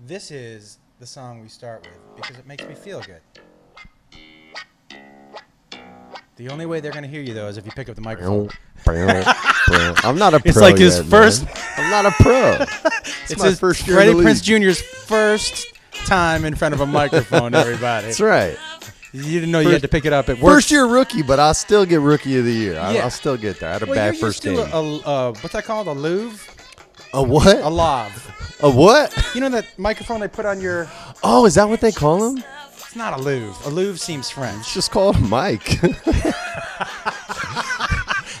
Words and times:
This 0.00 0.30
is 0.30 0.78
the 1.00 1.06
song 1.06 1.40
we 1.40 1.48
start 1.48 1.82
with 1.86 2.16
because 2.16 2.38
it 2.38 2.46
makes 2.46 2.64
me 2.66 2.74
feel 2.74 3.00
good. 3.02 3.20
The 6.36 6.48
only 6.50 6.66
way 6.66 6.78
they're 6.78 6.92
going 6.92 7.02
to 7.02 7.08
hear 7.08 7.20
you, 7.20 7.34
though, 7.34 7.48
is 7.48 7.56
if 7.56 7.66
you 7.66 7.72
pick 7.72 7.88
up 7.88 7.96
the 7.96 8.00
microphone. 8.00 8.48
I'm 8.86 10.16
not 10.18 10.34
a 10.34 10.38
pro. 10.40 10.48
It's 10.48 10.56
like 10.60 10.78
his 10.78 10.96
yet, 10.98 11.02
man. 11.06 11.10
first- 11.10 11.46
I'm 11.76 11.90
not 11.90 12.06
a 12.06 12.10
pro. 12.22 12.58
It's, 13.22 13.32
It's 13.32 13.42
my 13.42 13.48
his 13.50 13.60
first 13.60 13.86
year 13.86 13.96
Freddie 13.96 14.12
Prinze. 14.14 14.42
Jr.'s 14.42 14.80
first 14.80 15.66
time 16.06 16.46
in 16.46 16.54
front 16.54 16.72
of 16.74 16.80
a 16.80 16.86
microphone, 16.86 17.54
everybody. 17.54 18.06
That's 18.06 18.20
right. 18.20 18.56
You 19.12 19.22
didn't 19.22 19.50
know 19.50 19.60
you 19.60 19.68
had 19.70 19.82
to 19.82 19.88
pick 19.88 20.06
it 20.06 20.12
up 20.14 20.28
at 20.30 20.38
work. 20.40 20.54
First 20.54 20.70
year 20.70 20.86
rookie, 20.86 21.22
but 21.22 21.38
I'll 21.38 21.52
still 21.52 21.84
get 21.84 22.00
rookie 22.00 22.38
of 22.38 22.44
the 22.46 22.52
year. 22.52 22.78
I'll, 22.78 22.94
Yeah. 22.94 23.02
I'll 23.04 23.10
still 23.10 23.36
get 23.36 23.60
there. 23.60 23.68
I 23.68 23.72
had 23.74 23.82
a 23.82 23.86
well, 23.86 23.94
bad 23.96 24.14
you're 24.14 24.20
first 24.20 24.42
game. 24.42 24.56
to 24.56 24.62
a, 24.74 24.80
a, 24.80 24.96
uh, 25.00 25.32
what's 25.40 25.52
that 25.52 25.64
called? 25.64 25.88
A 25.88 25.92
louvre? 25.92 26.38
A 27.12 27.22
what? 27.22 27.58
A 27.62 27.68
lave. 27.68 28.32
A 28.60 28.68
what? 28.70 29.14
You 29.34 29.40
know 29.40 29.48
that 29.50 29.66
microphone 29.78 30.18
they 30.20 30.26
put 30.28 30.44
on 30.44 30.60
your. 30.60 30.90
Oh, 31.22 31.46
is 31.46 31.54
that 31.54 31.68
what 31.68 31.80
they 31.80 31.92
call 31.92 32.28
him? 32.30 32.42
It's 32.74 32.96
not 32.96 33.18
a 33.18 33.22
louvre. 33.22 33.68
A 33.68 33.70
louvre 33.70 33.98
seems 33.98 34.30
French. 34.30 34.60
It's 34.60 34.74
just 34.74 34.90
called 34.90 35.14
a 35.14 35.20
mic. 35.20 35.78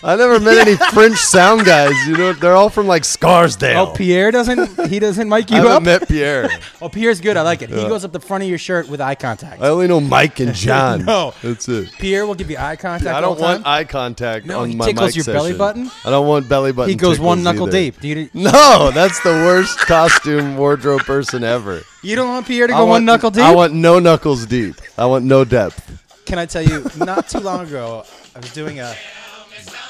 I 0.02 0.14
never 0.16 0.38
met 0.38 0.58
any 0.66 0.76
French 0.92 1.16
sound 1.18 1.64
guys. 1.64 1.92
You 2.06 2.16
know, 2.16 2.32
they're 2.32 2.54
all 2.54 2.68
from 2.70 2.86
like 2.86 3.04
Scarsdale. 3.04 3.88
Oh, 3.88 3.92
Pierre 3.94 4.30
doesn't. 4.30 4.88
He 4.88 4.98
doesn't 4.98 5.28
mic 5.28 5.50
I 5.50 5.56
you 5.56 5.62
haven't 5.62 5.72
up. 5.76 5.82
met 6.00 6.08
Pierre. 6.08 6.48
Oh, 6.80 6.88
Pierre's 6.88 7.20
good. 7.20 7.36
I 7.36 7.42
like 7.42 7.60
it. 7.62 7.70
He 7.70 7.82
Yeah. 7.82 7.88
goes 7.88 8.04
up 8.04 8.12
the 8.12 8.20
front 8.20 8.44
of 8.44 8.48
your 8.48 8.58
shirt 8.58 8.88
with 8.88 9.00
eye 9.00 9.16
contact. 9.16 9.60
I 9.60 9.68
only 9.68 9.88
know 9.88 9.98
Mike 10.00 10.38
and 10.38 10.54
John. 10.66 11.04
No. 11.04 11.34
that's 11.42 11.68
it. 11.68 11.90
Pierre 11.98 12.24
will 12.24 12.36
give 12.36 12.48
you 12.50 12.56
eye 12.56 12.76
contact. 12.76 13.08
I 13.10 13.14
all 13.14 13.20
don't 13.22 13.36
the 13.38 13.42
want 13.42 13.64
time. 13.64 13.72
eye 13.74 13.82
contact 13.84 14.46
No, 14.46 14.60
on 14.60 14.70
he 14.70 14.76
my 14.76 14.86
tickles 14.86 15.16
mic 15.16 15.26
your 15.26 15.34
belly 15.34 15.48
session. 15.50 15.58
button? 15.58 15.90
I 16.04 16.10
don't 16.10 16.26
want 16.28 16.48
belly 16.48 16.70
button. 16.70 16.90
He 16.90 16.94
goes 16.94 17.18
one 17.18 17.38
tickles 17.38 17.44
knuckle 17.44 17.66
either. 17.68 17.78
deep. 17.78 18.00
Do 18.00 18.08
you, 18.08 18.30
No, 18.32 18.92
that's 18.94 19.18
the 19.24 19.30
worst 19.30 19.78
costume 19.80 20.56
wardrobe 20.56 21.00
person 21.02 21.42
ever. 21.42 21.82
you 22.02 22.14
don't 22.14 22.28
want 22.28 22.46
Pierre 22.46 22.68
to 22.68 22.74
I 22.74 22.76
go 22.76 22.84
want, 22.84 22.90
one 22.90 23.04
knuckle 23.06 23.30
deep? 23.32 23.42
I 23.42 23.52
want 23.54 23.74
no 23.74 23.98
knuckles 23.98 24.46
deep. 24.46 24.76
I 24.96 25.06
want 25.06 25.24
no 25.24 25.44
depth. 25.44 26.24
Can 26.26 26.38
I 26.38 26.46
tell 26.46 26.62
you? 26.62 26.86
Not 26.96 27.28
too 27.28 27.40
long 27.40 27.66
ago, 27.66 28.04
I 28.36 28.38
was 28.38 28.52
doing 28.52 28.78
a. 28.78 28.94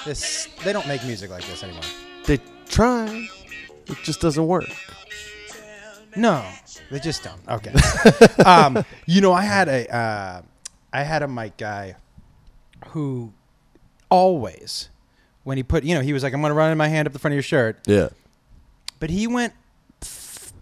This 0.08 0.48
they 0.64 0.72
don't 0.72 0.88
make 0.88 1.04
music 1.04 1.28
like 1.28 1.44
this 1.46 1.62
anymore. 1.62 1.82
They 2.24 2.38
try, 2.66 3.28
it 3.86 3.96
just 4.02 4.22
doesn't 4.22 4.46
work. 4.46 4.64
No, 6.16 6.42
they 6.90 6.98
just 6.98 7.22
don't. 7.22 7.38
Okay. 7.46 7.74
um, 8.46 8.82
you 9.04 9.20
know, 9.20 9.34
I 9.34 9.42
had 9.42 9.68
a 9.68 9.94
uh, 9.94 10.42
I 10.94 11.02
had 11.02 11.22
a 11.22 11.28
mic 11.28 11.58
guy 11.58 11.96
who 12.88 13.34
always 14.08 14.88
when 15.44 15.58
he 15.58 15.62
put 15.62 15.84
you 15.84 15.94
know 15.94 16.00
he 16.00 16.14
was 16.14 16.22
like 16.22 16.32
I'm 16.32 16.40
gonna 16.40 16.54
run 16.54 16.74
my 16.78 16.88
hand 16.88 17.06
up 17.06 17.12
the 17.12 17.18
front 17.18 17.32
of 17.32 17.36
your 17.36 17.42
shirt, 17.42 17.78
Yeah. 17.86 18.08
but 19.00 19.10
he 19.10 19.26
went 19.26 19.52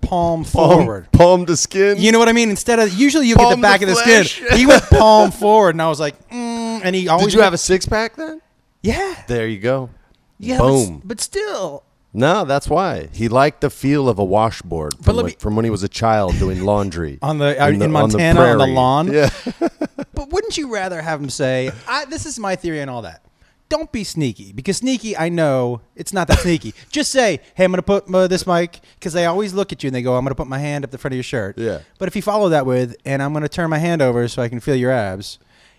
palm 0.00 0.42
Palm, 0.42 0.44
forward. 0.44 1.12
palm 1.12 1.46
to 1.46 1.56
skin. 1.56 1.98
You 1.98 2.10
know 2.10 2.18
what 2.18 2.28
I 2.28 2.32
mean? 2.32 2.50
Instead 2.50 2.80
of 2.80 2.92
usually 2.92 3.28
you 3.28 3.36
get 3.36 3.54
the 3.54 3.62
back 3.62 3.78
to 3.78 3.84
of 3.86 3.90
the 3.90 4.02
flesh. 4.02 4.38
skin, 4.42 4.58
he 4.58 4.66
went 4.66 4.82
palm 4.90 5.30
forward, 5.42 5.76
and 5.76 5.82
I 5.82 5.88
was 5.88 6.00
like, 6.00 6.16
mm, 6.30 6.80
and 6.82 6.96
he 6.96 7.06
always 7.06 7.26
Did 7.26 7.34
you 7.34 7.42
have 7.42 7.54
a 7.54 7.58
six 7.58 7.86
pack 7.86 8.16
then? 8.16 8.40
Yeah 8.86 9.22
There 9.26 9.46
you 9.48 9.58
go. 9.58 9.90
yeah 10.38 10.58
but 10.58 10.72
s- 10.72 10.86
Boom. 10.88 11.02
but, 11.04 11.20
still 11.20 11.82
No, 12.12 12.44
that's 12.44 12.68
why 12.68 13.08
he 13.12 13.28
liked 13.28 13.60
the 13.60 13.70
feel 13.70 14.08
of 14.08 14.18
a 14.18 14.24
washboard 14.24 14.94
from, 15.02 15.16
let 15.16 15.26
me- 15.26 15.36
from 15.38 15.56
when 15.56 15.64
he 15.64 15.70
was 15.70 15.82
a 15.82 15.88
child 16.02 16.38
doing 16.38 16.62
laundry 16.64 17.18
on 17.30 17.38
the 17.38 17.50
uh, 17.62 17.68
in, 17.68 17.90
Montana 17.92 18.40
on 18.40 18.58
the, 18.58 18.64
prairie. 18.64 18.72
lawn. 18.72 19.04
Yeah, 19.12 19.30
But 20.16 20.30
wouldn't 20.32 20.56
you 20.56 20.72
rather 20.72 21.00
have 21.02 21.20
him 21.20 21.28
say, 21.28 21.70
I, 21.86 22.06
"This 22.06 22.24
is 22.24 22.38
my 22.38 22.56
theory 22.56 22.80
and 22.80 22.90
all 22.90 23.02
that"? 23.02 23.20
Don't 23.68 23.90
be 23.92 24.02
sneaky 24.04 24.52
because 24.52 24.76
sneaky, 24.78 25.12
I 25.16 25.28
know 25.28 25.82
it's 25.94 26.12
not 26.12 26.26
that 26.28 26.38
sneaky. 26.38 26.72
Just 26.90 27.10
say, 27.12 27.40
"Hey, 27.54 27.64
I'm 27.64 27.70
going 27.72 27.82
to 27.84 27.90
put 27.94 28.02
uh, 28.14 28.26
this 28.26 28.46
mic," 28.46 28.80
because 28.94 29.12
they 29.12 29.26
always 29.26 29.52
look 29.52 29.72
at 29.72 29.82
you 29.82 29.88
and 29.88 29.94
they 29.94 30.00
go, 30.02 30.16
"I'm 30.16 30.24
going 30.24 30.30
to 30.30 30.40
put 30.42 30.46
my 30.46 30.58
hand 30.58 30.84
up 30.84 30.90
the 30.90 30.96
front 30.98 31.12
of 31.12 31.16
your 31.16 31.22
shirt." 31.34 31.58
Yeah. 31.58 31.80
But 31.98 32.08
if 32.08 32.16
you 32.16 32.22
follow 32.22 32.48
that 32.50 32.64
with, 32.64 32.96
"And 33.04 33.22
I'm 33.22 33.32
going 33.34 33.42
to 33.42 33.48
turn 33.58 33.68
my 33.68 33.78
hand 33.78 34.00
over 34.00 34.26
so 34.28 34.40
I 34.40 34.48
can 34.48 34.60
feel 34.60 34.76
your 34.76 34.90
abs," 34.92 35.38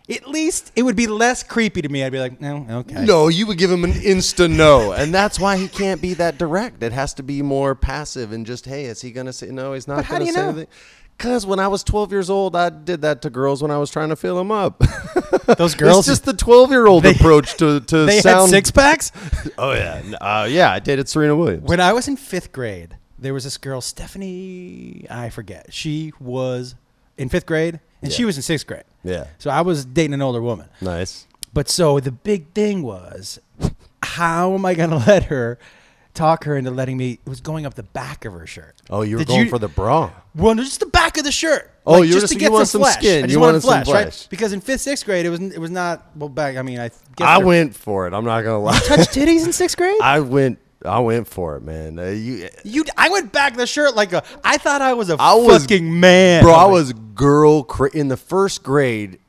at 0.09 0.27
least 0.27 0.71
it 0.75 0.83
would 0.83 0.95
be 0.95 1.07
less 1.07 1.43
creepy 1.43 1.81
to 1.81 1.89
me. 1.89 2.03
I'd 2.03 2.11
be 2.11 2.19
like, 2.19 2.39
"No, 2.39 2.65
okay." 2.69 3.03
no, 3.05 3.27
you 3.27 3.45
would 3.47 3.57
give 3.57 3.69
him 3.71 3.83
an 3.83 3.91
insta 3.93 4.49
no, 4.49 4.91
and 4.93 5.13
that's 5.13 5.39
why 5.39 5.57
he 5.57 5.67
can't 5.67 6.01
be 6.01 6.13
that 6.15 6.37
direct. 6.37 6.81
It 6.83 6.93
has 6.93 7.13
to 7.15 7.23
be 7.23 7.41
more 7.41 7.75
passive 7.75 8.31
and 8.31 8.45
just, 8.45 8.65
hey, 8.65 8.85
is 8.85 9.01
he 9.01 9.11
gonna 9.11 9.33
say 9.33 9.47
no? 9.47 9.73
He's 9.73 9.87
not 9.87 9.97
But 9.97 10.05
how 10.05 10.13
gonna 10.15 10.23
do 10.23 10.27
you 10.27 10.33
say 10.33 10.41
know? 10.41 10.47
anything. 10.49 10.67
Because 11.17 11.47
when 11.47 11.57
I 11.59 11.67
was 11.67 11.83
12 11.83 12.11
years 12.11 12.29
old, 12.29 12.55
I 12.55 12.69
did 12.69 13.01
that 13.01 13.23
to 13.23 13.31
girls 13.31 13.63
when 13.63 13.71
I 13.71 13.79
was 13.79 13.89
trying 13.89 14.09
to 14.09 14.15
fill 14.15 14.35
them 14.37 14.51
up. 14.51 14.77
Those 15.57 15.73
girls, 15.83 16.07
it's 16.07 16.19
just 16.19 16.25
the 16.25 16.33
12 16.33 16.69
year 16.69 16.85
old 16.85 17.07
approach 17.07 17.57
to 17.57 17.79
to 17.91 18.05
they 18.05 18.19
sound. 18.21 18.41
had 18.41 18.49
six 18.49 18.69
packs. 18.71 19.11
Oh 19.57 19.71
yeah, 19.73 20.03
uh, 20.21 20.47
yeah. 20.47 20.71
I 20.71 20.77
dated 20.79 21.09
Serena 21.09 21.35
Williams. 21.35 21.63
When 21.67 21.79
I 21.79 21.91
was 21.91 22.07
in 22.07 22.15
fifth 22.17 22.51
grade, 22.51 22.97
there 23.17 23.33
was 23.33 23.43
this 23.45 23.57
girl, 23.57 23.81
Stephanie, 23.81 25.07
I 25.09 25.29
forget. 25.31 25.73
She 25.73 26.13
was 26.19 26.75
in 27.17 27.29
fifth 27.29 27.47
grade, 27.47 27.79
and 28.01 28.11
she 28.11 28.25
was 28.25 28.35
in 28.37 28.43
sixth 28.43 28.65
grade. 28.67 28.83
yeah, 29.03 29.27
So 29.39 29.49
I 29.49 29.61
was 29.61 29.85
dating 29.85 30.13
an 30.13 30.21
older 30.21 30.41
woman. 30.41 30.67
nice. 30.81 31.25
But 31.53 31.69
so 31.69 31.99
the 31.99 32.11
big 32.11 32.53
thing 32.53 32.83
was, 32.83 33.39
how 34.03 34.53
am 34.53 34.65
I 34.65 34.73
going 34.75 34.89
to 34.97 34.97
let 34.97 35.23
her 35.25 35.57
talk 36.13 36.43
her 36.43 36.55
into 36.55 36.69
letting 36.71 36.97
me? 36.97 37.13
It 37.25 37.29
was 37.29 37.41
going 37.41 37.65
up 37.65 37.73
the 37.73 37.83
back 37.83 38.25
of 38.25 38.33
her 38.33 38.45
shirt. 38.45 38.75
Oh, 38.89 39.01
you 39.01 39.15
were 39.15 39.19
Did 39.19 39.27
going 39.29 39.43
you- 39.45 39.49
for 39.49 39.57
the 39.59 39.67
bra. 39.67 40.11
Well, 40.35 40.53
no, 40.53 40.63
just 40.63 40.79
the 40.81 40.85
back 40.85 41.17
of 41.17 41.23
the 41.23 41.31
shirt. 41.31 41.71
Oh, 41.85 41.93
Like, 41.99 42.09
you 42.09 42.15
were 42.15 42.21
just 42.21 42.33
to 42.33 42.37
get 42.39 42.51
you 42.51 42.57
some 42.57 42.65
some 42.67 42.81
flesh. 42.81 42.95
skin. 42.97 43.23
I 43.23 43.27
just 43.27 43.33
You 43.33 43.39
wanted 43.39 43.63
wanted 43.63 43.85
some 43.85 43.93
flesh, 43.93 44.05
right? 44.05 44.27
Because 44.29 44.53
in 44.53 44.61
fifth, 44.61 44.81
sixth 44.81 45.03
grade, 45.05 45.25
it 45.25 45.29
was 45.29 45.39
it 45.39 45.57
was 45.57 45.71
not 45.71 46.11
well 46.15 46.29
back. 46.29 46.57
I 46.57 46.61
mean, 46.61 46.79
I 46.79 46.89
guess 47.15 47.27
I 47.27 47.37
went 47.39 47.75
for 47.75 48.05
it. 48.07 48.13
I'm 48.13 48.25
not 48.25 48.41
gonna 48.43 48.59
lie. 48.59 48.77
touch 48.79 49.07
titties 49.07 49.45
in 49.45 49.53
sixth 49.53 49.77
grade. 49.77 49.99
I 50.01 50.19
went. 50.19 50.59
I 50.87 50.99
went 50.99 51.27
for 51.27 51.55
it, 51.57 51.63
man. 51.63 51.99
Uh, 51.99 52.05
you, 52.05 52.49
You, 52.63 52.83
I 52.97 53.09
went 53.09 53.31
back 53.31 53.55
the 53.55 53.67
shirt 53.67 53.95
like 53.95 54.13
a. 54.13 54.23
I 54.43 54.57
thought 54.57 54.81
I 54.81 54.93
was 54.93 55.09
a 55.09 55.17
I 55.19 55.33
was- 55.35 55.63
fucking 55.63 55.99
man, 55.99 56.43
bro, 56.43 56.53
I 56.53 56.65
was 56.65 56.93
girl 56.93 57.63
cra- 57.63 57.91
in 57.93 58.07
the 58.07 58.17
first 58.17 58.63
grade. 58.63 59.19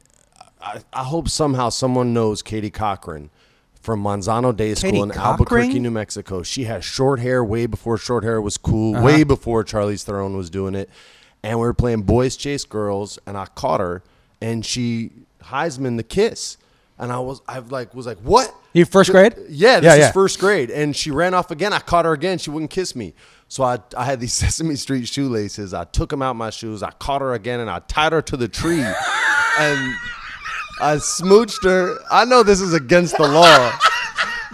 I, 0.61 0.81
I 0.93 1.05
hope 1.05 1.29
somehow 1.29 1.69
someone 1.69 2.13
knows 2.13 2.43
Katie 2.43 2.71
Cochran 2.71 3.31
from 3.81 4.03
Manzano 4.03 4.55
Day 4.55 4.75
School 4.75 5.03
in 5.05 5.11
Cochran? 5.11 5.25
Albuquerque, 5.27 5.79
New 5.79 5.91
Mexico. 5.91 6.43
She 6.43 6.65
has 6.65 6.85
short 6.85 7.21
hair 7.21 7.43
way 7.45 7.67
before 7.67 7.97
short 7.97 8.25
hair 8.25 8.41
was 8.41 8.57
cool, 8.59 8.97
Uh-huh. 8.97 9.05
way 9.05 9.23
before 9.25 9.65
Charlize 9.65 10.03
Theron 10.05 10.37
was 10.37 10.51
doing 10.51 10.75
it. 10.75 10.91
And 11.43 11.59
we 11.61 11.65
were 11.65 11.75
playing 11.75 12.03
boys 12.03 12.37
chase 12.37 12.65
girls, 12.65 13.19
and 13.27 13.37
I 13.39 13.47
caught 13.47 13.81
her, 13.81 14.03
and 14.43 14.67
she 14.67 15.11
Heisman 15.45 15.97
the 15.97 16.03
kiss, 16.03 16.57
and 16.99 17.13
I 17.13 17.19
was 17.19 17.41
I 17.49 17.59
like 17.61 17.95
was 17.95 18.07
like 18.07 18.19
what? 18.19 18.55
You 18.73 18.85
first 18.85 19.11
grade? 19.11 19.35
Yeah, 19.49 19.81
this 19.81 19.85
Yeah, 19.87 19.93
is 19.95 19.99
yeah. 20.01 20.13
first 20.13 20.39
grade, 20.39 20.71
and 20.71 20.95
she 20.95 21.11
ran 21.11 21.35
off 21.35 21.51
again. 21.51 21.73
I 21.73 21.79
caught 21.81 22.05
her 22.05 22.13
again. 22.13 22.39
She 22.39 22.51
wouldn't 22.51 22.71
kiss 22.71 22.95
me. 22.95 23.15
So 23.49 23.65
I, 23.65 23.79
I 23.97 24.05
had 24.05 24.21
these 24.21 24.33
Sesame 24.43 24.77
Street 24.77 25.09
shoelaces. 25.09 25.73
I 25.75 25.85
took 25.85 26.11
them 26.11 26.23
out 26.23 26.37
my 26.37 26.51
shoes. 26.51 26.83
I 26.83 26.91
caught 26.93 27.21
her 27.23 27.33
again, 27.35 27.61
and 27.61 27.71
I 27.71 27.79
tied 27.81 28.13
her 28.13 28.23
to 28.23 28.37
the 28.37 28.47
tree, 28.49 28.81
and 29.59 29.95
I 30.81 30.97
smooched 30.97 31.65
her. 31.65 31.99
I 32.11 32.25
know 32.25 32.43
this 32.43 32.61
is 32.61 32.75
against 32.75 33.17
the 33.17 33.27
law, 33.27 33.73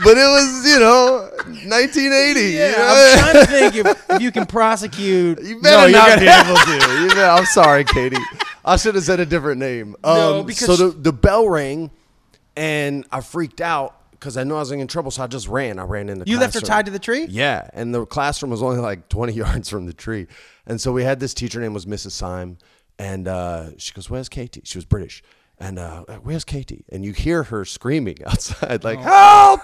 but 0.04 0.16
it 0.16 0.28
was 0.28 0.66
you 0.66 0.78
know 0.78 1.28
1980. 1.46 2.40
you 2.40 2.46
Yeah, 2.50 2.70
know? 2.72 2.86
I'm 2.88 3.18
trying 3.18 3.44
to 3.46 3.50
think 3.50 3.74
if, 3.86 4.10
if 4.10 4.22
you 4.22 4.30
can 4.30 4.46
prosecute. 4.46 5.42
You 5.42 5.60
better 5.60 5.90
No, 5.92 5.98
not 5.98 6.18
be 6.20 6.26
able 6.26 6.56
to. 6.56 7.02
You 7.02 7.08
better- 7.08 7.24
I'm 7.26 7.46
sorry, 7.46 7.84
Katie. 7.84 8.16
I 8.64 8.76
should 8.76 8.94
have 8.94 9.04
said 9.04 9.20
a 9.20 9.26
different 9.26 9.60
name. 9.60 9.94
Um, 10.04 10.16
No, 10.16 10.42
because 10.44 10.66
so 10.66 10.76
the, 10.76 10.96
the 10.96 11.12
bell 11.12 11.46
rang, 11.48 11.90
and 12.56 13.06
I 13.10 13.20
freaked 13.20 13.60
out 13.60 14.10
because 14.12 14.36
I 14.36 14.44
knew 14.44 14.54
I 14.54 14.60
was 14.60 14.70
in 14.72 14.86
trouble. 14.86 15.10
So 15.10 15.22
I 15.22 15.26
just 15.26 15.48
ran. 15.48 15.78
I 15.78 15.84
ran 15.84 16.08
in 16.08 16.18
the. 16.18 16.26
You 16.26 16.38
left 16.38 16.54
her 16.54 16.60
tied 16.60 16.86
to 16.86 16.90
the 16.92 16.98
tree? 16.98 17.26
Yeah, 17.28 17.68
and 17.72 17.94
the 17.94 18.06
classroom 18.06 18.50
was 18.50 18.62
only 18.62 18.78
like 18.80 19.08
20 19.10 19.32
yards 19.32 19.68
from 19.68 19.86
the 19.86 19.92
tree, 19.94 20.26
and 20.66 20.80
so 20.80 20.92
we 20.92 21.04
had 21.04 21.20
this 21.20 21.34
teacher 21.34 21.60
named 21.60 21.74
was 21.74 21.86
Mrs. 21.86 22.12
Syme, 22.12 22.58
and 22.98 23.28
uh, 23.28 23.70
she 23.76 23.92
goes, 23.92 24.08
"Where's 24.10 24.28
Katie?" 24.28 24.62
She 24.64 24.78
was 24.78 24.84
British. 24.84 25.22
And 25.56 25.78
uh, 25.78 26.02
where's 26.24 26.44
Katie? 26.44 26.84
And 26.90 27.04
you 27.04 27.12
hear 27.12 27.44
her 27.44 27.64
screaming 27.64 28.16
outside, 28.26 28.82
like 28.82 28.98
Oh. 29.00 29.02
"Help!" 29.02 29.60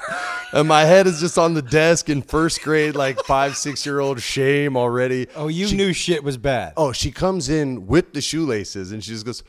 And 0.54 0.68
my 0.68 0.82
head 0.84 1.08
is 1.08 1.18
just 1.18 1.36
on 1.36 1.54
the 1.54 1.62
desk 1.62 2.08
in 2.08 2.22
first 2.22 2.62
grade, 2.62 2.94
like 2.94 3.18
five, 3.24 3.56
six 3.56 3.84
year 3.84 3.98
old 3.98 4.20
shame 4.22 4.76
already. 4.76 5.26
Oh, 5.34 5.48
you 5.48 5.66
She- 5.66 5.76
knew 5.76 5.92
shit 5.92 6.22
was 6.22 6.36
bad. 6.38 6.74
Oh, 6.76 6.92
she 6.92 7.10
comes 7.10 7.48
in 7.48 7.88
with 7.88 8.12
the 8.12 8.20
shoelaces 8.20 8.92
and 8.92 9.02
she 9.02 9.10
just 9.10 9.26
goes, 9.26 9.42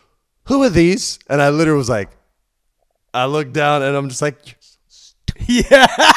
Who 0.45 0.63
are 0.63 0.69
these? 0.69 1.19
And 1.29 1.43
I 1.43 1.49
literally 1.51 1.77
was 1.77 1.89
like, 1.89 2.09
I 3.13 3.25
look 3.25 3.51
down 3.51 3.83
and 3.83 3.95
I'm 3.95 4.09
just 4.09 4.21
like, 4.21 4.37
"You're 4.45 4.55
so 4.59 4.77
stupid." 4.87 5.65
Yeah. 5.71 5.87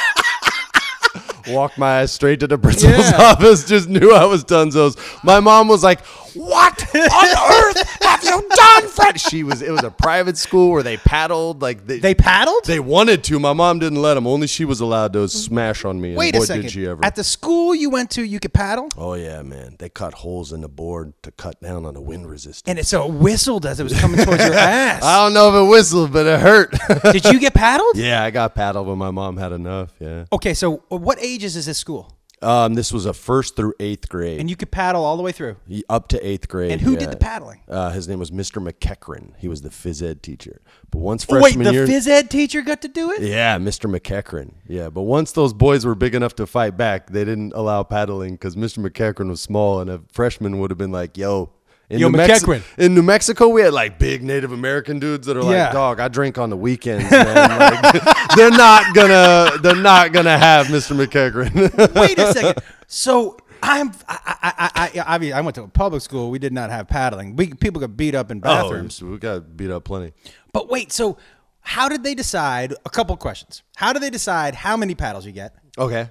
Walk 1.49 1.77
my 1.77 2.01
ass 2.03 2.13
straight 2.13 2.41
to 2.41 2.47
the 2.47 2.57
principal's 2.57 3.11
Yeah. 3.11 3.21
office, 3.33 3.69
just 3.69 3.89
knew 3.89 4.13
I 4.13 4.25
was 4.25 4.45
donezo's. 4.45 4.97
My 5.23 5.41
mom 5.41 5.69
was 5.69 5.83
like, 5.83 6.01
What 6.35 6.74
on 6.95 7.65
earth 7.65 7.99
have 8.03 8.23
you 8.25 8.49
done, 8.55 8.89
Fred? 8.89 9.21
She 9.21 9.43
was, 9.43 9.63
it 9.63 9.71
was 9.71 9.83
a 9.83 9.91
private 9.91 10.37
school 10.37 10.71
where 10.71 10.83
they 10.83 10.97
paddled. 10.97 11.63
Like 11.63 11.87
they, 11.87 11.99
They 11.99 12.15
paddled? 12.15 12.65
they 12.65 12.81
wanted 12.81 13.25
to. 13.25 13.39
My 13.41 13.53
mom 13.53 13.79
didn't 13.79 14.01
let 14.01 14.15
them. 14.15 14.27
Only 14.27 14.47
she 14.47 14.65
was 14.65 14.81
allowed 14.81 15.13
to 15.15 15.29
smash 15.29 15.85
on 15.85 16.01
me. 16.01 16.11
and 16.11 16.19
Wait 16.19 16.35
boy, 16.35 16.43
a 16.43 16.47
second. 16.47 16.63
Did 16.63 16.71
she 16.73 16.87
ever. 16.87 17.05
At 17.05 17.17
the 17.17 17.25
school 17.25 17.75
you 17.75 17.91
went 17.91 18.11
to, 18.13 18.23
you 18.23 18.41
could 18.41 18.53
paddle? 18.53 18.89
oh, 18.97 19.15
yeah, 19.15 19.43
man. 19.43 19.77
They 19.79 19.89
cut 19.89 20.15
holes 20.15 20.53
in 20.53 20.61
the 20.61 20.69
board 20.69 21.13
to 21.23 21.31
cut 21.33 21.61
down 21.61 21.85
on 21.85 21.95
the 21.95 22.01
wind 22.01 22.29
resistance. 22.29 22.63
And 22.67 22.79
it 22.79 22.87
so 22.87 23.07
it 23.07 23.13
whistled 23.13 23.67
as 23.67 23.81
it 23.81 23.85
was 23.85 23.99
coming 24.01 24.25
towards 24.25 24.45
your 24.45 24.55
ass. 24.55 25.03
I 25.03 25.25
don't 25.25 25.35
know 25.35 25.49
if 25.57 25.67
it 25.67 25.71
whistled, 25.71 26.13
but 26.13 26.27
it 26.27 26.41
hurt. 26.41 26.75
Did 27.13 27.25
you 27.27 27.41
get 27.41 27.55
paddled? 27.55 27.97
yeah, 27.97 28.23
I 28.23 28.31
got 28.31 28.55
paddled 28.55 28.87
when 28.87 28.99
my 28.99 29.11
mom 29.11 29.37
had 29.37 29.53
enough. 29.53 29.93
Yeah. 29.99 30.25
Okay, 30.33 30.55
so 30.55 30.83
uh, 30.93 30.97
what 30.97 31.19
ages 31.21 31.57
is 31.57 31.67
this 31.67 31.79
school? 31.79 32.17
Um, 32.45 32.75
this 32.75 32.93
was 32.93 33.07
a 33.07 33.13
first 33.13 33.57
through 33.57 33.75
eighth 33.81 34.09
grade, 34.09 34.39
And 34.41 34.51
you 34.51 34.57
could 34.57 34.71
paddle 34.71 35.05
all 35.05 35.17
the 35.17 35.23
way 35.23 35.33
through. 35.33 35.57
Up 35.89 36.09
to 36.09 36.27
eighth 36.27 36.49
grade. 36.49 36.71
And 36.73 36.81
who 36.81 36.93
yeah. 36.93 36.99
did 37.01 37.11
the 37.13 37.17
paddling? 37.17 37.61
Uh, 37.69 37.91
his 37.91 38.07
name 38.07 38.19
was 38.19 38.31
Mr. 38.31 38.63
McEachran. 38.63 39.33
He 39.39 39.49
was 39.49 39.63
the 39.63 39.71
phys 39.71 40.03
ed 40.03 40.23
teacher. 40.23 40.61
But 40.91 40.99
once 40.99 41.25
Oh, 41.29 41.41
freshman 41.41 41.65
wait, 41.67 41.71
the 41.71 41.73
year, 41.73 41.87
phys 41.87 42.07
ed 42.07 42.31
teacher 42.31 42.61
got 42.63 42.83
to 42.83 42.89
do 42.89 43.11
it? 43.13 43.23
yeah, 43.23 43.59
Mr. 43.59 43.91
McEachran. 43.91 44.53
Yeah, 44.69 44.91
but 44.91 45.03
once 45.03 45.33
those 45.33 45.53
boys 45.53 45.85
were 45.87 45.95
big 45.95 46.15
enough 46.15 46.35
to 46.37 46.47
fight 46.47 46.77
back, 46.77 47.11
they 47.11 47.25
didn't 47.25 47.53
allow 47.55 47.83
paddling 47.83 48.35
because 48.35 48.57
Mr. 48.57 48.79
McEachran 48.87 49.29
was 49.31 49.41
small, 49.41 49.81
and 49.81 49.89
a 49.91 50.03
freshman 50.13 50.59
would 50.61 50.71
have 50.71 50.79
been 50.79 50.93
like, 50.93 51.17
"Yo." 51.17 51.51
In 51.91 52.01
Yo, 52.01 52.09
New 52.09 52.19
McEachran. 52.19 52.63
in 52.79 52.95
New 52.95 53.03
Mexico, 53.03 53.49
we 53.49 53.61
had 53.61 53.75
like 53.75 53.99
big 53.99 54.23
Native 54.23 54.53
American 54.53 54.99
dudes 54.99 55.27
that 55.27 55.37
are 55.37 55.43
like, 55.43 55.53
Yeah. 55.53 55.73
"Dog, 55.73 56.01
I 56.01 56.09
drink 56.09 56.39
on 56.39 56.49
the 56.49 56.57
weekends." 56.57 57.11
Man. 57.11 57.59
Like, 57.59 58.35
they're 58.37 58.51
not 58.51 58.95
gonna, 58.95 59.59
they're 59.59 59.77
not 59.77 60.13
gonna 60.13 60.39
have 60.39 60.69
Mr. 60.69 60.97
McEachran. 60.97 61.95
Wait 62.01 62.19
a 62.19 62.33
second. 62.33 62.65
So 62.87 63.37
I'm 63.63 63.93
I 64.09 64.19
I 64.27 64.53
I, 64.57 64.71
I, 64.75 65.15
I, 65.15 65.19
mean, 65.19 65.33
I 65.35 65.41
went 65.43 65.55
to 65.57 65.63
a 65.63 65.69
public 65.69 66.03
school. 66.03 66.31
We 66.31 66.39
did 66.39 66.53
not 66.53 66.71
have 66.71 66.89
paddling. 66.89 67.37
We 67.37 67.53
people 67.53 67.81
got 67.81 67.97
beat 67.97 68.15
up 68.15 68.31
in 68.31 68.39
oh, 68.39 68.41
bathrooms. 68.41 69.03
oh, 69.03 69.07
we 69.07 69.19
got 69.19 69.57
beat 69.57 69.71
up 69.71 69.85
plenty. 69.85 70.13
But 70.53 70.71
wait, 70.71 70.91
so 70.91 71.19
how 71.61 71.89
did 71.89 72.03
they 72.03 72.15
decide? 72.15 72.75
A 72.85 72.91
couple 72.91 73.17
questions. 73.17 73.63
How 73.77 73.93
do 73.93 73.99
they 73.99 74.11
decide 74.11 74.55
how 74.55 74.77
many 74.77 74.95
paddles 74.95 75.27
you 75.27 75.33
get? 75.33 75.55
Okay. 75.79 76.09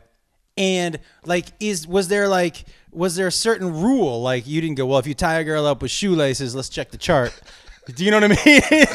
And 0.58 1.00
like, 1.26 1.48
is 1.60 1.88
was 1.88 2.08
there 2.10 2.28
like 2.28 2.66
was 2.92 3.16
there 3.16 3.28
a 3.28 3.32
certain 3.32 3.74
rule? 3.82 4.22
Like, 4.22 4.46
you 4.46 4.62
didn't 4.62 4.76
go 4.76 4.86
well 4.86 5.00
if 5.00 5.08
you 5.08 5.14
tie 5.16 5.40
a 5.40 5.44
girl 5.44 5.66
up 5.66 5.82
with 5.82 5.90
shoelaces. 5.92 6.54
Let's 6.54 6.70
check 6.70 6.92
the 6.92 6.98
chart. 6.98 7.34
Do 7.96 8.06
you 8.06 8.12
know 8.12 8.20
what 8.20 8.38
I 8.40 8.46
mean? 8.46 8.86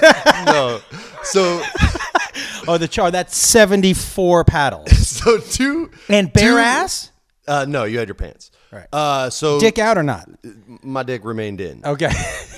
No. 0.47 0.81
So, 1.25 1.61
oh, 2.69 2.79
the 2.79 2.89
chart. 2.89 3.13
That's 3.13 3.37
seventy 3.37 3.93
four 3.93 4.45
paddles. 4.45 4.97
so 5.09 5.39
two 5.39 5.91
And 6.09 6.33
bare 6.33 6.53
two- 6.53 6.59
ass, 6.59 7.11
Uh, 7.47 7.67
no, 7.69 7.85
you 7.85 7.99
had 7.99 8.09
your 8.09 8.15
pants. 8.15 8.51
Right. 8.71 8.87
Uh, 8.93 9.31
so 9.31 9.59
dick 9.59 9.79
out 9.79 9.97
or 9.99 10.03
not? 10.03 10.29
my 10.83 11.03
dick 11.03 11.25
remained 11.25 11.61
in. 11.61 11.81
Okay. 11.85 12.11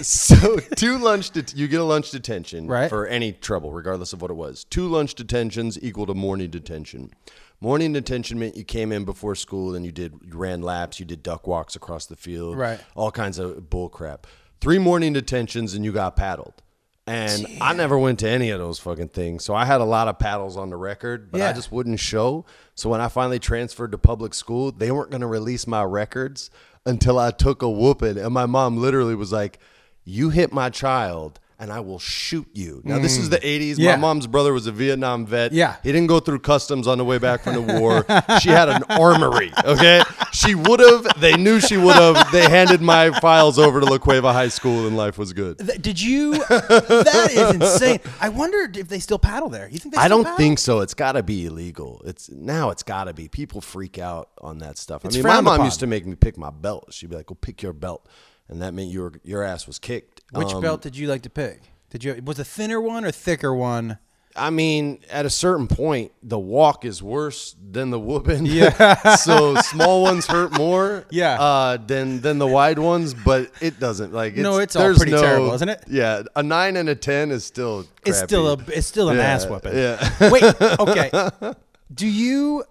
So 0.03 0.59
two 0.77 0.99
lunch 0.99 1.31
det- 1.31 1.55
you 1.57 1.69
get 1.69 1.81
a 1.81 1.85
lunch 1.85 2.11
detention 2.11 2.67
Right. 2.67 2.89
for 2.91 3.07
any 3.07 3.33
trouble, 3.33 3.71
regardless 3.73 4.13
of 4.13 4.21
what 4.21 4.31
it 4.31 4.35
was. 4.35 4.65
Two 4.65 4.89
lunch 4.89 5.15
detentions 5.15 5.79
equal 5.83 6.07
to 6.07 6.15
morning 6.15 6.51
detention. 6.51 7.11
Morning 7.61 7.93
detention 7.93 8.39
meant 8.39 8.57
you 8.57 8.65
came 8.65 8.91
in 8.91 9.05
before 9.05 9.35
school 9.35 9.75
and 9.75 9.85
you 9.85 9.93
did 9.93 10.15
you 10.25 10.37
ran 10.39 10.63
laps, 10.63 10.99
you 10.99 11.05
did 11.05 11.23
duck 11.23 11.47
walks 11.47 11.77
across 11.77 12.07
the 12.07 12.17
field, 12.17 12.57
Right. 12.57 12.81
All 12.95 13.11
kinds 13.11 13.39
of 13.39 13.69
bull 13.69 13.89
crap. 13.91 14.27
Three 14.61 14.79
morning 14.79 15.13
detentions 15.13 15.75
and 15.75 15.85
you 15.85 15.93
got 15.93 16.17
paddled. 16.17 16.63
And 17.07 17.45
I 17.61 17.73
never 17.75 17.99
went 17.99 18.21
to 18.21 18.29
any 18.29 18.51
of 18.51 18.61
those 18.61 18.79
fucking 18.79 19.09
things. 19.09 19.45
So 19.45 19.55
I 19.55 19.65
had 19.65 19.81
a 19.81 19.85
lot 19.85 20.07
of 20.07 20.19
paddles 20.19 20.57
on 20.57 20.71
the 20.71 20.77
record, 20.77 21.33
but 21.33 21.41
I 21.41 21.53
just 21.53 21.73
wouldn't 21.73 21.99
show. 21.99 22.45
So 22.77 22.89
when 22.89 23.01
I 23.01 23.09
finally 23.09 23.41
transferred 23.41 23.91
to 23.93 23.99
public 23.99 24.33
school, 24.33 24.71
they 24.71 24.93
weren't 24.93 25.11
going 25.11 25.23
to 25.23 25.27
release 25.27 25.67
my 25.67 25.83
records 25.83 26.51
until 26.87 27.19
I 27.19 27.31
took 27.33 27.63
a 27.63 27.69
whooping. 27.69 28.17
And 28.17 28.33
my 28.33 28.47
mom 28.47 28.77
literally 28.77 29.17
was 29.17 29.33
like, 29.33 29.59
You 30.05 30.31
hit 30.31 30.53
my 30.53 30.71
child 30.71 31.41
and 31.61 31.71
I 31.71 31.81
will 31.81 31.99
shoot 31.99 32.49
you. 32.55 32.81
Now, 32.85 32.99
this 32.99 33.19
is 33.19 33.29
the 33.29 33.37
80s. 33.39 33.73
Mm. 33.75 33.79
Yeah. 33.79 33.91
My 33.97 34.01
mom's 34.01 34.27
brother 34.27 34.53
was 34.55 34.67
a 34.67 34.73
Vietnam 34.73 35.27
vet. 35.27 35.53
Yeah. 35.53 35.77
He 35.83 35.93
didn't 35.93 36.07
go 36.09 36.19
through 36.19 36.39
customs 36.41 36.89
on 36.89 36.97
the 36.99 37.05
way 37.05 37.19
back 37.19 37.43
from 37.45 37.55
the 37.55 37.79
war. 37.81 38.05
she 38.41 38.49
had 38.49 38.71
an 38.71 38.83
armory, 38.89 39.53
okay? 39.65 40.03
She 40.33 40.55
would 40.55 40.81
have. 40.81 41.07
They 41.21 41.37
knew 41.37 41.61
she 41.61 41.77
would 41.77 41.97
have. 41.97 42.33
They 42.33 42.49
handed 42.49 42.81
my 42.81 43.11
files 43.21 43.59
over 43.59 43.79
to 43.81 43.87
La 43.87 43.99
Cueva 43.99 44.33
High 44.33 44.49
School 44.49 44.87
and 44.87 44.97
life 44.97 45.19
was 45.19 45.33
good. 45.35 45.59
Th- 45.59 45.81
Did 45.81 46.01
you? 46.01 46.33
that 46.39 47.29
is 47.31 47.55
insane. 47.55 48.01
I 48.21 48.31
wonder 48.31 48.71
if 48.75 48.89
they 48.89 48.99
still 48.99 49.19
paddle 49.19 49.51
there. 49.51 49.69
You 49.69 49.79
think 49.79 49.95
they? 49.95 50.01
I 50.01 50.09
don't 50.09 50.25
paddle? 50.25 50.37
think 50.39 50.59
so. 50.59 50.81
It's 50.81 50.95
got 50.95 51.13
to 51.13 51.23
be 51.23 51.45
illegal. 51.47 52.01
It's 52.07 52.31
now. 52.31 52.71
It's 52.71 52.83
got 52.83 53.05
to 53.05 53.13
be. 53.13 53.29
People 53.29 53.61
freak 53.61 53.99
out 53.99 54.31
on 54.41 54.59
that 54.59 54.79
stuff. 54.79 55.05
It's 55.05 55.15
I 55.17 55.19
mean, 55.19 55.27
my 55.27 55.41
mom 55.41 55.55
upon. 55.57 55.67
used 55.67 55.81
to 55.81 55.87
make 55.87 56.07
me 56.07 56.15
pick 56.17 56.39
my 56.39 56.51
belt. 56.51 56.89
She'd 56.95 57.11
be 57.11 57.17
like, 57.17 57.29
"Well, 57.29 57.39
pick 57.41 57.63
your 57.63 57.73
belt," 57.73 58.07
and 58.51 58.61
that 58.61 58.75
meant 58.75 58.91
your 58.91 59.13
your 59.25 59.43
ass 59.43 59.67
was 59.67 59.79
kicked. 59.79 60.21
Which 60.33 60.53
Um, 60.53 60.61
belt 60.61 60.83
did 60.83 60.97
you 60.97 61.09
like 61.09 61.23
to 61.23 61.31
pick? 61.31 61.63
Did 61.89 62.05
you 62.05 62.21
was 62.25 62.39
a 62.39 62.45
thinner 62.45 62.81
one 62.81 63.05
or 63.05 63.11
thicker 63.11 63.55
one? 63.55 63.99
I 64.37 64.51
mean, 64.51 65.01
at 65.11 65.27
a 65.27 65.31
certain 65.31 65.67
point, 65.67 66.13
the 66.23 66.39
walk 66.39 66.85
is 66.85 67.03
worse 67.03 67.57
than 67.61 67.91
the 67.91 67.99
whooping. 67.99 68.47
Yeah. 68.47 69.17
so 69.17 69.57
small 69.57 70.03
ones 70.03 70.25
hurt 70.27 70.53
more. 70.53 71.05
Yeah. 71.11 71.41
Uh, 71.41 71.79
than 71.79 72.21
than 72.21 72.39
the 72.39 72.47
wide 72.47 72.79
ones, 72.79 73.13
but 73.13 73.51
it 73.61 73.81
doesn't 73.81 74.13
like. 74.13 74.35
It's, 74.35 74.43
No, 74.43 74.59
it's 74.59 74.77
all 74.77 74.95
pretty 74.95 75.11
no- 75.11 75.21
terrible, 75.21 75.55
isn't 75.55 75.69
it? 75.69 75.83
Yeah. 75.89 76.23
A 76.37 76.45
nine 76.45 76.77
and 76.77 76.89
a 76.89 76.95
ten 76.95 77.33
is 77.33 77.45
still. 77.45 77.87
It's 78.07 78.21
still 78.21 78.53
a 78.53 78.57
it's 78.69 78.87
still 78.87 79.09
an 79.09 79.17
Yeah, 79.17 79.25
ass 79.25 79.47
weapon. 79.47 79.77
yeah. 79.77 80.31
Wait, 80.31 80.45
okay. 80.63 81.11
Do 81.93 82.07
you? 82.07 82.63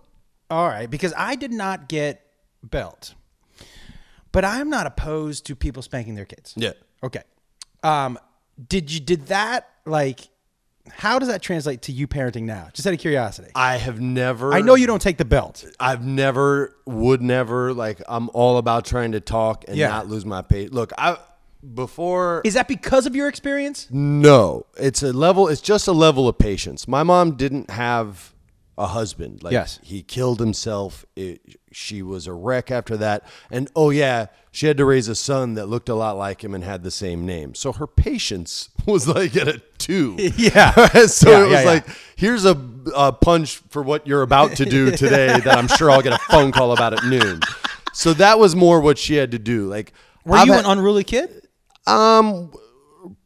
All 0.49 0.65
right, 0.67 0.89
because 0.89 1.13
I 1.17 1.35
did 1.35 1.51
not 1.51 1.89
get 1.89 2.25
belt, 2.63 3.13
but 4.31 4.45
I'm 4.45 4.69
not 4.69 4.85
opposed 4.87 5.45
to 5.47 5.55
people 5.55 5.81
spanking 5.81 6.15
their 6.15 6.25
kids. 6.25 6.53
Yeah. 6.57 6.71
Okay. 7.03 7.21
Um, 7.83 8.17
did 8.67 8.91
you 8.91 8.99
did 8.99 9.27
that 9.27 9.69
like? 9.85 10.21
How 10.91 11.19
does 11.19 11.27
that 11.27 11.43
translate 11.43 11.83
to 11.83 11.91
you 11.91 12.07
parenting 12.07 12.43
now? 12.43 12.69
Just 12.73 12.87
out 12.87 12.93
of 12.95 12.99
curiosity. 12.99 13.51
I 13.53 13.77
have 13.77 14.01
never. 14.01 14.53
I 14.53 14.61
know 14.61 14.73
you 14.73 14.87
don't 14.87 15.01
take 15.01 15.17
the 15.17 15.25
belt. 15.25 15.63
I've 15.79 16.03
never, 16.03 16.75
would 16.87 17.21
never, 17.21 17.73
like, 17.75 18.01
I'm 18.07 18.27
all 18.33 18.57
about 18.57 18.85
trying 18.85 19.11
to 19.11 19.19
talk 19.19 19.65
and 19.67 19.77
Yeah. 19.77 19.89
not 19.89 20.07
lose 20.07 20.25
my 20.25 20.41
pace. 20.41 20.71
Look, 20.71 20.91
I, 20.97 21.17
before, 21.75 22.41
Is 22.43 22.55
that 22.55 22.67
because 22.67 23.05
of 23.05 23.15
your 23.15 23.27
experience? 23.27 23.87
no, 23.91 24.65
it's 24.77 25.03
a 25.03 25.13
level, 25.13 25.47
it's 25.47 25.61
just 25.61 25.87
a 25.87 25.91
level 25.91 26.27
of 26.27 26.37
patience. 26.39 26.87
My 26.87 27.03
mom 27.03 27.35
didn't 27.35 27.69
have 27.69 28.33
a 28.77 28.87
husband. 28.87 29.43
Like, 29.43 29.51
Yes. 29.53 29.79
he 29.83 30.01
killed 30.01 30.39
himself. 30.39 31.05
It, 31.15 31.58
she 31.71 32.01
was 32.01 32.27
a 32.27 32.33
wreck 32.33 32.71
after 32.71 32.97
that. 32.97 33.23
And 33.51 33.69
oh, 33.75 33.89
yeah, 33.89 34.27
she 34.51 34.65
had 34.67 34.77
to 34.77 34.85
raise 34.85 35.07
a 35.07 35.15
son 35.15 35.53
that 35.55 35.67
looked 35.67 35.89
a 35.89 35.95
lot 35.95 36.17
like 36.17 36.43
him 36.43 36.53
and 36.55 36.63
had 36.63 36.83
the 36.83 36.91
same 36.91 37.25
name. 37.25 37.53
So 37.55 37.71
her 37.73 37.87
patience 37.87 38.69
was 38.85 39.07
like 39.07 39.35
at 39.35 39.47
a 39.47 39.61
two. 39.77 40.15
Yeah. 40.37 40.71
so 41.07 41.29
Yeah, 41.31 41.39
it 41.39 41.43
was 41.43 41.51
yeah, 41.51 41.59
yeah. 41.61 41.65
like, 41.69 41.85
here's 42.15 42.45
a, 42.45 42.59
a 42.95 43.11
punch 43.13 43.57
for 43.69 43.81
what 43.83 44.07
you're 44.07 44.21
about 44.23 44.55
to 44.57 44.65
do 44.65 44.91
today 44.91 45.27
that 45.39 45.57
I'm 45.57 45.67
sure 45.67 45.91
I'll 45.91 46.01
get 46.01 46.13
a 46.13 46.17
phone 46.29 46.51
call 46.51 46.71
about 46.73 46.93
at 46.93 47.03
noon. 47.05 47.39
So 47.93 48.13
that 48.13 48.39
was 48.39 48.55
more 48.55 48.79
what 48.81 48.97
she 48.97 49.15
had 49.15 49.31
to 49.31 49.39
do. 49.39 49.67
Like, 49.67 49.93
Were 50.25 50.37
I've 50.37 50.47
you 50.47 50.53
had- 50.53 50.65
an 50.65 50.71
unruly 50.71 51.03
kid? 51.03 51.47
um 51.87 52.51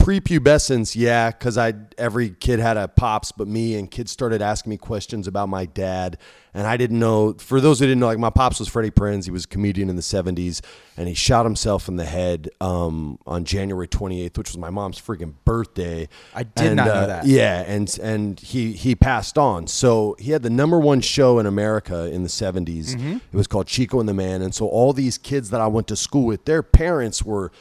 prepubescence, 0.04 0.96
yeah, 0.96 1.32
because 1.32 1.58
I 1.58 1.74
every 1.98 2.30
kid 2.32 2.60
had 2.60 2.78
a 2.78 2.88
pops 2.88 3.32
but 3.32 3.48
me, 3.48 3.76
and 3.76 3.90
kids 3.90 4.12
started 4.12 4.42
asking 4.42 4.72
me 4.72 4.78
questions 4.78 5.28
about 5.28 5.48
my 5.50 5.66
dad, 5.66 6.18
and 6.54 6.68
I 6.68 6.76
didn't 6.78 7.00
know. 7.00 7.34
For 7.34 7.62
those 7.62 7.80
who 7.80 7.86
didn't 7.86 8.02
know, 8.02 8.08
like 8.08 8.20
my 8.20 8.30
pops 8.30 8.60
was 8.60 8.68
Freddie 8.68 8.92
Prinze. 8.92 9.26
He 9.26 9.32
was 9.32 9.46
a 9.46 9.48
comedian 9.48 9.90
in 9.90 9.96
the 9.96 10.02
'70s, 10.02 10.62
and 10.98 11.08
he 11.08 11.14
shot 11.14 11.46
himself 11.46 11.88
in 11.88 11.96
the 11.96 12.06
head 12.06 12.50
um, 12.60 13.18
on 13.26 13.46
January 13.46 13.88
28th, 13.88 14.38
which 14.38 14.50
was 14.50 14.58
my 14.58 14.70
mom's 14.70 15.00
freaking 15.00 15.34
birthday. 15.46 16.10
I 16.36 16.44
did 16.44 16.68
And, 16.68 16.75
not 16.75 16.88
know 16.88 16.94
uh, 16.94 17.08
that. 17.08 17.25
Yeah, 17.25 17.63
and 17.66 17.98
and 18.01 18.39
he 18.39 18.74
he 18.74 18.96
passed 18.96 19.38
on. 19.38 19.68
So 19.68 20.18
he 20.20 20.32
had 20.32 20.44
the 20.44 20.50
number 20.50 20.80
one 20.80 21.00
show 21.01 21.39
in 21.39 21.46
America 21.46 22.12
in 22.12 22.24
the 22.24 22.30
70s. 22.30 22.96
Mm-hmm. 22.96 23.13
It 23.13 23.38
was 23.38 23.48
called 23.48 23.68
Chico 23.68 24.00
and 24.01 24.10
the 24.10 24.13
Man, 24.13 24.42
and 24.42 24.54
so 24.54 24.68
all 24.68 24.92
these 24.92 25.18
kids 25.18 25.50
that 25.51 25.62
I 25.62 25.68
went 25.68 25.88
to 25.88 25.96
school 25.96 26.25
with, 26.25 26.44
their 26.46 26.62
parents 26.62 27.24
were 27.24 27.51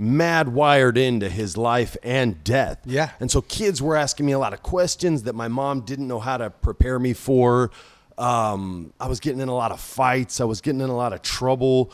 mad 0.00 0.48
wired 0.48 0.96
into 0.96 1.28
his 1.28 1.56
life 1.56 1.96
and 2.02 2.42
death. 2.42 2.78
Yeah. 2.86 3.10
And 3.20 3.30
so 3.30 3.42
kids 3.42 3.82
were 3.82 3.96
asking 3.96 4.24
me 4.24 4.32
a 4.32 4.38
lot 4.38 4.54
of 4.54 4.62
questions 4.62 5.24
that 5.24 5.34
my 5.34 5.46
mom 5.48 5.82
didn't 5.82 6.08
know 6.08 6.18
how 6.18 6.38
to 6.38 6.48
prepare 6.48 6.98
me 6.98 7.12
for. 7.12 7.70
Um, 8.16 8.92
I 8.98 9.08
was 9.08 9.20
getting 9.20 9.40
in 9.40 9.48
a 9.48 9.54
lot 9.54 9.72
of 9.72 9.80
fights. 9.80 10.40
I 10.40 10.44
was 10.44 10.60
getting 10.62 10.80
in 10.80 10.88
a 10.88 10.96
lot 10.96 11.12
of 11.12 11.20
trouble. 11.20 11.92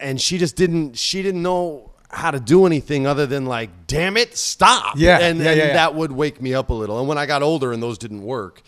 And 0.00 0.20
she 0.20 0.38
just 0.38 0.56
didn't 0.56 0.96
she 0.96 1.22
didn't 1.22 1.42
know 1.42 1.92
how 2.10 2.32
to 2.32 2.40
do 2.40 2.66
anything 2.66 3.06
other 3.06 3.26
than 3.26 3.46
like, 3.46 3.86
damn 3.86 4.16
it, 4.16 4.36
stop. 4.36 4.94
Yeah, 4.96 5.18
And, 5.20 5.38
yeah, 5.38 5.50
and 5.50 5.58
yeah, 5.58 5.66
yeah. 5.68 5.72
that 5.74 5.94
would 5.94 6.10
wake 6.10 6.42
me 6.42 6.54
up 6.54 6.70
a 6.70 6.74
little. 6.74 6.98
And 6.98 7.06
when 7.06 7.18
I 7.18 7.26
got 7.26 7.42
older 7.42 7.72
and 7.72 7.80
those 7.80 7.98
didn't 7.98 8.22
work, 8.22 8.62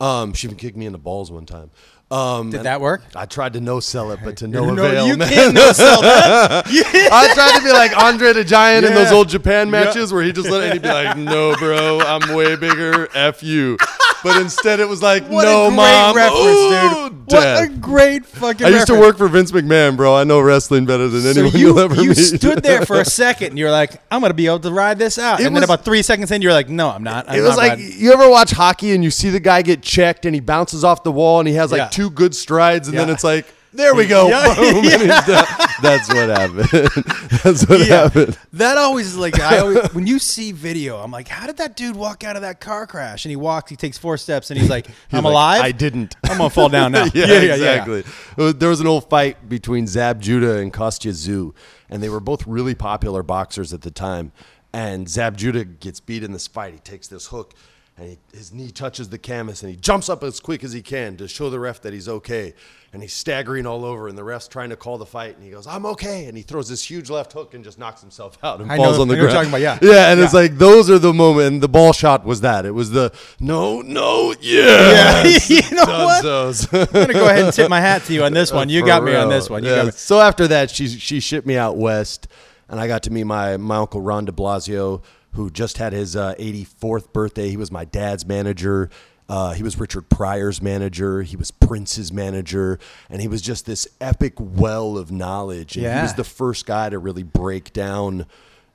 um, 0.00 0.32
she 0.32 0.46
even 0.46 0.56
kicked 0.56 0.76
me 0.76 0.86
in 0.86 0.92
the 0.92 0.98
balls 0.98 1.32
one 1.32 1.46
time. 1.46 1.70
Um, 2.10 2.50
Did 2.50 2.62
that 2.64 2.80
work? 2.80 3.02
I 3.16 3.26
tried 3.26 3.54
to 3.54 3.60
no 3.60 3.80
sell 3.80 4.12
it, 4.12 4.20
but 4.22 4.36
to 4.38 4.46
no 4.48 4.70
No, 4.72 4.84
avail. 4.84 5.06
you 5.08 5.16
man. 5.16 5.28
can't 5.28 5.54
no 5.54 5.72
sell 5.72 6.02
that. 6.02 6.64
I 6.68 7.34
tried 7.34 7.58
to 7.58 7.64
be 7.64 7.72
like 7.72 7.96
Andre 7.96 8.32
the 8.32 8.44
Giant 8.44 8.84
in 8.86 8.94
those 8.94 9.10
old 9.10 9.28
Japan 9.28 9.70
matches 9.70 10.12
where 10.12 10.22
he 10.22 10.30
just 10.32 10.48
let 10.48 10.62
it, 10.64 10.72
he'd 10.74 10.82
be 10.82 10.88
like, 10.88 11.16
"No, 11.16 11.56
bro, 11.56 12.00
I'm 12.00 12.34
way 12.34 12.56
bigger. 12.56 13.08
F 13.16 13.42
you." 13.42 13.78
But 14.22 14.40
instead, 14.40 14.80
it 14.80 14.88
was 14.88 15.02
like, 15.02 15.26
What 15.28 15.44
"No, 15.44 15.66
a 15.66 15.68
great 15.68 15.76
mom." 15.76 16.16
reference, 16.16 16.40
Ooh, 16.40 17.08
dude. 17.10 17.26
death. 17.26 17.60
What 17.60 17.64
a 17.64 17.72
great 17.80 18.26
fucking. 18.26 18.66
I 18.66 18.70
used 18.70 18.86
to 18.86 18.98
work 18.98 19.18
for 19.18 19.28
Vince 19.28 19.52
McMahon, 19.52 19.96
bro. 19.96 20.14
I 20.16 20.24
know 20.24 20.40
wrestling 20.40 20.86
better 20.86 21.08
than 21.08 21.22
So 21.22 21.28
anyone 21.30 21.52
you, 21.52 21.58
you'll 21.68 21.80
ever 21.80 21.94
you 22.02 22.10
meet. 22.10 22.14
stood 22.16 22.62
there 22.62 22.86
for 22.86 23.00
a 23.00 23.04
second 23.04 23.48
and 23.48 23.58
you're 23.58 23.70
like, 23.70 24.00
I'm 24.10 24.20
gonna 24.22 24.32
be 24.34 24.46
able 24.46 24.60
to 24.60 24.70
ride 24.72 24.98
this 24.98 25.18
out. 25.18 25.40
It 25.40 25.46
and 25.46 25.54
then 25.56 25.62
about 25.64 25.84
three 25.84 26.02
seconds 26.02 26.30
in, 26.30 26.40
you're 26.42 26.52
like, 26.52 26.68
No, 26.70 26.88
I'm 26.90 27.02
not. 27.02 27.28
I'm 27.28 27.38
It 27.38 27.42
was 27.42 27.50
not 27.50 27.58
like 27.58 27.70
riding. 27.72 27.92
you 27.96 28.12
ever 28.12 28.28
watch 28.30 28.50
hockey 28.52 28.92
and 28.92 29.02
you 29.04 29.10
see 29.10 29.28
the 29.30 29.40
guy 29.40 29.60
get 29.62 29.82
checked 29.82 30.24
and 30.26 30.34
he 30.34 30.40
bounces 30.40 30.84
off 30.84 31.02
the 31.02 31.12
wall 31.12 31.38
and 31.40 31.48
he 31.48 31.54
has 31.54 31.70
like 31.70 31.78
Yeah. 31.80 31.88
Two 31.94 32.10
good 32.10 32.34
strides 32.34 32.88
and 32.88 32.96
then 32.98 33.08
it's 33.10 33.24
like 33.24 33.46
There 33.72 33.94
we 33.94 34.06
go. 34.06 34.28
Yeah. 34.34 34.54
Boom, 34.54 34.84
done. 35.26 35.46
That's 35.82 36.08
what 36.08 36.28
happened. 36.28 36.68
That's 37.42 37.68
what 37.68 37.80
Yeah. 37.80 38.02
happened. 38.04 38.38
That 38.52 38.78
always 38.78 39.08
is 39.08 39.16
like 39.16 39.38
I 39.40 39.58
always 39.58 39.92
when 39.94 40.06
you 40.06 40.18
see 40.18 40.52
video, 40.52 40.98
I'm 40.98 41.10
like, 41.10 41.26
how 41.28 41.46
did 41.46 41.56
that 41.58 41.76
dude 41.76 41.96
walk 41.96 42.22
out 42.24 42.36
of 42.36 42.42
that 42.42 42.60
car 42.60 42.86
crash? 42.86 43.24
And 43.24 43.30
he 43.30 43.36
walks, 43.36 43.70
he 43.70 43.76
takes 43.76 43.98
four 43.98 44.16
steps, 44.16 44.50
and 44.50 44.58
he's 44.60 44.70
like, 44.70 44.86
I'm 45.12 45.24
Like, 45.24 45.32
alive. 45.32 45.62
I 45.62 45.72
didn't. 45.72 46.14
I'm 46.24 46.38
gonna 46.38 46.50
fall 46.50 46.68
down 46.68 46.92
now. 46.92 47.06
yeah, 47.14 47.26
exactly. 47.26 48.00
It 48.00 48.06
was- 48.42 48.54
There 48.54 48.68
was 48.68 48.80
an 48.80 48.86
old 48.86 49.08
fight 49.10 49.48
between 49.48 49.86
Zab 49.86 50.20
Judah 50.20 50.58
and 50.58 50.72
Kostya 50.72 51.12
Tszyu, 51.12 51.52
and 51.90 52.02
they 52.02 52.08
were 52.08 52.20
both 52.20 52.46
really 52.46 52.74
popular 52.76 53.22
boxers 53.22 53.72
at 53.72 53.82
the 53.82 53.90
time. 53.90 54.32
And 54.72 55.08
Zab 55.08 55.36
Judah 55.36 55.64
gets 55.64 56.00
beat 56.00 56.22
in 56.24 56.32
this 56.32 56.46
fight. 56.48 56.74
He 56.74 56.80
takes 56.80 57.06
this 57.08 57.26
hook, 57.26 57.54
and 57.96 58.08
he, 58.10 58.18
his 58.36 58.52
knee 58.52 58.70
touches 58.70 59.08
the 59.08 59.18
canvas, 59.18 59.62
and 59.62 59.70
he 59.70 59.76
jumps 59.76 60.08
up 60.08 60.24
as 60.24 60.40
quick 60.40 60.64
as 60.64 60.72
he 60.72 60.82
can 60.82 61.16
to 61.18 61.28
show 61.28 61.48
the 61.48 61.60
ref 61.60 61.80
that 61.82 61.92
he's 61.92 62.08
okay. 62.08 62.54
And 62.92 63.02
he's 63.02 63.12
staggering 63.12 63.66
all 63.66 63.84
over, 63.84 64.06
and 64.06 64.16
the 64.16 64.22
ref's 64.22 64.46
trying 64.46 64.70
to 64.70 64.76
call 64.76 64.98
the 64.98 65.06
fight, 65.06 65.34
and 65.34 65.44
he 65.44 65.50
goes, 65.50 65.66
"I'm 65.66 65.84
okay," 65.86 66.26
and 66.26 66.36
he 66.36 66.44
throws 66.44 66.68
this 66.68 66.88
huge 66.88 67.10
left 67.10 67.32
hook 67.32 67.52
and 67.54 67.64
just 67.64 67.76
knocks 67.76 68.00
himself 68.00 68.38
out 68.44 68.60
and 68.60 68.70
I 68.70 68.76
falls 68.76 68.96
know- 68.96 69.02
on 69.02 69.08
the 69.08 69.14
ground. 69.14 69.32
you're 69.32 69.42
talking 69.42 69.48
about, 69.50 69.60
yeah. 69.60 69.78
yeah, 69.82 70.12
and 70.12 70.20
it's 70.20 70.32
like 70.34 70.58
those 70.58 70.88
are 70.90 71.00
the 71.00 71.12
moment. 71.12 71.46
And 71.46 71.60
the 71.62 71.68
ball 71.68 71.92
shot 71.92 72.24
was 72.24 72.40
that. 72.42 72.64
It 72.66 72.70
was 72.70 72.90
the 72.92 73.12
no, 73.40 73.80
no, 73.80 74.32
yeah. 74.40 75.24
Yeah. 75.24 75.38
you 75.48 75.76
know 75.76 75.84
what? 75.84 76.24
I'm 76.72 76.86
gonna 76.92 77.12
go 77.12 77.26
ahead 77.28 77.44
and 77.46 77.52
tip 77.52 77.68
my 77.68 77.80
hat 77.80 78.04
to 78.04 78.12
you 78.12 78.22
on 78.24 78.32
this 78.32 78.52
one. 78.58 78.68
You 78.68 78.80
For 78.82 78.86
got 78.86 79.02
me 79.04 79.14
on 79.16 79.28
this 79.28 79.50
one. 79.50 79.64
You 79.64 79.70
Yeah. 79.70 79.90
So 79.90 80.20
after 80.20 80.46
that, 80.48 80.70
she 80.70 80.86
she 80.86 81.18
shipped 81.18 81.48
me 81.48 81.56
out 81.56 81.76
west, 81.76 82.28
and 82.68 82.78
I 82.78 82.86
got 82.86 83.02
to 83.04 83.10
meet 83.10 83.24
my 83.24 83.56
my 83.56 83.76
uncle 83.78 84.00
Ron 84.00 84.24
De 84.24 84.30
Blasio, 84.32 85.02
who 85.34 85.50
just 85.50 85.78
had 85.78 85.92
his 85.92 86.16
uh, 86.16 86.34
84th 86.38 87.12
birthday. 87.12 87.48
He 87.48 87.56
was 87.56 87.70
my 87.70 87.84
dad's 87.84 88.26
manager. 88.26 88.90
Uh, 89.28 89.52
he 89.54 89.62
was 89.62 89.78
Richard 89.80 90.08
Pryor's 90.10 90.60
manager. 90.60 91.22
He 91.22 91.34
was 91.36 91.50
Prince's 91.50 92.12
manager, 92.12 92.78
and 93.08 93.22
he 93.22 93.28
was 93.28 93.40
just 93.40 93.64
this 93.66 93.88
epic 94.00 94.34
well 94.38 94.98
of 94.98 95.10
knowledge. 95.10 95.76
And 95.76 95.86
he 95.86 96.02
was 96.02 96.14
the 96.14 96.24
first 96.24 96.66
guy 96.66 96.90
to 96.90 96.98
really 96.98 97.22
break 97.22 97.72
down, 97.72 98.26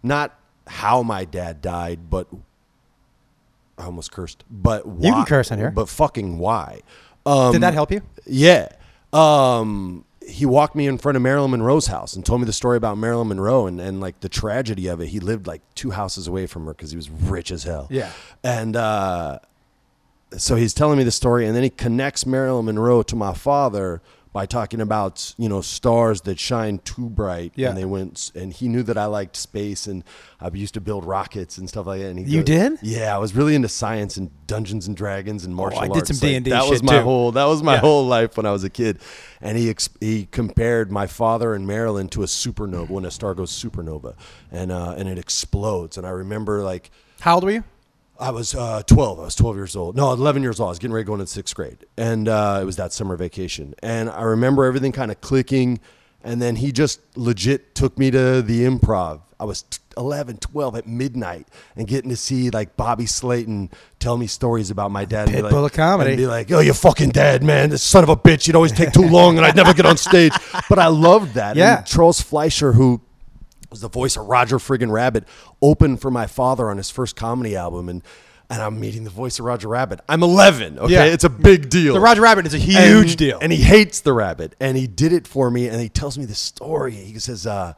not 0.02 0.36
how 0.68 1.04
my 1.04 1.24
dad 1.26 1.62
died, 1.62 2.10
but 2.10 2.28
I 3.78 3.86
almost 3.86 4.12
cursed. 4.12 4.44
But 4.50 4.86
why, 4.88 5.08
You 5.08 5.14
can 5.14 5.26
curse 5.26 5.52
on 5.52 5.60
here. 5.60 5.72
But 5.72 5.88
fucking 5.88 6.40
why? 6.40 6.82
Um, 7.26 7.52
Did 7.52 7.62
that 7.62 7.74
help 7.74 7.92
you? 7.92 8.02
yeah. 8.26 8.70
Um, 9.14 10.04
he 10.30 10.46
walked 10.46 10.76
me 10.76 10.88
in 10.88 10.98
front 10.98 11.16
of 11.16 11.22
Marilyn 11.22 11.52
Monroe's 11.52 11.88
house 11.88 12.16
and 12.16 12.26
told 12.26 12.42
me 12.42 12.46
the 12.46 12.54
story 12.54 12.78
about 12.78 12.98
Marilyn 12.98 13.28
Monroe 13.28 13.68
and, 13.68 13.82
and 13.82 14.00
like 14.00 14.20
the 14.22 14.30
tragedy 14.30 14.88
of 14.88 15.02
it. 15.02 15.08
He 15.08 15.20
lived 15.20 15.48
like 15.48 15.62
two 15.76 15.92
houses 15.92 16.28
away 16.28 16.46
from 16.46 16.66
her 16.66 16.74
because 16.74 16.92
he 16.92 16.98
was 16.98 17.10
rich 17.10 17.52
as 17.52 17.64
hell. 17.64 17.88
Yeah. 17.90 18.12
And 18.44 18.76
uh, 18.76 19.40
so 20.38 20.56
he's 20.56 20.74
telling 20.74 20.98
me 20.98 21.04
the 21.04 21.12
story, 21.12 21.46
and 21.46 21.56
then 21.56 21.64
he 21.64 21.70
connects 21.70 22.26
Marilyn 22.26 22.66
Monroe 22.66 23.04
to 23.04 23.16
my 23.16 23.34
father 23.34 24.02
by 24.32 24.46
talking 24.46 24.80
about 24.80 25.34
you 25.38 25.50
know 25.50 25.60
stars 25.62 26.22
that 26.22 26.38
shine 26.40 26.80
too 26.80 27.10
bright. 27.10 27.52
Yeah. 27.56 27.70
And 27.70 27.78
they 27.78 27.86
went, 27.86 28.32
and 28.36 28.54
he 28.54 28.68
knew 28.68 28.84
that 28.84 28.98
I 28.98 29.06
liked 29.06 29.36
space, 29.36 29.88
and 29.88 30.04
I 30.40 30.50
used 30.50 30.76
to 30.76 30.82
build 30.82 31.04
rockets 31.06 31.58
and 31.58 31.68
stuff 31.68 31.88
like 31.88 32.02
that. 32.02 32.10
And 32.10 32.20
he 32.20 32.26
You 32.26 32.44
did? 32.44 32.74
Yeah, 32.84 33.16
I 33.16 33.18
was 33.18 33.34
really 33.36 33.56
into 33.56 33.70
science 33.70 34.18
and 34.18 34.30
Dungeons 34.46 34.88
and 34.88 34.96
Dragons 34.96 35.46
and 35.46 35.56
martial 35.56 35.80
arts. 35.80 35.90
I 35.92 35.96
arts. 35.96 36.08
did 36.10 36.16
some 36.18 36.30
D&D 36.30 36.50
That 36.52 36.70
was 36.70 36.84
my 36.84 36.98
too. 36.98 37.04
whole. 37.04 37.32
That 37.32 37.46
was 37.46 37.64
my 37.64 37.74
Yeah. 37.76 37.80
whole 37.80 38.06
life 38.06 38.38
when 38.38 38.46
I 38.46 38.52
was 38.52 38.64
a 38.64 38.70
kid. 38.70 39.00
And 39.42 39.58
he 39.58 39.70
ex- 39.70 39.90
he 40.00 40.28
compared 40.30 40.92
my 40.92 41.08
father 41.08 41.54
and 41.56 41.66
Marilyn 41.66 42.08
to 42.10 42.24
a 42.24 42.26
supernova 42.28 42.90
when 42.90 43.06
a 43.06 43.12
star 43.12 43.34
goes 43.34 43.52
supernova, 43.52 44.16
and 44.52 44.72
uh, 44.72 44.94
and 44.98 45.10
it 45.10 45.18
explodes. 45.18 45.98
And 45.98 46.06
I 46.06 46.12
remember 46.12 46.62
like. 46.64 46.92
How 47.22 47.36
old 47.36 47.44
were 47.46 47.52
you? 47.52 47.64
I 48.20 48.32
was 48.32 48.54
uh, 48.54 48.84
12. 48.86 49.20
I 49.20 49.24
was 49.24 49.36
12 49.36 49.56
years 49.56 49.76
old. 49.76 49.96
No, 49.96 50.12
11 50.12 50.44
years 50.44 50.60
old. 50.60 50.68
I 50.68 50.72
was 50.72 50.80
getting 50.80 50.94
ready 50.94 51.06
to 51.06 51.08
go 51.08 51.14
into 51.14 51.28
sixth 51.28 51.56
grade. 51.56 51.86
And 51.98 52.28
uh, 52.28 52.60
it 52.62 52.66
was 52.66 52.76
that 52.76 52.92
summer 52.92 53.16
vacation. 53.16 53.74
And 53.82 54.10
I 54.10 54.24
remember 54.24 54.66
everything 54.66 54.92
kind 54.92 55.10
of 55.10 55.22
clicking. 55.22 55.80
And 56.22 56.42
then 56.42 56.58
he 56.58 56.74
just 56.74 57.00
legit 57.18 57.76
took 57.76 57.98
me 57.98 58.12
to 58.12 58.42
the 58.42 58.66
improv. 58.66 59.22
I 59.40 59.46
was 59.46 59.62
t- 59.62 59.80
11, 59.96 60.38
12 60.38 60.76
at 60.76 60.86
midnight 60.86 61.48
and 61.78 61.88
getting 61.88 62.10
to 62.10 62.18
see 62.18 62.50
like 62.50 62.76
Bobby 62.76 63.06
Slayton 63.06 63.70
tell 64.00 64.18
me 64.18 64.28
stories 64.28 64.70
about 64.70 64.92
my 64.92 65.06
dad. 65.06 65.30
Pitbull 65.30 65.44
like, 65.44 65.72
of 65.72 65.74
comedy. 65.74 66.12
And 66.12 66.18
be 66.18 66.28
like, 66.28 66.52
oh, 66.52 66.60
you're 66.60 66.74
fucking 66.74 67.12
dad, 67.12 67.42
man. 67.42 67.70
This 67.70 67.84
son 67.84 68.04
of 68.04 68.10
a 68.10 68.18
bitch. 68.18 68.48
You'd 68.48 68.58
always 68.58 68.74
take 68.74 68.92
too 68.92 69.08
long 69.08 69.38
and 69.38 69.46
I'd 69.46 69.56
never 69.56 69.74
get 69.74 69.86
on 69.86 69.96
stage. 69.96 70.34
But 70.68 70.78
I 70.78 70.88
loved 70.88 71.36
that. 71.36 71.56
Yeah. 71.56 71.78
And 71.78 71.86
Charles 71.86 72.20
Fleischer, 72.20 72.74
who 72.74 73.00
was 73.70 73.82
the 73.82 73.90
voice 73.90 74.18
of 74.18 74.26
Roger 74.28 74.58
friggin' 74.58 74.92
Rabbit, 74.92 75.26
open 75.62 75.98
for 75.98 76.10
my 76.12 76.28
father 76.28 76.70
on 76.70 76.78
his 76.78 76.90
first 76.90 77.16
comedy 77.16 77.56
album, 77.56 77.90
and 77.90 78.02
and 78.52 78.64
I'm 78.64 78.80
meeting 78.80 79.04
the 79.04 79.12
voice 79.12 79.38
of 79.38 79.46
Roger 79.46 79.68
Rabbit. 79.68 80.00
I'm 80.10 80.24
11. 80.24 80.80
Okay, 80.80 80.94
Yeah. 80.94 81.04
it's 81.04 81.24
a 81.24 81.30
big 81.30 81.70
deal. 81.70 81.94
The 81.94 82.00
Roger 82.00 82.22
Rabbit 82.22 82.48
is 82.48 82.56
a 82.56 82.58
huge 82.58 83.10
And- 83.12 83.18
deal. 83.18 83.38
and 83.40 83.52
he 83.52 83.60
hates 83.62 84.00
the 84.00 84.12
rabbit, 84.12 84.56
and 84.60 84.76
he 84.76 84.88
did 84.88 85.14
it 85.14 85.28
for 85.28 85.52
me, 85.52 85.68
and 85.68 85.80
he 85.80 85.88
tells 85.88 86.18
me 86.18 86.26
the 86.26 86.34
story. 86.36 86.94
He 86.94 87.20
says. 87.20 87.46
uh 87.46 87.74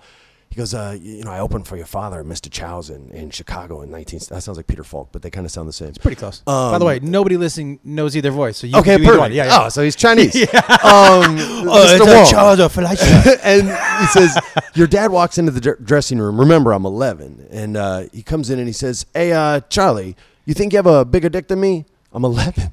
he 0.51 0.57
goes, 0.57 0.73
uh, 0.75 0.95
you 1.01 1.23
know, 1.23 1.31
I 1.31 1.39
opened 1.39 1.65
for 1.67 1.77
your 1.77 1.85
father, 1.85 2.23
Mr. 2.23 2.51
Chow's 2.51 2.89
in, 2.89 3.09
in 3.11 3.29
Chicago 3.31 3.81
in 3.81 3.89
19. 3.89 4.19
That 4.29 4.43
sounds 4.43 4.57
like 4.57 4.67
Peter 4.67 4.83
Falk, 4.83 5.09
but 5.11 5.21
they 5.21 5.29
kind 5.31 5.45
of 5.45 5.51
sound 5.51 5.67
the 5.67 5.73
same. 5.73 5.87
It's 5.87 5.97
pretty 5.97 6.17
close. 6.17 6.41
By 6.45 6.77
the 6.77 6.83
way, 6.85 6.99
nobody 7.01 7.37
listening 7.37 7.79
knows 7.85 8.15
either 8.17 8.31
voice, 8.31 8.57
so 8.57 8.67
you 8.67 8.75
Okay, 8.77 8.91
can 8.91 8.99
do 8.99 9.03
either 9.05 9.11
perfect. 9.13 9.19
one. 9.21 9.31
Yeah, 9.31 9.45
yeah. 9.45 9.63
Oh, 9.65 9.69
so 9.69 9.81
he's 9.81 9.95
Chinese. 9.95 10.35
Um, 10.53 11.37
Oh, 11.63 11.85
Mr. 11.87 11.95
it's 11.95 12.07
a 12.07 12.13
Wong. 12.15 12.25
Charles 12.29 12.59
of 12.59 12.77
and 13.43 13.69
he 14.01 14.05
says, 14.07 14.37
Your 14.75 14.87
dad 14.87 15.11
walks 15.11 15.37
into 15.37 15.51
the 15.51 15.61
dr- 15.61 15.83
dressing 15.85 16.19
room. 16.19 16.39
Remember, 16.39 16.73
I'm 16.73 16.85
11. 16.85 17.47
And 17.49 17.77
uh, 17.77 18.03
he 18.11 18.21
comes 18.23 18.49
in 18.49 18.59
and 18.59 18.67
he 18.67 18.73
says, 18.73 19.05
Hey, 19.13 19.31
uh, 19.31 19.61
Charlie, 19.69 20.15
you 20.45 20.53
think 20.53 20.73
you 20.73 20.77
have 20.77 20.85
a 20.87 21.05
bigger 21.05 21.29
dick 21.29 21.47
than 21.47 21.59
me? 21.61 21.85
I'm 22.11 22.25
11. 22.25 22.71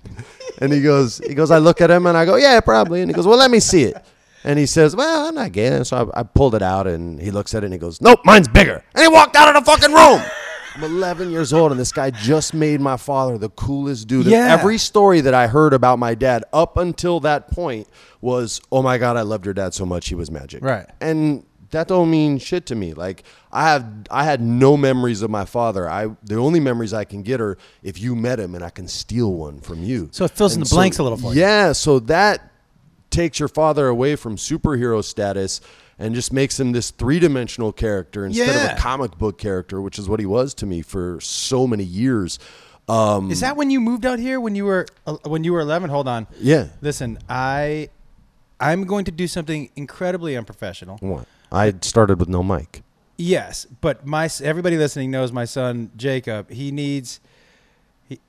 And 0.60 0.72
he 0.72 0.82
goes, 0.82 1.18
he 1.18 1.34
goes, 1.34 1.52
I 1.52 1.58
look 1.58 1.80
at 1.80 1.90
him 1.90 2.06
and 2.06 2.16
I 2.18 2.24
go, 2.24 2.34
Yeah, 2.36 2.58
probably. 2.60 3.02
And 3.02 3.08
he 3.10 3.14
goes, 3.14 3.26
Well, 3.26 3.38
let 3.38 3.50
me 3.52 3.60
see 3.60 3.84
it. 3.84 3.96
And 4.44 4.58
he 4.58 4.66
says, 4.66 4.94
Well, 4.94 5.26
I'm 5.26 5.34
not 5.34 5.52
gay. 5.52 5.68
And 5.68 5.86
so 5.86 6.10
I, 6.14 6.20
I 6.20 6.22
pulled 6.22 6.54
it 6.54 6.62
out 6.62 6.86
and 6.86 7.20
he 7.20 7.30
looks 7.30 7.54
at 7.54 7.62
it 7.62 7.66
and 7.66 7.72
he 7.72 7.78
goes, 7.78 8.00
Nope, 8.00 8.20
mine's 8.24 8.48
bigger. 8.48 8.84
And 8.94 9.02
he 9.02 9.08
walked 9.08 9.36
out 9.36 9.54
of 9.54 9.64
the 9.64 9.70
fucking 9.70 9.92
room. 9.92 10.22
I'm 10.74 10.84
11 10.84 11.32
years 11.32 11.52
old 11.52 11.72
and 11.72 11.80
this 11.80 11.90
guy 11.90 12.10
just 12.10 12.54
made 12.54 12.80
my 12.80 12.96
father 12.96 13.36
the 13.36 13.48
coolest 13.50 14.06
dude. 14.06 14.26
Yeah. 14.26 14.52
Every 14.52 14.78
story 14.78 15.20
that 15.22 15.34
I 15.34 15.48
heard 15.48 15.72
about 15.72 15.98
my 15.98 16.14
dad 16.14 16.44
up 16.52 16.76
until 16.76 17.18
that 17.20 17.50
point 17.50 17.88
was, 18.20 18.60
oh 18.70 18.82
my 18.82 18.96
god, 18.96 19.16
I 19.16 19.22
loved 19.22 19.44
your 19.44 19.54
dad 19.54 19.74
so 19.74 19.84
much, 19.84 20.08
he 20.08 20.14
was 20.14 20.30
magic. 20.30 20.62
Right. 20.62 20.86
And 21.00 21.44
that 21.70 21.88
don't 21.88 22.10
mean 22.10 22.38
shit 22.38 22.66
to 22.66 22.76
me. 22.76 22.94
Like 22.94 23.24
I 23.50 23.68
have, 23.70 23.86
I 24.10 24.22
had 24.24 24.40
no 24.40 24.76
memories 24.76 25.22
of 25.22 25.30
my 25.30 25.44
father. 25.44 25.88
I 25.90 26.08
the 26.22 26.36
only 26.36 26.60
memories 26.60 26.94
I 26.94 27.04
can 27.04 27.22
get 27.22 27.40
are 27.40 27.58
if 27.82 28.00
you 28.00 28.14
met 28.14 28.38
him 28.38 28.54
and 28.54 28.64
I 28.64 28.70
can 28.70 28.86
steal 28.86 29.34
one 29.34 29.60
from 29.60 29.82
you. 29.82 30.08
So 30.12 30.24
it 30.24 30.30
fills 30.30 30.54
in 30.54 30.62
And 30.62 30.70
the 30.70 30.74
blanks 30.74 30.98
a 30.98 31.02
little 31.02 31.18
for 31.18 31.34
you. 31.34 31.40
Yeah. 31.40 31.72
So 31.72 31.98
that 32.00 32.52
takes 33.10 33.38
your 33.38 33.48
father 33.48 33.88
away 33.88 34.16
from 34.16 34.36
superhero 34.36 35.02
status. 35.02 35.60
And 36.00 36.14
just 36.14 36.32
makes 36.32 36.60
him 36.60 36.70
this 36.70 36.92
three-dimensional 36.92 37.72
character 37.72 38.24
instead 38.24 38.54
of 38.54 38.78
a 38.78 38.80
comic 38.80 39.18
book 39.18 39.36
character, 39.36 39.80
which 39.82 39.98
is 39.98 40.08
what 40.08 40.20
he 40.20 40.26
was 40.26 40.54
to 40.54 40.64
me 40.64 40.80
for 40.80 41.18
so 41.20 41.66
many 41.66 41.82
years. 41.82 42.38
Um, 42.88 43.32
Is 43.32 43.40
that 43.40 43.56
when 43.56 43.70
you 43.72 43.80
moved 43.80 44.06
out 44.06 44.20
here? 44.20 44.40
When 44.40 44.54
you 44.54 44.64
were 44.64 44.86
uh, 45.08 45.16
when 45.24 45.42
you 45.42 45.52
were 45.52 45.58
11? 45.58 45.90
Hold 45.90 46.06
on. 46.06 46.28
yeah. 46.38 46.68
Listen, 46.80 47.18
I 47.28 47.88
I'm 48.60 48.84
going 48.84 49.06
to 49.06 49.10
do 49.10 49.26
something 49.26 49.70
incredibly 49.74 50.36
unprofessional. 50.36 50.98
What? 51.00 51.26
I 51.50 51.74
started 51.80 52.20
with 52.20 52.28
no 52.28 52.44
mic. 52.44 52.82
Yes, 53.16 53.66
but 53.80 54.06
my 54.06 54.30
everybody 54.42 54.76
listening 54.78 55.10
knows 55.10 55.32
my 55.32 55.46
son 55.46 55.90
Jacob. 55.96 56.48
He 56.48 56.70
needs. 56.70 57.18
He, 58.08 58.20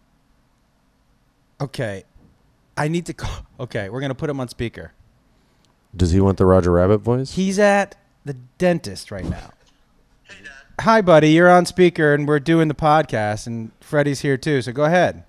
okay, 1.62 2.04
I 2.80 2.88
need 2.88 3.06
to 3.08 3.14
call. 3.14 3.30
Okay, 3.60 3.90
we're 3.90 4.00
gonna 4.00 4.16
put 4.16 4.30
him 4.30 4.40
on 4.40 4.48
speaker. 4.48 4.94
Does 5.94 6.12
he 6.12 6.22
want 6.22 6.38
the 6.38 6.46
Roger 6.46 6.72
Rabbit 6.72 7.00
voice? 7.00 7.34
He's 7.34 7.60
at 7.60 7.96
the 8.24 8.36
dentist 8.58 9.12
right 9.12 9.26
now. 9.26 9.52
Hi, 10.80 11.02
buddy. 11.02 11.32
You're 11.32 11.50
on 11.50 11.66
speaker, 11.66 12.14
and 12.14 12.26
we're 12.26 12.40
doing 12.40 12.70
the 12.70 12.74
podcast, 12.74 13.48
and 13.48 13.74
Freddie's 13.82 14.22
here 14.22 14.38
too. 14.38 14.62
So 14.62 14.72
go 14.72 14.86
ahead. 14.86 15.26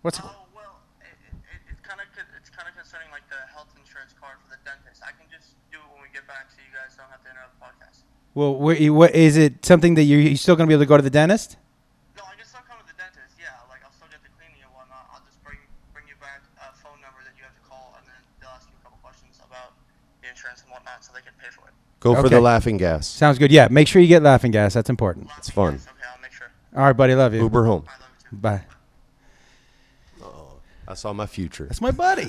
What's 0.00 0.18
Oh 0.20 0.32
well, 0.56 0.80
it, 1.02 1.12
it, 1.28 1.60
it's 1.68 1.80
kind 1.86 2.00
of 2.00 2.06
it's 2.40 2.48
kind 2.48 2.66
of 2.66 2.74
concerning 2.74 3.10
like 3.12 3.28
the 3.28 3.36
health 3.52 3.68
insurance 3.76 4.14
card 4.18 4.38
for 4.40 4.48
the 4.48 4.56
dentist. 4.64 5.02
I 5.04 5.12
can 5.12 5.28
just 5.28 5.52
do 5.70 5.76
it 5.76 5.84
when 5.92 6.00
we 6.00 6.08
get 6.16 6.24
back, 6.26 6.48
so 6.48 6.56
you 6.64 6.72
guys 6.72 6.96
don't 6.96 7.10
have 7.12 7.20
to 7.20 7.28
interrupt 7.28 7.52
the 7.60 7.68
podcast. 7.68 8.00
well? 8.32 8.56
Where, 8.56 8.80
what 8.96 9.14
is 9.14 9.36
it? 9.36 9.60
Something 9.66 9.92
that 10.00 10.04
you're, 10.08 10.20
you're 10.20 10.40
still 10.40 10.56
gonna 10.56 10.68
be 10.68 10.72
able 10.72 10.84
to 10.84 10.88
go 10.88 10.96
to 10.96 11.04
the 11.04 11.12
dentist? 11.12 11.58
No, 12.16 12.24
I 12.24 12.32
can 12.32 12.48
still 12.48 12.64
come 12.64 12.80
to 12.80 12.88
the 12.88 12.96
dentist. 12.96 13.36
Yeah, 13.36 13.52
like 13.68 13.84
I'll 13.84 13.92
still 13.92 14.08
get 14.08 14.24
the 14.24 14.32
cleaning 14.40 14.64
and 14.64 14.72
whatnot. 14.72 15.04
I'll 15.12 15.20
just 15.28 15.36
bring 15.44 15.60
bring 15.92 16.08
you 16.08 16.16
back 16.16 16.40
a 16.64 16.72
phone 16.80 16.96
number 17.04 17.20
that 17.28 17.36
you 17.36 17.44
have 17.44 17.52
to 17.52 17.64
call, 17.68 17.92
and 18.00 18.08
then 18.08 18.16
they'll 18.40 18.56
ask 18.56 18.64
you 18.72 18.76
a 18.80 18.82
couple 18.88 18.96
questions 19.04 19.36
about 19.44 19.76
the 20.24 20.32
insurance 20.32 20.64
and 20.64 20.72
whatnot, 20.72 21.04
so 21.04 21.12
they 21.12 21.20
can 21.20 21.36
pay 21.36 21.52
for 21.52 21.68
it. 21.68 21.76
Go 22.00 22.14
for 22.14 22.20
Okay. 22.20 22.28
the 22.30 22.40
laughing 22.40 22.76
gas. 22.76 23.06
Sounds 23.08 23.38
good. 23.38 23.50
Yeah, 23.50 23.68
make 23.70 23.88
sure 23.88 24.00
you 24.00 24.08
get 24.08 24.22
laughing 24.22 24.52
gas. 24.52 24.72
That's 24.74 24.88
important. 24.90 25.28
It's 25.38 25.50
fun. 25.50 25.74
Yes, 25.74 25.86
okay, 25.88 26.08
I'll 26.14 26.22
make 26.22 26.32
sure. 26.32 26.46
All 26.76 26.84
right, 26.84 26.96
buddy. 26.96 27.14
Love 27.14 27.34
you. 27.34 27.40
Uber 27.42 27.64
home. 27.64 27.84
I 27.88 27.92
love 27.92 28.10
you 28.22 28.30
too. 28.30 28.36
Bye. 28.36 28.62
I 30.90 30.94
saw 30.94 31.12
my 31.12 31.26
future. 31.26 31.64
That's 31.66 31.82
my 31.82 31.90
buddy. 31.90 32.26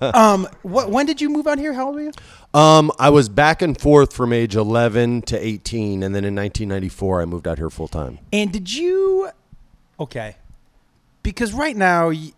um, 0.14 0.48
what? 0.62 0.90
When 0.90 1.06
did 1.06 1.20
you 1.20 1.28
move 1.30 1.46
out 1.46 1.58
here? 1.60 1.72
How 1.72 1.86
old 1.86 1.94
were 1.94 2.00
you? 2.02 2.12
Um, 2.54 2.90
I 2.98 3.10
was 3.10 3.28
back 3.28 3.62
and 3.62 3.80
forth 3.80 4.12
from 4.12 4.32
age 4.32 4.56
11 4.56 5.22
to 5.22 5.38
18, 5.38 6.02
and 6.02 6.12
then 6.12 6.24
in 6.24 6.34
1994 6.34 7.22
I 7.22 7.24
moved 7.24 7.46
out 7.46 7.58
here 7.58 7.70
full 7.70 7.86
time. 7.86 8.18
And 8.32 8.52
did 8.52 8.72
you? 8.74 9.30
Okay, 10.00 10.34
because 11.22 11.52
right 11.52 11.76
now, 11.76 12.08
y- 12.08 12.32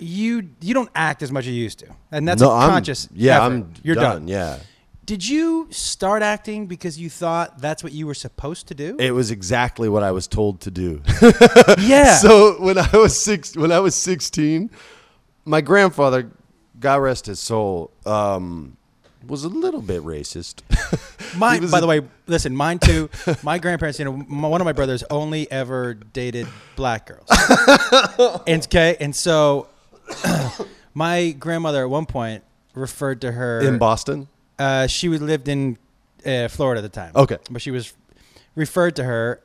you 0.00 0.48
you 0.60 0.74
don't 0.74 0.90
act 0.96 1.22
as 1.22 1.30
much 1.30 1.44
as 1.46 1.50
you 1.52 1.62
used 1.62 1.78
to, 1.78 1.86
and 2.10 2.26
that's 2.26 2.42
no, 2.42 2.50
a 2.50 2.56
I'm, 2.56 2.70
conscious. 2.70 3.08
Yeah, 3.14 3.36
effort. 3.36 3.44
I'm 3.44 3.72
You're 3.84 3.94
done. 3.94 4.04
done. 4.22 4.28
Yeah. 4.28 4.58
Did 5.08 5.26
you 5.26 5.68
start 5.70 6.20
acting 6.20 6.66
because 6.66 7.00
you 7.00 7.08
thought 7.08 7.62
that's 7.62 7.82
what 7.82 7.94
you 7.94 8.06
were 8.06 8.12
supposed 8.12 8.68
to 8.68 8.74
do? 8.74 8.94
It 8.98 9.12
was 9.12 9.30
exactly 9.30 9.88
what 9.88 10.02
I 10.02 10.10
was 10.10 10.26
told 10.26 10.60
to 10.60 10.70
do. 10.70 11.00
yeah. 11.78 12.16
So 12.16 12.60
when 12.60 12.76
I 12.76 12.90
was 12.92 13.18
six, 13.18 13.56
when 13.56 13.72
I 13.72 13.78
was 13.78 13.94
sixteen, 13.94 14.68
my 15.46 15.62
grandfather, 15.62 16.30
God 16.78 16.96
rest 16.96 17.24
his 17.24 17.40
soul, 17.40 17.90
um, 18.04 18.76
was 19.26 19.44
a 19.44 19.48
little 19.48 19.80
bit 19.80 20.02
racist. 20.02 20.60
My, 21.38 21.58
by 21.58 21.78
a- 21.78 21.80
the 21.80 21.86
way, 21.86 22.02
listen, 22.26 22.54
mine 22.54 22.78
too. 22.78 23.08
my 23.42 23.58
grandparents, 23.58 23.98
you 23.98 24.04
know, 24.04 24.12
m 24.12 24.42
one 24.42 24.60
of 24.60 24.66
my 24.66 24.72
brothers 24.72 25.04
only 25.10 25.50
ever 25.50 25.94
dated 25.94 26.46
black 26.76 27.06
girls. 27.06 27.28
and 28.46 28.62
okay, 28.64 28.98
and 29.00 29.16
so 29.16 29.68
my 30.92 31.30
grandmother 31.30 31.80
at 31.84 31.88
one 31.88 32.04
point 32.04 32.44
referred 32.74 33.22
to 33.22 33.32
her 33.32 33.60
in 33.60 33.78
Boston. 33.78 34.28
Uh, 34.58 34.86
she 34.86 35.08
was 35.08 35.20
lived 35.22 35.48
in 35.48 35.78
uh, 36.26 36.48
Florida 36.48 36.78
at 36.78 36.82
the 36.82 36.88
time. 36.88 37.12
Okay. 37.14 37.38
but 37.50 37.62
she 37.62 37.70
was 37.70 37.92
referred 38.54 38.96
to 38.96 39.04
her, 39.04 39.40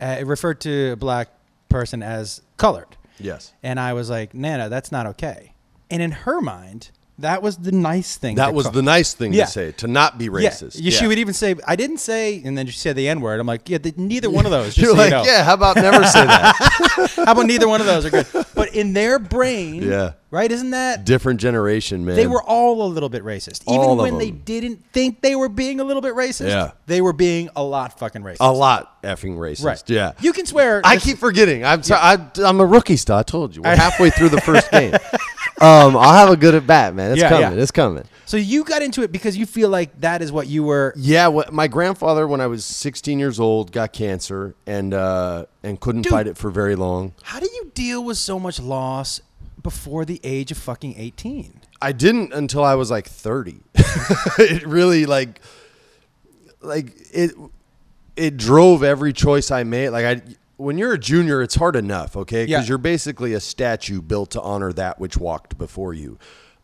uh, 0.00 0.22
referred 0.24 0.60
to 0.60 0.92
a 0.92 0.96
black 0.96 1.28
person 1.68 2.02
as 2.02 2.42
colored, 2.56 2.96
Yes. 3.18 3.52
and 3.62 3.80
I 3.80 3.92
was 3.94 4.10
like, 4.10 4.34
Nana, 4.34 4.68
that's 4.68 4.92
not 4.92 5.06
okay. 5.06 5.54
And 5.90 6.02
in 6.02 6.12
her 6.12 6.40
mind, 6.40 6.90
that 7.18 7.42
was 7.42 7.56
the 7.56 7.70
nice 7.72 8.16
thing. 8.16 8.36
That 8.36 8.54
was 8.54 8.64
call- 8.66 8.72
the 8.72 8.82
nice 8.82 9.14
thing 9.14 9.32
Yeah. 9.32 9.44
to 9.44 9.50
say, 9.50 9.72
to 9.72 9.86
not 9.86 10.18
be 10.18 10.28
racist. 10.28 10.76
Yeah. 10.80 10.90
She 10.90 11.06
would 11.06 11.18
even 11.18 11.32
say, 11.34 11.54
I 11.66 11.76
didn't 11.76 11.98
say, 11.98 12.42
and 12.44 12.58
then 12.58 12.66
she 12.66 12.76
said 12.76 12.96
the 12.96 13.08
N 13.08 13.20
word. 13.20 13.38
I'm 13.38 13.46
like, 13.46 13.68
yeah, 13.68 13.78
the, 13.78 13.94
neither 13.96 14.28
one 14.30 14.44
of 14.46 14.50
those. 14.50 14.74
Just 14.74 14.78
You're 14.82 14.90
so 14.90 14.96
like, 14.96 15.06
you 15.06 15.16
know. 15.18 15.24
yeah, 15.24 15.44
how 15.44 15.54
about 15.54 15.76
never 15.76 16.04
say 16.04 16.24
that? 16.26 16.56
How 17.24 17.32
about 17.32 17.46
neither 17.46 17.68
one 17.68 17.80
of 17.80 17.86
those 17.86 18.04
are 18.04 18.10
good? 18.10 18.26
But 18.54 18.74
in 18.74 18.92
their 18.92 19.18
brain, 19.18 19.82
Yeah. 19.82 20.12
right? 20.30 20.50
Isn't 20.50 20.70
that 20.70 21.04
Different 21.04 21.40
generation, 21.40 22.04
man. 22.04 22.16
they 22.16 22.26
were 22.26 22.42
all 22.42 22.82
a 22.82 22.88
little 22.88 23.08
bit 23.08 23.22
racist, 23.24 23.62
even 23.62 23.80
All 23.80 23.92
of 23.92 23.98
when 23.98 24.18
they 24.18 24.30
didn't 24.30 24.84
think 24.92 25.22
they 25.22 25.34
were 25.36 25.48
being 25.48 25.80
a 25.80 25.84
little 25.84 26.02
bit 26.02 26.14
racist. 26.14 26.48
Yeah. 26.48 26.72
they 26.86 27.00
were 27.00 27.12
being 27.14 27.48
a 27.56 27.62
lot 27.62 27.98
fucking 27.98 28.22
racist. 28.22 28.36
a 28.40 28.52
lot 28.52 29.02
effing 29.02 29.36
racist. 29.36 29.64
right? 29.64 29.82
Yeah. 29.86 30.12
you 30.20 30.32
can 30.32 30.44
swear. 30.46 30.80
I 30.84 30.96
keep 30.98 31.18
forgetting. 31.18 31.64
I'm 31.64 31.82
sorry. 31.82 32.00
I, 32.02 32.28
I'm 32.44 32.60
a 32.60 32.66
rookie 32.66 32.96
still. 32.96 33.16
I 33.16 33.22
told 33.22 33.54
you. 33.56 33.62
We're 33.62 33.76
halfway 33.76 34.10
through 34.10 34.30
the 34.30 34.40
first 34.40 34.70
game. 34.70 34.94
Um, 35.60 35.96
I'll 35.96 36.12
have 36.14 36.30
a 36.30 36.36
good 36.36 36.54
at 36.54 36.66
bat, 36.66 36.94
man. 36.94 37.12
It's 37.12 37.20
Yeah, 37.20 37.28
coming. 37.28 37.56
yeah. 37.56 37.62
It's 37.62 37.70
coming. 37.70 38.04
So 38.26 38.36
you 38.36 38.64
got 38.64 38.82
into 38.82 39.02
it 39.02 39.12
because 39.12 39.36
you 39.36 39.46
feel 39.46 39.68
like 39.68 40.00
that 40.00 40.20
is 40.22 40.32
what 40.32 40.46
you 40.48 40.64
were. 40.64 40.92
Yeah, 40.96 41.28
what, 41.28 41.52
my 41.52 41.68
grandfather, 41.68 42.26
when 42.26 42.40
I 42.40 42.46
was 42.48 42.64
16 42.64 43.18
years 43.18 43.38
old, 43.38 43.70
got 43.70 43.92
cancer 43.92 44.54
and 44.66 44.92
uh, 44.94 45.46
and 45.62 45.78
couldn't 45.78 46.02
Dude. 46.02 46.10
fight 46.10 46.26
it 46.26 46.36
for 46.36 46.50
very 46.50 46.74
long. 46.74 47.12
How 47.22 47.38
do 47.38 47.46
you 47.46 47.70
deal 47.74 48.02
with 48.02 48.16
so 48.18 48.38
much 48.40 48.58
loss 48.58 49.20
before 49.62 50.04
the 50.04 50.20
age 50.24 50.50
of 50.50 50.58
fucking 50.58 50.94
18? 50.96 51.60
I 51.80 51.92
didn't 51.92 52.32
until 52.32 52.64
I 52.64 52.74
was 52.74 52.90
like 52.90 53.06
30. 53.08 53.60
it 54.38 54.66
really 54.66 55.06
like 55.06 55.40
like 56.62 56.94
it 57.12 57.32
it 58.16 58.36
drove 58.36 58.82
every 58.82 59.12
choice 59.12 59.50
I 59.50 59.64
made. 59.64 59.90
Like 59.90 60.04
I 60.06 60.22
when 60.56 60.78
you're 60.78 60.92
a 60.92 60.98
junior, 60.98 61.42
it's 61.42 61.54
hard 61.56 61.76
enough, 61.76 62.16
okay? 62.16 62.44
Because 62.46 62.64
Yeah. 62.64 62.68
you're 62.68 62.78
basically 62.78 63.32
a 63.34 63.40
statue 63.40 64.00
built 64.00 64.30
to 64.32 64.40
honor 64.40 64.72
that 64.72 64.98
which 65.00 65.16
walked 65.16 65.58
before 65.58 65.92
you. 65.94 66.18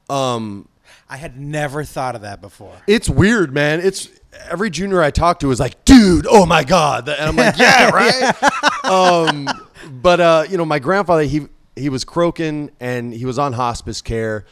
Um, 0.09 0.69
I 1.09 1.17
had 1.17 1.39
never 1.39 1.85
thought 1.85 2.15
of 2.15 2.23
that 2.23 2.41
before. 2.41 2.73
it's 2.87 3.09
weird, 3.09 3.53
man. 3.53 3.81
It's 3.81 4.09
every 4.49 4.71
junior 4.71 5.03
I 5.03 5.11
talk 5.11 5.41
to 5.41 5.51
is 5.51 5.59
like, 5.61 5.85
dude, 5.85 6.27
oh 6.29 6.47
my 6.47 6.63
god, 6.65 7.09
and 7.09 7.21
I'm 7.29 7.37
like, 7.37 7.59
yeah, 7.59 7.91
right. 7.91 8.85
um, 8.85 9.49
but 10.01 10.21
uh, 10.21 10.45
you 10.49 10.57
know, 10.57 10.65
my 10.65 10.79
grandfather, 10.79 11.23
he 11.25 11.47
he 11.77 11.89
was 11.89 12.05
croaking 12.05 12.71
and 12.81 13.13
he 13.15 13.25
was 13.25 13.39
on 13.39 13.53
hospice 13.55 14.03
care, 14.03 14.45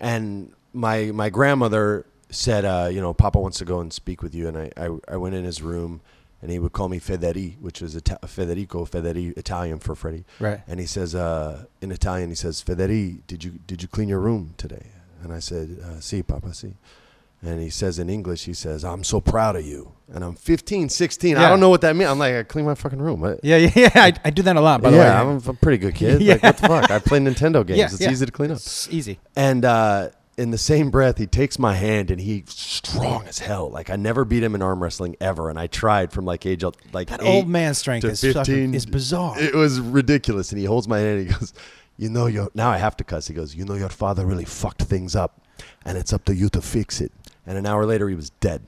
and 0.00 0.52
my 0.72 1.06
my 1.12 1.28
grandmother 1.30 2.06
said, 2.30 2.64
uh, 2.64 2.88
you 2.92 3.00
know, 3.00 3.12
Papa 3.12 3.38
wants 3.40 3.58
to 3.58 3.64
go 3.64 3.80
and 3.80 3.92
speak 3.92 4.22
with 4.22 4.34
you, 4.34 4.48
and 4.48 4.56
I 4.56 4.70
I, 4.76 4.90
I 5.08 5.16
went 5.16 5.34
in 5.34 5.44
his 5.44 5.60
room. 5.62 6.00
And 6.42 6.50
he 6.50 6.58
would 6.58 6.72
call 6.72 6.88
me 6.88 6.98
Federi, 6.98 7.58
which 7.60 7.82
is 7.82 7.94
Ita- 7.94 8.26
Federico, 8.26 8.86
Federi, 8.86 9.36
Italian 9.36 9.78
for 9.78 9.94
Freddie. 9.94 10.24
Right. 10.38 10.60
And 10.66 10.80
he 10.80 10.86
says, 10.86 11.14
uh, 11.14 11.64
in 11.82 11.92
Italian, 11.92 12.30
he 12.30 12.34
says, 12.34 12.62
Federi, 12.62 13.20
did 13.26 13.44
you 13.44 13.58
did 13.66 13.82
you 13.82 13.88
clean 13.88 14.08
your 14.08 14.20
room 14.20 14.54
today? 14.56 14.86
And 15.22 15.32
I 15.32 15.38
said, 15.40 15.78
uh, 15.84 16.00
Si, 16.00 16.22
Papa, 16.22 16.54
si. 16.54 16.74
And 17.42 17.60
he 17.60 17.70
says 17.70 17.98
in 17.98 18.10
English, 18.10 18.44
he 18.44 18.52
says, 18.52 18.84
I'm 18.84 19.02
so 19.02 19.20
proud 19.20 19.56
of 19.56 19.64
you. 19.64 19.92
And 20.12 20.22
I'm 20.22 20.34
15, 20.34 20.90
16. 20.90 21.36
I 21.38 21.48
don't 21.48 21.58
know 21.60 21.70
what 21.70 21.80
that 21.80 21.96
means. 21.96 22.10
I'm 22.10 22.18
like, 22.18 22.34
I 22.34 22.42
clean 22.42 22.66
my 22.66 22.74
fucking 22.74 22.98
room. 23.00 23.22
Yeah, 23.42 23.56
yeah, 23.56 23.70
yeah. 23.76 23.90
I, 23.94 24.12
I 24.24 24.30
do 24.30 24.42
that 24.42 24.56
a 24.56 24.60
lot, 24.60 24.82
by 24.82 24.90
the 24.90 24.98
way. 24.98 25.04
yeah, 25.04 25.22
I'm 25.22 25.36
a 25.36 25.54
pretty 25.54 25.78
good 25.78 25.94
kid. 25.94 26.20
Yeah. 26.20 26.34
Like, 26.40 26.42
what 26.42 26.56
the 26.58 26.68
fuck? 26.68 26.90
I 26.90 26.98
play 26.98 27.18
Nintendo 27.18 27.66
games. 27.66 27.78
Yeah, 27.78 27.84
it's 27.86 28.00
yeah. 28.00 28.10
easy 28.10 28.26
to 28.26 28.32
clean 28.32 28.50
up. 28.50 28.58
It's 28.58 28.88
easy. 28.90 29.18
And 29.36 29.64
uh, 29.64 30.10
in 30.40 30.50
the 30.50 30.58
same 30.58 30.90
breath, 30.90 31.18
he 31.18 31.26
takes 31.26 31.58
my 31.58 31.74
hand 31.74 32.10
and 32.10 32.20
he's 32.20 32.44
strong 32.50 33.24
as 33.26 33.38
hell. 33.38 33.68
Like 33.70 33.90
I 33.90 33.96
never 33.96 34.24
beat 34.24 34.42
him 34.42 34.54
in 34.54 34.62
arm 34.62 34.82
wrestling 34.82 35.16
ever, 35.20 35.50
and 35.50 35.58
I 35.58 35.66
tried 35.66 36.12
from 36.12 36.24
like 36.24 36.46
age 36.46 36.64
like 36.92 37.08
That 37.08 37.22
old 37.22 37.46
man 37.48 37.74
strength 37.74 38.04
is 38.04 38.20
fucking- 38.20 38.34
15. 38.72 38.74
is 38.74 38.86
bizarre. 38.86 39.38
It 39.40 39.54
was 39.54 39.78
ridiculous. 39.80 40.50
And 40.50 40.58
he 40.58 40.64
holds 40.64 40.88
my 40.88 40.98
hand 40.98 41.18
and 41.20 41.28
he 41.28 41.34
goes, 41.34 41.52
"You 41.98 42.08
know 42.08 42.26
your 42.26 42.48
now 42.54 42.70
I 42.70 42.78
have 42.78 42.96
to 42.98 43.04
cuss." 43.04 43.26
He 43.28 43.34
goes, 43.34 43.54
"You 43.54 43.64
know 43.64 43.74
your 43.74 43.88
father 43.90 44.24
really 44.24 44.44
fucked 44.46 44.82
things 44.82 45.14
up, 45.14 45.40
and 45.84 45.98
it's 45.98 46.12
up 46.12 46.24
to 46.24 46.34
you 46.34 46.48
to 46.50 46.60
fix 46.62 47.00
it." 47.00 47.12
And 47.46 47.58
an 47.58 47.66
hour 47.66 47.84
later, 47.86 48.08
he 48.08 48.14
was 48.14 48.30
dead. 48.40 48.62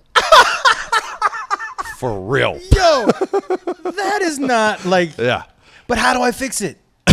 For 1.99 2.21
real. 2.21 2.55
Yo, 2.75 3.07
that 3.07 4.19
is 4.23 4.39
not 4.39 4.85
like. 4.85 5.17
Yeah. 5.19 5.45
But 5.87 5.99
how 5.99 6.13
do 6.15 6.21
I 6.21 6.33
fix 6.33 6.61
it? 6.61 6.79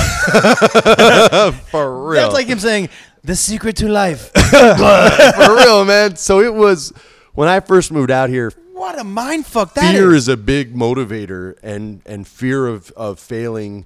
For 1.72 2.08
real. 2.10 2.22
That's 2.22 2.34
like 2.34 2.48
him 2.48 2.60
saying, 2.60 2.90
"The 3.24 3.36
secret 3.36 3.76
to 3.78 3.88
life." 3.90 4.32
for 4.34 5.56
real, 5.56 5.86
man. 5.86 6.16
So 6.16 6.40
it 6.42 6.54
was 6.54 6.94
when 7.34 7.48
I 7.48 7.60
first 7.60 7.92
moved 7.92 8.12
out 8.12 8.30
here. 8.30 8.52
what 8.74 8.98
a 9.00 9.04
mind 9.04 9.46
fuck 9.46 9.74
that 9.76 9.92
fear 9.94 10.10
is. 10.14 10.24
is 10.24 10.28
a 10.30 10.38
big 10.38 10.74
motivator 10.76 11.56
and 11.64 12.02
and 12.06 12.28
fear 12.28 12.68
of 12.68 12.92
of 12.92 13.20
failing 13.20 13.86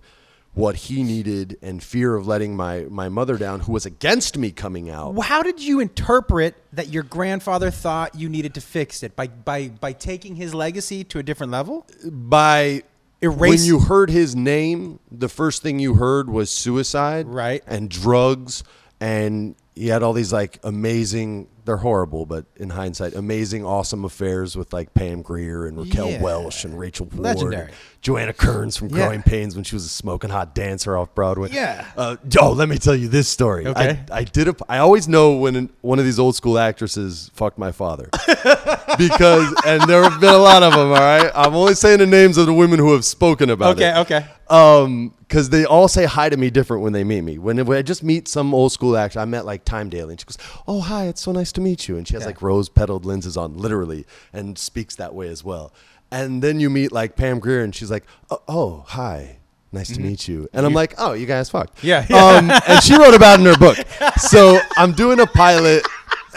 what 0.55 0.75
he 0.75 1.01
needed 1.01 1.57
and 1.63 1.81
fear 1.81 2.13
of 2.15 2.27
letting 2.27 2.55
my 2.55 2.85
my 2.89 3.09
mother 3.09 3.37
down 3.37 3.61
who 3.61 3.71
was 3.71 3.87
against 3.87 4.37
me 4.37 4.51
coming 4.51 4.87
out 4.89 5.17
How 5.23 5.41
did 5.41 5.59
you 5.59 5.79
interpret 5.79 6.53
that 6.73 6.89
your 6.89 7.01
grandfather 7.01 7.71
thought 7.71 8.13
you 8.13 8.29
needed 8.29 8.53
to 8.53 8.61
fix 8.61 9.01
it 9.01 9.15
by 9.15 9.27
by 9.27 9.69
by 9.69 9.93
taking 9.93 10.35
his 10.35 10.53
legacy 10.53 11.03
to 11.05 11.17
a 11.19 11.23
different 11.23 11.51
level? 11.51 11.87
by 12.05 12.83
Erase- 13.23 13.39
when 13.49 13.63
you 13.63 13.79
heard 13.79 14.09
his 14.11 14.35
name 14.35 14.99
the 15.09 15.29
first 15.29 15.63
thing 15.63 15.79
you 15.79 15.95
heard 15.95 16.29
was 16.29 16.51
suicide 16.51 17.25
Right. 17.27 17.63
and 17.65 17.89
drugs 17.89 18.63
and 19.03 19.55
he 19.75 19.87
had 19.87 20.03
all 20.03 20.13
these 20.13 20.31
like 20.31 20.59
amazing 20.63 21.47
they're 21.65 21.77
horrible 21.77 22.25
but 22.25 22.45
in 22.57 22.69
hindsight 22.69 23.13
amazing 23.15 23.65
awesome 23.65 24.05
affairs 24.05 24.55
with 24.55 24.71
like 24.73 24.93
Pam 24.93 25.21
Grier 25.21 25.65
and 25.65 25.77
Raquel 25.77 26.09
Yeah. 26.11 26.21
Welch 26.21 26.63
and 26.65 26.77
Rachel 26.77 27.05
Ward 27.07 27.19
Legendary. 27.19 27.71
Joanna 28.01 28.33
Kerns 28.33 28.75
from 28.77 28.89
Yeah. 28.89 28.95
Growing 28.97 29.23
Pains 29.23 29.55
when 29.55 29.63
she 29.63 29.75
was 29.75 29.85
a 29.85 29.89
smoking 29.89 30.29
hot 30.29 30.53
dancer 30.53 30.95
off 30.97 31.15
Broadway 31.15 31.49
Yeah. 31.51 31.85
uh, 31.97 32.17
oh 32.41 32.51
let 32.51 32.69
me 32.69 32.77
tell 32.77 32.95
you 32.95 33.07
this 33.07 33.27
story 33.27 33.65
Okay. 33.67 33.99
I, 34.11 34.19
I 34.19 34.23
did 34.25 34.47
a 34.49 34.55
I 34.69 34.77
always 34.79 35.07
know 35.07 35.33
when 35.37 35.55
an- 35.55 35.69
one 35.81 35.99
of 35.99 36.05
these 36.05 36.19
old 36.19 36.35
school 36.35 36.57
actresses 36.59 37.31
fucked 37.33 37.57
my 37.57 37.71
father 37.71 38.09
because 38.97 39.53
and 39.65 39.81
there 39.89 40.03
have 40.07 40.19
been 40.21 40.33
a 40.33 40.37
lot 40.37 40.63
of 40.63 40.71
them 40.73 40.89
all 40.89 40.93
right 40.93 41.31
I'm 41.33 41.55
only 41.55 41.73
saying 41.75 41.99
the 41.99 42.05
names 42.07 42.37
of 42.37 42.45
the 42.45 42.53
women 42.53 42.79
who 42.79 42.93
have 42.93 43.05
spoken 43.05 43.49
about 43.49 43.79
it 43.79 43.83
Okay, 43.95 44.19
okay. 44.19 44.25
um, 44.49 45.13
because 45.33 45.49
they 45.49 45.65
all 45.65 45.87
say 45.87 46.05
hi 46.05 46.29
to 46.29 46.37
me 46.37 46.51
different 46.51 46.83
when 46.83 46.93
they 46.93 47.03
meet 47.03 47.21
me. 47.21 47.39
When, 47.39 47.65
when 47.65 47.75
I 47.75 47.81
just 47.81 48.03
meet 48.03 48.27
some 48.27 48.53
old 48.53 48.71
school 48.71 48.95
actor, 48.95 49.17
I 49.17 49.25
met 49.25 49.47
like 49.47 49.65
Tyne 49.65 49.89
Daly, 49.89 50.11
and 50.11 50.19
she 50.19 50.27
goes, 50.27 50.37
"Oh, 50.67 50.79
hi, 50.79 51.05
it's 51.05 51.21
so 51.23 51.31
nice 51.31 51.51
to 51.53 51.61
meet 51.61 51.87
you." 51.87 51.97
And 51.97 52.07
she 52.07 52.13
has 52.13 52.21
Yeah. 52.21 52.27
like 52.27 52.43
rose-petaled 52.43 53.03
lenses 53.03 53.35
on, 53.35 53.57
literally, 53.57 54.05
and 54.31 54.59
speaks 54.59 54.95
that 54.97 55.15
way 55.15 55.29
as 55.29 55.43
well. 55.43 55.73
And 56.11 56.43
then 56.43 56.59
you 56.59 56.69
meet 56.69 56.91
like 56.91 57.15
Pam 57.15 57.39
Grier, 57.39 57.63
and 57.63 57.73
she's 57.73 57.89
like, 57.89 58.03
"Oh, 58.29 58.41
oh 58.47 58.83
hi." 58.87 59.39
Nice 59.71 59.89
to 59.95 59.99
meet 60.01 60.27
you. 60.27 60.47
And 60.53 60.67
I'm 60.67 60.73
like, 60.75 60.93
oh, 60.99 61.13
you 61.13 61.25
guys 61.25 61.49
fucked. 61.49 61.77
Mm-hmm. 61.77 61.87
Yeah, 61.87 62.15
Um, 62.15 62.51
and 62.67 62.83
she 62.83 62.95
wrote 62.95 63.15
about 63.15 63.39
it 63.39 63.47
in 63.47 63.47
her 63.51 63.57
book. 63.57 63.75
So 64.19 64.59
I'm 64.77 64.91
doing 64.91 65.19
a 65.19 65.25
pilot 65.25 65.81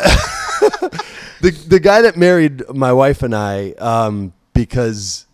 the 1.43 1.51
the 1.69 1.79
guy 1.79 2.01
that 2.01 2.17
married 2.17 2.67
my 2.75 2.95
wife 2.95 3.23
and 3.23 3.35
I, 3.37 3.73
um, 3.73 4.33
because 4.55 5.27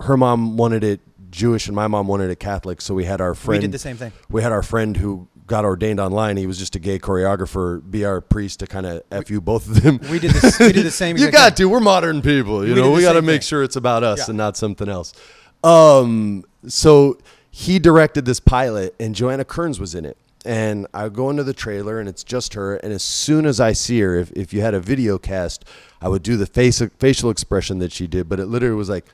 her 0.00 0.16
mom 0.16 0.56
wanted 0.56 0.82
it 0.82 1.00
Jewish 1.34 1.66
and 1.66 1.74
my 1.76 1.86
mom 1.88 2.06
wanted 2.06 2.30
it 2.30 2.38
Catholic, 2.40 2.80
so 2.80 2.94
we 2.94 3.04
had 3.04 3.20
our 3.20 3.34
friend. 3.34 3.60
We 3.60 3.66
did 3.66 3.72
the 3.72 3.78
same 3.78 3.96
thing. 3.96 4.12
We 4.30 4.42
had 4.42 4.52
our 4.52 4.62
friend 4.62 4.96
who 4.96 5.28
got 5.46 5.64
ordained 5.64 6.00
online. 6.00 6.36
He 6.36 6.46
was 6.46 6.58
just 6.58 6.74
a 6.76 6.78
gay 6.78 6.98
choreographer, 6.98 7.82
be 7.90 8.04
our 8.04 8.20
priest 8.20 8.60
to 8.60 8.66
kind 8.66 8.86
of 8.86 9.02
f 9.10 9.28
you 9.30 9.40
both 9.40 9.68
of 9.68 9.82
them. 9.82 9.98
We 10.10 10.18
did 10.18 10.30
this- 10.30 10.58
we 10.58 10.72
did 10.72 10.86
the 10.86 10.90
same 11.04 11.16
you 11.18 11.30
got 11.30 11.50
thing. 11.56 11.64
to. 11.66 11.68
We're 11.68 11.80
modern 11.80 12.22
people. 12.22 12.66
You 12.66 12.74
We 12.74 12.80
know, 12.80 12.92
we 12.92 13.02
got 13.02 13.14
to 13.14 13.22
make 13.22 13.42
thing. 13.42 13.46
sure 13.48 13.62
it's 13.62 13.76
about 13.76 14.02
us 14.04 14.20
Yeah. 14.20 14.24
and 14.28 14.36
not 14.38 14.56
something 14.56 14.88
else. 14.88 15.12
Um, 15.62 16.44
so 16.66 17.18
he 17.50 17.78
directed 17.78 18.24
this 18.24 18.40
pilot, 18.40 18.94
and 19.00 19.14
Joanna 19.14 19.44
Kerns 19.44 19.78
was 19.80 19.94
in 19.94 20.04
it. 20.04 20.16
And 20.46 20.86
I 20.92 21.08
go 21.08 21.30
into 21.30 21.42
the 21.42 21.54
trailer, 21.54 21.98
and 21.98 22.06
it's 22.08 22.22
just 22.22 22.52
her. 22.54 22.76
And 22.76 22.92
as 22.92 23.02
soon 23.02 23.46
as 23.46 23.60
I 23.60 23.72
see 23.72 24.00
her, 24.00 24.14
if, 24.14 24.30
if 24.32 24.52
you 24.52 24.60
had 24.60 24.74
a 24.74 24.80
video 24.80 25.16
cast, 25.18 25.64
I 26.02 26.08
would 26.08 26.22
do 26.22 26.36
the 26.36 26.44
face 26.46 26.82
facial 26.98 27.30
expression 27.30 27.78
that 27.78 27.92
she 27.92 28.06
did. 28.06 28.28
But 28.28 28.40
it 28.40 28.46
literally 28.46 28.76
was 28.76 28.90
like, 28.90 29.06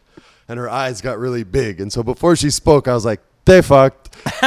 and 0.50 0.58
her 0.58 0.68
eyes 0.68 1.00
got 1.00 1.18
really 1.18 1.44
big. 1.44 1.80
And 1.80 1.92
so 1.92 2.02
before 2.02 2.36
she 2.36 2.50
spoke, 2.50 2.88
I 2.88 2.94
was 2.94 3.04
like, 3.04 3.20
"They 3.46 3.62
fucked." 3.62 4.10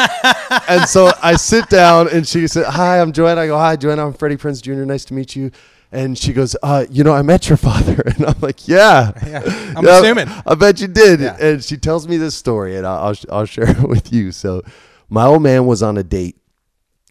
and 0.68 0.88
so 0.88 1.12
I 1.22 1.36
sit 1.36 1.70
down 1.70 2.08
and 2.10 2.28
she 2.28 2.48
said, 2.48 2.66
Hi, 2.66 3.02
I'm 3.02 3.12
Joanna. 3.12 3.42
I 3.42 3.48
go, 3.48 3.58
Hi, 3.58 3.76
Joanna. 3.76 4.08
I'm 4.08 4.14
Freddie 4.14 4.38
Prinze 4.38 4.62
Jr. 4.62 4.74
Nice 4.86 5.06
to 5.06 5.14
meet 5.14 5.36
you. 5.36 5.52
And 5.92 6.18
she 6.18 6.34
goes, 6.34 6.56
uh, 6.64 6.86
You 6.90 7.04
know, 7.04 7.14
I 7.14 7.22
met 7.22 7.50
your 7.50 7.58
father. 7.70 8.02
And 8.16 8.26
I'm 8.26 8.40
like, 8.42 8.68
Yeah. 8.68 9.12
Yeah, 9.26 9.74
I'm 9.76 9.86
assuming. 9.86 10.28
I 10.46 10.56
bet 10.56 10.82
you 10.82 10.88
did. 10.88 11.22
Yeah. 11.22 11.38
And 11.40 11.64
she 11.64 11.78
tells 11.78 12.08
me 12.08 12.18
this 12.18 12.36
story, 12.36 12.76
and 12.78 12.86
I'll, 12.86 13.16
I'll, 13.32 13.46
share 13.46 13.70
it 13.70 13.88
with 13.88 14.12
you. 14.14 14.32
So, 14.32 14.62
my 15.10 15.26
old 15.26 15.44
man 15.44 15.66
was 15.66 15.84
on 15.84 15.98
a 15.98 16.04
date 16.04 16.38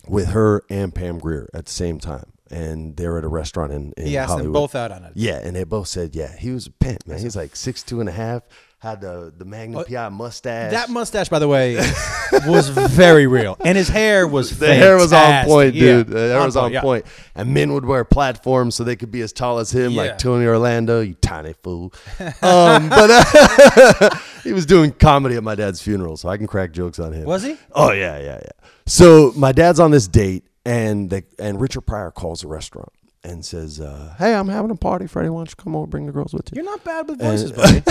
with 0.09 0.29
her 0.29 0.63
and 0.69 0.95
Pam 0.95 1.19
Grier 1.19 1.49
at 1.55 1.67
the 1.67 1.73
same 1.73 2.01
time. 2.01 2.33
And 2.51 2.97
they 2.97 3.09
were 3.09 3.19
at 3.19 3.25
a 3.25 3.29
restaurant 3.29 3.73
in, 3.73 3.93
in 3.97 4.07
He 4.07 4.19
asked 4.19 4.31
Hollywood. 4.31 4.47
them 4.47 4.53
both 4.53 4.75
out 4.75 4.93
on 4.93 5.05
it. 5.05 5.13
Yeah, 5.15 5.41
and 5.43 5.57
they 5.57 5.65
both 5.65 5.89
said, 5.89 6.15
yeah, 6.15 6.37
he 6.37 6.51
was 6.51 6.67
a 6.67 6.71
pimp, 6.71 7.07
man. 7.07 7.19
He 7.19 7.25
was 7.25 7.37
like 7.37 7.57
six 7.57 7.83
two 7.83 8.01
and 8.01 8.09
a 8.11 8.13
half, 8.13 8.43
had 8.83 9.01
the 9.01 9.33
the 9.39 9.45
Magnum 9.45 9.85
PI 9.85 10.09
mustache. 10.09 10.73
That 10.73 10.91
mustache, 10.91 11.29
by 11.29 11.39
the 11.39 11.47
way, 11.47 11.77
was 12.47 12.69
very 12.69 13.29
real, 13.29 13.57
and 13.65 13.79
his 13.79 13.89
hair 13.89 14.27
was 14.27 14.59
the 14.59 14.75
hair 14.75 14.97
was 14.97 15.13
on 15.13 15.21
fantastic. 15.21 15.49
point, 15.53 15.75
Yeah, 15.77 15.81
dude. 15.83 16.09
The 16.09 16.19
hair 16.31 16.45
was 16.45 16.57
on 16.57 16.73
yeah. 16.73 16.81
point. 16.81 17.07
And 17.37 17.55
men 17.55 17.73
would 17.75 17.85
wear 17.85 18.05
platforms 18.05 18.75
so 18.75 18.83
they 18.83 18.97
could 18.97 19.13
be 19.13 19.21
as 19.21 19.33
tall 19.33 19.61
as 19.61 19.71
him, 19.71 19.93
Yeah. 19.93 20.03
like 20.03 20.19
Tony 20.19 20.47
Orlando, 20.47 21.01
you 21.01 21.15
tiny 21.15 21.53
fool. 21.63 21.93
um, 22.19 22.89
but 22.89 23.09
uh, 23.09 24.19
he 24.43 24.53
was 24.53 24.67
doing 24.67 24.91
comedy 24.91 25.37
at 25.37 25.45
my 25.45 25.55
dad's 25.55 25.81
funeral, 25.81 26.17
so 26.17 26.29
I 26.29 26.37
can 26.37 26.49
crack 26.49 26.73
jokes 26.73 26.99
on 26.99 27.13
him. 27.13 27.25
Was 27.25 27.45
he? 27.45 27.57
Oh 27.71 27.93
yeah, 27.93 28.19
yeah, 28.19 28.41
yeah. 28.43 28.67
So 28.87 29.33
my 29.37 29.53
dad's 29.53 29.79
on 29.79 29.93
this 29.93 30.09
date, 30.09 30.45
and 30.67 31.09
they, 31.09 31.23
and 31.39 31.61
Richard 31.61 31.83
Pryor 31.83 32.11
calls 32.11 32.41
the 32.41 32.49
restaurant 32.49 32.91
and 33.25 33.45
says, 33.45 33.81
uh, 33.81 34.15
"Hey, 34.19 34.35
I'm 34.35 34.49
having 34.49 34.71
a 34.71 34.77
party. 34.77 35.07
Freddie, 35.07 35.29
why 35.29 35.41
don't 35.41 35.51
you 35.51 35.57
come 35.57 35.77
over, 35.77 35.87
bring 35.87 36.07
the 36.07 36.13
girls 36.13 36.33
with 36.33 36.51
you?" 36.53 36.57
You're 36.57 36.65
not 36.71 36.83
bad 36.85 37.09
with 37.09 37.21
voices, 37.21 37.53
buddy. 37.53 37.83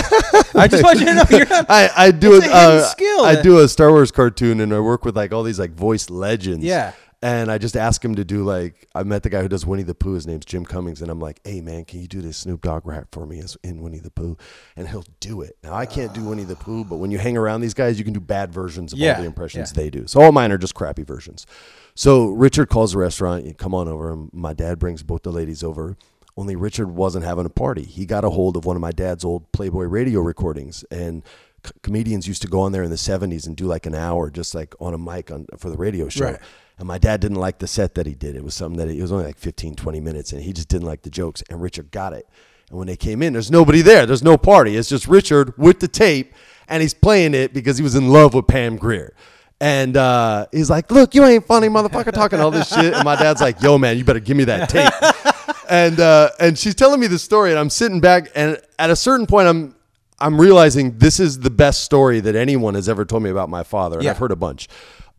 I 0.54 0.68
just 0.68 0.82
want 0.84 1.00
you 1.00 1.06
to 1.06 1.14
know 1.14 1.24
you're 1.30 1.46
not. 1.46 1.66
I, 1.68 1.90
I 1.96 2.10
do 2.10 2.36
It's 2.36 2.46
a, 2.46 2.50
a 2.50 2.52
hidden 2.52 2.78
uh, 2.80 2.84
skill. 2.88 3.24
I 3.24 3.40
do 3.40 3.58
a 3.60 3.68
Star 3.68 3.90
Wars 3.90 4.10
cartoon 4.10 4.60
and 4.60 4.72
I 4.74 4.80
work 4.80 5.04
with 5.04 5.16
like 5.16 5.32
all 5.32 5.42
these 5.42 5.58
like 5.58 5.72
voice 5.72 6.10
legends. 6.10 6.64
Yeah. 6.64 6.92
And 7.24 7.52
I 7.52 7.58
just 7.58 7.76
ask 7.76 8.04
him 8.04 8.16
to 8.16 8.24
do 8.24 8.42
like 8.42 8.88
I 8.96 9.04
met 9.04 9.22
the 9.22 9.30
guy 9.30 9.42
who 9.42 9.48
does 9.48 9.64
Winnie 9.64 9.84
the 9.84 9.94
Pooh. 9.94 10.14
His 10.14 10.26
name's 10.26 10.44
Jim 10.44 10.64
Cummings, 10.64 11.00
and 11.00 11.08
I'm 11.08 11.20
like, 11.20 11.40
"Hey 11.44 11.60
man, 11.60 11.84
can 11.84 12.00
you 12.00 12.08
do 12.08 12.20
this 12.20 12.38
Snoop 12.38 12.62
Dogg 12.62 12.84
rap 12.84 13.06
for 13.12 13.26
me 13.26 13.38
as 13.38 13.56
in 13.62 13.80
Winnie 13.80 14.00
the 14.00 14.10
Pooh?" 14.10 14.36
And 14.74 14.88
he'll 14.88 15.04
do 15.20 15.40
it. 15.40 15.56
Now 15.62 15.72
I 15.72 15.86
can't 15.86 16.12
do 16.12 16.24
Winnie 16.24 16.42
the 16.42 16.56
Pooh, 16.56 16.84
but 16.84 16.96
when 16.96 17.12
you 17.12 17.18
hang 17.18 17.36
around 17.36 17.60
these 17.60 17.74
guys, 17.74 17.96
you 17.96 18.04
can 18.04 18.12
do 18.12 18.18
bad 18.18 18.52
versions 18.52 18.92
of 18.92 18.98
Yeah, 18.98 19.14
all 19.14 19.20
the 19.20 19.26
impressions 19.26 19.70
yeah. 19.70 19.82
they 19.84 19.88
do. 19.88 20.08
So 20.08 20.20
all 20.20 20.32
mine 20.32 20.50
are 20.50 20.58
just 20.58 20.74
crappy 20.74 21.04
versions. 21.04 21.46
So 21.94 22.30
Richard 22.30 22.68
calls 22.68 22.92
the 22.92 22.98
restaurant. 22.98 23.44
You 23.44 23.54
come 23.54 23.74
on 23.74 23.88
over. 23.88 24.12
And 24.12 24.30
my 24.32 24.52
dad 24.52 24.78
brings 24.78 25.02
both 25.02 25.22
the 25.22 25.32
ladies 25.32 25.62
over. 25.62 25.96
Only 26.36 26.56
Richard 26.56 26.88
wasn't 26.88 27.24
having 27.24 27.44
a 27.44 27.50
party. 27.50 27.84
He 27.84 28.06
got 28.06 28.24
a 28.24 28.30
hold 28.30 28.56
of 28.56 28.64
one 28.64 28.76
of 28.76 28.80
my 28.80 28.92
dad's 28.92 29.24
old 29.24 29.50
Playboy 29.52 29.84
radio 29.84 30.20
recordings, 30.20 30.82
and 30.90 31.22
c- 31.64 31.72
comedians 31.82 32.26
used 32.26 32.40
to 32.40 32.48
go 32.48 32.60
on 32.60 32.72
there 32.72 32.82
in 32.82 32.88
the 32.88 32.96
'70s 32.96 33.46
and 33.46 33.54
do 33.54 33.66
like 33.66 33.84
an 33.84 33.94
hour, 33.94 34.30
just 34.30 34.54
like 34.54 34.74
on 34.80 34.94
a 34.94 34.98
mic 34.98 35.30
on 35.30 35.46
for 35.58 35.68
the 35.68 35.76
radio 35.76 36.08
show. 36.08 36.24
Right. 36.24 36.38
And 36.78 36.88
my 36.88 36.96
dad 36.96 37.20
didn't 37.20 37.36
like 37.36 37.58
the 37.58 37.66
set 37.66 37.94
that 37.96 38.06
he 38.06 38.14
did. 38.14 38.34
It 38.34 38.42
was 38.42 38.54
something 38.54 38.78
that 38.78 38.90
he, 38.90 38.98
it 38.98 39.02
was 39.02 39.12
only 39.12 39.26
like 39.26 39.36
15, 39.36 39.74
20 39.74 40.00
minutes, 40.00 40.32
and 40.32 40.42
he 40.42 40.54
just 40.54 40.68
didn't 40.68 40.86
like 40.86 41.02
the 41.02 41.10
jokes. 41.10 41.42
And 41.50 41.60
Richard 41.60 41.90
got 41.90 42.14
it. 42.14 42.26
And 42.70 42.78
when 42.78 42.86
they 42.86 42.96
came 42.96 43.22
in, 43.22 43.34
there's 43.34 43.50
nobody 43.50 43.82
there. 43.82 44.06
There's 44.06 44.22
no 44.22 44.38
party. 44.38 44.76
It's 44.76 44.88
just 44.88 45.06
Richard 45.06 45.52
with 45.58 45.80
the 45.80 45.88
tape, 45.88 46.32
and 46.66 46.80
he's 46.80 46.94
playing 46.94 47.34
it 47.34 47.52
because 47.52 47.76
he 47.76 47.82
was 47.82 47.94
in 47.94 48.08
love 48.08 48.32
with 48.32 48.46
Pam 48.46 48.76
Grier. 48.78 49.12
And 49.62 49.96
uh, 49.96 50.46
he's 50.50 50.68
like, 50.68 50.90
"Look, 50.90 51.14
you 51.14 51.24
ain't 51.24 51.46
funny, 51.46 51.68
motherfucker, 51.68 52.12
talking 52.12 52.40
all 52.40 52.50
this 52.50 52.68
shit." 52.68 52.94
And 52.94 53.04
my 53.04 53.14
dad's 53.14 53.40
like, 53.40 53.62
"Yo, 53.62 53.78
man, 53.78 53.96
you 53.96 54.02
better 54.02 54.18
give 54.18 54.36
me 54.36 54.42
that 54.44 54.68
tape." 54.68 54.92
and 55.70 56.00
uh, 56.00 56.30
and 56.40 56.58
she's 56.58 56.74
telling 56.74 56.98
me 56.98 57.06
the 57.06 57.16
story, 57.18 57.50
and 57.50 57.60
I'm 57.60 57.70
sitting 57.70 58.00
back, 58.00 58.28
and 58.34 58.60
at 58.80 58.90
a 58.90 58.96
certain 58.96 59.24
point, 59.24 59.46
I'm 59.46 59.76
I'm 60.18 60.40
realizing 60.40 60.98
this 60.98 61.20
is 61.20 61.38
the 61.38 61.50
best 61.50 61.84
story 61.84 62.18
that 62.18 62.34
anyone 62.34 62.74
has 62.74 62.88
ever 62.88 63.04
told 63.04 63.22
me 63.22 63.30
about 63.30 63.50
my 63.50 63.62
father, 63.62 63.98
and 63.98 64.04
Yeah. 64.04 64.10
I've 64.10 64.18
heard 64.18 64.32
a 64.32 64.36
bunch. 64.36 64.66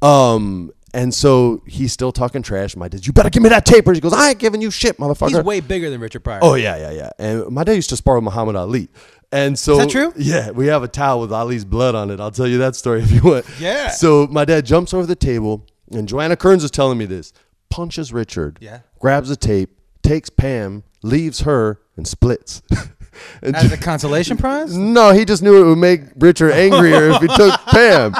Um, 0.02 0.72
and 0.94 1.14
so 1.14 1.64
he's 1.66 1.94
still 1.94 2.12
talking 2.12 2.42
trash. 2.44 2.76
My 2.76 2.90
dad, 2.90 3.08
you 3.08 3.14
better 3.14 3.30
give 3.30 3.42
me 3.42 3.50
that 3.50 3.66
tape. 3.66 3.88
Or 3.88 3.94
he 3.94 4.00
goes, 4.02 4.14
I 4.14 4.32
ain't 4.32 4.40
giving 4.40 4.62
you 4.62 4.70
shit, 4.72 4.98
motherfucker. 4.98 5.30
He's 5.30 5.44
way 5.44 5.60
bigger 5.62 5.90
than 5.90 6.02
Richard 6.02 6.20
Pryor. 6.24 6.40
Oh 6.44 6.56
yeah, 6.56 6.76
yeah, 6.78 6.92
yeah. 6.92 7.10
And 7.18 7.50
my 7.50 7.64
dad 7.64 7.74
used 7.74 7.90
to 7.90 7.96
spar 7.98 8.16
with 8.16 8.26
Muhammad 8.26 8.56
Ali. 8.58 8.90
And 9.34 9.58
so 9.58 9.74
Is 9.74 9.78
that 9.80 9.90
true? 9.90 10.14
Yeah, 10.18 10.52
we 10.52 10.68
have 10.68 10.84
a 10.84 10.88
towel 10.88 11.20
with 11.20 11.34
Ali's 11.34 11.66
blood 11.66 11.96
on 11.96 12.12
it. 12.12 12.20
I'll 12.20 12.32
tell 12.32 12.48
you 12.48 12.60
that 12.60 12.76
story 12.76 13.02
if 13.04 13.12
you 13.12 13.22
want. 13.22 13.46
Yeah. 13.60 13.90
So 13.90 14.28
my 14.28 14.46
dad 14.46 14.66
jumps 14.66 14.94
over 14.94 15.06
the 15.08 15.16
table, 15.16 15.66
and 15.92 16.08
Joanna 16.08 16.36
Kerns 16.36 16.64
is 16.64 16.72
telling 16.72 16.98
me 17.00 17.06
this. 17.06 17.34
Punches 17.70 18.14
Richard. 18.14 18.60
Yeah. 18.62 18.82
Grabs 19.00 19.30
the 19.30 19.36
tape, 19.36 19.72
takes 20.04 20.30
Pam, 20.30 20.84
leaves 21.02 21.42
her, 21.42 21.82
and 21.98 22.08
splits. 22.08 22.62
and 23.42 23.56
As 23.56 23.72
a 23.72 23.78
consolation 23.78 24.38
prize? 24.38 24.78
no, 24.78 25.12
he 25.12 25.26
just 25.26 25.42
knew 25.42 25.66
it 25.66 25.68
would 25.68 25.78
make 25.80 26.02
Richard 26.18 26.52
angrier 26.52 27.10
if 27.10 27.22
he 27.22 27.28
took 27.28 27.60
Pam. 27.68 28.14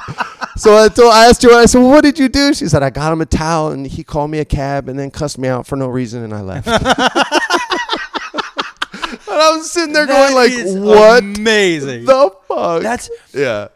So 0.56 0.76
I 0.76 0.88
told, 0.88 1.14
I 1.14 1.28
asked 1.28 1.44
her, 1.44 1.52
I 1.54 1.66
said, 1.66 1.80
well, 1.80 1.90
"What 1.90 2.04
did 2.04 2.20
you 2.20 2.30
do?" 2.30 2.54
She 2.54 2.68
said, 2.68 2.84
"I 2.84 2.92
got 2.92 3.12
him 3.12 3.22
a 3.22 3.26
towel, 3.26 3.72
and 3.72 3.88
he 3.88 4.04
called 4.04 4.30
me 4.30 4.38
a 4.38 4.46
cab, 4.46 4.88
and 4.88 5.00
then 5.00 5.10
cussed 5.10 5.40
me 5.40 5.48
out 5.48 5.66
for 5.66 5.76
no 5.76 5.88
reason, 5.88 6.24
and 6.24 6.32
I 6.34 6.42
left." 6.42 6.68
I 9.44 9.58
was 9.58 9.72
sitting 9.72 9.94
there 9.94 10.06
That 10.06 10.32
going, 10.32 10.76
"Like, 10.76 10.84
what 10.84 11.24
Amazing. 11.24 12.06
the 12.06 12.32
fuck?" 12.48 12.82
That's 12.82 13.10
yeah. 13.34 13.68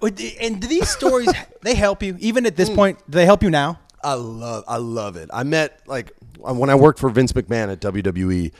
And 0.41 0.62
do 0.62 0.67
these 0.67 0.89
stories 0.89 1.30
they 1.62 1.75
help 1.75 2.01
you 2.03 2.15
even 2.19 2.45
at 2.45 2.53
Mm. 2.53 2.58
this 2.58 2.69
point? 2.69 2.99
Do 3.10 3.15
they 3.17 3.25
help 3.25 3.43
you 3.43 3.49
now? 3.49 3.80
I 4.03 4.13
love 4.13 4.63
I 4.67 4.77
love 4.77 5.15
it. 5.15 5.30
I 5.34 5.43
met 5.43 5.82
like 5.88 6.12
when 6.39 6.69
I 6.69 6.75
worked 6.75 6.99
for 6.99 7.10
Vince 7.10 7.34
McMahon 7.34 7.71
at 7.71 7.80
WWE. 7.82 8.51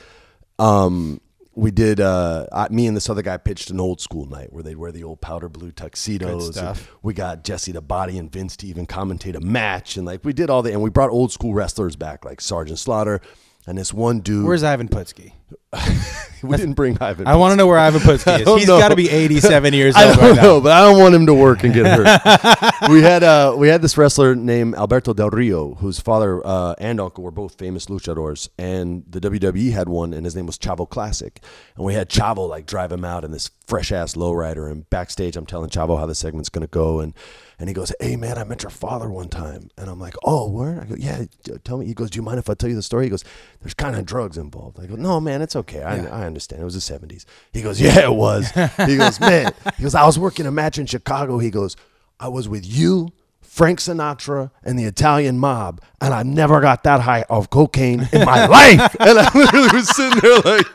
Um, 0.58 1.20
we 1.54 1.70
did 1.72 1.98
uh, 2.00 2.46
I, 2.52 2.68
me 2.68 2.86
and 2.86 2.96
this 2.96 3.08
other 3.10 3.22
guy 3.22 3.36
pitched 3.36 3.70
an 3.70 3.80
old 3.80 4.00
school 4.00 4.26
night 4.26 4.52
where 4.52 4.62
they'd 4.62 4.76
wear 4.76 4.92
the 4.92 5.02
old 5.02 5.20
powder 5.20 5.48
blue 5.48 5.72
tuxedos. 5.72 6.56
We 7.02 7.14
got 7.14 7.42
Jesse 7.42 7.72
the 7.72 7.80
Body 7.80 8.16
and 8.18 8.30
Vince 8.30 8.56
to 8.58 8.66
even 8.66 8.86
commentate 8.86 9.34
a 9.34 9.40
match, 9.40 9.96
and 9.96 10.06
like 10.06 10.24
we 10.24 10.32
did 10.32 10.50
all 10.50 10.62
the 10.62 10.72
and 10.72 10.82
we 10.82 10.90
brought 10.90 11.10
old 11.10 11.32
school 11.32 11.54
wrestlers 11.54 11.96
back 11.96 12.24
like 12.24 12.40
Sergeant 12.40 12.78
Slaughter 12.78 13.20
and 13.68 13.76
this 13.76 13.92
one 13.92 14.20
dude. 14.20 14.46
Where's 14.46 14.62
Ivan 14.62 14.88
Putski? 14.88 15.32
we 16.42 16.56
didn't 16.56 16.72
bring 16.72 16.96
Ivan. 17.00 17.26
I 17.26 17.36
want 17.36 17.52
to 17.52 17.56
know 17.56 17.66
where 17.66 17.78
Ivan 17.78 18.00
Putski 18.00 18.40
is. 18.40 18.48
He's 18.48 18.66
got 18.66 18.88
to 18.88 18.96
be 18.96 19.10
87 19.10 19.74
years 19.74 19.94
I 19.94 20.08
old 20.08 20.16
don't 20.16 20.24
right 20.24 20.36
now. 20.36 20.60
but 20.60 20.72
I 20.72 20.80
don't 20.80 20.98
want 20.98 21.14
him 21.14 21.26
to 21.26 21.34
work 21.34 21.64
and 21.64 21.74
get 21.74 21.84
hurt. 21.86 22.72
we 22.88 23.02
had 23.02 23.22
uh, 23.22 23.54
we 23.58 23.68
had 23.68 23.82
this 23.82 23.98
wrestler 23.98 24.34
named 24.34 24.74
Alberto 24.74 25.12
Del 25.12 25.28
Rio, 25.28 25.74
whose 25.74 26.00
father 26.00 26.44
uh, 26.46 26.74
and 26.78 26.98
uncle 26.98 27.22
were 27.22 27.30
both 27.30 27.58
famous 27.58 27.86
luchadors, 27.86 28.48
and 28.58 29.04
the 29.06 29.20
WWE 29.20 29.72
had 29.72 29.90
one, 29.90 30.14
and 30.14 30.24
his 30.24 30.34
name 30.34 30.46
was 30.46 30.56
Chavo 30.56 30.88
Classic, 30.88 31.38
and 31.76 31.84
we 31.84 31.92
had 31.92 32.08
Chavo 32.08 32.48
like 32.48 32.64
drive 32.64 32.90
him 32.90 33.04
out 33.04 33.22
in 33.22 33.32
this 33.32 33.50
fresh 33.66 33.92
ass 33.92 34.14
lowrider, 34.14 34.70
and 34.70 34.88
backstage 34.88 35.36
I'm 35.36 35.46
telling 35.46 35.68
Chavo 35.68 35.98
how 35.98 36.06
the 36.06 36.14
segment's 36.14 36.48
gonna 36.48 36.66
go, 36.66 37.00
and 37.00 37.12
and 37.58 37.68
he 37.68 37.74
goes, 37.74 37.92
"Hey 38.00 38.16
man, 38.16 38.38
I 38.38 38.44
met 38.44 38.62
your 38.62 38.70
father 38.70 39.08
one 39.10 39.28
time," 39.28 39.70
and 39.76 39.90
I'm 39.90 39.98
like, 39.98 40.14
"Oh, 40.24 40.48
where?" 40.48 40.80
I 40.80 40.84
go, 40.84 40.94
"Yeah, 40.96 41.24
tell 41.64 41.78
me." 41.78 41.86
He 41.86 41.94
goes, 41.94 42.10
"Do 42.10 42.16
you 42.16 42.22
mind 42.22 42.38
if 42.38 42.48
I 42.48 42.54
tell 42.54 42.68
you 42.68 42.76
the 42.76 42.82
story?" 42.82 43.04
He 43.06 43.10
goes, 43.10 43.24
"There's 43.60 43.74
kind 43.74 43.96
of 43.96 44.06
drugs 44.06 44.38
involved." 44.38 44.78
I 44.80 44.86
go, 44.86 44.94
"No, 44.94 45.20
man, 45.20 45.42
it's 45.42 45.56
okay. 45.56 45.82
I, 45.82 46.04
I 46.06 46.26
understand. 46.26 46.62
It 46.62 46.64
was 46.64 46.74
the 46.74 46.80
'70s." 46.98 47.24
He 47.52 47.62
goes, 47.62 47.80
"Yeah, 47.80 48.00
it 48.04 48.14
was." 48.14 48.50
He 48.86 48.96
goes, 48.96 49.18
"Man," 49.20 49.52
he 49.76 49.82
goes, 49.82 49.94
"I 49.94 50.06
was 50.06 50.18
working 50.18 50.46
a 50.46 50.50
match 50.52 50.78
in 50.78 50.86
Chicago." 50.86 51.38
He 51.38 51.50
goes, 51.50 51.76
"I 52.20 52.28
was 52.28 52.48
with 52.48 52.66
you." 52.66 53.10
Frank 53.40 53.80
Sinatra 53.80 54.50
and 54.62 54.78
the 54.78 54.84
Italian 54.84 55.38
mob, 55.38 55.80
and 56.00 56.14
I 56.14 56.22
never 56.22 56.60
got 56.60 56.84
that 56.84 57.00
high 57.00 57.22
of 57.28 57.50
cocaine 57.50 58.06
in 58.12 58.24
my 58.24 58.46
life. 58.58 58.94
And 59.00 59.18
I 59.18 59.28
literally 59.34 59.68
was 59.72 59.88
sitting 59.96 60.20
there 60.20 60.38
like, 60.40 60.66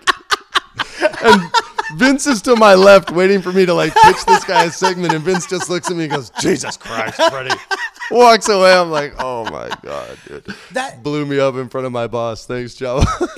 and 1.24 1.42
Vince 1.98 2.28
is 2.28 2.42
to 2.44 2.56
my 2.56 2.74
left, 2.76 3.12
waiting 3.12 3.42
for 3.42 3.52
me 3.52 3.66
to 3.66 3.74
like 3.74 3.94
pitch 3.94 4.26
this 4.26 4.44
guy 4.46 4.66
a 4.66 4.72
segment, 4.72 5.14
and 5.14 5.24
Vince 5.24 5.46
just 5.48 5.70
looks 5.70 5.90
at 5.90 5.96
me 5.98 6.04
and 6.06 6.14
goes, 6.14 6.32
"Jesus 6.40 6.78
Christ, 6.78 7.16
Freddie!" 7.30 7.56
Walks 8.12 8.50
away. 8.50 8.74
I'm 8.74 8.92
like, 8.92 9.14
"Oh 9.20 9.44
my 9.46 9.70
god, 9.82 10.18
dude!" 10.28 10.46
That- 10.72 11.04
blew 11.04 11.26
me 11.26 11.40
up 11.40 11.56
in 11.56 11.70
front 11.70 11.86
of 11.88 11.92
my 11.94 12.08
boss. 12.08 12.46
Thanks, 12.46 12.76
Joe. 12.76 13.02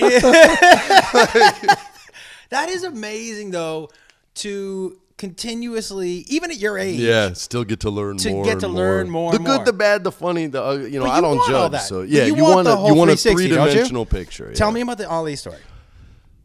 That 2.50 2.68
is 2.68 2.84
amazing, 2.84 3.50
though, 3.50 3.90
to 4.36 4.96
continuously, 5.18 6.24
even 6.28 6.52
at 6.52 6.58
your 6.58 6.78
age, 6.78 7.00
yeah, 7.00 7.32
still 7.32 7.64
get 7.64 7.80
to 7.80 7.90
learn 7.90 8.18
To 8.18 8.30
more. 8.30 8.44
get 8.44 8.60
to 8.60 8.68
learn 8.68 9.10
more 9.10 9.32
The 9.32 9.38
and 9.38 9.46
good, 9.46 9.56
more. 9.56 9.64
the 9.64 9.72
bad, 9.72 10.04
the 10.04 10.12
funny. 10.12 10.46
The 10.46 10.88
you 10.88 11.00
know, 11.00 11.06
But 11.06 11.10
I 11.10 11.20
don't 11.20 11.44
judge. 11.48 11.80
So 11.80 12.02
yeah, 12.02 12.24
you 12.26 12.36
you, 12.36 12.42
want 12.44 12.54
want 12.54 12.66
the 12.66 12.76
a, 12.76 12.86
you 12.86 12.94
want 12.94 13.10
a 13.10 13.16
three 13.16 13.48
dimensional 13.48 14.06
picture. 14.06 14.52
Tell 14.52 14.70
me 14.70 14.80
about 14.80 14.98
the 14.98 15.08
Ali 15.08 15.34
story. 15.34 15.58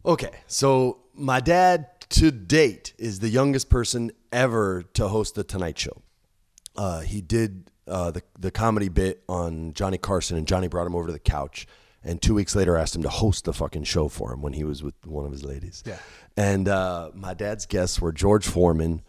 Okay, 0.03 0.31
so 0.47 0.97
my 1.13 1.39
dad 1.39 1.85
to 2.11 2.31
date 2.31 2.93
is 2.97 3.19
the 3.19 3.29
youngest 3.29 3.69
person 3.69 4.11
ever 4.31 4.83
to 4.93 5.07
host 5.07 5.35
the 5.35 5.43
Tonight 5.43 5.79
Show. 5.79 6.01
Uh, 6.75 7.01
he 7.01 7.21
did 7.21 7.69
uh, 7.87 8.11
the 8.11 8.21
the 8.39 8.51
comedy 8.51 8.89
bit 8.89 9.23
on 9.27 9.73
Johnny 9.73 9.97
Carson, 9.97 10.37
and 10.37 10.47
Johnny 10.47 10.67
brought 10.67 10.87
him 10.87 10.95
over 10.95 11.07
to 11.07 11.13
the 11.13 11.19
couch. 11.19 11.67
And 12.03 12.21
two 12.21 12.33
weeks 12.33 12.55
later, 12.55 12.77
asked 12.77 12.95
him 12.95 13.03
to 13.03 13.09
host 13.09 13.45
the 13.45 13.53
fucking 13.53 13.83
show 13.83 14.07
for 14.07 14.33
him 14.33 14.41
when 14.41 14.53
he 14.53 14.63
was 14.63 14.81
with 14.81 14.95
one 15.05 15.25
of 15.25 15.31
his 15.31 15.43
ladies. 15.43 15.83
Yeah. 15.85 15.97
And 16.35 16.67
uh, 16.67 17.11
my 17.13 17.33
dad's 17.35 17.67
guests 17.67 18.01
were 18.01 18.11
George 18.11 18.47
Foreman, 18.47 19.03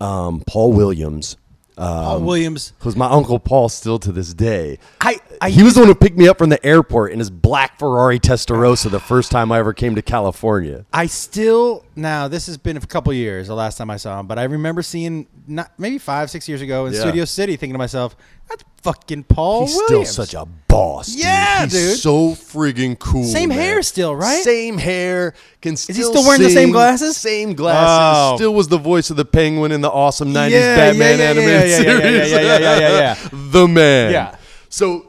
um, 0.00 0.42
Paul 0.46 0.72
Williams, 0.72 1.36
uh, 1.80 2.04
Paul 2.04 2.20
Williams. 2.20 2.72
who's 2.80 2.94
my 2.96 3.08
uncle 3.08 3.38
Paul 3.38 3.68
still 3.68 3.98
to 4.00 4.12
this 4.12 4.34
day. 4.34 4.78
I 5.00 5.18
I 5.40 5.50
he 5.50 5.62
was 5.62 5.74
the 5.74 5.80
one 5.80 5.88
who 5.88 5.94
picked 5.94 6.16
me 6.18 6.28
up 6.28 6.38
from 6.38 6.50
the 6.50 6.64
airport 6.64 7.12
in 7.12 7.18
his 7.18 7.30
black 7.30 7.78
Ferrari 7.78 8.20
Testarossa 8.20 8.90
the 8.90 9.00
first 9.00 9.30
time 9.30 9.50
I 9.50 9.58
ever 9.58 9.72
came 9.72 9.94
to 9.94 10.02
California. 10.02 10.84
I 10.92 11.06
still 11.06 11.84
now 11.96 12.28
this 12.28 12.46
has 12.46 12.56
been 12.58 12.76
a 12.76 12.80
couple 12.80 13.12
years 13.12 13.48
the 13.48 13.54
last 13.54 13.78
time 13.78 13.90
I 13.90 13.96
saw 13.96 14.20
him, 14.20 14.26
but 14.26 14.38
I 14.38 14.44
remember 14.44 14.82
seeing 14.82 15.26
not 15.46 15.72
maybe 15.78 15.98
five 15.98 16.30
six 16.30 16.48
years 16.48 16.60
ago 16.60 16.86
in 16.86 16.92
Yeah. 16.92 17.00
Studio 17.00 17.24
City, 17.24 17.56
thinking 17.56 17.74
to 17.74 17.78
myself, 17.78 18.14
"That's 18.50 18.64
fucking 18.82 19.24
Paul 19.24 19.66
He's 19.66 19.76
Williams." 19.76 20.08
still 20.10 20.26
such 20.26 20.34
a 20.34 20.44
boss. 20.68 21.06
dude. 21.08 21.20
Yeah, 21.20 21.62
He's 21.64 21.72
dude. 21.72 21.98
So 21.98 22.30
friggin' 22.32 22.98
cool. 22.98 23.24
Same 23.24 23.48
man. 23.50 23.58
hair 23.58 23.82
still, 23.82 24.14
right? 24.14 24.42
Same 24.42 24.76
hair. 24.76 25.32
Can 25.62 25.76
still 25.76 25.96
he 25.96 26.02
still 26.02 26.22
wearing 26.26 26.42
the 26.42 26.50
same 26.50 26.70
glasses? 26.72 27.16
Same 27.16 27.54
glasses. 27.54 28.32
Oh. 28.32 28.36
Still 28.36 28.54
was 28.54 28.68
the 28.68 28.78
voice 28.78 29.08
of 29.10 29.16
the 29.16 29.24
Penguin 29.24 29.72
in 29.72 29.80
the 29.80 29.90
awesome 29.90 30.28
'90s 30.34 30.50
Yeah, 30.50 30.76
Batman 30.76 31.18
yeah, 31.18 31.24
yeah, 31.24 31.30
animated 31.30 31.52
yeah, 31.52 31.60
yeah, 31.60 31.64
yeah, 31.64 32.00
series. 32.00 32.30
yeah, 32.32 32.40
yeah, 32.40 32.58
yeah, 32.58 32.78
yeah, 32.78 32.88
yeah. 33.22 33.28
the 33.32 33.66
man. 33.68 34.12
Yeah. 34.12 34.36
So 34.68 35.06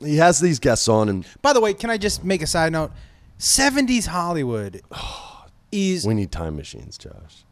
he 0.00 0.16
has 0.16 0.38
these 0.40 0.58
guests 0.58 0.86
on, 0.88 1.08
and 1.08 1.24
By 1.42 1.52
the 1.52 1.60
way, 1.60 1.74
can 1.74 1.90
I 1.90 1.96
just 1.98 2.22
make 2.24 2.42
a 2.42 2.46
side 2.46 2.72
note? 2.72 2.92
'70s 3.38 4.06
Hollywood 4.06 4.82
is 5.72 6.06
we 6.06 6.14
need 6.14 6.32
time 6.32 6.56
machines, 6.56 6.96
Josh. 6.98 7.44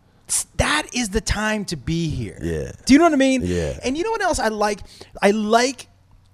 That 0.57 0.87
is 0.93 1.11
the 1.11 1.21
time 1.21 1.65
to 1.67 1.77
be 1.77 2.09
here. 2.09 2.39
Yeah. 2.43 2.73
Do 2.85 2.93
you 2.93 2.99
know 2.99 3.05
what 3.05 3.13
I 3.13 3.17
mean? 3.17 3.43
Yeah. 3.45 3.79
And 3.85 3.97
you 3.97 4.05
know 4.05 4.11
what 4.11 4.23
else 4.23 4.39
I 4.39 4.49
like? 4.49 4.81
I 5.23 5.31
like 5.31 5.89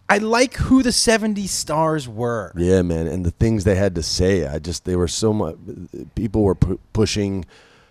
I 0.08 0.18
like 0.18 0.54
who 0.54 0.82
the 0.82 0.90
'70s 0.90 1.48
stars 1.48 2.08
were. 2.08 2.52
Yeah, 2.56 2.82
man, 2.82 3.06
and 3.06 3.24
the 3.24 3.30
things 3.30 3.64
they 3.64 3.76
had 3.76 3.94
to 3.94 4.02
say, 4.02 4.46
I 4.46 4.58
just 4.58 4.84
they 4.84 4.96
were 4.96 5.08
so 5.08 5.32
much. 5.32 5.56
People 6.14 6.42
were 6.42 6.54
pu- 6.54 6.80
pushing 6.92 7.46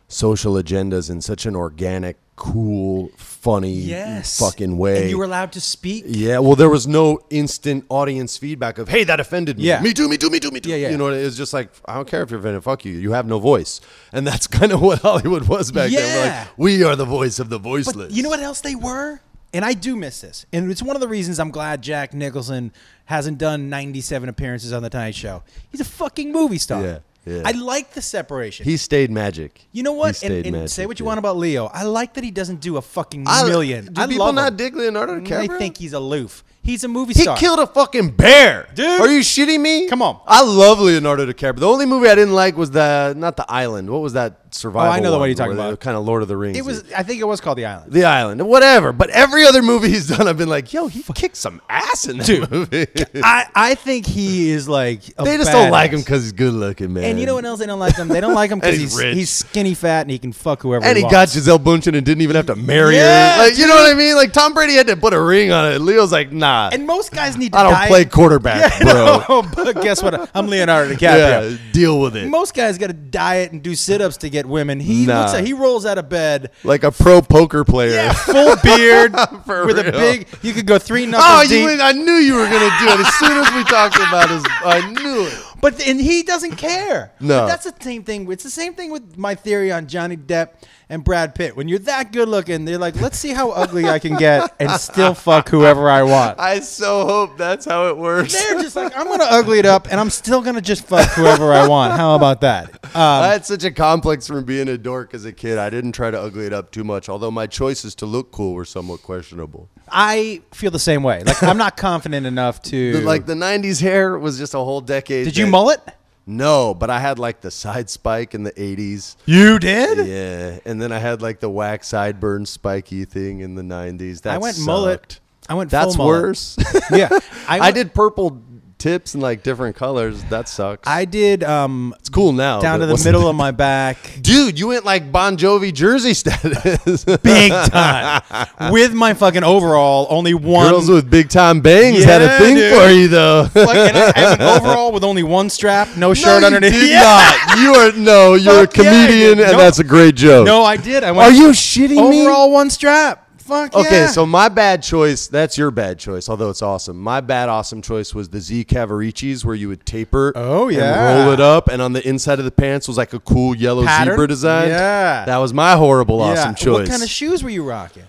social 0.07 0.53
agendas 0.53 1.09
in 1.09 1.21
such 1.21 1.45
an 1.45 1.55
organic, 1.55 2.17
cool, 2.41 3.11
funny, 3.17 3.71
Yes. 3.73 4.39
fucking 4.39 4.77
way. 4.77 5.01
And 5.01 5.09
you 5.11 5.17
were 5.19 5.25
allowed 5.25 5.51
to 5.53 5.61
speak. 5.61 6.05
yeah, 6.07 6.39
well, 6.39 6.55
there 6.55 6.69
was 6.69 6.87
no 6.87 7.19
instant 7.29 7.85
audience 7.89 8.35
feedback 8.37 8.79
of 8.79 8.89
"Hey, 8.89 9.03
that 9.03 9.19
offended 9.19 9.57
me." 9.59 9.65
Yeah. 9.65 9.79
me 9.81 9.93
too, 9.93 10.09
me 10.09 10.17
too, 10.17 10.29
me 10.31 10.39
too, 10.39 10.49
me 10.49 10.59
too. 10.59 10.69
Yeah, 10.69 10.75
yeah. 10.77 10.89
You 10.89 10.97
know, 10.97 11.07
it 11.09 11.23
was 11.23 11.37
just 11.37 11.53
like 11.53 11.69
I 11.85 11.93
don't 11.95 12.07
care 12.07 12.23
if 12.23 12.31
you're 12.31 12.39
offended. 12.39 12.63
Fuck 12.63 12.83
you. 12.85 12.93
You 12.93 13.11
have 13.11 13.27
no 13.27 13.37
voice, 13.39 13.79
and 14.11 14.25
that's 14.25 14.47
kind 14.59 14.71
of 14.71 14.81
what 14.81 14.99
Hollywood 14.99 15.47
was 15.47 15.71
back 15.71 15.91
then. 15.91 15.99
We're 16.01 16.25
Yeah. 16.25 16.39
like, 16.39 16.57
we 16.57 16.83
are 16.83 16.95
the 16.95 17.05
voice 17.05 17.37
of 17.39 17.49
the 17.49 17.59
voiceless. 17.59 18.07
But 18.07 18.11
you 18.11 18.23
know 18.23 18.29
what 18.29 18.39
else 18.39 18.61
they 18.61 18.75
were? 18.75 19.21
And 19.53 19.63
I 19.65 19.73
do 19.73 19.95
miss 19.97 20.21
this. 20.21 20.45
And 20.53 20.71
it's 20.71 20.81
one 20.81 20.95
of 20.95 21.01
the 21.01 21.09
reasons 21.09 21.37
I'm 21.37 21.51
glad 21.51 21.81
Jack 21.81 22.13
Nicholson 22.13 22.71
hasn't 23.05 23.37
done 23.37 23.69
97 23.69 24.29
appearances 24.29 24.71
on 24.71 24.81
The 24.81 24.89
Tonight 24.89 25.13
Show. 25.13 25.43
He's 25.69 25.81
a 25.81 25.85
fucking 25.85 26.31
movie 26.31 26.57
star. 26.57 26.81
Yeah, 26.81 26.99
yeah. 27.25 27.43
I 27.45 27.51
like 27.51 27.93
the 27.93 28.01
separation. 28.01 28.63
He 28.65 28.77
stayed 28.77 29.11
magic. 29.11 29.67
you 29.71 29.83
know 29.83 29.93
what? 29.93 30.21
And, 30.23 30.33
and 30.45 30.51
magic, 30.51 30.69
say 30.69 30.85
what 30.85 30.99
you 30.99 31.05
yeah. 31.05 31.07
want 31.07 31.19
about 31.19 31.37
Leo. 31.37 31.65
I 31.67 31.83
like 31.83 32.13
that 32.15 32.23
he 32.23 32.31
doesn't 32.31 32.61
do 32.61 32.77
a 32.77 32.81
fucking 32.81 33.25
I- 33.27 33.47
million. 33.47 33.93
Do 33.93 34.01
I 34.01 34.07
people 34.07 34.25
love 34.25 34.35
not 34.35 34.51
him. 34.53 34.57
dig 34.57 34.75
Leonardo 34.75 35.19
DiCaprio? 35.19 35.49
I 35.49 35.57
think 35.57 35.77
he's 35.77 35.93
aloof. 35.93 36.43
He's 36.63 36.83
a 36.83 36.87
movie 36.87 37.13
star. 37.13 37.21
He 37.21 37.23
star. 37.23 37.37
killed 37.37 37.59
a 37.59 37.65
fucking 37.67 38.11
bear, 38.11 38.67
Dude. 38.75 39.01
Are 39.01 39.11
you 39.11 39.21
shitting 39.21 39.61
me? 39.61 39.87
Come 39.87 40.01
on. 40.03 40.19
I 40.27 40.43
love 40.43 40.79
Leonardo 40.79 41.25
DiCaprio. 41.25 41.59
The 41.59 41.67
only 41.67 41.85
movie 41.87 42.07
I 42.07 42.15
didn't 42.15 42.35
like 42.35 42.55
was 42.55 42.69
the 42.71 43.13
not 43.17 43.35
the 43.35 43.45
Island. 43.51 43.89
What 43.89 44.01
was 44.01 44.13
that 44.13 44.37
survival? 44.53 44.89
Oh, 44.91 44.95
I 44.95 44.99
know 44.99 45.09
the 45.11 45.17
one 45.17 45.27
you're 45.27 45.35
talking 45.35 45.53
about. 45.53 45.79
Kind 45.79 45.97
of 45.97 46.05
Lord 46.05 46.21
of 46.21 46.27
the 46.27 46.37
Rings. 46.37 46.57
It 46.57 46.63
was. 46.63 46.83
I 46.93 47.01
think 47.01 47.19
it 47.19 47.23
was 47.23 47.41
called 47.41 47.57
The 47.57 47.65
Island. 47.65 47.91
the 47.91 48.03
Island, 48.05 48.45
whatever. 48.47 48.93
But 48.93 49.09
every 49.09 49.43
other 49.43 49.63
movie 49.63 49.89
he's 49.89 50.07
done, 50.07 50.27
I've 50.27 50.37
been 50.37 50.49
like, 50.49 50.71
yo, 50.71 50.87
he 50.87 51.01
kicked 51.15 51.35
some 51.37 51.61
ass 51.67 52.07
in 52.07 52.17
that 52.17 52.51
movie. 52.51 52.85
I, 53.23 53.47
I 53.55 53.73
think 53.75 54.05
he 54.05 54.51
is 54.51 54.69
like. 54.69 55.01
A 55.17 55.23
they 55.23 55.37
just 55.37 55.51
don't 55.51 55.71
like 55.71 55.89
badass. 55.89 55.93
him 55.95 55.99
because 56.01 56.23
he's 56.23 56.31
good 56.31 56.53
looking, 56.53 56.93
man. 56.93 57.05
And 57.05 57.19
you 57.19 57.25
know 57.25 57.33
what 57.35 57.45
else 57.45 57.59
they 57.59 57.65
don't 57.65 57.79
like 57.79 57.95
him? 57.95 58.07
They 58.07 58.21
don't 58.21 58.35
like 58.35 58.51
him 58.51 58.59
because 58.59 58.73
And 58.75 58.81
he's 58.81 58.91
he's 58.93 59.03
rich. 59.03 59.15
he's 59.15 59.29
skinny 59.31 59.73
fat 59.73 60.01
and 60.01 60.11
he 60.11 60.19
can 60.19 60.31
fuck 60.31 60.61
whoever. 60.61 60.85
And 60.85 60.95
he 60.95 61.01
got 61.03 61.11
wants. 61.13 61.33
Gisele 61.33 61.57
Bündchen 61.57 61.95
and 61.97 62.05
didn't 62.05 62.21
even 62.21 62.35
have 62.35 62.45
to 62.47 62.55
marry 62.55 62.97
Yeah, 62.97 63.37
her. 63.37 63.43
Like, 63.49 63.57
you 63.57 63.65
know 63.65 63.73
what 63.75 63.89
I 63.89 63.95
mean? 63.95 64.15
Like 64.15 64.31
Tom 64.31 64.53
Brady 64.53 64.73
had 64.75 64.85
to 64.87 64.95
put 64.95 65.13
a 65.13 65.19
ring 65.21 65.51
on 65.51 65.71
it. 65.71 65.79
Leo's 65.81 66.11
like, 66.11 66.31
nah. 66.31 66.50
And 66.73 66.85
most 66.87 67.11
guys 67.11 67.37
need 67.37 67.53
to. 67.53 67.57
I 67.59 67.63
don't 67.63 67.73
diet- 67.73 67.89
play 67.89 68.05
quarterback, 68.05 68.71
Yeah, 68.81 68.83
bro. 68.91 69.23
no, 69.41 69.41
but 69.55 69.81
guess 69.81 70.01
what? 70.03 70.29
I'm 70.35 70.47
Leonardo 70.47 70.93
DiCaprio. 70.95 71.51
Yeah, 71.51 71.57
deal 71.71 71.99
with 71.99 72.15
it. 72.15 72.27
Most 72.27 72.53
guys 72.53 72.77
got 72.77 72.87
to 72.87 72.93
diet 72.93 73.51
and 73.51 73.61
do 73.63 73.75
sit-ups 73.75 74.17
to 74.17 74.29
get 74.29 74.45
women. 74.45 74.79
He 74.79 75.05
Nah. 75.05 75.21
looks 75.21 75.33
like 75.33 75.45
he 75.45 75.53
rolls 75.53 75.85
out 75.85 75.97
of 75.97 76.09
bed. 76.09 76.51
Like 76.63 76.83
a 76.83 76.91
pro 76.91 77.21
poker 77.21 77.63
player. 77.63 77.91
Yeah, 77.91 78.13
full 78.13 78.55
beard 78.63 79.15
For 79.45 79.65
with 79.65 79.79
a 79.79 79.91
big. 79.91 80.27
You 80.41 80.53
could 80.53 80.65
go 80.67 80.77
three 80.79 81.05
knuckles 81.05 81.27
Oh, 81.29 81.43
deep. 81.47 81.69
you! 81.69 81.81
I 81.81 81.91
knew 81.91 82.13
you 82.13 82.35
were 82.35 82.45
gonna 82.45 82.77
do 82.79 82.87
it 82.87 82.99
as 83.05 83.13
soon 83.15 83.37
as 83.37 83.53
we 83.53 83.63
talked 83.65 83.95
about 83.97 84.29
his. 84.29 84.43
I 84.63 84.91
knew 84.91 85.27
it. 85.27 85.43
But 85.61 85.79
and 85.87 86.01
he 86.01 86.23
doesn't 86.23 86.55
care. 86.55 87.11
No. 87.21 87.41
But 87.41 87.47
that's 87.47 87.65
the 87.71 87.73
same 87.83 88.03
thing. 88.03 88.29
It's 88.31 88.43
the 88.43 88.49
same 88.49 88.73
thing 88.73 88.91
with 88.91 89.15
my 89.17 89.35
theory 89.35 89.71
on 89.71 89.87
Johnny 89.87 90.17
Depp 90.17 90.49
and 90.89 91.03
Brad 91.03 91.35
Pitt. 91.35 91.55
When 91.55 91.67
you're 91.67 91.77
that 91.79 92.11
good 92.11 92.27
looking, 92.27 92.65
they're 92.65 92.79
like, 92.79 92.99
let's 92.99 93.17
see 93.17 93.29
how 93.29 93.51
ugly 93.51 93.87
I 93.87 93.99
can 93.99 94.17
get 94.17 94.53
and 94.59 94.71
still 94.71 95.13
fuck 95.27 95.47
whoever 95.49 95.87
I 95.89 96.01
want. 96.01 96.39
I 96.39 96.59
so 96.61 97.05
hope 97.05 97.37
that's 97.37 97.65
how 97.65 97.87
it 97.89 97.97
works. 97.97 98.33
They're 98.33 98.59
just 98.61 98.75
like, 98.75 98.97
I'm 98.97 99.05
gonna 99.07 99.25
ugly 99.29 99.59
it 99.59 99.65
up 99.67 99.87
and 99.91 99.99
I'm 99.99 100.09
still 100.09 100.41
gonna 100.41 100.61
just 100.61 100.85
fuck 100.87 101.07
whoever 101.11 101.53
I 101.53 101.67
want. 101.67 101.93
How 101.93 102.15
about 102.15 102.41
that? 102.41 102.79
I 102.95 103.25
Um, 103.25 103.31
had 103.31 103.45
such 103.45 103.63
a 103.63 103.71
complex 103.71 104.25
from 104.27 104.43
being 104.43 104.67
a 104.67 104.77
dork 104.79 105.13
as 105.13 105.25
a 105.25 105.31
kid. 105.31 105.57
I 105.59 105.69
didn't 105.69 105.91
try 105.93 106.09
to 106.11 106.19
ugly 106.19 106.47
it 106.47 106.53
up 106.53 106.71
too 106.71 106.83
much, 106.83 107.07
although 107.07 107.31
my 107.31 107.45
choices 107.45 107.93
to 107.95 108.05
look 108.07 108.31
cool 108.31 108.53
were 108.55 108.65
somewhat 108.65 109.03
questionable. 109.03 109.69
I 109.91 110.41
feel 110.53 110.71
the 110.71 110.79
same 110.79 111.03
way. 111.03 111.23
Like 111.23 111.43
I'm 111.43 111.57
not 111.57 111.77
confident 111.87 112.25
enough 112.25 112.61
to 112.63 112.93
The- 112.93 113.01
like 113.01 113.25
the 113.25 113.33
'90s 113.33 113.81
hair 113.81 114.17
was 114.17 114.37
just 114.37 114.53
a 114.53 114.59
whole 114.59 114.81
decade. 114.81 115.25
Did 115.25 115.37
you 115.37 115.45
that- 115.45 115.51
mullet? 115.51 115.81
No, 116.27 116.73
but 116.75 116.89
I 116.91 116.99
had 116.99 117.17
like 117.19 117.41
the 117.41 117.49
side 117.51 117.89
spike 117.89 118.33
in 118.35 118.43
the 118.43 118.51
'80s. 118.51 119.15
You 119.25 119.57
did? 119.59 120.07
Yeah, 120.07 120.59
and 120.69 120.81
then 120.81 120.91
I 120.91 120.99
had 120.99 121.21
like 121.21 121.39
the 121.39 121.49
wax 121.49 121.89
sideburn 121.91 122.47
spiky 122.47 123.05
thing 123.05 123.39
in 123.39 123.55
the 123.55 123.63
'90s. 123.63 124.21
That 124.21 124.35
I 124.35 124.37
went 124.37 124.55
sucked. 124.55 124.65
mullet. 124.67 125.19
I 125.49 125.55
went 125.55 125.71
That's 125.71 125.97
mullet. 125.97 126.21
worse. 126.23 126.57
Yeah. 126.91 127.09
I, 127.47 127.59
went- 127.59 127.75
did 127.75 127.93
purple 127.93 128.41
tips 128.81 129.13
in 129.15 129.21
like 129.21 129.43
different 129.43 129.75
colors. 129.75 130.23
That 130.25 130.49
sucks. 130.49 130.87
I 130.87 131.05
did 131.05 131.43
um 131.43 131.93
it's 131.99 132.09
cool 132.09 132.31
now. 132.33 132.59
down 132.59 132.79
to 132.79 132.85
the 132.87 132.99
middle 133.05 133.27
of 133.29 133.35
my 133.35 133.51
back. 133.51 133.97
Dude, 134.21 134.57
you 134.59 134.69
went 134.69 134.83
like 134.85 135.11
Bon 135.11 135.37
Jovi 135.37 135.71
jersey 135.73 136.13
status. 136.13 137.05
Big 137.23 137.51
time. 137.51 138.21
With 138.71 138.93
my 138.93 139.13
fucking 139.13 139.43
overall, 139.43 140.07
only 140.09 140.33
one 140.33 140.69
Girls 140.71 140.89
with 140.89 141.09
big 141.09 141.29
time 141.29 141.61
bangs 141.61 142.03
had 142.03 142.21
a 142.21 142.37
thing 142.37 142.55
dude. 142.55 142.73
for 142.73 142.89
you 142.89 143.07
though. 143.07 143.47
And 143.55 143.97
I 143.97 144.19
have 144.19 144.39
an 144.39 144.47
overall 144.47 144.91
with 144.91 145.03
only 145.03 145.23
one 145.23 145.49
strap, 145.49 145.95
no 145.97 146.13
shirt 146.13 146.41
no, 146.41 146.47
underneath. 146.47 146.73
You 146.73 146.79
did 146.81 146.89
Yeah. 146.91 147.01
not. 147.47 147.57
You 147.59 147.73
are 147.75 147.91
no. 147.93 148.33
You're 148.35 148.65
Fuck 148.65 148.77
a 148.77 148.83
comedian, 148.83 149.37
did. 149.37 149.39
and 149.41 149.51
No. 149.53 149.57
that's 149.57 149.79
a 149.79 149.83
great 149.83 150.15
joke. 150.15 150.45
No, 150.45 150.63
I 150.63 150.77
did. 150.77 151.03
I 151.03 151.11
went 151.11 151.31
Are 151.31 151.35
you 151.35 151.49
shitting 151.49 152.09
me? 152.09 152.21
overall 152.21 152.51
one 152.51 152.69
strap. 152.69 153.27
Fuck 153.41 153.75
Okay, 153.75 154.01
yeah. 154.01 154.07
so 154.07 154.25
my 154.25 154.49
bad 154.49 154.83
choice, 154.83 155.27
that's 155.27 155.57
your 155.57 155.71
bad 155.71 155.99
choice, 155.99 156.29
although 156.29 156.49
it's 156.49 156.61
awesome. 156.61 156.99
My 156.99 157.21
bad 157.21 157.49
awesome 157.49 157.81
choice 157.81 158.13
was 158.15 158.29
the 158.29 158.39
Z 158.39 158.65
Cavariccis 158.65 159.43
where 159.43 159.55
you 159.55 159.67
would 159.67 159.85
taper 159.85 160.31
Oh, 160.35 160.67
and 160.67 160.77
yeah. 160.77 161.23
roll 161.23 161.33
it 161.33 161.39
up 161.39 161.67
and 161.67 161.81
on 161.81 161.93
the 161.93 162.07
inside 162.07 162.39
of 162.39 162.45
the 162.45 162.51
pants 162.51 162.87
was 162.87 162.97
like 162.97 163.13
a 163.13 163.19
cool 163.19 163.55
yellow 163.55 163.83
Pattern? 163.85 164.13
zebra 164.13 164.27
design. 164.27 164.69
Yeah. 164.69 165.25
That 165.25 165.37
was 165.37 165.53
my 165.53 165.75
horrible 165.75 166.21
awesome 166.21 166.55
choice. 166.55 166.81
What 166.81 166.89
kind 166.89 167.03
of 167.03 167.09
shoes 167.09 167.43
were 167.43 167.49
you 167.49 167.63
rocking? 167.63 168.03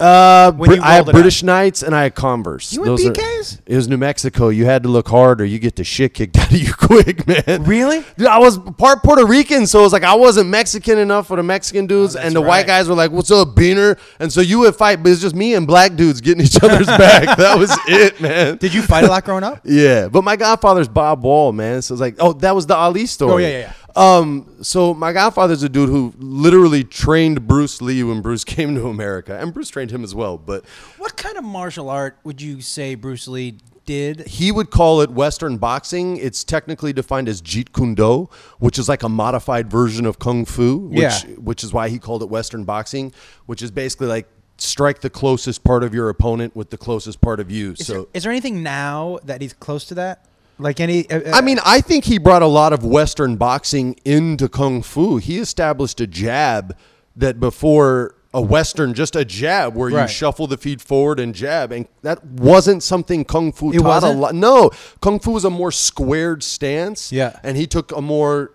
Uh, 0.00 0.52
I 0.82 1.00
it 1.00 1.06
British 1.06 1.42
Knights 1.42 1.82
and 1.82 1.94
I 1.94 2.04
had 2.04 2.14
Converse. 2.14 2.72
You 2.72 2.82
went 2.82 3.00
are- 3.00 3.12
BKs? 3.12 3.60
it 3.66 3.74
was 3.76 3.88
New 3.88 3.96
Mexico. 3.96 4.48
You 4.48 4.64
had 4.64 4.84
to 4.84 4.88
look 4.88 5.08
hard 5.08 5.40
or 5.40 5.44
you 5.44 5.58
get 5.58 5.74
the 5.76 5.82
shit 5.84 6.14
kicked 6.14 6.36
out 6.38 6.52
of 6.52 6.56
you 6.56 6.72
quick, 6.72 7.26
man. 7.26 7.64
Really? 7.64 8.04
Dude, 8.16 8.28
I 8.28 8.38
was 8.38 8.58
part 8.78 9.02
Puerto 9.02 9.26
Rican, 9.26 9.66
so 9.66 9.80
it 9.80 9.82
was 9.82 9.92
like 9.92 10.04
I 10.04 10.14
wasn't 10.14 10.50
Mexican 10.50 10.98
enough 10.98 11.26
for 11.26 11.36
the 11.36 11.42
Mexican 11.42 11.86
dudes, 11.86 12.14
Oh, 12.14 12.20
and 12.20 12.34
the 12.34 12.40
right. 12.40 12.48
white 12.48 12.66
guys 12.66 12.88
were 12.88 12.94
like, 12.94 13.10
"What's 13.10 13.30
up, 13.30 13.48
Beaner?" 13.56 13.98
And 14.20 14.32
so 14.32 14.40
you 14.40 14.60
would 14.60 14.76
fight, 14.76 15.02
but 15.02 15.10
it's 15.12 15.20
just 15.20 15.34
me 15.34 15.54
and 15.54 15.66
black 15.66 15.96
dudes 15.96 16.20
getting 16.20 16.44
each 16.44 16.62
other's 16.62 16.86
back. 16.86 17.36
That 17.38 17.58
was 17.58 17.76
it, 17.88 18.20
man. 18.20 18.56
Did 18.58 18.74
you 18.74 18.82
fight 18.82 19.04
a 19.04 19.08
lot 19.08 19.24
growing 19.24 19.44
up? 19.44 19.60
Yeah, 19.64 20.08
but 20.08 20.22
my 20.22 20.36
godfather's 20.36 20.88
Bob 20.88 21.22
Wall, 21.24 21.52
man. 21.52 21.82
So 21.82 21.94
it's 21.94 22.00
like, 22.00 22.16
oh, 22.20 22.32
that 22.34 22.54
was 22.54 22.66
the 22.66 22.74
Ali 22.76 23.06
story. 23.06 23.32
Oh, 23.44 23.48
yeah, 23.48 23.58
yeah, 23.60 23.72
Um, 23.96 24.56
so 24.62 24.94
my 24.94 25.12
godfather's 25.12 25.62
a 25.62 25.68
dude 25.68 25.88
who 25.88 26.12
literally 26.18 26.84
trained 26.84 27.48
Bruce 27.48 27.80
Lee 27.82 28.02
when 28.04 28.20
Bruce 28.20 28.44
came 28.56 28.74
to 28.74 28.88
America, 28.88 29.38
and 29.38 29.52
Bruce 29.52 29.70
trained 29.70 29.90
him 29.90 30.04
as 30.04 30.14
well. 30.14 30.38
But 30.38 30.64
What 30.98 31.16
kind 31.16 31.36
of 31.36 31.44
martial 31.44 31.88
art 31.90 32.18
would 32.24 32.40
you 32.40 32.60
say 32.60 32.94
Bruce 32.94 33.26
Lee 33.28 33.58
did? 33.86 34.26
he 34.28 34.52
would 34.52 34.70
call 34.70 35.00
it 35.00 35.10
Western 35.10 35.56
boxing. 35.56 36.18
It's 36.18 36.44
technically 36.44 36.92
defined 36.92 37.26
as 37.28 37.40
Jeet 37.40 37.72
Kune 37.72 37.94
Do, 37.94 38.28
which 38.58 38.78
is 38.78 38.88
like 38.88 39.02
a 39.02 39.08
modified 39.08 39.70
version 39.70 40.04
of 40.04 40.18
Kung 40.18 40.44
Fu, 40.44 40.76
which, 40.88 40.98
Yeah. 41.00 41.20
which 41.38 41.64
is 41.64 41.72
why 41.72 41.88
he 41.88 41.98
called 41.98 42.22
it 42.22 42.28
Western 42.28 42.64
boxing, 42.64 43.12
which 43.46 43.62
is 43.62 43.70
basically 43.70 44.06
like 44.08 44.28
strike 44.58 45.00
the 45.00 45.08
closest 45.08 45.64
part 45.64 45.82
of 45.82 45.94
your 45.94 46.08
opponent 46.10 46.54
with 46.54 46.68
the 46.68 46.76
closest 46.76 47.20
part 47.22 47.40
of 47.40 47.50
you. 47.50 47.72
Is, 47.72 47.86
so 47.86 47.92
there, 47.92 48.04
is 48.12 48.22
there 48.24 48.32
anything 48.32 48.62
now 48.62 49.18
that 49.24 49.40
he's 49.40 49.54
close 49.54 49.84
to 49.86 49.94
that? 49.94 50.26
Like 50.58 50.80
any? 50.80 51.08
Uh, 51.08 51.34
I 51.36 51.40
mean, 51.40 51.58
I 51.64 51.80
think 51.80 52.04
he 52.04 52.18
brought 52.18 52.42
a 52.42 52.46
lot 52.46 52.72
of 52.72 52.84
Western 52.84 53.36
boxing 53.36 53.96
into 54.04 54.48
Kung 54.48 54.82
Fu. 54.82 55.16
He 55.18 55.38
established 55.38 56.00
a 56.00 56.06
jab 56.06 56.76
that 57.16 57.38
before 57.40 58.14
a 58.34 58.42
Western, 58.42 58.92
just 58.92 59.16
a 59.16 59.24
jab 59.24 59.74
where 59.74 59.88
you 59.88 60.06
shuffle 60.06 60.46
the 60.46 60.56
feet 60.58 60.80
forward 60.80 61.18
and 61.18 61.34
jab, 61.34 61.72
and 61.72 61.86
that 62.02 62.22
wasn't 62.24 62.82
something 62.82 63.24
Kung 63.24 63.52
Fu 63.52 63.70
It 63.72 63.78
taught 63.78 63.84
a 63.84 64.06
wasn't? 64.06 64.20
lot. 64.20 64.34
No, 64.34 64.70
Kung 65.00 65.18
Fu 65.18 65.30
was 65.32 65.44
a 65.44 65.50
more 65.50 65.72
squared 65.72 66.42
stance. 66.42 67.10
Yeah. 67.10 67.38
and 67.42 67.56
he 67.56 67.66
took 67.66 67.90
a 67.96 68.02
more 68.02 68.52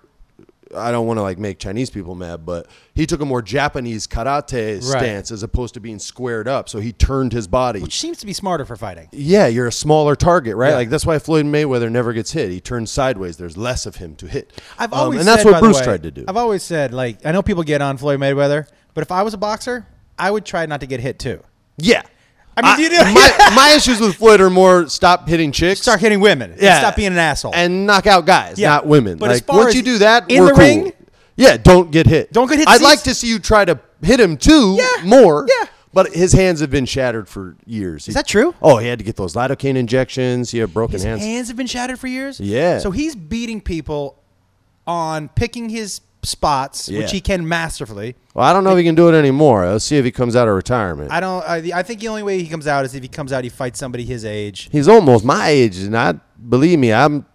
I 0.76 0.92
don't 0.92 1.06
want 1.08 1.18
to 1.18 1.22
like 1.22 1.38
make 1.38 1.60
Chinese 1.60 1.90
people 1.90 2.16
mad, 2.16 2.46
but 2.46 2.68
he 2.96 3.06
took 3.06 3.22
a 3.22 3.26
more 3.26 3.42
Japanese 3.42 4.08
karate 4.08 4.82
stance 4.84 5.32
as 5.32 5.44
opposed 5.44 5.74
to 5.76 5.80
being 5.80 6.00
squared 6.00 6.48
up. 6.48 6.70
So 6.70 6.80
he 6.80 6.92
turned 6.94 7.34
his 7.34 7.48
body. 7.48 7.80
Which 7.82 8.00
seems 8.00 8.18
to 8.20 8.26
be 8.26 8.34
smarter 8.34 8.66
for 8.66 8.76
fighting. 8.76 9.10
yeah, 9.12 9.48
you're 9.48 9.68
a 9.68 9.72
smaller 9.72 10.16
target, 10.16 10.56
right? 10.56 10.70
Yeah. 10.70 10.76
Like 10.76 10.90
that's 10.90 11.06
why 11.06 11.20
Floyd 11.20 11.46
Mayweather 11.46 11.92
never 11.92 12.14
gets 12.14 12.32
hit. 12.32 12.50
He 12.52 12.60
turns 12.62 12.92
sideways. 12.92 13.38
There's 13.38 13.58
less 13.58 13.86
of 13.86 13.98
him 13.98 14.16
to 14.18 14.28
hit. 14.28 14.52
I've 14.78 14.94
Um, 14.94 15.00
always 15.00 15.20
and 15.20 15.28
that's 15.28 15.44
said, 15.44 15.52
what 15.52 15.62
Bruce 15.62 15.78
way, 15.80 15.84
tried 15.86 16.04
to 16.04 16.12
do. 16.12 16.26
I've 16.28 16.38
always 16.38 16.64
said, 16.64 16.94
like, 16.94 17.26
I 17.26 17.32
know 17.32 17.42
people 17.42 17.64
get 17.64 17.82
on 17.82 17.98
Floyd 17.98 18.20
Mayweather, 18.20 18.68
but 18.94 19.02
if 19.02 19.12
I 19.12 19.22
was 19.24 19.34
a 19.34 19.38
boxer, 19.38 19.86
I 20.20 20.30
would 20.32 20.46
try 20.46 20.66
not 20.66 20.80
to 20.82 20.86
get 20.88 21.00
hit 21.00 21.20
too. 21.20 21.42
yeah. 21.78 22.04
I 22.56 22.62
mean, 22.62 22.76
do 22.78 22.84
you 22.84 22.90
know- 23.04 23.14
my, 23.14 23.52
my 23.56 23.74
issues 23.76 24.00
with 24.00 24.16
Floyd 24.16 24.40
are 24.42 24.50
more 24.50 24.88
stop 24.88 25.28
hitting 25.28 25.52
chicks. 25.52 25.82
Start 25.82 26.00
hitting 26.00 26.20
women. 26.20 26.56
Yeah. 26.60 26.80
stop 26.80 26.96
being 26.96 27.12
an 27.12 27.18
asshole. 27.18 27.54
and 27.56 27.86
knock 27.88 28.06
out 28.08 28.26
guys, 28.26 28.60
Yeah. 28.60 28.70
not 28.70 28.86
women. 28.88 29.18
But 29.18 29.32
as 29.32 29.38
like 29.38 29.46
far 29.46 29.58
once 29.58 29.70
as 29.70 29.76
you 29.76 29.82
do 29.84 29.98
that, 30.00 30.30
in 30.30 30.42
we're 30.42 30.48
the 30.48 30.54
cool. 30.54 30.62
ring- 30.62 30.94
yeah, 31.36 31.58
don't 31.58 31.90
get 31.92 32.06
hit. 32.06 32.32
Don't 32.32 32.48
get 32.48 32.60
hit. 32.60 32.68
I'd 32.68 32.82
like 32.82 33.02
to 33.04 33.16
see 33.16 33.28
you 33.28 33.40
try 33.40 33.66
to 33.66 33.80
hit 34.04 34.20
him 34.20 34.38
too 34.38 34.78
Yeah. 34.80 35.04
more. 35.04 35.48
Yeah. 35.50 35.68
But 35.96 36.14
his 36.14 36.32
hands 36.34 36.60
have 36.60 36.72
been 36.72 36.86
shattered 36.86 37.28
for 37.30 37.56
years. 37.68 38.08
Is 38.08 38.16
that 38.16 38.26
true? 38.28 38.56
Oh, 38.64 38.78
he 38.78 38.88
had 38.88 38.98
to 39.00 39.06
get 39.06 39.16
those 39.16 39.34
lidocaine 39.36 39.76
injections. 39.76 40.50
He 40.52 40.58
had 40.60 40.74
broken 40.74 40.94
hands. 40.94 41.04
his 41.04 41.06
hands. 41.06 41.24
hands 41.24 41.48
have 41.50 41.58
been 41.58 41.68
shattered 41.68 42.00
for 42.00 42.08
years. 42.08 42.40
Yeah. 42.40 42.80
So 42.80 42.90
he's 42.92 43.16
beating 43.16 43.62
people 43.62 44.20
on 44.88 45.30
picking 45.30 45.70
his 45.70 46.02
spots, 46.26 46.90
Yeah. 46.90 47.00
which 47.00 47.12
he 47.12 47.22
can 47.22 47.48
masterfully. 47.48 48.16
Well, 48.34 48.46
I 48.46 48.54
don't 48.54 48.64
know 48.64 48.72
if 48.72 48.78
he 48.78 48.84
can 48.84 48.96
do 48.96 49.10
it 49.10 49.14
anymore. 49.18 49.68
Let's 49.68 49.86
see 49.86 49.98
if 49.98 50.06
he 50.06 50.12
comes 50.12 50.36
out 50.36 50.48
of 50.48 50.56
retirement. 50.56 51.12
I 51.12 51.20
don't. 51.20 51.44
I, 51.48 51.72
I 51.76 51.84
think 51.84 52.00
the 52.00 52.08
only 52.08 52.24
way 52.24 52.42
he 52.42 52.48
comes 52.48 52.68
out 52.68 52.86
is 52.86 52.96
if 52.96 53.02
he 53.04 53.10
comes 53.10 53.32
out, 53.34 53.44
he 53.44 53.50
fights 53.50 53.80
somebody 53.80 54.04
his 54.06 54.26
age. 54.26 54.70
He's 54.72 54.88
almost 54.88 55.24
my 55.26 55.50
age, 55.50 55.78
and 55.80 55.96
I 55.98 56.14
believe 56.50 56.80
me, 56.80 56.92
I'm 56.94 57.26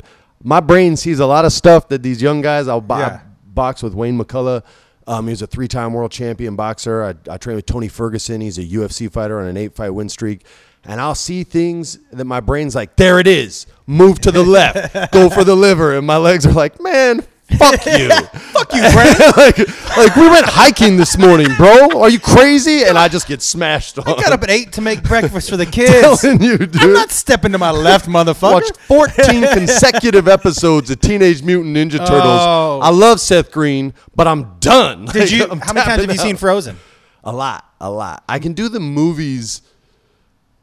my 0.43 0.61
brain 0.61 0.97
sees 0.97 1.19
a 1.19 1.27
lot 1.27 1.45
of 1.45 1.53
stuff 1.53 1.89
that 1.89 2.03
these 2.03 2.21
young 2.23 2.41
guys. 2.41 2.69
I'll 2.69 2.81
bo- 2.81 2.99
Yeah. 2.99 3.21
box 3.45 3.83
with 3.83 3.95
Wayne 3.95 4.19
McCullough. 4.19 4.63
Um, 5.07 5.27
he 5.27 5.31
was 5.31 5.41
a 5.41 5.47
three-time 5.47 5.95
world 5.95 6.13
champion 6.13 6.55
boxer. 6.55 7.03
I, 7.03 7.15
I 7.33 7.39
trained 7.39 7.57
with 7.57 7.65
Tony 7.67 7.89
Ferguson. 7.89 8.41
He's 8.43 8.59
a 8.59 8.63
UFC 8.65 9.11
fighter 9.11 9.41
on 9.41 9.47
an 9.47 9.57
eight-fight 9.57 9.89
win 9.91 10.09
streak. 10.11 10.45
And 10.85 11.01
I'll 11.01 11.15
see 11.15 11.45
things 11.45 11.99
that 12.13 12.27
my 12.27 12.41
brain's 12.41 12.75
like, 12.75 12.95
there 12.97 13.19
it 13.19 13.27
is. 13.27 13.67
Move 13.87 14.21
to 14.21 14.31
the 14.31 14.43
left. 14.43 15.11
Go 15.13 15.29
for 15.31 15.45
the 15.45 15.57
liver. 15.57 15.97
And 15.97 16.07
my 16.07 16.19
legs 16.19 16.47
are 16.47 16.53
like, 16.53 16.79
man, 16.81 17.25
fuck 17.57 17.87
you. 17.87 18.09
Fuck 18.11 18.73
you, 18.75 18.81
brain. 18.93 19.15
like, 19.37 19.59
like 19.97 20.17
we 20.17 20.29
went 20.29 20.47
hiking 20.47 20.97
this 20.97 21.17
morning, 21.17 21.49
bro. 21.57 22.01
Are 22.01 22.11
you 22.11 22.19
crazy? 22.21 22.85
And 22.85 22.99
I 22.99 23.09
just 23.09 23.27
get 23.27 23.41
smashed 23.43 23.99
on. 23.99 24.07
I 24.09 24.15
got 24.21 24.33
up 24.33 24.43
at 24.43 24.51
eight 24.51 24.73
to 24.73 24.81
make 24.81 25.03
breakfast 25.03 25.49
for 25.51 25.57
the 25.57 25.67
kids. 25.79 26.21
telling 26.21 26.43
you, 26.43 26.59
dude. 26.59 26.77
I'm 26.77 26.93
not 26.93 27.11
stepping 27.11 27.53
to 27.53 27.59
my 27.59 27.71
left, 27.71 28.07
motherfucker. 28.07 28.53
Watched 28.53 28.77
14 28.79 29.43
consecutive 29.55 30.29
episodes 30.29 30.91
of 30.91 31.01
Teenage 31.01 31.43
Mutant 31.43 31.77
Ninja 31.77 31.99
Turtles. 31.99 32.41
Oh. 32.43 32.81
I 32.83 32.91
love 32.91 33.21
Seth 33.21 33.51
Green, 33.51 33.95
but 34.15 34.27
I'm 34.27 34.59
done. 34.59 35.07
Did 35.07 35.15
Like, 35.17 35.31
you? 35.31 35.45
I'm 35.51 35.61
How 35.61 35.73
many 35.73 35.87
times 35.87 36.03
have 36.03 36.11
you 36.13 36.19
seen. 36.19 36.37
Frozen? 36.37 36.77
A 37.25 37.33
lot, 37.33 37.65
a 37.81 37.91
lot. 37.91 38.25
I 38.29 38.39
can 38.39 38.53
do 38.53 38.69
the 38.69 38.81
movies, 38.81 39.63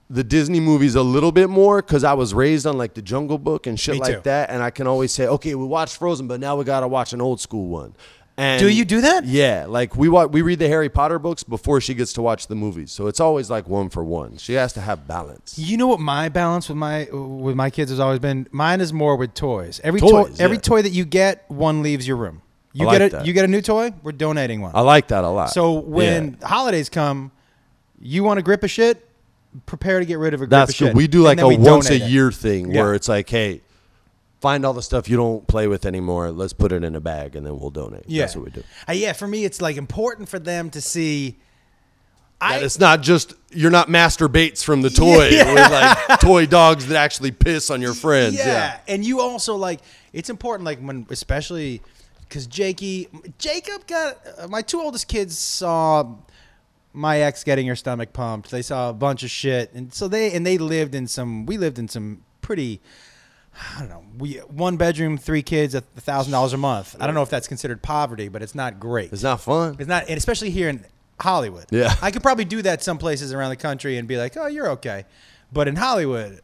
the 0.10 0.24
Disney 0.24 0.60
movies, 0.60 0.96
a 0.96 1.02
little 1.04 1.32
bit 1.32 1.50
more 1.50 1.82
because 1.82 2.04
I 2.04 2.14
was 2.14 2.34
raised 2.34 2.68
on 2.68 2.78
like 2.78 2.94
the 2.94 3.02
Jungle 3.02 3.38
Book 3.38 3.66
and 3.68 3.80
shit 3.80 3.96
Me 3.96 4.00
like 4.02 4.16
too. 4.16 4.22
that, 4.26 4.50
and 4.52 4.62
I 4.62 4.70
can 4.70 4.86
always 4.88 5.12
say, 5.12 5.26
okay, 5.28 5.56
we 5.56 5.66
watched 5.66 5.98
Frozen, 5.98 6.28
but 6.28 6.40
now 6.40 6.56
we 6.56 6.64
gotta 6.64 6.88
watch 6.88 7.14
an 7.14 7.22
old 7.22 7.40
school 7.42 7.68
one. 7.68 7.96
And 8.38 8.60
Do 8.60 8.68
you 8.70 8.84
do 8.84 9.00
that? 9.00 9.24
Yeah, 9.24 9.66
like 9.68 9.96
we 9.96 10.10
wa- 10.10 10.26
we 10.26 10.42
read 10.42 10.60
the 10.60 10.68
Harry 10.68 10.90
Potter 10.90 11.20
books 11.20 11.42
before 11.44 11.80
she 11.80 11.94
gets 11.94 12.12
to 12.14 12.22
watch 12.22 12.48
the 12.48 12.56
movies, 12.56 12.92
so 12.92 13.08
it's 13.08 13.22
always 13.22 13.50
like 13.50 13.68
one 13.70 13.90
for 13.90 14.04
one. 14.04 14.36
She 14.38 14.54
has 14.56 14.74
to 14.74 14.82
have 14.82 15.08
balance. 15.08 15.58
You 15.58 15.78
know 15.78 15.88
what 15.88 16.02
my 16.02 16.28
balance 16.28 16.68
with 16.68 16.78
my 16.78 17.06
with 17.12 17.56
my 17.56 17.70
kids 17.70 17.90
has 17.92 18.00
always 18.00 18.20
been. 18.20 18.46
Mine 18.52 18.82
is 18.82 18.92
more 18.92 19.16
with 19.16 19.34
toys. 19.36 19.80
Every 19.86 20.02
Toys, 20.02 20.12
toy, 20.12 20.32
every 20.38 20.58
yeah. 20.58 20.62
toy 20.62 20.82
that 20.82 20.90
you 20.92 21.06
get, 21.06 21.46
one 21.50 21.82
leaves 21.82 22.06
your 22.06 22.18
room. 22.18 22.42
You 22.74 22.88
like 22.88 23.00
get 23.00 23.14
a 23.14 23.16
that. 23.18 23.26
you 23.26 23.32
get 23.32 23.46
a 23.46 23.48
new 23.48 23.62
toy, 23.62 23.94
we're 24.04 24.12
donating 24.12 24.60
one. 24.60 24.74
I 24.76 24.82
like 24.82 25.08
that 25.08 25.24
a 25.24 25.30
lot. 25.30 25.52
So 25.52 25.72
when 25.80 26.38
Yeah. 26.42 26.48
holidays 26.48 26.90
come, 26.90 27.32
you 28.02 28.26
want 28.26 28.38
to 28.38 28.42
grip 28.44 28.64
a 28.66 28.68
shit, 28.68 29.08
prepare 29.66 30.00
to 30.00 30.06
get 30.06 30.18
rid 30.20 30.34
of 30.34 30.42
a 30.42 30.48
That's 30.48 30.72
of 30.72 30.76
shit. 30.76 30.96
We 30.96 31.08
do 31.08 31.22
like 31.22 31.40
a 31.40 31.48
once 31.48 31.88
a 31.88 31.90
donate 31.90 32.02
it. 32.04 32.12
year 32.12 32.32
thing 32.32 32.72
Yeah. 32.72 32.82
where 32.82 32.94
it's 32.94 33.08
like, 33.08 33.30
hey, 33.30 33.62
find 34.42 34.66
all 34.66 34.74
the 34.74 34.82
stuff 34.84 35.10
you 35.10 35.18
don't 35.18 35.48
play 35.48 35.68
with 35.68 35.86
anymore. 35.86 36.32
Let's 36.32 36.54
put 36.54 36.72
it 36.72 36.84
in 36.84 36.96
a 36.96 37.00
bag 37.00 37.36
and 37.36 37.46
then 37.46 37.60
we'll 37.60 37.70
donate. 37.72 38.04
Yeah, 38.08 38.24
That's 38.24 38.36
what 38.36 38.46
we 38.46 38.52
do. 38.52 38.64
Uh, 38.88 38.92
yeah, 38.94 39.14
for 39.14 39.28
me, 39.28 39.46
it's 39.46 39.62
like 39.62 39.78
important 39.78 40.30
for 40.30 40.40
them 40.40 40.70
to 40.72 40.82
see. 40.82 41.38
That 42.42 42.52
I 42.52 42.58
it's 42.66 42.78
not 42.80 43.02
just 43.02 43.34
you're 43.52 43.72
not 43.72 43.88
masturbates 43.88 44.62
from 44.64 44.82
the 44.82 44.90
toy 44.90 45.30
Yeah. 45.30 45.54
with 45.54 45.72
like 46.10 46.20
toy 46.20 46.46
dogs 46.46 46.88
that 46.88 46.98
actually 46.98 47.32
piss 47.32 47.70
on 47.70 47.82
your 47.82 47.94
friends. 48.06 48.36
Yeah. 48.36 48.46
Yeah. 48.46 48.78
and 48.90 49.06
you 49.06 49.22
also 49.22 49.56
like 49.56 49.80
it's 50.12 50.30
important 50.30 50.66
like 50.66 50.80
when 50.80 51.08
especially 51.10 51.82
because 52.28 52.46
Jakey 52.46 53.08
Jacob 53.40 53.88
got 53.88 54.18
uh, 54.38 54.48
my 54.50 54.62
two 54.62 54.82
oldest 54.82 55.08
kids 55.08 55.38
saw 55.38 56.14
my 56.96 57.20
ex 57.20 57.44
getting 57.44 57.68
her 57.68 57.76
stomach 57.76 58.14
pumped. 58.14 58.50
They 58.52 58.62
saw 58.62 58.90
a 58.90 58.94
bunch 58.94 59.24
of 59.24 59.30
shit, 59.30 59.74
and 59.74 59.94
so 59.94 60.08
they 60.08 60.32
and 60.32 60.46
they 60.46 60.58
lived 60.58 60.96
in 60.96 61.08
some. 61.08 61.46
We 61.46 61.58
lived 61.58 61.78
in 61.78 61.88
some 61.88 62.24
pretty. 62.42 62.82
I 63.76 63.80
don't 63.80 63.90
know. 63.90 64.04
We 64.18 64.34
one 64.38 64.78
bedroom, 64.78 65.18
three 65.18 65.42
kids, 65.42 65.76
a 65.76 65.82
thousand 65.82 66.32
dollars 66.32 66.54
a 66.54 66.58
month. 66.58 66.96
I 67.00 67.06
don't 67.06 67.16
know 67.16 67.22
if 67.22 67.30
that's 67.30 67.48
considered 67.48 67.82
poverty, 67.82 68.28
but 68.28 68.42
it's 68.42 68.56
not 68.56 68.80
great. 68.80 69.14
It's 69.14 69.24
not 69.24 69.42
fun. 69.42 69.78
It's 69.80 69.88
not, 69.88 70.10
and 70.10 70.18
especially 70.18 70.50
here 70.50 70.68
in 70.70 70.86
Hollywood. 71.20 71.66
Yeah. 71.72 71.94
I 72.02 72.12
could 72.12 72.22
probably 72.24 72.46
do 72.46 72.62
that 72.64 72.84
some 72.84 72.98
places 72.98 73.34
around 73.34 73.50
the 73.50 73.56
country 73.56 73.98
and 73.98 74.08
be 74.08 74.18
like, 74.18 74.36
"Oh, 74.36 74.48
you're 74.48 74.70
okay," 74.72 75.06
but 75.54 75.68
in 75.68 75.76
Hollywood, 75.76 76.42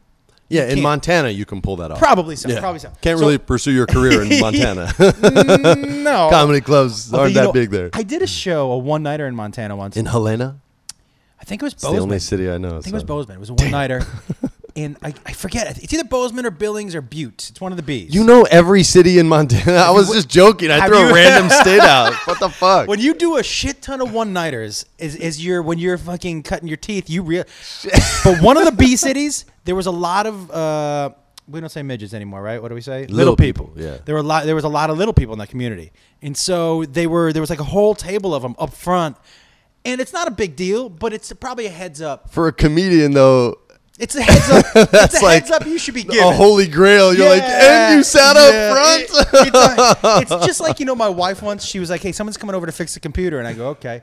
Yeah, 0.52 0.62
in 0.64 0.68
can't- 0.70 0.82
Montana 0.82 1.28
you 1.30 1.44
can 1.44 1.60
pull 1.62 1.76
that 1.76 1.90
off. 1.90 1.98
probably 1.98 2.36
so. 2.36 2.48
Yeah. 2.48 2.60
Probably 2.60 2.78
so. 2.80 2.90
Can't 3.00 3.18
So- 3.18 3.24
really 3.24 3.38
pursue 3.38 3.72
your 3.72 3.86
career 3.86 4.22
in 4.22 4.28
Montana. 4.40 4.86
Mm, 4.86 6.02
no 6.02 6.28
Comedy 6.30 6.60
clubs 6.60 7.12
Although, 7.12 7.22
aren't 7.24 7.34
that 7.34 7.42
know, 7.44 7.52
big 7.52 7.70
there. 7.70 7.90
I 7.92 8.02
did 8.02 8.22
a 8.22 8.26
show, 8.26 8.70
a 8.72 8.78
one 8.78 9.02
nighter 9.02 9.26
in 9.26 9.34
Montana 9.34 9.74
once. 9.76 9.96
in 9.96 10.06
Helena, 10.06 10.58
I 11.40 11.44
think 11.44 11.62
it 11.62 11.64
was 11.64 11.74
Bozeman. 11.74 11.94
it's 11.94 11.98
the 11.98 12.02
only 12.02 12.18
city 12.18 12.50
I 12.50 12.58
know. 12.58 12.76
I 12.78 12.80
think 12.80 12.88
it 12.88 12.94
was. 12.94 13.04
Bozeman. 13.04 13.36
It 13.36 13.40
was 13.40 13.50
a 13.50 13.54
one 13.54 13.70
nighter, 13.70 14.02
and 14.76 14.96
I, 15.02 15.14
I 15.26 15.32
forget. 15.32 15.82
It's 15.82 15.92
either 15.92 16.04
Bozeman 16.04 16.46
or 16.46 16.50
Billings 16.50 16.94
or 16.94 17.02
Butte. 17.02 17.50
It's 17.50 17.60
one 17.60 17.72
of 17.72 17.76
the 17.76 17.82
B's. 17.82 18.14
You 18.14 18.24
know 18.24 18.42
every 18.50 18.82
city 18.82 19.18
in 19.18 19.28
Montana. 19.28 19.78
I 19.88 19.90
was 19.90 20.10
just 20.10 20.28
joking. 20.28 20.70
I 20.70 20.78
have 20.80 20.88
threw 20.88 20.98
a 20.98 21.08
you- 21.08 21.14
random 21.14 21.50
state 21.50 21.80
out. 21.80 22.14
What 22.26 22.38
the 22.40 22.48
fuck? 22.48 22.88
when 22.88 23.00
you 23.00 23.14
do 23.14 23.36
a 23.36 23.42
shit 23.42 23.82
ton 23.82 24.00
of 24.00 24.12
one 24.12 24.32
nighters, 24.32 24.86
is 24.98 25.16
is 25.16 25.44
you're 25.44 25.62
when 25.62 25.78
you're 25.78 25.98
fucking 25.98 26.42
cutting 26.44 26.68
your 26.68 26.76
teeth, 26.76 27.10
you 27.10 27.22
real. 27.22 27.44
but 28.24 28.40
one 28.40 28.56
of 28.56 28.64
the 28.64 28.72
B 28.72 28.96
cities, 28.96 29.44
there 29.64 29.74
was 29.74 29.86
a 29.86 29.90
lot 29.90 30.26
of. 30.26 30.50
uh 30.50 31.10
we 31.48 31.58
don't 31.60 31.68
say 31.70 31.82
midgets 31.82 32.14
anymore, 32.14 32.40
right? 32.40 32.62
What 32.62 32.68
do 32.68 32.74
we 32.76 32.80
say? 32.80 33.06
Little 33.06 33.36
people, 33.36 33.72
yeah. 33.76 33.98
There 34.04 34.14
were 34.14 34.20
a 34.20 34.24
lot. 34.24 34.46
There 34.46 34.54
was 34.54 34.64
a 34.64 34.68
lot 34.68 34.90
of 34.90 34.96
little 34.96 35.12
people 35.12 35.32
in 35.32 35.40
that 35.40 35.48
community, 35.48 35.90
and 36.22 36.36
so 36.36 36.84
they 36.84 37.06
were. 37.08 37.32
There 37.32 37.42
was 37.42 37.50
like 37.50 37.60
a 37.60 37.64
whole 37.64 37.94
table 37.96 38.32
of 38.32 38.42
them 38.42 38.54
up 38.60 38.72
front, 38.72 39.16
and 39.84 40.00
it's 40.00 40.12
not 40.12 40.28
a 40.28 40.30
big 40.30 40.54
deal, 40.54 40.88
but 40.88 41.12
it's 41.12 41.32
probably 41.32 41.66
a 41.66 41.70
heads 41.70 42.00
up. 42.00 42.30
For 42.30 42.46
a 42.46 42.52
comedian, 42.52 43.12
though, 43.12 43.56
It's 44.02 44.16
a 44.16 44.22
heads 44.22 44.50
up. 44.50 44.64
it's 44.92 45.20
a 45.20 45.24
like 45.24 45.42
heads 45.44 45.50
up 45.52 45.64
you 45.64 45.78
should 45.78 45.94
be 45.94 46.02
given. 46.02 46.18
a 46.26 46.32
holy 46.32 46.66
grail. 46.66 47.14
You're 47.14 47.28
like, 47.28 47.42
and 47.42 47.96
you 47.98 48.02
sat 48.02 48.36
up 48.36 48.72
front. 48.72 49.02
It- 49.02 49.46
it's, 49.46 49.54
like- 49.54 50.22
it's 50.22 50.46
just 50.46 50.60
like 50.60 50.80
you 50.80 50.86
know, 50.86 50.96
my 50.96 51.08
wife 51.08 51.40
once 51.40 51.64
she 51.64 51.78
was 51.78 51.88
like, 51.88 52.00
"Hey, 52.02 52.10
someone's 52.10 52.36
coming 52.36 52.56
over 52.56 52.66
to 52.66 52.72
fix 52.72 52.94
the 52.94 53.00
computer," 53.00 53.38
and 53.38 53.46
I 53.46 53.52
go, 53.52 53.68
"Okay," 53.68 54.02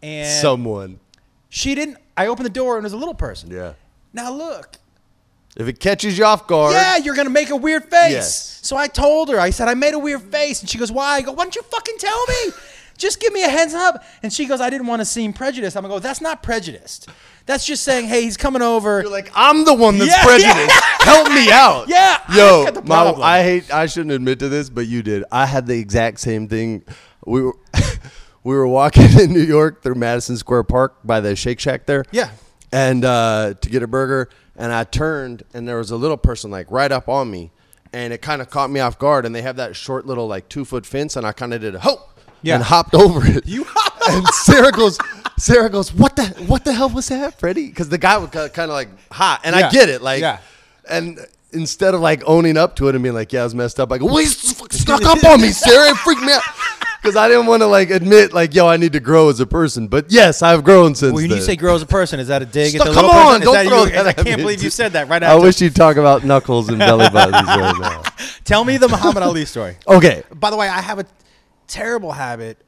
and 0.00 0.40
Someone. 0.40 1.00
she 1.48 1.74
didn't. 1.74 1.98
I 2.16 2.28
opened 2.28 2.46
the 2.46 2.50
door 2.50 2.76
and 2.76 2.84
it 2.84 2.86
was 2.86 2.92
a 2.92 2.96
little 2.98 3.14
person. 3.14 3.50
Yeah. 3.50 3.72
Now 4.12 4.32
look. 4.32 4.76
If 5.56 5.66
it 5.68 5.80
catches 5.80 6.16
you 6.16 6.24
off 6.24 6.46
guard, 6.46 6.72
Yeah, 6.74 6.96
you're 6.98 7.14
gonna 7.16 7.28
make 7.30 7.50
a 7.50 7.56
weird 7.56 7.84
face. 7.90 8.12
Yes. 8.12 8.60
So 8.62 8.76
I 8.76 8.86
told 8.86 9.28
her. 9.28 9.40
I 9.40 9.50
said 9.50 9.66
I 9.68 9.74
made 9.74 9.92
a 9.94 9.98
weird 9.98 10.22
face, 10.22 10.60
and 10.60 10.70
she 10.70 10.78
goes, 10.78 10.92
"Why?" 10.92 11.16
I 11.16 11.20
go, 11.22 11.32
"Why 11.32 11.44
don't 11.44 11.56
you 11.56 11.62
fucking 11.62 11.96
tell 11.98 12.26
me? 12.26 12.52
Just 12.98 13.20
give 13.20 13.32
me 13.32 13.44
a 13.44 13.48
heads 13.48 13.74
up." 13.74 14.02
And 14.22 14.32
she 14.32 14.46
goes, 14.46 14.60
"I 14.60 14.70
didn't 14.70 14.86
want 14.86 15.00
to 15.00 15.06
seem 15.06 15.32
prejudiced." 15.32 15.76
I'm 15.76 15.82
gonna 15.82 15.94
go, 15.94 15.98
"That's 15.98 16.20
not 16.20 16.42
prejudiced. 16.42 17.08
That's 17.46 17.66
just 17.66 17.82
saying, 17.82 18.06
hey, 18.06 18.22
he's 18.22 18.36
coming 18.36 18.62
over." 18.62 19.00
you're 19.02 19.10
like, 19.10 19.30
I'm 19.34 19.64
the 19.64 19.74
one 19.74 19.98
that's 19.98 20.10
Yeah, 20.12 20.24
prejudiced. 20.24 20.80
Help 21.00 21.28
me 21.28 21.50
out. 21.50 21.88
Yeah, 21.92 22.18
I 22.28 22.36
Yo, 22.36 22.64
got 22.64 22.74
the 22.74 22.82
my, 22.82 22.86
problem. 22.86 23.22
I 23.22 23.42
hate. 23.42 23.74
I 23.74 23.86
shouldn't 23.86 24.12
admit 24.12 24.38
to 24.40 24.48
this, 24.48 24.70
but 24.70 24.86
you 24.86 25.02
did. 25.02 25.24
I 25.32 25.46
had 25.46 25.66
the 25.66 25.78
exact 25.78 26.20
same 26.20 26.46
thing. 26.48 26.84
We 27.26 27.42
were 27.42 27.56
we 28.44 28.54
were 28.54 28.68
walking 28.68 29.08
in 29.20 29.32
New 29.32 29.42
York 29.42 29.82
through 29.82 29.96
Madison 29.96 30.36
Square 30.36 30.64
Park 30.64 30.98
by 31.04 31.20
the 31.20 31.34
Shake 31.36 31.60
Shack 31.60 31.86
there. 31.86 32.04
Yeah. 32.12 32.30
And 32.72 33.04
uh, 33.04 33.54
to 33.60 33.68
get 33.68 33.82
a 33.82 33.86
burger, 33.86 34.30
and 34.56 34.72
I 34.72 34.84
turned, 34.84 35.42
and 35.52 35.68
there 35.68 35.76
was 35.78 35.90
a 35.90 35.96
little 35.96 36.16
person 36.16 36.50
like 36.50 36.70
right 36.70 36.90
up 36.90 37.08
on 37.08 37.30
me, 37.30 37.50
and 37.92 38.12
it 38.12 38.22
kind 38.22 38.40
of 38.40 38.48
caught 38.48 38.70
me 38.70 38.80
off 38.80 38.98
guard. 38.98 39.26
And 39.26 39.34
they 39.34 39.42
have 39.42 39.56
that 39.56 39.76
short 39.76 40.06
little 40.06 40.26
like 40.26 40.48
two 40.48 40.64
foot 40.64 40.86
fence, 40.86 41.16
and 41.16 41.26
I 41.26 41.32
kind 41.32 41.52
of 41.52 41.60
did 41.60 41.74
a 41.74 41.80
ho, 41.80 42.08
Yeah. 42.42 42.56
and 42.56 42.64
hopped 42.64 42.94
over 42.94 43.20
it. 43.24 43.46
You- 43.46 43.66
and 44.10 44.26
Sarah 44.28 44.72
goes, 44.72 44.98
Sarah 45.38 45.70
goes, 45.70 45.92
what 45.94 46.16
the 46.16 46.24
what 46.46 46.64
the 46.64 46.72
hell 46.72 46.88
was 46.90 47.08
that, 47.08 47.38
Freddie? 47.38 47.68
Because 47.68 47.88
the 47.88 47.98
guy 47.98 48.16
was 48.18 48.30
kind 48.30 48.58
of 48.58 48.70
like 48.70 48.88
hot, 49.12 49.40
and 49.44 49.54
Yeah. 49.56 49.68
I 49.68 49.70
get 49.70 49.88
it, 49.88 50.02
like, 50.02 50.20
Yeah. 50.20 50.38
and 50.88 51.18
instead 51.52 51.94
of 51.94 52.00
like 52.00 52.22
owning 52.26 52.56
up 52.56 52.76
to 52.76 52.88
it 52.88 52.94
and 52.94 53.02
being 53.02 53.14
like, 53.14 53.32
yeah, 53.32 53.40
I 53.42 53.44
was 53.44 53.54
messed 53.54 53.78
up, 53.78 53.92
I 53.92 53.98
go, 53.98 54.06
well, 54.06 54.16
he's 54.18 54.52
fucking 54.52 54.78
snuck 54.78 55.04
up 55.04 55.22
on 55.24 55.40
me, 55.40 55.48
Sarah, 55.50 55.90
it 55.90 55.96
freaked 55.98 56.22
me 56.22 56.32
out. 56.32 56.42
Because 57.00 57.16
I 57.16 57.26
didn't 57.26 57.46
want 57.46 57.62
to 57.62 57.66
like 57.66 57.90
admit 57.90 58.32
like, 58.32 58.54
yo, 58.54 58.68
I 58.68 58.76
need 58.76 58.92
to 58.92 59.00
grow 59.00 59.28
as 59.28 59.40
a 59.40 59.46
person. 59.46 59.88
But 59.88 60.06
yes, 60.12 60.40
I've 60.40 60.62
grown 60.62 60.94
since. 60.94 61.12
when 61.12 61.28
you 61.28 61.40
say 61.40 61.56
grow 61.56 61.74
as 61.74 61.82
a 61.82 61.86
person, 61.86 62.20
is 62.20 62.28
that 62.28 62.42
a 62.42 62.46
dig 62.46 62.76
Stop- 62.76 62.86
at 62.86 62.90
the 62.90 62.94
come 62.94 63.06
on, 63.10 63.40
person? 63.40 63.42
Is 63.42 63.44
don't 63.46 63.54
that 63.54 63.66
throw 63.66 63.84
you- 63.86 63.90
that 63.90 64.06
I 64.06 64.12
can't 64.12 64.28
me. 64.28 64.36
believe 64.36 64.62
you 64.62 64.70
said 64.70 64.92
that 64.92 65.08
right 65.08 65.20
after. 65.20 65.36
I 65.36 65.42
wish 65.42 65.60
you'd 65.60 65.74
talk 65.74 65.96
about 65.96 66.22
knuckles 66.24 66.68
and 66.68 66.78
belly 66.78 67.08
buttons 67.10 67.48
right 67.48 67.76
now. 67.80 68.02
Tell 68.44 68.64
me 68.64 68.76
the 68.76 68.88
Muhammad 68.88 69.24
Ali 69.24 69.44
story. 69.46 69.76
Okay, 69.88 70.22
By 70.32 70.50
the 70.50 70.56
way, 70.56 70.68
I 70.68 70.80
have 70.80 71.00
a 71.00 71.06
terrible 71.72 72.12
habit 72.12 72.58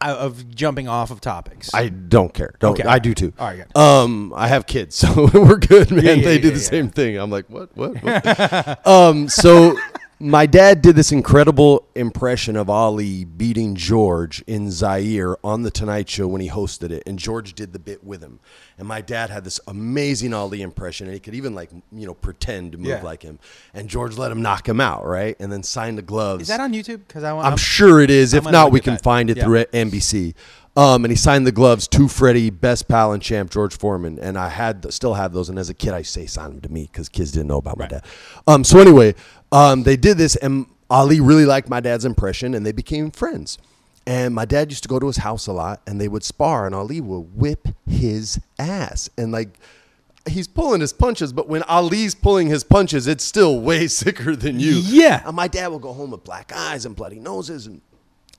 of- 0.00 0.54
jumping 0.54 0.88
off 0.88 1.10
of 1.10 1.20
topics. 1.20 1.72
I 1.72 1.88
don't 1.88 2.34
care. 2.34 2.54
Don't. 2.58 2.72
Okay. 2.72 2.88
I 2.88 2.98
do 2.98 3.14
too. 3.14 3.32
All 3.38 3.46
right, 3.46 3.58
good. 3.58 3.76
Um, 3.80 4.32
I 4.34 4.48
have 4.48 4.66
kids, 4.66 4.96
so 5.02 5.30
we're 5.34 5.58
good, 5.58 5.90
man. 5.90 6.04
Yeah, 6.04 6.12
yeah, 6.14 6.24
they 6.24 6.38
do 6.38 6.48
yeah, 6.48 6.54
the 6.54 6.60
yeah, 6.60 6.66
same 6.66 6.90
thing. 6.90 7.16
I'm 7.16 7.30
like, 7.30 7.48
what, 7.48 7.74
what? 7.76 8.02
what? 8.02 8.86
um, 8.86 9.28
so 9.28 9.76
my 10.22 10.46
dad 10.46 10.82
did 10.82 10.94
this 10.94 11.10
incredible 11.10 11.84
impression 11.96 12.54
of 12.56 12.70
Ali 12.70 13.24
beating 13.24 13.74
George 13.74 14.40
in 14.46 14.70
Zaire 14.70 15.36
on 15.44 15.62
the 15.62 15.70
Tonight 15.70 16.08
Show 16.08 16.28
when 16.28 16.40
he 16.40 16.48
hosted 16.48 16.90
it, 16.92 17.02
and 17.06 17.18
George 17.18 17.54
did 17.54 17.72
the 17.72 17.80
bit 17.80 18.04
with 18.04 18.22
him. 18.22 18.38
And 18.78 18.86
my 18.86 19.00
dad 19.00 19.30
had 19.30 19.42
this 19.42 19.58
amazing 19.66 20.32
Ali 20.32 20.62
impression, 20.62 21.06
and 21.08 21.14
he 21.14 21.20
could 21.20 21.34
even 21.34 21.54
like 21.56 21.70
you 21.90 22.06
know 22.06 22.14
pretend 22.14 22.72
to 22.72 22.78
move 22.78 22.86
Yeah. 22.86 23.02
like 23.02 23.22
him. 23.22 23.40
And 23.74 23.88
George 23.88 24.16
let 24.16 24.30
him 24.30 24.40
knock 24.42 24.68
him 24.68 24.80
out, 24.80 25.04
right? 25.04 25.34
And 25.40 25.50
then 25.50 25.64
signed 25.64 25.98
the 25.98 26.02
gloves. 26.02 26.42
Is 26.42 26.48
that 26.48 26.60
on 26.60 26.72
YouTube? 26.72 27.00
Because 27.08 27.24
I 27.24 27.32
want. 27.32 27.46
I'm 27.48 27.56
sure 27.56 28.00
it 28.00 28.10
is. 28.10 28.32
If 28.32 28.44
gonna 28.44 28.52
not, 28.52 28.64
look 28.66 28.72
we 28.74 28.78
at 28.78 28.84
can 28.84 28.94
that. 28.94 29.02
find 29.02 29.28
it 29.28 29.36
Yeah. 29.38 29.44
through 29.44 29.64
NBC. 29.72 30.34
Um, 30.74 31.04
and 31.04 31.12
he 31.12 31.16
signed 31.16 31.46
the 31.46 31.52
gloves 31.52 31.86
to 31.88 32.08
Freddie, 32.08 32.48
best 32.48 32.88
pal 32.88 33.12
and 33.12 33.22
champ 33.22 33.50
George 33.50 33.76
Foreman. 33.76 34.18
And 34.18 34.38
I 34.38 34.48
had 34.48 34.90
still 34.92 35.14
have 35.14 35.34
those. 35.34 35.50
And 35.50 35.58
as 35.58 35.68
a 35.68 35.74
kid, 35.74 35.92
I 35.92 36.00
say 36.00 36.24
sign 36.24 36.50
them 36.52 36.60
to 36.62 36.70
me 36.70 36.88
because 36.90 37.10
kids 37.10 37.30
didn't 37.32 37.48
know 37.48 37.58
about 37.58 37.76
my 37.76 37.86
dad. 37.88 38.04
Um, 38.46 38.64
so 38.64 38.78
anyway, 38.78 39.14
um, 39.52 39.82
they 39.84 39.96
did 39.96 40.18
this, 40.18 40.34
and 40.36 40.66
Ali 40.90 41.20
really 41.20 41.46
liked 41.46 41.68
my 41.68 41.80
dad's 41.80 42.04
impression, 42.04 42.54
and 42.54 42.66
they 42.66 42.72
became 42.72 43.10
friends. 43.10 43.58
And 44.06 44.34
my 44.34 44.44
dad 44.44 44.70
used 44.70 44.82
to 44.82 44.88
go 44.88 44.98
to 44.98 45.06
his 45.06 45.18
house 45.18 45.46
a 45.46 45.52
lot, 45.52 45.80
and 45.86 46.00
they 46.00 46.08
would 46.08 46.24
spar, 46.24 46.66
and 46.66 46.74
Ali 46.74 47.00
would 47.00 47.36
whip 47.36 47.68
his 47.86 48.40
ass, 48.58 49.08
and 49.16 49.32
like. 49.32 49.58
He's 50.30 50.46
pulling 50.46 50.80
his 50.80 50.92
punches, 50.92 51.32
but 51.32 51.48
when 51.48 51.64
Ali's 51.64 52.14
pulling 52.14 52.46
his 52.46 52.62
punches, 52.62 53.08
it's 53.08 53.24
still 53.24 53.58
way 53.58 53.88
sicker 53.88 54.36
than 54.36 54.60
you. 54.60 54.74
Yeah. 54.74 55.20
And 55.26 55.34
my 55.34 55.48
dad 55.48 55.66
would 55.72 55.82
go 55.82 55.92
home 55.92 56.12
with 56.12 56.22
black 56.22 56.52
eyes 56.54 56.86
and 56.86 56.94
bloody 56.94 57.18
noses, 57.18 57.66
and 57.66 57.80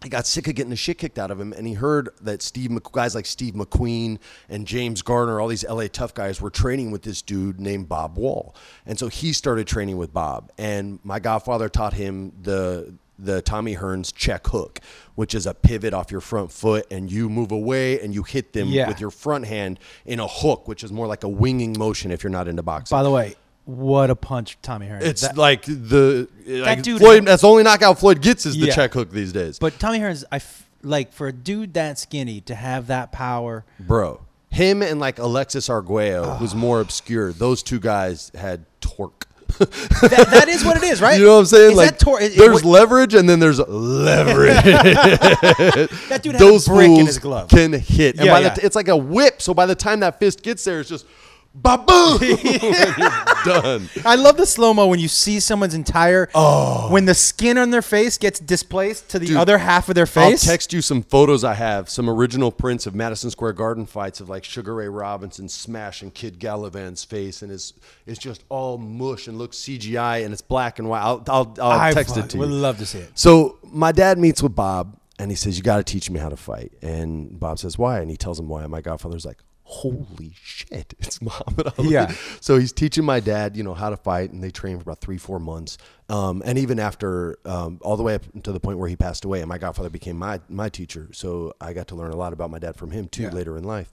he 0.03 0.09
got 0.09 0.27
sick 0.27 0.47
of 0.47 0.55
getting 0.55 0.69
the 0.69 0.75
shit 0.75 0.97
kicked 0.97 1.17
out 1.17 1.31
of 1.31 1.39
him. 1.39 1.53
And 1.53 1.65
he 1.65 1.73
heard 1.73 2.09
that 2.21 2.41
Steve 2.41 2.77
guys 2.91 3.15
like 3.15 3.25
Steve 3.25 3.53
McQueen 3.53 4.19
and 4.49 4.67
James 4.67 5.01
Garner, 5.01 5.39
all 5.39 5.47
these 5.47 5.63
LA 5.65 5.87
tough 5.91 6.13
guys, 6.13 6.41
were 6.41 6.49
training 6.49 6.91
with 6.91 7.03
this 7.03 7.21
dude 7.21 7.59
named 7.59 7.89
Bob 7.89 8.17
Wall. 8.17 8.55
And 8.85 8.99
so 8.99 9.07
he 9.07 9.33
started 9.33 9.65
training 9.67 9.97
with 9.97 10.13
Bob. 10.13 10.51
And 10.57 10.99
my 11.03 11.19
godfather 11.19 11.69
taught 11.69 11.93
him 11.93 12.33
the 12.41 12.93
the 13.19 13.43
Tommy 13.43 13.75
Hearns 13.75 14.13
check 14.13 14.47
hook, 14.47 14.79
which 15.15 15.35
is 15.35 15.45
a 15.45 15.53
pivot 15.53 15.93
off 15.93 16.11
your 16.11 16.19
front 16.19 16.51
foot, 16.51 16.85
and 16.91 17.11
you 17.11 17.29
move 17.29 17.51
away 17.51 18.01
and 18.01 18.13
you 18.13 18.23
hit 18.23 18.53
them 18.53 18.69
Yeah. 18.69 18.87
with 18.87 18.99
your 18.99 19.11
front 19.11 19.45
hand 19.45 19.79
in 20.03 20.19
a 20.19 20.27
hook, 20.27 20.67
which 20.67 20.83
is 20.83 20.91
more 20.91 21.05
like 21.05 21.23
a 21.23 21.29
winging 21.29 21.75
motion 21.77 22.11
if 22.11 22.23
you're 22.23 22.31
not 22.31 22.47
into 22.47 22.63
boxing. 22.63 22.95
By 22.95 23.03
the 23.03 23.11
way, 23.11 23.35
what 23.65 24.09
a 24.09 24.15
punch 24.15 24.57
Tommy 24.61 24.87
Hearns. 24.87 25.01
It's 25.03 25.21
That- 25.21 25.37
like 25.37 25.63
the 25.65 26.27
like 26.47 26.81
dude 26.83 26.99
Floyd. 26.99 27.25
that's 27.25 27.41
the 27.43 27.47
only 27.47 27.63
knockout 27.63 27.99
Floyd 27.99 28.21
gets 28.21 28.45
is 28.45 28.55
the 28.57 28.67
Yeah. 28.67 28.75
check 28.75 28.93
hook 28.93 29.11
these 29.11 29.31
days. 29.31 29.57
but 29.59 29.79
Tommy 29.79 29.99
Hearns, 29.99 30.23
I 30.31 30.37
f- 30.37 30.67
like 30.83 31.13
for 31.13 31.27
a 31.27 31.31
dude 31.33 31.73
that 31.75 31.97
skinny 31.97 32.41
to 32.41 32.55
have 32.55 32.87
that 32.87 33.11
power. 33.13 33.63
bro, 33.79 34.19
him 34.49 34.81
and 34.81 34.99
like 34.99 35.17
Alexis 35.19 35.69
Arguello, 35.69 36.35
who's 36.35 36.53
more 36.53 36.81
obscure. 36.81 37.31
Those 37.31 37.63
two 37.63 37.79
guys 37.79 38.31
had 38.35 38.65
torque. 38.81 39.27
That, 39.59 40.27
that 40.31 40.49
is 40.49 40.65
what 40.65 40.77
it 40.77 40.83
is, 40.83 40.99
right? 41.01 41.17
You 41.19 41.25
know 41.25 41.33
what 41.35 41.39
I'm 41.41 41.45
saying? 41.45 41.71
Is 41.71 41.77
like 41.77 41.89
that 41.91 41.99
tor- 41.99 42.19
is- 42.19 42.35
there's 42.35 42.63
what- 42.63 42.65
leverage 42.65 43.13
and 43.13 43.29
then 43.29 43.39
there's 43.39 43.59
leverage. 43.59 44.63
that 44.63 46.19
dude 46.23 46.33
had 46.33 46.41
Those 46.41 46.67
a 46.67 46.71
brick 46.71 46.89
in 46.89 47.05
his 47.05 47.19
glove. 47.19 47.49
can 47.49 47.71
hit. 47.73 48.17
And 48.17 48.25
Yeah, 48.25 48.31
by 48.33 48.39
yeah. 48.41 48.49
the 48.49 48.65
it's 48.65 48.75
like 48.75 48.87
a 48.87 48.97
whip. 48.97 49.41
So 49.41 49.53
by 49.53 49.65
the 49.65 49.75
time 49.75 49.99
that 50.01 50.19
fist 50.19 50.41
gets 50.43 50.63
there, 50.63 50.79
it's 50.79 50.89
just 50.89 51.05
ba-boom. 51.55 52.19
Done. 53.45 53.89
I 54.05 54.15
love 54.15 54.37
the 54.37 54.45
slow 54.45 54.73
mo 54.73 54.87
when 54.87 54.99
you 54.99 55.07
see 55.07 55.39
someone's 55.39 55.73
entire 55.73 56.29
oh. 56.33 56.89
when 56.91 57.05
the 57.05 57.13
skin 57.13 57.57
on 57.57 57.69
their 57.71 57.81
face 57.81 58.17
gets 58.17 58.39
displaced 58.39 59.09
to 59.09 59.19
the 59.19 59.25
Oh. 59.25 59.27
Dude, 59.27 59.37
other 59.37 59.57
half 59.57 59.89
of 59.89 59.95
their 59.95 60.05
face. 60.05 60.45
I'll 60.45 60.51
text 60.51 60.73
you 60.73 60.81
some 60.81 61.01
photos 61.01 61.43
I 61.43 61.53
have, 61.53 61.89
some 61.89 62.09
original 62.09 62.51
prints 62.51 62.85
of 62.85 62.93
Madison 62.95 63.29
Square 63.31 63.53
Garden 63.53 63.85
fights 63.85 64.19
of 64.19 64.29
like 64.29 64.43
Sugar 64.43 64.75
Ray 64.75 64.87
Robinson 64.89 65.47
smashing 65.47 66.11
Kid 66.11 66.39
Gavilan's 66.39 67.03
face, 67.03 67.41
and 67.41 67.51
it's 67.51 67.73
it's 68.05 68.19
just 68.19 68.43
all 68.49 68.77
mush 68.77 69.27
and 69.27 69.37
looks 69.37 69.57
CGI 69.57 70.23
and 70.25 70.33
it's 70.33 70.41
black 70.41 70.79
and 70.79 70.89
white. 70.89 71.01
I'll 71.01 71.23
I'll, 71.27 71.55
I'll 71.61 71.79
I 71.79 71.91
text 71.93 72.15
fuck- 72.15 72.25
it 72.25 72.29
to 72.31 72.37
would 72.37 72.49
you. 72.49 72.53
Would 72.55 72.61
love 72.61 72.77
to 72.79 72.85
see 72.85 72.99
it. 72.99 73.11
So 73.15 73.59
my 73.63 73.91
dad 73.91 74.17
meets 74.17 74.43
with 74.43 74.55
Bob 74.55 74.97
and 75.19 75.31
he 75.31 75.35
says, 75.35 75.57
"You 75.57 75.63
got 75.63 75.77
to 75.77 75.83
teach 75.83 76.09
me 76.09 76.19
how 76.19 76.29
to 76.29 76.37
fight." 76.37 76.73
And 76.81 77.39
Bob 77.39 77.59
says, 77.59 77.77
"Why?" 77.77 77.99
And 77.99 78.09
he 78.11 78.17
tells 78.17 78.39
him 78.39 78.47
why. 78.49 78.63
And 78.63 78.71
my 78.71 78.81
godfather's 78.81 79.25
like, 79.25 79.37
"Holy 79.73 80.33
shit, 80.35 80.93
it's 80.99 81.21
Muhammad 81.21 81.73
Ali." 81.77 81.89
Yeah. 81.89 82.13
So 82.41 82.57
he's 82.57 82.71
teaching 82.71 83.03
my 83.05 83.19
dad, 83.19 83.55
you 83.57 83.63
know, 83.63 83.73
how 83.73 83.89
to 83.89 83.97
fight, 83.97 84.31
and 84.31 84.43
they 84.43 84.51
train 84.51 84.77
for 84.77 84.83
about 84.83 85.01
three, 85.01 85.17
four 85.17 85.39
months. 85.39 85.77
Um, 86.09 86.43
and 86.45 86.57
even 86.57 86.79
after, 86.79 87.37
um, 87.45 87.79
all 87.81 87.97
the 87.97 88.03
way 88.03 88.15
up 88.15 88.23
to 88.43 88.51
the 88.51 88.59
point 88.59 88.77
where 88.77 88.87
he 88.89 88.95
passed 88.95 89.25
away, 89.25 89.39
and 89.39 89.49
my 89.49 89.57
godfather 89.57 89.89
became 89.89 90.17
my 90.17 90.39
my 90.49 90.69
teacher. 90.69 91.09
So 91.11 91.53
I 91.59 91.73
got 91.73 91.87
to 91.89 91.95
learn 91.95 92.11
a 92.11 92.15
lot 92.15 92.33
about 92.33 92.51
my 92.51 92.59
dad 92.59 92.75
from 92.75 92.91
him 92.91 93.07
too 93.07 93.23
Yeah. 93.23 93.29
later 93.31 93.57
in 93.57 93.63
life. 93.63 93.91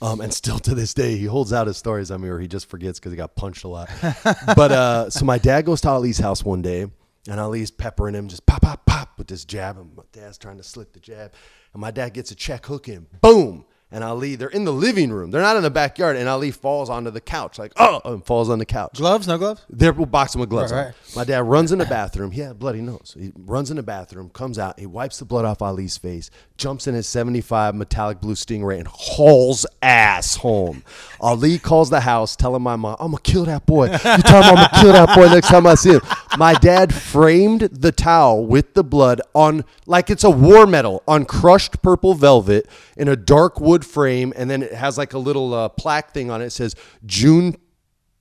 Um, 0.00 0.20
and 0.20 0.32
still 0.32 0.60
to 0.60 0.74
this 0.76 0.94
day, 0.94 1.16
he 1.16 1.24
holds 1.24 1.52
out 1.52 1.66
his 1.66 1.76
stories 1.76 2.10
on 2.12 2.20
me, 2.20 2.28
or 2.28 2.38
he 2.38 2.46
just 2.46 2.70
forgets 2.70 3.00
because 3.00 3.10
he 3.12 3.16
got 3.16 3.34
punched 3.34 3.64
a 3.64 3.68
lot. 3.68 3.90
but 4.56 4.70
uh, 4.72 5.10
so 5.10 5.24
my 5.24 5.38
dad 5.38 5.64
goes 5.66 5.80
to 5.80 5.88
Ali's 5.88 6.18
house 6.18 6.44
one 6.44 6.62
day, 6.62 6.86
and 7.28 7.40
Ali's 7.40 7.72
peppering 7.72 8.14
him, 8.14 8.28
just 8.28 8.46
pop, 8.46 8.62
pop, 8.62 8.86
pop 8.86 9.18
with 9.18 9.26
this 9.26 9.44
jab, 9.44 9.76
and 9.76 9.96
my 9.96 10.04
dad's 10.12 10.38
trying 10.38 10.56
to 10.58 10.62
slip 10.62 10.92
the 10.92 11.00
jab, 11.00 11.32
and 11.72 11.80
my 11.80 11.90
dad 11.90 12.14
gets 12.14 12.30
a 12.30 12.36
check 12.36 12.64
hook 12.66 12.88
in, 12.88 13.08
boom. 13.20 13.64
And 13.90 14.04
Ali, 14.04 14.34
they're 14.34 14.48
in 14.48 14.64
the 14.64 14.72
living 14.72 15.10
room. 15.10 15.30
They're 15.30 15.40
not 15.40 15.56
in 15.56 15.62
the 15.62 15.70
backyard. 15.70 16.16
And 16.16 16.28
Ali 16.28 16.50
falls 16.50 16.90
onto 16.90 17.10
the 17.10 17.22
couch, 17.22 17.58
like, 17.58 17.72
oh, 17.76 18.02
and 18.04 18.24
falls 18.24 18.50
on 18.50 18.58
the 18.58 18.66
couch. 18.66 18.98
Gloves, 18.98 19.26
no 19.26 19.38
gloves. 19.38 19.64
They're 19.70 19.94
boxing 19.94 20.40
with 20.40 20.50
gloves 20.50 20.72
Right, 20.72 20.86
right. 20.86 20.94
My 21.16 21.24
dad 21.24 21.44
runs 21.44 21.72
in 21.72 21.78
the 21.78 21.86
bathroom. 21.86 22.30
He 22.32 22.42
had 22.42 22.50
a 22.50 22.54
bloody 22.54 22.82
nose. 22.82 23.16
He 23.18 23.32
runs 23.34 23.70
in 23.70 23.76
the 23.76 23.82
bathroom, 23.82 24.28
comes 24.28 24.58
out, 24.58 24.78
he 24.78 24.86
wipes 24.86 25.18
the 25.18 25.24
blood 25.24 25.46
off 25.46 25.62
Ali's 25.62 25.96
face, 25.96 26.30
jumps 26.58 26.86
in 26.86 26.94
his 26.94 27.08
75 27.08 27.74
metallic 27.74 28.20
blue 28.20 28.34
Stingray, 28.34 28.78
and 28.78 28.88
hauls 28.88 29.64
ass 29.80 30.36
home. 30.36 30.84
Ali 31.20 31.58
calls 31.58 31.88
the 31.88 32.00
house, 32.00 32.36
telling 32.36 32.62
my 32.62 32.76
mom, 32.76 32.96
I'm 33.00 33.12
going 33.12 33.22
to 33.22 33.30
kill 33.30 33.44
that 33.46 33.64
boy. 33.64 33.86
You 33.90 33.98
tell 33.98 34.42
him 34.42 34.50
I'm 34.50 34.54
going 34.54 34.68
to 34.68 34.80
kill 34.80 34.92
that 34.92 35.14
boy 35.14 35.28
next 35.28 35.48
time 35.48 35.66
I 35.66 35.74
see 35.74 35.92
him. 35.92 36.00
My 36.36 36.54
dad 36.54 36.94
framed 36.94 37.62
the 37.62 37.92
towel 37.92 38.46
with 38.46 38.74
the 38.74 38.84
blood 38.84 39.20
on, 39.34 39.64
like 39.86 40.10
it's 40.10 40.24
a 40.24 40.30
war 40.30 40.66
medal, 40.66 41.02
on 41.08 41.24
crushed 41.24 41.80
purple 41.82 42.14
velvet 42.14 42.68
in 42.96 43.08
a 43.08 43.16
dark 43.16 43.60
wood 43.60 43.77
frame. 43.84 44.32
And 44.36 44.48
then 44.50 44.62
it 44.62 44.72
has 44.74 44.96
like 44.98 45.12
a 45.14 45.18
little 45.18 45.52
uh, 45.54 45.68
plaque 45.68 46.12
thing 46.12 46.30
on 46.30 46.40
it. 46.42 46.46
It 46.46 46.50
says, 46.50 46.74
June 47.06 47.56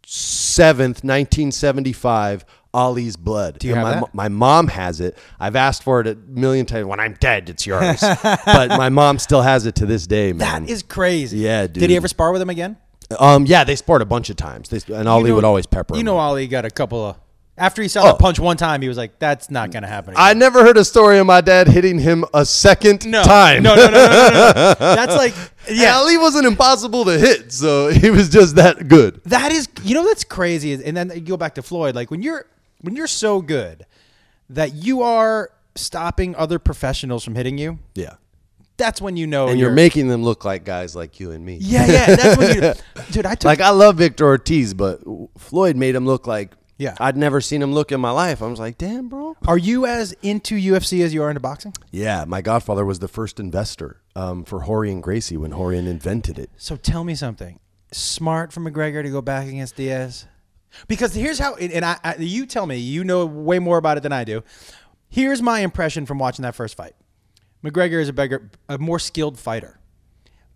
7th, 0.05 1.03
1975, 1.03 2.45
Ali's 2.73 3.15
blood. 3.17 3.59
Do 3.59 3.67
you 3.67 3.73
And 3.75 3.85
have 3.85 3.95
my, 3.95 3.99
that? 4.01 4.13
my 4.13 4.29
mom 4.29 4.67
has 4.67 5.01
it. 5.01 5.17
I've 5.39 5.55
asked 5.55 5.83
for 5.83 5.99
it 6.01 6.07
a 6.07 6.15
million 6.15 6.65
times. 6.65 6.85
When 6.85 6.99
I'm 6.99 7.13
dead, 7.19 7.49
it's 7.49 7.65
yours. 7.65 7.99
but 8.23 8.69
my 8.69 8.89
mom 8.89 9.19
still 9.19 9.41
has 9.41 9.65
it 9.65 9.75
to 9.75 9.85
this 9.85 10.07
day, 10.07 10.33
man. 10.33 10.65
That 10.65 10.71
is 10.71 10.83
crazy. 10.83 11.39
Yeah, 11.39 11.67
dude. 11.67 11.81
Did 11.81 11.89
he 11.89 11.95
ever 11.95 12.07
spar 12.07 12.31
with 12.31 12.41
him 12.41 12.49
again? 12.49 12.77
um, 13.19 13.45
yeah, 13.45 13.63
they 13.63 13.75
sparred 13.77 14.01
a 14.01 14.05
bunch 14.05 14.29
of 14.29 14.35
times. 14.35 14.69
They, 14.69 14.79
and 14.93 15.07
Ali 15.07 15.23
You 15.23 15.29
know- 15.29 15.35
would 15.35 15.43
always 15.45 15.65
pepper 15.65 15.95
You 15.95 16.01
him. 16.01 16.05
know, 16.07 16.17
Ali 16.17 16.47
got 16.47 16.65
a 16.65 16.69
couple 16.69 17.05
of. 17.05 17.17
After 17.59 17.81
he 17.81 17.87
saw 17.87 18.01
Oh. 18.01 18.05
that 18.07 18.19
punch 18.19 18.39
one 18.39 18.55
time, 18.55 18.81
he 18.83 18.87
was 18.87 18.97
like, 18.97 19.17
"That's 19.17 19.49
not 19.49 19.71
going 19.71 19.81
to 19.81 19.89
happen." 19.89 20.13
Again. 20.13 20.23
I 20.23 20.33
never 20.33 20.63
heard 20.63 20.77
a 20.77 20.85
story 20.85 21.17
of 21.17 21.25
my 21.25 21.41
dad 21.41 21.67
hitting 21.67 21.97
him 21.97 22.23
a 22.33 22.45
second 22.45 23.05
no, 23.07 23.23
time. 23.23 23.63
No, 23.63 23.75
no, 23.75 23.85
no, 23.85 23.91
no, 23.91 24.29
no, 24.29 24.51
no. 24.53 24.75
That's 24.79 25.15
like, 25.15 25.33
And 25.67 25.75
yeah, 25.77 25.95
Ali 25.97 26.17
wasn't 26.17 26.45
impossible 26.45 27.03
to 27.05 27.17
hit, 27.17 27.51
so 27.51 27.87
he 27.91 28.11
was 28.11 28.29
just 28.29 28.55
that 28.57 28.87
good. 28.87 29.21
that 29.25 29.51
is. 29.51 29.67
You 29.83 29.95
know, 29.95 30.05
that's 30.05 30.23
crazy. 30.23 30.73
And 30.73 30.95
then 30.95 31.09
you 31.13 31.21
go 31.21 31.37
back 31.37 31.55
to 31.55 31.63
Floyd. 31.63 31.95
Like 31.95 32.11
when 32.11 32.21
you're 32.21 32.45
when 32.81 32.95
you're 32.95 33.07
so 33.07 33.41
good 33.41 33.85
that 34.49 34.73
you 34.75 35.01
are 35.01 35.49
stopping 35.75 36.35
other 36.35 36.59
professionals 36.59 37.23
from 37.23 37.35
hitting 37.35 37.57
you. 37.57 37.79
Yeah. 37.95 38.15
That's 38.77 39.01
when 39.01 39.17
you 39.17 39.25
know. 39.25 39.47
And 39.47 39.59
you're 39.59 39.71
making 39.71 40.07
them 40.07 40.23
look 40.23 40.45
like 40.45 40.63
guys 40.63 40.95
like 40.95 41.19
you 41.19 41.31
and 41.31 41.43
me. 41.43 41.57
Yeah, 41.59 41.87
yeah. 41.87 42.15
That's 42.15 42.37
when 42.37 42.55
you. 42.55 42.73
Dude, 43.11 43.25
I 43.25 43.33
took. 43.33 43.45
like 43.45 43.61
I 43.61 43.71
love 43.71 43.95
Victor 43.97 44.25
Ortiz, 44.27 44.75
but 44.75 45.01
Floyd 45.39 45.75
made 45.75 45.95
him 45.95 46.05
look 46.05 46.27
like 46.27 46.51
Yeah. 46.77 46.95
I'd 46.99 47.17
never 47.17 47.41
seen 47.41 47.61
him 47.61 47.73
look 47.73 47.91
in 47.91 47.99
my 47.99 48.11
life. 48.11 48.41
I 48.41 48.47
was 48.47 48.59
like, 48.59 48.77
damn, 48.77 49.09
bro. 49.09 49.35
are 49.47 49.57
you 49.57 49.85
as 49.85 50.13
into 50.21 50.55
UFC 50.55 51.03
as 51.03 51.13
you 51.13 51.23
are 51.23 51.29
into 51.29 51.39
boxing? 51.39 51.73
Yeah, 51.91 52.25
my 52.25 52.41
godfather 52.41 52.85
was 52.85 52.99
the 52.99 53.07
first 53.07 53.39
investor 53.39 54.01
um, 54.15 54.43
for 54.43 54.61
Rorion 54.61 55.01
Gracie 55.01 55.37
when 55.37 55.51
Rorion 55.51 55.87
invented 55.87 56.37
it. 56.37 56.51
So 56.57 56.75
tell 56.75 57.03
me 57.03 57.15
something. 57.15 57.59
Smart 57.91 58.53
for 58.53 58.59
McGregor 58.59 59.01
to 59.01 59.09
go 59.09 59.21
back 59.21 59.47
against 59.47 59.75
Diaz? 59.75 60.27
Because 60.87 61.15
here's 61.15 61.39
how, 61.39 61.55
and 61.55 61.83
I, 61.83 61.97
I, 62.03 62.15
you 62.17 62.45
tell 62.45 62.67
me, 62.67 62.77
you 62.77 63.03
know 63.03 63.25
way 63.25 63.57
more 63.59 63.77
about 63.77 63.97
it 63.97 64.03
than 64.03 64.11
I 64.11 64.23
do. 64.23 64.43
Here's 65.09 65.41
my 65.41 65.61
impression 65.61 66.05
from 66.05 66.19
watching 66.19 66.43
that 66.43 66.53
first 66.53 66.75
fight. 66.75 66.93
McGregor 67.63 67.99
is 68.01 68.09
a 68.09 68.13
bigger, 68.13 68.51
a 68.69 68.77
more 68.77 68.99
skilled 68.99 69.39
fighter. 69.39 69.76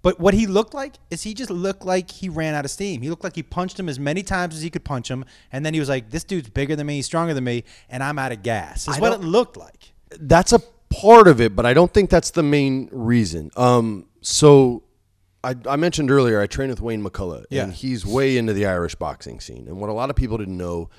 But 0.04 0.20
what 0.20 0.34
he 0.34 0.48
looked 0.48 0.74
like 0.74 0.96
is 1.12 1.22
he 1.24 1.34
just 1.34 1.52
looked 1.52 1.86
like 1.86 2.10
he 2.10 2.28
ran 2.28 2.56
out 2.56 2.66
of 2.66 2.72
steam. 2.72 3.02
He 3.02 3.10
looked 3.10 3.24
like 3.24 3.36
he 3.36 3.44
punched 3.44 3.80
him 3.80 3.88
as 3.88 4.00
many 4.00 4.24
times 4.24 4.56
as 4.56 4.62
he 4.62 4.70
could 4.70 4.84
punch 4.84 5.10
him, 5.12 5.26
and 5.52 5.66
then 5.66 5.74
he 5.74 5.80
was 5.80 5.90
like, 5.90 6.10
"This 6.10 6.24
dude's 6.24 6.50
bigger 6.50 6.76
than 6.76 6.88
me, 6.88 6.96
he's 6.96 7.06
stronger 7.06 7.34
than 7.34 7.44
me, 7.44 7.64
and 7.90 8.04
I'm 8.04 8.18
out 8.18 8.32
of 8.32 8.42
gas." 8.42 8.88
Is 8.88 8.98
I 8.98 9.00
what 9.00 9.14
it 9.14 9.22
looked 9.22 9.58
like. 9.58 9.94
That's 10.20 10.54
a 10.54 10.60
part 10.90 11.28
of 11.28 11.40
it, 11.40 11.56
but 11.56 11.66
I 11.66 11.74
don't 11.74 11.94
think 11.94 12.10
that's 12.10 12.32
the 12.32 12.44
main 12.44 12.90
reason. 12.92 13.52
Um, 13.56 14.08
so 14.22 14.84
I, 15.44 15.56
I 15.68 15.76
mentioned 15.76 16.12
earlier 16.12 16.42
I 16.42 16.48
trained 16.48 16.72
with 16.72 16.82
Wayne 16.82 17.04
McCullough, 17.04 17.46
Yeah. 17.50 17.64
and 17.64 17.74
he's 17.74 18.06
way 18.06 18.38
into 18.38 18.54
the 18.54 18.66
Irish 18.66 18.96
boxing 18.96 19.40
scene. 19.40 19.68
And 19.68 19.78
what 19.80 19.90
a 19.90 19.94
lot 19.94 20.10
of 20.10 20.16
people 20.16 20.38
didn't 20.38 20.58
know, 20.58 20.90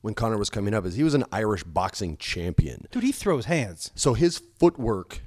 when 0.00 0.14
Conor 0.14 0.38
was 0.38 0.50
coming 0.50 0.74
up 0.74 0.84
is 0.86 0.94
he 0.96 1.02
was 1.02 1.14
an 1.14 1.24
Irish 1.32 1.64
boxing 1.64 2.16
champion. 2.18 2.86
Dude, 2.90 3.02
he 3.04 3.12
throws 3.12 3.46
hands. 3.46 3.90
So 3.94 4.14
his 4.14 4.40
footwork 4.58 5.22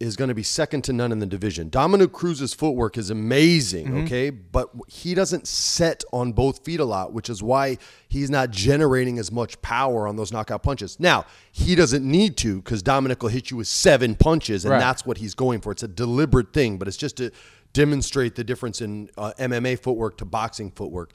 is 0.00 0.16
going 0.16 0.28
to 0.28 0.34
be 0.34 0.42
second 0.42 0.82
to 0.82 0.92
none 0.92 1.12
in 1.12 1.18
the 1.20 1.26
division. 1.26 1.68
Dominick 1.68 2.12
Cruz's 2.12 2.52
footwork 2.52 2.98
is 2.98 3.10
amazing, 3.10 3.86
Mm-hmm. 3.86 4.04
okay? 4.04 4.30
But 4.30 4.70
he 4.88 5.14
doesn't 5.14 5.46
set 5.46 6.02
on 6.12 6.32
both 6.32 6.64
feet 6.64 6.80
a 6.80 6.84
lot, 6.84 7.12
which 7.12 7.30
is 7.30 7.42
why 7.42 7.78
he's 8.08 8.28
not 8.30 8.50
generating 8.50 9.18
as 9.18 9.30
much 9.30 9.60
power 9.62 10.08
on 10.08 10.16
those 10.16 10.32
knockout 10.32 10.62
punches. 10.62 10.98
Now, 10.98 11.26
he 11.52 11.74
doesn't 11.74 12.04
need 12.04 12.36
to 12.38 12.56
because 12.56 12.82
Dominic 12.82 13.22
will 13.22 13.30
hit 13.30 13.50
you 13.50 13.56
with 13.56 13.68
seven 13.68 14.14
punches, 14.14 14.64
and 14.64 14.72
Right. 14.72 14.80
that's 14.80 15.06
what 15.06 15.18
he's 15.18 15.34
going 15.34 15.60
for. 15.60 15.70
It's 15.72 15.82
a 15.82 15.88
deliberate 15.88 16.52
thing, 16.52 16.76
but 16.78 16.88
it's 16.88 16.96
just 16.96 17.16
to 17.18 17.30
demonstrate 17.72 18.34
the 18.36 18.44
difference 18.44 18.80
in 18.80 19.10
uh, 19.18 19.32
MMA 19.38 19.78
footwork 19.78 20.16
to 20.18 20.24
boxing 20.24 20.70
footwork. 20.70 21.12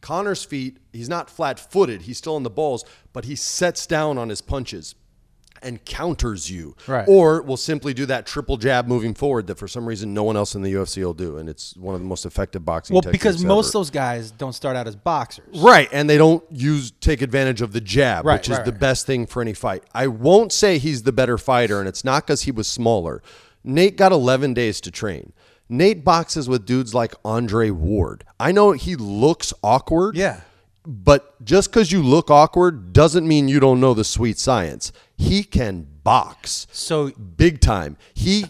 Conor's 0.00 0.44
feet, 0.44 0.78
he's 0.92 1.08
not 1.08 1.30
flat 1.30 1.60
footed, 1.60 2.02
he's 2.02 2.18
still 2.18 2.34
on 2.34 2.42
the 2.42 2.50
balls, 2.50 2.84
but 3.12 3.24
he 3.24 3.36
sets 3.36 3.86
down 3.86 4.18
on 4.18 4.28
his 4.30 4.40
punches 4.40 4.94
and 5.62 5.84
counters 5.84 6.50
you. 6.50 6.76
Right. 6.86 7.06
Or 7.08 7.42
will 7.42 7.56
simply 7.56 7.94
do 7.94 8.06
that 8.06 8.26
triple 8.26 8.56
jab 8.56 8.86
moving 8.86 9.14
forward 9.14 9.46
that 9.46 9.56
for 9.56 9.68
some 9.68 9.86
reason 9.86 10.14
no 10.14 10.22
one 10.22 10.36
else 10.36 10.54
in 10.54 10.62
the 10.62 10.72
UFC 10.72 11.02
will 11.04 11.14
do. 11.14 11.38
And 11.38 11.48
it's 11.48 11.76
one 11.76 11.94
of 11.94 12.00
the 12.00 12.06
most 12.06 12.26
effective 12.26 12.64
boxing 12.64 12.94
Well, 12.94 13.02
because 13.02 13.44
most 13.44 13.68
of 13.68 13.72
those 13.72 13.90
guys 13.90 14.30
don't 14.30 14.52
start 14.52 14.76
out 14.76 14.86
as 14.86 14.96
boxers. 14.96 15.60
Right, 15.60 15.88
and 15.92 16.08
they 16.08 16.18
don't 16.18 16.44
use 16.50 16.90
take 17.00 17.22
advantage 17.22 17.60
of 17.62 17.72
the 17.72 17.80
jab, 17.80 18.24
Right, 18.24 18.34
which 18.38 18.48
is 18.48 18.56
right, 18.56 18.64
the 18.64 18.72
right. 18.72 18.80
best 18.80 19.06
thing 19.06 19.26
for 19.26 19.42
any 19.42 19.54
fight. 19.54 19.84
I 19.94 20.06
won't 20.06 20.52
say 20.52 20.78
he's 20.78 21.02
the 21.02 21.12
better 21.12 21.38
fighter, 21.38 21.78
and 21.78 21.88
it's 21.88 22.04
not 22.04 22.26
because 22.26 22.42
he 22.42 22.50
was 22.50 22.68
smaller. 22.68 23.22
Nate 23.64 23.96
got 23.96 24.12
11 24.12 24.54
days 24.54 24.80
to 24.82 24.90
train. 24.90 25.32
Nate 25.68 26.04
boxes 26.04 26.48
with 26.48 26.66
dudes 26.66 26.94
like 26.94 27.14
Andre 27.24 27.70
Ward. 27.70 28.24
I 28.38 28.52
know 28.52 28.72
he 28.72 28.96
looks 28.96 29.54
awkward. 29.62 30.16
Yeah. 30.16 30.40
But 30.84 31.42
just 31.44 31.70
because 31.70 31.92
you 31.92 32.02
look 32.02 32.30
awkward 32.30 32.92
doesn't 32.92 33.26
mean 33.26 33.48
you 33.48 33.60
don't 33.60 33.80
know 33.80 33.94
the 33.94 34.04
sweet 34.04 34.38
science. 34.38 34.92
He 35.22 35.44
can 35.44 35.86
box 36.04 36.66
So 36.72 37.10
big 37.12 37.60
time. 37.60 37.96
He 38.12 38.46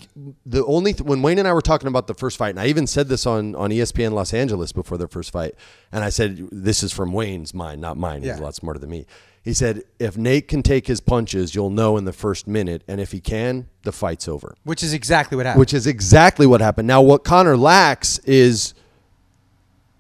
the 0.47 0.65
only 0.65 0.95
th- 0.95 1.03
when 1.03 1.21
Wayne 1.21 1.39
and 1.39 1.47
I 1.47 1.53
were 1.53 1.61
talking 1.61 1.87
about 1.89 2.07
the 2.07 2.15
first 2.15 2.39
fight, 2.39 2.51
and 2.51 2.61
I 2.61 2.67
even 2.67 2.87
said 2.87 3.09
this 3.09 3.27
on 3.27 3.55
on 3.55 3.71
ESPN 3.71 4.13
Los 4.13 4.33
Angeles 4.33 4.73
before 4.73 4.97
their 4.99 5.09
first 5.09 5.31
fight, 5.33 5.55
and 5.93 6.03
I 6.03 6.09
said 6.09 6.49
this 6.51 6.83
is 6.83 6.93
from 6.93 7.13
Wayne's 7.13 7.53
mind, 7.53 7.81
not 7.81 7.97
mine. 7.97 8.23
He's 8.23 8.39
a 8.39 8.43
lot 8.43 8.55
smarter 8.55 8.79
than 8.81 8.91
me. 8.91 9.07
He 9.43 9.53
said 9.55 9.83
if 9.99 10.17
Nate 10.17 10.49
can 10.49 10.63
take 10.63 10.87
his 10.87 11.01
punches, 11.01 11.55
you'll 11.55 11.71
know 11.71 11.97
in 11.97 12.05
the 12.05 12.13
first 12.13 12.47
minute, 12.47 12.83
and 12.89 13.01
if 13.01 13.13
he 13.13 13.21
can, 13.21 13.69
the 13.83 13.93
fight's 13.93 14.27
over. 14.27 14.55
which 14.65 14.83
is 14.83 14.93
exactly 14.95 15.37
what 15.37 15.45
happened. 15.47 15.61
Which 15.61 15.75
is 15.75 15.87
exactly 15.87 16.47
what 16.47 16.61
happened. 16.61 16.89
Now, 16.89 17.03
what 17.03 17.23
Conor 17.25 17.57
lacks 17.57 18.19
is 18.21 18.73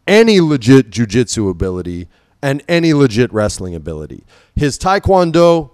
any 0.06 0.40
legit 0.40 0.90
jujitsu 0.90 1.50
ability 1.50 2.08
and 2.40 2.62
any 2.68 2.92
legit 2.92 3.32
wrestling 3.32 3.74
ability. 3.74 4.24
His 4.56 4.78
taekwondo, 4.78 5.70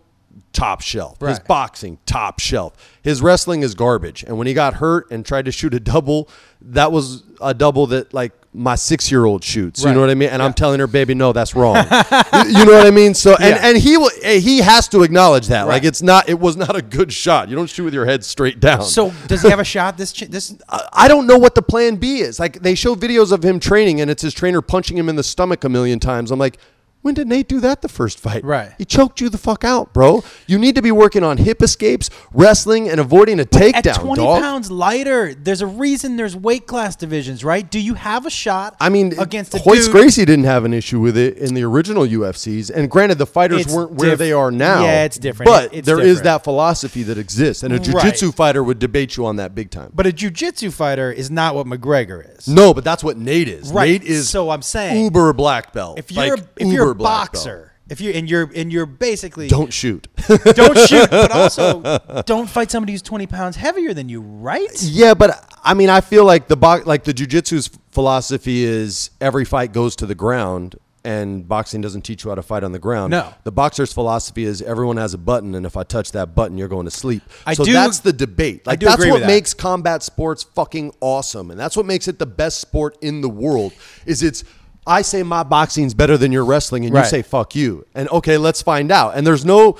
top 0.52 0.80
shelf. 0.80 1.20
His 1.20 1.38
boxing, 1.40 1.98
top 2.06 2.40
shelf. 2.40 2.74
His 3.02 3.22
wrestling 3.22 3.62
is 3.62 3.74
garbage. 3.74 4.22
And 4.24 4.36
when 4.38 4.46
he 4.46 4.54
got 4.54 4.74
hurt 4.74 5.10
and 5.10 5.24
tried 5.24 5.44
to 5.44 5.52
shoot 5.52 5.74
a 5.74 5.80
double, 5.80 6.28
that 6.60 6.90
was 6.90 7.22
a 7.40 7.54
double 7.54 7.86
that 7.88 8.12
like 8.12 8.32
my 8.54 8.74
six 8.74 9.10
year 9.10 9.24
old 9.24 9.44
shoots. 9.44 9.84
You 9.84 9.92
know 9.92 10.00
what 10.00 10.10
I 10.10 10.14
mean? 10.14 10.30
And 10.30 10.42
I'm 10.42 10.54
telling 10.54 10.80
her, 10.80 10.86
baby, 10.86 11.14
no, 11.14 11.32
that's 11.32 11.54
wrong. 11.54 11.76
you 11.86 12.64
know 12.64 12.72
what 12.72 12.86
I 12.86 12.90
mean? 12.90 13.14
So 13.14 13.32
and, 13.38 13.54
Yeah. 13.54 13.66
and 13.68 13.76
he 13.78 13.96
will 13.96 14.10
eh, 14.22 14.38
he 14.40 14.58
has 14.58 14.88
to 14.88 15.02
acknowledge 15.02 15.46
that. 15.48 15.68
Like 15.68 15.84
it's 15.84 16.02
not 16.02 16.28
it 16.28 16.40
was 16.40 16.56
not 16.56 16.74
a 16.74 16.82
good 16.82 17.12
shot. 17.12 17.48
You 17.48 17.56
don't 17.56 17.68
shoot 17.70 17.84
with 17.84 17.94
your 17.94 18.06
head 18.06 18.24
straight 18.24 18.58
down. 18.58 18.82
so 18.82 19.12
does 19.26 19.42
he 19.42 19.50
have 19.50 19.60
a 19.60 19.64
shot? 19.64 19.96
This 19.96 20.12
ch- 20.12 20.28
this 20.28 20.56
I 20.92 21.06
don't 21.08 21.26
know 21.26 21.38
what 21.38 21.54
the 21.54 21.62
plan 21.62 21.96
B 21.96 22.20
is. 22.20 22.40
Like 22.40 22.60
they 22.60 22.74
show 22.74 22.96
videos 22.96 23.32
of 23.32 23.44
him 23.44 23.60
training, 23.60 24.00
and 24.00 24.10
it's 24.10 24.22
his 24.22 24.34
trainer 24.34 24.60
punching 24.62 24.96
him 24.96 25.08
in 25.08 25.16
the 25.16 25.22
stomach 25.22 25.62
a 25.62 25.68
million 25.68 26.00
times. 26.00 26.30
I'm 26.30 26.38
like, 26.40 26.58
when 27.02 27.14
did 27.14 27.28
Nate 27.28 27.48
do 27.48 27.60
that 27.60 27.80
the 27.82 27.88
first 27.88 28.18
fight? 28.18 28.44
Right. 28.44 28.72
He 28.76 28.84
choked 28.84 29.20
you 29.20 29.28
the 29.28 29.38
fuck 29.38 29.64
out, 29.64 29.92
bro. 29.94 30.22
You 30.46 30.58
need 30.58 30.74
to 30.74 30.82
be 30.82 30.90
working 30.92 31.22
on 31.22 31.36
hip 31.38 31.62
escapes, 31.62 32.10
wrestling, 32.34 32.88
and 32.88 32.98
avoiding 33.00 33.40
a 33.40 33.44
takedown, 33.44 33.86
at 33.86 34.00
20 34.00 34.20
dog. 34.22 34.42
pounds 34.42 34.70
lighter, 34.70 35.32
there's 35.34 35.62
a 35.62 35.66
reason 35.66 36.16
there's 36.16 36.36
weight 36.36 36.66
class 36.66 36.96
divisions, 36.96 37.44
right? 37.44 37.68
Do 37.70 37.78
you 37.80 37.94
have 37.94 38.26
a 38.26 38.30
shot? 38.30 38.76
I 38.80 38.88
mean, 38.88 39.18
against 39.18 39.54
Royce 39.66 39.84
dude? 39.86 39.92
Gracie 39.92 40.24
didn't 40.24 40.44
have 40.46 40.64
an 40.64 40.74
issue 40.74 41.00
with 41.00 41.16
it 41.16 41.38
in 41.38 41.54
the 41.54 41.62
original 41.64 42.04
UFCs, 42.04 42.70
and 42.70 42.90
granted, 42.90 43.18
the 43.18 43.26
fighters 43.26 43.62
It's 43.62 43.72
weren't 43.74 43.92
where 43.92 44.10
diff- 44.10 44.18
they 44.18 44.32
are 44.32 44.50
now. 44.50 44.82
Yeah, 44.82 45.04
it's 45.04 45.18
different. 45.18 45.48
But 45.48 45.72
It's 45.74 45.86
there 45.86 45.98
is 46.00 46.18
different. 46.18 46.24
that 46.24 46.44
philosophy 46.44 47.02
that 47.04 47.16
exists, 47.18 47.62
and 47.62 47.72
a 47.72 47.78
jiu-jitsu 47.78 48.26
Right. 48.26 48.34
fighter 48.34 48.64
would 48.64 48.78
debate 48.78 49.16
you 49.16 49.24
on 49.26 49.36
that 49.36 49.54
big 49.54 49.70
time. 49.70 49.92
But 49.94 50.06
a 50.06 50.10
jujitsu 50.12 50.72
fighter 50.72 51.10
is 51.12 51.30
not 51.30 51.54
what 51.54 51.66
McGregor 51.66 52.36
is. 52.38 52.48
no, 52.48 52.74
but 52.74 52.84
that's 52.84 53.04
what 53.04 53.16
Nate 53.16 53.48
is. 53.48 53.70
Right. 53.72 53.88
Nate 54.02 54.04
is 54.04 54.28
So 54.28 54.50
I'm 54.50 54.62
saying- 54.62 55.04
uber 55.04 55.32
black 55.32 55.72
belt. 55.72 55.98
If 55.98 56.10
you're 56.12 56.36
like, 56.36 56.40
a, 56.40 56.46
if 56.56 56.72
you're 56.72 56.87
uber 56.88 56.92
a 56.92 56.94
black 56.96 57.32
belt. 57.32 57.44
boxer, 57.44 57.72
if 57.88 58.00
you 58.00 58.10
and 58.10 58.28
you're 58.28 58.50
and 58.54 58.72
you're 58.72 58.86
basically 58.86 59.48
don't 59.48 59.72
shoot. 59.72 60.08
don't 60.26 60.78
shoot, 60.78 61.10
but 61.10 61.30
also 61.32 62.22
don't 62.26 62.48
fight 62.48 62.70
somebody 62.70 62.92
who's 62.92 63.02
20 63.02 63.26
pounds 63.26 63.56
heavier 63.56 63.94
than 63.94 64.08
you, 64.08 64.20
right? 64.20 64.70
yeah, 64.82 65.14
but 65.14 65.44
I 65.64 65.74
mean, 65.74 65.88
I 65.90 66.00
feel 66.00 66.24
like 66.24 66.48
the 66.48 66.56
bo- 66.56 66.82
like 66.84 67.04
the 67.04 67.14
jujitsu's 67.14 67.70
philosophy 67.90 68.64
is 68.64 69.10
every 69.20 69.44
fight 69.44 69.72
goes 69.72 69.96
to 69.96 70.06
the 70.06 70.14
ground, 70.14 70.76
and 71.04 71.48
boxing 71.48 71.80
doesn't 71.80 72.02
teach 72.02 72.24
you 72.24 72.30
how 72.30 72.34
to 72.34 72.42
fight 72.42 72.62
on 72.62 72.72
the 72.72 72.78
ground. 72.78 73.10
No. 73.12 73.32
the 73.44 73.52
boxer's 73.52 73.92
philosophy 73.92 74.44
is 74.44 74.60
everyone 74.62 74.98
has 74.98 75.14
a 75.14 75.18
button, 75.18 75.54
and 75.54 75.64
if 75.64 75.76
I 75.76 75.82
touch 75.82 76.12
that 76.12 76.34
button, 76.34 76.58
you're 76.58 76.68
going 76.68 76.84
to 76.84 76.90
sleep. 76.90 77.22
I 77.46 77.54
so 77.54 77.64
do- 77.64 77.72
that's 77.72 78.00
the 78.00 78.12
debate. 78.12 78.66
Like 78.66 78.78
do 78.80 78.86
that's 78.86 78.96
agree 78.96 79.10
what 79.10 79.14
with 79.16 79.22
that. 79.22 79.26
makes 79.28 79.54
combat 79.54 80.02
sports 80.02 80.42
fucking 80.42 80.92
awesome, 81.00 81.50
and 81.50 81.58
that's 81.58 81.76
what 81.76 81.86
makes 81.86 82.06
it 82.08 82.18
the 82.18 82.26
best 82.26 82.58
sport 82.58 82.96
in 83.00 83.20
the 83.22 83.28
world. 83.30 83.72
Is 84.06 84.22
it's 84.22 84.44
I 84.88 85.02
say 85.02 85.22
my 85.22 85.42
boxing's 85.42 85.94
better 85.94 86.16
than 86.16 86.32
your 86.32 86.44
wrestling, 86.44 86.84
and 86.86 86.94
Right. 86.94 87.04
you 87.04 87.10
say 87.10 87.22
fuck 87.22 87.54
you, 87.54 87.86
and 87.94 88.08
okay, 88.08 88.38
let's 88.38 88.62
find 88.62 88.90
out. 88.90 89.16
And 89.16 89.26
there's 89.26 89.44
no. 89.44 89.76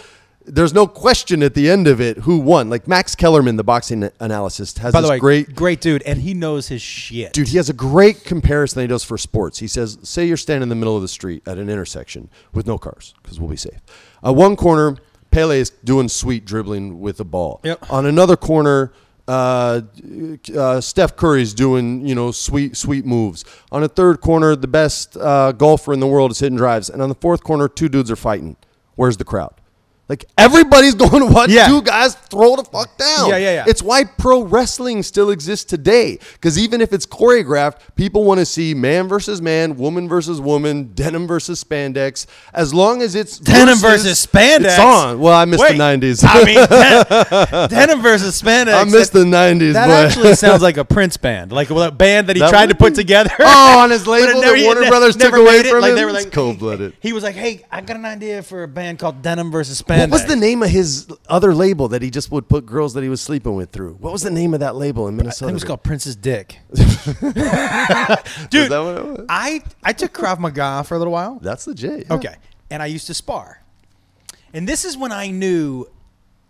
There's 0.50 0.72
no 0.72 0.86
question 0.86 1.42
at 1.42 1.52
the 1.52 1.68
end 1.68 1.86
of 1.86 2.00
it 2.00 2.16
who 2.20 2.38
won. 2.38 2.70
Like 2.70 2.88
Max 2.88 3.14
Kellerman, 3.14 3.56
the 3.56 3.64
boxing 3.64 4.09
analyst, 4.18 4.78
has 4.78 4.94
By 4.94 5.02
this 5.02 5.09
the 5.09 5.12
way, 5.12 5.18
great 5.18 5.54
great 5.54 5.82
dude, 5.82 6.00
and 6.04 6.22
he 6.22 6.32
knows 6.32 6.68
his 6.68 6.80
shit. 6.80 7.34
Dude, 7.34 7.48
he 7.48 7.59
has 7.59 7.68
a 7.68 7.74
great 7.74 8.24
comparison 8.24 8.80
he 8.80 8.86
does 8.86 9.04
for 9.04 9.18
sports. 9.18 9.59
He 9.59 9.66
says, 9.66 9.98
say 10.04 10.24
you're 10.26 10.38
standing 10.38 10.62
in 10.62 10.70
the 10.70 10.74
middle 10.74 10.96
of 10.96 11.02
the 11.02 11.09
street 11.09 11.46
at 11.46 11.59
an 11.59 11.68
intersection 11.68 12.30
with 12.54 12.66
no 12.66 12.78
cars, 12.78 13.12
because 13.22 13.38
we'll 13.38 13.50
be 13.50 13.56
safe. 13.56 13.78
Uh, 14.26 14.32
one 14.32 14.56
corner, 14.56 14.96
Pele 15.30 15.61
is 15.61 15.68
doing 15.84 16.09
sweet 16.09 16.46
dribbling 16.46 16.98
with 16.98 17.18
the 17.18 17.26
ball. 17.26 17.61
Yep. 17.62 17.92
On 17.92 18.06
another 18.06 18.34
corner, 18.34 18.90
uh, 19.29 19.83
uh, 20.57 20.81
Steph 20.81 21.14
Curry's 21.16 21.55
doing 21.55 22.07
you 22.07 22.14
know 22.14 22.33
sweet 22.33 22.76
sweet 22.76 23.05
moves. 23.05 23.45
On 23.70 23.85
a 23.85 23.89
third 23.89 24.20
corner, 24.20 24.57
the 24.57 24.66
best 24.66 25.16
uh, 25.16 25.53
golfer 25.53 25.93
in 25.93 26.01
the 26.01 26.07
world 26.07 26.31
is 26.31 26.39
hitting 26.39 26.57
drives, 26.57 26.89
and 26.89 27.03
on 27.03 27.09
the 27.09 27.14
fourth 27.14 27.45
corner, 27.45 27.68
two 27.68 27.89
dudes 27.89 28.11
are 28.11 28.16
fighting. 28.16 28.57
Where's 28.97 29.18
the 29.18 29.24
crowd? 29.24 29.55
Like 30.09 30.24
everybody's 30.38 30.94
going 31.04 31.20
to 31.20 31.26
watch 31.32 31.50
Yeah. 31.50 31.68
two 31.68 31.82
guys 31.82 32.14
throw 32.14 32.56
the 32.56 32.64
fuck 32.64 32.96
down. 32.96 33.28
Yeah, 33.28 33.36
yeah, 33.36 33.54
yeah. 33.54 33.64
It's 33.66 33.82
why 33.82 34.04
pro 34.04 34.42
wrestling 34.42 35.02
still 35.02 35.30
exists 35.30 35.64
today. 35.66 36.18
Because 36.32 36.59
even 36.59 36.80
if 36.80 36.92
it's 36.92 37.04
choreographed, 37.04 37.80
people 37.94 38.24
want 38.24 38.40
to 38.40 38.46
see 38.46 38.72
man 38.74 39.06
versus 39.09 39.42
man, 39.42 39.76
woman 39.76 40.09
versus 40.09 40.40
woman, 40.40 40.92
denim 40.94 41.26
versus 41.26 41.62
spandex. 41.62 42.26
As 42.54 42.72
long 42.72 43.02
as 43.02 43.14
it's 43.14 43.38
Denim 43.38 43.76
versus 43.78 44.24
spandex? 44.24 44.64
it's 44.64 44.78
on. 44.78 45.18
Well, 45.20 45.34
I 45.34 45.44
missed 45.44 45.62
Wait, 45.62 45.72
the 45.76 45.82
'90s. 45.82 46.24
I 46.26 46.44
mean, 46.44 46.68
den- 47.68 47.68
denim 47.68 48.00
versus 48.02 48.40
spandex. 48.40 48.74
I 48.74 48.84
missed 48.84 49.12
the 49.12 49.24
'90s. 49.24 49.74
That 49.74 49.88
but 49.88 50.06
actually 50.06 50.34
sounds 50.36 50.62
like 50.62 50.78
a 50.78 50.84
Prince 50.84 51.16
band, 51.18 51.52
like 51.52 51.68
a 51.70 51.90
band 51.90 52.28
that 52.28 52.36
he 52.36 52.40
That 52.40 52.50
tried 52.50 52.70
to 52.70 52.74
put 52.74 52.94
together. 52.94 53.30
Oh, 53.40 53.80
on 53.80 53.90
his 53.90 54.06
label 54.06 54.40
never- 54.40 54.56
that 54.56 54.64
Warner 54.64 54.80
ne- 54.82 54.88
Brothers 54.88 55.16
took 55.16 55.34
away 55.34 55.56
it. 55.61 55.66
from 55.66 55.80
like, 55.82 55.90
him? 55.90 55.96
They 55.96 56.04
were 56.06 56.11
It's 56.12 56.24
like, 56.24 56.32
cold-blooded. 56.32 56.94
He 57.00 57.12
was 57.12 57.22
like, 57.22 57.34
"Hey, 57.34 57.64
I 57.70 57.82
got 57.82 57.96
an 57.96 58.04
idea 58.06 58.42
for 58.42 58.62
a 58.62 58.68
band 58.68 58.98
called 58.98 59.20
Denim 59.22 59.50
versus 59.50 59.80
Spandex." 59.82 59.97
What 59.99 60.11
was 60.11 60.24
the 60.26 60.36
name 60.36 60.62
of 60.62 60.70
his 60.70 61.07
other 61.28 61.55
label 61.55 61.88
that 61.88 62.03
he 62.03 62.11
just 62.11 62.30
would 62.30 62.49
put 62.49 62.66
girls 62.66 62.94
that 62.94 63.03
he 63.03 63.09
was 63.09 63.20
sleeping 63.20 63.55
with 63.57 63.70
through? 63.70 63.94
What 63.94 64.12
was 64.12 64.22
the 64.22 64.30
name 64.30 64.55
of 64.55 64.61
that 64.61 64.76
label 64.76 65.09
in 65.09 65.14
I 65.14 65.16
Minnesota? 65.18 65.46
think 65.46 65.51
it 65.51 65.55
was 65.55 65.64
called 65.64 65.82
Prince's 65.82 66.16
Dick. 66.16 66.59
Is 66.72 66.86
Dude, 68.51 68.70
that 68.70 68.80
what 68.82 68.96
it 68.96 69.05
was? 69.05 69.26
I 69.28 69.62
I 69.82 69.92
took 69.92 70.12
Krav 70.12 70.38
Maga 70.38 70.84
for 70.84 70.94
a 70.94 70.99
little 70.99 71.12
while. 71.12 71.38
That's 71.40 71.66
legit. 71.66 72.07
yeah. 72.09 72.14
Okay. 72.14 72.34
And 72.70 72.82
I 72.82 72.86
used 72.86 73.07
to 73.09 73.14
spar. 73.14 73.62
And 74.53 74.66
this 74.68 74.84
is 74.84 74.96
when 74.96 75.12
I 75.12 75.30
knew 75.30 75.86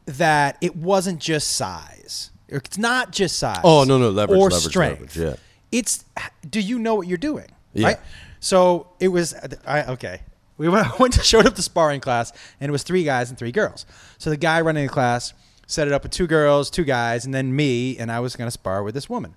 that 0.06 0.56
it 0.60 0.76
wasn't 0.76 1.20
just 1.20 1.52
size. 1.52 2.30
It's 2.48 2.78
not 2.78 3.12
just 3.12 3.38
size. 3.38 3.60
Oh, 3.62 3.84
no, 3.84 3.98
no, 3.98 4.08
leverage, 4.10 4.38
or 4.38 4.44
leverage, 4.50 4.62
strength. 4.64 5.16
leverage, 5.16 5.38
yeah. 5.38 5.42
It's 5.70 6.04
do 6.48 6.60
you 6.60 6.78
know 6.78 6.94
what 6.94 7.06
you're 7.06 7.18
doing? 7.18 7.46
Yeah. 7.74 7.88
Right? 7.88 7.98
So 8.40 8.88
it 9.00 9.08
was 9.08 9.34
I 9.66 9.84
okay. 9.92 10.20
We 10.58 10.68
went, 10.98 11.12
to 11.14 11.22
showed 11.22 11.46
up 11.46 11.54
to 11.54 11.62
sparring 11.62 12.00
class 12.00 12.32
and 12.60 12.68
it 12.68 12.72
was 12.72 12.82
three 12.82 13.04
guys 13.04 13.30
and 13.30 13.38
three 13.38 13.52
girls. 13.52 13.86
So 14.18 14.28
the 14.30 14.36
guy 14.36 14.60
running 14.60 14.86
the 14.86 14.92
class 14.92 15.32
set 15.66 15.86
it 15.86 15.92
up 15.94 16.02
with 16.02 16.12
two 16.12 16.26
girls, 16.26 16.68
two 16.70 16.84
guys, 16.84 17.24
and 17.24 17.32
then 17.32 17.54
me, 17.54 17.96
and 17.98 18.10
I 18.12 18.20
was 18.20 18.36
gonna 18.36 18.50
spar 18.50 18.82
with 18.82 18.94
this 18.94 19.08
woman. 19.08 19.34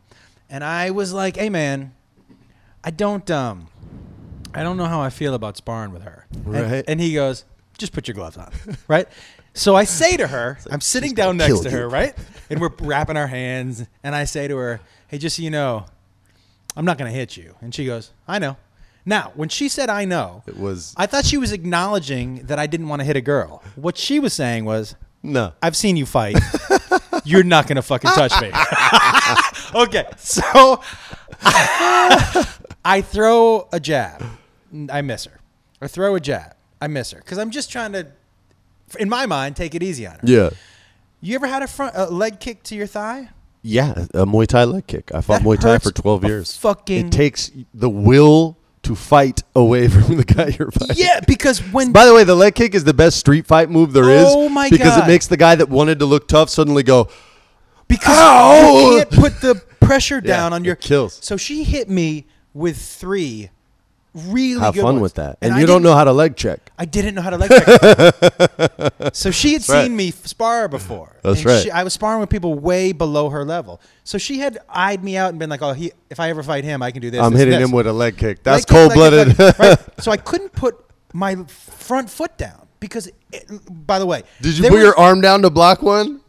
And 0.50 0.64
I 0.64 0.92
was 0.92 1.14
like, 1.14 1.38
hey 1.38 1.50
man, 1.50 1.94
I 2.84 2.92
don't 2.92 3.30
um 3.32 3.68
I 4.54 4.64
don't 4.64 4.76
know 4.78 4.86
how 4.86 5.02
I 5.02 5.10
feel 5.10 5.34
about 5.34 5.56
sparring 5.58 5.92
with 5.94 6.04
her. 6.04 6.28
And- 6.34 6.46
Right. 6.48 6.84
And, 6.88 7.00
he 7.00 7.14
goes, 7.14 7.46
just 7.78 7.94
put 7.94 8.08
your 8.08 8.16
gloves 8.16 8.36
on. 8.38 8.52
right? 8.88 9.08
So 9.54 9.76
I 9.76 9.86
say 9.86 10.18
to 10.18 10.28
her, 10.28 10.58
I'm 10.72 10.82
sitting 10.82 11.14
down 11.14 11.38
next 11.38 11.62
to 11.62 11.70
her, 11.70 11.82
you. 11.82 11.86
right? 11.88 12.14
And 12.50 12.60
we're 12.60 12.72
wrapping 12.80 13.16
our 13.18 13.28
hands. 13.28 13.86
And 14.04 14.14
I 14.16 14.26
say 14.26 14.48
to 14.50 14.58
her, 14.58 14.82
hey, 15.08 15.18
just 15.18 15.38
so 15.38 15.42
you 15.44 15.50
know, 15.52 15.86
I'm 16.76 16.84
not 16.86 16.98
going 16.98 17.10
to 17.12 17.18
hit 17.18 17.38
you. 17.38 17.56
And 17.62 17.74
she 17.74 17.86
goes, 17.86 18.12
I 18.28 18.40
know. 18.40 18.58
Now, 19.06 19.32
when 19.36 19.50
she 19.50 19.68
said 19.70 19.90
I 19.90 20.06
know, 20.06 20.44
It 20.48 20.58
was 20.58 20.94
I 20.98 21.06
thought 21.08 21.26
she 21.26 21.38
was 21.38 21.52
acknowledging 21.52 22.44
that 22.46 22.60
I 22.60 22.68
didn't 22.68 22.88
want 22.88 23.00
to 23.00 23.04
hit 23.06 23.16
a 23.16 23.22
girl. 23.22 23.64
What 23.76 23.98
she 23.98 24.20
was 24.20 24.34
saying 24.34 24.66
was, 24.66 24.96
no. 25.24 25.54
I've 25.62 25.76
seen 25.76 25.98
you 25.98 26.06
fight. 26.06 26.38
You're 27.26 27.44
not 27.44 27.68
going 27.68 27.76
to 27.76 27.82
fucking 27.82 28.10
touch 28.12 28.34
me. 28.42 28.52
okay, 29.82 30.06
so 30.18 30.82
I 32.84 33.02
throw 33.06 33.68
a 33.72 33.80
jab. 33.80 34.24
I 34.90 35.02
miss 35.02 35.26
her. 35.26 35.40
I 35.82 35.88
throw 35.88 36.16
a 36.16 36.20
jab. 36.20 36.56
I 36.82 36.88
miss 36.88 37.12
her 37.12 37.20
because 37.20 37.38
I'm 37.38 37.52
just 37.52 37.72
trying 37.72 37.94
to, 37.94 38.08
in 39.00 39.10
my 39.10 39.26
mind, 39.26 39.56
take 39.56 39.76
it 39.76 39.84
easy 39.84 40.08
on 40.08 40.14
her. 40.14 40.20
Yeah. 40.24 40.50
You 41.22 41.36
ever 41.36 41.46
had 41.48 41.62
a 41.62 41.68
front 41.68 41.94
a 41.96 42.06
leg 42.08 42.40
kick 42.40 42.64
to 42.64 42.76
your 42.76 42.88
thigh? 42.88 43.30
Yeah, 43.62 43.92
a 44.16 44.26
Muay 44.26 44.48
Thai 44.48 44.64
leg 44.64 44.88
kick. 44.88 45.12
I 45.14 45.22
fought 45.22 45.44
That 45.44 45.48
Muay 45.48 45.60
Thai 45.60 45.78
for 45.78 45.92
12 45.92 46.24
years. 46.24 46.58
fucking- 46.58 47.08
It 47.08 47.12
takes 47.12 47.52
the 47.76 47.90
will 47.90 48.58
to 48.84 48.96
fight 48.96 49.44
away 49.56 49.88
from 49.90 50.18
the 50.18 50.24
guy 50.24 50.56
you're 50.58 50.72
fighting. 50.72 50.96
Yeah, 50.98 51.20
because 51.28 51.60
when 51.72 51.92
By 51.92 52.06
the 52.06 52.14
way, 52.14 52.24
the 52.24 52.36
leg 52.36 52.56
kick 52.56 52.74
is 52.76 52.84
the 52.84 52.94
best 52.94 53.18
street 53.18 53.46
fight 53.46 53.70
move 53.70 53.94
there 53.94 54.10
is. 54.10 54.26
Oh 54.28 54.50
my 54.50 54.70
because 54.70 54.96
God. 54.96 55.04
it 55.04 55.08
makes 55.08 55.28
the 55.28 55.38
guy 55.38 55.56
that 55.56 55.70
wanted 55.70 56.00
to 56.00 56.06
look 56.06 56.28
tough 56.28 56.50
suddenly 56.50 56.84
go, 56.84 57.10
because 57.88 58.18
Ow! 58.18 58.64
you 58.92 58.98
can't 58.98 59.12
put 59.12 59.42
the 59.42 59.56
pressure 59.80 60.16
Yeah, 60.24 60.38
down 60.38 60.54
on 60.54 60.64
it 60.64 60.68
your 60.68 60.76
kills. 60.76 61.20
So 61.22 61.38
she 61.38 61.64
hit 61.64 61.90
me 61.90 62.26
with 62.54 62.78
three 62.78 63.50
really 64.14 64.60
have 64.60 64.74
good 64.74 64.82
fun 64.82 64.96
ones. 64.96 65.02
with 65.02 65.14
that. 65.16 65.38
And, 65.42 65.54
I 65.54 65.62
you 65.62 65.66
don't 65.66 65.84
know 65.84 65.94
how 65.94 66.04
to 66.04 66.12
leg 66.12 66.36
check. 66.36 66.72
I 66.78 66.86
didn't 66.86 67.16
know 67.16 67.22
how 67.22 67.30
to 67.30 67.38
leg 67.38 67.50
check. 67.50 69.14
so 69.14 69.32
she 69.32 69.54
had 69.54 69.68
right. 69.70 69.84
seen 69.84 69.96
me 69.96 70.12
spar 70.12 70.68
before. 70.68 71.16
That's 71.24 71.40
and 71.40 71.46
right. 71.46 71.64
She, 71.64 71.72
I 71.72 71.84
was 71.84 71.94
sparring 71.94 72.20
with 72.20 72.30
people 72.30 72.56
way 72.56 72.92
below 72.92 73.30
her 73.30 73.46
level. 73.46 73.82
So 74.04 74.18
she 74.18 74.40
had 74.40 74.58
eyed 74.70 75.04
me 75.04 75.18
out 75.18 75.30
and 75.30 75.40
been 75.40 75.50
like, 75.50 75.62
"Oh, 75.62 75.74
he, 75.74 75.92
if 76.10 76.20
I 76.20 76.30
ever 76.30 76.44
fight 76.44 76.64
him, 76.64 76.82
I 76.82 76.92
can 76.92 77.02
do 77.02 77.10
this." 77.10 77.22
I'm 77.22 77.32
this, 77.32 77.40
hitting 77.40 77.60
this. 77.60 77.70
him 77.70 77.76
with 77.76 77.88
a 77.88 77.94
leg 77.94 78.18
kick. 78.18 78.44
That's 78.44 78.66
cold 78.66 78.94
blooded. 78.94 79.30
kick, 79.30 79.40
leg 79.40 79.56
kick, 79.56 79.60
right? 79.60 79.80
So 80.02 80.12
I 80.12 80.18
couldn't 80.18 80.52
put 80.52 80.84
my 81.14 81.36
front 81.46 82.10
foot 82.10 82.38
down 82.38 82.68
because, 82.80 83.10
it, 83.32 83.48
by 83.70 84.00
the 84.00 84.06
way, 84.06 84.24
Did 84.42 84.58
you 84.58 84.64
put 84.64 84.74
was- 84.74 84.82
your 84.84 84.98
arm 85.00 85.22
down 85.22 85.44
to 85.44 85.50
block 85.50 85.82
one? 85.82 86.22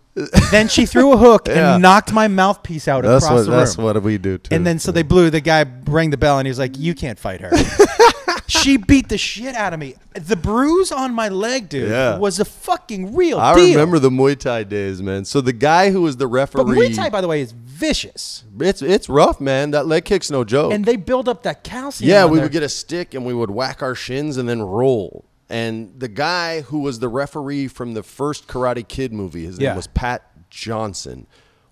Then 0.51 0.69
she 0.69 0.85
threw 0.85 1.13
a 1.13 1.17
hook 1.17 1.49
Yeah. 1.49 1.75
and 1.75 1.83
knocked 1.83 2.13
my 2.13 2.29
mouthpiece 2.29 2.87
out 2.87 3.03
That's 3.03 3.25
across 3.25 3.47
what 3.47 3.51
the 3.51 3.57
that's 3.57 3.77
room. 3.79 3.85
what 3.87 4.03
we 4.03 4.19
do 4.19 4.37
too. 4.39 4.55
And 4.55 4.67
then 4.67 4.79
so 4.79 4.93
they 4.93 5.03
blew. 5.03 5.31
The 5.31 5.41
guy 5.41 5.65
rang 5.87 6.11
the 6.11 6.19
bell 6.19 6.39
and 6.39 6.47
he 6.47 6.51
was 6.51 6.59
like, 6.59 6.79
"You 6.79 6.95
can't 6.95 7.19
fight 7.19 7.41
her." 7.41 7.51
she 8.47 8.77
beat 8.77 9.09
the 9.09 9.17
shit 9.17 9.55
out 9.55 9.73
of 9.73 9.81
me. 9.81 9.95
The 10.15 10.37
bruise 10.37 10.93
on 10.93 11.15
my 11.15 11.29
leg, 11.31 11.71
dude, 11.71 11.89
Yeah. 11.91 12.19
was 12.19 12.39
a 12.41 12.45
fucking 12.45 13.15
real 13.15 13.39
I 13.39 13.55
deal. 13.55 13.71
remember 13.71 13.99
the 13.99 14.11
Muay 14.11 14.39
Thai 14.39 14.65
days, 14.65 15.01
man. 15.03 15.25
So 15.25 15.41
the 15.41 15.55
guy 15.55 15.91
who 15.91 16.03
was 16.03 16.19
the 16.19 16.27
referee, 16.27 16.65
But 16.65 16.71
Muay 16.77 16.95
Thai, 16.95 17.09
by 17.09 17.23
the 17.23 17.29
way, 17.29 17.41
is 17.41 17.53
vicious, 17.53 18.45
it's 18.61 18.83
it's 18.83 19.09
rough, 19.09 19.41
man. 19.41 19.71
That 19.71 19.87
leg 19.87 20.05
kick's 20.05 20.31
no 20.31 20.45
joke. 20.45 20.73
and 20.75 20.85
they 20.85 20.97
build 20.97 21.27
up 21.29 21.43
that 21.45 21.65
calcium. 21.65 22.11
Yeah, 22.11 22.27
we 22.27 22.37
there. 22.37 22.45
would 22.45 22.53
get 22.53 22.63
a 22.63 22.69
stick 22.69 23.15
and 23.15 23.25
we 23.25 23.33
would 23.33 23.51
whack 23.51 23.83
our 23.83 23.95
shins 23.95 24.37
and 24.37 24.47
then 24.47 24.61
roll. 24.61 25.25
And 25.53 25.93
the 25.99 26.09
guy 26.09 26.63
who 26.63 26.79
was 26.81 26.99
the 26.99 27.09
referee 27.09 27.69
from 27.69 27.93
the 27.95 28.03
first 28.03 28.49
Karate 28.49 28.87
Kid 28.89 29.13
movie, 29.13 29.45
his 29.45 29.59
Yeah. 29.59 29.69
name 29.71 29.77
was 29.77 29.87
Pat 29.87 30.23
Johnson. 30.51 31.27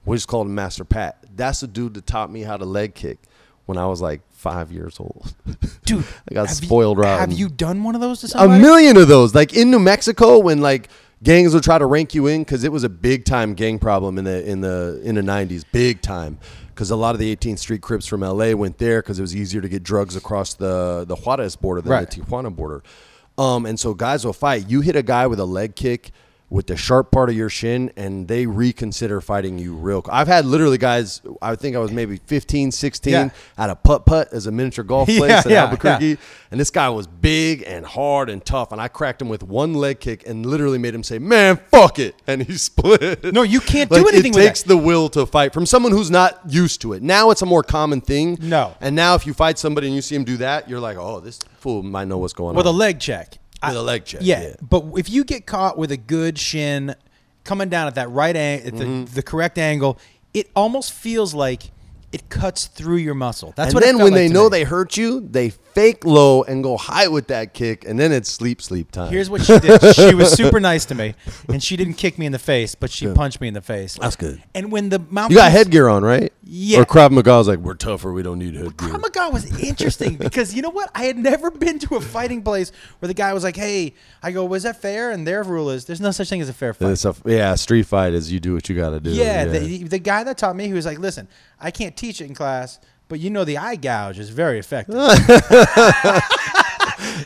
We 0.05 0.17
just 0.17 0.29
called 0.29 0.47
him 0.47 0.55
Master 0.55 0.85
Pat. 0.85 1.25
That's 1.35 1.61
the 1.61 1.67
dude 1.67 1.95
that 1.95 2.07
taught 2.07 2.31
me 2.31 2.43
how 2.43 2.57
to 2.57 2.65
leg 2.65 2.95
kick 2.95 3.19
when 3.67 3.79
I 3.79 3.87
was 3.87 4.01
like 4.01 4.21
five 4.31 4.71
years 4.73 4.97
old. 5.01 5.35
dude. 5.87 6.05
I 6.31 6.35
got 6.35 6.49
have 6.49 6.61
you- 6.61 6.67
spoiled 6.67 6.99
rotten. 6.99 7.31
Have 7.31 7.39
you 7.39 7.49
done 7.49 7.83
one 7.83 7.95
of 7.95 8.01
those 8.01 8.21
to 8.21 8.39
a 8.43 8.49
million 8.49 8.97
of 8.97 9.09
those. 9.09 9.35
Like 9.35 9.55
in 9.55 9.71
New 9.71 9.79
Mexico, 9.79 10.39
when 10.39 10.61
like 10.61 10.89
gangs 11.23 11.55
would 11.55 11.63
try 11.63 11.79
to 11.79 11.87
rank 11.87 12.15
you 12.15 12.27
in, 12.27 12.43
because 12.43 12.65
it 12.65 12.73
was 12.73 12.85
a 12.85 12.89
big 12.89 13.25
time 13.25 13.55
gang 13.55 13.79
problem 13.79 14.19
in 14.19 14.25
the 14.25 14.45
in 14.47 14.61
the 14.61 15.01
in 15.05 15.15
the 15.15 15.23
nineties, 15.23 15.65
big 15.65 16.03
time. 16.03 16.39
Because 16.69 16.91
a 16.91 16.97
lot 16.97 17.15
of 17.15 17.19
the 17.19 17.35
18th 17.37 17.59
Street 17.59 17.83
Crips 17.83 18.07
from 18.07 18.23
LA 18.23 18.53
went 18.55 18.79
there 18.79 19.03
because 19.03 19.19
it 19.19 19.23
was 19.23 19.37
easier 19.37 19.61
to 19.61 19.69
get 19.69 19.83
drugs 19.83 20.17
across 20.17 20.55
the 20.55 21.05
the 21.07 21.17
Juarez 21.17 21.57
border 21.57 21.83
than 21.83 21.93
Right. 21.93 22.11
the 22.11 22.21
Tijuana 22.23 22.55
border. 22.55 22.83
Um, 23.41 23.65
and 23.65 23.81
so 23.81 23.95
guys 23.95 24.23
will 24.23 24.35
fight. 24.35 24.69
You 24.69 24.83
hit 24.83 24.97
a 24.97 25.03
guy 25.03 25.27
with 25.27 25.41
a 25.41 25.47
leg 25.47 25.75
kick 25.75 26.11
with 26.51 26.67
the 26.67 26.77
sharp 26.77 27.13
part 27.13 27.31
of 27.31 27.37
your 27.37 27.49
shin 27.49 27.93
and 27.97 28.27
they 28.27 28.45
reconsider 28.45 29.21
fighting 29.21 29.57
you 29.59 29.73
real 29.75 30.05
I've 30.11 30.27
had 30.27 30.45
literally 30.45 30.79
guys 30.79 31.23
I 31.41 31.55
think 31.55 31.77
I 31.77 31.79
was 31.79 31.93
maybe 31.93 32.17
15 32.27 32.73
16 32.73 33.13
Yeah. 33.13 33.31
at 33.57 33.71
a 33.71 33.77
putt 33.77 34.05
putt 34.05 34.33
as 34.33 34.47
a 34.47 34.51
miniature 34.53 34.85
golf 34.85 35.09
Yeah, 35.13 35.19
place 35.19 35.45
in 35.47 35.53
yeah, 35.53 35.65
Albuquerque 35.65 36.07
yeah. 36.07 36.17
and 36.51 36.59
this 36.61 36.71
guy 36.71 36.89
was 36.89 37.07
big 37.07 37.63
and 37.67 37.87
hard 37.87 38.29
and 38.29 38.45
tough. 38.45 38.73
And 38.73 38.81
I 38.81 38.89
cracked 38.89 39.23
him 39.23 39.29
with 39.29 39.43
one 39.45 39.75
leg 39.75 40.01
kick 40.01 40.27
and 40.27 40.45
literally 40.45 40.79
made 40.79 40.93
him 40.95 41.05
say, 41.05 41.19
"Man, 41.21 41.57
fuck 41.71 41.99
it," 42.01 42.17
and 42.27 42.43
he 42.43 42.57
split. 42.57 43.33
No, 43.33 43.43
you 43.43 43.61
can't 43.61 43.89
Like, 43.91 44.03
do 44.03 44.09
anything 44.09 44.33
with 44.33 44.39
It 44.39 44.41
with 44.41 44.47
takes 44.49 44.63
the 44.65 44.77
will 44.77 45.09
to 45.11 45.27
fight 45.27 45.53
from 45.55 45.67
someone 45.67 45.93
who's 45.93 46.11
not 46.11 46.41
used 46.49 46.81
to 46.81 46.93
it. 46.95 47.03
Now 47.03 47.31
it's 47.31 47.43
a 47.43 47.47
more 47.47 47.63
common 47.63 48.01
thing. 48.01 48.37
No. 48.41 48.75
And 48.81 48.97
now 48.97 49.15
if 49.15 49.27
you 49.27 49.35
fight 49.35 49.59
somebody 49.59 49.87
and 49.87 49.95
you 49.95 50.03
see 50.03 50.17
him 50.17 50.25
do 50.25 50.37
that, 50.39 50.69
you're 50.69 50.81
like, 50.81 50.97
"Oh, 50.97 51.21
this 51.21 51.39
fool 51.59 51.83
might 51.85 52.09
know 52.09 52.19
what's 52.19 52.33
going 52.33 52.51
on. 52.51 52.57
with 52.57 52.67
a 52.67 52.73
leg 52.73 52.99
check. 52.99 53.39
With 53.67 53.77
a 53.77 53.83
leg 53.83 54.05
check, 54.05 54.21
Yeah, 54.23 54.43
yeah. 54.43 54.55
but 54.63 54.85
if 54.97 55.11
you 55.11 55.25
get 55.25 55.47
caught 55.47 55.77
with 55.77 55.91
a 55.93 55.97
good 55.97 56.39
shin 56.39 56.95
coming 57.45 57.69
down 57.69 57.87
at 57.89 57.95
that 57.97 58.11
right 58.11 58.35
angle, 58.37 58.67
at 58.69 58.77
the, 58.77 58.85
Mm-hmm. 58.85 59.15
the 59.15 59.23
correct 59.23 59.59
angle, 59.59 59.99
it 60.35 60.49
almost 60.57 60.93
feels 60.93 61.35
like 61.35 61.71
it 62.13 62.29
cuts 62.29 62.67
through 62.67 62.97
your 62.97 63.15
muscle. 63.15 63.53
That's 63.57 63.69
and 63.69 63.75
what. 63.75 63.85
then 63.85 63.97
when 63.99 64.13
like 64.13 64.15
they 64.15 64.29
know 64.29 64.45
me. 64.45 64.51
they 64.51 64.65
hurt 64.65 64.97
you, 64.97 65.21
they 65.21 65.53
fake 65.75 66.05
low 66.05 66.43
and 66.43 66.63
go 66.63 66.77
high 66.77 67.09
with 67.09 67.29
that 67.29 67.55
kick, 67.55 67.85
and 67.87 67.99
then 67.99 68.13
it's 68.13 68.31
sleep, 68.31 68.61
sleep 68.63 68.91
time. 68.91 69.11
Here's 69.13 69.31
what 69.31 69.43
she 69.43 69.59
did. 69.59 69.81
She 70.01 70.15
was 70.15 70.33
super 70.33 70.61
nice 70.61 70.85
to 70.87 70.95
me, 70.95 71.15
and 71.49 71.63
she 71.63 71.77
didn't 71.77 71.95
kick 71.95 72.19
me 72.19 72.27
in 72.27 72.33
the 72.33 72.39
face, 72.39 72.75
but 72.75 72.91
she 72.91 73.07
punched 73.13 73.41
me 73.41 73.49
in 73.49 73.55
the 73.55 73.61
face. 73.61 73.99
That's 74.01 74.17
good. 74.17 74.43
And 74.55 74.73
when 74.73 74.89
the 74.89 74.99
mouth 74.99 75.31
you 75.31 75.37
got 75.37 75.53
headgear 75.53 75.89
on, 75.89 76.03
right? 76.03 76.33
Yeah. 76.43 76.81
Or 76.81 76.85
Krav 76.85 77.11
Maga's 77.11 77.49
like, 77.49 77.59
we're 77.59 77.75
tougher, 77.75 78.13
we 78.13 78.23
don't 78.23 78.39
need 78.39 78.55
headgear. 78.55 78.71
Krav 78.71 79.01
Maga 79.01 79.31
was 79.31 79.61
interesting 79.61 80.17
because 80.17 80.55
you 80.55 80.63
know 80.63 80.71
what? 80.71 80.91
I 80.95 81.05
had 81.05 81.17
never 81.17 81.51
been 81.51 81.79
to 81.81 81.97
a 81.97 82.01
fighting 82.01 82.43
place 82.43 82.73
where 82.99 83.09
the 83.09 83.15
guy 83.15 83.33
was 83.33 83.45
like, 83.45 83.57
"Hey," 83.57 83.95
I 84.23 84.33
go, 84.33 84.45
"Was 84.45 84.63
that 84.65 84.81
fair?" 84.81 85.11
And 85.11 85.27
their 85.27 85.43
rule 85.43 85.71
is, 85.71 85.85
"There's 85.85 86.01
no 86.01 86.11
such 86.11 86.29
thing 86.29 86.41
as 86.41 86.49
a 86.49 86.53
fair 86.53 86.75
fight." 86.75 87.05
A, 87.05 87.15
yeah, 87.27 87.55
street 87.55 87.85
fight 87.87 88.13
is 88.13 88.33
you 88.33 88.41
do 88.41 88.55
what 88.55 88.69
you 88.69 88.77
got 88.77 88.91
to 88.91 89.01
do. 89.01 89.11
Yeah, 89.11 89.45
The, 89.45 89.85
the 89.85 89.99
guy 89.99 90.25
that 90.25 90.39
taught 90.39 90.57
me, 90.57 90.67
he 90.67 90.73
was 90.73 90.87
like, 90.87 90.99
"Listen, 90.99 91.29
I 91.61 91.71
can't 91.71 91.97
teach 91.97 92.21
it 92.21 92.27
in 92.27 92.35
class, 92.35 92.81
but 93.11 93.21
you 93.21 93.29
know 93.29 93.45
the 93.45 93.59
eye 93.59 93.77
gouge 93.77 94.19
is 94.19 94.31
very 94.31 94.59
effective." 94.59 94.95
and 94.97 95.05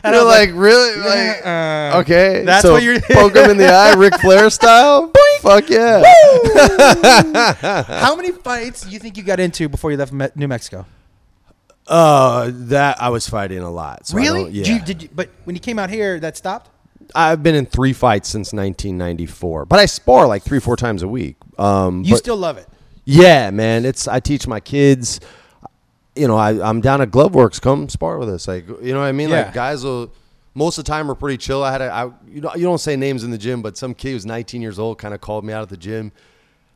I 0.03 0.11
you're 0.11 0.25
was 0.25 0.25
like, 0.25 0.49
really? 0.53 0.99
Like, 0.99 1.45
uh, 1.45 1.99
okay, 2.01 2.43
that's 2.43 2.63
so 2.63 2.73
what 2.73 2.83
you're- 2.83 2.99
doing. 2.99 3.11
poke 3.13 3.35
him 3.35 3.49
in 3.51 3.57
the 3.57 3.71
eye, 3.71 3.93
Ric 3.93 4.15
Flair 4.19 4.49
style. 4.49 5.13
Fuck 5.41 5.69
yeah! 5.69 6.01
How 7.87 8.15
many 8.15 8.31
fights 8.31 8.81
do 8.81 8.89
you 8.89 8.99
think 8.99 9.15
you 9.15 9.23
got 9.23 9.39
into 9.39 9.69
before 9.69 9.91
you 9.91 9.97
left 9.97 10.11
Me- 10.11 10.27
New 10.35 10.47
Mexico? 10.47 10.85
Uh, 11.87 12.49
that 12.51 12.99
I 12.99 13.09
was 13.09 13.29
fighting 13.29 13.59
a 13.59 13.69
lot. 13.69 14.07
So 14.07 14.17
really? 14.17 14.49
yeah. 14.51 14.63
Did 14.63 14.67
you, 14.67 14.81
did 14.81 15.03
you, 15.03 15.09
but 15.13 15.29
when 15.43 15.55
you 15.55 15.59
came 15.59 15.77
out 15.77 15.89
here, 15.91 16.19
that 16.19 16.35
stopped. 16.35 16.71
I've 17.13 17.43
been 17.43 17.53
in 17.53 17.67
three 17.67 17.93
fights 17.93 18.27
since 18.29 18.51
1994, 18.53 19.65
but 19.67 19.77
I 19.79 19.85
spar 19.85 20.25
like 20.25 20.41
three, 20.41 20.59
four 20.59 20.75
times 20.75 21.03
a 21.03 21.07
week. 21.07 21.35
Um, 21.59 22.03
You 22.03 22.13
but- 22.15 22.17
still 22.17 22.37
love 22.37 22.57
it. 22.57 22.67
Yeah, 23.03 23.51
man. 23.51 23.85
It's 23.85 24.07
I 24.07 24.19
teach 24.19 24.47
my 24.47 24.59
kids. 24.59 25.19
You 26.15 26.27
know, 26.27 26.37
I, 26.37 26.67
I'm 26.67 26.81
down 26.81 27.01
at 27.01 27.11
Gloveworks. 27.11 27.61
Come 27.61 27.89
spar 27.89 28.17
with 28.17 28.29
us. 28.29 28.47
Like, 28.47 28.67
you 28.67 28.93
know 28.93 28.99
what 28.99 29.07
I 29.07 29.11
mean? 29.11 29.29
Yeah. 29.29 29.43
Like, 29.43 29.53
guys 29.53 29.83
will 29.83 30.11
most 30.55 30.77
of 30.77 30.85
the 30.85 30.91
time 30.91 31.11
are 31.11 31.15
pretty 31.15 31.37
chill. 31.37 31.63
I 31.63 31.71
had 31.71 31.81
a, 31.81 31.91
I, 31.91 32.05
you 32.27 32.41
know, 32.41 32.51
you 32.55 32.63
don't 32.63 32.79
say 32.79 32.95
names 32.95 33.23
in 33.23 33.31
the 33.31 33.37
gym, 33.37 33.61
but 33.61 33.77
some 33.77 33.93
kid 33.93 34.11
who's 34.11 34.25
19 34.25 34.61
years 34.61 34.79
old 34.79 34.97
kind 34.97 35.13
of 35.13 35.21
called 35.21 35.43
me 35.43 35.53
out 35.53 35.61
at 35.61 35.69
the 35.69 35.77
gym, 35.77 36.13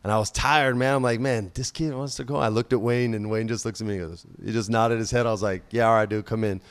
and 0.04 0.12
I 0.12 0.18
was 0.20 0.30
tired, 0.30 0.76
man. 0.76 0.96
I'm 0.96 1.04
like, 1.04 1.20
man, 1.20 1.52
this 1.56 1.72
kid 1.72 1.94
wants 1.94 2.16
to 2.16 2.26
go. 2.26 2.36
I 2.36 2.50
looked 2.50 2.74
at 2.74 2.82
Wayne, 2.82 3.14
and 3.14 3.30
Wayne 3.30 3.48
just 3.48 3.66
looks 3.66 3.80
at 3.82 3.88
me. 3.88 3.98
and 3.98 4.10
goes, 4.10 4.26
he 4.46 4.52
just 4.52 4.70
nodded 4.70 5.00
his 5.00 5.12
head. 5.12 5.26
I 5.26 5.32
was 5.32 5.42
like, 5.42 5.64
yeah, 5.72 5.88
all 5.88 5.96
right, 5.96 6.08
dude, 6.08 6.26
come 6.26 6.44
in. 6.44 6.62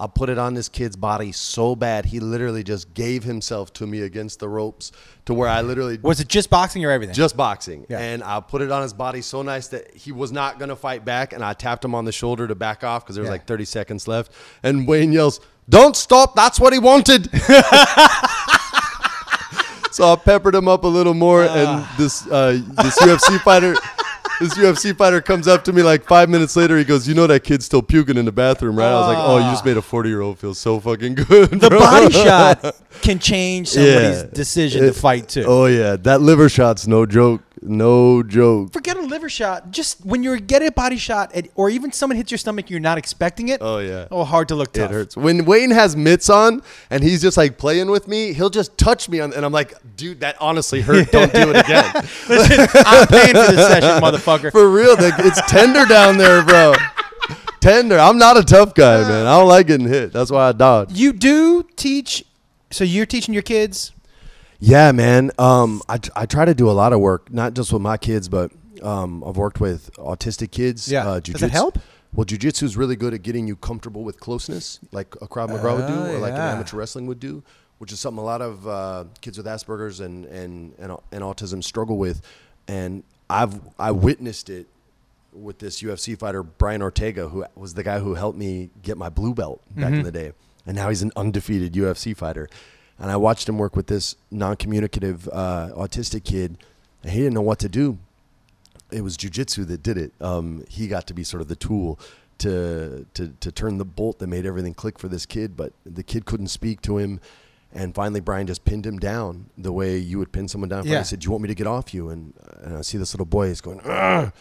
I'll 0.00 0.08
put 0.08 0.30
it 0.30 0.38
on 0.38 0.54
this 0.54 0.68
kid's 0.68 0.96
body 0.96 1.30
so 1.30 1.76
bad 1.76 2.06
he 2.06 2.20
literally 2.20 2.62
just 2.64 2.94
gave 2.94 3.22
himself 3.22 3.70
to 3.74 3.86
me 3.86 4.00
against 4.00 4.40
the 4.40 4.48
ropes 4.48 4.92
to 5.26 5.34
where 5.34 5.48
I 5.48 5.60
literally 5.60 5.98
Was 6.02 6.20
it 6.20 6.28
just 6.28 6.48
boxing 6.48 6.82
or 6.86 6.90
everything? 6.90 7.14
just 7.14 7.36
boxing. 7.36 7.84
Yeah. 7.88 7.98
And 7.98 8.24
I 8.24 8.40
put 8.40 8.62
it 8.62 8.70
on 8.72 8.80
his 8.82 8.94
body 8.94 9.20
so 9.20 9.42
nice 9.42 9.68
that 9.68 9.94
he 9.94 10.10
was 10.10 10.32
not 10.32 10.58
going 10.58 10.70
to 10.70 10.76
fight 10.76 11.04
back. 11.04 11.34
And 11.34 11.44
I 11.44 11.52
tapped 11.52 11.84
him 11.84 11.94
on 11.94 12.06
the 12.06 12.12
shoulder 12.12 12.48
to 12.48 12.54
back 12.54 12.82
off 12.82 13.04
because 13.04 13.14
there 13.16 13.22
was 13.22 13.28
Yeah. 13.28 13.32
like 13.32 13.46
30 13.46 13.66
seconds 13.66 14.08
left. 14.08 14.32
And 14.62 14.88
Wayne 14.88 15.12
yells, 15.12 15.38
Don't 15.68 15.94
stop. 15.94 16.34
That's 16.34 16.58
what 16.58 16.72
he 16.72 16.78
wanted. 16.78 17.28
so 19.92 20.12
I 20.12 20.16
peppered 20.16 20.54
him 20.54 20.66
up 20.68 20.84
a 20.84 20.88
little 20.88 21.14
more. 21.14 21.44
and 21.44 21.86
this, 21.98 22.26
uh, 22.26 22.52
this 22.82 22.98
UFC 23.00 23.38
fighter. 23.40 23.74
This 24.40 24.54
UFC 24.54 24.96
fighter 24.96 25.20
comes 25.20 25.46
up 25.46 25.64
to 25.64 25.72
me 25.72 25.82
like 25.82 26.04
five 26.06 26.30
minutes 26.30 26.56
later. 26.56 26.78
He 26.78 26.84
goes, 26.84 27.06
"You 27.06 27.14
know 27.14 27.26
that 27.26 27.44
kid's 27.44 27.66
still 27.66 27.82
puking 27.82 28.16
in 28.16 28.24
the 28.24 28.32
bathroom, 28.32 28.74
right?" 28.76 28.88
I 28.90 28.94
was 28.94 29.06
like, 29.14 29.18
"Oh, 29.18 29.36
you 29.36 29.44
just 29.50 29.64
ah. 29.64 29.66
made 29.66 29.76
a 29.76 29.82
forty-year-old 29.82 30.38
feel 30.38 30.54
so 30.54 30.80
fucking 30.80 31.14
good." 31.16 31.50
the 31.60 31.68
bro." 31.68 31.78
body 31.78 32.10
shot 32.24 32.74
can 33.02 33.18
change 33.18 33.68
somebody's 33.68 34.22
Yeah. 34.22 34.28
decision 34.32 34.84
It- 34.84 34.94
to 34.94 34.98
fight 34.98 35.28
too. 35.28 35.44
Oh 35.46 35.66
yeah, 35.66 35.96
that 35.96 36.22
liver 36.22 36.48
shot's 36.48 36.86
no 36.86 37.04
joke. 37.04 37.42
No 37.62 38.22
joke. 38.22 38.72
Forget 38.72 38.96
a 38.96 39.02
liver 39.02 39.28
shot. 39.28 39.70
Just 39.70 40.04
when 40.04 40.22
you 40.22 40.40
get 40.40 40.62
a 40.62 40.72
body 40.72 40.96
shot, 40.96 41.34
at, 41.34 41.48
or 41.54 41.68
even 41.68 41.92
someone 41.92 42.16
hits 42.16 42.30
your 42.30 42.38
stomach, 42.38 42.70
you're 42.70 42.80
not 42.80 42.96
expecting 42.96 43.48
it. 43.48 43.58
Oh 43.60 43.78
yeah. 43.78 44.08
Oh, 44.10 44.24
hard 44.24 44.48
to 44.48 44.54
look 44.54 44.72
tough. 44.72 44.90
It 44.90 44.94
hurts. 44.94 45.16
When 45.16 45.44
Wayne 45.44 45.70
has 45.70 45.94
mitts 45.94 46.30
on 46.30 46.62
and 46.88 47.02
he's 47.02 47.20
just 47.20 47.36
like 47.36 47.58
playing 47.58 47.90
with 47.90 48.08
me, 48.08 48.32
he'll 48.32 48.48
just 48.50 48.78
touch 48.78 49.08
me 49.10 49.20
on, 49.20 49.34
and 49.34 49.44
I'm 49.44 49.52
like, 49.52 49.74
dude, 49.96 50.20
that 50.20 50.36
honestly 50.40 50.80
hurt. 50.80 51.12
Don't 51.12 51.32
do 51.32 51.50
it 51.50 51.56
again. 51.56 51.92
Listen, 52.28 52.66
I'm 52.86 53.06
paying 53.08 53.34
for 53.34 53.52
this 53.52 53.66
session, 53.68 54.02
motherfucker. 54.02 54.50
For 54.52 54.70
real, 54.70 54.94
like, 54.96 55.18
it's 55.18 55.40
tender 55.50 55.84
down 55.84 56.16
there, 56.16 56.42
bro. 56.42 56.72
tender. 57.60 57.98
I'm 57.98 58.16
not 58.16 58.38
a 58.38 58.42
tough 58.42 58.74
guy, 58.74 59.02
man. 59.02 59.26
I 59.26 59.38
don't 59.38 59.48
like 59.48 59.66
getting 59.66 59.88
hit. 59.88 60.12
That's 60.14 60.30
why 60.30 60.48
I 60.48 60.52
dodge. 60.52 60.92
You 60.92 61.12
do 61.12 61.62
teach. 61.76 62.24
So 62.70 62.84
you're 62.84 63.06
teaching 63.06 63.34
your 63.34 63.42
kids. 63.42 63.92
Yeah, 64.60 64.92
man. 64.92 65.30
Um, 65.38 65.82
I, 65.88 65.98
I 66.14 66.26
try 66.26 66.44
to 66.44 66.54
do 66.54 66.70
a 66.70 66.72
lot 66.72 66.92
of 66.92 67.00
work, 67.00 67.32
not 67.32 67.54
just 67.54 67.72
with 67.72 67.82
my 67.82 67.96
kids, 67.96 68.28
but 68.28 68.52
um, 68.82 69.24
I've 69.24 69.36
worked 69.36 69.60
with 69.60 69.90
autistic 69.96 70.50
kids. 70.50 70.90
Yeah. 70.90 71.08
Uh, 71.08 71.20
Does 71.20 71.42
it 71.42 71.50
help? 71.50 71.78
Well, 72.12 72.26
jujitsu 72.26 72.64
is 72.64 72.76
really 72.76 72.96
good 72.96 73.14
at 73.14 73.22
getting 73.22 73.46
you 73.46 73.56
comfortable 73.56 74.02
with 74.04 74.20
closeness, 74.20 74.80
like 74.92 75.14
a 75.22 75.28
Krav 75.28 75.48
Maga 75.48 75.76
would 75.76 75.86
do, 75.86 75.94
Oh, 75.94 76.14
or 76.16 76.18
like 76.18 76.32
an 76.32 76.40
amateur 76.40 76.76
wrestling 76.76 77.06
would 77.06 77.20
do, 77.20 77.42
which 77.78 77.92
is 77.92 78.00
something 78.00 78.18
a 78.20 78.24
lot 78.24 78.42
of 78.42 78.66
uh, 78.66 79.04
kids 79.20 79.38
with 79.38 79.46
Asperger's 79.46 80.00
and, 80.00 80.24
and, 80.26 80.74
and, 80.78 80.96
and 81.12 81.22
autism 81.22 81.62
struggle 81.62 81.96
with. 81.98 82.20
And 82.66 83.04
I've 83.30 83.60
I 83.78 83.92
witnessed 83.92 84.50
it 84.50 84.66
with 85.32 85.60
this 85.60 85.80
UFC 85.82 86.18
fighter 86.18 86.42
Brian 86.42 86.82
Ortega, 86.82 87.28
who 87.28 87.44
was 87.54 87.74
the 87.74 87.84
guy 87.84 88.00
who 88.00 88.14
helped 88.14 88.36
me 88.36 88.70
get 88.82 88.98
my 88.98 89.08
blue 89.08 89.32
belt 89.32 89.62
back 89.76 89.92
in 89.92 90.02
the 90.02 90.10
day, 90.12 90.32
and 90.66 90.74
now 90.74 90.88
he's 90.88 91.02
an 91.02 91.12
undefeated 91.14 91.72
UFC 91.74 92.16
fighter. 92.16 92.48
And 93.00 93.10
I 93.10 93.16
watched 93.16 93.48
him 93.48 93.56
work 93.58 93.74
with 93.74 93.86
this 93.86 94.14
non-communicative 94.30 95.26
uh, 95.32 95.70
autistic 95.74 96.22
kid, 96.22 96.58
and 97.02 97.12
he 97.12 97.18
didn't 97.18 97.34
know 97.34 97.40
what 97.40 97.58
to 97.60 97.68
do. 97.68 97.98
It 98.90 99.02
was 99.02 99.16
jujitsu 99.16 99.66
that 99.68 99.82
did 99.82 99.96
it. 99.96 100.12
Um, 100.20 100.64
he 100.68 100.86
got 100.86 101.06
to 101.06 101.14
be 101.14 101.24
sort 101.24 101.40
of 101.40 101.48
the 101.48 101.56
tool 101.56 101.98
to, 102.38 103.06
to 103.14 103.28
to 103.40 103.52
turn 103.52 103.78
the 103.78 103.84
bolt 103.84 104.18
that 104.18 104.26
made 104.26 104.44
everything 104.46 104.74
click 104.74 104.98
for 104.98 105.08
this 105.08 105.26
kid, 105.26 105.56
but 105.56 105.72
the 105.86 106.02
kid 106.02 106.24
couldn't 106.26 106.48
speak 106.48 106.82
to 106.82 106.98
him. 106.98 107.20
And 107.72 107.94
finally, 107.94 108.20
Brian 108.20 108.46
just 108.46 108.64
pinned 108.64 108.84
him 108.84 108.98
down 108.98 109.46
the 109.56 109.72
way 109.72 109.96
you 109.96 110.18
would 110.18 110.32
pin 110.32 110.48
someone 110.48 110.68
down. 110.68 110.86
Yeah. 110.86 110.98
He 110.98 111.04
said, 111.04 111.20
"Do 111.20 111.26
you 111.26 111.30
want 111.30 111.42
me 111.42 111.48
to 111.48 111.54
get 111.54 111.66
off 111.66 111.94
you?" 111.94 112.08
And, 112.10 112.34
and 112.62 112.76
I 112.78 112.80
see 112.82 112.98
this 112.98 113.14
little 113.14 113.26
boy. 113.26 113.46
is 113.48 113.60
going, 113.60 113.80
Ugh! 113.84 114.32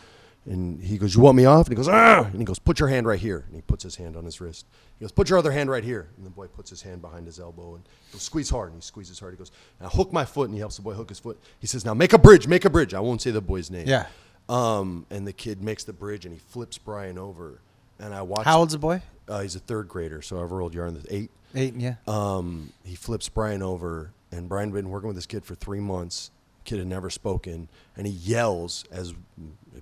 And 0.50 0.82
he 0.82 0.97
goes, 0.97 1.16
"You 1.16 1.22
want 1.22 1.38
me 1.38 1.45
off?" 1.45 1.68
And 1.68 1.74
he 1.74 1.76
goes, 1.76 1.88
"Ah!" 1.88 2.26
And 2.26 2.39
he 2.39 2.43
goes, 2.43 2.60
"Put 2.60 2.80
your 2.80 2.89
hand 2.89 3.08
right 3.08 3.20
here." 3.20 3.45
And 3.47 3.56
he 3.56 3.62
puts 3.62 3.84
his 3.84 3.95
hand 3.95 4.18
on 4.18 4.26
his 4.26 4.41
wrist. 4.41 4.66
He 4.97 5.04
goes, 5.06 5.12
"Put 5.12 5.30
your 5.30 5.39
other 5.39 5.52
hand 5.52 5.70
right 5.70 5.84
here." 5.84 6.10
And 6.18 6.26
the 6.26 6.32
boy 6.32 6.47
puts 6.47 6.70
his 6.70 6.82
hand 6.82 7.02
behind 7.02 7.26
his 7.26 7.39
elbow 7.39 7.76
and 7.76 7.84
he 8.08 8.14
goes, 8.14 8.24
"Squeeze 8.24 8.50
hard." 8.50 8.74
And 8.74 8.82
he 8.82 8.86
squeezes 8.86 9.20
hard. 9.20 9.34
He 9.34 9.38
goes, 9.38 9.52
"Now 9.80 9.88
hook 9.89 10.12
my 10.12 10.26
foot." 10.26 10.45
And 10.45 10.54
he 10.56 10.60
helps 10.60 10.76
the 10.76 10.82
boy 10.82 10.93
hook 10.93 11.10
his 11.10 11.20
foot. 11.20 11.39
He 11.60 11.68
says, 11.68 11.86
"Now 11.86 11.93
make 11.93 12.14
a 12.14 12.18
bridge. 12.18 12.47
Make 12.47 12.66
a 12.66 12.70
bridge." 12.70 12.93
I 12.93 13.00
won't 13.00 13.22
say 13.22 13.32
the 13.32 13.41
boy's 13.41 13.70
name. 13.70 13.88
Yeah. 13.88 14.08
Um, 14.50 15.06
and 15.12 15.28
the 15.28 15.34
kid 15.34 15.64
makes 15.64 15.84
the 15.84 15.93
bridge 15.93 16.26
and 16.26 16.34
he 16.34 16.39
flips 16.39 16.78
Brian 16.80 17.18
over. 17.18 17.62
And 18.00 18.14
I 18.14 18.24
watched. 18.24 18.45
How 18.45 18.60
old's 18.60 18.74
the 18.74 18.80
boy? 18.80 19.02
Uh, 19.28 19.41
he's 19.41 19.56
a 19.56 19.60
third 19.60 19.88
grader, 19.88 20.22
so 20.24 20.38
however 20.38 20.62
old 20.62 20.74
you 20.74 20.82
are 20.82 20.88
in 20.88 20.95
the 20.95 21.06
eight. 21.14 21.30
Eight. 21.54 21.76
Yeah. 21.76 21.95
Um, 22.08 22.74
he 22.84 22.95
flips 22.95 23.30
Brian 23.30 23.62
over, 23.62 24.12
and 24.32 24.50
Brian 24.50 24.70
had 24.70 24.74
been 24.74 24.89
working 24.89 25.08
with 25.08 25.16
this 25.16 25.26
kid 25.28 25.45
for 25.45 25.54
three 25.54 25.80
months. 25.80 26.32
Kid 26.64 26.80
had 26.80 26.88
never 26.88 27.10
spoken, 27.10 27.68
and 27.97 28.06
he 28.08 28.14
yells 28.14 28.86
as 28.91 29.14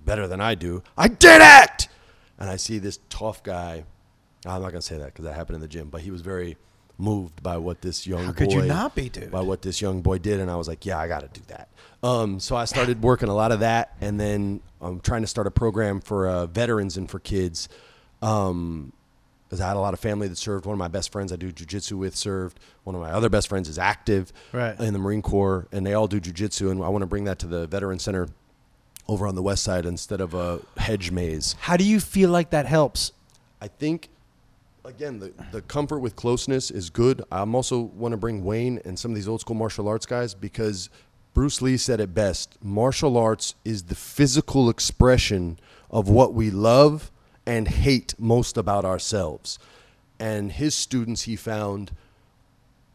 better 0.05 0.27
than 0.27 0.41
I 0.41 0.55
do. 0.55 0.83
I 0.97 1.07
did 1.07 1.41
it! 1.41 1.87
And 2.39 2.49
I 2.49 2.55
see 2.55 2.77
this 2.79 2.99
tough 3.09 3.43
guy. 3.43 3.83
I'm 4.45 4.61
not 4.61 4.69
gonna 4.71 4.81
say 4.81 4.97
that 4.97 5.05
because 5.07 5.25
that 5.25 5.33
happened 5.33 5.55
in 5.55 5.61
the 5.61 5.67
gym, 5.67 5.89
but 5.89 6.01
he 6.01 6.11
was 6.11 6.21
very 6.21 6.57
moved 6.99 7.43
by 7.43 7.57
what 7.57 7.81
this 7.81 8.07
young 8.07 8.25
How 8.25 8.31
boy 8.31 8.37
could 8.37 8.51
you 8.53 8.61
not 8.63 8.95
be, 8.95 9.09
dude? 9.09 9.29
by 9.31 9.41
what 9.41 9.61
this 9.61 9.81
young 9.81 10.01
boy 10.01 10.17
did, 10.17 10.39
and 10.39 10.49
I 10.49 10.55
was 10.55 10.67
like, 10.67 10.85
yeah, 10.85 10.97
I 10.99 11.07
got 11.07 11.21
to 11.21 11.39
do 11.39 11.45
that. 11.47 11.69
Um, 12.03 12.39
so 12.39 12.55
I 12.55 12.65
started 12.65 13.01
working 13.03 13.29
a 13.29 13.35
lot 13.35 13.51
of 13.51 13.59
that, 13.61 13.95
and 14.01 14.19
then 14.19 14.61
I'm 14.81 14.99
trying 14.99 15.21
to 15.21 15.27
start 15.27 15.47
a 15.47 15.51
program 15.51 15.99
for 16.01 16.27
uh, 16.27 16.45
veterans 16.47 16.97
and 16.97 17.09
for 17.09 17.19
kids. 17.19 17.69
Um, 18.21 18.93
because 19.45 19.61
I 19.61 19.67
had 19.69 19.77
a 19.77 19.79
lot 19.79 19.93
of 19.93 20.01
family 20.01 20.27
that 20.27 20.35
served. 20.37 20.65
One 20.65 20.73
of 20.73 20.77
my 20.77 20.89
best 20.89 21.09
friends 21.09 21.31
I 21.31 21.37
do 21.37 21.53
jujitsu 21.53 21.93
with 21.93 22.17
served. 22.17 22.59
One 22.83 22.95
of 22.95 23.01
my 23.01 23.11
other 23.11 23.29
best 23.29 23.47
friends 23.47 23.69
is 23.69 23.79
active 23.79 24.33
Right. 24.51 24.77
in 24.77 24.91
the 24.91 24.99
Marine 24.99 25.21
Corps, 25.21 25.67
and 25.71 25.85
they 25.87 25.93
all 25.93 26.07
do 26.09 26.19
jujitsu. 26.19 26.69
And 26.69 26.83
I 26.83 26.89
want 26.89 27.01
to 27.03 27.05
bring 27.05 27.23
that 27.25 27.39
to 27.39 27.47
the 27.47 27.65
Veteran 27.65 27.97
Center 27.99 28.27
over 29.07 29.27
on 29.27 29.35
the 29.35 29.41
west 29.41 29.63
side 29.63 29.85
instead 29.85 30.21
of 30.21 30.33
a 30.33 30.59
hedge 30.77 31.11
maze. 31.11 31.55
How 31.59 31.77
do 31.77 31.83
you 31.83 31.99
feel 31.99 32.29
like 32.29 32.49
that 32.51 32.65
helps? 32.65 33.11
I 33.61 33.67
think 33.67 34.09
again 34.85 35.19
the, 35.19 35.33
the 35.51 35.61
comfort 35.61 35.99
with 35.99 36.15
closeness 36.15 36.71
is 36.71 36.89
good. 36.89 37.23
I'm 37.31 37.55
also 37.55 37.79
want 37.79 38.13
to 38.13 38.17
bring 38.17 38.43
Wayne 38.43 38.79
and 38.85 38.97
some 38.97 39.11
of 39.11 39.15
these 39.15 39.27
old 39.27 39.41
school 39.41 39.55
martial 39.55 39.87
arts 39.87 40.05
guys 40.05 40.33
because 40.33 40.89
Bruce 41.33 41.61
Lee 41.61 41.77
said 41.77 41.99
it 41.99 42.13
best. 42.13 42.57
Martial 42.63 43.17
arts 43.17 43.55
is 43.63 43.83
the 43.83 43.95
physical 43.95 44.69
expression 44.69 45.59
of 45.91 46.09
what 46.09 46.33
we 46.33 46.49
love 46.49 47.11
and 47.45 47.67
hate 47.67 48.15
most 48.17 48.57
about 48.57 48.83
ourselves. 48.85 49.59
And 50.19 50.51
his 50.51 50.73
students 50.73 51.23
he 51.23 51.35
found 51.35 51.91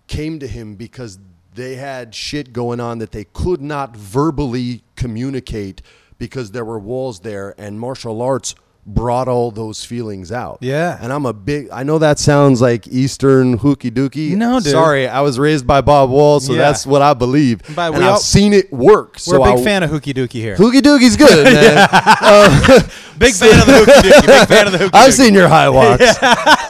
came 0.08 0.38
to 0.40 0.46
him 0.48 0.74
because 0.74 1.18
they 1.54 1.76
had 1.76 2.14
shit 2.14 2.52
going 2.52 2.80
on 2.80 2.98
that 2.98 3.12
they 3.12 3.24
could 3.24 3.60
not 3.60 3.96
verbally 3.96 4.82
communicate 4.96 5.82
because 6.22 6.52
there 6.52 6.64
were 6.64 6.78
walls 6.78 7.18
there 7.20 7.52
and 7.58 7.80
martial 7.80 8.22
arts 8.22 8.54
brought 8.84 9.26
all 9.28 9.50
those 9.52 9.84
feelings 9.84 10.30
out. 10.32 10.58
Yeah. 10.60 10.98
And 11.00 11.12
I'm 11.12 11.24
a 11.26 11.32
big 11.32 11.68
I 11.70 11.82
know 11.84 11.98
that 11.98 12.18
sounds 12.18 12.60
like 12.60 12.86
Eastern 12.88 13.58
hooky 13.58 13.90
dookie. 13.90 14.36
No, 14.36 14.58
dude. 14.60 14.70
Sorry, 14.72 15.06
I 15.08 15.20
was 15.20 15.38
raised 15.38 15.66
by 15.66 15.80
Bob 15.80 16.10
Wall, 16.10 16.38
so 16.40 16.52
Yeah. 16.52 16.58
that's 16.62 16.84
what 16.86 17.00
I 17.02 17.14
believe. 17.14 17.60
By 17.76 17.86
and 17.88 17.96
we 17.98 18.02
I've 18.04 18.12
all- 18.14 18.18
seen 18.18 18.52
it 18.52 18.72
work. 18.72 19.14
We're 19.14 19.18
so 19.36 19.42
a 19.42 19.50
big 19.52 19.60
I, 19.60 19.64
fan 19.64 19.82
of 19.84 19.90
Hooky 19.90 20.12
Dookie 20.14 20.32
here. 20.46 20.56
Hooky 20.56 20.80
dookie's 20.80 21.16
good, 21.16 21.44
man. 21.54 21.88
Uh, 21.92 22.80
big 23.18 23.34
fan 23.34 23.60
of 23.60 23.66
the 23.66 23.72
Hooky 23.84 24.08
Dookie. 24.08 24.26
Big 24.26 24.48
fan 24.48 24.66
of 24.66 24.72
the 24.72 24.78
Hooky 24.78 24.90
I've 24.94 25.10
Dookie. 25.10 25.16
seen 25.16 25.34
your 25.34 25.48
high 25.48 25.68
walks. 25.78 26.02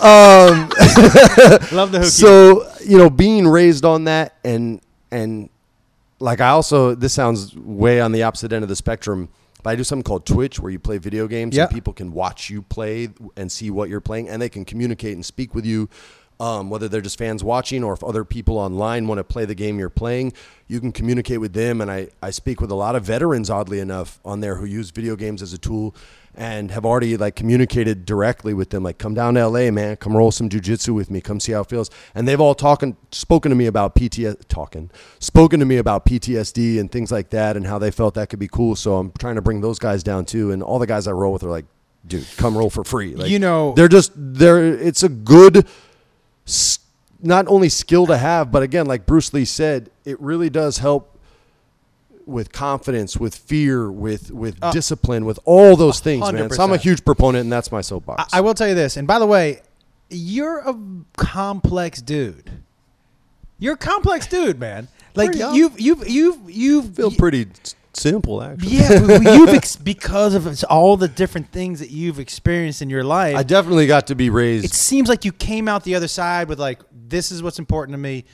Um, 0.03 0.69
Love 1.77 1.93
the 1.93 1.99
Hooky. 2.01 2.11
so 2.11 2.69
you 2.85 2.99
know 2.99 3.09
being 3.11 3.47
raised 3.49 3.85
on 3.85 4.05
that 4.05 4.35
and 4.45 4.81
and 5.11 5.49
like 6.19 6.41
i 6.41 6.49
also 6.49 6.95
this 6.95 7.13
sounds 7.13 7.55
way 7.57 8.01
on 8.01 8.13
the 8.13 8.23
opposite 8.23 8.53
end 8.53 8.63
of 8.63 8.69
the 8.69 8.77
spectrum 8.77 9.29
but 9.63 9.71
i 9.71 9.77
do 9.77 9.85
something 9.85 10.03
called 10.03 10.27
twitch 10.27 10.59
where 10.61 10.71
you 10.71 10.79
play 10.79 10.99
video 10.99 11.27
games 11.27 11.57
Yeah. 11.57 11.65
and 11.65 11.73
people 11.75 11.93
can 11.93 12.13
watch 12.13 12.51
you 12.51 12.63
play 12.63 13.09
and 13.37 13.51
see 13.51 13.71
what 13.71 13.89
you're 13.89 14.01
playing 14.01 14.29
and 14.29 14.41
they 14.41 14.49
can 14.49 14.65
communicate 14.65 15.15
and 15.15 15.25
speak 15.25 15.55
with 15.55 15.65
you 15.67 15.89
um, 16.43 16.71
whether 16.71 16.89
they're 16.89 17.01
just 17.01 17.19
fans 17.19 17.45
watching 17.45 17.85
or 17.85 17.93
if 17.93 18.03
other 18.03 18.25
people 18.25 18.59
online 18.59 19.07
want 19.07 19.19
to 19.19 19.25
play 19.25 19.45
the 19.45 19.55
game 19.55 19.79
you're 19.79 19.89
playing 19.89 20.33
you 20.73 20.81
can 20.81 20.91
communicate 20.91 21.39
with 21.39 21.53
them. 21.53 21.83
And 21.83 21.91
I, 21.91 22.09
I 22.23 22.31
speak 22.31 22.61
with 22.63 22.71
a 22.71 22.75
lot 22.75 22.97
of 22.97 23.05
veterans 23.05 23.51
oddly 23.51 23.79
enough 23.79 24.19
on 24.25 24.41
there 24.41 24.55
who 24.55 24.65
use 24.65 24.91
video 24.91 25.17
games 25.17 25.43
as 25.43 25.53
a 25.53 25.59
tool 25.59 25.95
and 26.35 26.71
have 26.71 26.87
already 26.87 27.15
like 27.19 27.37
communicated 27.37 28.07
directly 28.07 28.55
with 28.55 28.71
them 28.71 28.83
like 28.83 28.97
come 28.97 29.13
down 29.13 29.35
to 29.35 29.47
la 29.47 29.71
man. 29.71 29.97
Come 29.97 30.17
roll 30.17 30.33
some 30.33 30.49
jujitsu 30.49 30.95
with 30.95 31.11
me. 31.11 31.21
Come 31.21 31.41
see 31.41 31.53
how 31.53 31.61
it 31.61 31.69
feels. 31.69 31.91
And 32.15 32.27
they've 32.27 32.41
all 32.41 32.55
talking 32.55 32.97
spoken 33.11 33.51
to 33.51 33.57
me 33.57 33.67
about 33.67 33.95
pts 33.95 34.49
talking 34.49 34.91
spoken 35.19 35.61
to 35.61 35.67
me 35.67 35.77
about 35.77 36.07
ptsd 36.07 36.81
and 36.81 36.91
things 36.91 37.13
like 37.13 37.29
that 37.31 37.57
and 37.59 37.67
how 37.67 37.79
they 37.79 37.91
felt 37.91 38.15
that 38.15 38.31
could 38.31 38.39
be 38.39 38.49
cool. 38.49 38.75
So 38.75 38.97
i'm 38.97 39.13
trying 39.19 39.35
to 39.35 39.43
bring 39.43 39.61
those 39.61 39.79
guys 39.79 40.03
down 40.03 40.25
too. 40.25 40.53
And 40.53 40.63
all 40.63 40.79
the 40.79 40.87
guys 40.87 41.07
i 41.07 41.13
roll 41.13 41.35
with 41.35 41.43
are 41.45 41.51
like 41.51 41.67
dude 42.07 42.27
come 42.39 42.57
roll 42.57 42.71
for 42.71 42.83
free. 42.83 43.15
Like 43.15 43.29
You 43.31 43.39
know- 43.39 43.75
they're 43.77 43.89
just 43.89 44.13
they're 44.17 44.65
it's 44.73 45.03
a 45.03 45.11
good 45.11 45.67
not 47.21 47.47
only 47.49 47.69
skill 47.69 48.07
to 48.07 48.17
have 48.17 48.51
but 48.51 48.63
again 48.63 48.87
like 48.87 49.07
bruce 49.07 49.33
lee 49.33 49.45
said 49.45 49.91
it 50.05 50.21
really 50.21 50.51
does 50.51 50.79
help 50.79 51.09
with 52.25 52.53
confidence, 52.53 53.17
with 53.17 53.35
fear, 53.35 53.91
with 53.91 54.31
with 54.31 54.57
uh, 54.63 54.71
discipline, 54.71 55.25
with 55.25 55.41
all 55.45 55.75
those 55.77 55.99
things, 55.99 56.21
man. 56.33 56.51
So 56.51 56.63
I'm 56.63 56.73
a 56.73 56.77
huge 56.77 57.05
proponent, 57.05 57.43
and 57.43 57.53
that's 57.53 57.73
my 57.73 57.81
soapbox. 57.81 58.33
I, 58.33 58.39
I 58.39 58.41
will 58.43 58.55
tell 58.55 58.69
you 58.69 58.77
this, 58.77 58.97
and 58.97 59.09
by 59.09 59.19
the 59.19 59.27
way, 59.27 59.61
you're 60.09 60.59
a 60.59 60.77
complex 61.17 62.01
dude. 62.01 62.49
You're 63.59 63.75
a 63.75 63.79
complex 63.79 64.29
dude, 64.29 64.61
man. 64.61 64.87
Like 65.17 65.33
Pretty 65.33 65.45
you've 65.57 65.81
you've 65.81 66.09
you've 66.09 66.51
you've 66.51 66.95
feel 66.95 67.11
pretty 67.11 67.49
s- 67.65 67.75
simple, 67.97 68.43
actually. 68.43 68.77
Yeah, 68.77 69.01
but 69.07 69.23
you've 69.23 69.49
ex- 69.55 69.77
because 69.77 70.35
of 70.35 70.65
all 70.71 70.97
the 70.97 71.09
different 71.09 71.51
things 71.51 71.81
that 71.81 71.91
you've 71.91 72.19
experienced 72.19 72.83
in 72.83 72.91
your 72.91 73.05
life. 73.05 73.37
I 73.37 73.43
definitely 73.43 73.87
got 73.87 74.07
to 74.09 74.15
be 74.15 74.31
raised. 74.31 74.65
it 74.65 74.73
seems 74.73 75.09
like 75.09 75.25
you 75.25 75.33
came 75.33 75.69
out 75.69 75.85
the 75.85 75.95
other 75.95 76.09
side 76.09 76.49
with 76.49 76.59
like, 76.59 76.81
this 76.93 77.31
is 77.31 77.43
what's 77.43 77.59
important 77.59 77.95
to 77.95 77.99
me, 77.99 78.25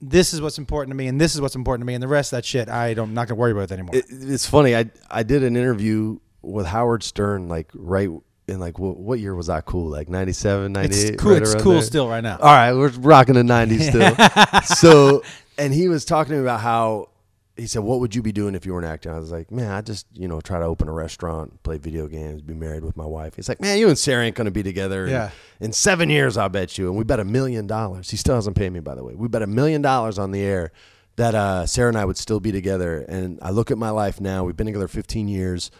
this 0.00 0.32
is 0.32 0.40
what's 0.40 0.58
important 0.58 0.92
to 0.92 0.96
me, 0.96 1.06
and 1.06 1.20
this 1.20 1.34
is 1.34 1.40
what's 1.40 1.54
important 1.54 1.82
to 1.82 1.86
me, 1.86 1.94
and 1.94 2.02
the 2.02 2.08
rest 2.08 2.32
of 2.32 2.38
that 2.38 2.44
shit 2.44 2.68
I 2.68 2.94
don't 2.94 3.08
I'm 3.08 3.14
not 3.14 3.28
gonna 3.28 3.38
worry 3.38 3.52
about 3.52 3.64
it 3.64 3.72
anymore. 3.72 3.94
it, 3.94 4.04
it's 4.08 4.46
funny. 4.46 4.76
I 4.76 4.90
I 5.10 5.22
did 5.22 5.42
an 5.42 5.56
interview 5.56 6.18
with 6.42 6.66
Howard 6.66 7.02
Stern, 7.02 7.48
like 7.48 7.70
right 7.74 8.10
in 8.48 8.60
like 8.60 8.78
what, 8.78 8.96
what 8.96 9.18
year 9.18 9.34
was 9.34 9.48
I 9.48 9.60
cool? 9.60 9.90
Like 9.90 10.08
97, 10.08 10.72
98? 10.72 10.90
it's 10.92 11.22
cool. 11.22 11.32
right 11.32 11.42
it's 11.42 11.54
cool 11.54 11.72
there? 11.72 11.82
still 11.82 12.08
right 12.08 12.22
now. 12.22 12.38
All 12.38 12.46
right, 12.46 12.72
we're 12.72 12.88
rocking 12.88 13.34
the 13.34 13.42
90s 13.42 14.62
still. 14.62 14.76
so, 14.76 15.22
and 15.58 15.72
he 15.72 15.88
was 15.88 16.04
talking 16.04 16.30
to 16.30 16.36
me 16.36 16.42
about 16.42 16.60
how 16.60 17.08
he 17.56 17.66
said, 17.66 17.82
"What 17.82 18.00
would 18.00 18.14
you 18.14 18.22
be 18.22 18.32
doing 18.32 18.54
if 18.54 18.66
you 18.66 18.72
weren't 18.74 18.86
acting?" 18.86 19.12
I 19.12 19.18
was 19.18 19.30
like, 19.32 19.50
"Man, 19.50 19.70
I 19.70 19.80
just 19.80 20.06
you 20.12 20.28
know 20.28 20.40
try 20.40 20.58
to 20.58 20.64
open 20.64 20.88
a 20.88 20.92
restaurant, 20.92 21.62
play 21.62 21.78
video 21.78 22.06
games, 22.06 22.42
be 22.42 22.54
married 22.54 22.84
with 22.84 22.96
my 22.96 23.06
wife." 23.06 23.36
He's 23.36 23.48
like, 23.48 23.60
"Man, 23.60 23.78
you 23.78 23.88
and 23.88 23.98
Sarah 23.98 24.24
ain't 24.24 24.36
gonna 24.36 24.50
be 24.50 24.62
together. 24.62 25.04
in- 25.06 25.10
Yeah. 25.12 25.30
In 25.60 25.72
seven 25.72 26.10
years, 26.10 26.36
I 26.36 26.48
bet 26.48 26.76
you." 26.78 26.88
And 26.88 26.96
we 26.96 27.04
bet 27.04 27.18
a 27.20 27.24
million 27.24 27.66
dollars. 27.66 28.10
He 28.10 28.16
still 28.16 28.34
hasn't 28.34 28.56
paid 28.56 28.72
me, 28.72 28.80
by 28.80 28.94
the 28.94 29.04
way. 29.04 29.14
We 29.14 29.28
bet 29.28 29.42
a 29.42 29.46
million 29.46 29.80
dollars 29.82 30.18
on 30.18 30.30
the 30.32 30.42
air 30.42 30.70
that 31.16 31.34
uh, 31.34 31.64
Sarah 31.66 31.88
and 31.88 31.96
I 31.96 32.04
would 32.04 32.18
still 32.18 32.40
be 32.40 32.52
together. 32.52 32.98
And 33.08 33.38
I 33.40 33.50
look 33.50 33.70
at 33.70 33.78
my 33.78 33.88
life 33.90 34.20
now. 34.20 34.44
We've 34.44 34.56
been 34.56 34.66
together 34.66 34.86
15 34.88 35.28
years. 35.28 35.70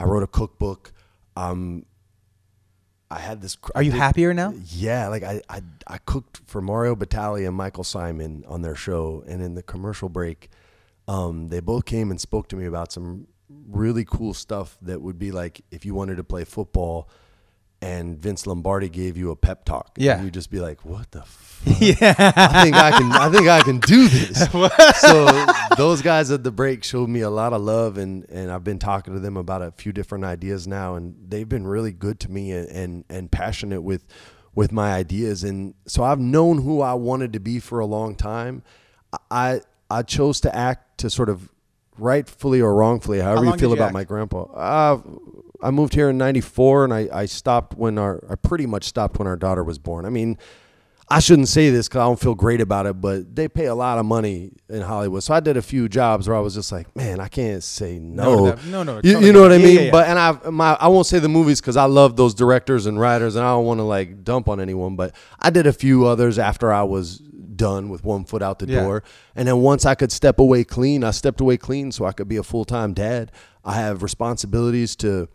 I 0.00 0.04
wrote 0.04 0.22
a 0.22 0.26
cookbook. 0.26 0.92
Um, 1.36 1.84
I 3.10 3.18
had 3.18 3.40
this. 3.40 3.56
Are 3.74 3.82
you 3.82 3.90
did- 3.90 3.98
happier 4.00 4.34
now? 4.34 4.54
yeah, 4.70 5.08
like 5.08 5.22
I, 5.22 5.40
I 5.48 5.62
I 5.86 5.98
cooked 5.98 6.40
for 6.46 6.60
Mario 6.60 6.94
Batali 6.94 7.46
and 7.46 7.56
Michael 7.56 7.84
Symon 7.84 8.48
on 8.50 8.60
their 8.62 8.74
show, 8.74 9.24
and 9.26 9.42
in 9.42 9.54
the 9.54 9.62
commercial 9.62 10.08
break, 10.10 10.50
um, 11.08 11.48
they 11.48 11.60
both 11.60 11.86
came 11.86 12.10
and 12.10 12.20
spoke 12.20 12.48
to 12.50 12.56
me 12.56 12.66
about 12.66 12.92
some 12.92 13.26
really 13.48 14.04
cool 14.04 14.34
stuff 14.34 14.76
that 14.82 15.00
would 15.00 15.18
be 15.18 15.32
like 15.32 15.62
if 15.70 15.84
you 15.84 15.94
wanted 15.94 16.16
to 16.16 16.24
play 16.24 16.44
football 16.44 17.08
and 17.80 18.18
Vince 18.18 18.46
Lombardi 18.46 18.88
gave 18.88 19.16
you 19.16 19.30
a 19.30 19.36
pep 19.36 19.64
talk. 19.64 19.92
Yeah. 19.96 20.16
And 20.16 20.24
you'd 20.24 20.34
just 20.34 20.50
be 20.50 20.60
like, 20.60 20.84
what 20.84 21.10
the 21.12 21.22
fuck? 21.26 21.80
Yeah. 21.80 22.14
I 22.18 22.62
think 22.64 22.76
I 22.76 22.90
can 22.90 23.12
I 23.12 23.30
think 23.30 23.48
I 23.48 23.62
can 23.62 23.78
do 23.78 24.08
this. 24.08 24.50
so 25.00 25.46
those 25.76 26.02
guys 26.02 26.30
at 26.30 26.44
the 26.44 26.50
break 26.50 26.84
showed 26.84 27.08
me 27.08 27.20
a 27.20 27.30
lot 27.30 27.52
of 27.52 27.62
love 27.62 27.96
and 27.96 28.28
and 28.28 28.50
I've 28.50 28.64
been 28.64 28.78
talking 28.78 29.14
to 29.14 29.20
them 29.20 29.36
about 29.36 29.62
a 29.62 29.70
few 29.72 29.92
different 29.92 30.24
ideas 30.24 30.66
now 30.66 30.96
and 30.96 31.14
they've 31.26 31.48
been 31.48 31.66
really 31.66 31.92
good 31.92 32.20
to 32.20 32.30
me 32.30 32.52
and 32.52 32.68
and, 32.68 33.04
and 33.08 33.30
passionate 33.30 33.82
with 33.82 34.04
with 34.54 34.72
my 34.72 34.92
ideas 34.92 35.44
and 35.44 35.74
so 35.86 36.02
I've 36.02 36.20
known 36.20 36.62
who 36.62 36.80
I 36.80 36.94
wanted 36.94 37.32
to 37.34 37.40
be 37.40 37.60
for 37.60 37.78
a 37.78 37.86
long 37.86 38.14
time. 38.16 38.62
I 39.30 39.62
I 39.90 40.02
chose 40.02 40.40
to 40.42 40.54
act 40.54 40.98
to 40.98 41.10
sort 41.10 41.28
of 41.28 41.50
rightfully 41.98 42.60
or 42.60 42.74
wrongfully, 42.74 43.20
however 43.20 43.44
you 43.46 43.56
feel 43.56 43.70
you 43.70 43.74
about 43.76 43.86
act? 43.86 43.94
my 43.94 44.04
grandpa. 44.04 44.42
Uh, 44.52 45.00
I 45.62 45.70
moved 45.70 45.94
here 45.94 46.10
in 46.10 46.18
'94, 46.18 46.84
and 46.84 46.94
I, 46.94 47.08
I 47.12 47.26
stopped 47.26 47.76
when 47.76 47.98
our 47.98 48.22
I 48.30 48.36
pretty 48.36 48.66
much 48.66 48.84
stopped 48.84 49.18
when 49.18 49.26
our 49.26 49.36
daughter 49.36 49.64
was 49.64 49.78
born. 49.78 50.04
I 50.04 50.10
mean, 50.10 50.38
I 51.10 51.20
shouldn't 51.20 51.48
say 51.48 51.70
this 51.70 51.88
because 51.88 52.00
I 52.00 52.04
don't 52.04 52.20
feel 52.20 52.34
great 52.34 52.60
about 52.60 52.86
it, 52.86 53.00
but 53.00 53.34
they 53.34 53.48
pay 53.48 53.64
a 53.64 53.74
lot 53.74 53.98
of 53.98 54.04
money 54.04 54.52
in 54.68 54.82
Hollywood. 54.82 55.22
So 55.22 55.32
I 55.32 55.40
did 55.40 55.56
a 55.56 55.62
few 55.62 55.88
jobs 55.88 56.28
where 56.28 56.36
I 56.36 56.40
was 56.40 56.54
just 56.54 56.70
like, 56.70 56.94
man, 56.94 57.18
I 57.18 57.28
can't 57.28 57.62
say 57.62 57.98
no. 57.98 58.24
No 58.24 58.44
that. 58.50 58.64
No, 58.66 58.82
no, 58.82 58.96
You, 58.96 59.14
totally 59.14 59.26
you 59.26 59.32
know 59.32 59.40
what 59.42 59.52
I 59.52 59.58
mean? 59.58 59.74
Yeah, 59.74 59.80
yeah. 59.82 59.90
But 59.90 60.08
and 60.08 60.18
I 60.18 60.50
my 60.50 60.74
I 60.74 60.88
won't 60.88 61.06
say 61.06 61.18
the 61.18 61.28
movies 61.28 61.60
because 61.60 61.76
I 61.76 61.84
love 61.86 62.16
those 62.16 62.34
directors 62.34 62.86
and 62.86 63.00
writers, 63.00 63.36
and 63.36 63.44
I 63.44 63.52
don't 63.52 63.64
want 63.64 63.78
to 63.78 63.84
like 63.84 64.22
dump 64.22 64.48
on 64.48 64.60
anyone. 64.60 64.96
But 64.96 65.14
I 65.40 65.50
did 65.50 65.66
a 65.66 65.72
few 65.72 66.06
others 66.06 66.38
after 66.38 66.72
I 66.72 66.82
was 66.82 67.22
done 67.58 67.90
with 67.90 68.02
one 68.02 68.24
foot 68.24 68.40
out 68.42 68.58
the 68.58 68.66
Yeah. 68.66 68.80
door. 68.84 69.02
And 69.36 69.46
then 69.46 69.58
once 69.60 69.84
I 69.84 69.94
could 69.94 70.10
step 70.10 70.38
away 70.38 70.64
clean, 70.64 71.04
I 71.04 71.10
stepped 71.10 71.42
away 71.42 71.58
clean 71.58 71.92
so 71.92 72.06
I 72.06 72.12
could 72.12 72.28
be 72.28 72.38
a 72.38 72.42
full 72.42 72.64
time 72.64 72.94
dad. 72.94 73.30
I 73.64 73.74
have 73.74 74.02
responsibilities 74.02 74.96
to 74.96 75.28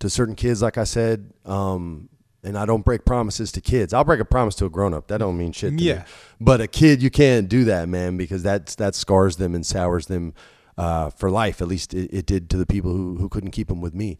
to 0.00 0.10
certain 0.10 0.34
kids, 0.34 0.60
like 0.60 0.76
I 0.76 0.84
said, 0.84 1.32
um, 1.46 2.08
and 2.44 2.58
I 2.58 2.66
don't 2.66 2.84
break 2.84 3.04
promises 3.06 3.50
to 3.52 3.60
kids. 3.62 3.94
I'll 3.94 4.04
break 4.04 4.20
a 4.20 4.24
promise 4.26 4.54
to 4.56 4.66
a 4.66 4.70
grown 4.70 4.92
up. 4.92 5.08
That 5.08 5.18
don't 5.18 5.38
mean 5.38 5.52
shit. 5.52 5.78
To 5.78 5.82
Yeah. 5.84 5.94
Me. 5.94 6.02
But 6.40 6.60
a 6.60 6.66
kid, 6.66 7.02
you 7.02 7.10
can't 7.10 7.48
do 7.48 7.64
that, 7.64 7.88
man, 7.88 8.16
because 8.16 8.42
that's 8.42 8.74
that 8.74 8.94
scars 8.94 9.36
them 9.36 9.54
and 9.54 9.64
sours 9.64 10.06
them 10.06 10.34
uh, 10.76 11.08
for 11.10 11.30
life. 11.30 11.62
At 11.62 11.68
least 11.68 11.94
it, 11.94 12.10
it 12.12 12.26
did 12.26 12.50
to 12.50 12.56
the 12.58 12.66
people 12.66 12.92
who 12.92 13.16
who 13.16 13.28
couldn't 13.30 13.52
keep 13.52 13.68
them 13.68 13.80
with 13.80 13.94
me. 13.94 14.18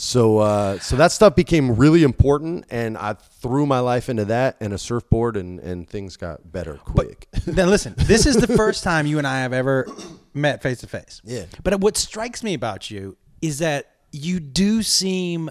So 0.00 0.38
uh, 0.38 0.78
so 0.78 0.94
that 0.94 1.10
stuff 1.10 1.34
became 1.34 1.74
really 1.74 2.04
important, 2.04 2.66
and 2.70 2.96
I 2.96 3.14
threw 3.14 3.66
my 3.66 3.80
life 3.80 4.08
into 4.08 4.24
that 4.26 4.56
and 4.60 4.72
a 4.72 4.78
surfboard, 4.78 5.36
and 5.36 5.58
and 5.58 5.90
things 5.90 6.16
got 6.16 6.52
better 6.52 6.74
quick. 6.76 7.26
then 7.46 7.68
listen, 7.68 7.94
this 7.98 8.24
is 8.24 8.36
the 8.36 8.46
first 8.46 8.84
time 8.84 9.06
you 9.06 9.18
and 9.18 9.26
I 9.26 9.40
have 9.40 9.52
ever 9.52 9.88
met 10.34 10.62
face 10.62 10.78
to 10.82 10.86
face. 10.86 11.20
Yeah. 11.24 11.46
But 11.64 11.80
what 11.80 11.96
strikes 11.96 12.44
me 12.44 12.54
about 12.54 12.92
you 12.92 13.16
is 13.42 13.58
that 13.58 13.90
you 14.12 14.38
do 14.38 14.84
seem 14.84 15.50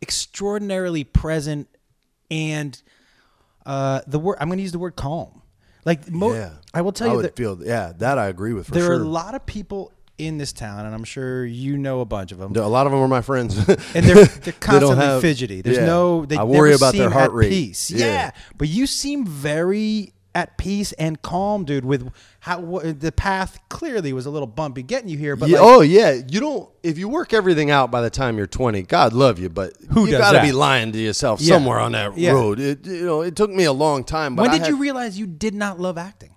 extraordinarily 0.00 1.04
present 1.04 1.68
and 2.30 2.80
uh, 3.66 4.00
the 4.06 4.18
word 4.18 4.38
I'm 4.40 4.48
going 4.48 4.56
to 4.56 4.62
use 4.62 4.72
the 4.72 4.78
word 4.78 4.96
calm. 4.96 5.42
Like 5.84 6.10
mo- 6.10 6.32
yeah, 6.32 6.52
I 6.72 6.80
will 6.80 6.92
tell 6.92 7.08
I 7.08 7.10
you 7.10 7.16
would 7.18 7.24
that 7.26 7.36
feel 7.36 7.58
yeah 7.62 7.92
that 7.98 8.16
I 8.16 8.28
agree 8.28 8.54
with 8.54 8.68
for 8.68 8.72
there 8.72 8.84
sure. 8.84 8.98
are 8.98 9.02
a 9.02 9.06
lot 9.06 9.34
of 9.34 9.44
people 9.44 9.92
in 10.18 10.36
this 10.38 10.52
town, 10.52 10.84
and 10.84 10.94
I'm 10.94 11.04
sure 11.04 11.46
you 11.46 11.78
know 11.78 12.00
a 12.00 12.04
bunch 12.04 12.32
of 12.32 12.38
them. 12.38 12.54
a 12.56 12.66
lot 12.68 12.86
of 12.86 12.92
them 12.92 13.00
are 13.00 13.08
my 13.08 13.20
friends, 13.22 13.56
and 13.56 13.66
they're 13.66 14.02
they're 14.24 14.24
They 14.26 14.52
constantly 14.52 14.96
have- 15.04 15.22
fidgety. 15.22 15.60
There's 15.62 15.78
yeah. 15.78 15.86
no. 15.86 16.26
They 16.26 16.36
I 16.36 16.42
worry 16.44 16.74
about 16.74 16.94
their 16.94 17.10
heart 17.10 17.32
rate. 17.32 17.50
Peace. 17.50 17.90
Yeah. 17.90 18.06
Yeah. 18.06 18.30
but 18.56 18.68
you 18.68 18.86
seem 18.86 19.24
very 19.26 20.12
at 20.34 20.58
peace 20.58 20.92
and 20.92 21.20
calm, 21.22 21.64
dude. 21.64 21.84
With 21.84 22.12
how 22.40 22.60
wh- 22.60 22.82
the 22.98 23.10
path 23.10 23.58
clearly 23.68 24.12
was 24.12 24.26
a 24.26 24.30
little 24.30 24.46
bumpy 24.46 24.82
getting 24.82 25.08
you 25.08 25.16
here, 25.18 25.34
but 25.36 25.48
Yeah, 25.48 25.60
like, 25.60 25.68
oh 25.76 25.80
yeah, 25.80 26.12
you 26.28 26.38
don't. 26.40 26.68
If 26.82 26.98
you 26.98 27.08
work 27.08 27.32
everything 27.32 27.70
out 27.70 27.90
by 27.90 28.02
the 28.02 28.10
time 28.10 28.36
you're 28.36 28.46
20, 28.46 28.82
God 28.82 29.12
love 29.12 29.38
you, 29.38 29.48
but 29.48 29.72
Who 29.92 30.06
you 30.06 30.12
gotta 30.18 30.40
be 30.42 30.52
lying 30.52 30.92
to 30.92 30.98
yourself 30.98 31.40
Yeah. 31.40 31.54
somewhere 31.56 31.78
on 31.78 31.92
that 31.92 32.16
Yeah. 32.18 32.32
road. 32.32 32.60
It, 32.60 32.86
you 32.86 33.04
know, 33.06 33.22
it 33.22 33.36
took 33.36 33.50
me 33.50 33.64
a 33.64 33.72
long 33.72 34.04
time. 34.04 34.36
But 34.36 34.42
when 34.42 34.50
did 34.52 34.60
had- 34.62 34.68
you 34.70 34.76
realize 34.78 35.18
you 35.18 35.26
did 35.26 35.54
not 35.54 35.80
love 35.80 35.96
acting? 35.98 36.34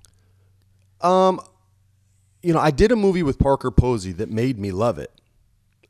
Um, 1.01 1.39
you 2.43 2.53
know, 2.53 2.59
I 2.59 2.71
did 2.71 2.91
a 2.91 2.95
movie 2.95 3.23
with 3.23 3.37
Parker 3.39 3.71
Posey 3.71 4.11
that 4.13 4.29
made 4.29 4.57
me 4.59 4.71
love 4.71 4.97
it. 4.99 5.11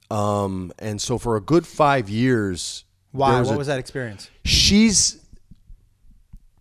Um, 0.10 0.72
and 0.80 1.02
so 1.02 1.18
for 1.18 1.38
a 1.38 1.42
good 1.42 1.66
five 1.66 2.10
years, 2.10 2.84
Why? 3.12 3.36
there 3.36 3.44
What 3.46 3.56
a- 3.56 3.58
was 3.58 3.68
that 3.68 3.80
experience? 3.80 4.30
she's 4.44 5.18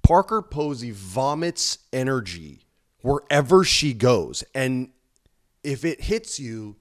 Parker 0.03 0.43
Posey 0.43 0.91
vomits 0.91 1.79
energy 1.93 2.61
wherever 3.03 3.65
she 3.65 3.93
goes. 3.95 4.43
And 4.55 4.91
if 5.63 5.85
it 5.85 6.01
hits 6.03 6.39
you, 6.41 6.77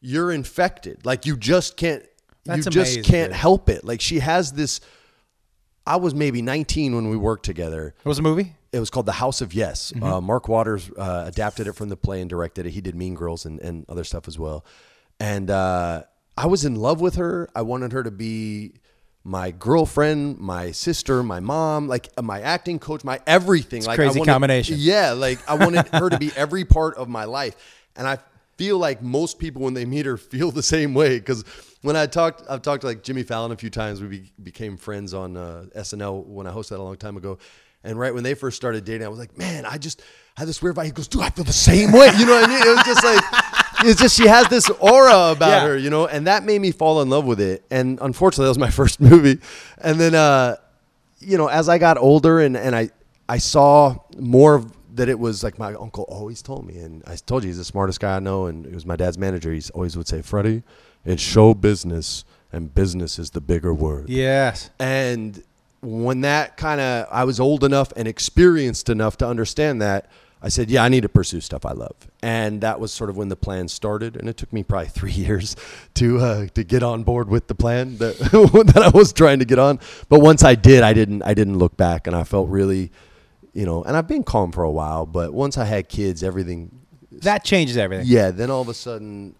you're 0.00 0.32
infected. 0.32 1.04
Like 1.04 1.26
you 1.26 1.36
just 1.36 1.76
can't 1.76 2.04
That's 2.44 2.66
you 2.66 2.70
just 2.72 2.94
amazing, 2.96 3.02
can't 3.04 3.32
help 3.32 3.68
it. 3.68 3.84
Like 3.84 4.00
she 4.00 4.18
has 4.20 4.52
this 4.52 4.80
I 5.86 5.96
was 5.96 6.14
maybe 6.14 6.42
19 6.42 6.94
when 6.94 7.08
we 7.08 7.16
worked 7.16 7.44
together. 7.44 7.94
What 8.02 8.10
was 8.10 8.18
a 8.18 8.22
movie? 8.22 8.54
It 8.72 8.80
was 8.80 8.88
called 8.88 9.06
The 9.06 9.12
House 9.12 9.40
of 9.42 9.52
Yes. 9.52 9.92
Mm-hmm. 9.92 10.02
Uh, 10.02 10.20
Mark 10.20 10.48
Waters 10.48 10.90
uh, 10.96 11.24
adapted 11.26 11.66
it 11.66 11.74
from 11.74 11.90
the 11.90 11.96
play 11.96 12.20
and 12.20 12.30
directed 12.30 12.66
it. 12.66 12.70
He 12.70 12.80
did 12.80 12.94
Mean 12.94 13.14
Girls 13.14 13.44
and, 13.44 13.60
and 13.60 13.84
other 13.88 14.04
stuff 14.04 14.26
as 14.26 14.38
well. 14.38 14.64
And 15.20 15.50
uh, 15.50 16.04
I 16.36 16.46
was 16.46 16.64
in 16.64 16.76
love 16.76 17.00
with 17.00 17.16
her. 17.16 17.48
I 17.54 17.62
wanted 17.62 17.92
her 17.92 18.02
to 18.02 18.10
be 18.10 18.72
my 19.24 19.50
girlfriend, 19.50 20.38
my 20.38 20.70
sister, 20.72 21.22
my 21.22 21.38
mom, 21.38 21.86
like 21.86 22.08
uh, 22.16 22.22
my 22.22 22.40
acting 22.40 22.78
coach, 22.78 23.04
my 23.04 23.20
everything. 23.26 23.84
like 23.84 23.92
I 23.92 23.96
crazy 23.96 24.18
wanted- 24.18 24.32
combination. 24.32 24.76
Yeah, 24.78 25.12
like 25.12 25.38
I 25.48 25.54
wanted 25.54 25.86
her 25.88 26.08
to 26.08 26.18
be 26.18 26.32
every 26.36 26.64
part 26.64 26.96
of 26.96 27.08
my 27.08 27.24
life. 27.24 27.54
And 27.94 28.08
I 28.08 28.18
feel 28.56 28.78
like 28.78 29.02
most 29.02 29.38
people 29.38 29.62
when 29.62 29.74
they 29.74 29.84
meet 29.84 30.06
her 30.06 30.16
feel 30.16 30.50
the 30.50 30.62
same 30.62 30.94
way 30.94 31.18
because 31.18 31.44
when 31.82 31.94
I 31.94 32.06
talked, 32.06 32.42
I've 32.48 32.62
talked 32.62 32.80
to 32.82 32.86
like 32.86 33.02
Jimmy 33.02 33.22
Fallon 33.22 33.52
a 33.52 33.56
few 33.56 33.70
times. 33.70 34.00
We 34.00 34.08
be, 34.08 34.32
became 34.42 34.76
friends 34.76 35.12
on 35.14 35.36
uh, 35.36 35.66
SNL 35.76 36.24
when 36.26 36.46
I 36.46 36.50
hosted 36.52 36.70
that 36.70 36.80
a 36.80 36.82
long 36.82 36.96
time 36.96 37.16
ago. 37.16 37.38
And 37.84 37.98
right 37.98 38.14
when 38.14 38.22
they 38.22 38.34
first 38.34 38.56
started 38.56 38.84
dating, 38.84 39.04
I 39.04 39.08
was 39.08 39.18
like, 39.18 39.36
man, 39.36 39.66
I 39.66 39.76
just 39.78 40.02
had 40.36 40.46
this 40.48 40.62
weird 40.62 40.76
vibe. 40.76 40.84
He 40.86 40.90
goes, 40.92 41.08
dude, 41.08 41.22
I 41.22 41.30
feel 41.30 41.44
the 41.44 41.52
same 41.52 41.92
way. 41.92 42.10
You 42.16 42.26
know 42.26 42.34
what 42.34 42.44
I 42.44 42.46
mean? 42.48 42.62
It 42.62 42.76
was 42.76 42.84
just 42.84 43.04
like, 43.04 43.24
it's 43.84 44.00
just 44.00 44.16
she 44.16 44.26
has 44.28 44.46
this 44.48 44.70
aura 44.70 45.32
about 45.32 45.48
Yeah. 45.48 45.66
her, 45.66 45.76
you 45.76 45.90
know, 45.90 46.06
and 46.06 46.26
that 46.26 46.44
made 46.44 46.60
me 46.60 46.70
fall 46.70 47.02
in 47.02 47.10
love 47.10 47.24
with 47.24 47.40
it. 47.40 47.64
And 47.70 47.98
unfortunately, 48.00 48.44
that 48.44 48.50
was 48.50 48.58
my 48.58 48.70
first 48.82 49.00
movie. 49.00 49.40
And 49.78 49.98
then, 50.00 50.14
uh, 50.14 50.56
you 51.18 51.36
know, 51.38 51.48
as 51.48 51.68
I 51.68 51.78
got 51.78 51.98
older 51.98 52.40
and, 52.40 52.56
and 52.56 52.74
I, 52.74 52.90
I 53.28 53.38
saw 53.38 53.96
more 54.18 54.54
of 54.54 54.72
that 54.96 55.08
it 55.08 55.18
was 55.18 55.42
like 55.42 55.58
my 55.58 55.72
uncle 55.74 56.04
always 56.08 56.42
told 56.42 56.66
me, 56.66 56.76
and 56.78 57.02
I 57.06 57.16
told 57.16 57.44
you 57.44 57.48
he's 57.48 57.56
the 57.58 57.64
smartest 57.64 57.98
guy 57.98 58.16
I 58.16 58.18
know, 58.20 58.44
and 58.46 58.66
he 58.66 58.74
was 58.74 58.84
my 58.84 58.94
dad's 58.96 59.16
manager. 59.16 59.50
He 59.52 59.62
always 59.74 59.96
would 59.96 60.06
say, 60.06 60.20
Freddie, 60.20 60.62
it's 61.04 61.22
show 61.22 61.54
business, 61.54 62.24
and 62.52 62.74
business 62.74 63.18
is 63.18 63.30
the 63.30 63.40
bigger 63.40 63.72
word. 63.72 64.10
Yes. 64.10 64.68
And 64.78 65.42
when 65.82 66.22
that 66.22 66.56
kind 66.56 66.80
of, 66.80 67.06
I 67.10 67.24
was 67.24 67.38
old 67.40 67.64
enough 67.64 67.92
and 67.96 68.06
experienced 68.08 68.88
enough 68.88 69.16
to 69.18 69.26
understand 69.26 69.82
that, 69.82 70.08
I 70.44 70.48
said, 70.48 70.70
yeah, 70.70 70.82
I 70.82 70.88
need 70.88 71.02
to 71.02 71.08
pursue 71.08 71.40
stuff 71.40 71.64
I 71.64 71.70
love. 71.72 71.94
And 72.20 72.60
that 72.62 72.80
was 72.80 72.92
sort 72.92 73.10
of 73.10 73.16
when 73.16 73.28
the 73.28 73.36
plan 73.36 73.68
started. 73.68 74.16
And 74.16 74.28
it 74.28 74.36
took 74.36 74.52
me 74.52 74.64
probably 74.64 74.88
three 75.00 75.12
years 75.12 75.54
to 75.94 76.18
uh, 76.18 76.46
to 76.54 76.64
get 76.64 76.82
on 76.82 77.04
board 77.04 77.28
with 77.28 77.46
the 77.46 77.54
plan 77.54 77.98
that, 77.98 78.18
that 78.74 78.82
I 78.82 78.88
was 78.96 79.12
trying 79.12 79.38
to 79.40 79.44
get 79.44 79.58
on. 79.60 79.78
But 80.08 80.20
once 80.20 80.42
I 80.42 80.54
did, 80.56 80.82
I 80.82 80.94
didn't 80.94 81.22
I 81.22 81.34
didn't 81.34 81.58
look 81.58 81.76
back, 81.76 82.06
and 82.08 82.16
I 82.16 82.24
felt 82.24 82.48
really, 82.48 82.90
you 83.52 83.64
know, 83.66 83.84
and 83.84 83.96
I've 83.96 84.08
been 84.08 84.24
calm 84.24 84.50
for 84.50 84.64
a 84.64 84.70
while. 84.70 85.06
But 85.06 85.32
once 85.32 85.56
I 85.58 85.64
had 85.64 85.88
kids, 85.88 86.24
everything, 86.24 86.70
That 87.12 87.44
changes 87.44 87.76
everything. 87.76 88.06
yeah. 88.08 88.32
Then 88.32 88.50
all 88.50 88.62
of 88.62 88.68
a 88.68 88.74
sudden, 88.74 89.36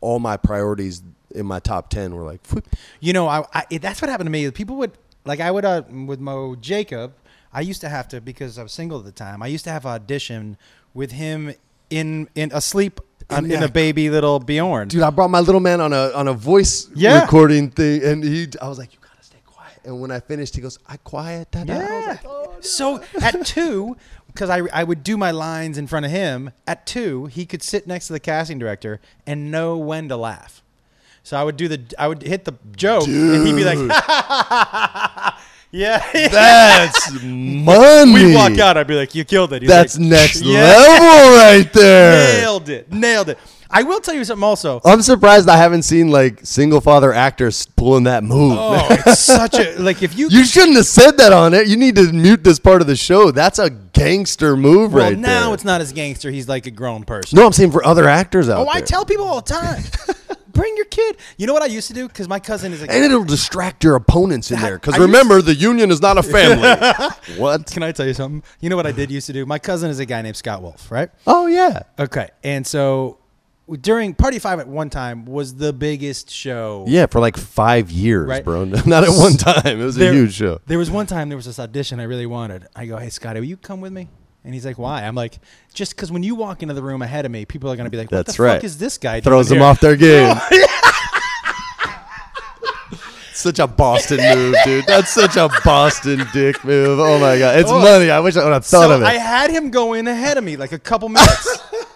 all 0.00 0.18
my 0.18 0.36
priorities 0.36 1.02
in 1.32 1.46
my 1.46 1.60
top 1.60 1.88
ten 1.88 2.16
were 2.16 2.24
like, 2.24 2.44
whoop. 2.48 2.66
You 2.98 3.12
know, 3.12 3.28
I, 3.28 3.44
I 3.54 3.78
that's 3.78 4.02
what 4.02 4.08
happened 4.08 4.26
to 4.26 4.32
me. 4.32 4.50
People 4.50 4.74
would 4.76 4.90
like 5.24 5.40
I 5.40 5.50
would 5.50 5.64
uh, 5.64 5.82
with 6.06 6.20
Mo 6.20 6.54
Jacob. 6.56 7.14
I 7.52 7.60
used 7.60 7.80
to 7.82 7.88
have 7.88 8.08
to 8.08 8.20
because 8.20 8.58
I 8.58 8.62
was 8.62 8.72
single 8.72 8.98
at 8.98 9.04
the 9.04 9.12
time. 9.12 9.42
I 9.42 9.46
used 9.48 9.64
to 9.64 9.70
have 9.70 9.84
audition 9.84 10.56
with 10.94 11.12
him 11.12 11.54
in 11.90 12.28
in 12.34 12.50
asleep 12.52 13.00
on, 13.30 13.50
in 13.50 13.62
a 13.62 13.68
baby 13.68 14.08
little 14.10 14.38
Bjorn. 14.40 14.88
dude, 14.88 15.02
I 15.02 15.10
brought 15.10 15.28
my 15.30 15.40
little 15.40 15.60
man 15.60 15.80
on 15.80 15.92
a 15.92 16.10
on 16.12 16.28
a 16.28 16.32
voice 16.32 16.88
Yeah. 16.94 17.20
recording 17.22 17.70
thing, 17.70 18.02
and 18.02 18.24
he, 18.24 18.48
I 18.60 18.68
was 18.68 18.78
like, 18.78 18.92
you 18.94 18.98
gotta 19.02 19.22
stay 19.24 19.38
quiet. 19.46 19.78
And 19.84 20.00
when 20.00 20.10
I 20.10 20.20
finished, 20.20 20.54
he 20.56 20.60
goes, 20.62 20.78
I 20.86 20.96
quiet 20.98 21.52
that. 21.52 21.66
down." 21.66 21.80
Yeah. 21.80 22.04
like, 22.08 22.24
oh, 22.24 22.56
So 22.60 23.02
at 23.20 23.44
two, 23.46 23.96
because 24.28 24.48
I, 24.50 24.62
I 24.72 24.82
would 24.84 25.02
do 25.04 25.16
my 25.18 25.30
lines 25.30 25.76
in 25.76 25.86
front 25.86 26.06
of 26.06 26.12
him, 26.12 26.50
at 26.66 26.86
two, 26.86 27.26
he 27.26 27.44
could 27.46 27.62
sit 27.62 27.86
next 27.86 28.06
to 28.06 28.14
the 28.14 28.20
casting 28.20 28.58
director 28.58 29.00
and 29.26 29.50
know 29.50 29.76
when 29.76 30.08
to 30.08 30.16
laugh. 30.16 30.61
So 31.22 31.36
I 31.36 31.44
would 31.44 31.56
do 31.56 31.68
the, 31.68 31.80
I 31.98 32.08
would 32.08 32.22
hit 32.22 32.44
the 32.44 32.54
joke, 32.76 33.06
and 33.06 33.46
he'd 33.46 33.54
be 33.54 33.64
like, 33.64 33.78
"Yeah." 35.70 36.02
that's 36.12 37.12
money. 37.22 38.12
We'd 38.12 38.34
walk 38.34 38.58
out. 38.58 38.76
I'd 38.76 38.86
be 38.88 38.94
like, 38.96 39.14
"You 39.14 39.24
killed 39.24 39.52
it." 39.52 39.62
He's 39.62 39.68
That's 39.68 39.98
like, 39.98 40.08
next 40.08 40.42
"Yeah, 40.42 40.62
level 40.64 41.36
right 41.36 41.72
there. 41.72 42.40
Nailed 42.40 42.68
it. 42.68 42.92
Nailed 42.92 43.28
it. 43.30 43.38
I 43.72 43.82
will 43.84 44.00
tell 44.00 44.14
you 44.14 44.24
something 44.24 44.44
also. 44.44 44.80
I'm 44.84 45.02
surprised 45.02 45.48
I 45.48 45.56
haven't 45.56 45.82
seen 45.82 46.10
like 46.10 46.40
single 46.44 46.80
father 46.80 47.12
actors 47.12 47.66
pulling 47.66 48.04
that 48.04 48.22
move. 48.22 48.56
Oh, 48.58 48.86
it's 48.90 49.20
such 49.24 49.54
a 49.54 49.78
like 49.78 50.02
if 50.02 50.16
you, 50.16 50.28
You 50.28 50.44
shouldn't 50.44 50.76
have 50.76 50.86
said 50.86 51.12
that 51.18 51.32
on 51.32 51.54
it. 51.54 51.68
You 51.68 51.76
need 51.76 51.96
to 51.96 52.12
mute 52.12 52.44
this 52.44 52.58
part 52.58 52.80
of 52.82 52.86
the 52.86 52.96
show. 52.96 53.30
That's 53.30 53.58
a 53.58 53.70
gangster 53.70 54.56
move 54.56 54.92
well 54.92 55.08
right 55.10 55.18
now 55.18 55.46
there. 55.46 55.54
it's 55.54 55.64
not 55.64 55.80
as 55.80 55.92
gangster. 55.92 56.30
He's 56.30 56.48
like 56.48 56.66
a 56.66 56.70
grown 56.70 57.04
person. 57.04 57.36
no, 57.36 57.46
I'm 57.46 57.52
saying 57.52 57.72
for 57.72 57.84
other 57.84 58.08
actors 58.08 58.48
out 58.48 58.58
oh, 58.60 58.64
there. 58.64 58.74
I 58.74 58.80
tell 58.82 59.04
people 59.04 59.24
all 59.24 59.40
the 59.40 59.52
time. 59.54 59.82
Bring 60.52 60.76
your 60.76 60.84
kid. 60.84 61.16
You 61.38 61.46
know 61.46 61.54
what 61.54 61.62
I 61.62 61.66
used 61.66 61.88
to 61.88 61.94
do? 61.94 62.06
Because 62.08 62.28
my 62.28 62.38
cousin 62.38 62.74
is 62.74 62.82
like. 62.82 62.90
and 62.90 63.02
it'll 63.02 63.24
distract 63.24 63.82
your 63.84 63.96
opponents 63.96 64.50
in 64.50 64.58
That- 64.58 64.66
there. 64.66 64.78
Because 64.78 64.98
remember, 64.98 65.40
the 65.40 65.54
union 65.54 65.90
is 65.90 66.02
not 66.02 66.18
a 66.18 66.22
family. 66.36 66.68
what? 67.38 67.70
Can 67.70 67.82
I 67.82 67.90
tell 67.92 68.06
you 68.06 68.12
something? 68.12 68.42
You 68.60 68.68
know 68.68 68.76
what 68.76 68.86
I 68.86 68.92
did 68.92 69.10
used 69.10 69.26
to 69.28 69.32
do? 69.32 69.46
My 69.46 69.58
cousin 69.58 69.90
is 69.90 69.98
a 69.98 70.04
guy 70.04 70.20
named 70.20 70.36
Scott 70.36 70.60
Wolf, 70.60 70.90
right? 70.90 71.08
Oh 71.26 71.46
yeah. 71.46 71.84
Okay, 71.98 72.28
and 72.44 72.66
so 72.66 73.16
during 73.80 74.14
Party 74.14 74.38
Five 74.38 74.58
at 74.60 74.68
one 74.68 74.90
time 74.90 75.24
was 75.24 75.54
the 75.56 75.72
biggest 75.72 76.30
show. 76.30 76.84
Yeah, 76.88 77.06
for 77.06 77.20
like 77.20 77.36
five 77.36 77.90
years, 77.90 78.28
Right. 78.28 78.44
bro. 78.44 78.64
Not 78.86 79.04
at 79.04 79.10
one 79.10 79.34
time. 79.34 79.80
It 79.80 79.84
was 79.84 79.96
There- 79.96 80.12
a 80.12 80.14
huge 80.14 80.34
show. 80.34 80.60
There 80.66 80.78
was 80.78 80.90
one 80.90 81.06
time 81.06 81.28
there 81.28 81.36
was 81.36 81.46
this 81.46 81.58
audition 81.58 82.00
I 82.00 82.04
really 82.04 82.26
wanted. 82.26 82.66
I 82.76 82.86
go, 82.86 82.96
"Hey 82.96 83.08
Scotty, 83.10 83.40
will 83.40 83.46
you 83.46 83.56
come 83.56 83.80
with 83.80 83.92
me?" 83.92 84.08
And 84.44 84.52
he's 84.52 84.66
like, 84.66 84.78
"Why?" 84.78 85.02
I'm 85.04 85.14
like, 85.14 85.38
"Just 85.72 85.94
because 85.94 86.10
when 86.10 86.22
you 86.24 86.34
walk 86.34 86.62
into 86.62 86.74
the 86.74 86.82
room 86.82 87.00
ahead 87.02 87.24
of 87.24 87.30
me, 87.30 87.44
people 87.44 87.70
are 87.70 87.76
gonna 87.76 87.90
be 87.90 87.96
like, 87.96 88.10
what 88.10 88.26
That's 88.26 88.36
the 88.36 88.42
right. 88.42 88.54
fuck 88.56 88.64
is 88.64 88.76
this 88.78 88.98
guy?" 88.98 89.20
Throws 89.20 89.48
them 89.48 89.58
here?" 89.58 89.66
off 89.66 89.80
their 89.80 89.96
game. 89.96 90.36
Such 93.34 93.58
a 93.58 93.66
Boston 93.66 94.18
move, 94.36 94.54
dude. 94.64 94.84
That's 94.86 95.10
such 95.10 95.36
a 95.36 95.48
Boston 95.64 96.24
dick 96.32 96.62
move. 96.64 97.00
Oh 97.00 97.18
my 97.18 97.38
god, 97.38 97.58
it's 97.58 97.70
Oh. 97.70 97.80
money. 97.80 98.08
I 98.10 98.20
wish 98.20 98.36
I 98.36 98.44
would 98.44 98.52
have 98.52 98.64
thought 98.64 98.82
so 98.88 98.92
of 98.92 99.02
it. 99.02 99.04
I 99.04 99.14
had 99.14 99.50
him 99.50 99.70
go 99.70 99.94
in 99.94 100.06
ahead 100.06 100.36
of 100.38 100.44
me 100.44 100.56
like 100.56 100.70
a 100.72 100.78
couple 100.78 101.08
minutes. 101.08 101.58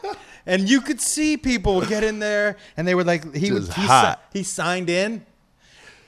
and 0.47 0.68
you 0.68 0.80
could 0.80 1.01
see 1.01 1.36
people 1.36 1.80
get 1.84 2.05
in 2.05 2.18
there 2.18 2.57
and 2.76 2.86
they 2.86 2.94
were 2.94 3.05
like 3.05 3.34
he 3.34 3.53
would 3.53 3.64
Just 3.66 3.76
he, 3.76 3.86
hot. 3.86 4.22
he 4.32 4.42
signed 4.42 4.88
in. 4.90 5.24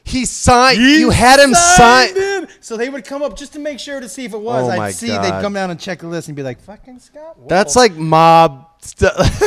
he 0.04 0.24
signed. 0.24 0.78
He 0.78 1.00
you 1.00 1.10
had 1.10 1.38
him 1.40 1.52
sign. 1.54 2.16
in. 2.16 2.48
So 2.60 2.76
they 2.76 2.88
would 2.88 3.04
come 3.04 3.22
up 3.22 3.36
just 3.36 3.52
to 3.54 3.58
make 3.58 3.78
sure 3.78 4.00
to 4.00 4.08
see 4.08 4.24
if 4.24 4.32
it 4.32 4.40
was. 4.40 4.64
Oh 4.64 4.76
my 4.76 4.86
I'd 4.86 4.94
see 4.94 5.08
God. 5.08 5.22
they'd 5.24 5.42
come 5.42 5.52
down 5.52 5.70
and 5.70 5.78
check 5.78 5.98
the 6.00 6.06
list 6.06 6.28
and 6.28 6.36
be 6.36 6.42
like, 6.42 6.60
"Fucking 6.60 6.98
Scott." 7.00 7.36
Wolf." 7.38 7.48
That's 7.48 7.76
like 7.76 7.94
mob 7.94 8.66
stuff. 8.80 9.16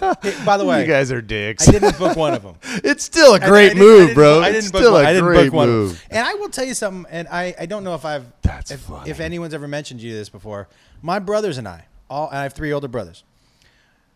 Oh. 0.00 0.14
Hey, 0.22 0.44
by 0.44 0.56
the 0.56 0.64
way, 0.64 0.80
you 0.82 0.86
guys 0.86 1.10
are 1.10 1.20
dicks. 1.20 1.68
I 1.68 1.72
didn't 1.72 1.98
book 1.98 2.16
one 2.16 2.34
of 2.34 2.42
them. 2.42 2.54
it's 2.84 3.02
still 3.04 3.34
a 3.34 3.40
great 3.40 3.70
didn't- 3.74 3.82
I 3.82 3.84
move, 3.84 4.14
bro. 4.14 4.40
I 4.40 4.48
it's 4.50 4.58
didn't 4.66 4.72
book 4.72 4.82
still 4.82 4.92
one. 4.92 5.04
a 5.04 5.08
I 5.08 5.12
didn't 5.12 5.24
great 5.28 5.44
book 5.46 5.52
one. 5.54 5.68
move. 5.68 6.04
And 6.10 6.26
I 6.26 6.34
will 6.34 6.48
tell 6.48 6.64
you 6.64 6.74
something, 6.74 7.10
and 7.10 7.26
I, 7.28 7.54
I 7.58 7.66
don't 7.66 7.82
know 7.84 7.94
if 7.94 8.04
I've 8.04 8.24
That's 8.42 8.70
if, 8.70 8.88
if 9.06 9.20
anyone's 9.20 9.54
ever 9.54 9.66
mentioned 9.68 10.00
you 10.00 10.12
this 10.12 10.28
before. 10.28 10.68
My 11.02 11.18
brothers 11.18 11.58
and 11.58 11.66
I, 11.66 11.86
all 12.10 12.28
and 12.28 12.38
I 12.38 12.42
have 12.44 12.52
three 12.52 12.72
older 12.72 12.88
brothers. 12.88 13.24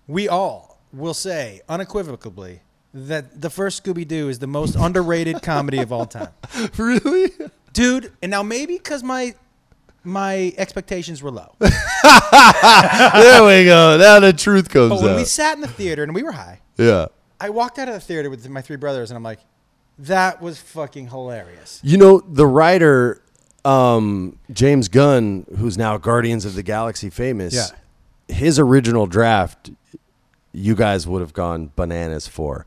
We 0.07 0.29
all 0.29 0.79
will 0.93 1.15
say 1.15 1.63
unequivocally 1.69 2.61
that 2.95 3.41
the 3.41 3.49
first 3.51 3.83
Scooby 3.83 4.07
Doo 4.07 4.29
is 4.29 4.39
the 4.39 4.47
most 4.47 4.75
underrated 4.77 5.43
comedy 5.43 5.79
of 5.79 5.93
all 5.93 6.05
time, 6.07 6.29
really? 6.77 7.31
dude. 7.73 8.13
And 8.23 8.31
now 8.31 8.43
maybe 8.43 8.75
because 8.77 9.03
my 9.03 9.35
my 10.05 10.53
expectations 10.59 11.23
were 11.23 11.31
low, 11.31 11.55
there 11.61 11.71
we 13.45 13.65
go. 13.65 13.97
Now 13.99 14.19
the 14.21 14.35
truth 14.37 14.69
comes 14.69 14.91
but 14.91 15.01
when 15.03 15.17
we 15.17 15.25
sat 15.25 15.55
in 15.55 15.61
the 15.61 15.69
theater 15.69 16.03
and 16.03 16.15
we 16.15 16.23
were 16.23 16.33
high, 16.33 16.61
yeah. 16.77 17.07
I 17.41 17.51
walked 17.51 17.79
out 17.79 17.89
of 17.89 17.95
the 17.95 18.01
theater 18.01 18.31
with 18.31 18.49
my 18.49 18.63
three 18.63 18.77
brothers, 18.77 19.11
and 19.11 19.17
I'm 19.17 19.23
like, 19.23 19.41
that 19.99 20.41
was 20.43 20.61
fucking 20.61 21.09
hilarious. 21.09 21.81
You 21.83 21.97
know, 21.99 22.21
the 22.21 22.47
writer 22.47 23.23
um, 23.65 24.39
James 24.53 24.89
Gunn, 24.89 25.47
who's 25.59 25.79
now 25.79 25.97
Guardians 25.99 26.45
of 26.45 26.55
the 26.55 26.63
Galaxy 26.63 27.11
famous, 27.11 27.55
Yeah. 27.55 27.67
his 28.35 28.59
original 28.59 29.07
draft, 29.07 29.71
you 30.53 30.75
guys 30.75 31.07
would 31.07 31.21
have 31.21 31.33
gone 31.33 31.71
bananas 31.77 32.27
for. 32.29 32.65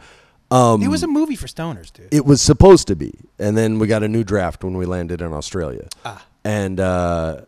Um, 0.51 0.81
It 0.81 0.87
was 0.89 1.03
a 1.03 1.07
movie 1.07 1.35
for 1.35 1.47
stoners, 1.47 1.91
dude. 1.91 2.07
it 2.13 2.25
was 2.25 2.41
supposed 2.41 2.87
to 2.87 2.95
be, 2.95 3.13
and 3.39 3.57
then 3.57 3.79
we 3.79 3.87
got 3.87 4.03
a 4.03 4.07
new 4.07 4.23
draft 4.23 4.63
when 4.63 4.77
we 4.77 4.85
landed 4.85 5.21
in 5.21 5.33
Australia, 5.33 5.87
Ah. 6.05 6.23
and 6.43 6.79
uh, 6.79 7.41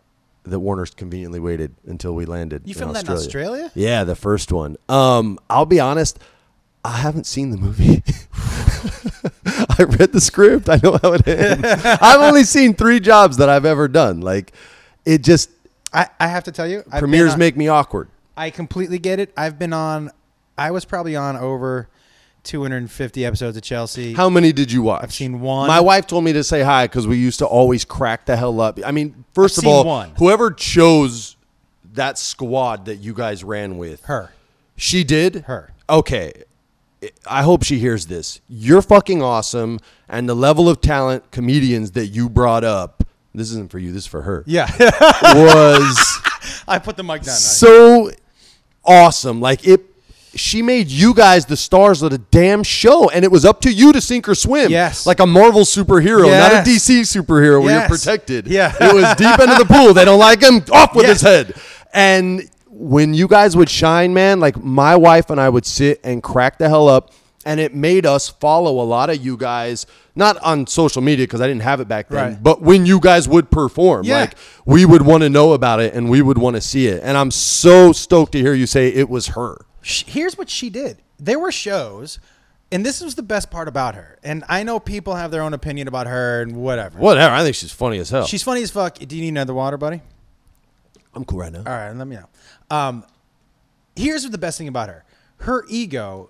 the 0.44 0.60
Warner's 0.60 0.92
conveniently 0.96 1.40
waited 1.40 1.76
until 1.86 2.14
we 2.16 2.26
landed. 2.26 2.64
You 2.66 2.74
filmed 2.74 2.96
that 2.96 3.06
in 3.08 3.14
Australia? 3.14 3.72
Yeah, 3.76 4.04
the 4.04 4.16
first 4.16 4.52
one. 4.52 4.78
Um, 4.90 5.38
I'll 5.50 5.66
be 5.68 5.80
honest, 5.80 6.18
I 6.84 6.98
haven't 6.98 7.26
seen 7.28 7.52
the 7.52 7.58
movie. 7.58 8.02
I 9.80 9.84
read 9.84 10.12
the 10.12 10.22
script. 10.22 10.70
I 10.70 10.80
know 10.82 10.98
how 11.02 11.14
it 11.14 11.28
ends. 11.28 11.64
I've 12.02 12.22
only 12.22 12.44
seen 12.44 12.74
three 12.74 13.00
jobs 13.00 13.38
that 13.38 13.50
I've 13.50 13.66
ever 13.66 13.88
done. 13.88 14.22
Like, 14.22 14.54
it 15.06 15.22
just 15.24 15.50
I, 15.94 16.08
I 16.20 16.28
have 16.28 16.44
to 16.46 16.52
tell 16.52 16.68
you, 16.68 16.84
premieres 16.98 17.34
on- 17.34 17.40
make 17.40 17.56
me 17.58 17.68
awkward. 17.68 18.10
I 18.36 18.50
completely 18.52 19.00
get 19.00 19.20
it. 19.20 19.34
I've 19.38 19.58
been 19.60 19.74
on. 19.74 20.12
I 20.58 20.72
was 20.72 20.86
probably 20.86 21.16
on 21.16 21.36
over 21.36 21.88
250 22.44 23.26
episodes 23.26 23.58
of 23.58 23.64
Chelsea. 23.64 24.14
How 24.14 24.30
many 24.30 24.52
did 24.54 24.72
you 24.72 24.82
watch? 24.82 25.04
I've 25.04 25.14
seen 25.14 25.40
one. 25.42 25.68
My 25.68 25.80
wife 25.80 26.08
told 26.08 26.24
me 26.24 26.34
to 26.34 26.44
say 26.44 26.62
hi 26.64 26.86
because 26.86 27.06
we 27.08 27.18
used 27.18 27.40
to 27.40 27.46
always 27.46 27.84
crack 27.86 28.26
the 28.26 28.36
hell 28.38 28.60
up. 28.62 28.80
I 28.86 28.92
mean, 28.92 29.26
1st 29.36 29.60
I've 29.60 29.64
of 29.64 29.68
all, 29.68 29.86
one. 29.86 30.12
whoever 30.18 30.52
chose 30.52 31.36
that 31.94 32.18
squad 32.18 32.86
that 32.86 32.98
you 32.98 33.14
guys 33.14 33.44
ran 33.44 33.78
with, 33.78 34.04
her? 34.06 34.32
she 34.76 35.04
did. 35.04 35.44
Her. 35.48 35.74
Okay. 35.90 36.34
I 37.30 37.44
hope 37.44 37.64
she 37.64 37.78
hears 37.80 38.08
this. 38.08 38.42
You're 38.50 38.82
fucking 38.82 39.22
awesome, 39.22 39.80
and 40.10 40.28
the 40.28 40.36
level 40.36 40.68
of 40.68 40.82
talent 40.82 41.30
comedians 41.32 41.92
that 41.92 42.08
you 42.08 42.28
brought 42.30 42.64
up. 42.64 43.04
This 43.36 43.52
isn't 43.52 43.70
for 43.70 43.78
you. 43.78 43.92
This 43.92 44.04
is 44.04 44.08
for 44.08 44.24
her. 44.24 44.44
Yeah, 44.48 44.68
Was 45.36 46.22
I 46.68 46.80
put 46.80 46.98
the 46.98 47.04
mic 47.04 47.22
down. 47.22 47.36
so 47.36 48.10
awesome. 48.84 49.42
Like 49.42 49.68
it. 49.68 49.82
She 50.38 50.62
made 50.62 50.90
you 50.90 51.14
guys 51.14 51.46
the 51.46 51.58
stars 51.58 52.02
of 52.02 52.12
the 52.12 52.18
damn 52.18 52.64
show, 52.64 53.10
and 53.10 53.26
it 53.26 53.32
was 53.32 53.44
up 53.46 53.62
to 53.62 53.72
you 53.72 53.92
to 53.94 54.00
sink 54.02 54.30
or 54.30 54.36
swim. 54.36 54.72
Yes. 54.72 55.06
like 55.06 55.20
a 55.20 55.26
Marvel 55.28 55.62
superhero, 55.62 56.30
not 56.30 56.52
a 56.66 56.70
DC 56.70 57.02
superhero 57.02 57.62
where 57.62 57.72
Yes. 57.72 57.90
you're 57.90 57.98
protected. 57.98 58.48
Yeah. 58.48 58.74
it 58.80 58.94
was 58.94 59.16
deep 59.16 59.40
into 59.40 59.56
the 59.58 59.66
pool. 59.70 59.94
They 59.94 60.06
don't 60.06 60.20
like 60.20 60.42
him. 60.42 60.64
Off 60.72 60.96
with 60.96 61.06
Yes. 61.08 61.22
his 61.22 61.22
head. 61.22 61.54
And 61.94 62.50
when 62.70 63.14
you 63.14 63.28
guys 63.28 63.58
would 63.58 63.70
shine, 63.70 64.14
man, 64.14 64.40
like 64.40 64.62
my 64.64 64.96
wife 64.96 65.30
and 65.30 65.42
I 65.42 65.50
would 65.50 65.66
sit 65.66 66.00
and 66.04 66.22
crack 66.22 66.58
the 66.60 66.70
hell 66.70 66.88
up, 66.88 67.12
and 67.46 67.60
it 67.60 67.74
made 67.74 68.06
us 68.06 68.28
follow 68.30 68.82
a 68.82 68.86
lot 68.86 69.10
of 69.10 69.24
you 69.26 69.38
guys. 69.38 69.86
Not 70.16 70.38
on 70.44 70.68
social 70.68 71.02
media 71.02 71.26
because 71.26 71.42
I 71.42 71.48
didn't 71.48 71.62
have 71.62 71.80
it 71.80 71.88
back 71.88 72.10
then, 72.10 72.32
Right. 72.32 72.44
but 72.44 72.62
when 72.62 72.86
you 72.86 73.00
guys 73.00 73.28
would 73.30 73.50
perform, 73.52 74.04
Yeah. 74.06 74.22
like 74.22 74.34
we 74.66 74.84
would 74.84 75.04
want 75.04 75.22
to 75.24 75.30
know 75.30 75.54
about 75.54 75.80
it 75.80 75.94
and 75.94 76.10
we 76.10 76.22
would 76.22 76.38
want 76.40 76.56
to 76.56 76.62
see 76.62 76.88
it. 76.88 77.02
And 77.04 77.16
I'm 77.18 77.32
so 77.32 77.92
stoked 77.94 78.32
to 78.34 78.40
hear 78.40 78.54
you 78.54 78.66
say 78.66 78.88
it 78.90 79.10
was 79.10 79.28
her. 79.28 79.62
Sh- 79.88 80.04
Here's 80.06 80.38
what 80.38 80.50
she 80.50 80.70
did. 80.70 80.98
There 81.18 81.40
were 81.40 81.52
shows, 81.52 82.20
and 82.72 82.86
this 82.86 83.00
was 83.02 83.16
the 83.16 83.24
best 83.24 83.50
part 83.50 83.68
about 83.68 83.96
her. 83.96 84.20
And 84.24 84.44
I 84.50 84.64
know 84.64 84.80
people 84.80 85.16
have 85.16 85.32
their 85.32 85.42
own 85.42 85.54
opinion 85.54 85.88
about 85.88 86.08
her 86.08 86.42
and 86.42 86.58
whatever. 86.58 87.00
Whatever. 87.00 87.34
I 87.34 87.44
think 87.44 87.56
she's 87.56 87.72
funny 87.72 87.98
as 88.00 88.10
hell. 88.10 88.26
She's 88.26 88.44
funny 88.44 88.62
as 88.62 88.70
fuck. 88.70 89.00
Do 89.00 89.16
you 89.16 89.22
need 89.22 89.30
another 89.30 89.54
water, 89.54 89.78
buddy? 89.78 90.02
I'm 91.16 91.24
cool 91.26 91.40
right 91.40 91.52
now. 91.52 91.60
All 91.60 91.64
right, 91.74 91.92
let 91.94 92.06
me 92.06 92.18
know. 92.18 92.28
Um, 92.70 93.06
here's 93.96 94.24
the 94.30 94.38
best 94.38 94.58
thing 94.58 94.68
about 94.68 94.90
her: 94.90 95.04
her 95.38 95.64
ego. 95.70 96.30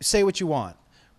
Say 0.00 0.22
what 0.24 0.40
you 0.40 0.46
want, 0.46 0.76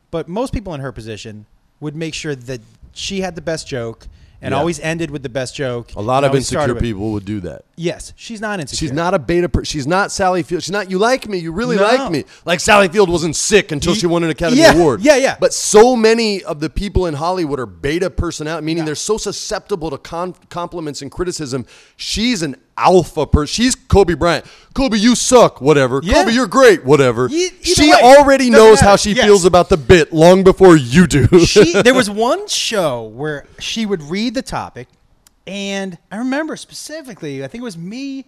but 0.10 0.28
most 0.28 0.54
people 0.54 0.74
in 0.74 0.80
her 0.82 0.92
position 0.92 1.46
would 1.82 1.96
make 1.96 2.14
sure 2.14 2.34
that 2.34 2.62
she 2.94 3.22
had 3.22 3.36
the 3.36 3.42
best 3.42 3.68
joke 3.68 4.08
and 4.42 4.54
Yeah. 4.54 4.58
always 4.58 4.80
ended 4.80 5.12
with 5.12 5.22
the 5.22 5.30
best 5.30 5.54
joke. 5.56 5.94
A 5.96 6.02
lot 6.02 6.24
of 6.24 6.34
insecure 6.34 6.76
people 6.76 7.12
would 7.12 7.26
do 7.26 7.42
that. 7.42 7.66
Yes, 7.82 8.12
she's 8.18 8.42
not 8.42 8.60
insecure. 8.60 8.88
She's 8.90 8.92
not 8.92 9.14
a 9.14 9.20
beta. 9.20 9.48
Per- 9.48 9.64
she's 9.64 9.88
not 9.88 10.12
Sally 10.12 10.44
Field. 10.44 10.64
She's 10.64 10.72
not. 10.72 10.92
You 10.92 10.98
like 10.98 11.30
me. 11.30 11.38
You 11.38 11.54
really 11.54 11.78
No. 11.78 11.84
like 11.84 12.12
me. 12.12 12.26
Like 12.44 12.60
Sally 12.60 12.90
Field 12.90 13.10
wasn't 13.10 13.38
sick 13.38 13.72
until 13.72 13.94
she 13.96 14.06
won 14.06 14.22
an 14.26 14.30
Academy 14.30 14.60
yeah, 14.60 14.74
Award. 14.74 15.00
yeah, 15.00 15.16
yeah. 15.16 15.38
But 15.40 15.54
so 15.54 15.96
many 15.96 16.44
of 16.44 16.60
the 16.60 16.70
people 16.70 17.06
in 17.06 17.14
Hollywood 17.14 17.58
are 17.58 17.66
beta 17.66 18.10
personality, 18.10 18.66
meaning 18.66 18.84
they're 18.84 18.96
so 18.96 19.18
susceptible 19.18 19.90
to 19.92 19.98
con- 19.98 20.36
compliments 20.50 21.02
and 21.02 21.10
criticism. 21.10 21.66
She's 21.96 22.42
an 22.42 22.58
alpha 22.76 23.26
person. 23.26 23.54
She's 23.54 23.76
Kobe 23.76 24.14
Bryant. 24.14 24.46
Kobe, 24.74 24.98
you 24.98 25.16
suck. 25.16 25.62
Whatever. 25.62 26.02
Yeah. 26.04 26.16
Kobe, 26.16 26.34
you're 26.34 26.48
great. 26.48 26.84
Whatever. 26.84 27.30
Either 27.30 27.56
she 27.64 27.92
way, 27.92 27.98
already 28.04 28.50
doesn't 28.50 28.62
knows 28.62 28.80
how 28.82 28.98
she 28.98 29.14
Yes. 29.14 29.26
feels 29.26 29.46
about 29.46 29.70
the 29.70 29.78
bit 29.78 30.12
long 30.12 30.44
before 30.44 30.76
you 30.76 31.08
do. 31.08 31.46
she 31.46 31.82
there 31.82 31.94
was 32.04 32.10
one 32.10 32.46
show 32.50 33.04
where 33.04 33.46
she 33.58 33.86
would 33.86 34.02
read 34.04 34.34
the 34.34 34.42
topic 34.42 34.90
and 35.50 35.98
i 36.12 36.18
remember 36.18 36.56
specifically 36.56 37.44
i 37.44 37.48
think 37.48 37.62
it 37.62 37.66
was 37.66 37.78
me 37.78 38.26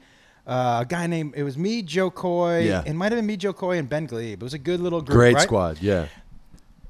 uh, 0.47 0.79
a 0.81 0.85
guy 0.87 1.05
named 1.07 1.33
it 1.35 1.43
was 1.43 1.57
me 1.57 1.81
jo 1.83 2.09
koy 2.09 2.59
Yeah. 2.65 2.83
it 2.85 2.93
might 2.93 3.11
have 3.11 3.17
been 3.19 3.25
me 3.27 3.37
jo 3.37 3.53
koy 3.53 3.77
and 3.77 3.87
ben 3.87 4.07
gleib 4.07 4.33
it 4.33 4.43
was 4.43 4.53
a 4.55 4.59
good 4.59 4.79
little 4.79 5.01
group 5.01 5.15
Great 5.15 5.35
right? 5.35 5.43
squad. 5.43 5.77
Yeah. 5.81 6.07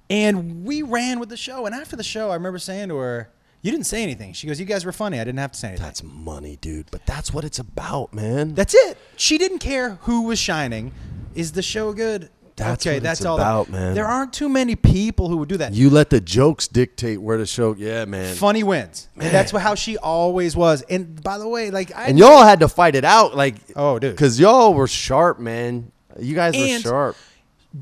and 0.10 0.66
we 0.66 0.82
ran 0.82 1.20
with 1.20 1.30
the 1.30 1.38
show 1.38 1.66
and 1.66 1.76
after 1.76 1.96
the 1.96 2.04
show 2.04 2.30
i 2.32 2.34
remember 2.36 2.60
saying 2.60 2.90
to 2.90 2.98
her 2.98 3.30
you 3.62 3.72
didn't 3.72 3.86
say 3.86 4.02
anything 4.04 4.34
she 4.34 4.48
goes 4.48 4.60
you 4.60 4.66
guys 4.66 4.86
were 4.86 4.92
funny 4.92 5.20
i 5.20 5.24
didn't 5.24 5.40
have 5.40 5.52
to 5.52 5.60
say 5.60 5.68
anything 5.70 5.86
That's 5.86 6.02
money, 6.04 6.58
dude. 6.62 6.90
But 6.92 7.06
that's 7.06 7.32
what 7.34 7.44
it's 7.44 7.60
about, 7.60 8.14
man. 8.14 8.56
that's 8.56 8.74
it 8.74 8.98
she 9.18 9.38
didn't 9.38 9.60
care 9.60 9.96
who 10.02 10.24
was 10.24 10.40
shining 10.40 10.94
is 11.36 11.52
the 11.52 11.62
show 11.62 11.94
good 11.94 12.30
That's 12.62 12.86
okay 12.88 12.95
what 12.97 13.03
that's 13.03 13.20
it's 13.22 13.26
all 13.26 13.36
about, 13.38 13.66
that. 13.68 13.72
man. 13.72 13.93
there 13.93 14.07
aren't 14.07 14.34
too 14.34 14.49
many 14.49 14.76
people 14.76 15.28
who 15.30 15.38
would 15.38 15.49
do 15.49 15.57
that 15.57 15.74
you 15.74 15.89
let 15.89 16.09
the 16.09 16.20
jokes 16.22 16.68
dictate 16.68 17.22
where 17.22 17.38
the 17.38 17.45
show. 17.45 17.76
Yeah, 17.78 18.05
man. 18.05 18.36
funny 18.36 18.64
wins. 18.64 19.07
And 19.16 19.32
that's 19.32 19.51
how 19.51 19.76
she 19.76 19.97
always 19.97 20.55
was. 20.55 20.82
And 20.84 21.22
by 21.24 21.38
the 21.38 21.47
way, 21.47 21.72
like 21.72 21.95
I 21.95 22.05
And 22.05 22.18
y'all 22.20 22.43
had 22.43 22.59
to 22.62 22.68
fight 22.68 22.95
it 22.95 23.05
out, 23.05 23.36
like 23.36 23.55
Oh, 23.76 23.99
dude. 23.99 24.12
because 24.16 24.39
y'all 24.39 24.74
were 24.74 24.88
sharp, 24.88 25.39
man. 25.39 25.91
You 26.20 26.36
guys 26.36 26.55
were 26.57 26.80
sharp. 26.80 27.16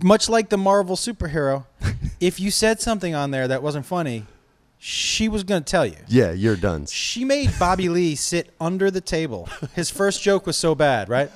much 0.03 0.29
like 0.29 0.49
the 0.49 0.57
Marvel 0.57 0.95
superhero, 0.95 1.65
if 2.19 2.39
you 2.39 2.51
said 2.51 2.79
something 2.79 3.15
on 3.15 3.31
there 3.31 3.47
that 3.47 3.63
wasn't 3.63 3.85
funny, 3.85 4.25
she 4.77 5.27
was 5.27 5.43
going 5.43 5.63
to 5.63 5.69
tell 5.69 5.85
you. 5.85 5.97
Yeah, 6.07 6.31
you're 6.31 6.55
done. 6.55 6.85
She 6.85 7.25
made 7.25 7.51
Bobby 7.59 7.89
Lee 7.89 8.15
sit 8.15 8.53
under 8.61 8.89
the 8.89 9.01
table. 9.01 9.49
His 9.75 9.89
first 9.89 10.21
joke 10.21 10.45
was 10.45 10.55
so 10.55 10.73
bad, 10.73 11.09
right? 11.09 11.29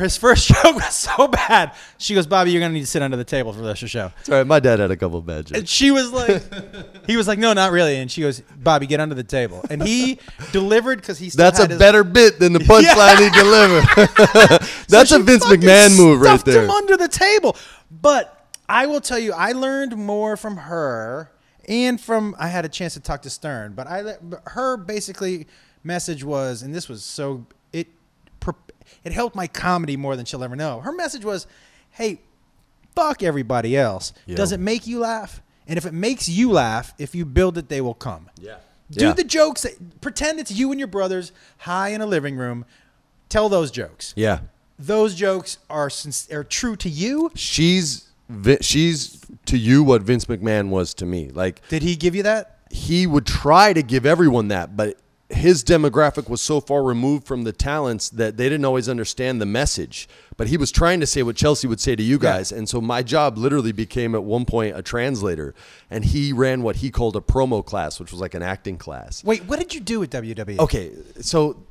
His 0.00 0.16
first 0.16 0.48
joke 0.62 0.74
was 0.76 0.94
so 0.94 1.28
bad. 1.28 1.72
She 1.98 2.14
goes, 2.14 2.26
Bobby, 2.26 2.50
you're 2.50 2.60
going 2.60 2.70
to 2.70 2.74
need 2.74 2.80
to 2.80 2.86
sit 2.86 3.02
under 3.02 3.16
the 3.16 3.24
table 3.24 3.52
for 3.52 3.60
the 3.60 3.68
rest 3.68 3.82
of 3.82 3.86
the 3.86 3.90
show. 3.90 4.12
It's 4.20 4.28
all 4.28 4.38
right. 4.38 4.46
My 4.46 4.58
dad 4.60 4.78
had 4.78 4.90
a 4.90 4.96
couple 4.96 5.18
of 5.18 5.26
bad 5.26 5.46
jokes. 5.46 5.58
And 5.58 5.68
she 5.68 5.90
was 5.90 6.10
like, 6.12 6.42
he 7.06 7.16
was 7.16 7.28
like, 7.28 7.38
no, 7.38 7.52
not 7.52 7.70
really. 7.72 7.96
And 7.96 8.10
she 8.10 8.22
goes, 8.22 8.40
Bobby, 8.56 8.86
get 8.86 8.98
under 9.00 9.14
the 9.14 9.22
table. 9.24 9.64
And 9.70 9.82
he 9.82 10.18
delivered 10.52 11.00
because 11.00 11.18
he 11.18 11.30
still 11.30 11.44
That's 11.44 11.60
a 11.60 11.66
his- 11.68 11.78
better 11.78 12.02
bit 12.02 12.38
than 12.38 12.52
the 12.52 12.58
punchline 12.60 13.18
he 13.18 13.30
delivered. 13.38 13.84
So 13.86 14.86
That's 14.88 15.12
a 15.12 15.18
she 15.18 15.22
Vince 15.22 15.44
fucking 15.44 15.60
McMahon 15.60 15.96
move 15.96 16.20
right 16.20 16.28
there. 16.30 16.38
stuffed 16.38 16.44
there. 16.46 16.64
him 16.64 16.70
under 16.70 16.96
the 16.96 17.08
table. 17.08 17.56
But 17.90 18.48
I 18.68 18.86
will 18.86 19.00
tell 19.00 19.18
you, 19.18 19.32
I 19.32 19.52
learned 19.52 19.96
more 19.96 20.36
from 20.36 20.56
her 20.56 21.30
and 21.68 22.00
from 22.00 22.34
I 22.38 22.48
had 22.48 22.64
a 22.64 22.68
chance 22.68 22.94
to 22.94 23.00
talk 23.00 23.22
to 23.22 23.30
Stern. 23.30 23.74
But 23.74 23.86
I 23.86 24.14
her 24.46 24.76
basically 24.76 25.46
message 25.84 26.24
was, 26.24 26.62
and 26.62 26.74
this 26.74 26.88
was 26.88 27.04
so 27.04 27.46
it 29.04 29.12
helped 29.12 29.34
my 29.36 29.46
comedy 29.46 29.96
more 29.96 30.16
than 30.16 30.24
she'll 30.26 30.44
ever 30.44 30.56
know. 30.56 30.80
Her 30.80 30.92
message 30.92 31.24
was, 31.24 31.46
"Hey, 31.90 32.20
fuck 32.94 33.22
everybody 33.22 33.76
else. 33.76 34.12
Does 34.28 34.52
it 34.52 34.60
make 34.60 34.86
you 34.86 35.00
laugh? 35.00 35.42
And 35.66 35.76
if 35.78 35.86
it 35.86 35.94
makes 35.94 36.28
you 36.28 36.50
laugh, 36.50 36.94
if 36.98 37.14
you 37.14 37.24
build 37.24 37.56
it, 37.58 37.68
they 37.68 37.80
will 37.80 37.94
come." 37.94 38.28
Yeah. 38.40 38.56
Do 38.90 39.06
Yeah. 39.06 39.12
the 39.12 39.22
jokes. 39.24 39.62
That, 39.62 40.00
pretend 40.00 40.40
it's 40.40 40.50
you 40.50 40.70
and 40.72 40.80
your 40.80 40.88
brothers 40.88 41.30
high 41.58 41.90
in 41.90 42.00
a 42.00 42.06
living 42.06 42.36
room. 42.36 42.64
Tell 43.28 43.48
those 43.48 43.70
jokes 43.70 44.12
Yeah. 44.16 44.40
those 44.78 45.14
jokes 45.14 45.58
are 45.68 45.90
are 46.32 46.42
true 46.44 46.74
to 46.76 46.88
you. 46.88 47.30
She's 47.36 48.06
she's 48.60 49.20
to 49.46 49.56
you 49.56 49.82
what 49.84 50.02
Vince 50.02 50.24
McMahon 50.26 50.68
was 50.68 50.94
to 50.94 51.06
me. 51.06 51.30
Like 51.30 51.62
Did 51.68 51.82
he 51.82 51.94
give 51.96 52.14
you 52.16 52.22
that? 52.24 52.58
he 52.70 53.06
would 53.06 53.26
try 53.26 53.72
to 53.72 53.82
give 53.82 54.04
everyone 54.06 54.48
that, 54.48 54.76
but 54.76 54.96
his 55.30 55.62
demographic 55.62 56.28
was 56.28 56.40
so 56.40 56.60
far 56.60 56.82
removed 56.82 57.26
from 57.26 57.44
the 57.44 57.52
talents 57.52 58.10
that 58.10 58.36
they 58.36 58.48
didn't 58.48 58.64
always 58.64 58.88
understand 58.88 59.40
the 59.40 59.46
message. 59.46 60.08
But 60.36 60.48
he 60.48 60.56
was 60.56 60.72
trying 60.72 61.00
to 61.00 61.06
say 61.06 61.22
what 61.22 61.36
Chelsea 61.36 61.66
would 61.68 61.80
say 61.80 61.94
to 61.94 62.02
you 62.02 62.18
guys. 62.18 62.50
And 62.50 62.68
so 62.68 62.80
my 62.80 63.02
job 63.02 63.38
literally 63.38 63.72
became 63.72 64.14
at 64.14 64.24
one 64.24 64.44
point 64.44 64.76
a 64.76 64.82
translator. 64.82 65.54
And 65.90 66.04
he 66.04 66.32
ran 66.32 66.62
what 66.62 66.76
he 66.76 66.90
called 66.90 67.16
a 67.16 67.20
promo 67.20 67.64
class, 67.64 68.00
which 68.00 68.10
was 68.10 68.20
like 68.20 68.34
an 68.34 68.42
acting 68.42 68.76
class. 68.78 69.22
Wait, 69.22 69.44
what 69.44 69.58
did 69.58 69.74
you 69.74 69.80
do 69.80 70.02
at 70.02 70.10
WWE? 70.10 70.58
Okay, 70.58 70.92
so 71.20 71.62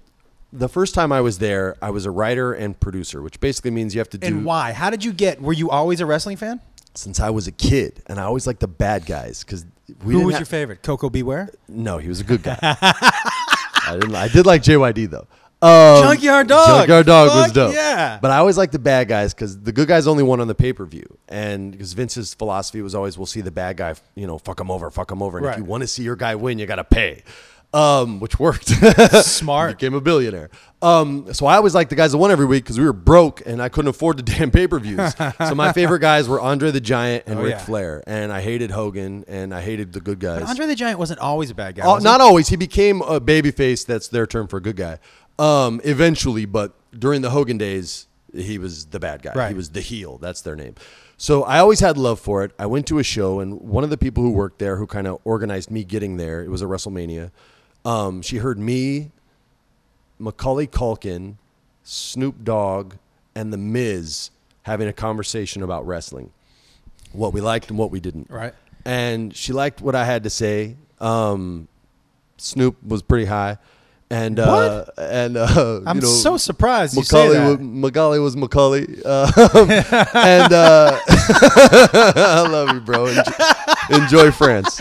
the 0.53 0.69
first 0.69 0.93
time 0.95 1.11
I 1.11 1.21
was 1.21 1.39
there, 1.39 1.75
I 1.81 1.89
was 1.89 2.05
a 2.05 2.11
writer 2.11 2.53
and 2.53 2.79
producer, 2.79 3.21
which 3.21 3.39
basically 3.39 3.71
means 3.71 3.93
you 3.93 3.99
have 3.99 4.09
to 4.11 4.17
do 4.17 4.27
And 4.27 4.45
why? 4.45 4.71
How 4.71 4.89
did 4.89 5.03
you 5.03 5.13
get? 5.13 5.41
Were 5.41 5.53
you 5.53 5.69
always 5.69 5.99
a 5.99 6.05
wrestling 6.05 6.37
fan? 6.37 6.61
since 6.95 7.19
I 7.19 7.29
was 7.29 7.47
a 7.47 7.51
kid, 7.51 8.03
and 8.07 8.19
I 8.19 8.23
always 8.23 8.45
liked 8.47 8.59
the 8.59 8.67
bad 8.67 9.05
guys 9.05 9.43
because 9.43 9.65
we 10.03 10.13
Who 10.13 10.25
was 10.25 10.35
ha- 10.35 10.39
your 10.39 10.45
favorite? 10.45 10.81
Koko 10.81 11.09
B. 11.09 11.23
Ware. 11.23 11.49
No, 11.67 11.97
he 11.97 12.09
was 12.09 12.19
a 12.19 12.23
good 12.23 12.43
guy. 12.43 12.57
I 13.89 13.97
didn't. 13.99 14.15
I 14.15 14.27
did 14.27 14.45
like 14.45 14.61
JYD 14.63 15.09
though. 15.09 15.27
Um, 15.61 16.03
Junkyard 16.03 16.47
Dog. 16.47 16.67
Junkyard 16.67 17.05
Dog 17.05 17.27
was 17.35 17.51
dope. 17.51 17.73
yeah. 17.73 18.17
But 18.21 18.31
I 18.31 18.37
always 18.37 18.57
liked 18.57 18.71
the 18.71 18.79
bad 18.79 19.09
guys 19.09 19.33
because 19.33 19.59
the 19.59 19.73
good 19.73 19.89
guys 19.89 20.07
only 20.07 20.23
won 20.23 20.39
on 20.39 20.47
the 20.47 20.55
pay 20.55 20.71
per 20.71 20.85
view, 20.85 21.17
and 21.27 21.71
because 21.73 21.91
Vince's 21.93 22.33
philosophy 22.33 22.81
was 22.81 22.95
always, 22.95 23.17
we'll 23.17 23.25
see 23.25 23.41
the 23.41 23.51
bad 23.51 23.75
guy, 23.75 23.95
you 24.15 24.25
know, 24.25 24.37
fuck 24.37 24.59
him 24.61 24.71
over, 24.71 24.89
fuck 24.89 25.11
him 25.11 25.21
over, 25.21 25.37
and 25.37 25.45
Right. 25.47 25.53
if 25.53 25.57
you 25.59 25.65
want 25.65 25.81
to 25.81 25.87
see 25.87 26.03
your 26.03 26.15
guy 26.15 26.35
win, 26.35 26.59
you 26.59 26.65
got 26.65 26.77
to 26.77 26.85
pay. 26.85 27.23
Um, 27.71 28.19
which 28.19 28.39
worked. 28.39 28.67
Smart. 29.23 29.71
Became 29.79 29.93
a 29.93 30.01
billionaire. 30.01 30.49
Um, 30.81 31.31
so 31.33 31.45
I 31.45 31.55
always 31.55 31.75
liked 31.75 31.91
the 31.91 31.95
guys 31.95 32.13
that 32.13 32.17
won 32.17 32.31
every 32.31 32.47
week 32.47 32.63
because 32.63 32.79
we 32.79 32.85
were 32.85 32.93
broke 32.93 33.43
and 33.45 33.61
I 33.61 33.69
couldn't 33.69 33.89
afford 33.89 34.17
the 34.17 34.23
damn 34.37 34.49
pay 34.49 34.67
per 34.67 34.79
views. 34.79 35.13
so 35.37 35.53
my 35.53 35.71
favorite 35.71 35.99
guys 35.99 36.27
were 36.27 36.39
Andre 36.41 36.71
the 36.71 36.81
Giant 36.81 37.25
and 37.27 37.37
Oh, 37.37 37.43
Ric 37.43 37.51
yeah. 37.51 37.57
Flair, 37.59 38.03
and 38.07 38.31
I 38.33 38.41
hated 38.41 38.71
Hogan 38.71 39.23
and 39.27 39.53
I 39.53 39.61
hated 39.61 39.93
the 39.93 39.99
good 40.01 40.19
guys. 40.19 40.43
Andre 40.49 40.65
the 40.65 40.73
Giant 40.75 40.97
wasn't 40.97 41.19
always 41.19 41.51
a 41.51 41.55
bad 41.55 41.75
guy. 41.75 41.85
Was 41.85 42.01
he? 42.01 42.05
not 42.05 42.21
always. 42.21 42.47
He 42.47 42.55
became 42.55 43.01
a 43.03 43.21
babyface. 43.21 43.85
That's 43.85 44.07
their 44.07 44.25
term 44.25 44.47
for 44.47 44.57
a 44.57 44.61
good 44.61 44.75
guy. 44.77 44.97
Um, 45.37 45.79
eventually, 45.83 46.45
but 46.45 46.73
during 46.97 47.21
the 47.21 47.29
Hogan 47.29 47.59
days, 47.59 48.07
he 48.33 48.57
was 48.57 48.87
the 48.87 48.99
bad 48.99 49.21
guy. 49.21 49.33
Right. 49.33 49.49
He 49.49 49.53
was 49.53 49.69
the 49.69 49.81
heel. 49.81 50.17
That's 50.17 50.41
their 50.41 50.55
name. 50.55 50.73
So 51.17 51.43
I 51.43 51.59
always 51.59 51.81
had 51.81 51.97
love 51.97 52.19
for 52.19 52.43
it. 52.43 52.51
I 52.57 52.65
went 52.65 52.87
to 52.87 52.97
a 52.97 53.03
show, 53.03 53.39
and 53.41 53.59
one 53.61 53.83
of 53.83 53.89
the 53.91 53.97
people 53.97 54.23
who 54.23 54.31
worked 54.31 54.57
there, 54.59 54.77
who 54.77 54.87
kind 54.87 55.05
of 55.05 55.19
organized 55.23 55.69
me 55.69 55.83
getting 55.83 56.17
there, 56.17 56.41
it 56.43 56.49
was 56.49 56.61
a 56.61 56.65
WrestleMania. 56.65 57.29
Um, 57.89 58.21
she 58.21 58.37
heard 58.37 58.59
me, 58.59 59.11
Macaulay 60.19 60.67
Culkin, 60.67 61.35
Snoop 61.83 62.43
Dogg, 62.43 62.93
and 63.35 63.51
The 63.53 63.57
Miz 63.57 64.31
having 64.63 64.87
a 64.87 64.93
conversation 64.93 65.63
about 65.63 65.87
wrestling, 65.87 66.31
what 67.13 67.33
we 67.33 67.41
liked 67.41 67.69
and 67.69 67.79
what 67.79 67.89
we 67.89 67.99
didn't 67.99 68.27
Right. 68.29 68.53
and 68.85 69.35
she 69.35 69.53
liked 69.53 69.81
what 69.81 69.95
I 69.95 70.05
had 70.05 70.23
to 70.25 70.29
say. 70.29 70.75
Um, 70.99 71.67
Snoop 72.37 72.75
was 72.85 73.01
pretty 73.01 73.25
high, 73.25 73.57
and 74.11 74.39
uh, 74.39 74.85
and 74.97 75.35
uh, 75.37 75.81
I'm 75.87 75.97
you 75.97 76.01
know, 76.03 76.07
so 76.07 76.37
surprised 76.37 76.95
you 76.95 77.03
say 77.03 77.27
Macaulay 77.27 77.37
that. 77.37 77.47
was, 77.49 77.59
Macaulay 77.59 78.19
was 78.19 78.35
Macaulay, 78.37 78.83
um, 79.05 79.31
and 80.13 80.53
uh, 80.53 80.99
I 81.07 82.47
love 82.49 82.73
you, 82.75 82.81
bro. 82.81 83.07
Enjoy, 83.07 83.23
enjoy 83.91 84.31
France. 84.31 84.79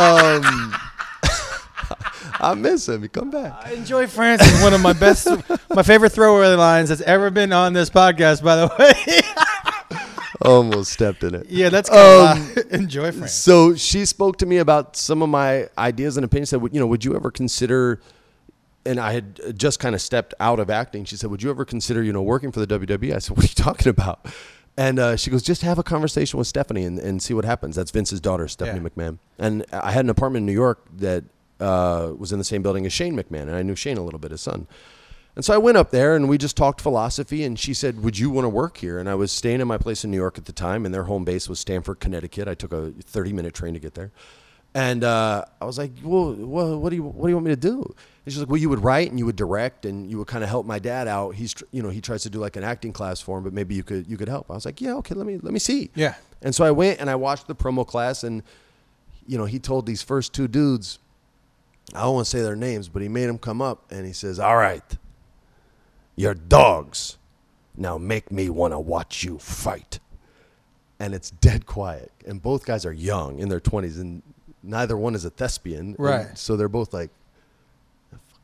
Um, 0.00 0.74
I 2.50 2.54
miss 2.54 2.88
him. 2.88 3.02
He 3.02 3.08
come 3.08 3.30
back. 3.30 3.54
I 3.64 3.72
enjoy 3.72 4.06
France 4.06 4.42
is 4.42 4.62
one 4.62 4.72
of 4.74 4.80
my 4.80 4.92
best, 4.92 5.26
my 5.74 5.82
favorite 5.82 6.10
throwaway 6.10 6.54
lines 6.54 6.88
that's 6.88 7.00
ever 7.02 7.30
been 7.30 7.52
on 7.52 7.72
this 7.72 7.90
podcast. 7.90 8.42
By 8.42 8.56
the 8.56 8.72
way, 8.78 9.20
Almost 10.42 10.92
stepped 10.92 11.22
in 11.22 11.34
it. 11.34 11.46
yeah, 11.50 11.68
that's 11.68 11.90
Um, 11.90 12.54
enjoy 12.70 13.12
France. 13.12 13.34
So 13.34 13.74
she 13.74 14.06
spoke 14.06 14.38
to 14.38 14.46
me 14.46 14.56
about 14.56 14.96
some 14.96 15.20
of 15.22 15.28
my 15.28 15.68
ideas 15.76 16.16
and 16.16 16.24
opinions. 16.24 16.48
Said, 16.48 16.62
you 16.72 16.80
know, 16.80 16.86
would 16.86 17.04
you 17.04 17.14
ever 17.14 17.30
consider? 17.30 18.00
And 18.86 18.98
I 18.98 19.12
had 19.12 19.58
just 19.58 19.78
kind 19.80 19.94
of 19.94 20.00
stepped 20.00 20.32
out 20.40 20.58
of 20.58 20.70
acting. 20.70 21.04
She 21.04 21.16
said, 21.16 21.30
"Would 21.30 21.42
you 21.42 21.50
ever 21.50 21.66
consider, 21.66 22.02
you 22.02 22.14
know, 22.14 22.22
working 22.22 22.50
for 22.52 22.64
the 22.64 22.66
WWE?" 22.78 23.14
I 23.14 23.18
said, 23.18 23.36
"What 23.36 23.44
are 23.44 23.48
you 23.48 23.54
talking 23.54 23.88
about?" 23.90 24.24
And 24.78 24.98
uh, 24.98 25.16
she 25.16 25.30
goes, 25.30 25.42
"Just 25.42 25.60
have 25.60 25.78
a 25.78 25.82
conversation 25.82 26.38
with 26.38 26.46
Stephanie 26.46 26.84
and, 26.84 26.98
and 26.98 27.22
see 27.22 27.34
what 27.34 27.44
happens." 27.44 27.76
That's 27.76 27.90
Vince's 27.90 28.20
daughter, 28.20 28.48
Stephanie 28.48 28.80
Yeah. 28.82 28.88
McMahon. 28.88 29.18
And 29.38 29.66
I 29.70 29.92
had 29.92 30.06
an 30.06 30.10
apartment 30.10 30.44
in 30.44 30.46
New 30.46 30.54
York 30.54 30.82
that 30.96 31.24
uh, 31.60 32.12
was 32.16 32.32
in 32.32 32.38
the 32.38 32.44
same 32.44 32.62
building 32.62 32.86
as 32.86 32.92
Shane 32.92 33.14
McMahon, 33.14 33.42
and 33.42 33.54
I 33.54 33.62
knew 33.62 33.76
Shane 33.76 33.98
a 33.98 34.02
little 34.02 34.18
bit, 34.18 34.30
his 34.30 34.40
son. 34.40 34.66
And 35.36 35.44
so 35.44 35.54
I 35.54 35.58
went 35.58 35.76
up 35.76 35.90
there 35.90 36.16
and 36.16 36.28
we 36.28 36.38
just 36.38 36.56
talked 36.56 36.80
philosophy. 36.80 37.44
And 37.44 37.58
she 37.58 37.72
said, 37.72 38.02
Would 38.02 38.18
you 38.18 38.30
want 38.30 38.44
to 38.44 38.48
work 38.48 38.78
here? 38.78 38.98
And 38.98 39.08
I 39.08 39.14
was 39.14 39.30
staying 39.30 39.60
in 39.60 39.68
my 39.68 39.78
place 39.78 40.04
in 40.04 40.10
New 40.10 40.16
York 40.16 40.38
at 40.38 40.46
the 40.46 40.52
time, 40.52 40.84
and 40.84 40.92
their 40.92 41.04
home 41.04 41.24
base 41.24 41.48
was 41.48 41.60
Stamford, 41.60 42.00
Connecticut. 42.00 42.48
I 42.48 42.54
took 42.54 42.72
a 42.72 42.90
30 42.90 43.32
minute 43.32 43.54
train 43.54 43.74
to 43.74 43.80
get 43.80 43.94
there. 43.94 44.10
And 44.74 45.02
uh, 45.02 45.44
I 45.60 45.64
was 45.64 45.78
like, 45.78 45.90
well, 46.02 46.32
well, 46.32 46.78
what 46.78 46.90
do 46.90 46.96
you 46.96 47.02
what 47.02 47.26
do 47.26 47.28
you 47.30 47.34
want 47.34 47.46
me 47.46 47.52
to 47.52 47.56
do? 47.56 47.82
And 47.82 48.32
she's 48.32 48.38
like, 48.38 48.48
well, 48.48 48.60
you 48.60 48.68
would 48.68 48.84
write 48.84 49.10
and 49.10 49.18
you 49.18 49.26
would 49.26 49.34
direct 49.34 49.84
and 49.84 50.08
you 50.08 50.18
would 50.18 50.28
kind 50.28 50.44
of 50.44 50.50
help 50.50 50.64
my 50.64 50.78
dad 50.78 51.08
out. 51.08 51.34
He's 51.34 51.54
you 51.72 51.82
know 51.82 51.88
he 51.88 52.00
tries 52.00 52.22
to 52.22 52.30
do 52.30 52.38
like 52.38 52.56
an 52.56 52.62
acting 52.62 52.92
class 52.92 53.20
for 53.20 53.38
him, 53.38 53.44
but 53.44 53.52
maybe 53.52 53.74
you 53.74 53.82
could 53.82 54.06
you 54.06 54.16
could 54.16 54.28
help. 54.28 54.48
I 54.48 54.54
was 54.54 54.64
like, 54.64 54.80
yeah, 54.80 54.94
okay, 54.96 55.14
let 55.14 55.26
me 55.26 55.38
let 55.38 55.52
me 55.52 55.58
see. 55.58 55.90
Yeah. 55.94 56.14
And 56.42 56.54
so 56.54 56.64
I 56.64 56.70
went 56.70 57.00
and 57.00 57.10
I 57.10 57.16
watched 57.16 57.48
the 57.48 57.54
promo 57.54 57.84
class, 57.84 58.22
and 58.22 58.44
you 59.26 59.38
know 59.38 59.44
he 59.44 59.58
told 59.58 59.86
these 59.86 60.02
first 60.02 60.32
two 60.32 60.46
dudes, 60.46 61.00
I 61.94 62.02
don't 62.02 62.14
want 62.14 62.26
to 62.26 62.30
say 62.30 62.42
their 62.42 62.56
names, 62.56 62.88
but 62.88 63.02
he 63.02 63.08
made 63.08 63.26
them 63.26 63.38
come 63.38 63.60
up 63.60 63.90
and 63.90 64.06
he 64.06 64.12
says, 64.12 64.38
all 64.38 64.56
right, 64.56 64.84
you're 66.16 66.34
dogs. 66.34 67.18
Now 67.76 67.98
make 67.98 68.30
me 68.30 68.48
want 68.50 68.72
to 68.72 68.78
watch 68.78 69.24
you 69.24 69.38
fight 69.38 69.98
and 70.98 71.14
it's 71.14 71.30
dead 71.30 71.66
quiet. 71.66 72.12
And 72.26 72.40
both 72.42 72.64
guys 72.66 72.84
are 72.84 72.92
young 72.92 73.38
in 73.38 73.48
their 73.48 73.58
20s, 73.60 73.98
and 73.98 74.22
neither 74.62 74.96
one 74.98 75.14
is 75.14 75.24
a 75.24 75.30
thespian. 75.30 75.80
And 75.80 75.96
Right. 75.98 76.36
so 76.38 76.56
they're 76.56 76.68
both 76.68 76.92
like, 76.92 77.10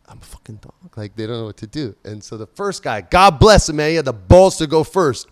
I'm 0.08 0.18
a 0.18 0.24
fucking 0.24 0.56
dog. 0.56 0.72
Like, 0.96 1.16
they 1.16 1.26
don't 1.26 1.40
know 1.40 1.44
what 1.46 1.56
to 1.58 1.66
do. 1.66 1.94
And 2.04 2.24
so 2.24 2.36
the 2.38 2.46
first 2.46 2.82
guy, 2.82 3.02
God 3.02 3.38
bless 3.38 3.68
him, 3.68 3.76
man, 3.76 3.90
he 3.90 3.96
had 3.96 4.04
the 4.06 4.12
balls 4.12 4.56
to 4.58 4.66
go 4.66 4.84
first. 4.84 5.28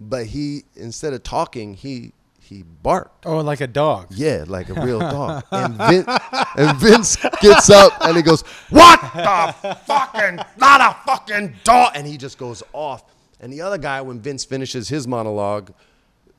But 0.00 0.26
he, 0.26 0.64
instead 0.76 1.12
of 1.14 1.22
talking, 1.22 1.74
he 1.74 2.12
he 2.44 2.62
barked. 2.62 3.24
Oh, 3.26 3.38
like 3.38 3.60
a 3.62 3.66
dog. 3.66 4.08
Yeah, 4.10 4.44
like 4.46 4.68
a 4.68 4.74
real 4.74 4.98
dog. 5.00 5.44
And, 5.52 5.74
Vin, 5.74 6.04
and 6.56 6.76
Vince 6.78 7.16
gets 7.40 7.70
up 7.70 7.92
and 8.02 8.16
he 8.16 8.22
goes, 8.22 8.42
What 8.70 9.00
the 9.00 9.74
fucking, 9.86 10.38
not 10.58 10.80
a 10.80 10.96
fucking 11.06 11.54
dog. 11.64 11.92
And 11.94 12.06
he 12.06 12.16
just 12.18 12.36
goes 12.36 12.62
off. 12.72 13.04
And 13.40 13.52
the 13.52 13.62
other 13.62 13.78
guy, 13.78 14.00
when 14.02 14.20
Vince 14.20 14.44
finishes 14.44 14.88
his 14.88 15.08
monologue, 15.08 15.72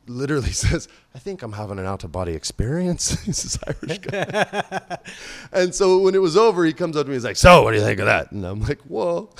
literally 0.07 0.51
says, 0.51 0.87
I 1.15 1.19
think 1.19 1.41
I'm 1.41 1.53
having 1.53 1.79
an 1.79 1.85
out 1.85 2.03
of 2.03 2.11
body 2.11 2.33
experience. 2.33 3.09
He's 3.25 3.41
this 3.43 3.57
Irish 3.67 3.97
guy. 3.99 4.97
and 5.51 5.73
so 5.73 5.99
when 5.99 6.13
it 6.13 6.21
was 6.21 6.37
over, 6.37 6.65
he 6.65 6.73
comes 6.73 6.95
up 6.95 7.05
to 7.05 7.09
me, 7.09 7.15
and 7.15 7.21
he's 7.21 7.25
like, 7.25 7.35
So 7.37 7.63
what 7.63 7.71
do 7.71 7.77
you 7.77 7.83
think 7.83 7.99
of 7.99 8.05
that? 8.05 8.31
And 8.31 8.45
I'm 8.45 8.61
like, 8.61 8.79
Well, 8.87 9.35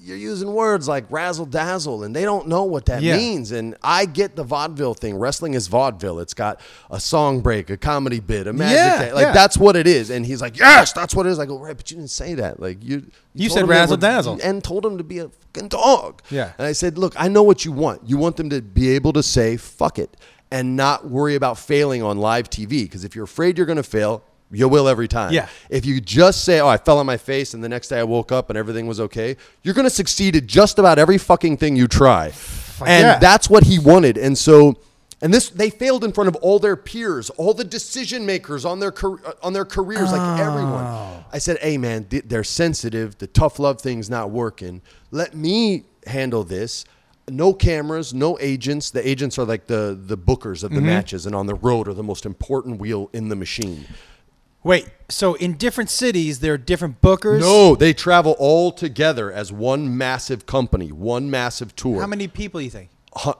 you're 0.00 0.16
using 0.16 0.52
words 0.52 0.86
like 0.86 1.04
razzle 1.10 1.44
dazzle, 1.46 2.04
and 2.04 2.14
they 2.14 2.22
don't 2.22 2.46
know 2.46 2.62
what 2.64 2.86
that 2.86 3.02
Yeah. 3.02 3.16
means. 3.16 3.50
And 3.50 3.74
I 3.82 4.04
get 4.04 4.36
the 4.36 4.44
vaudeville 4.44 4.94
thing. 4.94 5.16
Wrestling 5.18 5.54
is 5.54 5.66
vaudeville. 5.66 6.20
It's 6.20 6.34
got 6.34 6.60
a 6.90 7.00
song 7.00 7.40
break, 7.40 7.68
a 7.68 7.76
comedy 7.76 8.20
bit, 8.20 8.46
a 8.46 8.52
magic 8.52 8.76
Yeah. 9.08 9.12
Like 9.14 9.22
yeah. 9.26 9.32
that's 9.32 9.56
what 9.58 9.74
it 9.74 9.86
is. 9.88 10.10
And 10.10 10.24
he's 10.24 10.40
like, 10.40 10.56
yes, 10.56 10.92
that's 10.92 11.14
what 11.16 11.26
it 11.26 11.30
is. 11.30 11.38
I 11.40 11.46
go, 11.46 11.58
right, 11.58 11.76
but 11.76 11.90
you 11.90 11.96
didn't 11.96 12.10
say 12.10 12.34
that. 12.34 12.60
Like 12.60 12.78
you, 12.82 13.06
You 13.34 13.48
told 13.48 13.58
said 13.58 13.68
razzle 13.68 13.96
dazzle 13.96 14.38
and 14.42 14.62
told 14.62 14.86
him 14.86 14.98
to 14.98 15.04
be 15.04 15.18
a 15.18 15.28
fucking 15.30 15.68
dog. 15.68 16.22
Yeah. 16.30 16.52
And 16.58 16.66
I 16.66 16.72
said, 16.72 16.96
look, 16.96 17.14
I 17.16 17.26
know 17.28 17.42
what 17.42 17.64
you 17.64 17.72
want. 17.72 18.02
You 18.08 18.18
want 18.18 18.36
them 18.36 18.50
to 18.50 18.62
be 18.62 18.90
able 18.90 19.12
to 19.14 19.22
say 19.22 19.56
fuck 19.56 19.98
it 19.98 20.16
and 20.50 20.76
not 20.76 21.10
worry 21.10 21.34
about 21.34 21.58
failing 21.58 22.02
on 22.02 22.18
live 22.18 22.48
TV. 22.48 22.84
Because 22.84 23.04
if 23.04 23.16
you're 23.16 23.24
afraid 23.24 23.58
you're 23.58 23.66
going 23.66 23.76
to 23.76 23.82
fail, 23.82 24.22
you 24.50 24.68
will 24.68 24.88
every 24.88 25.08
time. 25.08 25.32
Yeah. 25.32 25.48
If 25.70 25.84
you 25.84 26.00
just 26.00 26.44
say, 26.44 26.60
"Oh, 26.60 26.68
I 26.68 26.76
fell 26.76 26.98
on 26.98 27.06
my 27.06 27.16
face," 27.16 27.54
and 27.54 27.62
the 27.62 27.68
next 27.68 27.88
day 27.88 27.98
I 28.00 28.04
woke 28.04 28.32
up 28.32 28.48
and 28.50 28.56
everything 28.58 28.86
was 28.86 29.00
okay, 29.00 29.36
you're 29.62 29.74
going 29.74 29.86
to 29.86 29.90
succeed 29.90 30.36
at 30.36 30.46
just 30.46 30.78
about 30.78 30.98
every 30.98 31.18
fucking 31.18 31.56
thing 31.58 31.76
you 31.76 31.86
try. 31.88 32.32
and 32.86 33.02
yeah. 33.04 33.18
that's 33.18 33.50
what 33.50 33.64
he 33.64 33.78
wanted. 33.78 34.16
And 34.16 34.38
so, 34.38 34.76
and 35.20 35.34
this 35.34 35.50
they 35.50 35.68
failed 35.68 36.04
in 36.04 36.12
front 36.12 36.28
of 36.28 36.36
all 36.36 36.58
their 36.58 36.76
peers, 36.76 37.28
all 37.30 37.52
the 37.52 37.64
decision 37.64 38.24
makers 38.24 38.64
on 38.64 38.78
their 38.80 38.92
uh, 39.04 39.32
on 39.42 39.52
their 39.52 39.64
careers, 39.64 40.12
like 40.12 40.40
everyone. 40.40 40.84
Oh. 40.84 41.24
I 41.32 41.38
said, 41.38 41.58
"Hey, 41.58 41.76
man, 41.76 42.06
they're 42.08 42.44
sensitive. 42.44 43.18
The 43.18 43.26
tough 43.26 43.58
love 43.58 43.80
thing's 43.80 44.08
not 44.08 44.30
working. 44.30 44.80
Let 45.10 45.34
me 45.34 45.84
handle 46.06 46.44
this." 46.44 46.84
No 47.30 47.52
cameras, 47.52 48.14
no 48.14 48.38
agents. 48.40 48.90
The 48.90 49.06
agents 49.06 49.38
are 49.38 49.44
like 49.44 49.66
the 49.66 49.98
the 50.02 50.16
bookers 50.16 50.64
of 50.64 50.70
the 50.70 50.76
Mm-hmm. 50.78 50.86
matches, 50.86 51.26
and 51.26 51.34
on 51.34 51.44
the 51.46 51.56
road 51.56 51.86
are 51.86 51.92
the 51.92 52.02
most 52.02 52.24
important 52.24 52.80
wheel 52.80 53.10
in 53.12 53.28
the 53.28 53.36
machine. 53.36 53.84
Wait, 54.64 54.88
so 55.08 55.34
in 55.34 55.54
different 55.54 55.88
cities 55.88 56.40
there 56.40 56.54
are 56.54 56.58
different 56.58 57.00
bookers? 57.00 57.40
No, 57.40 57.74
they 57.74 57.92
travel 57.92 58.34
all 58.38 58.72
together 58.72 59.32
as 59.32 59.52
one 59.52 59.96
massive 59.96 60.46
company, 60.46 60.90
one 60.92 61.30
massive 61.30 61.74
tour. 61.76 62.00
How 62.00 62.06
many 62.06 62.28
people 62.28 62.60
you 62.60 62.70
think? 62.70 62.90
Hu- 63.22 63.34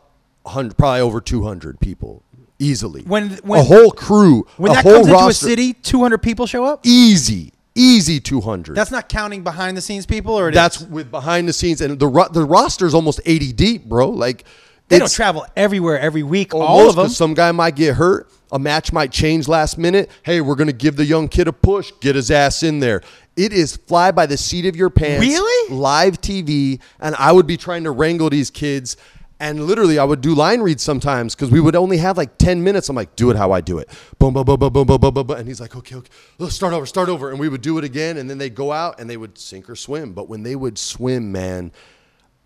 hun- 0.47 0.71
probably 0.73 1.01
over 1.01 1.21
200 1.21 1.81
people, 1.81 2.23
easily. 2.59 3.03
When- 3.03 3.39
when- 3.43 3.61
a 3.61 3.65
whole 3.65 3.91
crew, 3.91 4.47
When 4.57 4.71
a 4.71 4.75
that 4.77 4.85
whole 4.85 5.05
comes 5.05 5.09
into 5.09 5.17
a 5.29 5.33
city, 5.35 5.73
200 5.75 6.19
people 6.23 6.47
show 6.47 6.65
up? 6.65 6.81
easy, 6.87 7.53
easy 7.75 8.21
200. 8.21 8.77
That's 8.77 8.93
not 8.93 9.09
counting 9.09 9.43
behind 9.43 9.77
the 9.77 9.81
scenes 9.83 10.07
people 10.07 10.39
or 10.39 10.49
it 10.51 10.55
That's 10.55 10.81
is? 10.83 10.87
with 10.87 11.11
behind 11.11 11.49
the 11.49 11.53
scenes, 11.53 11.81
and 11.81 11.99
the 11.99 12.07
ro- 12.09 12.29
the 12.33 12.45
roster's 12.45 12.95
almost 12.95 13.21
80 13.27 13.53
deep, 13.53 13.87
bro. 13.87 14.09
Like 14.09 14.45
They 14.89 14.99
don't 15.01 15.11
travel 15.13 15.45
everywhere 15.55 15.99
every 16.01 16.23
week 16.23 16.55
all 16.55 16.89
of 16.89 16.97
them. 16.97 17.09
Some 17.11 17.35
guy 17.35 17.53
might 17.53 17.77
get 17.77 17.97
hurt. 17.97 18.31
A 18.51 18.59
match 18.59 18.93
might 18.93 19.13
change 19.13 19.47
last 19.49 19.79
minute. 19.79 20.11
Hey, 20.23 20.41
we're 20.41 20.55
gonna 20.55 20.73
give 20.73 20.97
the 20.97 21.05
young 21.05 21.29
kid 21.29 21.49
a 21.49 21.53
push. 21.53 21.93
Get 22.01 22.15
his 22.17 22.31
ass 22.31 22.63
in 22.63 22.81
there. 22.81 23.03
It 23.37 23.53
is 23.53 23.77
fly 23.77 24.11
by 24.11 24.27
the 24.27 24.37
seat 24.37 24.67
of 24.67 24.75
your 24.75 24.91
pants. 24.91 25.21
Really? 25.27 25.75
Live 25.75 26.21
TV, 26.21 26.81
and 27.01 27.15
I 27.17 27.31
would 27.33 27.47
be 27.47 27.57
trying 27.57 27.85
to 27.85 27.91
wrangle 27.91 28.31
these 28.31 28.51
kids. 28.51 28.97
And 29.41 29.67
literally, 29.67 30.01
I 30.01 30.05
would 30.05 30.21
do 30.21 30.35
line 30.35 30.61
reads 30.63 30.83
sometimes 30.83 31.37
because 31.37 31.49
we 31.53 31.61
would 31.61 31.77
only 31.77 31.99
have 31.99 32.17
like 32.17 32.39
10 32.39 32.65
minutes. 32.65 32.89
I'm 32.89 32.97
like, 32.97 33.15
do 33.15 33.31
it 33.31 33.37
how 33.37 33.53
I 33.53 33.61
do 33.61 33.79
it. 33.79 33.89
Boom, 34.19 34.35
boom, 34.35 34.45
boom, 34.45 34.59
boom, 34.59 34.73
boom, 34.73 34.85
boom, 34.89 35.01
boom, 35.01 35.15
boom. 35.15 35.27
boom. 35.29 35.37
And 35.39 35.47
he's 35.47 35.61
like, 35.61 35.77
okay, 35.77 35.95
okay, 35.95 36.11
let's 36.39 36.57
start 36.57 36.73
over, 36.73 36.85
start 36.87 37.09
over. 37.09 37.31
And 37.31 37.39
we 37.39 37.49
would 37.49 37.61
do 37.63 37.79
it 37.79 37.85
again. 37.85 38.17
And 38.17 38.29
then 38.29 38.39
they'd 38.39 38.57
go 38.57 38.73
out 38.73 38.99
and 38.99 39.09
they 39.09 39.17
would 39.17 39.39
sink 39.39 39.71
or 39.71 39.77
swim. 39.77 40.13
But 40.13 40.29
when 40.29 40.43
they 40.43 40.57
would 40.57 40.77
swim, 40.77 41.31
man, 41.31 41.71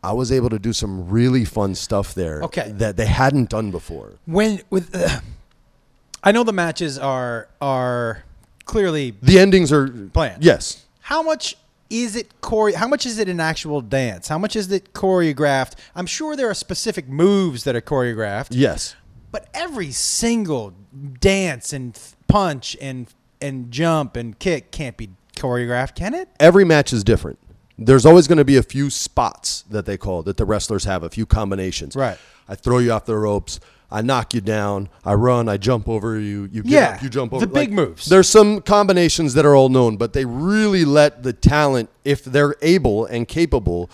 I 0.04 0.12
was 0.12 0.30
able 0.30 0.50
to 0.50 0.58
do 0.58 0.74
some 0.74 1.08
really 1.08 1.46
fun 1.46 1.74
stuff 1.76 2.12
there 2.12 2.42
Okay. 2.42 2.70
that 2.72 2.98
they 2.98 3.06
hadn't 3.06 3.48
done 3.48 3.70
before. 3.70 4.18
when 4.26 4.60
with 4.68 4.94
uh, 4.94 5.20
I 6.22 6.32
know 6.32 6.44
the 6.44 6.52
matches 6.52 6.98
are 6.98 7.48
are 7.60 8.24
clearly 8.64 9.14
The 9.22 9.38
endings 9.38 9.72
are 9.72 9.88
Planned. 9.88 10.44
Yes. 10.44 10.84
how 11.00 11.22
much 11.22 11.56
is 11.90 12.16
it 12.16 12.32
chore- 12.42 12.72
how 12.72 12.88
much 12.88 13.04
is 13.04 13.18
it 13.18 13.28
an 13.28 13.38
actual 13.40 13.80
dance? 13.82 14.28
How 14.28 14.38
much 14.38 14.56
is 14.56 14.70
it 14.72 14.94
choreographed? 14.94 15.72
I'm 15.94 16.06
sure 16.06 16.36
there 16.36 16.48
are 16.48 16.54
specific 16.54 17.08
moves 17.08 17.64
that 17.64 17.76
are 17.76 17.80
choreographed. 17.82 18.48
Yes. 18.50 18.94
But 19.30 19.48
every 19.52 19.90
single 19.90 20.72
dance 21.20 21.72
and 21.72 21.98
punch 22.28 22.76
and 22.80 23.08
and 23.40 23.70
jump 23.70 24.16
and 24.16 24.38
kick 24.38 24.70
can't 24.70 24.96
be 24.96 25.10
choreographed, 25.36 25.94
can 25.96 26.14
it? 26.14 26.28
Every 26.38 26.64
match 26.64 26.92
is 26.92 27.02
different. 27.04 27.38
There's 27.78 28.04
always 28.06 28.28
going 28.28 28.38
to 28.38 28.44
be 28.44 28.56
a 28.56 28.62
few 28.62 28.90
spots 28.90 29.62
that 29.70 29.86
they 29.86 29.96
call 29.96 30.22
that 30.24 30.36
the 30.36 30.44
wrestlers 30.44 30.84
have, 30.84 31.02
a 31.02 31.08
few 31.10 31.26
combinations. 31.26 31.96
Right. 31.96 32.18
I 32.48 32.54
throw 32.54 32.78
you 32.78 32.92
off 32.92 33.06
the 33.06 33.16
ropes. 33.16 33.60
I 33.90 34.00
knock 34.00 34.32
you 34.34 34.40
down. 34.40 34.88
I 35.04 35.14
run. 35.14 35.48
I 35.48 35.58
jump 35.58 35.88
over 35.88 36.18
you. 36.18 36.48
You 36.50 36.62
get 36.62 36.72
Yeah, 36.72 36.88
up. 36.94 37.02
You 37.02 37.08
jump 37.10 37.30
the 37.32 37.36
over. 37.36 37.46
big 37.46 37.72
moves. 37.72 38.06
There's 38.06 38.28
some 38.28 38.60
combinations 38.62 39.34
that 39.34 39.44
are 39.44 39.54
all 39.54 39.68
known, 39.68 39.96
but 39.96 40.12
they 40.14 40.24
really 40.24 40.84
let 40.84 41.22
the 41.22 41.32
talent, 41.32 41.90
if 42.04 42.24
they're 42.24 42.56
able 42.62 43.04
and 43.04 43.28
capable, 43.28 43.90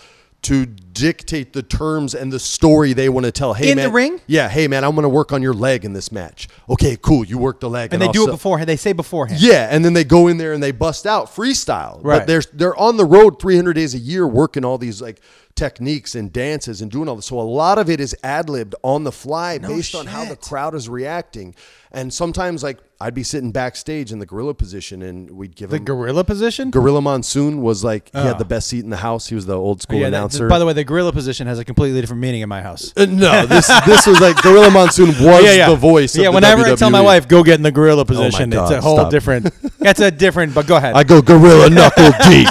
to 0.49 0.65
dictate 0.66 1.53
the 1.53 1.62
terms 1.62 2.15
and 2.15 2.33
the 2.33 2.39
story 2.39 2.93
they 2.93 3.09
want 3.09 3.25
to 3.27 3.31
tell. 3.31 3.53
Hey, 3.55 3.70
In 3.70 3.77
the 3.77 3.85
man, 3.85 3.93
ring? 3.93 4.20
Yeah. 4.27 4.49
Hey, 4.49 4.66
man, 4.66 4.83
I'm 4.83 4.93
going 4.93 5.03
to 5.05 5.09
work 5.09 5.33
on 5.33 5.43
your 5.43 5.53
leg 5.53 5.85
in 5.85 5.93
this 5.93 6.11
match. 6.11 6.49
Okay, 6.69 6.97
cool. 7.01 7.25
You 7.25 7.39
work 7.39 7.61
the 7.61 7.69
leg, 7.70 7.93
And 7.93 8.01
they 8.01 8.07
I'll 8.07 8.12
do 8.12 8.27
it 8.29 8.31
beforehand. 8.33 8.69
They 8.69 8.77
say 8.77 8.93
beforehand. 8.93 9.41
yeah, 9.41 9.69
and 9.70 9.85
then 9.85 9.93
they 9.93 10.05
go 10.05 10.27
in 10.27 10.39
there 10.39 10.55
and 10.55 10.62
they 10.62 10.73
bust 10.73 11.07
out 11.07 11.27
freestyle. 11.35 12.01
Right. 12.03 12.19
But 12.20 12.27
they're 12.27 12.43
they're 12.53 12.77
on 12.77 12.97
the 12.97 13.05
road 13.05 13.41
300 13.41 13.75
days 13.75 13.95
a 13.95 13.99
year 13.99 14.27
working 14.27 14.65
all 14.65 14.79
these 14.79 15.01
like 15.03 15.20
techniques 15.59 16.14
and 16.14 16.32
dances 16.32 16.80
and 16.80 16.90
doing 16.90 17.09
all 17.09 17.16
this. 17.16 17.26
So 17.26 17.40
a 17.40 17.43
lot 17.43 17.78
of 17.78 17.90
it 17.90 18.01
is 18.01 18.14
ad 18.22 18.48
libbed 18.48 18.74
on 18.82 19.02
the 19.05 19.12
fly 19.12 19.59
based 19.59 19.94
on 19.94 20.06
how 20.06 20.24
the 20.24 20.36
crowd 20.36 20.74
is 20.74 20.89
reacting. 20.89 21.55
And 21.90 22.12
sometimes 22.12 22.62
like 22.62 22.78
I'd 23.01 23.14
be 23.14 23.22
sitting 23.22 23.51
backstage 23.51 24.12
in 24.12 24.18
the 24.18 24.26
gorilla 24.26 24.55
position 24.55 25.02
and 25.02 25.30
we'd 25.30 25.56
give 25.56 25.70
The 25.70 25.76
him 25.78 25.85
gorilla 25.85 26.22
position? 26.24 26.70
Gorilla 26.70 27.01
Monsoon 27.01 27.62
was 27.62 27.82
like 27.82 28.10
he 28.12 28.18
Oh. 28.18 28.22
had 28.22 28.39
the 28.39 28.44
best 28.44 28.68
seat 28.68 28.85
in 28.85 28.90
the 28.90 28.98
house. 28.98 29.26
He 29.28 29.35
was 29.35 29.47
the 29.47 29.56
old 29.56 29.82
school 29.82 29.98
Yeah, 29.98 30.10
that- 30.10 30.16
announcer. 30.18 30.48
by 30.48 30.59
the 30.59 30.66
way, 30.66 30.72
the 30.74 30.85
gorilla 30.85 31.12
position 31.12 31.47
has 31.47 31.59
a 31.59 31.64
completely 31.64 32.01
different 32.01 32.20
meaning 32.22 32.43
in 32.43 32.48
my 32.48 32.60
house. 32.62 32.93
Uh, 32.97 33.06
no, 33.06 33.47
this 33.47 33.66
this 33.86 34.06
was 34.06 34.20
like 34.20 34.36
Gorilla 34.43 34.70
Monsoon 34.70 35.09
was 35.20 35.44
the 35.66 35.76
voice. 35.76 36.14
Of 36.16 36.22
yeah, 36.22 36.28
whenever 36.28 36.62
I 36.64 36.74
tell 36.76 36.90
my 36.90 37.01
wife, 37.01 37.26
go 37.26 37.43
get 37.43 37.55
in 37.55 37.62
the 37.62 37.72
gorilla 37.72 38.05
position, 38.05 38.52
it's 38.52 38.56
God, 38.60 38.72
a 38.72 38.80
whole 38.80 38.97
stop. 38.97 39.10
different. 39.10 39.52
That's 39.78 40.01
a 40.01 40.10
different. 40.10 40.55
But 40.55 40.66
go 40.66 40.76
ahead. 40.76 40.94
I 41.01 41.05
go 41.05 41.20
gorilla 41.22 41.70
knuckle 41.78 42.10
deep. 42.28 42.48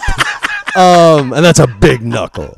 Um, 0.75 1.33
and 1.33 1.43
that's 1.45 1.59
a 1.59 1.67
big 1.67 2.01
knuckle. 2.03 2.55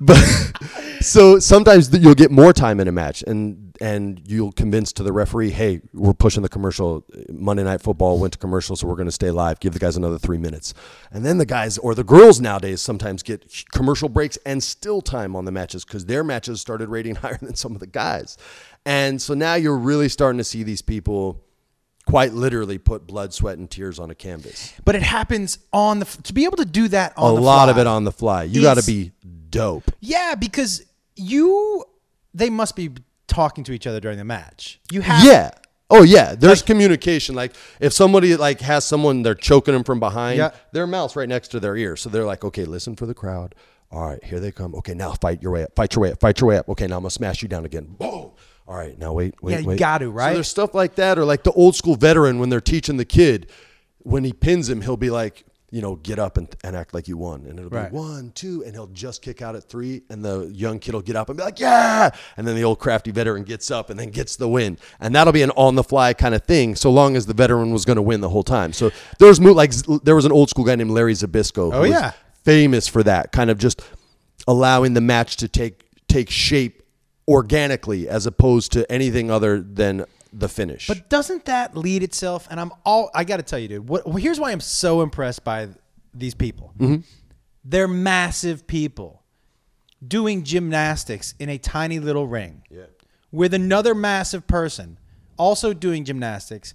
But 0.00 0.16
so 1.00 1.38
sometimes 1.38 1.96
you'll 1.96 2.14
get 2.14 2.30
more 2.30 2.52
time 2.52 2.80
in 2.80 2.88
a 2.88 2.92
match, 2.92 3.22
and 3.26 3.66
and 3.82 4.20
you'll 4.26 4.52
convince 4.52 4.92
to 4.92 5.02
the 5.02 5.12
referee, 5.12 5.50
hey, 5.50 5.80
we're 5.94 6.12
pushing 6.12 6.42
the 6.42 6.48
commercial. 6.48 7.04
Monday 7.30 7.64
Night 7.64 7.80
Football 7.80 8.18
went 8.18 8.32
to 8.32 8.38
commercial, 8.38 8.76
so 8.76 8.86
we're 8.86 8.96
going 8.96 9.08
to 9.08 9.12
stay 9.12 9.30
live. 9.30 9.60
Give 9.60 9.72
the 9.72 9.78
guys 9.78 9.96
another 9.96 10.18
three 10.18 10.38
minutes, 10.38 10.74
and 11.10 11.24
then 11.24 11.38
the 11.38 11.46
guys 11.46 11.78
or 11.78 11.94
the 11.94 12.04
girls 12.04 12.40
nowadays 12.40 12.80
sometimes 12.80 13.22
get 13.22 13.64
commercial 13.72 14.08
breaks 14.08 14.38
and 14.46 14.62
still 14.62 15.00
time 15.00 15.36
on 15.36 15.44
the 15.44 15.52
matches 15.52 15.84
because 15.84 16.06
their 16.06 16.24
matches 16.24 16.60
started 16.60 16.88
rating 16.88 17.14
higher 17.16 17.38
than 17.40 17.54
some 17.54 17.74
of 17.74 17.80
the 17.80 17.86
guys, 17.86 18.38
and 18.86 19.20
so 19.20 19.34
now 19.34 19.54
you're 19.54 19.78
really 19.78 20.08
starting 20.08 20.38
to 20.38 20.44
see 20.44 20.62
these 20.62 20.82
people. 20.82 21.44
Quite 22.06 22.32
literally, 22.32 22.78
put 22.78 23.06
blood, 23.06 23.32
sweat, 23.32 23.58
and 23.58 23.70
tears 23.70 23.98
on 23.98 24.10
a 24.10 24.14
canvas 24.14 24.72
but 24.84 24.94
it 24.96 25.02
happens 25.02 25.58
on 25.72 26.00
the 26.00 26.04
to 26.24 26.32
be 26.32 26.44
able 26.44 26.56
to 26.56 26.64
do 26.64 26.88
that 26.88 27.12
on 27.16 27.30
a 27.30 27.34
lot 27.34 27.68
of 27.68 27.78
it 27.78 27.86
on 27.86 28.04
the 28.04 28.10
fly. 28.12 28.42
You 28.44 28.62
got 28.62 28.78
to 28.78 28.84
be 28.86 29.12
dope. 29.50 29.90
Yeah, 30.00 30.34
because 30.34 30.82
you 31.16 31.84
they 32.34 32.50
must 32.50 32.74
be 32.74 32.90
talking 33.28 33.62
to 33.64 33.72
each 33.72 33.86
other 33.86 34.00
during 34.00 34.18
the 34.18 34.24
match. 34.24 34.80
You 34.90 35.02
have 35.02 35.24
Yeah. 35.24 35.50
Oh 35.88 36.02
yeah. 36.02 36.34
There's 36.34 36.62
communication. 36.62 37.34
Like 37.34 37.52
if 37.80 37.92
somebody 37.92 38.34
like 38.36 38.60
has 38.60 38.84
someone 38.84 39.22
they're 39.22 39.34
choking 39.34 39.74
them 39.74 39.84
from 39.84 40.00
behind, 40.00 40.38
Yeah. 40.38 40.50
their 40.72 40.86
mouth's 40.86 41.14
right 41.16 41.28
next 41.28 41.48
to 41.48 41.60
their 41.60 41.76
ear, 41.76 41.96
so 41.96 42.08
they're 42.08 42.24
like, 42.24 42.44
okay, 42.44 42.64
listen 42.64 42.96
for 42.96 43.06
the 43.06 43.14
crowd. 43.14 43.54
All 43.92 44.06
right, 44.06 44.22
here 44.24 44.38
they 44.38 44.52
come. 44.52 44.74
Okay, 44.76 44.94
now 44.94 45.12
fight 45.12 45.42
your 45.42 45.50
way 45.52 45.64
up. 45.64 45.74
Fight 45.74 45.94
your 45.96 46.02
way 46.02 46.12
up. 46.12 46.20
Fight 46.20 46.40
your 46.40 46.48
way 46.48 46.58
up. 46.58 46.68
Okay, 46.68 46.86
now 46.86 46.96
I'm 46.96 47.02
gonna 47.02 47.10
smash 47.10 47.42
you 47.42 47.48
down 47.48 47.64
again. 47.64 47.86
Boom. 47.98 48.30
All 48.70 48.76
right, 48.76 48.96
now 49.00 49.12
wait, 49.12 49.34
wait, 49.42 49.52
Yeah, 49.54 49.58
you 49.58 49.66
wait. 49.66 49.78
got 49.80 49.98
to, 49.98 50.10
right. 50.10 50.28
So 50.30 50.34
there's 50.34 50.48
stuff 50.48 50.74
like 50.76 50.94
that, 50.94 51.18
or 51.18 51.24
like 51.24 51.42
the 51.42 51.50
old 51.52 51.74
school 51.74 51.96
veteran 51.96 52.38
when 52.38 52.50
they're 52.50 52.60
teaching 52.60 52.98
the 52.98 53.04
kid, 53.04 53.50
when 53.98 54.22
he 54.22 54.32
pins 54.32 54.68
him, 54.70 54.80
he'll 54.82 54.96
be 54.96 55.10
like, 55.10 55.44
you 55.72 55.82
know, 55.82 55.96
get 55.96 56.20
up 56.20 56.36
and, 56.36 56.48
and 56.62 56.76
act 56.76 56.94
like 56.94 57.08
you 57.08 57.16
won, 57.16 57.46
and 57.46 57.58
it'll 57.58 57.68
Right. 57.68 57.90
be 57.90 57.96
one, 57.96 58.30
two, 58.32 58.62
and 58.64 58.72
he'll 58.72 58.86
just 58.86 59.22
kick 59.22 59.42
out 59.42 59.56
at 59.56 59.64
three, 59.64 60.02
and 60.08 60.24
the 60.24 60.46
young 60.54 60.78
kid 60.78 60.94
will 60.94 61.02
get 61.02 61.16
up 61.16 61.28
and 61.28 61.36
be 61.36 61.42
like, 61.42 61.58
yeah, 61.58 62.10
and 62.36 62.46
then 62.46 62.54
the 62.54 62.62
old 62.62 62.78
crafty 62.78 63.10
veteran 63.10 63.42
gets 63.42 63.72
up 63.72 63.90
and 63.90 63.98
then 63.98 64.10
gets 64.10 64.36
the 64.36 64.48
win, 64.48 64.78
and 65.00 65.16
that'll 65.16 65.32
be 65.32 65.42
an 65.42 65.50
on 65.56 65.74
the 65.74 65.82
fly 65.84 66.12
kind 66.14 66.36
of 66.36 66.44
thing, 66.44 66.76
so 66.76 66.92
long 66.92 67.16
as 67.16 67.26
the 67.26 67.34
veteran 67.34 67.72
was 67.72 67.84
going 67.84 67.96
to 67.96 68.02
win 68.02 68.20
the 68.20 68.28
whole 68.28 68.44
time. 68.44 68.72
So 68.72 68.92
there's 69.18 69.40
mo- 69.40 69.50
like 69.52 69.72
there 70.04 70.14
was 70.14 70.24
an 70.26 70.32
old 70.32 70.48
school 70.48 70.64
guy 70.64 70.76
named 70.76 70.92
Larry 70.92 71.14
Zbyszko, 71.14 71.58
oh, 71.58 71.70
who 71.72 71.76
Oh, 71.76 71.80
was 71.80 71.90
yeah. 71.90 72.12
famous 72.44 72.86
for 72.86 73.02
that 73.02 73.32
kind 73.32 73.50
of 73.50 73.58
just 73.58 73.82
allowing 74.46 74.94
the 74.94 75.00
match 75.00 75.36
to 75.38 75.48
take 75.48 75.86
take 76.08 76.30
shape 76.30 76.82
organically 77.28 78.08
as 78.08 78.26
opposed 78.26 78.72
to 78.72 78.90
anything 78.90 79.30
other 79.30 79.60
than 79.60 80.04
the 80.32 80.48
finish. 80.48 80.86
But 80.88 81.08
doesn't 81.08 81.44
that 81.46 81.76
lead 81.76 82.02
itself? 82.02 82.46
And 82.50 82.60
I'm 82.60 82.72
all 82.84 83.10
I 83.14 83.24
got 83.24 83.38
to 83.38 83.42
tell 83.42 83.58
you, 83.58 83.68
dude. 83.68 83.88
What, 83.88 84.06
well, 84.06 84.16
here's 84.16 84.38
why 84.40 84.52
I'm 84.52 84.60
so 84.60 85.02
impressed 85.02 85.44
by 85.44 85.68
these 86.14 86.34
people. 86.34 86.72
Mm-hmm. 86.78 87.02
They're 87.64 87.88
massive 87.88 88.66
people 88.66 89.22
doing 90.06 90.44
gymnastics 90.44 91.34
in 91.38 91.48
a 91.48 91.58
tiny 91.58 91.98
little 91.98 92.26
ring 92.26 92.62
Yeah. 92.70 92.84
with 93.30 93.52
another 93.54 93.94
massive 93.94 94.46
person 94.46 94.98
also 95.36 95.72
doing 95.72 96.04
gymnastics 96.04 96.74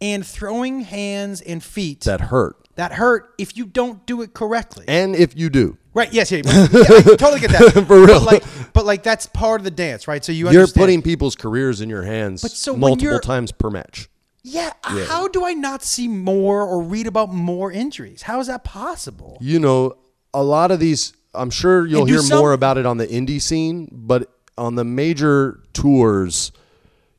and 0.00 0.26
throwing 0.26 0.80
hands 0.80 1.40
and 1.40 1.62
feet 1.62 2.00
that 2.02 2.20
hurt. 2.20 2.56
that 2.74 2.92
hurt 2.92 3.32
if 3.38 3.56
you 3.56 3.64
don't 3.64 4.04
do 4.06 4.22
it 4.22 4.34
correctly. 4.34 4.84
And 4.88 5.14
if 5.14 5.36
you 5.36 5.50
do, 5.50 5.78
Right. 5.94 6.12
Yes. 6.12 6.30
Yeah. 6.32 6.42
yeah, 6.44 6.52
I 6.52 7.02
totally 7.16 7.40
get 7.40 7.50
that. 7.52 7.84
For 7.86 7.96
real. 8.04 8.18
But 8.18 8.22
like, 8.24 8.44
but 8.72 8.84
like 8.84 9.02
that's 9.04 9.26
part 9.26 9.60
of 9.60 9.64
the 9.64 9.70
dance, 9.70 10.06
right? 10.08 10.24
So 10.24 10.32
you 10.32 10.40
You're 10.50 10.62
understand. 10.62 10.82
putting 10.82 11.02
people's 11.02 11.36
careers 11.36 11.80
in 11.80 11.88
your 11.88 12.02
hands 12.02 12.42
But 12.42 12.50
so 12.50 12.72
when 12.72 12.80
multiple 12.80 13.04
you're- 13.12 13.20
times 13.20 13.52
per 13.52 13.70
match. 13.70 14.08
Yeah, 14.46 14.72
How 14.82 15.26
do 15.28 15.42
I 15.46 15.54
not 15.54 15.82
see 15.82 16.06
more 16.06 16.60
or 16.66 16.82
read 16.82 17.06
about 17.06 17.32
more 17.32 17.72
injuries? 17.72 18.20
How 18.20 18.40
is 18.40 18.48
that 18.48 18.62
possible? 18.62 19.38
You 19.40 19.58
know, 19.58 19.94
a 20.34 20.42
lot 20.42 20.70
of 20.70 20.78
these, 20.80 21.14
I'm 21.32 21.48
sure 21.48 21.86
you'll 21.86 22.00
And 22.00 22.08
do 22.08 22.12
hear 22.12 22.22
some- 22.22 22.40
more 22.40 22.52
about 22.52 22.76
it 22.76 22.84
on 22.84 22.98
the 22.98 23.06
indie 23.06 23.40
scene, 23.40 23.88
but 23.90 24.30
on 24.58 24.74
the 24.74 24.84
major 24.84 25.60
tours, 25.72 26.52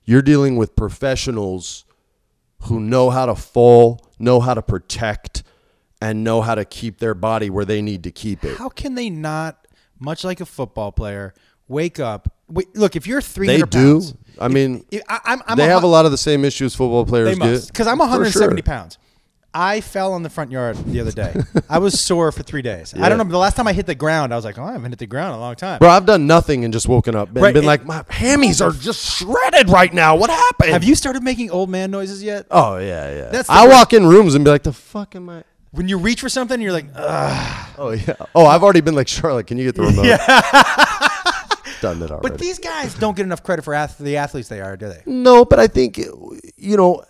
you're 0.04 0.22
dealing 0.22 0.56
with 0.56 0.76
professionals 0.76 1.86
who 2.66 2.80
know 2.80 3.10
how 3.10 3.26
to 3.26 3.34
fall, 3.34 4.06
know 4.20 4.40
how 4.40 4.54
to 4.54 4.62
protect, 4.62 5.42
and 6.10 6.24
know 6.24 6.42
how 6.42 6.56
to 6.56 6.66
keep 6.66 7.00
their 7.00 7.14
body 7.14 7.50
where 7.50 7.66
they 7.66 7.82
need 7.82 8.04
to 8.04 8.12
keep 8.12 8.44
it. 8.44 8.58
How 8.58 8.70
can 8.70 8.96
they 8.96 9.10
not, 9.10 9.68
much 10.00 10.24
like 10.24 10.40
a 10.42 10.46
football 10.46 10.92
player, 10.92 11.34
wake 11.68 12.00
up? 12.00 12.32
Wait, 12.48 12.76
look, 12.76 12.96
if 12.96 13.08
you're 13.08 13.22
three 13.22 13.48
They 13.48 13.54
hundred 13.54 13.70
do. 13.72 13.94
pounds, 13.94 14.14
I 14.40 14.48
mean, 14.50 14.86
if- 14.92 15.02
I, 15.10 15.20
I'm, 15.26 15.42
I'm 15.48 15.58
they 15.58 15.66
have 15.66 15.84
a 15.84 15.88
lot 15.88 16.06
of 16.06 16.12
the 16.12 16.18
same 16.18 16.46
issues 16.46 16.76
football 16.76 17.06
players 17.06 17.38
get. 17.38 17.68
because 17.68 17.88
I'm 17.88 17.98
170 17.98 18.58
sure. 18.58 18.64
pounds. 18.64 18.98
I 19.58 19.80
fell 19.80 20.12
on 20.12 20.22
the 20.22 20.30
front 20.30 20.52
yard 20.52 20.76
the 20.76 21.00
other 21.00 21.14
day. 21.14 21.34
I 21.70 21.80
was 21.80 21.98
sore 21.98 22.30
for 22.34 22.44
three 22.44 22.62
days. 22.62 22.94
I 22.94 23.08
don't 23.08 23.18
know. 23.18 23.24
The 23.24 23.38
last 23.38 23.56
time 23.56 23.70
I 23.70 23.74
hit 23.74 23.86
the 23.86 23.96
ground, 23.96 24.34
I 24.34 24.36
was 24.36 24.44
like, 24.44 24.60
"Oh, 24.60 24.64
I 24.66 24.74
haven't 24.74 24.92
hit 24.92 25.00
the 25.00 25.08
ground 25.08 25.30
in 25.34 25.38
a 25.38 25.40
long 25.40 25.56
time." 25.56 25.80
Bro, 25.80 25.92
I've 25.92 26.06
done 26.06 26.28
nothing 26.28 26.66
and 26.66 26.74
just 26.74 26.90
woken 26.90 27.16
up 27.16 27.30
and 27.30 27.38
Right, 27.38 27.54
been 27.54 27.60
and- 27.60 27.66
like, 27.68 27.86
my 27.86 28.02
hammies 28.04 28.60
are 28.64 28.72
just 28.78 29.00
shredded 29.18 29.70
right 29.70 29.94
now. 29.94 30.18
What 30.18 30.30
happened? 30.30 30.72
Have 30.72 30.84
you 30.84 30.94
started 30.94 31.24
making 31.24 31.52
old 31.52 31.70
man 31.70 31.90
noises 31.90 32.22
yet? 32.22 32.48
Oh 32.52 32.76
yeah, 32.80 33.10
yeah. 33.16 33.30
That's 33.30 33.50
I 33.50 33.64
worst. 33.64 33.74
walk 33.78 33.94
in 33.94 34.06
rooms 34.06 34.36
and 34.36 34.44
be 34.44 34.52
like, 34.52 34.64
the 34.64 34.74
fuck 34.74 35.16
am 35.16 35.30
I? 35.30 35.46
When 35.76 35.88
you 35.90 35.98
reach 35.98 36.22
for 36.22 36.30
something, 36.30 36.60
you're 36.62 36.72
like, 36.72 36.88
Ugh. 36.96 37.70
Oh 37.78 37.92
yeah. 37.92 38.16
Oh, 38.34 38.46
I've 38.46 38.64
already 38.64 38.82
been 38.82 38.96
like, 38.96 39.08
Charlotte, 39.08 39.48
can 39.48 39.58
you 39.58 39.66
get 39.66 39.76
the 39.76 39.84
remote? 39.84 40.06
Yeah. 40.06 40.18
Done 41.82 42.02
it 42.02 42.10
already. 42.10 42.30
but 42.30 42.40
these 42.40 42.58
guys 42.58 42.94
don't 42.96 43.16
get 43.18 43.24
enough 43.24 43.44
credit 43.44 43.64
for 43.64 43.74
ath- 43.74 43.98
the 43.98 44.18
athletes 44.18 44.48
they 44.48 44.62
are, 44.62 44.78
do 44.78 44.88
they? 44.88 45.02
no, 45.06 45.44
but 45.46 45.60
I 45.60 45.68
think 45.68 45.98
you 45.98 46.78
know, 46.78 47.04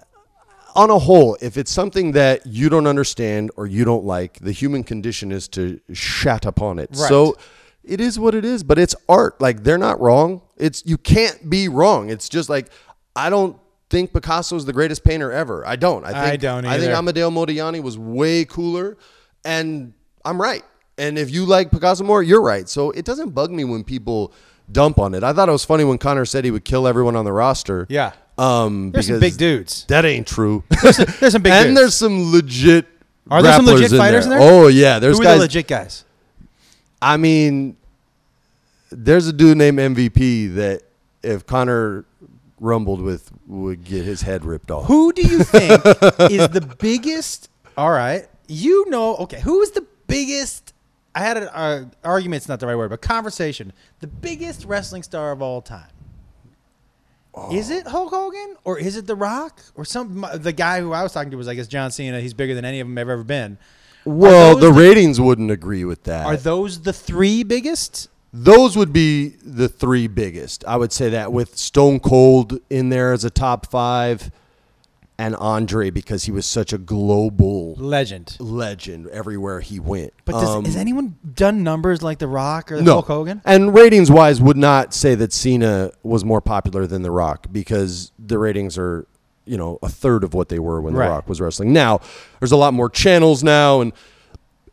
on 0.76 0.90
a 0.90 1.00
whole, 1.00 1.38
if 1.42 1.56
it's 1.58 1.72
something 1.72 2.12
that 2.14 2.46
you 2.46 2.68
don't 2.70 2.88
understand 2.88 3.52
or 3.56 3.68
you 3.68 3.86
don't 3.86 4.04
like, 4.04 4.40
the 4.40 4.52
human 4.52 4.84
condition 4.84 5.32
is 5.32 5.48
to 5.50 5.80
shat 5.94 6.46
upon 6.46 6.80
it. 6.80 6.90
Right. 6.92 7.08
So 7.08 7.38
it 7.84 8.02
is 8.02 8.20
what 8.20 8.36
it 8.36 8.44
is. 8.44 8.64
But 8.64 8.78
it's 8.80 8.96
art. 9.08 9.40
Like 9.40 9.64
they're 9.64 9.78
not 9.78 10.02
wrong. 10.02 10.42
It's 10.58 10.84
you 10.86 10.98
can't 10.98 11.50
be 11.50 11.68
wrong. 11.70 12.10
It's 12.10 12.28
just 12.28 12.50
like 12.50 12.68
I 13.16 13.30
don't 13.30 13.58
think 13.90 14.14
Picasso 14.14 14.56
is 14.56 14.66
the 14.66 14.74
greatest 14.74 15.04
painter 15.04 15.32
ever. 15.32 15.66
I 15.66 15.76
don't. 15.76 16.04
I 16.06 16.12
think 16.12 16.26
I 16.26 16.38
don't 16.38 16.66
I 16.66 16.80
think. 16.80 16.92
Amedeo 16.92 17.32
Modigliani 17.32 17.82
was 17.82 17.98
way 17.98 18.46
cooler, 18.46 18.98
and 19.44 19.94
I'm 20.24 20.42
right. 20.42 20.64
And 20.98 21.18
if 21.18 21.30
you 21.30 21.46
like 21.46 21.72
Picasso 21.72 22.04
more, 22.04 22.24
you're 22.24 22.42
right. 22.42 22.68
So 22.70 22.92
it 22.92 23.06
doesn't 23.06 23.32
bug 23.32 23.52
me 23.52 23.64
when 23.66 23.84
people 23.84 24.32
dump 24.72 24.98
on 24.98 25.14
it. 25.14 25.24
I 25.24 25.34
thought 25.34 25.50
it 25.50 25.52
was 25.52 25.66
funny 25.66 25.84
when 25.84 25.98
Conor 25.98 26.26
said 26.26 26.46
he 26.46 26.52
would 26.52 26.66
kill 26.66 26.88
everyone 26.88 27.16
on 27.16 27.26
the 27.26 27.34
roster. 27.34 27.86
Yeah. 27.90 28.14
Um, 28.38 28.92
There's 28.92 29.08
some 29.08 29.20
big 29.20 29.38
dudes. 29.38 29.86
That 29.88 30.06
ain't 30.06 30.28
true. 30.28 30.64
There's 30.82 30.98
some 31.34 31.42
big 31.42 31.52
and 31.54 31.68
dudes. 31.68 31.80
there's 31.80 31.96
some 31.96 32.32
legit. 32.32 32.86
Are 33.30 33.42
there 33.42 33.54
some 33.54 33.66
legit 33.66 33.92
fighters 33.92 34.26
in 34.26 34.32
there? 34.32 34.40
Oh 34.42 34.68
yeah, 34.68 35.00
there's 35.00 35.18
Who 35.18 35.24
are 35.24 35.26
guys. 35.26 35.38
the 35.38 35.42
legit 35.44 35.68
guys? 35.68 36.04
I 37.02 37.18
mean, 37.18 37.76
there's 38.92 39.28
a 39.28 39.34
dude 39.34 39.58
named 39.58 39.80
MVP 39.80 40.56
that 40.56 40.82
if 41.24 41.46
Conor 41.46 42.06
rumbled 42.60 43.02
with 43.02 43.32
would 43.48 43.84
get 43.84 44.06
his 44.06 44.22
head 44.22 44.46
ripped 44.46 44.72
off. 44.72 44.86
Who 44.86 45.12
do 45.14 45.22
you 45.22 45.44
think 45.44 45.72
is 46.32 46.48
the 46.50 46.76
biggest? 46.80 47.50
All 47.78 47.92
right, 47.92 48.28
you 48.48 48.90
know. 48.90 49.16
Okay, 49.18 49.40
who 49.42 49.62
is 49.62 49.72
the 49.72 49.86
biggest? 50.08 50.74
I 51.14 51.20
had 51.20 51.38
an 51.38 51.48
uh, 51.50 51.86
argument's 52.04 52.48
not 52.50 52.60
the 52.60 52.68
right 52.68 52.76
word, 52.76 52.90
but 52.90 53.02
conversation. 53.02 53.72
The 54.00 54.08
biggest 54.08 54.66
wrestling 54.66 55.04
star 55.04 55.32
of 55.32 55.42
all 55.42 55.62
time. 55.62 55.90
Is 57.52 57.70
it 57.70 57.86
Hulk 57.86 58.12
Hogan 58.12 58.56
or 58.64 58.80
is 58.80 58.96
it 58.96 59.08
The 59.08 59.16
Rock 59.16 59.62
or 59.76 59.84
some 59.84 60.26
the 60.36 60.54
guy 60.54 60.80
who 60.80 60.94
I 60.94 61.04
was 61.04 61.12
talking 61.12 61.32
to 61.32 61.38
was 61.38 61.48
like 61.48 61.58
it's 61.58 61.68
John 61.68 61.92
Cena. 61.92 62.22
He's 62.22 62.34
bigger 62.34 62.56
than 62.56 62.64
any 62.64 62.80
of 62.80 62.88
them 62.88 62.96
have 62.96 63.10
ever 63.10 63.24
been. 63.24 63.58
Well, 64.06 64.56
the 64.56 64.68
the- 64.68 64.74
ratings 64.74 65.20
wouldn't 65.20 65.52
agree 65.52 65.84
with 65.84 66.04
that. 66.04 66.26
Are 66.26 66.38
those 66.38 66.82
the 66.84 66.94
three 66.94 67.44
biggest? 67.44 68.08
Those 68.38 68.76
would 68.76 68.92
be 68.92 69.30
the 69.42 69.70
three 69.70 70.08
biggest. 70.08 70.66
I 70.68 70.76
would 70.76 70.92
say 70.92 71.10
that 71.12 71.32
with 71.32 71.58
Stone 71.58 72.02
Cold 72.02 72.60
in 72.70 72.90
there 72.90 73.14
as 73.14 73.24
a 73.24 73.30
top 73.30 73.66
five, 73.72 74.30
and 75.18 75.34
Andre 75.38 75.90
because 75.90 76.26
he 76.26 76.32
was 76.34 76.46
such 76.46 76.74
a 76.74 76.78
global 76.78 77.76
Legend. 77.76 78.36
legend 78.42 79.08
everywhere 79.08 79.62
he 79.62 79.80
went. 79.80 80.12
But 80.26 80.34
does, 80.34 80.50
Um, 80.50 80.66
has 80.66 80.76
anyone 80.76 81.16
done 81.36 81.64
numbers 81.64 82.04
like 82.04 82.20
The 82.20 82.28
Rock 82.28 82.74
or 82.74 82.82
no. 82.82 82.96
Hulk 82.96 83.08
Hogan? 83.08 83.42
And 83.46 83.74
ratings 83.74 84.12
wise, 84.12 84.42
would 84.42 84.58
not 84.58 84.94
say 84.94 85.16
that 85.16 85.32
Cena 85.32 85.92
was 86.04 86.26
more 86.26 86.42
popular 86.42 86.86
than 86.86 87.02
The 87.02 87.12
Rock 87.12 87.48
because 87.54 88.12
the 88.20 88.38
ratings 88.38 88.78
are, 88.78 89.08
you 89.46 89.56
know, 89.56 89.80
a 89.82 89.88
third 89.88 90.26
of 90.26 90.34
what 90.34 90.50
they 90.50 90.60
were 90.60 90.82
when 90.82 90.94
Right. 90.96 91.06
The 91.06 91.12
Rock 91.14 91.30
was 91.30 91.40
wrestling. 91.40 91.72
Now, 91.72 92.02
there's 92.42 92.52
a 92.52 92.58
lot 92.58 92.74
more 92.74 92.90
channels 92.90 93.42
now, 93.42 93.80
and 93.80 93.94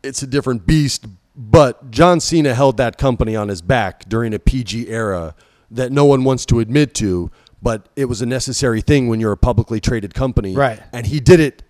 it's 0.03 0.21
a 0.21 0.27
different 0.27 0.67
beast. 0.67 1.05
But 1.35 1.89
John 1.89 2.19
Cena 2.19 2.53
held 2.53 2.77
that 2.77 2.97
company 2.97 3.35
on 3.35 3.47
his 3.47 3.61
back 3.61 4.07
during 4.07 4.33
a 4.33 4.39
PG 4.39 4.89
era 4.89 5.35
that 5.71 5.91
no 5.91 6.05
one 6.05 6.23
wants 6.23 6.45
to 6.47 6.59
admit 6.59 6.93
to, 6.95 7.31
but 7.61 7.89
it 7.95 8.05
was 8.05 8.21
a 8.21 8.25
necessary 8.25 8.81
thing 8.81 9.07
when 9.07 9.19
you're 9.19 9.31
a 9.31 9.37
publicly 9.37 9.79
traded 9.79 10.13
company. 10.13 10.55
Right. 10.55 10.81
And 10.91 11.07
he 11.07 11.19
did 11.19 11.39
it 11.39 11.63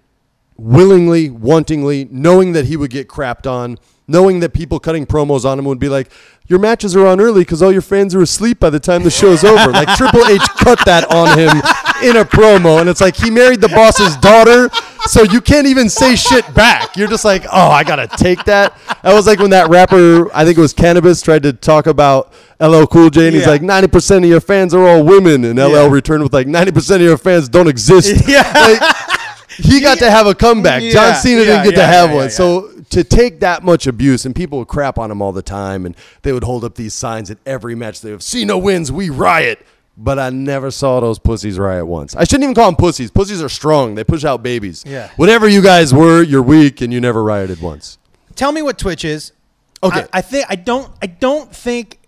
willingly, 0.57 1.29
wantingly, 1.29 2.11
knowing 2.11 2.51
that 2.53 2.65
he 2.65 2.75
would 2.75 2.91
get 2.91 3.07
crapped 3.07 3.49
on, 3.49 3.77
knowing 4.07 4.41
that 4.41 4.53
people 4.53 4.79
cutting 4.79 5.05
promos 5.05 5.45
on 5.45 5.57
him 5.57 5.65
would 5.65 5.79
be 5.79 5.89
like, 5.89 6.11
"Your 6.47 6.59
matches 6.59 6.95
are 6.95 7.07
on 7.07 7.21
early 7.21 7.41
because 7.41 7.61
all 7.61 7.71
your 7.71 7.81
fans 7.81 8.13
are 8.13 8.21
asleep 8.21 8.59
by 8.59 8.69
the 8.69 8.79
time 8.79 9.03
the 9.03 9.09
show's 9.09 9.43
over." 9.43 9.71
Like 9.71 9.87
Triple 9.95 10.25
H 10.27 10.41
cut 10.57 10.79
that 10.85 11.09
on 11.09 11.37
him 11.39 11.61
in 12.01 12.17
a 12.17 12.25
promo, 12.25 12.79
and 12.79 12.89
it's 12.89 13.01
like 13.01 13.15
he 13.15 13.29
married 13.29 13.61
the 13.61 13.69
boss's 13.69 14.15
daughter, 14.17 14.69
so 15.07 15.23
you 15.23 15.41
can't 15.41 15.67
even 15.67 15.89
say 15.89 16.15
shit 16.15 16.51
back. 16.53 16.95
You're 16.97 17.07
just 17.07 17.25
like, 17.25 17.45
"Oh, 17.51 17.69
I 17.69 17.83
gotta 17.83 18.07
take 18.07 18.43
that." 18.45 18.77
That 19.03 19.13
was 19.13 19.27
like 19.27 19.39
when 19.39 19.51
that 19.51 19.69
rapper, 19.69 20.33
I 20.35 20.45
think 20.45 20.57
it 20.57 20.61
was 20.61 20.73
Canibus, 20.73 21.23
tried 21.23 21.43
to 21.43 21.53
talk 21.53 21.87
about 21.87 22.31
LL 22.59 22.85
Cool 22.85 23.09
J, 23.09 23.27
and 23.27 23.35
he's 23.35 23.43
Yeah. 23.45 23.49
like, 23.51 23.61
"90 23.61 23.87
percent 23.89 24.23
of 24.25 24.29
your 24.31 24.41
fans 24.41 24.73
are 24.73 24.87
all 24.87 25.03
women," 25.03 25.43
and 25.45 25.59
LL 25.59 25.85
Yeah. 25.85 25.89
returned 25.89 26.23
with 26.23 26.33
like, 26.33 26.47
"90 26.47 26.71
percent 26.71 27.01
of 27.01 27.07
your 27.07 27.17
fans 27.17 27.49
don't 27.49 27.67
exist." 27.67 28.27
Yeah. 28.27 28.49
Like, 28.55 28.95
he 29.57 29.81
got 29.81 29.99
to 29.99 30.09
have 30.09 30.25
a 30.25 30.33
comeback. 30.33 30.81
John 30.83 31.15
Cena 31.15 31.45
didn't 31.45 31.63
get 31.65 31.75
to 31.75 31.85
have 31.85 32.11
one. 32.11 32.29
So 32.31 32.69
to 32.89 33.03
take 33.03 33.39
that 33.41 33.63
much 33.63 33.85
abuse, 33.87 34.25
and 34.25 34.35
people 34.35 34.57
would 34.59 34.67
crap 34.67 34.97
on 34.97 35.11
him 35.11 35.21
all 35.21 35.31
the 35.31 35.41
time, 35.43 35.85
and 35.85 35.95
they 36.23 36.31
would 36.33 36.43
hold 36.43 36.63
up 36.63 36.75
these 36.75 36.93
signs 36.93 37.29
at 37.29 37.37
every 37.45 37.75
match. 37.75 38.01
They 38.01 38.11
would, 38.11 38.23
Cena 38.23 38.57
wins, 38.57 38.91
we 38.91 39.09
riot. 39.09 39.59
But 39.95 40.17
I 40.17 40.31
never 40.31 40.71
saw 40.71 40.99
those 40.99 41.19
pussies 41.19 41.59
riot 41.59 41.85
once. 41.85 42.15
I 42.15 42.23
shouldn't 42.23 42.43
even 42.43 42.55
call 42.55 42.65
them 42.65 42.75
pussies. 42.75 43.11
Pussies 43.11 43.43
are 43.43 43.49
strong. 43.49 43.93
They 43.93 44.03
push 44.03 44.25
out 44.25 44.41
babies. 44.41 44.83
Yeah. 44.87 45.11
Whatever 45.17 45.47
you 45.47 45.61
guys 45.61 45.93
were, 45.93 46.23
you're 46.23 46.41
weak, 46.41 46.81
and 46.81 46.91
you 46.91 46.99
never 46.99 47.23
rioted 47.23 47.61
once. 47.61 47.99
Tell 48.35 48.51
me 48.51 48.63
what 48.63 48.79
Twitch 48.79 49.05
is. 49.05 49.33
Okay. 49.83 50.01
I, 50.01 50.07
I 50.13 50.21
think 50.21 50.45
I 50.49 50.55
don't. 50.55 50.91
I 51.01 51.07
don't 51.07 51.53
think. 51.53 51.99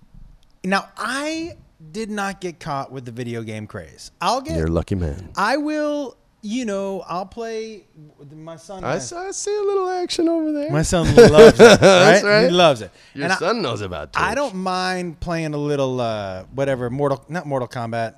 Now 0.63 0.89
I 0.97 1.57
did 1.91 2.09
not 2.09 2.41
get 2.41 2.59
caught 2.59 2.91
with 2.91 3.05
the 3.05 3.11
video 3.11 3.43
game 3.43 3.67
craze. 3.67 4.11
I'll 4.19 4.41
get. 4.41 4.57
You're 4.57 4.67
a 4.67 4.71
lucky 4.71 4.95
man. 4.95 5.29
I 5.35 5.57
will. 5.57 6.17
You 6.47 6.63
know, 6.65 7.01
I'll 7.07 7.25
play. 7.25 7.85
with 8.19 8.31
My 8.33 8.55
son. 8.55 8.83
I, 8.83 8.93
has- 8.93 9.09
saw, 9.09 9.27
I 9.27 9.31
see 9.31 9.55
a 9.55 9.61
little 9.61 9.89
action 9.89 10.29
over 10.29 10.51
there. 10.51 10.69
my 10.71 10.83
son 10.83 11.05
loves 11.15 11.59
it. 11.59 11.81
Right? 11.81 12.23
right. 12.23 12.43
He 12.45 12.49
loves 12.51 12.81
it. 12.81 12.91
Your 13.15 13.23
And 13.23 13.33
I- 13.33 13.37
son 13.37 13.63
knows 13.63 13.81
about 13.81 14.13
Twitch. 14.13 14.23
I 14.23 14.35
don't 14.35 14.53
mind 14.55 15.19
playing 15.19 15.55
a 15.55 15.57
little 15.57 15.99
uh, 15.99 16.43
whatever 16.53 16.91
Mortal, 16.91 17.25
not 17.29 17.47
Mortal 17.47 17.67
Kombat, 17.67 18.15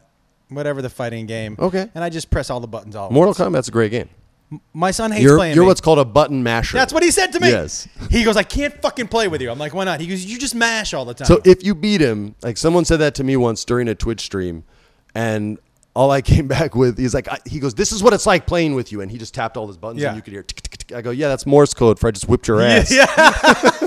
whatever 0.49 0.82
the 0.82 0.90
fighting 0.90 1.26
game. 1.26 1.56
Okay. 1.58 1.90
And 1.95 2.04
I 2.04 2.10
just 2.10 2.30
press 2.30 2.49
all 2.49 2.60
the 2.60 2.68
buttons 2.68 2.98
all. 2.98 3.10
Mortal 3.12 3.30
once. 3.30 3.38
Kombat's 3.40 3.68
a 3.70 3.72
great 3.72 3.91
game. 3.91 4.10
My 4.74 4.91
son 4.91 5.12
hates 5.12 5.24
You're, 5.24 5.38
playing. 5.38 5.56
you're 5.56 5.64
me. 5.64 5.68
what's 5.68 5.82
called 5.82 5.99
a 5.99 6.06
button 6.06 6.41
masher. 6.44 6.78
That's 6.78 6.91
what 6.94 7.04
he 7.04 7.12
said 7.12 7.34
to 7.34 7.40
me. 7.40 7.49
Yes. 7.49 7.88
He 8.12 8.24
goes, 8.26 8.36
I 8.38 8.44
can't 8.44 8.74
fucking 8.82 9.08
play 9.08 9.28
with 9.30 9.41
you. 9.41 9.49
I'm 9.52 9.60
like, 9.60 9.74
why 9.74 9.84
not? 9.86 9.99
He 10.02 10.08
goes, 10.08 10.26
you 10.26 10.38
just 10.38 10.56
mash 10.56 10.94
all 10.94 11.06
the 11.06 11.14
time. 11.14 11.28
So 11.28 11.41
if 11.45 11.64
you 11.66 11.76
beat 11.76 11.99
him, 12.02 12.36
like 12.41 12.58
someone 12.58 12.84
said 12.86 12.98
that 12.98 13.16
to 13.16 13.24
me 13.26 13.36
once 13.38 13.64
during 13.66 13.88
a 13.90 13.95
Twitch 13.95 14.22
stream, 14.22 14.64
and 15.16 15.60
all 15.98 16.11
I 16.11 16.22
came 16.22 16.48
back 16.57 16.76
with, 16.76 16.98
he's 16.98 17.14
like, 17.15 17.28
I, 17.28 17.40
he 17.45 17.60
goes, 17.60 17.74
"This 17.74 17.91
is 17.91 18.03
what 18.03 18.14
it's 18.14 18.28
like 18.28 18.45
playing 18.45 18.76
with 18.76 18.91
you," 18.91 19.02
and 19.02 19.10
he 19.10 19.18
just 19.18 19.34
tapped 19.34 19.57
all 19.57 19.68
his 19.68 19.78
buttons, 19.78 20.02
Yeah. 20.02 20.10
and 20.10 20.15
you 20.15 20.22
could 20.22 20.32
hear. 20.34 20.44
Tick, 20.44 20.61
tick, 20.61 20.78
tick. 20.78 20.95
I 20.95 21.02
go, 21.02 21.10
"Yeah, 21.10 21.28
that's 21.30 21.45
Morse 21.48 21.74
code 21.74 21.98
for 21.99 22.07
I 22.07 22.11
just 22.11 22.30
whipped 22.30 22.48
your 22.48 22.61
ass." 22.74 22.91
yeah. 22.91 23.07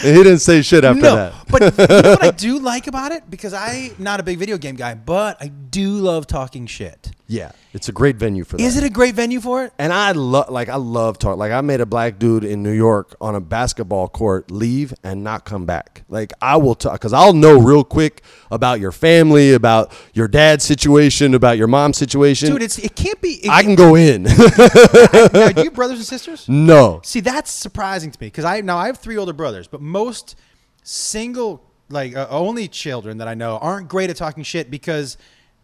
And 0.00 0.16
he 0.16 0.22
didn't 0.22 0.38
say 0.38 0.62
shit 0.62 0.84
after 0.84 1.02
no, 1.02 1.16
that. 1.16 1.34
but 1.48 1.62
you 1.62 1.86
know 2.02 2.10
what 2.10 2.22
I 2.22 2.30
do 2.30 2.60
like 2.60 2.86
about 2.86 3.10
it? 3.10 3.28
Because 3.28 3.52
I'm 3.52 3.96
not 3.98 4.20
a 4.20 4.22
big 4.22 4.38
video 4.38 4.56
game 4.56 4.76
guy, 4.76 4.94
but 4.94 5.36
I 5.42 5.48
do 5.48 5.90
love 5.94 6.28
talking 6.28 6.66
shit. 6.68 7.10
Yeah, 7.30 7.52
it's 7.74 7.90
a 7.90 7.92
great 7.92 8.16
venue 8.16 8.42
for 8.42 8.56
that. 8.56 8.62
Is 8.62 8.78
it 8.78 8.84
a 8.84 8.88
great 8.88 9.14
venue 9.14 9.38
for 9.42 9.62
it? 9.62 9.74
And 9.78 9.92
I 9.92 10.12
love, 10.12 10.48
like, 10.48 10.70
I 10.70 10.76
love 10.76 11.18
talk. 11.18 11.36
Like, 11.36 11.52
I 11.52 11.60
made 11.60 11.82
a 11.82 11.86
black 11.86 12.18
dude 12.18 12.42
in 12.42 12.62
New 12.62 12.72
York 12.72 13.14
on 13.20 13.34
a 13.34 13.40
basketball 13.40 14.08
court 14.08 14.50
leave 14.50 14.94
and 15.04 15.22
not 15.22 15.44
come 15.44 15.66
back. 15.66 16.04
Like, 16.08 16.32
I 16.40 16.56
will 16.56 16.74
talk 16.74 16.94
because 16.94 17.12
I'll 17.12 17.34
know 17.34 17.60
real 17.60 17.84
quick 17.84 18.22
about 18.50 18.80
your 18.80 18.92
family, 18.92 19.52
about 19.52 19.92
your 20.14 20.26
dad's 20.26 20.64
situation, 20.64 21.34
about 21.34 21.58
your 21.58 21.66
mom's 21.66 21.98
situation. 21.98 22.50
Dude, 22.50 22.62
it's 22.62 22.78
it 22.78 22.96
can't 22.96 23.20
be. 23.20 23.32
It, 23.44 23.50
I 23.50 23.62
can 23.62 23.74
go 23.74 23.94
in. 23.94 24.22
now, 24.22 25.50
do 25.50 25.52
you 25.58 25.64
have 25.64 25.74
brothers 25.74 25.98
and 25.98 26.06
sisters? 26.06 26.48
no. 26.48 27.02
See, 27.04 27.20
that's 27.20 27.50
surprising 27.50 28.10
to 28.10 28.18
me 28.22 28.28
because 28.28 28.46
I 28.46 28.62
now 28.62 28.78
I 28.78 28.86
have 28.86 28.96
three 28.96 29.18
older 29.18 29.34
brothers, 29.34 29.68
but 29.68 29.82
most 29.82 30.34
single 30.82 31.62
like 31.90 32.16
uh, 32.16 32.26
only 32.30 32.68
children 32.68 33.18
that 33.18 33.28
I 33.28 33.34
know 33.34 33.58
aren't 33.58 33.88
great 33.88 34.08
at 34.08 34.16
talking 34.16 34.44
shit 34.44 34.70
because 34.70 35.18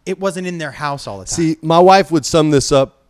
it 0.06 0.18
wasn't 0.18 0.47
in 0.47 0.59
their 0.59 0.70
house 0.70 1.06
all 1.06 1.18
the 1.18 1.24
time. 1.24 1.35
See, 1.35 1.56
my 1.62 1.78
wife 1.78 2.10
would 2.10 2.26
sum 2.26 2.51
this 2.51 2.72
up, 2.72 3.02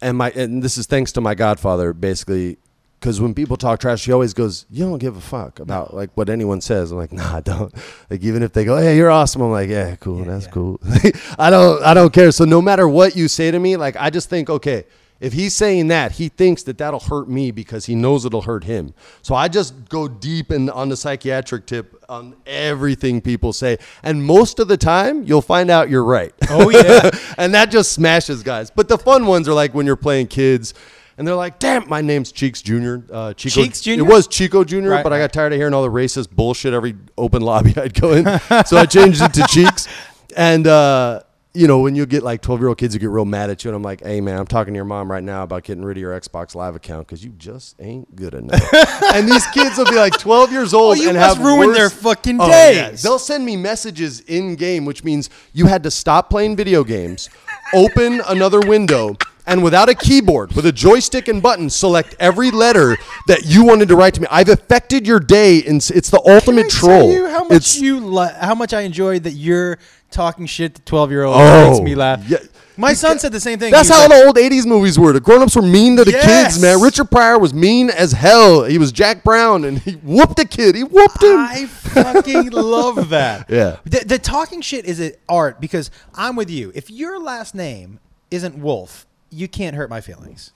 and 0.00 0.16
my 0.16 0.30
and 0.30 0.62
this 0.62 0.78
is 0.78 0.86
thanks 0.86 1.12
to 1.12 1.20
my 1.20 1.34
godfather, 1.34 1.92
basically. 1.92 2.58
Because 3.00 3.20
when 3.20 3.34
people 3.34 3.56
talk 3.56 3.80
trash, 3.80 4.00
she 4.00 4.12
always 4.12 4.32
goes, 4.32 4.64
"You 4.70 4.84
don't 4.84 4.98
give 4.98 5.16
a 5.16 5.20
fuck 5.20 5.58
about 5.58 5.92
like 5.92 6.10
what 6.14 6.28
anyone 6.28 6.60
says." 6.60 6.92
I'm 6.92 6.98
like, 6.98 7.12
"Nah, 7.12 7.36
I 7.36 7.40
don't." 7.40 7.74
Like 8.10 8.22
even 8.22 8.42
if 8.42 8.52
they 8.52 8.64
go, 8.64 8.76
"Hey, 8.76 8.96
you're 8.96 9.10
awesome," 9.10 9.42
I'm 9.42 9.50
like, 9.50 9.68
"Yeah, 9.68 9.96
cool, 9.96 10.24
that's 10.24 10.44
yeah. 10.44 10.50
cool." 10.52 10.80
I 11.38 11.50
don't, 11.50 11.82
I 11.82 11.94
don't 11.94 12.12
care. 12.12 12.30
So 12.30 12.44
no 12.44 12.62
matter 12.62 12.88
what 12.88 13.16
you 13.16 13.26
say 13.26 13.50
to 13.50 13.58
me, 13.58 13.76
like 13.76 13.96
I 13.96 14.10
just 14.10 14.28
think, 14.30 14.48
okay, 14.48 14.84
if 15.22 15.32
he's 15.34 15.54
saying 15.54 15.86
that, 15.86 16.12
he 16.12 16.28
thinks 16.28 16.64
that 16.64 16.78
that'll 16.78 16.98
hurt 16.98 17.28
me 17.28 17.52
because 17.52 17.86
he 17.86 17.94
knows 17.94 18.24
it'll 18.24 18.42
hurt 18.42 18.64
him. 18.64 18.92
So 19.22 19.36
I 19.36 19.46
just 19.46 19.88
go 19.88 20.08
deep 20.08 20.50
in 20.50 20.68
on 20.68 20.88
the 20.88 20.96
psychiatric 20.96 21.64
tip 21.66 22.04
on 22.08 22.34
everything 22.44 23.20
people 23.20 23.52
say, 23.52 23.78
and 24.02 24.24
most 24.24 24.58
of 24.58 24.66
the 24.66 24.76
time, 24.76 25.22
you'll 25.22 25.40
find 25.40 25.70
out 25.70 25.88
you're 25.88 26.02
right. 26.02 26.34
Oh, 26.50 26.70
yeah. 26.70 27.10
and 27.38 27.54
that 27.54 27.70
just 27.70 27.92
smashes 27.92 28.42
guys. 28.42 28.72
But 28.72 28.88
the 28.88 28.98
fun 28.98 29.26
ones 29.26 29.48
are 29.48 29.54
like 29.54 29.74
when 29.74 29.86
you're 29.86 29.94
playing 29.94 30.26
kids. 30.26 30.74
And 31.18 31.28
they're 31.28 31.34
like, 31.36 31.58
"Damn, 31.58 31.86
my 31.90 32.00
name's 32.00 32.32
Cheeks 32.32 32.62
Jr." 32.62 32.96
Uh, 33.12 33.34
Chico, 33.34 33.62
Cheeks 33.62 33.82
Jr.? 33.82 33.90
It 33.90 34.06
was 34.06 34.26
Chico 34.26 34.64
Jr., 34.64 34.88
Right, 34.88 35.04
but 35.04 35.12
I 35.12 35.18
got 35.18 35.30
tired 35.30 35.52
of 35.52 35.58
hearing 35.58 35.74
all 35.74 35.82
the 35.82 35.90
racist 35.90 36.30
bullshit 36.30 36.72
every 36.72 36.96
open 37.18 37.42
lobby 37.42 37.74
I'd 37.76 37.92
go 37.92 38.12
in, 38.12 38.24
so 38.64 38.78
I 38.78 38.86
changed 38.86 39.20
it 39.20 39.34
to 39.34 39.42
Cheeks. 39.48 39.88
And 40.34 40.66
uh, 40.66 41.20
you 41.54 41.66
know, 41.66 41.80
when 41.80 41.94
you 41.94 42.06
get 42.06 42.22
like 42.22 42.40
12 42.40 42.60
year 42.60 42.68
old 42.68 42.78
kids 42.78 42.94
who 42.94 43.00
get 43.00 43.10
real 43.10 43.24
mad 43.26 43.50
at 43.50 43.62
you, 43.64 43.70
and 43.70 43.76
I'm 43.76 43.82
like, 43.82 44.02
hey, 44.02 44.20
man, 44.20 44.38
I'm 44.38 44.46
talking 44.46 44.72
to 44.72 44.78
your 44.78 44.84
mom 44.86 45.10
right 45.10 45.22
now 45.22 45.42
about 45.42 45.64
getting 45.64 45.84
rid 45.84 45.96
of 45.98 46.00
your 46.00 46.18
Xbox 46.18 46.54
Live 46.54 46.74
account 46.76 47.06
because 47.06 47.22
you 47.22 47.30
just 47.32 47.76
ain't 47.80 48.14
good 48.16 48.32
enough. 48.34 48.62
and 49.14 49.28
these 49.28 49.46
kids 49.48 49.76
will 49.76 49.84
be 49.84 49.96
like 49.96 50.18
12 50.18 50.50
years 50.50 50.72
old 50.72 50.96
Oh, 50.98 51.00
you 51.02 51.08
and 51.10 51.18
have 51.18 51.38
ruin 51.40 51.68
worse- 51.68 51.76
their 51.76 51.90
fucking 51.90 52.40
Oh, 52.40 52.46
yeah. 52.48 52.90
days. 52.90 53.02
They'll 53.02 53.18
send 53.18 53.44
me 53.44 53.56
messages 53.56 54.20
in 54.20 54.56
game, 54.56 54.84
which 54.86 55.04
means 55.04 55.28
you 55.52 55.66
had 55.66 55.82
to 55.82 55.90
stop 55.90 56.30
playing 56.30 56.56
video 56.56 56.84
games, 56.84 57.28
open 57.74 58.20
another 58.28 58.60
window. 58.60 59.16
And 59.44 59.64
without 59.64 59.88
a 59.88 59.94
keyboard, 59.96 60.52
with 60.52 60.66
a 60.66 60.72
joystick 60.72 61.26
and 61.26 61.42
button, 61.42 61.68
select 61.68 62.14
every 62.20 62.52
letter 62.52 62.96
that 63.26 63.44
you 63.44 63.64
wanted 63.64 63.88
to 63.88 63.96
write 63.96 64.14
to 64.14 64.20
me. 64.20 64.28
I've 64.30 64.48
affected 64.48 65.04
your 65.04 65.18
day, 65.18 65.64
and 65.64 65.78
it's 65.92 66.10
the 66.10 66.22
ultimate 66.24 66.68
Can 66.70 66.76
I 66.76 66.80
troll. 67.08 67.26
how 67.28 67.42
much 67.42 67.56
it's, 67.56 67.80
you 67.80 67.98
li- 67.98 68.30
how 68.38 68.54
much 68.54 68.72
I 68.72 68.82
enjoyed 68.82 69.24
that 69.24 69.32
you're 69.32 69.78
talking 70.12 70.46
shit 70.46 70.74
to 70.76 70.82
twelve 70.82 71.10
year 71.10 71.24
olds 71.24 71.38
Oh, 71.40 71.70
makes 71.70 71.80
me 71.82 71.94
oh, 71.94 71.98
laugh. 71.98 72.28
yeah. 72.28 72.38
My 72.76 72.94
son 72.94 73.18
said 73.18 73.32
the 73.32 73.40
same 73.40 73.58
thing. 73.58 73.70
That's 73.70 73.90
how 73.90 74.08
like, 74.08 74.10
the 74.18 74.24
old 74.26 74.36
'80s 74.36 74.64
movies 74.64 74.98
were. 74.98 75.12
The 75.12 75.20
grown-ups 75.20 75.54
were 75.56 75.60
mean 75.62 75.96
to 75.98 76.04
the 76.04 76.12
Yes. 76.12 76.54
kids, 76.54 76.62
man. 76.62 76.80
Richard 76.80 77.10
Pryor 77.10 77.38
was 77.38 77.52
mean 77.52 77.90
as 77.90 78.12
hell. 78.12 78.64
He 78.64 78.78
was 78.78 78.92
Jack 78.92 79.22
Brown, 79.24 79.64
and 79.64 79.78
he 79.78 79.92
whooped 79.96 80.38
a 80.38 80.46
kid. 80.46 80.74
He 80.74 80.82
whooped 80.82 81.22
him. 81.22 81.36
I 81.38 81.66
fucking 81.66 82.50
love 82.52 83.10
that. 83.10 83.50
Yeah. 83.50 83.76
The, 83.84 84.04
the 84.06 84.18
talking 84.18 84.62
shit 84.62 84.86
is 84.86 85.00
an 85.00 85.12
art 85.28 85.60
because 85.60 85.90
I'm 86.14 86.34
with 86.34 86.48
you. 86.48 86.72
If 86.74 86.90
your 86.90 87.20
last 87.20 87.54
name 87.54 88.00
isn't 88.30 88.56
Wolf, 88.56 89.06
you 89.30 89.48
can't 89.48 89.76
hurt 89.76 89.90
my 89.90 90.00
feelings. 90.00 90.52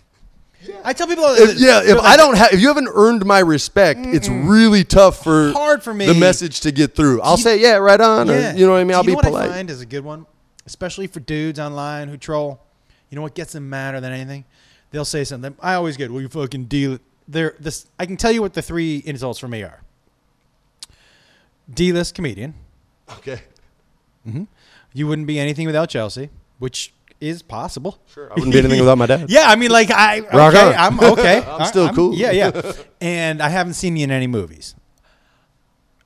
I 0.85 0.93
tell 0.93 1.07
people, 1.07 1.25
If- 1.27 1.59
yeah, 1.59 1.83
if 1.85 1.99
I 1.99 2.17
don't 2.17 2.37
have, 2.37 2.53
if 2.53 2.61
you 2.61 2.69
haven't 2.69 2.89
earned 2.93 3.25
my 3.25 3.39
respect, 3.41 4.01
it's 4.05 4.29
really 4.29 4.83
tough 4.85 5.23
for 5.23 5.53
Hard 5.53 5.83
for 5.83 5.95
me. 5.95 6.07
the 6.07 6.15
message 6.15 6.61
to 6.61 6.73
get 6.73 6.95
through. 6.97 7.21
I'll 7.23 7.37
You- 7.37 7.43
say, 7.43 7.61
yeah, 7.61 7.75
right 7.77 8.01
on, 8.01 8.27
Yeah. 8.29 8.55
or 8.55 8.57
you 8.57 8.67
know 8.67 8.73
what 8.73 8.79
I 8.79 8.85
mean. 8.85 8.95
I'll 8.97 9.05
be 9.05 9.13
know 9.15 9.21
polite. 9.21 9.43
What 9.49 9.51
I 9.53 9.55
find 9.57 9.71
is 9.71 9.81
a 9.81 9.87
good 9.87 10.05
one, 10.05 10.27
especially 10.67 11.07
for 11.07 11.21
dudes 11.21 11.59
online 11.61 12.09
who 12.09 12.17
troll. 12.17 12.61
You 13.11 13.17
know 13.17 13.23
what 13.23 13.35
gets 13.35 13.53
them 13.53 13.69
madder 13.71 14.01
than 14.01 14.13
anything? 14.13 14.45
They'll 14.91 15.05
say 15.05 15.25
something. 15.25 15.55
I 15.61 15.75
always 15.75 15.97
get, 15.97 16.11
"Well, 16.11 16.21
you 16.23 16.29
fucking 16.29 16.65
deal 16.65 16.95
it." 16.95 17.01
They're 17.29 17.55
this. 17.61 17.87
I 17.99 18.07
can 18.07 18.17
tell 18.17 18.33
you 18.33 18.41
what 18.41 18.55
the 18.55 18.63
three 18.63 19.03
insults 19.05 19.39
for 19.39 19.49
me 19.49 19.63
are. 19.63 19.81
D-list 21.73 22.15
comedian. 22.15 22.55
Okay, 23.19 23.41
Hmm. 24.25 24.45
You 24.93 25.07
wouldn't 25.07 25.27
be 25.29 25.39
anything 25.39 25.67
without 25.67 25.89
Chelsea, 25.91 26.31
which 26.59 26.93
is 27.21 27.43
possible. 27.43 27.99
sure. 28.13 28.31
I 28.31 28.35
wouldn't 28.35 28.53
be 28.53 28.59
anything 28.59 28.81
without 28.81 28.99
my 28.99 29.07
dad. 29.07 29.27
Yeah, 29.31 29.45
I 29.49 29.57
mean, 29.57 29.71
like 29.71 29.91
I, 29.91 30.21
Rock 30.21 30.55
okay, 30.55 30.75
on. 30.75 30.75
I'm 30.75 31.01
okay. 31.13 31.43
I'm 31.47 31.67
still 31.67 31.89
cool. 31.91 32.15
Yeah, 32.15 32.31
yeah. 32.33 32.73
And 33.01 33.41
I 33.43 33.49
haven't 33.49 33.75
seen 33.75 33.97
you 33.97 34.05
in 34.05 34.11
any 34.11 34.27
movies. 34.27 34.75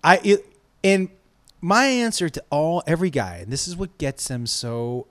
I 0.03 0.21
it, 0.25 0.47
and 0.83 1.09
my 1.61 1.85
answer 1.87 2.29
to 2.29 2.43
all 2.51 2.83
every 2.87 3.11
guy, 3.11 3.37
and 3.43 3.53
this 3.53 3.69
is 3.69 3.77
what 3.77 3.97
gets 3.99 4.29
them 4.29 4.47
so. 4.47 5.07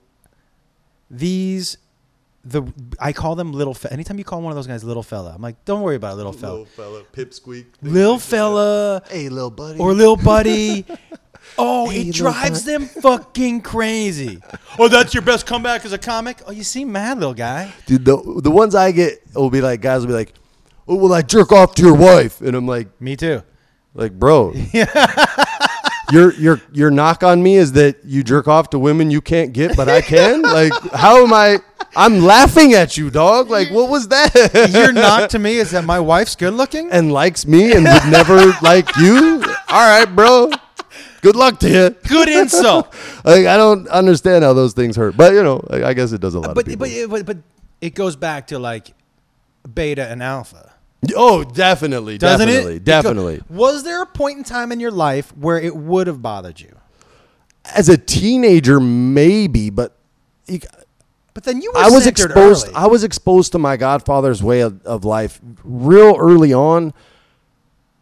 These, 1.10 1.76
the 2.44 2.62
I 3.00 3.12
call 3.12 3.34
them 3.34 3.52
little. 3.52 3.74
Fe- 3.74 3.88
anytime 3.90 4.18
you 4.18 4.24
call 4.24 4.40
one 4.42 4.52
of 4.52 4.56
those 4.56 4.66
guys 4.66 4.84
little 4.84 5.02
fella, 5.02 5.32
I'm 5.34 5.42
like, 5.42 5.64
don't 5.64 5.82
worry 5.82 5.96
about 5.96 6.12
it, 6.14 6.16
little 6.16 6.32
fella, 6.32 6.50
Little 6.58 6.66
fella, 6.66 7.02
pipsqueak. 7.12 7.66
little 7.82 8.18
fella, 8.18 9.02
Hey, 9.10 9.28
little 9.28 9.50
buddy. 9.50 9.78
or 9.78 9.92
little 9.92 10.16
buddy. 10.16 10.84
Oh, 11.58 11.88
Hey, 11.90 12.00
it 12.02 12.06
little 12.06 12.32
drives 12.32 12.64
them 12.64 12.86
fucking 12.86 13.60
crazy. 13.62 14.40
Oh, 14.78 14.88
that's 14.88 15.12
your 15.14 15.22
best 15.22 15.46
comeback 15.46 15.84
as 15.84 15.92
a 15.92 15.98
comic? 15.98 16.40
Oh, 16.46 16.52
you 16.52 16.62
seem 16.64 16.90
mad, 16.92 17.18
little 17.18 17.34
guy. 17.34 17.72
Dude, 17.86 18.04
the 18.04 18.40
the 18.42 18.50
ones 18.50 18.74
I 18.74 18.92
get 18.92 19.20
will 19.34 19.50
be 19.50 19.60
like 19.60 19.80
guys 19.80 20.00
will 20.00 20.08
be 20.08 20.14
like, 20.14 20.32
"Oh, 20.88 20.94
well, 20.96 21.12
I 21.12 21.22
jerk 21.22 21.52
off 21.52 21.74
to 21.76 21.82
your 21.82 21.94
wife," 21.96 22.40
and 22.40 22.54
I'm 22.56 22.66
like, 22.66 22.88
Me 23.00 23.16
too. 23.16 23.42
like, 23.94 24.12
bro, 24.18 24.54
your 26.12 26.32
your 26.34 26.60
your 26.72 26.90
knock 26.90 27.22
on 27.22 27.42
me 27.42 27.56
is 27.56 27.72
that 27.72 27.96
you 28.04 28.22
jerk 28.24 28.48
off 28.48 28.70
to 28.70 28.78
women 28.78 29.10
you 29.10 29.20
can't 29.20 29.52
get, 29.52 29.76
but 29.76 29.88
I 29.88 30.00
can. 30.00 30.42
like, 30.58 30.72
how 30.92 31.22
am 31.24 31.32
I? 31.32 31.58
I'm 31.96 32.20
laughing 32.20 32.72
at 32.74 32.96
you, 32.96 33.10
dog. 33.10 33.50
Like, 33.50 33.70
what 33.70 33.90
was 33.90 34.08
that? 34.08 34.70
Your 34.72 34.92
knock 34.92 35.30
to 35.30 35.38
me 35.40 35.56
is 35.56 35.72
that 35.72 35.84
my 35.84 35.98
wife's 36.00 36.36
good 36.36 36.54
looking. 36.54 36.88
and 36.90 37.12
likes 37.12 37.46
me 37.46 37.72
and 37.72 37.84
would 37.84 38.06
never 38.10 38.52
like 38.62 38.94
you. 38.96 39.42
All 39.68 39.86
right, 39.98 40.06
bro. 40.06 40.50
Good 41.22 41.36
luck 41.36 41.58
to 41.60 41.68
you. 41.68 41.90
Good 42.08 42.28
insult. 42.28 42.94
Like, 43.24 43.44
I 43.46 43.56
don't 43.58 43.86
understand 43.88 44.44
how 44.44 44.54
those 44.54 44.72
things 44.72 44.96
hurt, 44.96 45.14
but 45.16 45.34
you 45.34 45.42
know, 45.42 45.62
I 45.70 45.84
I 45.90 45.92
guess 45.94 46.12
it 46.12 46.20
does 46.22 46.34
a 46.34 46.40
lot 46.40 46.54
but, 46.54 46.66
of 46.66 46.78
but 46.78 46.88
but 47.10 47.26
but 47.26 47.36
it 47.82 47.94
goes 47.94 48.16
back 48.16 48.46
to 48.48 48.58
like 48.58 48.92
beta 49.74 50.06
and 50.08 50.22
alpha, 50.22 50.72
oh, 51.14 51.44
definitely, 51.44 52.16
doesn't 52.16 52.46
definitely, 52.48 52.76
it? 52.76 52.84
definitely. 52.84 53.34
It 53.34 53.48
go- 53.48 53.54
was 53.56 53.82
there 53.84 54.02
a 54.02 54.06
point 54.06 54.38
in 54.38 54.44
time 54.44 54.72
in 54.72 54.80
your 54.80 54.90
life 54.90 55.36
where 55.36 55.58
it 55.60 55.76
would 55.76 56.06
have 56.06 56.22
bothered 56.22 56.60
you? 56.60 56.74
As 57.76 57.90
a 57.90 57.98
teenager, 57.98 58.80
maybe, 58.80 59.68
but 59.68 59.96
you- 60.46 60.60
But 61.34 61.44
then 61.44 61.60
you 61.60 61.70
were 61.72 61.78
I 61.78 61.88
was 61.90 62.06
exposed. 62.06 62.66
early. 62.68 62.74
I 62.74 62.86
was 62.86 63.04
exposed 63.04 63.52
to 63.52 63.58
my 63.58 63.76
godfather's 63.76 64.42
way 64.42 64.60
of, 64.60 64.80
of 64.86 65.04
life 65.04 65.40
real 65.62 66.16
early 66.18 66.54
on, 66.54 66.94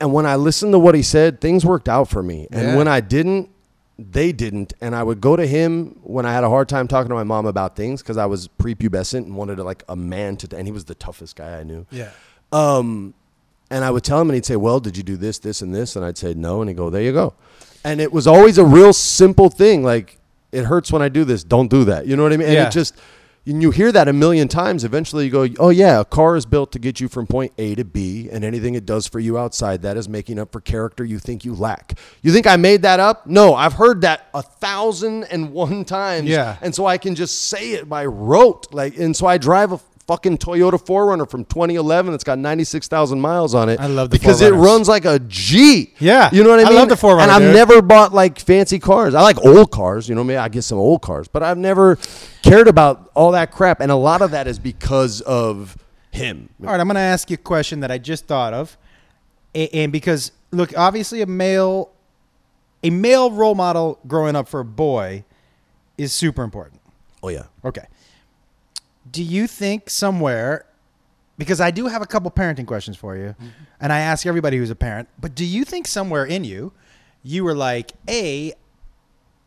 and 0.01 0.13
when 0.13 0.27
I 0.27 0.37
listened 0.37 0.73
to 0.73 0.79
what 0.79 0.95
he 0.95 1.03
said, 1.03 1.41
things 1.41 1.65
worked 1.65 1.89
out 1.89 2.09
for 2.09 2.23
me. 2.23 2.47
And 2.53 2.69
Yeah. 2.69 2.77
when 2.77 2.89
I 2.89 3.01
didn't, 3.01 3.49
they 3.99 4.31
didn't. 4.33 4.73
And 4.81 4.95
I 4.95 5.03
would 5.03 5.21
go 5.21 5.35
to 5.35 5.45
him 5.47 5.99
when 6.03 6.25
I 6.25 6.33
had 6.33 6.45
a 6.45 6.49
hard 6.49 6.69
time 6.69 6.87
talking 6.87 7.09
to 7.09 7.15
my 7.17 7.25
mom 7.25 7.47
about 7.47 7.75
things 7.75 8.01
because 8.01 8.17
I 8.17 8.27
was 8.27 8.49
prepubescent 8.49 9.25
and 9.25 9.35
wanted 9.37 9.57
to, 9.57 9.65
like 9.65 9.83
a 9.89 9.97
man 9.97 10.37
to. 10.39 10.57
And 10.57 10.69
he 10.69 10.73
was 10.73 10.85
the 10.85 10.95
toughest 10.95 11.35
guy 11.37 11.59
I 11.59 11.63
knew. 11.65 11.85
yeah. 11.91 12.11
Um, 12.53 13.15
and 13.71 13.85
I 13.85 13.91
would 13.91 14.03
tell 14.05 14.19
him, 14.21 14.31
and 14.31 14.35
he'd 14.35 14.47
say, 14.47 14.57
"Well, 14.57 14.81
did 14.81 14.97
you 14.97 15.03
do 15.03 15.19
this, 15.19 15.39
this, 15.39 15.61
and 15.61 15.75
this?" 15.75 15.95
And 15.95 16.03
I'd 16.03 16.17
say, 16.17 16.33
"No," 16.33 16.63
and 16.63 16.71
he'd 16.71 16.77
go, 16.79 16.89
"There 16.89 17.03
you 17.03 17.13
go." 17.13 17.35
And 17.85 18.01
it 18.01 18.11
was 18.15 18.27
always 18.27 18.57
a 18.57 18.65
real 18.65 18.95
simple 18.95 19.51
thing, 19.51 19.83
like 19.85 20.17
it 20.53 20.65
hurts 20.65 20.91
when 20.91 21.03
I 21.03 21.11
do 21.11 21.25
this. 21.25 21.45
Don't 21.45 21.69
do 21.71 21.85
that. 21.85 22.07
You 22.07 22.17
know 22.17 22.23
what 22.23 22.33
I 22.33 22.39
mean? 22.39 22.47
And 22.47 22.55
Yeah. 22.57 22.69
it 22.69 22.73
just, 22.73 22.95
and 23.49 23.63
you 23.63 23.71
hear 23.71 23.91
that 23.93 24.07
a 24.09 24.13
million 24.13 24.47
times. 24.47 24.85
Eventually, 24.85 25.25
you 25.25 25.31
go, 25.31 25.49
"Oh 25.59 25.71
yeah, 25.71 26.01
a 26.01 26.05
car 26.05 26.37
is 26.37 26.47
built 26.47 26.71
to 26.73 26.79
get 26.79 27.01
you 27.01 27.09
from 27.09 27.27
point 27.27 27.53
A 27.59 27.75
to 27.75 27.85
B, 27.85 28.29
and 28.31 28.45
anything 28.45 28.75
it 28.75 28.87
does 28.87 29.07
for 29.09 29.19
you 29.19 29.39
outside 29.39 29.83
that 29.83 29.97
is 29.97 30.09
making 30.09 30.39
up 30.39 30.53
for 30.53 30.61
character 30.61 31.05
you 31.05 31.19
think 31.19 31.45
you 31.45 31.55
lack." 31.55 31.99
You 32.23 32.33
think 32.33 32.47
I 32.47 32.57
made 32.57 32.83
that 32.83 33.01
up? 33.01 33.27
No, 33.27 33.55
I've 33.55 33.73
heard 33.73 34.03
that 34.03 34.29
a 34.35 34.43
thousand 34.43 35.25
and 35.25 35.53
one 35.53 35.85
times. 35.99 36.29
Yeah. 36.29 36.57
and 36.63 36.75
so 36.75 36.87
I 36.87 36.99
can 36.99 37.15
just 37.15 37.45
say 37.47 37.73
it 37.73 37.89
by 37.89 38.05
rote, 38.07 38.73
like, 38.73 38.97
and 38.99 39.17
so 39.17 39.27
I 39.27 39.39
drive 39.39 39.73
a 39.73 39.81
fucking 40.09 40.39
Toyota 40.39 40.83
4Runner 40.83 41.31
from 41.31 41.45
2011 41.45 42.13
that's 42.13 42.25
got 42.25 42.39
96,000 42.39 43.21
miles 43.21 43.55
on 43.55 43.69
it. 43.69 43.79
I 43.79 43.87
love 43.87 44.09
the 44.11 44.19
because 44.19 44.41
it 44.41 44.53
4Runners. 44.55 44.65
runs 44.65 44.89
like 44.89 45.05
a 45.05 45.19
G. 45.21 45.93
Yeah. 46.01 46.31
you 46.33 46.43
know 46.43 46.51
what 46.51 46.61
I 46.61 46.65
mean. 46.65 46.73
I 46.73 46.77
love 46.77 46.89
the 46.89 46.95
4Runner, 46.97 47.21
and 47.21 47.31
I've 47.31 47.43
dude. 47.43 47.55
never 47.55 47.83
bought 47.83 48.13
like 48.13 48.41
fancy 48.41 48.79
cars. 48.79 49.15
I 49.15 49.21
like 49.21 49.39
old 49.45 49.71
cars. 49.71 50.09
You 50.09 50.15
know, 50.17 50.25
maybe 50.25 50.39
I 50.39 50.49
get 50.49 50.63
some 50.63 50.79
old 50.79 51.03
cars, 51.03 51.29
but 51.29 51.43
I've 51.45 51.59
never 51.59 51.99
cared 52.43 52.67
about 52.67 53.11
all 53.15 53.33
that 53.33 53.53
crap. 53.53 53.81
And 53.81 53.93
a 53.93 53.97
lot 53.97 54.23
of 54.23 54.31
that 54.33 54.49
is 54.49 54.59
because 54.59 55.21
of 55.21 55.77
him. 56.11 56.49
All 56.63 56.69
right, 56.71 56.81
I'm 56.81 56.87
going 56.87 56.95
to 56.97 57.01
ask 57.01 57.31
you 57.31 57.35
a 57.35 57.37
question 57.37 57.81
that 57.81 57.91
I 57.91 57.99
just 57.99 58.27
thought 58.27 58.55
of, 58.55 58.77
and 59.55 59.93
because 59.93 60.33
look, 60.53 60.77
obviously 60.77 61.21
a 61.21 61.27
male, 61.27 61.91
a 62.83 62.89
male 62.89 63.31
role 63.31 63.55
model 63.55 63.99
growing 64.07 64.37
up 64.37 64.49
for 64.49 64.61
a 64.61 64.65
boy, 64.65 65.25
is 65.99 66.15
super 66.15 66.43
important. 66.43 66.81
Oh 67.23 67.29
yeah. 67.29 67.45
Okay, 67.63 67.85
do 69.11 69.23
you 69.23 69.47
think 69.47 69.91
somewhere 69.91 70.65
because 71.37 71.61
I 71.61 71.71
do 71.71 71.87
have 71.87 72.03
a 72.03 72.07
couple 72.07 72.31
parenting 72.31 72.67
questions 72.67 72.97
for 72.97 73.17
you 73.17 73.29
mm-hmm. 73.29 73.49
and 73.81 73.93
I 73.93 74.01
ask 74.01 74.27
everybody 74.27 74.57
who's 74.57 74.71
a 74.71 74.77
parent, 74.77 75.09
but 75.21 75.35
do 75.35 75.45
you 75.45 75.65
think 75.65 75.87
somewhere 75.87 76.25
in 76.25 76.45
you 76.45 76.73
you 77.23 77.45
were 77.45 77.55
like, 77.55 77.93
A, 78.09 78.53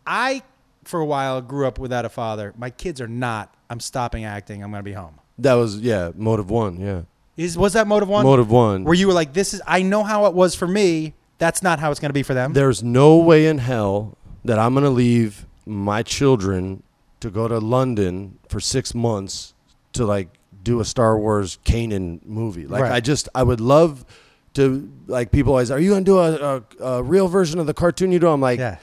I 0.05 0.43
for 0.83 0.99
a 0.99 1.05
while 1.05 1.41
grew 1.41 1.67
up 1.67 1.79
without 1.79 2.05
a 2.05 2.09
father. 2.09 2.53
My 2.57 2.69
kids 2.69 2.99
are 3.01 3.07
not. 3.07 3.53
I'm 3.69 3.79
stopping 3.79 4.25
acting. 4.25 4.63
I'm 4.63 4.71
going 4.71 4.79
to 4.79 4.83
be 4.83 4.93
home." 4.93 5.15
That 5.37 5.53
was 5.53 5.79
yeah, 5.79 6.11
motive 6.15 6.49
one. 6.49 6.79
Yeah, 6.79 7.01
Is 7.37 7.57
was 7.57 7.73
that 7.73 7.87
motive 7.87 8.09
one? 8.09 8.23
motive 8.23 8.51
one. 8.51 8.83
Where 8.83 8.93
you 8.93 9.07
were 9.07 9.13
like, 9.13 9.33
"This 9.33 9.53
is 9.53 9.61
I 9.65 9.81
know 9.81 10.03
how 10.03 10.25
it 10.25 10.33
was 10.33 10.55
for 10.55 10.67
me. 10.67 11.13
That's 11.37 11.63
not 11.63 11.79
how 11.79 11.91
it's 11.91 11.99
going 11.99 12.09
to 12.09 12.13
be 12.13 12.23
for 12.23 12.33
them." 12.33 12.53
There's 12.53 12.83
no 12.83 13.17
way 13.17 13.47
in 13.47 13.59
hell 13.59 14.17
that 14.43 14.59
I'm 14.59 14.73
gonna 14.73 14.89
leave 14.89 15.45
my 15.65 16.03
children 16.03 16.83
to 17.19 17.29
go 17.29 17.47
to 17.47 17.59
London 17.59 18.39
for 18.49 18.59
six 18.59 18.95
months 18.95 19.50
to 19.93 20.05
like 20.05 20.29
do 20.63 20.79
a 20.79 20.85
Star 20.85 21.17
Wars 21.17 21.57
Kanan 21.65 22.25
movie. 22.25 22.67
Like 22.67 22.83
Right. 22.83 22.91
I 22.91 22.99
just 22.99 23.29
I 23.35 23.43
would 23.43 23.59
love 23.61 24.05
to 24.53 24.91
like 25.07 25.31
people 25.31 25.53
always 25.53 25.71
are 25.71 25.79
you 25.79 25.89
gonna 25.91 26.03
do 26.05 26.19
a, 26.19 26.33
a, 26.79 26.83
a 26.83 27.03
real 27.03 27.27
version 27.27 27.59
of 27.59 27.67
the 27.67 27.73
cartoon 27.73 28.11
you 28.11 28.19
do? 28.19 28.27
I'm 28.27 28.41
like 28.41 28.59
Yeah. 28.59 28.77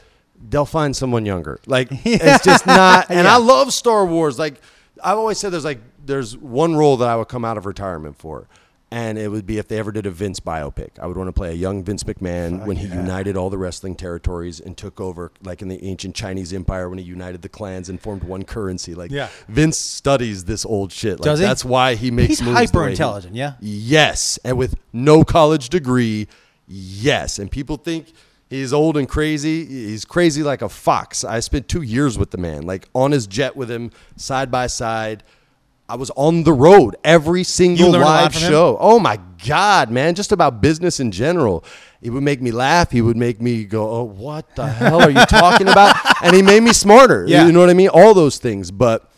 they'll 0.49 0.65
find 0.67 0.95
someone 0.97 1.25
younger. 1.27 1.61
Like 1.67 1.89
it's 2.05 2.45
just 2.45 2.67
not. 2.67 3.11
And 3.11 3.27
Yeah. 3.27 3.35
I 3.35 3.39
love 3.39 3.73
Star 3.73 4.05
Wars. 4.07 4.39
Like 4.39 4.61
I've 5.03 5.19
always 5.19 5.39
said, 5.39 5.53
there's 5.53 5.65
like 5.65 5.81
there's 6.05 6.37
one 6.37 6.75
role 6.75 6.97
that 6.99 7.09
I 7.09 7.17
would 7.17 7.29
come 7.29 7.45
out 7.45 7.57
of 7.59 7.67
retirement 7.67 8.17
for, 8.19 8.49
and 8.91 9.19
it 9.19 9.29
would 9.29 9.45
be 9.47 9.59
if 9.59 9.69
they 9.69 9.79
ever 9.79 9.93
did 9.93 10.07
a 10.07 10.11
Vince 10.11 10.41
biopic. 10.41 10.99
I 10.99 11.07
would 11.07 11.17
want 11.17 11.29
to 11.29 11.33
play 11.33 11.51
a 11.51 11.55
young 11.55 11.85
Vince 11.85 12.05
McMahon 12.05 12.65
when 12.67 12.77
he 12.79 12.87
united 12.87 13.37
all 13.37 13.51
the 13.51 13.59
wrestling 13.59 13.95
territories 13.95 14.61
and 14.61 14.77
took 14.77 14.99
over, 15.01 15.31
like 15.43 15.61
in 15.61 15.69
the 15.69 15.83
ancient 15.85 16.15
Chinese 16.15 16.53
Empire 16.55 16.89
when 16.89 16.99
he 16.99 17.05
united 17.05 17.43
the 17.43 17.49
clans 17.51 17.89
and 17.91 18.01
formed 18.01 18.25
one 18.25 18.45
currency. 18.45 18.95
Like 18.95 19.11
Yeah. 19.11 19.29
Vince 19.49 19.77
studies 19.77 20.45
this 20.45 20.65
old 20.65 20.91
shit. 20.91 21.21
Like 21.21 21.25
Does 21.25 21.39
he? 21.41 21.45
that's 21.45 21.65
why 21.67 21.97
he 21.97 22.11
makes 22.11 22.29
He's 22.29 22.43
moves 22.43 22.55
the 22.55 22.55
way 22.55 22.61
he- 22.61 22.67
hyper-intelligent, 22.67 23.35
yeah? 23.35 23.53
Yes, 23.61 24.39
and 24.45 24.57
with 24.57 24.75
no 24.93 25.23
college 25.23 25.69
degree, 25.69 26.27
yes. 26.67 27.39
And 27.39 27.51
people 27.51 27.77
think 27.77 28.13
he's 28.49 28.73
old 28.73 28.97
and 28.97 29.09
crazy. 29.09 29.67
He's 29.67 30.05
crazy 30.05 30.43
like 30.43 30.63
a 30.63 30.69
fox. 30.69 31.25
I 31.25 31.41
spent 31.41 31.69
two 31.69 31.83
years 31.83 32.17
with 32.19 32.31
the 32.31 32.39
man, 32.39 32.63
like 32.63 32.89
on 32.95 33.13
his 33.13 33.27
jet 33.27 33.57
with 33.57 33.71
him, 33.71 33.91
side 34.17 34.51
by 34.51 34.67
side. 34.67 35.23
I 35.89 35.97
was 35.97 36.11
on 36.17 36.43
the 36.43 36.53
road 36.53 36.97
every 37.03 37.45
single 37.45 37.91
learned 37.91 38.03
a 38.03 38.07
lot 38.07 38.23
live 38.25 38.35
show. 38.35 38.77
Oh 38.79 38.99
my 38.99 39.19
God, 39.47 39.91
man. 39.91 40.15
Just 40.15 40.33
about 40.33 40.61
business 40.61 41.01
in 41.01 41.11
general. 41.11 41.65
He 42.03 42.11
would 42.11 42.23
make 42.23 42.43
me 42.43 42.51
laugh. 42.51 42.91
He 42.91 43.01
would 43.01 43.17
make 43.17 43.41
me 43.41 43.65
go, 43.65 43.91
Oh, 43.91 44.03
what 44.03 44.55
the 44.55 44.67
hell 44.67 45.01
are 45.01 45.11
you 45.11 45.25
talking 45.27 45.69
about? 45.69 45.97
And 46.23 46.35
he 46.35 46.43
made 46.43 46.65
me 46.65 46.73
smarter. 46.73 47.25
Yeah. 47.29 47.47
You 47.47 47.53
know 47.53 47.61
what 47.61 47.71
I 47.71 47.75
mean? 47.75 47.91
All 47.91 48.13
those 48.13 48.39
things. 48.39 48.73
But 48.73 49.09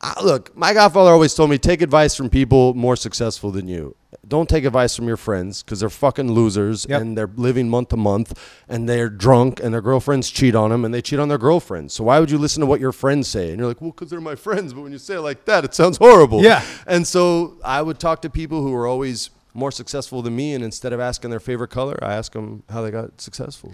I, 0.00 0.22
look, 0.22 0.56
my 0.56 0.72
godfather 0.72 1.10
always 1.10 1.34
told 1.34 1.50
me 1.50 1.58
take 1.58 1.82
advice 1.82 2.14
from 2.14 2.30
people 2.30 2.72
more 2.74 2.94
successful 2.94 3.50
than 3.50 3.66
you. 3.66 3.96
Don't 4.28 4.48
take 4.48 4.64
advice 4.64 4.94
from 4.96 5.06
your 5.08 5.16
friends 5.16 5.62
because 5.62 5.80
they're 5.80 5.90
fucking 5.90 6.30
losers 6.32 6.86
Yep. 6.88 7.00
and 7.00 7.16
they're 7.18 7.30
living 7.36 7.68
month 7.68 7.88
to 7.90 7.96
month 7.96 8.38
and 8.68 8.88
they're 8.88 9.08
drunk 9.08 9.60
and 9.62 9.72
their 9.74 9.80
girlfriends 9.82 10.30
cheat 10.30 10.54
on 10.54 10.70
them 10.70 10.84
and 10.84 10.92
they 10.94 11.02
cheat 11.02 11.18
on 11.18 11.28
their 11.28 11.38
girlfriends. 11.38 11.94
So 11.94 12.04
why 12.04 12.20
would 12.20 12.30
you 12.30 12.38
listen 12.38 12.60
to 12.60 12.66
what 12.66 12.80
your 12.80 12.92
friends 12.92 13.28
say? 13.28 13.50
And 13.50 13.58
you're 13.58 13.68
like, 13.68 13.80
well, 13.80 13.90
because 13.90 14.10
they're 14.10 14.20
my 14.20 14.34
friends. 14.36 14.72
But 14.72 14.82
when 14.82 14.92
you 14.92 14.98
say 14.98 15.14
it 15.16 15.20
like 15.20 15.44
that, 15.44 15.64
it 15.64 15.74
sounds 15.74 15.96
horrible. 15.98 16.42
Yeah. 16.42 16.62
And 16.86 17.06
so 17.06 17.58
I 17.64 17.82
would 17.82 17.98
talk 17.98 18.22
to 18.22 18.30
people 18.30 18.62
who 18.62 18.70
were 18.70 18.86
always 18.86 19.30
more 19.56 19.70
successful 19.70 20.20
than 20.20 20.34
me, 20.34 20.52
and 20.54 20.64
instead 20.64 20.92
of 20.92 20.98
asking 20.98 21.30
their 21.30 21.38
favorite 21.38 21.68
color, 21.68 21.96
I 22.02 22.14
ask 22.14 22.32
them 22.32 22.64
how 22.68 22.82
they 22.82 22.90
got 22.90 23.20
successful. 23.20 23.72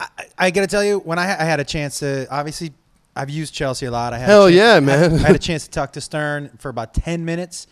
I, 0.00 0.08
I 0.38 0.50
got 0.50 0.62
to 0.62 0.66
tell 0.66 0.82
you, 0.82 1.00
when 1.00 1.18
I, 1.18 1.24
I 1.24 1.44
had 1.44 1.60
a 1.60 1.64
chance 1.64 1.98
to, 1.98 2.26
obviously, 2.30 2.72
I've 3.14 3.28
used 3.28 3.52
Chelsea 3.52 3.84
a 3.84 3.90
lot. 3.90 4.14
I 4.14 4.18
had 4.18 4.26
Hell 4.28 4.44
chance, 4.48 4.56
yeah, 4.56 4.74
I- 4.76 4.80
man. 4.80 5.14
I, 5.16 5.18
had 5.18 5.36
a 5.36 5.38
chance 5.38 5.64
to 5.64 5.70
talk 5.70 5.92
to 5.92 6.00
Stern 6.00 6.48
for 6.58 6.70
about 6.70 6.94
ten 6.94 7.26
minutes, 7.26 7.66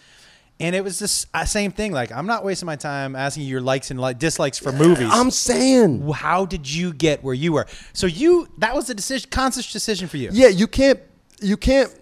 and 0.58 0.74
it 0.74 0.82
was 0.82 0.98
this 0.98 1.26
uh, 1.34 1.44
same 1.44 1.70
thing. 1.70 1.92
Like, 1.92 2.10
I'm 2.12 2.26
not 2.26 2.44
wasting 2.44 2.66
my 2.66 2.76
time 2.76 3.14
asking 3.14 3.42
you 3.44 3.50
your 3.50 3.60
likes 3.60 3.90
and 3.90 4.00
like 4.00 4.18
dislikes 4.18 4.58
for 4.58 4.72
movies. 4.72 5.08
I'm 5.10 5.30
saying. 5.30 6.10
How 6.12 6.46
did 6.46 6.70
you 6.72 6.92
get 6.92 7.22
where 7.22 7.34
you 7.34 7.52
were? 7.52 7.66
So 7.92 8.06
you, 8.06 8.48
that 8.58 8.74
was 8.74 8.88
a 8.88 8.94
decision, 8.94 9.28
conscious 9.30 9.70
decision 9.70 10.08
for 10.08 10.16
you. 10.16 10.30
Yeah, 10.32 10.48
you 10.48 10.66
can't 10.66 11.00
you 11.42 11.56
can't 11.58 11.94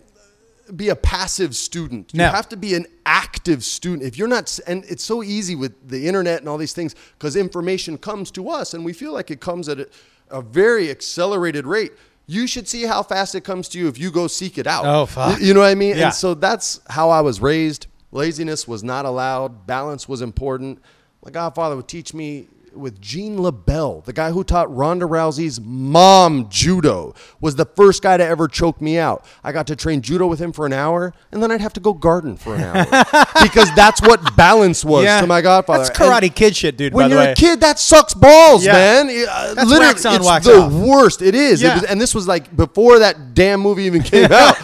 be 0.76 0.88
a 0.88 0.96
passive 0.96 1.54
student. 1.56 2.14
You 2.14 2.18
No. 2.18 2.30
have 2.30 2.48
to 2.50 2.56
be 2.56 2.74
an 2.74 2.86
active 3.04 3.64
student. 3.64 4.02
If 4.04 4.16
you're 4.16 4.28
not 4.28 4.58
and 4.66 4.84
it's 4.84 5.04
so 5.04 5.22
easy 5.22 5.56
with 5.56 5.88
the 5.88 6.06
internet 6.06 6.38
and 6.40 6.48
all 6.48 6.56
these 6.56 6.72
things 6.72 6.94
cuz 7.18 7.34
information 7.36 7.98
comes 7.98 8.30
to 8.30 8.48
us 8.48 8.72
and 8.72 8.84
we 8.84 8.92
feel 8.92 9.12
like 9.12 9.30
it 9.30 9.40
comes 9.40 9.68
at 9.68 9.80
a, 9.80 9.88
a 10.30 10.40
very 10.40 10.90
accelerated 10.90 11.66
rate. 11.66 11.92
You 12.26 12.46
should 12.46 12.66
see 12.68 12.84
how 12.84 13.02
fast 13.02 13.34
it 13.34 13.42
comes 13.42 13.68
to 13.70 13.78
you 13.78 13.88
if 13.88 13.98
you 13.98 14.10
go 14.10 14.26
seek 14.28 14.56
it 14.56 14.66
out. 14.66 14.86
Oh, 14.86 15.04
fuck. 15.04 15.38
You 15.40 15.52
know 15.52 15.60
what 15.60 15.66
I 15.70 15.74
mean? 15.74 15.96
Yeah. 15.96 16.06
And 16.06 16.14
so 16.14 16.32
that's 16.32 16.80
how 16.88 17.10
I 17.10 17.20
was 17.20 17.40
raised. 17.40 17.86
Laziness 18.14 18.66
was 18.66 18.82
not 18.82 19.04
allowed. 19.04 19.66
Balance 19.66 20.08
was 20.08 20.22
important. 20.22 20.80
My 21.24 21.30
godfather 21.30 21.76
would 21.76 21.88
teach 21.88 22.14
me 22.14 22.48
with 22.72 23.00
Gene 23.00 23.36
LeBell, 23.38 24.04
the 24.04 24.12
guy 24.12 24.32
who 24.32 24.42
taught 24.42 24.68
Ronda 24.74 25.06
Rousey's 25.06 25.60
mom 25.60 26.48
judo, 26.48 27.14
was 27.40 27.54
the 27.54 27.64
first 27.66 28.02
guy 28.02 28.16
to 28.16 28.24
ever 28.26 28.48
choke 28.48 28.80
me 28.80 28.98
out. 28.98 29.24
I 29.44 29.52
got 29.52 29.68
to 29.68 29.76
train 29.76 30.02
judo 30.02 30.26
with 30.26 30.40
him 30.40 30.52
for 30.52 30.66
an 30.66 30.72
hour, 30.72 31.14
and 31.30 31.40
then 31.40 31.52
I'd 31.52 31.60
have 31.60 31.72
to 31.74 31.80
go 31.80 31.92
garden 31.92 32.36
for 32.36 32.56
an 32.56 32.62
hour 32.62 32.84
because 33.44 33.72
that's 33.76 34.02
what 34.02 34.36
balance 34.36 34.84
was 34.84 35.04
to 35.20 35.24
my 35.28 35.40
godfather. 35.40 35.84
That's 35.84 35.96
And 36.00 36.10
Karate 36.10 36.34
Kid 36.34 36.56
shit, 36.56 36.76
dude. 36.76 36.92
when 36.94 37.10
by 37.10 37.14
you're 37.14 37.24
way. 37.24 37.30
a 37.32 37.36
kid, 37.36 37.60
that 37.60 37.78
sucks 37.78 38.12
balls, 38.12 38.64
Yeah. 38.66 38.72
man. 38.72 39.06
Uh, 39.08 39.54
That's 39.54 39.68
literally, 39.70 39.86
wax 39.92 40.04
on, 40.06 40.16
it's 40.16 40.26
wax 40.26 40.44
the 40.46 40.62
off. 40.62 40.72
worst. 40.72 41.22
It 41.22 41.36
is. 41.36 41.62
It 41.62 41.66
Yeah. 41.66 41.74
was- 41.76 41.84
and 41.84 42.00
this 42.00 42.12
was 42.12 42.26
like 42.26 42.56
before 42.56 42.98
that 42.98 43.34
damn 43.34 43.60
movie 43.60 43.84
even 43.84 44.02
came 44.02 44.24
out. 44.32 44.56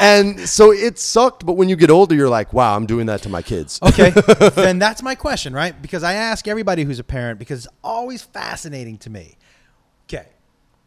And 0.00 0.40
so 0.48 0.72
it 0.72 0.98
sucked. 0.98 1.44
But 1.46 1.54
when 1.54 1.68
you 1.68 1.76
get 1.76 1.90
older, 1.90 2.14
you're 2.14 2.28
like, 2.28 2.52
wow, 2.52 2.76
I'm 2.76 2.86
doing 2.86 3.06
that 3.06 3.22
to 3.22 3.28
my 3.28 3.42
kids. 3.42 3.78
Okay, 3.82 4.10
then 4.54 4.78
that's 4.78 5.02
my 5.02 5.14
question, 5.14 5.52
right? 5.52 5.80
Because 5.80 6.02
I 6.02 6.14
ask 6.14 6.48
everybody 6.48 6.84
who's 6.84 6.98
a 6.98 7.04
parent 7.04 7.38
because 7.38 7.66
it's 7.66 7.74
always 7.82 8.22
fascinating 8.22 8.98
to 8.98 9.10
me. 9.10 9.36
Okay, 10.04 10.28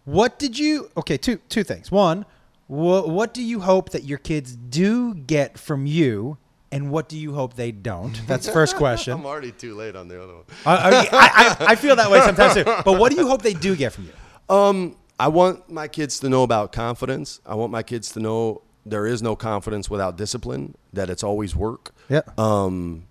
what 0.05 0.39
did 0.39 0.57
you? 0.57 0.89
Okay, 0.97 1.17
two 1.17 1.37
two 1.49 1.63
things. 1.63 1.91
One, 1.91 2.25
what 2.67 3.09
what 3.09 3.33
do 3.33 3.43
you 3.43 3.61
hope 3.61 3.89
that 3.91 4.03
your 4.03 4.19
kids 4.19 4.55
do 4.55 5.13
get 5.13 5.57
from 5.57 5.85
you, 5.85 6.37
and 6.71 6.91
what 6.91 7.09
do 7.09 7.17
you 7.17 7.33
hope 7.33 7.55
they 7.55 7.71
don't? 7.71 8.21
That's 8.27 8.45
the 8.45 8.51
first 8.51 8.75
question. 8.75 9.13
I'm 9.19 9.25
already 9.25 9.51
too 9.51 9.75
late 9.75 9.95
on 9.95 10.07
the 10.07 10.21
other 10.23 10.35
one. 10.35 10.43
I, 10.65 10.75
I, 10.75 11.07
I, 11.11 11.55
I 11.71 11.75
feel 11.75 11.95
that 11.95 12.11
way 12.11 12.19
sometimes 12.21 12.53
too. 12.53 12.63
But 12.63 12.99
what 12.99 13.11
do 13.11 13.17
you 13.17 13.27
hope 13.27 13.41
they 13.41 13.53
do 13.53 13.75
get 13.75 13.93
from 13.93 14.05
you? 14.05 14.13
Um, 14.55 14.95
I 15.19 15.27
want 15.27 15.69
my 15.69 15.87
kids 15.87 16.19
to 16.21 16.29
know 16.29 16.43
about 16.43 16.71
confidence. 16.71 17.41
I 17.45 17.55
want 17.55 17.71
my 17.71 17.83
kids 17.83 18.11
to 18.13 18.19
know 18.19 18.61
there 18.89 19.05
is 19.07 19.21
no 19.21 19.35
confidence 19.35 19.89
without 19.89 20.17
discipline. 20.17 20.75
That 20.93 21.09
it's 21.09 21.23
always 21.23 21.55
work. 21.55 21.91
Yeah. 22.09 22.21
Um, 22.37 23.03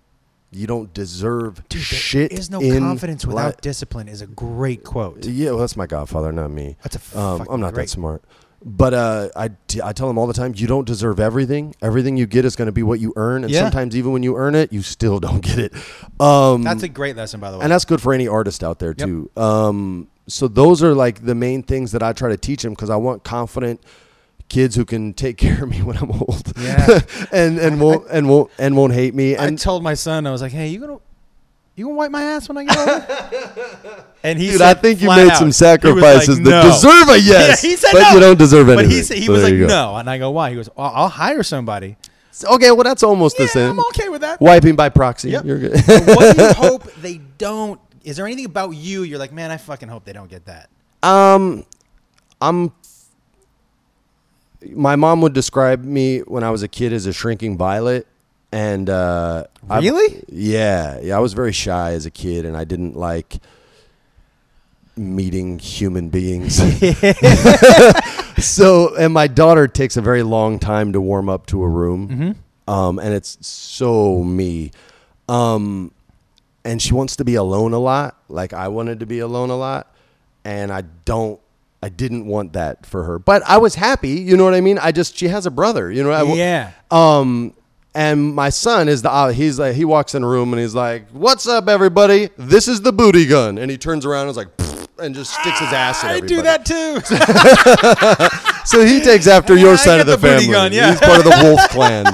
you 0.51 0.65
don't 0.67 0.91
deserve 0.93 1.57
Dude, 1.69 1.79
there 1.79 1.85
shit. 1.85 2.29
There 2.31 2.39
is 2.39 2.49
no 2.49 2.59
in 2.59 2.79
confidence 2.79 3.25
without 3.25 3.49
li- 3.55 3.59
discipline 3.61 4.07
is 4.07 4.21
a 4.21 4.27
great 4.27 4.83
quote. 4.83 5.25
Yeah, 5.25 5.51
well, 5.51 5.59
that's 5.59 5.77
my 5.77 5.85
godfather, 5.87 6.31
not 6.31 6.49
me. 6.51 6.75
That's 6.83 7.13
a 7.15 7.19
um, 7.19 7.47
I'm 7.49 7.59
not 7.61 7.73
great- 7.73 7.83
that 7.83 7.89
smart. 7.89 8.23
But 8.65 8.93
uh, 8.93 9.29
I, 9.37 9.51
t- 9.67 9.79
I 9.81 9.93
tell 9.93 10.09
them 10.09 10.17
all 10.17 10.27
the 10.27 10.33
time, 10.33 10.51
you 10.53 10.67
don't 10.67 10.85
deserve 10.85 11.17
everything. 11.21 11.75
Everything 11.81 12.17
you 12.17 12.25
get 12.25 12.43
is 12.43 12.57
going 12.57 12.65
to 12.65 12.73
be 12.73 12.83
what 12.83 12.99
you 12.99 13.13
earn, 13.15 13.45
and 13.45 13.53
Yeah. 13.53 13.61
sometimes 13.61 13.95
even 13.95 14.11
when 14.11 14.21
you 14.21 14.35
earn 14.35 14.53
it, 14.53 14.73
you 14.73 14.81
still 14.81 15.17
don't 15.21 15.39
get 15.41 15.59
it. 15.59 15.73
Um, 16.19 16.63
That's 16.63 16.83
a 16.83 16.89
great 16.89 17.15
lesson, 17.15 17.39
by 17.39 17.51
the 17.51 17.57
way. 17.57 17.63
and 17.63 17.71
that's 17.71 17.85
good 17.85 18.01
for 18.01 18.11
any 18.13 18.27
artist 18.27 18.61
out 18.61 18.79
there 18.79 18.93
Yep. 18.97 19.07
too. 19.07 19.31
Um, 19.37 20.09
so 20.27 20.49
those 20.49 20.83
are 20.83 20.93
like 20.93 21.23
the 21.25 21.35
main 21.35 21.63
things 21.63 21.93
that 21.93 22.03
I 22.03 22.11
try 22.11 22.27
to 22.27 22.35
teach 22.37 22.63
them 22.63 22.73
because 22.73 22.89
I 22.89 22.97
want 22.97 23.23
confident 23.23 23.79
kids 24.49 24.75
who 24.75 24.83
can 24.85 25.13
take 25.13 25.37
care 25.45 25.63
of 25.63 25.69
me 25.69 25.81
when 25.81 25.97
I'm 25.97 26.11
old. 26.11 26.51
Yeah. 26.59 26.99
and 27.31 27.57
and 27.59 27.79
won't 27.79 28.07
and 28.11 28.27
won't 28.29 28.51
and 28.59 28.75
won't 28.75 28.93
hate 28.93 29.13
me. 29.15 29.37
I 29.37 29.49
told 29.55 29.83
my 29.83 29.93
son, 29.93 30.27
I 30.27 30.31
was 30.31 30.41
like, 30.41 30.51
"Hey, 30.51 30.67
you 30.67 30.79
gonna 30.79 30.97
you 31.75 31.85
gonna 31.85 31.95
wipe 31.95 32.11
my 32.11 32.23
ass 32.23 32.49
when 32.49 32.57
I 32.57 32.63
get 32.65 32.77
older?" 32.77 34.05
and 34.23 34.37
he 34.39 34.47
Dude, 34.49 34.57
said 34.57 34.77
I 34.77 34.79
think 34.79 35.01
you 35.01 35.07
made 35.09 35.29
out, 35.31 35.37
some 35.37 35.51
sacrifices 35.51 36.37
like, 36.39 36.43
that 36.45 36.49
"No." 36.49 36.69
deserve 36.69 37.09
a 37.09 37.19
yes. 37.19 37.63
Yeah, 37.63 37.69
he 37.69 37.75
said 37.77 37.91
but 37.93 38.01
no. 38.01 38.11
you 38.15 38.19
don't 38.19 38.37
deserve 38.39 38.67
But 38.67 38.79
anything. 38.79 38.97
he 38.97 39.03
said, 39.03 39.17
he 39.17 39.25
So 39.27 39.31
was 39.33 39.43
like, 39.43 39.53
"No," 39.53 39.95
and 39.95 40.09
I 40.09 40.17
go, 40.17 40.31
"Why?" 40.31 40.49
He 40.49 40.55
goes, 40.57 40.69
"I'll, 40.77 40.93
I'll 41.03 41.09
hire 41.09 41.43
somebody." 41.43 41.95
Okay, 42.43 42.71
well 42.71 42.83
that's 42.83 43.03
almost 43.03 43.37
the 43.37 43.47
same. 43.47 43.71
I'm 43.71 43.79
okay 43.87 44.07
with 44.07 44.21
that. 44.21 44.39
Wiping 44.39 44.75
by 44.77 44.87
proxy. 44.89 45.29
Yep. 45.31 45.45
You're 45.45 45.59
good. 45.59 45.81
what 46.07 46.37
do 46.37 46.41
you 46.43 46.53
hope 46.53 46.91
they 46.95 47.17
don't? 47.37 47.79
Is 48.05 48.15
there 48.15 48.25
anything 48.25 48.45
about 48.45 48.71
you 48.71 49.03
you're 49.03 49.19
like, 49.19 49.33
man, 49.33 49.51
I 49.51 49.57
fucking 49.57 49.89
hope 49.89 50.05
they 50.05 50.13
don't 50.13 50.29
get 50.29 50.45
that? 50.45 50.69
Um, 51.03 51.65
I'm. 52.41 52.71
My 54.75 54.95
mom 54.95 55.21
would 55.21 55.33
describe 55.33 55.83
me 55.83 56.19
when 56.19 56.43
I 56.43 56.49
was 56.51 56.63
a 56.63 56.67
kid 56.67 56.91
as 56.93 57.05
a 57.05 57.13
shrinking 57.13 57.57
violet, 57.57 58.07
and 58.51 58.89
uh, 58.89 59.45
I- 59.69 59.79
Really? 59.79 60.23
yeah, 60.27 60.99
yeah. 61.01 61.15
I 61.15 61.19
was 61.19 61.33
very 61.33 61.53
shy 61.53 61.91
as 61.93 62.05
a 62.05 62.11
kid, 62.11 62.45
and 62.45 62.57
I 62.57 62.63
didn't 62.65 62.95
like 62.97 63.37
meeting 64.97 65.59
human 65.59 66.09
beings. 66.09 66.55
so, 68.39 68.95
and 68.95 69.13
my 69.13 69.27
daughter 69.27 69.67
takes 69.67 69.97
a 69.97 70.01
very 70.01 70.23
long 70.23 70.59
time 70.59 70.93
to 70.93 71.01
warm 71.01 71.29
up 71.29 71.45
to 71.47 71.63
a 71.63 71.67
room, 71.67 72.35
um, 72.67 72.99
and 72.99 73.13
it's 73.13 73.37
so 73.45 74.23
me. 74.23 74.71
Um, 75.27 75.91
and 76.65 76.81
she 76.81 76.93
wants 76.93 77.15
to 77.17 77.23
be 77.25 77.35
alone 77.35 77.73
a 77.73 77.79
lot, 77.79 78.17
like 78.27 78.51
I 78.53 78.67
wanted 78.67 78.99
to 78.99 79.05
be 79.05 79.19
alone 79.19 79.49
a 79.49 79.55
lot, 79.55 79.93
and 80.43 80.71
I 80.71 80.81
don't 81.05 81.39
I 81.81 81.89
didn't 81.89 82.25
want 82.25 82.53
that 82.53 82.85
for 82.85 83.03
her, 83.05 83.19
but 83.19 83.41
I 83.47 83.57
was 83.57 83.75
happy. 83.75 84.09
You 84.09 84.35
know 84.35 84.43
what 84.43 84.53
I 84.53 84.61
mean? 84.61 84.77
I 84.77 84.91
just 84.91 85.17
she 85.17 85.29
has 85.29 85.45
a 85.45 85.51
brother. 85.51 85.91
You 85.91 86.03
know? 86.03 86.11
I, 86.11 86.23
Yeah. 86.23 86.71
Um, 86.91 87.53
and 87.95 88.35
my 88.35 88.49
son 88.49 88.87
is 88.87 89.01
the 89.01 89.11
uh, 89.11 89.31
he's 89.31 89.59
like 89.59 89.75
he 89.75 89.85
walks 89.85 90.13
in 90.13 90.23
a 90.23 90.27
room 90.27 90.53
and 90.53 90.61
he's 90.61 90.75
like, 90.75 91.09
"What's 91.09 91.47
up, 91.47 91.67
everybody? 91.67 92.29
This 92.37 92.67
is 92.67 92.81
the 92.81 92.93
booty 92.93 93.25
gun." 93.25 93.57
And 93.57 93.71
he 93.71 93.77
turns 93.77 94.05
around 94.05 94.27
and 94.27 94.31
is 94.31 94.37
like, 94.37 94.49
and 94.99 95.15
just 95.15 95.33
sticks 95.33 95.59
his 95.59 95.73
ass 95.73 96.03
at 96.03 96.11
I 96.11 96.19
do 96.19 96.41
that 96.41 96.65
too. 96.65 96.99
So 98.65 98.85
he 98.85 98.99
takes 98.99 99.25
after 99.25 99.55
your 99.55 99.77
side 99.77 99.99
of 99.99 100.05
the, 100.05 100.15
the 100.15 100.27
family. 100.27 100.47
gun, 100.47 100.71
yeah. 100.71 100.91
He's 100.91 100.99
part 100.99 101.17
of 101.17 101.23
the 101.23 101.39
Wolf 101.43 101.59
Clan. 101.69 102.05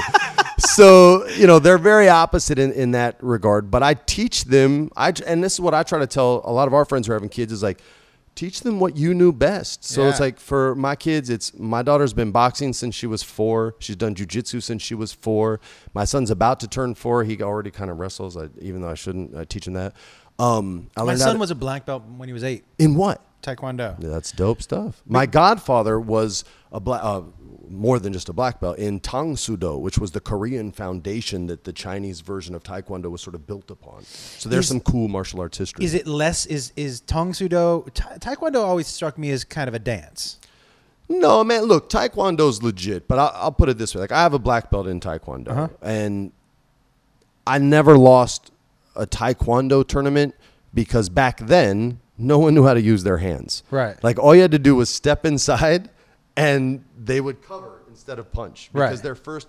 So 0.57 1.27
you 1.29 1.47
know 1.47 1.59
they're 1.59 1.77
very 1.77 2.07
opposite 2.07 2.57
in, 2.57 2.71
in 2.71 2.91
that 2.91 3.17
regard. 3.21 3.69
But 3.69 3.83
I 3.83 3.95
teach 3.95 4.45
them. 4.45 4.89
I 4.95 5.11
and 5.27 5.43
this 5.43 5.53
is 5.53 5.59
what 5.59 5.73
I 5.73 5.83
try 5.83 5.99
to 5.99 6.07
tell 6.07 6.41
a 6.45 6.53
lot 6.53 6.67
of 6.67 6.73
our 6.73 6.85
friends 6.85 7.07
who 7.07 7.13
are 7.13 7.15
having 7.17 7.27
kids 7.27 7.51
is 7.51 7.61
like, 7.61 7.81
teach 8.35 8.61
them 8.61 8.79
what 8.79 8.97
you 8.97 9.13
knew 9.13 9.31
best. 9.31 9.83
So 9.85 10.07
it's 10.07 10.19
like 10.19 10.39
for 10.39 10.75
my 10.75 10.95
kids, 10.95 11.29
it's 11.29 11.57
my 11.57 11.81
daughter's 11.81 12.13
been 12.13 12.31
boxing 12.31 12.73
since 12.73 12.93
she 12.93 13.07
was 13.07 13.23
four. 13.23 13.75
She's 13.79 13.95
done 13.95 14.13
jujitsu 14.13 14.61
since 14.61 14.81
she 14.81 14.93
was 14.93 15.13
four. 15.13 15.59
My 15.93 16.03
son's 16.05 16.29
about 16.31 16.59
to 16.59 16.67
turn 16.67 16.95
four. 16.95 17.23
He 17.23 17.41
already 17.41 17.71
kind 17.71 17.89
of 17.89 17.97
wrestles, 17.97 18.35
I, 18.37 18.49
even 18.61 18.81
though 18.81 18.89
I 18.89 18.95
shouldn't 18.95 19.35
I 19.35 19.45
teach 19.45 19.67
him 19.67 19.73
that. 19.73 19.93
Um, 20.37 20.89
I 20.97 21.03
My 21.03 21.15
son 21.15 21.39
was 21.39 21.51
a 21.51 21.55
black 21.55 21.85
belt 21.85 22.03
when 22.17 22.27
he 22.27 22.33
was 22.33 22.43
eight. 22.43 22.65
in 22.77 22.95
what? 22.95 23.21
Taekwondo. 23.41 24.01
Yeah, 24.01 24.09
That's 24.09 24.31
dope 24.31 24.61
stuff. 24.61 25.01
My 25.05 25.25
godfather 25.27 25.99
was 25.99 26.43
a 26.71 26.79
black, 26.79 27.01
uh, 27.03 27.21
more 27.69 27.99
than 27.99 28.13
just 28.13 28.29
a 28.29 28.33
black 28.33 28.59
belt 28.59 28.77
in 28.77 28.99
Tang 28.99 29.35
Soo 29.35 29.57
Do, 29.57 29.77
which 29.77 29.97
was 29.97 30.11
the 30.11 30.19
Korean 30.19 30.71
foundation 30.71 31.47
that 31.47 31.63
the 31.63 31.73
Chinese 31.73 32.21
version 32.21 32.55
of 32.55 32.63
Taekwondo 32.63 33.09
was 33.11 33.21
sort 33.21 33.35
of 33.35 33.45
built 33.47 33.69
upon. 33.71 34.03
So 34.03 34.49
there's 34.49 34.65
Is- 34.65 34.69
some 34.69 34.79
cool 34.79 35.07
martial 35.07 35.39
arts 35.41 35.57
history. 35.57 35.83
Is 35.85 35.93
it 35.93 36.07
less? 36.07 36.45
Is 36.45 36.71
is 36.75 37.01
Tong 37.01 37.31
Sudo? 37.31 37.87
Ta- 37.93 38.15
Taekwondo 38.19 38.63
always 38.63 38.87
struck 38.87 39.17
me 39.17 39.31
as 39.31 39.43
kind 39.43 39.67
of 39.67 39.73
a 39.73 39.79
dance. 39.79 40.39
No, 41.07 41.43
man. 41.43 41.63
Look, 41.65 41.89
Taekwondo's 41.89 42.63
legit, 42.63 43.07
but 43.07 43.19
I'll, 43.19 43.31
I'll 43.35 43.51
put 43.51 43.69
it 43.69 43.77
this 43.77 43.93
way: 43.93 44.01
like 44.01 44.11
I 44.11 44.23
have 44.23 44.33
a 44.33 44.39
black 44.39 44.71
belt 44.71 44.87
in 44.87 44.99
Taekwondo, 44.99 45.49
Uh-huh. 45.49 45.67
and 45.81 46.31
I 47.47 47.57
never 47.59 47.97
lost 47.97 48.51
a 48.95 49.05
Taekwondo 49.05 49.87
tournament 49.87 50.33
because 50.73 51.09
back 51.09 51.39
then 51.39 51.99
no 52.17 52.39
one 52.39 52.55
knew 52.55 52.65
how 52.65 52.73
to 52.73 52.81
use 52.81 53.03
their 53.03 53.17
hands. 53.17 53.61
Right. 53.69 54.01
Like 54.03 54.17
all 54.17 54.33
you 54.35 54.41
had 54.41 54.51
to 54.51 54.59
do 54.59 54.75
was 54.75 54.89
step 54.89 55.25
inside, 55.25 55.89
and 56.37 56.83
they 56.97 57.21
would 57.21 57.41
cover 57.41 57.81
instead 57.89 58.19
of 58.19 58.31
punch 58.31 58.69
because 58.73 58.91
Right. 58.97 59.03
their 59.03 59.15
first 59.15 59.47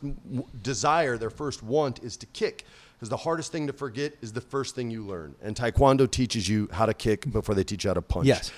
desire, 0.62 1.16
their 1.18 1.30
first 1.30 1.62
want, 1.62 2.02
is 2.02 2.16
to 2.18 2.26
kick. 2.26 2.64
Because 2.94 3.08
the 3.10 3.16
hardest 3.18 3.52
thing 3.52 3.66
to 3.66 3.72
forget 3.74 4.14
is 4.22 4.32
the 4.32 4.40
first 4.40 4.74
thing 4.74 4.90
you 4.90 5.04
learn, 5.04 5.34
and 5.42 5.54
Taekwondo 5.54 6.10
teaches 6.10 6.48
you 6.48 6.66
how 6.72 6.86
to 6.86 6.94
kick 6.94 7.30
before 7.30 7.54
they 7.54 7.62
teach 7.64 7.84
you 7.84 7.90
how 7.90 7.94
to 7.94 8.00
punch. 8.00 8.26
Yes. 8.26 8.50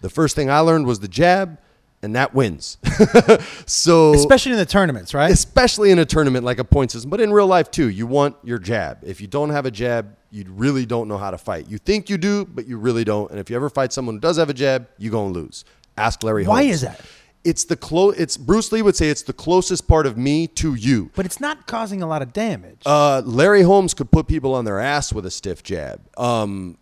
The 0.00 0.10
first 0.10 0.34
thing 0.34 0.50
I 0.50 0.58
learned 0.60 0.86
was 0.86 0.98
the 0.98 1.06
jab, 1.06 1.58
and 2.02 2.16
that 2.16 2.34
wins. 2.34 2.76
so 3.66 4.14
Especially 4.14 4.52
in 4.52 4.58
the 4.58 4.66
tournaments, 4.66 5.14
right? 5.14 5.30
especially 5.30 5.90
in 5.92 5.98
a 6.00 6.04
tournament 6.04 6.44
like 6.44 6.58
a 6.58 6.64
point 6.64 6.90
system, 6.90 7.08
but 7.10 7.20
in 7.20 7.32
real 7.32 7.46
life 7.46 7.70
too, 7.70 7.88
you 7.88 8.06
want 8.06 8.36
your 8.42 8.58
jab. 8.58 8.98
If 9.02 9.20
you 9.20 9.26
don't 9.28 9.50
have 9.50 9.64
a 9.64 9.70
jab, 9.70 10.16
you 10.30 10.44
really 10.48 10.86
don't 10.86 11.06
know 11.08 11.16
how 11.18 11.30
to 11.30 11.38
fight. 11.38 11.68
You 11.68 11.78
think 11.78 12.10
you 12.10 12.18
do, 12.18 12.44
but 12.46 12.66
you 12.66 12.78
really 12.78 13.04
don't. 13.04 13.30
And 13.30 13.38
if 13.38 13.48
you 13.48 13.54
ever 13.56 13.70
fight 13.70 13.92
someone 13.92 14.16
who 14.16 14.20
does 14.20 14.36
have 14.38 14.50
a 14.50 14.54
jab, 14.54 14.88
you're 14.98 15.12
gonna 15.12 15.32
lose. 15.32 15.64
Ask 15.96 16.22
Larry. 16.24 16.44
Why 16.46 16.62
Holmes. 16.64 16.74
is 16.74 16.80
that? 16.82 17.00
It's 17.44 17.64
the 17.64 17.76
close. 17.76 18.16
It's 18.18 18.36
Bruce 18.36 18.72
Lee 18.72 18.80
would 18.82 18.96
say 18.96 19.10
it's 19.10 19.22
the 19.22 19.32
closest 19.34 19.86
part 19.86 20.06
of 20.06 20.16
me 20.16 20.46
to 20.48 20.74
you. 20.74 21.10
But 21.14 21.26
it's 21.26 21.40
not 21.40 21.66
causing 21.66 22.00
a 22.02 22.06
lot 22.06 22.22
of 22.22 22.32
damage. 22.32 22.82
Uh, 22.86 23.20
Larry 23.24 23.62
Holmes 23.62 23.92
could 23.92 24.10
put 24.10 24.26
people 24.26 24.54
on 24.54 24.64
their 24.64 24.80
ass 24.80 25.12
with 25.12 25.26
a 25.26 25.30
stiff 25.30 25.62
jab. 25.62 26.00
Um, 26.18 26.78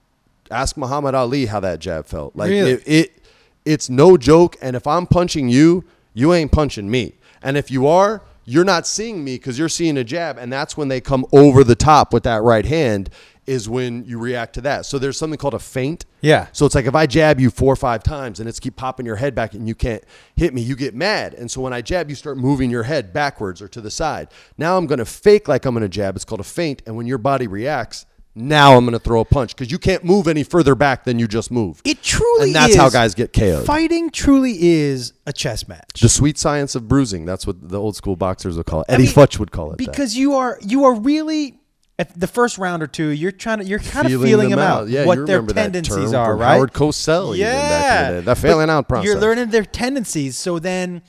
ask 0.51 0.77
Muhammad 0.77 1.15
Ali 1.15 1.47
how 1.47 1.59
that 1.61 1.81
jab 1.81 2.07
felt. 2.07 2.37
Like 2.37 2.51
Really? 2.51 2.73
it, 2.73 2.83
it, 2.87 3.23
it's 3.65 3.91
no 3.91 4.17
joke. 4.17 4.57
And 4.63 4.77
if 4.77 4.87
I'm 4.87 5.07
punching 5.07 5.49
you, 5.49 5.85
you 6.15 6.33
ain't 6.33 6.53
punching 6.53 6.89
me. 6.91 7.15
And 7.43 7.57
if 7.57 7.71
you 7.71 7.87
are, 7.89 8.23
you're 8.45 8.65
not 8.65 8.87
seeing 8.87 9.25
me 9.25 9.37
because 9.37 9.59
you're 9.59 9.69
seeing 9.69 9.97
a 9.97 10.05
jab. 10.05 10.39
And 10.39 10.53
that's 10.53 10.77
when 10.77 10.89
they 10.89 11.01
come 11.01 11.25
over 11.33 11.65
the 11.65 11.75
top 11.75 12.13
with 12.13 12.23
that 12.25 12.43
right 12.43 12.67
hand. 12.67 13.11
Is 13.45 13.69
when 13.69 14.05
you 14.05 14.19
react 14.21 14.55
to 14.55 14.61
that. 14.61 14.87
So 14.87 14.99
there's 15.01 15.19
something 15.19 15.37
called 15.37 15.55
a 15.55 15.59
feint. 15.59 16.05
Yeah. 16.21 16.47
So 16.53 16.65
it's 16.65 16.77
like 16.77 16.87
if 16.87 16.95
I 16.95 17.07
jab 17.07 17.41
you 17.41 17.51
four 17.51 17.73
or 17.73 17.77
five 17.77 18.05
times 18.05 18.39
and 18.39 18.49
it's 18.49 18.61
keep 18.61 18.77
popping 18.77 19.05
your 19.05 19.17
head 19.17 19.35
back 19.35 19.55
and 19.55 19.67
you 19.67 19.75
can't 19.75 20.05
hit 20.37 20.55
me, 20.55 20.63
you 20.63 20.77
get 20.77 20.95
mad. 20.95 21.35
And 21.35 21.51
so 21.51 21.61
when 21.61 21.73
I 21.73 21.83
jab, 21.83 22.09
you 22.09 22.15
start 22.15 22.37
moving 22.39 22.71
your 22.71 22.85
head 22.85 23.13
backwards 23.13 23.61
or 23.61 23.67
to 23.69 23.81
the 23.81 23.91
side. 23.91 24.29
Now 24.59 24.79
I'm 24.79 24.87
going 24.87 25.01
to 25.01 25.05
fake 25.05 25.49
like 25.49 25.65
I'm 25.65 25.75
going 25.75 25.83
to 25.83 25.89
jab. 25.89 26.15
It's 26.15 26.25
called 26.25 26.41
a 26.41 26.45
feint. 26.45 26.83
And 26.87 26.97
when 26.97 27.07
your 27.09 27.19
body 27.19 27.49
reacts, 27.49 28.07
now 28.35 28.77
I'm 28.77 28.85
going 28.87 28.93
to 28.93 28.99
throw 28.99 29.21
a 29.21 29.25
punch 29.25 29.55
because 29.55 29.71
you 29.73 29.79
can't 29.79 30.05
move 30.05 30.29
any 30.29 30.43
further 30.45 30.75
back 30.75 31.05
than 31.05 31.19
you 31.19 31.27
just 31.27 31.51
moved. 31.51 31.87
it 31.87 32.01
truly 32.03 32.45
and 32.47 32.55
that's 32.55 32.71
is. 32.75 32.77
how 32.77 32.89
guys 32.89 33.15
get 33.15 33.33
KO'd. 33.33 33.67
Fighting 33.67 34.09
truly 34.11 34.57
is 34.59 35.13
a 35.27 35.33
chess 35.33 35.67
match. 35.69 36.01
The 36.01 36.09
sweet 36.09 36.39
science 36.39 36.75
of 36.75 36.87
bruising. 36.89 37.27
That's 37.27 37.47
what 37.47 37.69
the 37.69 37.79
old 37.79 37.97
school 37.97 38.17
boxers 38.17 38.57
would 38.57 38.65
call 38.67 38.83
it. 38.83 38.87
I 38.89 38.95
Eddie 38.95 39.03
mean, 39.05 39.13
Futch 39.13 39.39
would 39.39 39.51
call 39.51 39.73
it 39.73 39.79
that. 39.79 39.87
because 39.87 40.17
you 40.17 40.35
are 40.37 40.59
you 40.63 40.85
are 40.85 40.95
really 40.95 41.59
at 41.99 42.19
the 42.19 42.27
first 42.27 42.59
round 42.59 42.83
or 42.83 42.87
two. 42.87 43.09
You're 43.09 43.33
trying 43.33 43.59
to 43.59 43.65
you're 43.65 43.79
kind 43.79 44.07
of 44.07 44.23
Feeling 44.23 44.51
them 44.51 44.59
them 44.59 44.67
out. 44.67 44.89
Yeah, 44.89 45.05
what 45.05 45.27
their 45.27 45.43
tendencies 45.43 46.13
are, 46.13 46.37
right? 46.37 46.55
Howard 46.55 46.73
Cosell 46.73 47.37
Yeah, 47.37 48.13
the. 48.13 48.21
That 48.23 48.39
failing 48.39 48.71
out 48.71 48.89
process. 48.89 49.07
You're 49.07 49.21
learning 49.21 49.51
their 49.51 49.65
tendencies, 49.65 50.37
so 50.37 50.59
then 50.59 51.03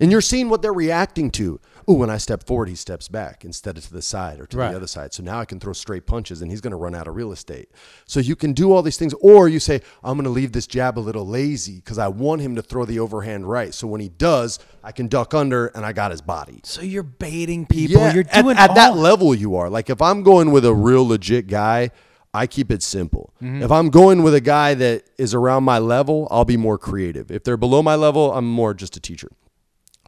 And 0.00 0.10
you're 0.10 0.20
seeing 0.20 0.48
what 0.48 0.62
they're 0.62 0.72
reacting 0.72 1.30
to. 1.32 1.60
Ooh, 1.88 1.94
when 1.94 2.08
I 2.10 2.16
step 2.18 2.46
forward, 2.46 2.68
he 2.68 2.74
steps 2.74 3.08
back 3.08 3.44
instead 3.44 3.76
of 3.76 3.84
to 3.86 3.92
the 3.92 4.00
side 4.02 4.40
or 4.40 4.46
to 4.46 4.56
Right. 4.56 4.70
the 4.70 4.76
other 4.76 4.86
side. 4.86 5.12
So 5.12 5.22
now 5.22 5.38
I 5.40 5.44
can 5.44 5.60
throw 5.60 5.72
straight 5.72 6.06
punches 6.06 6.40
and 6.42 6.50
he's 6.50 6.60
going 6.60 6.70
to 6.70 6.76
run 6.76 6.94
out 6.94 7.06
of 7.08 7.14
real 7.14 7.30
estate. 7.32 7.68
So 8.06 8.20
you 8.20 8.36
can 8.36 8.52
do 8.52 8.72
all 8.72 8.82
these 8.82 8.96
things. 8.96 9.14
Or 9.20 9.48
you 9.48 9.60
say, 9.60 9.80
I'm 10.02 10.16
going 10.16 10.24
to 10.24 10.30
leave 10.30 10.52
this 10.52 10.66
jab 10.66 10.98
a 10.98 11.00
little 11.00 11.26
lazy 11.26 11.76
because 11.76 11.98
I 11.98 12.08
want 12.08 12.40
him 12.42 12.54
to 12.56 12.62
throw 12.62 12.84
the 12.84 12.98
overhand 13.00 13.48
right. 13.48 13.74
So 13.74 13.86
when 13.86 14.00
he 14.00 14.08
does, 14.08 14.58
I 14.82 14.92
can 14.92 15.08
duck 15.08 15.34
under 15.34 15.66
and 15.68 15.84
I 15.84 15.92
got 15.92 16.10
his 16.10 16.20
body. 16.22 16.60
so 16.64 16.82
you're 16.82 17.02
baiting 17.02 17.66
people. 17.66 18.00
you're 18.12 18.24
at- 18.30 18.42
doing 18.44 18.56
at, 18.56 18.74
that 18.74 18.92
all- 18.92 18.96
level 18.98 19.34
you 19.34 19.56
are. 19.56 19.68
Like 19.68 19.90
if 19.90 20.00
I'm 20.00 20.22
going 20.22 20.52
with 20.52 20.64
a 20.64 20.74
real 20.74 21.06
legit 21.06 21.46
guy, 21.48 21.90
I 22.32 22.46
keep 22.48 22.72
it 22.72 22.82
simple. 22.82 23.32
Mm-hmm. 23.42 23.62
If 23.62 23.70
I'm 23.70 23.90
going 23.90 24.22
with 24.24 24.34
a 24.34 24.40
guy 24.40 24.74
that 24.74 25.04
is 25.18 25.34
around 25.34 25.62
my 25.62 25.78
level, 25.78 26.26
I'll 26.32 26.44
be 26.44 26.56
more 26.56 26.78
creative. 26.78 27.30
If 27.30 27.44
they're 27.44 27.56
below 27.56 27.80
my 27.82 27.94
level, 27.94 28.32
I'm 28.32 28.44
more 28.50 28.74
just 28.74 28.96
a 28.96 29.00
teacher. 29.00 29.28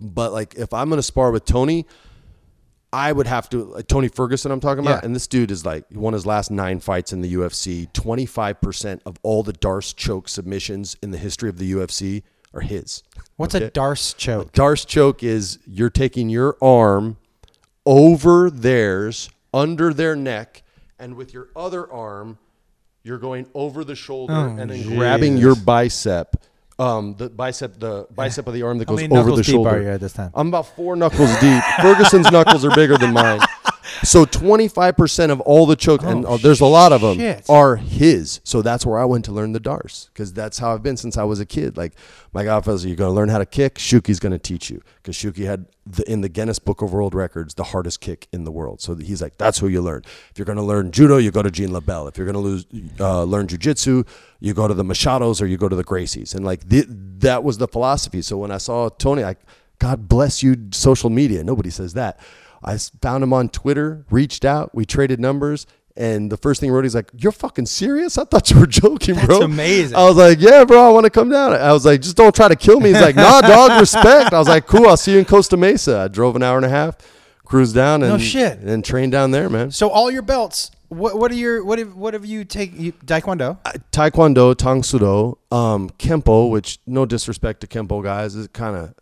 But 0.01 0.32
like 0.32 0.55
if 0.56 0.73
I'm 0.74 0.89
gonna 0.89 1.02
spar 1.02 1.31
with 1.31 1.44
Tony, 1.44 1.86
I 2.93 3.12
would 3.12 3.27
have 3.27 3.48
to 3.51 3.64
like 3.64 3.89
Tony 3.89 4.09
Ferguson. 4.09 4.51
I'm 4.52 4.60
talking 4.60 4.85
about, 4.85 5.02
Yeah. 5.02 5.06
and 5.06 5.14
this 5.14 5.27
dude 5.27 5.51
is 5.51 5.64
like 5.66 5.85
he 5.90 5.97
won 5.98 6.12
his 6.12 6.24
last 6.27 6.51
nine 6.51 6.81
fights 6.81 7.12
in 7.12 7.20
the 7.20 7.32
UFC. 7.35 7.93
Twenty 7.93 8.27
five 8.27 8.60
percent 8.60 9.02
of 9.06 9.16
all 9.23 9.43
the 9.43 9.52
Darce 9.52 9.94
choke 9.94 10.28
submissions 10.28 10.97
in 11.02 11.10
the 11.10 11.18
history 11.18 11.48
of 11.48 11.59
the 11.59 11.70
UFC 11.73 12.23
are 12.55 12.60
his. 12.60 13.02
What's 13.36 13.55
Okay? 13.55 13.66
a 13.66 13.70
Darce 13.70 14.14
choke? 14.16 14.52
Darce 14.52 14.86
choke 14.86 15.23
is 15.23 15.59
you're 15.66 15.90
taking 15.90 16.28
your 16.31 16.56
arm 16.62 17.16
over 17.85 18.51
theirs, 18.51 19.28
under 19.52 19.93
their 19.93 20.16
neck, 20.16 20.62
and 20.98 21.14
with 21.16 21.32
your 21.35 21.48
other 21.55 21.90
arm, 21.93 22.39
you're 23.02 23.18
going 23.18 23.47
over 23.55 23.85
the 23.85 23.94
shoulder 23.94 24.32
Oh, 24.35 24.56
and 24.59 24.70
then 24.70 24.97
grabbing 24.97 25.36
your 25.36 25.55
bicep. 25.55 26.36
Um, 26.78 27.14
the 27.16 27.30
bicep, 27.30 27.78
the 27.80 28.06
bicep 28.14 28.46
of 28.46 28.52
the 28.52 28.62
arm 28.62 28.76
that 28.78 28.88
How 28.88 28.94
goes 28.96 29.02
many 29.02 29.14
over 29.14 29.30
knuckles 29.30 29.38
the 29.38 29.42
deep 29.44 29.52
shoulder. 29.54 29.70
are 29.70 29.82
you 29.82 29.88
at 29.88 30.00
this 30.00 30.12
time? 30.12 30.30
I'm 30.34 30.48
about 30.48 30.66
four 30.76 30.94
knuckles 30.94 31.30
deep. 31.40 31.62
Ferguson's 31.80 32.30
knuckles 32.30 32.64
are 32.66 32.74
bigger 32.74 32.98
than 32.98 33.14
mine. 33.14 33.40
So 34.02 34.24
25% 34.26 35.30
of 35.30 35.40
all 35.42 35.66
the 35.66 35.76
choke, 35.76 36.02
and 36.02 36.24
Oh, 36.26 36.34
uh, 36.34 36.36
there's 36.38 36.60
a 36.60 36.66
lot 36.66 36.92
of 36.92 37.00
them, 37.00 37.18
shit. 37.18 37.44
are 37.48 37.76
his. 37.76 38.40
So 38.44 38.62
that's 38.62 38.84
where 38.84 38.98
I 38.98 39.04
went 39.04 39.24
to 39.26 39.32
learn 39.32 39.52
the 39.52 39.60
Darce 39.60 40.08
because 40.12 40.32
that's 40.32 40.58
how 40.58 40.74
I've 40.74 40.82
been 40.82 40.96
since 40.96 41.16
I 41.16 41.24
was 41.24 41.40
a 41.40 41.46
kid. 41.46 41.76
Like 41.76 41.92
my 42.32 42.44
godfather, 42.44 42.78
said, 42.78 42.88
you're 42.88 42.96
going 42.96 43.10
to 43.10 43.14
learn 43.14 43.28
how 43.28 43.38
to 43.38 43.46
kick. 43.46 43.76
Shuki's 43.76 44.18
going 44.20 44.32
to 44.32 44.38
teach 44.38 44.70
you 44.70 44.82
because 45.02 45.16
Shuki 45.16 45.46
had 45.46 45.66
the, 45.86 46.10
in 46.10 46.20
the 46.20 46.28
Guinness 46.28 46.58
Book 46.58 46.82
of 46.82 46.92
World 46.92 47.14
Records 47.14 47.54
the 47.54 47.64
hardest 47.64 48.00
kick 48.00 48.26
in 48.32 48.44
the 48.44 48.52
world. 48.52 48.80
So 48.80 48.94
he's 48.96 49.22
like, 49.22 49.38
that's 49.38 49.58
who 49.58 49.68
you 49.68 49.80
learn. 49.82 50.02
If 50.30 50.38
you're 50.38 50.46
going 50.46 50.56
to 50.58 50.62
learn 50.64 50.90
judo, 50.90 51.16
you 51.18 51.30
go 51.30 51.42
to 51.42 51.50
Gene 51.50 51.70
LeBell. 51.70 52.08
If 52.08 52.16
you're 52.18 52.26
going 52.26 52.34
to 52.34 52.40
lose, 52.40 52.66
uh, 53.00 53.22
learn 53.24 53.46
jujitsu, 53.46 54.06
you 54.40 54.52
go 54.54 54.66
to 54.68 54.74
the 54.74 54.84
Machados 54.84 55.40
or 55.40 55.46
you 55.46 55.56
go 55.56 55.68
to 55.68 55.76
the 55.76 55.84
Gracies. 55.84 56.34
And 56.34 56.44
like 56.44 56.68
th- 56.68 56.86
that 56.88 57.44
was 57.44 57.58
the 57.58 57.68
philosophy. 57.68 58.20
So 58.22 58.36
when 58.38 58.50
I 58.50 58.58
saw 58.58 58.88
Tony, 58.88 59.22
like, 59.22 59.38
God 59.78 60.08
bless 60.08 60.42
you, 60.42 60.56
social 60.72 61.10
media. 61.10 61.44
Nobody 61.44 61.68
says 61.70 61.92
that. 61.94 62.18
I 62.64 62.76
found 63.02 63.22
him 63.24 63.32
on 63.32 63.48
Twitter, 63.48 64.04
reached 64.10 64.44
out, 64.44 64.74
we 64.74 64.84
traded 64.84 65.20
numbers. 65.20 65.66
And 65.98 66.30
the 66.30 66.36
first 66.36 66.60
thing 66.60 66.68
he 66.68 66.70
wrote, 66.74 66.84
he's 66.84 66.94
like, 66.94 67.10
"You're 67.16 67.32
fucking 67.32 67.64
serious? 67.64 68.18
I 68.18 68.24
thought 68.24 68.50
you 68.50 68.60
were 68.60 68.66
joking, 68.82 69.14
That's 69.14 69.26
bro." 69.28 69.40
amazing. 69.40 69.96
I 69.96 70.04
was 70.04 70.16
like, 70.16 70.38
"Yeah, 70.40 70.64
bro, 70.66 70.86
I 70.86 70.90
want 70.92 71.04
to 71.04 71.10
come 71.10 71.30
down." 71.30 71.54
I 71.54 71.72
was 71.72 71.86
like, 71.86 72.02
"Just 72.02 72.18
don't 72.18 72.34
try 72.34 72.48
to 72.48 72.56
kill 72.56 72.80
me." 72.80 72.90
He's 72.92 73.00
like, 73.00 73.16
"Nah, 73.16 73.40
dog, 73.54 73.80
respect." 73.80 74.34
I 74.34 74.38
was 74.38 74.46
like, 74.46 74.66
"Cool, 74.66 74.86
I'll 74.88 74.98
see 74.98 75.12
you 75.12 75.18
in 75.20 75.24
Costa 75.24 75.56
Mesa." 75.56 76.00
I 76.00 76.08
drove 76.08 76.36
an 76.36 76.42
hour 76.42 76.56
and 76.58 76.66
a 76.66 76.68
half, 76.68 76.98
cruised 77.46 77.74
down, 77.74 78.02
and 78.02 78.12
No 78.12 78.18
shit. 78.18 78.58
and 78.58 78.84
trained 78.84 79.12
down 79.12 79.30
there, 79.30 79.48
man. 79.48 79.70
So 79.70 79.88
all 79.88 80.10
your 80.10 80.20
belts. 80.20 80.70
What 80.88 81.18
what 81.18 81.32
are 81.32 81.34
your 81.34 81.64
what 81.64 81.78
have 81.78 81.96
what 81.96 82.12
have 82.12 82.26
you 82.26 82.44
taken? 82.44 82.92
Taekwondo. 83.06 83.56
Taekwondo, 83.90 84.54
Tang 84.54 84.82
Soo 84.82 84.98
Do, 84.98 85.38
um, 85.56 85.88
Kempo, 85.98 86.50
which 86.50 86.78
no 86.86 87.06
disrespect 87.06 87.62
to 87.62 87.66
Kempo 87.66 88.02
guys, 88.04 88.34
is 88.34 88.48
kind 88.48 88.76
of 88.76 88.94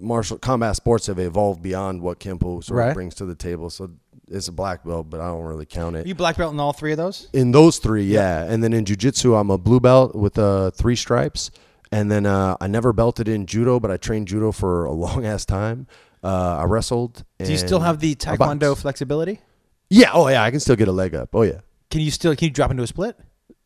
martial 0.00 0.38
combat 0.38 0.76
sports 0.76 1.06
have 1.06 1.18
evolved 1.18 1.62
beyond 1.62 2.02
what 2.02 2.18
Kempo 2.20 2.62
sort 2.62 2.78
Right. 2.78 2.88
of 2.88 2.94
brings 2.94 3.14
to 3.16 3.24
the 3.24 3.34
table. 3.34 3.70
So 3.70 3.90
it's 4.28 4.48
a 4.48 4.52
black 4.52 4.84
belt, 4.84 5.08
but 5.10 5.20
I 5.20 5.26
don't 5.28 5.44
really 5.44 5.66
count 5.66 5.96
it. 5.96 6.04
Are 6.04 6.08
you 6.08 6.14
black 6.14 6.36
belt 6.36 6.52
in 6.52 6.60
all 6.60 6.72
three 6.72 6.92
of 6.92 6.98
those? 6.98 7.28
In 7.32 7.52
those 7.52 7.78
three, 7.78 8.04
yeah. 8.04 8.44
And 8.44 8.62
then 8.62 8.72
in 8.72 8.84
jujitsu, 8.84 9.38
I'm 9.40 9.50
a 9.50 9.58
blue 9.58 9.80
belt 9.80 10.14
with 10.14 10.38
uh, 10.38 10.70
three 10.70 10.96
stripes. 10.96 11.50
and 11.92 12.10
then 12.10 12.24
uh, 12.26 12.56
I 12.60 12.66
never 12.68 12.92
belted 12.92 13.26
in 13.28 13.46
judo, 13.46 13.80
but 13.80 13.90
I 13.90 13.96
trained 13.96 14.28
judo 14.28 14.52
for 14.52 14.84
a 14.84 14.92
long 15.04 15.24
ass 15.26 15.44
time. 15.44 15.86
Uh, 16.22 16.58
I 16.58 16.64
wrestled. 16.64 17.24
Do 17.38 17.50
you 17.50 17.58
still 17.58 17.80
have 17.80 17.98
the 18.00 18.12
I 18.12 18.14
taekwondo 18.36 18.60
boxed. 18.60 18.82
flexibility? 18.82 19.40
Yeah. 19.88 20.10
Oh 20.12 20.28
yeah. 20.28 20.44
I 20.44 20.50
can 20.52 20.60
still 20.60 20.76
get 20.76 20.86
a 20.86 20.92
leg 20.92 21.14
up. 21.14 21.30
Oh 21.34 21.42
yeah. 21.42 21.60
Can 21.90 22.00
you 22.02 22.10
still 22.12 22.36
can 22.36 22.46
you 22.46 22.50
drop 22.52 22.70
into 22.70 22.82
a 22.82 22.86
split? 22.86 23.16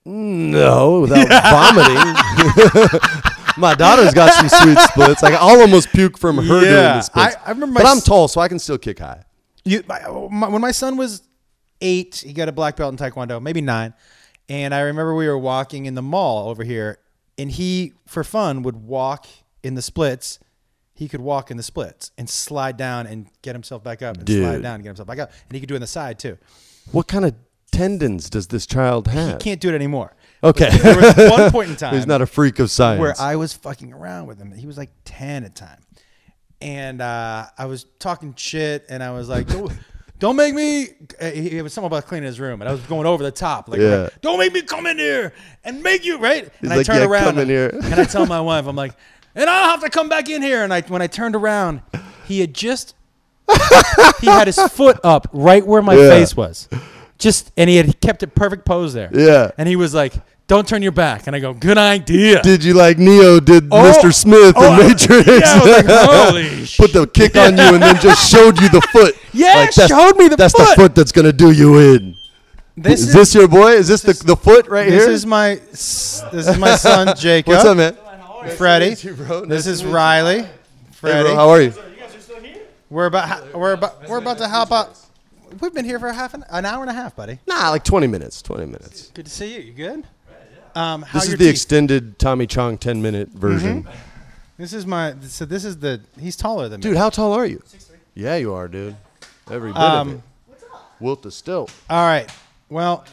No, 0.06 1.00
without 1.00 1.28
vomiting. 1.28 3.10
My 3.56 3.74
daughter's 3.74 4.12
got 4.14 4.32
some 4.32 4.48
sweet 4.48 4.78
splits. 4.78 5.22
Like 5.22 5.34
I'll 5.34 5.60
almost 5.60 5.90
puke 5.90 6.18
from 6.18 6.36
her 6.36 6.42
doing 6.42 6.64
Yeah. 6.64 6.94
the 6.96 7.02
splits. 7.02 7.36
I- 7.36 7.46
I 7.46 7.50
remember 7.50 7.80
but 7.80 7.86
I'm 7.86 7.98
s- 7.98 8.04
tall, 8.04 8.28
so 8.28 8.40
I 8.40 8.48
can 8.48 8.58
still 8.58 8.78
kick 8.78 8.98
high. 8.98 9.22
You, 9.64 9.82
my, 9.86 10.00
my, 10.30 10.48
when 10.48 10.60
my 10.60 10.72
son 10.72 10.96
was 10.96 11.22
eight, 11.80 12.22
he 12.26 12.32
got 12.32 12.48
a 12.48 12.52
black 12.52 12.76
belt 12.76 12.92
in 12.92 12.98
Taekwondo, 12.98 13.40
maybe 13.40 13.60
nine. 13.60 13.94
And 14.48 14.74
I 14.74 14.80
remember 14.80 15.14
we 15.14 15.26
were 15.26 15.38
walking 15.38 15.86
in 15.86 15.94
the 15.94 16.02
mall 16.02 16.48
over 16.48 16.64
here, 16.64 16.98
and 17.38 17.50
he, 17.50 17.92
for 18.06 18.22
fun, 18.24 18.62
would 18.62 18.76
walk 18.76 19.26
in 19.62 19.74
the 19.74 19.82
splits. 19.82 20.38
He 20.92 21.08
could 21.08 21.20
walk 21.22 21.50
in 21.50 21.56
the 21.56 21.62
splits 21.62 22.10
and 22.18 22.28
slide 22.28 22.76
down 22.76 23.06
and 23.06 23.26
get 23.42 23.54
himself 23.54 23.82
back 23.82 24.02
up 24.02 24.16
and 24.18 24.28
slide 24.28 24.52
Dude. 24.52 24.62
down 24.62 24.74
and 24.76 24.82
get 24.84 24.90
himself 24.90 25.08
back 25.08 25.18
up. 25.18 25.30
And 25.48 25.54
he 25.56 25.60
could 25.60 25.68
do 25.68 25.74
it 25.74 25.78
on 25.78 25.80
the 25.80 25.86
side 25.86 26.18
too. 26.18 26.36
What 26.92 27.08
kind 27.08 27.24
of 27.24 27.34
tendons 27.72 28.28
does 28.30 28.48
this 28.48 28.66
child 28.66 29.08
have? 29.08 29.32
He 29.32 29.44
can't 29.44 29.60
do 29.60 29.70
it 29.70 29.74
anymore. 29.74 30.14
Okay. 30.42 30.68
There 30.76 30.96
was 30.96 31.16
one 31.30 31.50
point 31.50 31.70
in 31.70 31.76
time 31.76 31.94
He's 31.94 32.06
not 32.06 32.20
a 32.20 32.26
freak 32.26 32.58
of 32.58 32.70
science. 32.70 33.00
where 33.00 33.14
I 33.18 33.36
was 33.36 33.54
fucking 33.54 33.92
around 33.92 34.26
with 34.26 34.38
him. 34.38 34.52
He 34.52 34.66
was 34.66 34.76
like 34.76 34.90
10 35.04 35.44
at 35.44 35.54
the 35.54 35.60
time. 35.60 35.80
And 36.60 37.00
uh, 37.00 37.46
I 37.58 37.66
was 37.66 37.84
talking 37.98 38.34
shit 38.36 38.86
and 38.88 39.02
I 39.02 39.10
was 39.12 39.28
like, 39.28 39.46
don't, 39.46 39.72
don't 40.18 40.36
make 40.36 40.54
me. 40.54 40.88
uh, 41.20 41.26
It 41.26 41.62
was 41.62 41.72
something 41.72 41.86
about 41.86 42.06
cleaning 42.06 42.26
his 42.26 42.38
room. 42.40 42.60
And 42.62 42.68
I 42.68 42.72
was 42.72 42.80
going 42.82 43.06
over 43.06 43.22
the 43.22 43.30
top. 43.30 43.68
Like, 43.68 43.80
Yeah. 43.80 44.08
don't 44.22 44.38
make 44.38 44.52
me 44.52 44.62
come 44.62 44.86
in 44.86 44.98
here 44.98 45.32
and 45.64 45.82
make 45.82 46.04
you, 46.04 46.18
right? 46.18 46.48
And 46.60 46.72
I 46.72 46.76
like, 46.76 46.86
turned 46.86 47.00
"Yeah, 47.00 47.06
around 47.08 47.24
come 47.24 47.34
in 47.38 47.42
and, 47.42 47.50
here." 47.50 47.68
and 47.82 47.94
I 47.94 48.04
tell 48.04 48.26
my 48.26 48.40
wife, 48.42 48.66
I'm 48.66 48.76
like, 48.76 48.92
and 49.34 49.48
I'll 49.50 49.70
have 49.70 49.80
to 49.82 49.90
come 49.90 50.08
back 50.08 50.28
in 50.28 50.42
here. 50.42 50.62
And 50.62 50.72
I, 50.72 50.82
when 50.82 51.02
I 51.02 51.06
turned 51.06 51.34
around, 51.36 51.82
he 52.26 52.40
had 52.40 52.54
just, 52.54 52.94
he 54.20 54.26
had 54.26 54.46
his 54.46 54.58
foot 54.58 54.98
up 55.04 55.26
right 55.32 55.66
where 55.66 55.82
my 55.82 55.94
Yeah. 55.94 56.08
face 56.10 56.36
was. 56.36 56.68
Just, 57.18 57.52
and 57.56 57.70
he 57.70 57.76
had 57.76 58.00
kept 58.00 58.22
a 58.22 58.26
perfect 58.26 58.64
pose 58.64 58.92
there. 58.92 59.10
Yeah. 59.12 59.50
And 59.56 59.68
he 59.68 59.76
was 59.76 59.94
like, 59.94 60.14
don't 60.46 60.68
turn 60.68 60.82
your 60.82 60.92
back. 60.92 61.26
And 61.26 61.34
I 61.34 61.40
go, 61.40 61.54
good 61.54 61.78
idea. 61.78 62.42
Did 62.42 62.62
you 62.62 62.74
like 62.74 62.98
Neo 62.98 63.40
did 63.40 63.68
Oh, 63.70 63.76
Mr. 63.76 64.12
Smith 64.12 64.54
oh, 64.56 64.72
in 64.72 64.88
Matrix? 64.88 65.26
yeah, 65.26 65.40
I 65.44 65.58
was 65.58 65.84
like, 65.84 65.86
holy 65.88 66.66
Put 66.76 66.92
the 66.92 67.06
kick 67.06 67.36
on 67.36 67.56
you 67.56 67.74
and 67.74 67.82
then 67.82 67.98
just 68.00 68.30
showed 68.30 68.60
you 68.60 68.68
the 68.68 68.80
foot. 68.92 69.16
Yeah, 69.32 69.66
that's, 69.74 69.86
showed 69.86 70.16
me 70.16 70.28
the 70.28 70.30
foot. 70.30 70.38
That's 70.38 70.54
foot. 70.54 70.68
the 70.68 70.74
foot 70.74 70.94
that's 70.94 71.12
gonna 71.12 71.32
do 71.32 71.50
you 71.50 71.78
in. 71.94 72.16
This 72.76 73.00
is, 73.00 73.08
is, 73.08 73.14
this 73.14 73.34
your 73.34 73.48
boy? 73.48 73.72
Is 73.72 73.86
this, 73.86 74.02
the, 74.02 74.12
the 74.12 74.36
foot 74.36 74.66
right 74.66 74.88
here? 74.88 74.96
this 74.96 75.06
here? 75.06 75.14
is 75.14 75.26
my 75.26 75.54
this 75.54 76.48
is 76.48 76.58
my 76.58 76.74
son 76.76 77.14
Jacob. 77.18 77.52
What's 77.52 77.64
up, 77.64 77.76
man? 77.76 77.96
Freddie. 78.56 78.90
Nice 78.90 79.04
you. 79.04 79.14
Nice 79.16 79.48
This 79.48 79.66
is 79.66 79.82
meet 79.82 79.88
you. 79.88 79.94
Riley. 79.94 80.42
Hey, 80.42 80.50
Freddie. 80.90 81.28
bro, 81.28 81.34
how 81.36 81.48
are 81.50 81.62
you? 81.62 81.72
we're 82.90 83.06
about 83.06 83.54
we're 83.54 83.72
about 83.72 84.08
we're 84.08 84.18
about 84.18 84.38
to 84.38 84.48
help 84.48 84.72
out. 84.72 84.98
We've 85.60 85.74
been 85.74 85.84
here 85.84 85.98
for 85.98 86.08
a 86.08 86.14
half 86.14 86.34
an, 86.34 86.44
an 86.50 86.64
hour 86.66 86.80
and 86.82 86.90
a 86.90 86.94
half, 86.94 87.14
buddy. 87.16 87.38
Nah, 87.46 87.70
like 87.70 87.84
20 87.84 88.06
minutes. 88.06 88.42
20 88.42 88.66
minutes. 88.66 89.10
Good 89.14 89.26
to 89.26 89.30
see 89.30 89.54
you. 89.54 89.60
You 89.60 89.72
good? 89.72 90.04
Um, 90.74 91.02
how 91.02 91.14
This 91.20 91.24
is 91.24 91.28
your 91.30 91.38
the 91.38 91.44
teeth? 91.44 91.50
extended 91.52 92.18
Tommy 92.18 92.46
Chong 92.46 92.78
10 92.78 93.00
minute 93.00 93.28
version. 93.28 93.86
This 94.58 94.72
is 94.72 94.86
my. 94.86 95.14
So 95.22 95.44
this 95.44 95.64
is 95.64 95.78
the. 95.78 96.00
He's 96.18 96.36
taller 96.36 96.68
than 96.68 96.80
me. 96.80 96.82
Dude, 96.82 96.96
how 96.96 97.10
tall 97.10 97.32
are 97.32 97.46
you? 97.46 97.62
Yeah, 98.14 98.36
you 98.36 98.52
are, 98.54 98.68
dude. 98.68 98.96
Every 99.50 99.72
bit 99.72 99.80
Um, 99.80 100.08
of 100.08 100.14
it. 100.14 100.20
Wilt 101.00 101.22
the 101.22 101.30
stilt. 101.30 101.72
All 101.90 102.04
right. 102.06 102.30
Well, 102.68 103.04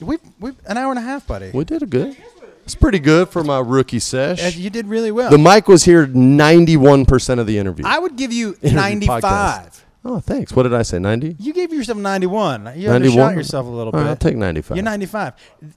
we 0.00 0.18
we 0.40 0.52
an 0.66 0.76
hour 0.78 0.90
and 0.90 0.98
a 0.98 1.02
half, 1.02 1.26
buddy. 1.26 1.50
We 1.52 1.64
did 1.64 1.82
a 1.82 1.86
good. 1.86 2.16
It's 2.64 2.74
pretty 2.74 2.98
good 2.98 3.28
for 3.30 3.42
my 3.44 3.58
rookie 3.58 3.98
sesh. 3.98 4.42
Uh, 4.44 4.58
You 4.58 4.70
did 4.70 4.86
really 4.86 5.10
well. 5.10 5.30
The 5.30 5.38
mic 5.38 5.66
was 5.68 5.84
here 5.84 6.06
91% 6.06 7.38
of 7.40 7.46
the 7.46 7.58
interview. 7.58 7.84
I 7.86 7.98
would 7.98 8.16
give 8.16 8.32
you 8.32 8.50
Interview 8.62 8.72
ninety-five. 8.76 9.22
podcast. 9.22 9.80
Oh, 10.04 10.20
thanks. 10.20 10.52
What 10.52 10.64
did 10.64 10.74
I 10.74 10.82
say? 10.82 10.98
90? 10.98 11.36
You 11.38 11.52
gave 11.52 11.72
yourself 11.72 11.98
ninety-one. 11.98 12.62
You 12.76 12.88
91? 12.88 12.92
undershot 12.94 13.34
yourself 13.36 13.66
a 13.66 13.70
little 13.70 13.86
All 13.86 13.92
bit. 13.92 13.98
right, 13.98 14.08
I'll 14.10 14.16
take 14.16 14.36
95. 14.36 14.76
You're 14.76 14.84
95. 14.84 15.32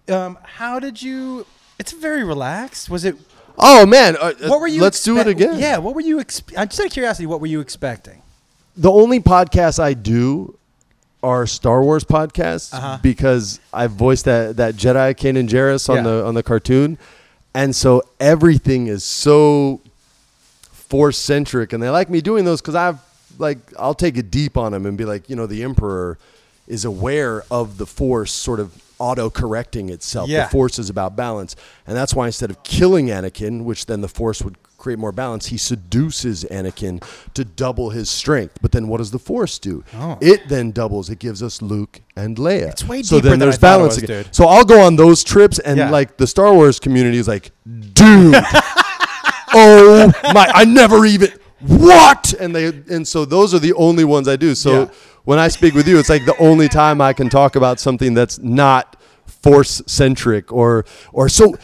Um, 0.10 0.38
how 0.44 0.80
did 0.80 1.02
you? 1.02 1.46
It's 1.80 1.92
very 1.92 2.24
relaxed. 2.24 2.90
Was 2.90 3.04
it? 3.06 3.16
Oh, 3.58 3.86
man. 3.86 4.16
uh, 4.18 4.34
uh, 4.44 4.48
What 4.50 4.62
were 4.62 4.68
you? 4.68 4.82
Let's 4.82 5.04
do 5.04 5.18
it 5.20 5.28
expe- 5.28 5.32
again. 5.32 5.60
Yeah. 5.60 5.78
What 5.78 5.94
were 5.96 6.02
you? 6.02 6.18
Exp- 6.18 6.54
I'm 6.58 6.68
just 6.68 6.80
out 6.80 6.88
of 6.88 6.92
curiosity. 6.92 7.26
What 7.28 7.40
were 7.42 7.48
you 7.48 7.60
expecting? 7.60 8.22
the 8.76 8.92
only 8.92 9.20
podcasts 9.20 9.78
I 9.78 9.94
do 9.94 10.58
are 11.22 11.46
Star 11.46 11.84
Wars 11.84 12.04
podcasts 12.04 12.74
Uh-huh. 12.74 12.98
because 13.04 13.60
I 13.72 13.86
voiced 13.86 14.26
that 14.26 14.58
that 14.58 14.76
Jedi 14.76 15.14
Kanan 15.14 15.48
Jarrus 15.48 15.88
on 15.90 15.98
Yeah. 15.98 16.02
the 16.04 16.26
on 16.26 16.34
the 16.34 16.42
cartoon, 16.42 16.98
and 17.54 17.76
so 17.76 18.02
everything 18.20 18.88
is 18.88 19.04
so 19.04 19.80
force 20.72 21.18
centric, 21.18 21.72
and 21.74 21.82
they 21.84 21.90
like 21.90 22.10
me 22.10 22.20
doing 22.22 22.46
those 22.46 22.62
because 22.62 22.76
I've 22.76 22.98
like 23.40 23.58
I'll 23.78 23.94
take 23.96 24.18
it 24.18 24.30
deep 24.32 24.58
on 24.58 24.74
him 24.74 24.86
and 24.86 24.98
be 24.98 25.06
like, 25.06 25.30
you 25.30 25.36
know, 25.36 25.46
the 25.48 25.64
Emperor 25.64 26.18
is 26.68 26.86
aware 26.86 27.44
of 27.52 27.78
the 27.78 27.86
force 27.86 28.32
sort 28.32 28.60
of 28.60 28.82
auto 29.00 29.30
correcting 29.30 29.90
itself. 29.90 30.30
Yeah. 30.30 30.46
The 30.46 30.52
force 30.52 30.80
is 30.80 30.90
about 30.90 31.16
balance, 31.16 31.56
and 31.86 31.96
that's 31.98 32.14
why 32.14 32.28
instead 32.28 32.50
of 32.50 32.64
killing 32.64 33.08
Anakin, 33.08 33.64
which 33.64 33.86
then 33.88 34.02
the 34.02 34.08
force 34.08 34.42
would 34.42 34.56
create 34.78 35.00
more 35.00 35.12
balance, 35.14 35.48
he 35.48 35.58
seduces 35.58 36.44
Anakin 36.46 37.02
to 37.34 37.46
double 37.46 37.90
his 37.92 38.10
strength. 38.10 38.58
But 38.62 38.74
then 38.74 38.88
what 38.90 38.98
does 38.98 39.12
the 39.12 39.20
force 39.20 39.58
do? 39.60 39.84
Oh. 39.96 40.18
It 40.22 40.48
then 40.50 40.72
doubles. 40.72 41.10
It 41.10 41.20
gives 41.20 41.42
us 41.42 41.62
Luke 41.62 42.02
and 42.18 42.36
Leia. 42.38 42.70
It's 42.72 42.84
way 42.86 43.02
so 43.02 43.16
deeper 43.18 43.24
then 43.30 43.40
than 43.40 43.48
there's 43.48 43.58
balance 43.58 43.96
was, 43.96 44.04
again. 44.04 44.24
dude. 44.24 44.36
So 44.36 44.46
I'll 44.46 44.66
go 44.66 44.82
on 44.82 44.96
those 44.98 45.24
trips, 45.24 45.60
and 45.60 45.78
Yeah. 45.78 45.90
like 45.90 46.18
the 46.18 46.28
Star 46.28 46.54
Wars 46.54 46.80
community 46.80 47.18
is 47.18 47.28
like, 47.28 47.52
dude, 47.66 48.36
oh 49.54 50.12
my! 50.34 50.52
I 50.54 50.66
never 50.66 51.06
even 51.06 51.32
what? 51.68 52.34
And 52.40 52.56
they 52.56 52.68
and 52.68 53.08
so 53.08 53.26
those 53.26 53.54
are 53.54 53.60
the 53.60 53.74
only 53.74 54.04
ones 54.04 54.28
I 54.28 54.36
do. 54.36 54.56
So 54.56 54.82
Yeah. 54.84 54.90
when 55.24 55.40
I 55.40 55.48
speak 55.48 55.74
with 55.74 55.88
you, 55.88 55.98
it's 56.00 56.10
like 56.10 56.26
the 56.26 56.38
only 56.38 56.68
time 56.68 57.02
I 57.02 57.14
can 57.14 57.30
talk 57.30 57.56
about 57.56 57.80
something 57.80 58.14
that's 58.14 58.40
not 58.40 58.96
force 59.26 59.82
centric 59.88 60.52
or 60.52 60.86
or 61.12 61.30
so. 61.30 61.56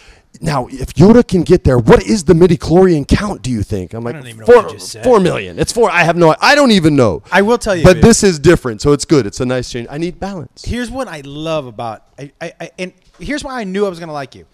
Now, 0.42 0.68
if 0.68 0.94
Yoda 0.94 1.28
can 1.28 1.42
get 1.42 1.66
there, 1.66 1.78
what 1.78 2.02
is 2.04 2.24
the 2.24 2.34
midi 2.34 2.56
chlorian 2.56 3.06
count? 3.06 3.42
Do 3.42 3.52
you 3.52 3.62
think? 3.62 3.94
I'm 3.94 4.06
like 4.06 4.16
don't 4.16 4.28
even 4.28 4.40
know 4.40 4.46
four, 4.46 4.56
what 4.58 4.72
you 4.72 4.78
just 4.78 4.92
said. 4.92 5.04
four 5.04 5.20
million. 5.20 5.60
It's 5.60 5.74
four. 5.74 5.90
I 5.92 6.04
have 6.04 6.16
no. 6.16 6.34
I 6.40 6.56
don't 6.56 6.72
even 6.72 6.96
know. 6.96 7.24
I 7.32 7.42
will 7.42 7.58
tell 7.58 7.76
you. 7.76 7.84
But 7.84 8.02
this 8.02 8.24
is 8.24 8.40
different, 8.40 8.82
so 8.82 8.94
it's 8.94 9.04
good. 9.04 9.26
It's 9.26 9.42
a 9.42 9.46
nice 9.46 9.70
change. 9.70 9.88
I 9.90 9.98
need 9.98 10.18
balance. 10.20 10.64
Here's 10.64 10.90
what 10.90 11.10
I 11.10 11.22
love 11.26 11.66
about. 11.66 12.04
I, 12.18 12.32
I, 12.40 12.54
I 12.62 12.72
and 12.80 12.94
here's 13.20 13.44
why 13.44 13.60
I 13.60 13.66
knew 13.66 13.86
I 13.86 13.90
was 13.90 14.00
gonna 14.00 14.14
like 14.14 14.34
you. 14.34 14.46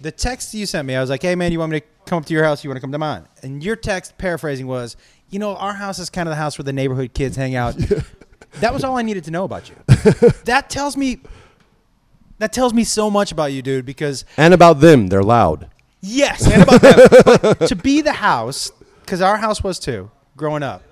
The 0.00 0.12
text 0.12 0.54
you 0.54 0.66
sent 0.66 0.86
me, 0.86 0.94
I 0.94 1.00
was 1.00 1.10
like, 1.10 1.22
"Hey 1.22 1.34
man, 1.34 1.50
you 1.50 1.58
want 1.58 1.72
me 1.72 1.80
to 1.80 1.86
come 2.06 2.18
up 2.18 2.26
to 2.26 2.34
your 2.34 2.44
house? 2.44 2.62
You 2.64 2.70
want 2.70 2.76
to 2.76 2.80
come 2.80 2.92
to 2.92 2.98
mine?" 2.98 3.24
And 3.42 3.62
your 3.62 3.76
text, 3.76 4.18
paraphrasing, 4.18 4.66
was, 4.66 4.96
"You 5.30 5.38
know, 5.38 5.56
our 5.56 5.74
house 5.74 5.98
is 5.98 6.10
kind 6.10 6.28
of 6.28 6.30
the 6.32 6.36
house 6.36 6.58
where 6.58 6.64
the 6.64 6.72
neighborhood 6.72 7.14
kids 7.14 7.36
hang 7.36 7.54
out." 7.54 7.76
that 8.60 8.72
was 8.72 8.84
all 8.84 8.96
I 8.96 9.02
needed 9.02 9.24
to 9.24 9.30
know 9.30 9.44
about 9.44 9.68
you. 9.68 9.76
that 10.44 10.70
tells 10.70 10.96
me. 10.96 11.20
That 12.38 12.52
tells 12.52 12.74
me 12.74 12.82
so 12.82 13.08
much 13.08 13.30
about 13.30 13.52
you, 13.52 13.62
dude. 13.62 13.86
Because 13.86 14.24
And 14.36 14.52
about 14.52 14.80
them, 14.80 15.06
they're 15.06 15.22
loud. 15.22 15.68
Yes, 16.00 16.44
and 16.50 16.62
about 16.64 16.80
them. 16.80 17.54
To 17.68 17.76
be 17.76 18.00
the 18.00 18.12
house, 18.12 18.72
because 19.02 19.20
our 19.20 19.36
house 19.36 19.62
was 19.62 19.78
too 19.78 20.10
growing 20.36 20.62
up. 20.64 20.82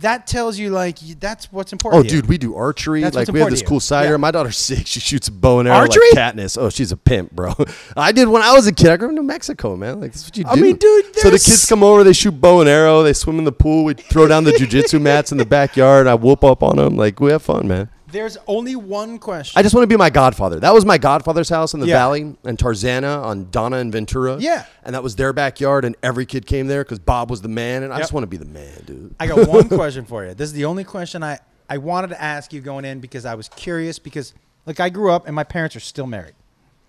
That 0.00 0.26
tells 0.26 0.58
you 0.58 0.70
like 0.70 0.98
that's 1.20 1.50
what's 1.52 1.72
Oh, 1.72 1.76
important. 1.76 2.08
to 2.08 2.14
you. 2.16 2.20
dude, 2.22 2.28
we 2.28 2.38
do 2.38 2.54
archery. 2.56 3.00
That's 3.00 3.14
like 3.16 3.28
we 3.28 3.38
have 3.40 3.48
important 3.48 3.52
this 3.52 3.60
to 3.60 3.64
you. 3.64 3.68
cool 3.68 3.80
side 3.80 4.08
Yeah. 4.10 4.16
My 4.16 4.30
daughter's 4.30 4.56
six. 4.70 4.90
She 4.90 5.00
shoots 5.00 5.28
a 5.28 5.32
bow 5.32 5.60
and 5.60 5.68
arrow 5.68 5.78
Archery? 5.78 6.02
like 6.14 6.34
Katniss. 6.34 6.58
Oh, 6.60 6.68
she's 6.70 6.92
a 6.92 6.96
pimp, 6.96 7.32
bro. 7.32 7.54
I 7.96 8.12
did 8.12 8.28
when 8.28 8.42
I 8.42 8.52
was 8.52 8.66
a 8.66 8.72
kid. 8.72 8.88
I 8.90 8.96
grew 8.96 9.08
up 9.08 9.10
in 9.10 9.14
New 9.16 9.22
Mexico, 9.22 9.76
man. 9.76 10.00
Like 10.00 10.12
that's 10.12 10.24
what 10.26 10.36
you 10.36 10.44
do. 10.44 10.50
I 10.50 10.56
mean, 10.56 10.76
dude, 10.76 11.04
So 11.06 11.10
the 11.22 11.22
there's- 11.30 11.44
kids 11.46 11.64
come 11.66 11.82
over. 11.82 12.02
They 12.04 12.12
shoot 12.12 12.32
bow 12.32 12.60
and 12.60 12.68
arrow. 12.68 13.02
They 13.02 13.12
swim 13.12 13.38
in 13.38 13.44
the 13.44 13.52
pool. 13.52 13.84
We 13.84 13.94
throw 13.94 14.26
down 14.26 14.44
the 14.44 14.52
jujitsu 14.52 15.00
mats 15.00 15.32
in 15.32 15.38
the 15.38 15.46
backyard. 15.46 16.06
I 16.06 16.14
whoop 16.14 16.44
up 16.44 16.62
on 16.62 16.76
them. 16.76 16.96
Like 16.96 17.20
we 17.20 17.30
have 17.30 17.42
fun, 17.42 17.68
man. 17.68 17.88
There's 18.14 18.38
only 18.46 18.76
one 18.76 19.18
question. 19.18 19.58
I 19.58 19.62
just 19.64 19.74
want 19.74 19.82
to 19.82 19.88
be 19.88 19.96
my 19.96 20.08
godfather. 20.08 20.60
That 20.60 20.72
was 20.72 20.84
my 20.84 20.98
godfather's 20.98 21.48
house 21.48 21.74
in 21.74 21.80
the 21.80 21.86
Yeah. 21.88 21.96
valley, 21.96 22.20
and 22.44 22.56
Tarzana 22.56 23.22
on 23.24 23.50
Donna 23.50 23.78
and 23.78 23.90
Ventura. 23.92 24.36
Yeah. 24.38 24.64
and 24.84 24.94
that 24.94 25.02
was 25.02 25.16
their 25.16 25.32
backyard, 25.32 25.84
and 25.84 25.96
every 26.02 26.24
kid 26.24 26.46
came 26.46 26.68
there 26.68 26.84
because 26.84 27.00
Bob 27.00 27.28
was 27.28 27.42
the 27.42 27.48
man, 27.48 27.82
and 27.82 27.92
I 27.92 27.96
Yep. 27.96 28.02
just 28.02 28.12
want 28.12 28.22
to 28.22 28.28
be 28.28 28.36
the 28.36 28.44
man, 28.44 28.82
dude. 28.86 29.14
I 29.18 29.26
got 29.26 29.48
one 29.48 29.68
question 29.80 30.04
for 30.04 30.24
you. 30.24 30.32
This 30.34 30.46
is 30.48 30.52
the 30.52 30.64
only 30.64 30.84
question 30.84 31.22
I, 31.24 31.40
I 31.68 31.78
wanted 31.78 32.08
to 32.10 32.22
ask 32.22 32.52
you 32.52 32.60
going 32.60 32.84
in 32.84 33.00
because 33.00 33.24
I 33.26 33.34
was 33.34 33.48
curious 33.48 33.98
because 33.98 34.32
like 34.66 34.78
I 34.78 34.90
grew 34.90 35.10
up 35.10 35.26
and 35.26 35.34
my 35.34 35.42
parents 35.44 35.74
are 35.74 35.80
still 35.80 36.06
married. 36.06 36.34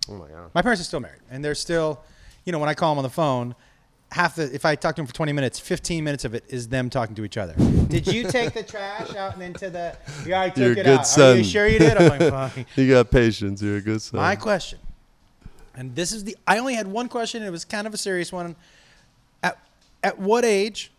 oh 0.08 0.14
my 0.14 0.28
god. 0.28 0.50
My 0.54 0.62
parents 0.62 0.80
are 0.80 0.84
still 0.84 1.00
married 1.00 1.22
and 1.30 1.44
they're 1.44 1.56
still, 1.56 2.00
you 2.44 2.52
know, 2.52 2.60
when 2.60 2.68
I 2.68 2.74
call 2.74 2.92
them 2.92 2.98
on 2.98 3.02
the 3.02 3.10
phone, 3.10 3.56
half 4.12 4.36
the 4.36 4.54
if 4.54 4.64
I 4.64 4.74
talk 4.74 4.96
to 4.96 5.00
them 5.00 5.06
for 5.06 5.14
20 5.14 5.32
minutes, 5.32 5.58
15 5.58 6.04
minutes 6.04 6.24
of 6.24 6.34
it 6.34 6.44
is 6.48 6.68
them 6.68 6.90
talking 6.90 7.14
to 7.16 7.24
each 7.24 7.36
other. 7.36 7.54
Did 7.88 8.06
you 8.06 8.24
take 8.24 8.52
the 8.52 8.62
trash 8.62 9.14
out 9.14 9.34
and 9.34 9.42
into 9.42 9.70
the? 9.70 9.96
Yeah, 10.26 10.42
I 10.42 10.48
took 10.48 10.58
You're 10.58 10.68
a 10.68 10.70
it 10.72 10.74
good 10.76 10.86
out. 10.86 11.18
Are 11.18 11.36
you 11.36 11.44
sure 11.44 11.66
you 11.66 11.78
did? 11.78 11.96
I'm 11.96 12.08
like, 12.08 12.20
fucking. 12.30 12.66
You 12.76 12.90
got 12.90 13.10
patience. 13.10 13.62
You're 13.62 13.76
a 13.76 13.80
good 13.80 14.02
son. 14.02 14.20
My 14.20 14.36
question, 14.36 14.78
and 15.74 15.94
this 15.94 16.12
is 16.12 16.24
the 16.24 16.36
I 16.46 16.58
only 16.58 16.74
had 16.74 16.86
one 16.86 17.08
question. 17.08 17.42
And 17.42 17.48
it 17.48 17.52
was 17.52 17.64
kind 17.64 17.86
of 17.86 17.94
a 17.94 17.98
serious 17.98 18.32
one. 18.32 18.56
At 19.42 19.58
at 20.02 20.18
what 20.18 20.44
age 20.44 20.92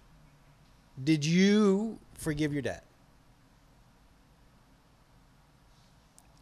did 1.04 1.26
you 1.26 2.00
forgive 2.16 2.54
your 2.54 2.62
dad? 2.62 2.82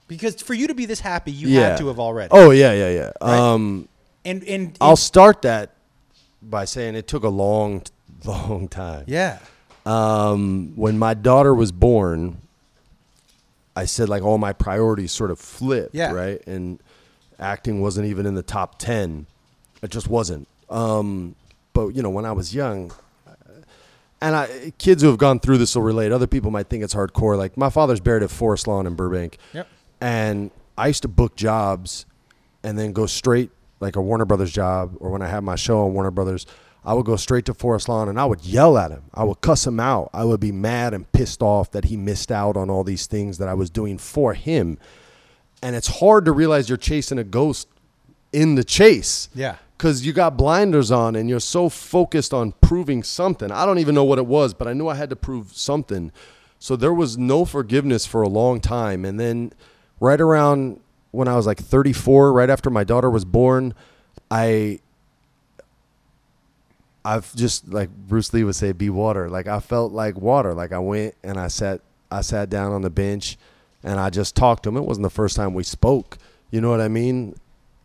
Because 0.08 0.42
for 0.42 0.54
you 0.54 0.68
to 0.68 0.76
be 0.76 0.86
this 0.86 1.00
happy, 1.00 1.32
you 1.32 1.48
yeah. 1.48 1.70
had 1.70 1.78
to 1.80 1.88
have 1.88 2.00
already. 2.00 2.30
Oh 2.32 2.52
yeah, 2.52 2.74
yeah, 2.74 2.90
yeah. 2.90 3.12
Right? 3.22 3.40
Um, 3.40 3.90
and 4.24 4.44
and, 4.44 4.78
I'll 4.80 4.96
start 4.96 5.42
that 5.44 5.75
by 6.50 6.66
saying 6.66 6.96
it 6.96 7.08
took 7.08 7.24
a 7.24 7.30
long, 7.30 7.84
long 8.26 8.68
time. 8.68 9.04
Yeah. 9.08 9.40
Um, 9.86 10.74
when 10.76 10.98
my 10.98 11.14
daughter 11.14 11.54
was 11.54 11.72
born, 11.72 12.38
I 13.76 13.86
said 13.86 14.10
like 14.10 14.24
all 14.24 14.38
my 14.38 14.54
priorities 14.54 15.12
sort 15.12 15.32
of 15.32 15.40
flipped, 15.40 15.94
Yeah. 15.94 16.12
right? 16.12 16.42
And 16.48 16.80
acting 17.40 17.82
wasn't 17.82 18.08
even 18.08 18.26
in 18.26 18.36
the 18.36 18.44
top 18.44 18.80
ten. 18.80 19.28
It 19.82 19.92
just 19.92 20.08
wasn't. 20.08 20.48
Um, 20.70 21.36
but 21.74 21.90
you 21.90 22.02
know, 22.02 22.10
when 22.10 22.26
I 22.26 22.32
was 22.32 22.56
young, 22.56 22.92
and 24.22 24.36
I 24.36 24.74
kids 24.78 25.04
who 25.04 25.10
have 25.10 25.18
gone 25.18 25.40
through 25.40 25.58
this 25.60 25.76
will 25.76 25.84
relate. 25.84 26.12
Other 26.12 26.26
people 26.26 26.50
might 26.50 26.68
think 26.70 26.84
it's 26.84 26.96
hardcore. 26.96 27.38
Like 27.38 27.58
my 27.58 27.70
father's 27.70 28.00
buried 28.00 28.24
at 28.24 28.32
Forest 28.32 28.68
Lawn 28.68 28.88
in 28.88 28.96
Burbank, 28.96 29.38
Yep. 29.54 29.68
and 30.02 30.52
I 30.78 30.88
used 30.88 31.02
to 31.04 31.08
book 31.10 31.36
jobs 31.36 32.06
and 32.64 32.80
then 32.80 32.94
go 32.94 33.06
straight 33.06 33.52
like 33.80 33.96
a 33.96 34.02
Warner 34.02 34.26
Brothers 34.26 34.52
job 34.52 34.96
or 35.00 35.10
when 35.10 35.22
I 35.22 35.28
had 35.28 35.44
my 35.44 35.56
show 35.56 35.86
on 35.86 35.94
Warner 35.94 36.12
Brothers, 36.12 36.46
I 36.84 36.94
would 36.94 37.06
go 37.06 37.16
straight 37.16 37.46
to 37.46 37.54
Forest 37.54 37.90
Lawn 37.90 38.08
and 38.08 38.20
I 38.20 38.26
would 38.26 38.46
yell 38.46 38.78
at 38.78 38.92
him. 38.92 39.04
I 39.14 39.24
would 39.24 39.42
cuss 39.42 39.66
him 39.66 39.80
out. 39.80 40.10
I 40.14 40.24
would 40.24 40.40
be 40.40 40.52
mad 40.52 40.94
and 40.94 41.12
pissed 41.12 41.42
off 41.42 41.72
that 41.72 41.86
he 41.86 41.98
missed 41.98 42.32
out 42.32 42.56
on 42.56 42.70
all 42.70 42.84
these 42.84 43.08
things 43.08 43.40
that 43.40 43.48
I 43.48 43.56
was 43.56 43.70
doing 43.70 43.98
for 43.98 44.36
him. 44.36 44.78
And 45.64 45.76
it's 45.76 46.00
hard 46.00 46.26
to 46.26 46.32
realize 46.32 46.70
you're 46.70 46.78
chasing 46.78 47.18
a 47.18 47.24
ghost 47.24 47.68
in 48.32 48.56
the 48.56 48.64
chase. 48.64 49.30
Yeah. 49.34 49.56
Cuz 49.78 50.06
you 50.06 50.14
got 50.14 50.38
blinders 50.38 50.92
on 50.92 51.16
and 51.16 51.28
you're 51.28 51.40
so 51.40 51.70
focused 51.70 52.34
on 52.34 52.54
proving 52.62 53.02
something. 53.02 53.52
I 53.52 53.66
don't 53.66 53.80
even 53.80 53.96
know 53.96 54.04
what 54.04 54.20
it 54.20 54.28
was, 54.28 54.54
but 54.54 54.68
I 54.68 54.74
knew 54.74 54.88
I 54.88 54.96
had 54.96 55.10
to 55.10 55.16
prove 55.16 55.54
something. 55.54 56.12
So 56.60 56.76
there 56.76 56.94
was 56.94 57.18
no 57.18 57.46
forgiveness 57.46 58.06
for 58.06 58.22
a 58.22 58.30
long 58.30 58.62
time 58.62 59.06
and 59.06 59.20
then 59.20 59.54
right 60.00 60.22
around 60.22 60.80
when 61.16 61.28
I 61.28 61.36
was 61.36 61.46
like 61.48 61.60
34, 61.60 62.34
right 62.34 62.50
after 62.50 62.70
my 62.70 62.84
daughter 62.84 63.10
was 63.10 63.26
born, 63.26 63.74
I 64.30 64.80
I've 67.04 67.34
just 67.36 67.68
like 67.72 67.90
Bruce 67.90 68.34
Lee 68.34 68.44
would 68.44 68.56
say, 68.56 68.72
be 68.72 68.90
water. 68.90 69.30
Like 69.30 69.48
I 69.48 69.60
felt 69.60 69.92
like 69.92 70.18
water. 70.18 70.54
Like 70.54 70.72
I 70.72 70.80
went 70.80 71.16
and 71.24 71.40
I 71.40 71.48
sat 71.48 71.82
I 72.12 72.22
sat 72.22 72.50
down 72.50 72.72
on 72.72 72.82
the 72.82 72.90
bench 72.90 73.38
and 73.84 74.00
I 74.00 74.10
just 74.10 74.36
talked 74.36 74.64
to 74.64 74.70
him. 74.70 74.78
It 74.78 74.86
wasn't 74.86 75.04
the 75.04 75.10
first 75.12 75.36
time 75.36 75.54
we 75.54 75.64
spoke. 75.64 76.18
You 76.52 76.62
know 76.62 76.70
what 76.70 76.82
I 76.82 76.88
mean? 76.88 77.36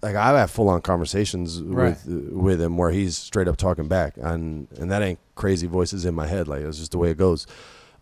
Like 0.03 0.17
I've 0.17 0.37
had 0.37 0.51
full 0.51 0.69
on 0.71 0.81
conversations 0.81 1.61
Right. 1.61 1.97
with 2.07 2.31
with 2.33 2.61
him 2.63 2.79
where 2.79 2.91
he's 2.91 3.19
straight 3.19 3.49
up 3.49 3.59
talking 3.59 3.89
back, 3.89 4.15
and 4.17 4.67
and 4.79 4.91
that 4.91 5.03
ain't 5.03 5.19
crazy 5.35 5.67
voices 5.67 6.07
in 6.07 6.15
my 6.15 6.27
head. 6.27 6.49
Like 6.49 6.63
it's 6.63 6.79
just 6.79 6.93
the 6.93 6.99
way 6.99 7.11
it 7.11 7.19
goes. 7.19 7.47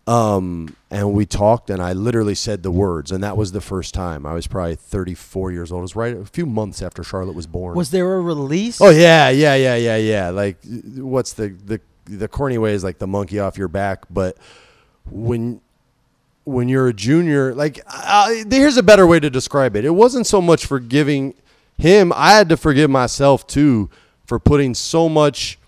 Um, 0.07 0.75
and 0.89 1.13
we 1.13 1.25
talked, 1.27 1.69
and 1.69 1.81
I 1.81 1.93
literally 1.93 2.33
said 2.33 2.63
the 2.63 2.71
words, 2.71 3.11
and 3.11 3.23
that 3.23 3.37
was 3.37 3.51
the 3.51 3.61
first 3.61 3.93
time. 3.93 4.25
I 4.25 4.33
was 4.33 4.47
probably 4.47 4.75
34 4.75 5.51
years 5.51 5.71
old. 5.71 5.81
It 5.81 5.83
was 5.83 5.95
right 5.95 6.17
a 6.17 6.25
few 6.25 6.47
months 6.47 6.81
after 6.81 7.03
Charlotte 7.03 7.35
was 7.35 7.45
born. 7.45 7.75
Was 7.75 7.91
there 7.91 8.15
a 8.15 8.21
release? 8.21 8.81
Oh 8.81 8.89
yeah, 8.89 9.29
yeah, 9.29 9.53
yeah, 9.53 9.75
yeah, 9.75 9.97
yeah. 9.97 10.29
Like, 10.29 10.57
what's 10.95 11.33
the 11.33 11.49
the 11.49 11.79
the 12.05 12.27
corny 12.27 12.57
way 12.57 12.73
is 12.73 12.83
like 12.83 12.97
the 12.97 13.05
monkey 13.05 13.39
off 13.39 13.57
your 13.57 13.67
back, 13.67 14.05
but 14.09 14.37
when 15.11 15.61
when 16.45 16.67
you're 16.67 16.87
a 16.87 16.93
junior, 16.93 17.53
like, 17.53 17.79
uh, 17.85 18.33
here's 18.49 18.77
a 18.77 18.81
better 18.81 19.05
way 19.05 19.19
to 19.19 19.29
describe 19.29 19.75
it. 19.75 19.85
It 19.85 19.91
wasn't 19.91 20.25
so 20.25 20.41
much 20.41 20.65
forgiving 20.65 21.35
him; 21.77 22.11
I 22.15 22.31
had 22.31 22.49
to 22.49 22.57
forgive 22.57 22.89
myself 22.89 23.45
too 23.45 23.91
for 24.25 24.39
putting 24.39 24.73
so 24.73 25.07
much, 25.07 25.58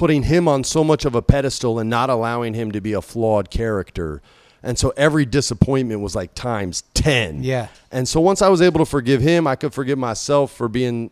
putting 0.00 0.22
him 0.22 0.48
on 0.48 0.64
so 0.64 0.82
much 0.82 1.04
of 1.04 1.14
a 1.14 1.20
pedestal 1.20 1.78
and 1.78 1.90
not 1.90 2.08
allowing 2.08 2.54
him 2.54 2.72
to 2.72 2.80
be 2.80 2.94
a 2.94 3.02
flawed 3.02 3.50
character. 3.50 4.22
And 4.62 4.78
so 4.78 4.94
every 4.96 5.26
disappointment 5.26 6.00
was 6.00 6.14
like 6.16 6.34
times 6.34 6.82
10. 6.94 7.44
Yeah. 7.44 7.68
And 7.92 8.08
so 8.08 8.18
once 8.18 8.40
I 8.40 8.48
was 8.48 8.62
able 8.62 8.78
to 8.78 8.86
forgive 8.86 9.20
him, 9.20 9.46
I 9.46 9.56
could 9.56 9.74
forgive 9.74 9.98
myself 9.98 10.52
for 10.52 10.68
being 10.68 11.10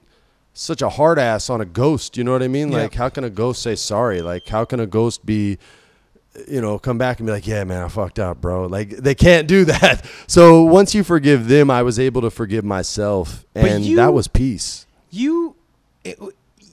such 0.55 0.81
a 0.81 0.89
hard 0.89 1.19
ass 1.19 1.51
on 1.51 1.61
a 1.61 1.67
ghost. 1.67 2.17
You 2.17 2.25
know 2.25 2.33
what 2.33 2.43
I 2.43 2.49
mean? 2.49 2.73
Yeah. 2.73 2.79
Like, 2.85 2.95
how 2.95 3.11
can 3.11 3.25
a 3.25 3.31
ghost 3.31 3.61
say 3.63 3.75
sorry? 3.75 4.23
Like, 4.23 4.49
how 4.49 4.65
can 4.65 4.81
a 4.81 4.87
ghost 4.87 5.27
be, 5.27 5.59
you 6.49 6.61
know, 6.63 6.79
come 6.79 6.97
back 6.97 7.21
and 7.21 7.27
be 7.27 7.33
like, 7.33 7.47
yeah, 7.47 7.65
man, 7.65 7.83
I 7.83 7.89
fucked 7.89 8.19
up, 8.19 8.41
bro? 8.41 8.65
Like, 8.67 8.89
they 8.91 9.15
can't 9.15 9.47
do 9.47 9.65
that. 9.67 10.03
So 10.27 10.63
once 10.63 10.95
you 10.95 11.05
forgive 11.05 11.47
them, 11.49 11.71
I 11.71 11.83
was 11.83 11.99
able 11.99 12.23
to 12.23 12.31
forgive 12.31 12.65
myself. 12.65 13.45
And 13.55 13.85
you- 13.85 13.97
that 13.97 14.15
was 14.15 14.29
peace. 14.29 14.87
you 15.11 15.57
it, 16.05 16.19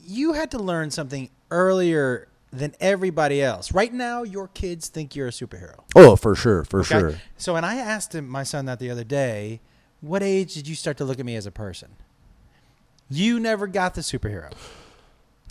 you 0.07 0.33
had 0.33 0.51
to 0.51 0.59
learn 0.59 0.91
something 0.91 1.29
earlier 1.51 2.27
than 2.51 2.73
everybody 2.79 3.41
else. 3.41 3.73
Right 3.73 3.93
now, 3.93 4.23
your 4.23 4.47
kids 4.47 4.87
think 4.87 5.15
you're 5.15 5.27
a 5.27 5.31
superhero. 5.31 5.79
Oh, 5.95 6.15
for 6.15 6.35
sure. 6.35 6.63
For 6.63 6.79
Okay? 6.81 6.99
sure. 6.99 7.15
So 7.37 7.53
when 7.53 7.65
I 7.65 7.75
asked 7.75 8.15
him, 8.15 8.27
my 8.29 8.43
son 8.43 8.65
that 8.65 8.79
the 8.79 8.89
other 8.89 9.03
day, 9.03 9.59
what 10.01 10.23
age 10.23 10.53
did 10.53 10.67
you 10.67 10.75
start 10.75 10.97
to 10.97 11.05
look 11.05 11.19
at 11.19 11.25
me 11.25 11.35
as 11.35 11.45
a 11.45 11.51
person? 11.51 11.89
You 13.09 13.39
never 13.39 13.67
got 13.67 13.93
the 13.95 14.01
superhero. 14.01 14.51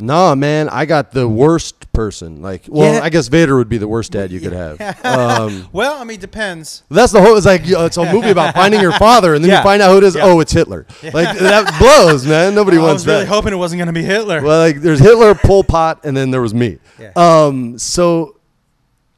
Nah, 0.00 0.34
man, 0.34 0.68
I 0.68 0.86
got 0.86 1.12
the 1.12 1.28
worst 1.28 1.92
person. 1.92 2.42
Like, 2.42 2.64
well, 2.68 2.94
Yeah. 2.94 3.00
I 3.00 3.10
guess 3.10 3.28
Vader 3.28 3.56
would 3.56 3.68
be 3.68 3.78
the 3.78 3.86
worst 3.86 4.10
dad 4.10 4.32
you 4.32 4.40
could 4.40 4.52
have. 4.52 4.80
Um, 5.04 5.68
Well, 5.72 5.94
I 6.00 6.04
mean, 6.04 6.18
depends. 6.18 6.82
That's 6.90 7.12
the 7.12 7.22
whole. 7.22 7.36
It's 7.36 7.46
like 7.46 7.64
you 7.66 7.74
know, 7.74 7.84
it's 7.86 7.96
a 7.96 8.12
movie 8.12 8.30
about 8.30 8.54
finding 8.60 8.80
your 8.80 8.92
father, 8.92 9.34
and 9.34 9.44
then 9.44 9.50
Yeah. 9.52 9.58
you 9.58 9.62
find 9.62 9.80
out 9.80 9.92
who 9.92 9.98
it 9.98 10.04
is. 10.04 10.16
Yeah. 10.16 10.24
Oh, 10.24 10.40
it's 10.40 10.52
Hitler. 10.52 10.86
Like 11.02 11.38
that 11.38 11.78
blows, 11.78 12.26
man. 12.26 12.54
Nobody 12.56 12.78
I 12.78 12.80
wants 12.80 13.02
was 13.02 13.06
really 13.06 13.24
that. 13.24 13.28
hoping 13.28 13.52
it 13.52 13.56
wasn't 13.56 13.78
going 13.78 13.86
to 13.86 13.92
be 13.92 14.02
Hitler. 14.02 14.42
well, 14.42 14.58
like 14.58 14.80
there's 14.80 14.98
Hitler, 14.98 15.34
Pol 15.36 15.62
Pot, 15.62 16.00
and 16.04 16.16
then 16.16 16.30
there 16.32 16.42
was 16.42 16.54
me. 16.54 16.78
Yeah. 16.98 17.12
Um, 17.14 17.78
so 17.78 18.40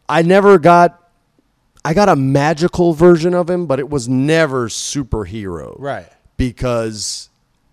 I 0.08 0.20
never 0.22 0.58
got. 0.58 1.02
I 1.86 1.94
got 1.94 2.08
a 2.10 2.16
magical 2.16 2.92
version 2.92 3.32
of 3.32 3.48
him, 3.48 3.66
but 3.66 3.78
it 3.78 3.88
was 3.88 4.08
never 4.08 4.68
superhero. 4.68 5.74
Right. 5.78 6.08
Because 6.36 7.30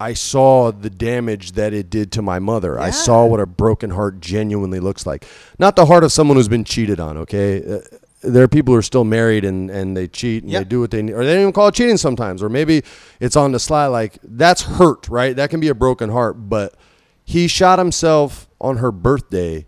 I 0.09 0.13
saw 0.13 0.71
the 0.71 0.89
damage 0.89 1.53
that 1.53 1.73
it 1.73 1.89
did 1.89 2.11
to 2.13 2.21
my 2.21 2.39
mother. 2.39 2.77
I 2.79 2.89
saw 2.89 3.25
what 3.25 3.39
a 3.39 3.45
broken 3.45 3.91
heart 3.91 4.19
genuinely 4.19 4.79
looks 4.81 5.05
like. 5.05 5.25
Not 5.59 5.75
the 5.75 5.85
heart 5.85 6.03
of 6.03 6.11
someone 6.11 6.35
who's 6.37 6.49
been 6.49 6.65
cheated 6.65 6.99
on, 6.99 7.15
okay? 7.17 7.63
Uh, 7.63 7.79
there 8.21 8.43
are 8.43 8.47
people 8.49 8.73
who 8.73 8.77
are 8.79 8.83
still 8.83 9.05
married 9.05 9.45
and, 9.45 9.69
and 9.69 9.95
they 9.95 10.07
cheat 10.07 10.43
and 10.43 10.51
Yep. 10.51 10.59
they 10.63 10.67
do 10.69 10.79
what 10.81 10.91
they 10.91 11.01
need, 11.01 11.13
or 11.13 11.23
they 11.23 11.33
don't 11.33 11.41
even 11.43 11.53
call 11.53 11.67
it 11.69 11.75
cheating 11.75 11.97
sometimes, 11.97 12.43
or 12.43 12.49
maybe 12.49 12.83
it's 13.21 13.35
on 13.37 13.53
the 13.53 13.59
sly. 13.59 13.85
Like, 13.87 14.17
that's 14.23 14.63
hurt, 14.63 15.07
right? 15.07 15.35
That 15.35 15.49
can 15.49 15.59
be 15.61 15.69
a 15.69 15.75
broken 15.75 16.09
heart. 16.09 16.49
But 16.49 16.75
he 17.23 17.47
shot 17.47 17.79
himself 17.79 18.49
on 18.59 18.77
her 18.77 18.91
birthday 18.91 19.67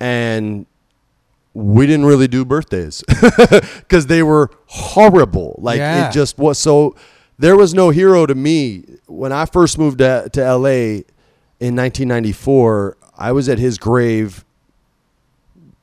and 0.00 0.64
we 1.54 1.86
didn't 1.86 2.06
really 2.06 2.28
do 2.28 2.44
birthdays 2.46 3.04
because 3.80 4.06
they 4.06 4.22
were 4.22 4.50
horrible. 4.66 5.56
Like 5.58 5.78
Yeah. 5.78 6.08
it 6.08 6.12
just 6.12 6.38
was. 6.38 6.58
So 6.58 6.96
there 7.38 7.56
was 7.56 7.74
no 7.74 7.90
hero 7.90 8.26
to 8.26 8.34
me 8.34 8.84
when 9.06 9.32
I 9.32 9.46
first 9.46 9.78
moved 9.78 9.98
to, 9.98 10.28
to 10.32 10.40
LA 10.54 11.02
in 11.60 11.76
1994. 11.76 12.96
I 13.16 13.32
was 13.32 13.48
at 13.48 13.58
his 13.58 13.78
grave 13.78 14.44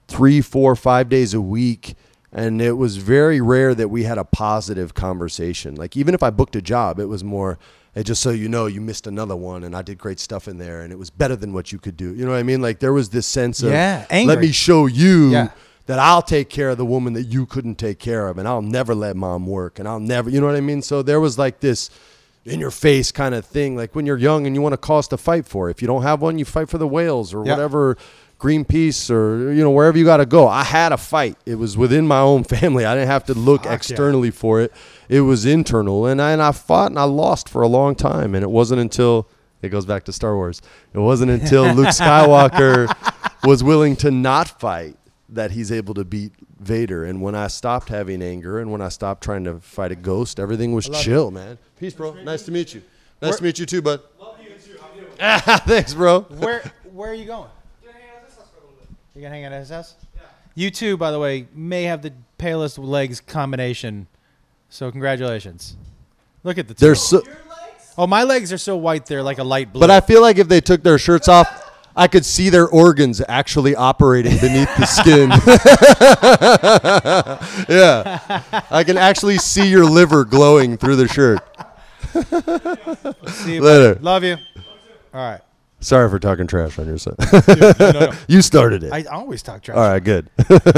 three, 0.08 0.42
four, 0.42 0.76
five 0.76 1.10
days 1.10 1.34
a 1.34 1.42
week. 1.42 1.96
And 2.32 2.62
it 2.62 2.74
was 2.74 2.98
very 2.98 3.42
rare 3.42 3.74
that 3.74 3.88
we 3.88 4.04
had 4.04 4.20
a 4.20 4.24
positive 4.24 4.94
conversation. 4.94 5.76
Like 5.76 5.98
even 5.98 6.14
if 6.14 6.22
I 6.22 6.30
booked 6.30 6.56
a 6.56 6.62
job, 6.62 7.00
it 7.00 7.06
was 7.06 7.24
more, 7.24 7.58
hey, 7.96 8.04
just 8.04 8.22
so 8.22 8.30
you 8.30 8.48
know, 8.48 8.68
you 8.68 8.82
missed 8.82 9.08
another 9.08 9.36
one, 9.36 9.64
and 9.64 9.76
I 9.76 9.82
did 9.82 9.98
great 9.98 10.20
stuff 10.20 10.48
in 10.48 10.60
there, 10.60 10.82
and 10.82 10.94
it 10.94 11.00
was 11.00 11.10
better 11.10 11.36
than 11.36 11.54
what 11.54 11.72
you 11.72 11.80
could 11.80 11.98
do. 11.98 12.14
You 12.14 12.26
know 12.26 12.32
what 12.32 12.38
I 12.38 12.44
mean? 12.44 12.62
Like 12.62 12.80
there 12.80 12.94
was 12.94 13.10
this 13.10 13.26
sense 13.26 13.64
of, 13.64 13.72
Yeah, 13.72 14.06
let 14.28 14.40
me 14.40 14.52
show 14.52 14.86
you 14.86 15.32
Yeah. 15.32 15.50
That 15.90 15.98
I'll 15.98 16.22
take 16.22 16.50
care 16.52 16.70
of 16.70 16.78
the 16.78 16.86
woman 16.86 17.14
that 17.14 17.24
you 17.24 17.48
couldn't 17.48 17.80
take 17.80 17.98
care 17.98 18.28
of, 18.28 18.38
and 18.38 18.48
I'll 18.48 18.62
never 18.62 18.94
let 18.94 19.16
mom 19.16 19.48
work, 19.48 19.80
and 19.80 19.88
I'll 19.88 20.00
never, 20.00 20.30
you 20.30 20.40
know 20.40 20.46
what 20.46 20.56
I 20.56 20.62
mean? 20.62 20.84
So 20.84 21.02
there 21.02 21.20
was 21.20 21.40
like 21.40 21.62
this 21.62 21.90
in 22.46 22.60
your 22.60 22.70
face 22.70 23.12
kind 23.12 23.34
of 23.34 23.44
thing, 23.44 23.76
like 23.76 23.96
when 23.96 24.06
you're 24.06 24.16
young 24.20 24.46
and 24.46 24.56
you 24.56 24.62
want 24.62 24.76
a 24.76 24.78
cause 24.78 25.08
to 25.08 25.18
fight 25.18 25.48
for. 25.48 25.68
If 25.68 25.82
you 25.82 25.88
don't 25.88 26.04
have 26.04 26.22
one, 26.22 26.38
you 26.38 26.46
fight 26.46 26.70
for 26.70 26.78
the 26.78 26.88
whales 26.88 27.34
or 27.34 27.44
Yeah. 27.44 27.54
whatever. 27.54 27.98
Greenpeace 28.40 29.10
or 29.10 29.52
you 29.52 29.62
know 29.64 29.72
wherever 29.72 29.98
you 29.98 30.06
got 30.06 30.18
to 30.18 30.26
go. 30.28 30.48
I 30.48 30.64
had 30.64 30.92
a 30.94 30.98
fight. 30.98 31.36
It 31.46 31.56
was 31.56 31.76
within 31.76 32.08
my 32.08 32.20
own 32.20 32.44
family. 32.56 32.86
I 32.86 32.94
didn't 32.94 33.10
have 33.10 33.26
to 33.26 33.34
look 33.34 33.64
Fuck 33.64 33.72
yeah. 33.72 33.76
externally 33.76 34.32
for 34.32 34.62
it. 34.62 34.72
It 35.10 35.22
was 35.22 35.46
internal, 35.46 36.06
and 36.06 36.22
I, 36.22 36.32
and 36.32 36.42
I 36.42 36.52
fought 36.54 36.92
and 36.92 37.00
I 37.00 37.04
lost 37.04 37.50
for 37.50 37.64
a 37.64 37.68
long 37.68 37.96
time. 37.96 38.36
And 38.36 38.44
it 38.44 38.50
wasn't 38.50 38.80
until 38.80 39.28
it 39.62 39.70
goes 39.70 39.86
back 39.86 40.06
to 40.06 40.14
Star 40.14 40.36
Wars. 40.36 40.62
It 40.94 41.00
wasn't 41.00 41.32
until 41.32 41.64
Luke 41.74 41.88
Skywalker 41.88 42.88
was 43.44 43.62
willing 43.64 43.96
to 43.98 44.12
not 44.12 44.48
fight 44.60 44.96
that 45.32 45.52
he's 45.52 45.72
able 45.72 45.94
to 45.94 46.04
beat 46.04 46.34
Vader. 46.60 47.06
And 47.06 47.22
when 47.22 47.36
I 47.36 47.48
stopped 47.48 47.90
having 47.90 48.22
anger 48.22 48.60
and 48.60 48.72
when 48.72 48.82
I 48.82 48.90
stopped 48.90 49.24
trying 49.24 49.44
to 49.46 49.60
fight 49.60 49.92
a 49.92 49.96
ghost, 49.96 50.40
everything 50.40 50.74
was 50.74 50.90
love 50.90 51.02
chill, 51.02 51.32
man. 51.32 51.58
Peace, 51.80 51.94
bro. 51.94 52.14
Nice 52.24 52.44
to 52.44 52.52
meet 52.52 52.74
you. 52.74 52.82
Nice 53.22 53.32
Where- 53.32 53.38
to 53.38 53.44
meet 53.44 53.60
you 53.60 53.66
too, 53.66 53.82
bud. 53.82 54.02
Love 54.20 54.38
you 54.42 54.50
too. 54.50 54.80
How 54.80 54.88
you 54.96 55.02
doing? 55.02 55.60
Thanks, 55.68 55.94
bro. 55.94 56.22
Where 56.22 56.72
Where 56.92 57.12
are 57.12 57.16
you 57.16 57.26
going? 57.26 57.50
You're 59.20 59.24
gonna 59.24 59.36
hang 59.36 59.46
out 59.46 59.52
at 59.52 59.60
his 59.60 59.70
house. 59.70 59.96
Yeah. 60.16 60.22
You 60.56 60.72
too, 60.72 60.96
by 60.96 61.12
the 61.12 61.20
way, 61.20 61.48
may 61.54 61.84
have 61.84 62.02
the 62.02 62.14
palest 62.38 62.78
legs 62.78 63.20
combination. 63.20 64.08
So 64.70 64.90
congratulations. 64.92 65.76
Look 66.44 66.58
at 66.58 66.68
the. 66.70 66.74
Two. 66.74 66.86
They're 66.86 66.96
so. 66.96 67.22
oh, 67.98 68.08
my 68.08 68.24
legs 68.24 68.54
are 68.54 68.58
so 68.58 68.78
white 68.78 69.06
they're 69.06 69.24
like 69.24 69.40
a 69.40 69.44
light 69.44 69.74
blue. 69.74 69.82
But 69.82 69.92
I 69.92 70.00
feel 70.00 70.22
like 70.22 70.38
if 70.38 70.48
they 70.48 70.62
took 70.62 70.84
their 70.84 70.98
shirts 70.98 71.28
off, 71.28 71.69
I 72.00 72.08
could 72.08 72.26
see 72.26 72.50
their 72.50 72.68
organs 72.68 73.22
actually 73.28 73.76
operating 73.76 74.38
beneath 74.38 74.74
the 74.78 74.86
skin. 74.86 75.30
yeah. 77.70 78.42
I 78.72 78.86
can 78.86 78.96
actually 78.96 79.38
see 79.38 79.70
your 79.70 79.84
liver 79.84 80.24
glowing 80.24 80.78
through 80.78 80.96
the 80.96 81.10
shirt. 81.10 81.40
See 83.34 83.56
you, 83.56 83.62
Later. 83.62 83.96
buddy. 83.96 84.06
Love 84.06 84.24
you. 84.24 84.38
All 85.14 85.32
right. 85.32 85.42
Sorry 85.82 86.10
for 86.10 86.20
talking 86.20 86.48
trash 86.48 86.80
on 86.80 86.88
your 86.88 86.98
son. 86.98 87.16
no, 87.48 87.74
no. 87.80 88.12
you 88.30 88.42
started 88.42 88.84
it. 88.84 88.94
I 88.94 89.04
always 89.04 89.44
talk 89.44 89.62
trash. 89.62 89.78
All 89.78 89.84
right, 89.84 90.02
good. 90.02 90.30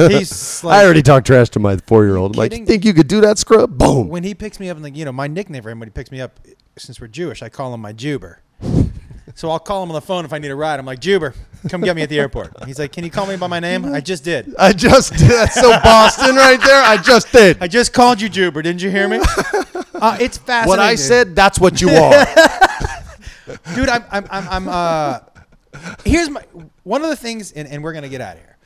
He's 0.10 0.64
like, 0.64 0.80
I 0.80 0.84
already 0.84 1.04
talked 1.04 1.28
trash 1.28 1.50
to 1.50 1.60
my 1.60 1.78
four 1.78 2.06
year 2.06 2.18
old. 2.18 2.36
I'm 2.36 2.40
like, 2.40 2.52
you 2.52 2.66
think 2.66 2.84
you 2.84 2.96
could 2.96 3.08
do 3.08 3.22
that, 3.22 3.38
scrub? 3.38 3.78
Boom. 3.78 4.10
when 4.10 4.24
he 4.24 4.34
picks 4.34 4.60
me 4.60 4.70
up 4.70 4.78
and 4.78 4.84
like 4.84 4.96
you 4.96 5.06
know 5.06 5.12
my 5.12 5.28
nickname 5.28 5.62
for 5.62 5.70
him 5.70 5.80
when 5.80 5.88
he 5.88 5.92
picks 5.92 6.12
me 6.12 6.20
up 6.20 6.40
since 6.78 7.00
we're 7.00 7.08
Jewish 7.08 7.44
I 7.44 7.50
call 7.50 7.76
him 7.76 7.82
my 7.82 7.94
Juber. 7.94 8.40
So 9.36 9.50
I'll 9.50 9.60
call 9.60 9.84
him 9.84 9.90
on 9.90 9.96
the 9.96 10.02
phone 10.02 10.26
if 10.26 10.34
I 10.34 10.38
need 10.38 10.52
a 10.52 10.56
ride. 10.56 10.80
I'm 10.80 10.86
like 10.86 11.00
Juber, 11.00 11.34
come 11.70 11.82
get 11.82 11.96
me 11.96 12.02
at 12.02 12.10
the 12.10 12.20
airport. 12.20 12.66
He's 12.66 12.80
like, 12.80 12.92
can 12.92 13.04
you 13.04 13.12
call 13.12 13.26
me 13.26 13.36
by 13.38 13.48
my 13.48 13.60
name? 13.60 13.86
I 13.86 14.02
just 14.02 14.24
did. 14.24 14.56
I 14.58 14.74
just 14.74 15.14
did. 15.14 15.30
That's 15.30 15.56
so 15.56 15.72
Boston 15.84 16.36
right 16.36 16.60
there. 16.62 16.82
I 16.82 16.98
just 16.98 17.32
did. 17.32 17.58
I 17.62 17.68
just 17.68 17.94
called 17.94 18.22
you 18.22 18.30
Juber. 18.30 18.62
Didn't 18.62 18.82
you 18.82 18.90
hear 18.90 19.08
me? 19.08 19.20
Uh, 19.94 20.18
it's 20.20 20.40
fascinating. 20.40 20.68
what 20.68 20.80
I 20.80 20.96
said, 20.96 21.36
that's 21.36 21.60
what 21.60 21.80
you 21.80 21.90
are. 21.90 22.26
dude. 23.76 23.88
I'm, 23.88 24.04
I'm, 24.12 24.28
I'm, 24.32 24.50
I'm 24.50 24.68
uh, 24.68 25.20
here's 26.04 26.30
my 26.30 26.44
one 26.84 27.04
of 27.04 27.10
the 27.10 27.16
things, 27.16 27.52
and, 27.52 27.68
and 27.68 27.84
we're 27.84 27.94
gonna 27.94 28.10
get 28.10 28.22
out 28.22 28.36
of 28.36 28.42
here. 28.42 28.58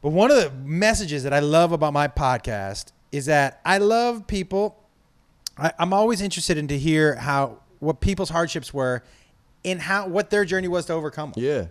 But 0.00 0.10
one 0.10 0.30
of 0.30 0.36
the 0.36 0.50
messages 0.64 1.24
that 1.24 1.32
I 1.32 1.40
love 1.40 1.72
about 1.72 1.92
my 1.92 2.08
podcast 2.08 2.92
is 3.10 3.26
that 3.26 3.60
I 3.64 3.78
love 3.78 4.26
people. 4.26 4.80
I, 5.58 5.72
I'm 5.78 5.92
always 5.92 6.20
interested 6.20 6.56
in 6.58 6.68
to 6.68 6.78
hear 6.78 7.16
how 7.16 7.58
what 7.80 8.00
people's 8.00 8.30
hardships 8.30 8.72
were, 8.72 9.02
and 9.64 9.80
how 9.80 10.06
what 10.08 10.30
their 10.30 10.44
journey 10.44 10.68
was 10.68 10.86
to 10.86 10.92
overcome 10.92 11.32
them. 11.32 11.42
yeah. 11.44 11.66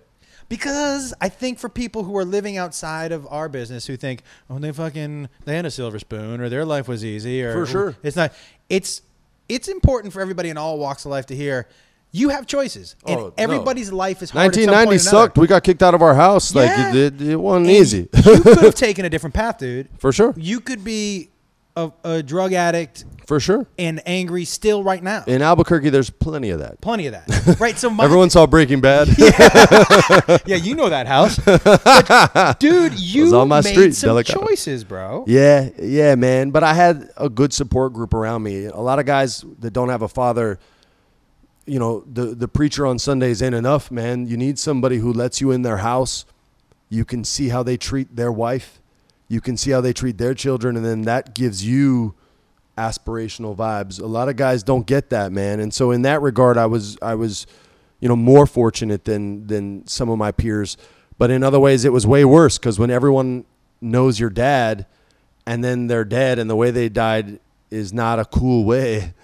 Because 0.50 1.14
I 1.22 1.30
think 1.30 1.58
for 1.58 1.70
people 1.70 2.04
who 2.04 2.16
are 2.18 2.26
living 2.26 2.58
outside 2.58 3.12
of 3.12 3.26
our 3.32 3.48
business 3.48 3.88
who 3.88 3.96
think, 3.96 4.24
oh, 4.50 4.60
they 4.60 4.72
fucking 4.72 5.30
they 5.46 5.56
had 5.56 5.66
a 5.66 5.72
silver 5.72 6.00
spoon 6.00 6.42
or 6.42 6.50
their 6.50 6.66
life 6.66 6.88
was 6.88 7.04
easy 7.04 7.42
or 7.44 7.54
For 7.54 7.66
sure. 7.66 7.96
it's 8.04 8.16
not. 8.16 8.34
It's 8.70 9.02
it's 9.50 9.68
important 9.68 10.14
for 10.14 10.22
everybody 10.22 10.50
in 10.50 10.58
all 10.58 10.78
walks 10.78 11.06
of 11.06 11.12
life 11.12 11.26
to 11.28 11.36
hear 11.36 11.68
you 12.12 12.30
have 12.30 12.46
choices 12.46 12.96
and 13.08 13.20
Oh, 13.20 13.24
no. 13.28 13.34
everybody's 13.38 13.92
life 13.92 14.22
is 14.22 14.30
hard. 14.30 14.56
1990 14.56 14.86
point 14.86 14.88
or 14.88 15.10
another. 15.10 15.26
sucked. 15.28 15.38
We 15.38 15.48
got 15.48 15.64
kicked 15.64 15.82
out 15.82 15.96
of 15.96 16.02
our 16.02 16.14
house. 16.14 16.54
Like 16.54 16.70
it, 16.94 16.96
it, 16.96 17.22
it 17.22 17.36
wasn't 17.38 17.68
And 17.68 17.76
easy. 17.76 18.10
you 18.14 18.42
could 18.42 18.58
have 18.60 18.76
taken 18.88 19.06
a 19.06 19.10
different 19.10 19.34
path, 19.34 19.58
dude. 19.58 19.90
For 19.98 20.12
sure. 20.12 20.34
You 20.38 20.60
could 20.60 20.84
be 20.84 21.30
a, 21.76 21.92
a 22.04 22.22
drug 22.24 22.54
addict 22.54 23.04
For 23.26 23.40
sure. 23.40 23.66
and 23.80 24.02
angry 24.06 24.46
still 24.46 24.84
right 24.84 25.02
now. 25.02 25.24
In 25.26 25.42
Albuquerque, 25.42 25.90
there's 25.90 26.10
plenty 26.10 26.52
of 26.52 26.60
that. 26.60 26.80
Plenty 26.82 27.08
of 27.08 27.14
that, 27.14 27.58
right? 27.60 27.78
So 27.78 27.90
my, 27.90 28.04
Everyone 28.04 28.30
saw 28.30 28.46
Breaking 28.46 28.80
Bad. 28.82 29.08
yeah, 30.46 30.56
you 30.58 30.76
know 30.76 30.90
that 30.90 31.08
house, 31.08 31.40
But, 31.40 32.60
dude. 32.60 33.00
You 33.00 33.36
on 33.36 33.48
my 33.48 33.62
made 33.62 33.72
street, 33.72 33.96
some 33.96 34.12
Delicado. 34.12 34.46
choices, 34.48 34.84
bro. 34.84 35.26
Yeah, 35.28 35.70
yeah, 35.80 36.16
man. 36.16 36.52
But 36.52 36.64
I 36.64 36.74
had 36.74 37.10
a 37.18 37.30
good 37.30 37.54
support 37.54 37.94
group 37.94 38.14
around 38.14 38.44
me. 38.44 38.66
A 38.66 38.78
lot 38.80 39.00
of 39.00 39.06
guys 39.06 39.44
that 39.60 39.72
don't 39.72 39.90
have 39.90 40.02
a 40.04 40.08
father, 40.08 40.60
you 41.66 41.80
know, 41.80 42.04
the 42.12 42.36
the 42.36 42.48
preacher 42.48 42.86
on 42.86 43.00
Sundays 43.00 43.42
ain't 43.42 43.56
enough, 43.56 43.90
man. 43.90 44.28
You 44.28 44.38
need 44.38 44.60
somebody 44.60 44.98
who 44.98 45.12
lets 45.12 45.42
you 45.42 45.52
in 45.52 45.62
their 45.64 45.78
house. 45.78 46.26
You 46.90 47.06
can 47.06 47.24
see 47.24 47.50
how 47.50 47.64
they 47.64 47.78
treat 47.78 48.16
their 48.16 48.32
wife. 48.32 48.80
You 49.34 49.42
can 49.42 49.58
see 49.58 49.72
how 49.72 49.82
they 49.82 49.94
treat 49.94 50.20
their 50.20 50.36
children, 50.36 50.78
and 50.78 50.86
then 50.86 51.02
that 51.02 51.34
gives 51.34 51.66
you 51.66 52.14
aspirational 52.78 53.56
vibes. 53.56 54.00
A 54.00 54.06
lot 54.06 54.30
of 54.30 54.36
guys 54.36 54.62
don't 54.62 54.86
get 54.86 55.10
that, 55.10 55.32
man. 55.32 55.60
And 55.60 55.74
so 55.74 55.90
in 55.90 56.04
that 56.04 56.22
regard, 56.22 56.56
I 56.56 56.68
was 56.68 57.00
I 57.02 57.16
was, 57.16 57.48
you 58.00 58.08
know, 58.08 58.16
more 58.16 58.46
fortunate 58.46 59.06
than 59.06 59.48
than 59.48 59.88
some 59.88 60.08
of 60.10 60.20
my 60.20 60.32
peers. 60.32 60.78
But 61.18 61.32
in 61.32 61.42
other 61.42 61.60
ways, 61.60 61.84
it 61.84 61.92
was 61.92 62.06
way 62.06 62.24
worse 62.24 62.60
because 62.60 62.78
when 62.78 62.92
everyone 62.92 63.46
knows 63.82 64.20
your 64.20 64.30
dad, 64.30 64.86
and 65.48 65.64
then 65.64 65.88
they're 65.88 66.06
dead, 66.06 66.38
and 66.38 66.48
the 66.48 66.56
way 66.56 66.70
they 66.70 66.88
died 66.88 67.40
is 67.72 67.92
not 67.92 68.20
a 68.20 68.26
cool 68.26 68.66
way. 68.66 69.16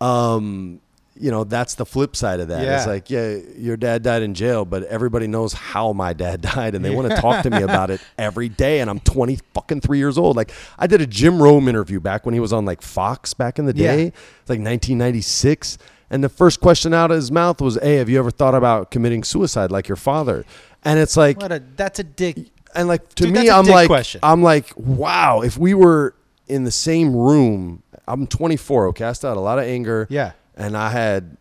Um, 0.00 0.80
you 1.20 1.30
know, 1.30 1.44
that's 1.44 1.74
the 1.74 1.84
flip 1.86 2.14
side 2.16 2.40
of 2.40 2.48
that. 2.48 2.62
It's 2.64 2.86
like, 2.86 3.10
yeah, 3.10 3.36
your 3.56 3.76
dad 3.76 4.02
died 4.02 4.22
in 4.22 4.34
jail, 4.34 4.64
but 4.64 4.84
everybody 4.84 5.26
knows 5.26 5.52
how 5.52 5.92
my 5.92 6.12
dad 6.12 6.40
died, 6.54 6.74
and 6.74 6.84
they 6.84 6.94
want 6.94 7.10
to 7.10 7.16
talk 7.16 7.42
to 7.42 7.50
me 7.50 7.62
about 7.62 7.90
it 7.90 8.00
every 8.18 8.48
day. 8.48 8.80
And 8.80 8.88
I'm 8.90 9.00
20 9.00 9.38
fucking 9.54 9.80
three 9.80 9.98
years 9.98 10.16
old. 10.18 10.36
Like, 10.36 10.52
I 10.78 10.86
did 10.86 11.00
a 11.00 11.06
Jim 11.06 11.42
Rome 11.42 11.68
interview 11.68 12.00
back 12.00 12.24
when 12.24 12.34
he 12.34 12.40
was 12.40 12.52
on 12.52 12.64
like 12.64 12.82
Fox 12.82 13.34
back 13.34 13.58
in 13.58 13.66
the 13.66 13.74
Yeah. 13.74 13.96
day, 13.96 14.02
It's 14.06 14.48
like 14.50 14.60
1996. 14.60 15.78
And 16.10 16.24
the 16.24 16.28
first 16.28 16.60
question 16.60 16.94
out 16.94 17.10
of 17.10 17.16
his 17.16 17.30
mouth 17.30 17.60
was, 17.60 17.78
"Hey, 17.82 17.96
have 17.96 18.08
you 18.08 18.18
ever 18.18 18.30
thought 18.30 18.54
about 18.54 18.90
committing 18.90 19.22
suicide 19.24 19.70
like 19.70 19.88
your 19.88 19.96
father?" 19.96 20.44
And 20.84 20.98
it's 20.98 21.16
like, 21.16 21.40
What 21.40 21.52
a 21.52 21.62
that's 21.76 21.98
a 21.98 22.04
dick. 22.04 22.48
and 22.74 22.88
like 22.88 23.08
to 23.16 23.24
Dude, 23.24 23.34
me, 23.34 23.50
I'm 23.50 23.66
like, 23.66 23.88
question. 23.88 24.20
I'm 24.22 24.42
like, 24.42 24.72
wow. 24.76 25.42
If 25.42 25.58
we 25.58 25.74
were 25.74 26.14
in 26.46 26.64
the 26.64 26.70
same 26.70 27.14
room, 27.14 27.82
I'm 28.06 28.26
24. 28.26 28.86
Okay, 28.88 29.04
I 29.04 29.12
still 29.12 29.30
had 29.30 29.36
a 29.36 29.40
lot 29.40 29.58
of 29.58 29.64
anger. 29.66 30.06
Yeah. 30.08 30.32
And 30.58 30.76
I 30.76 30.90
had 30.90 31.38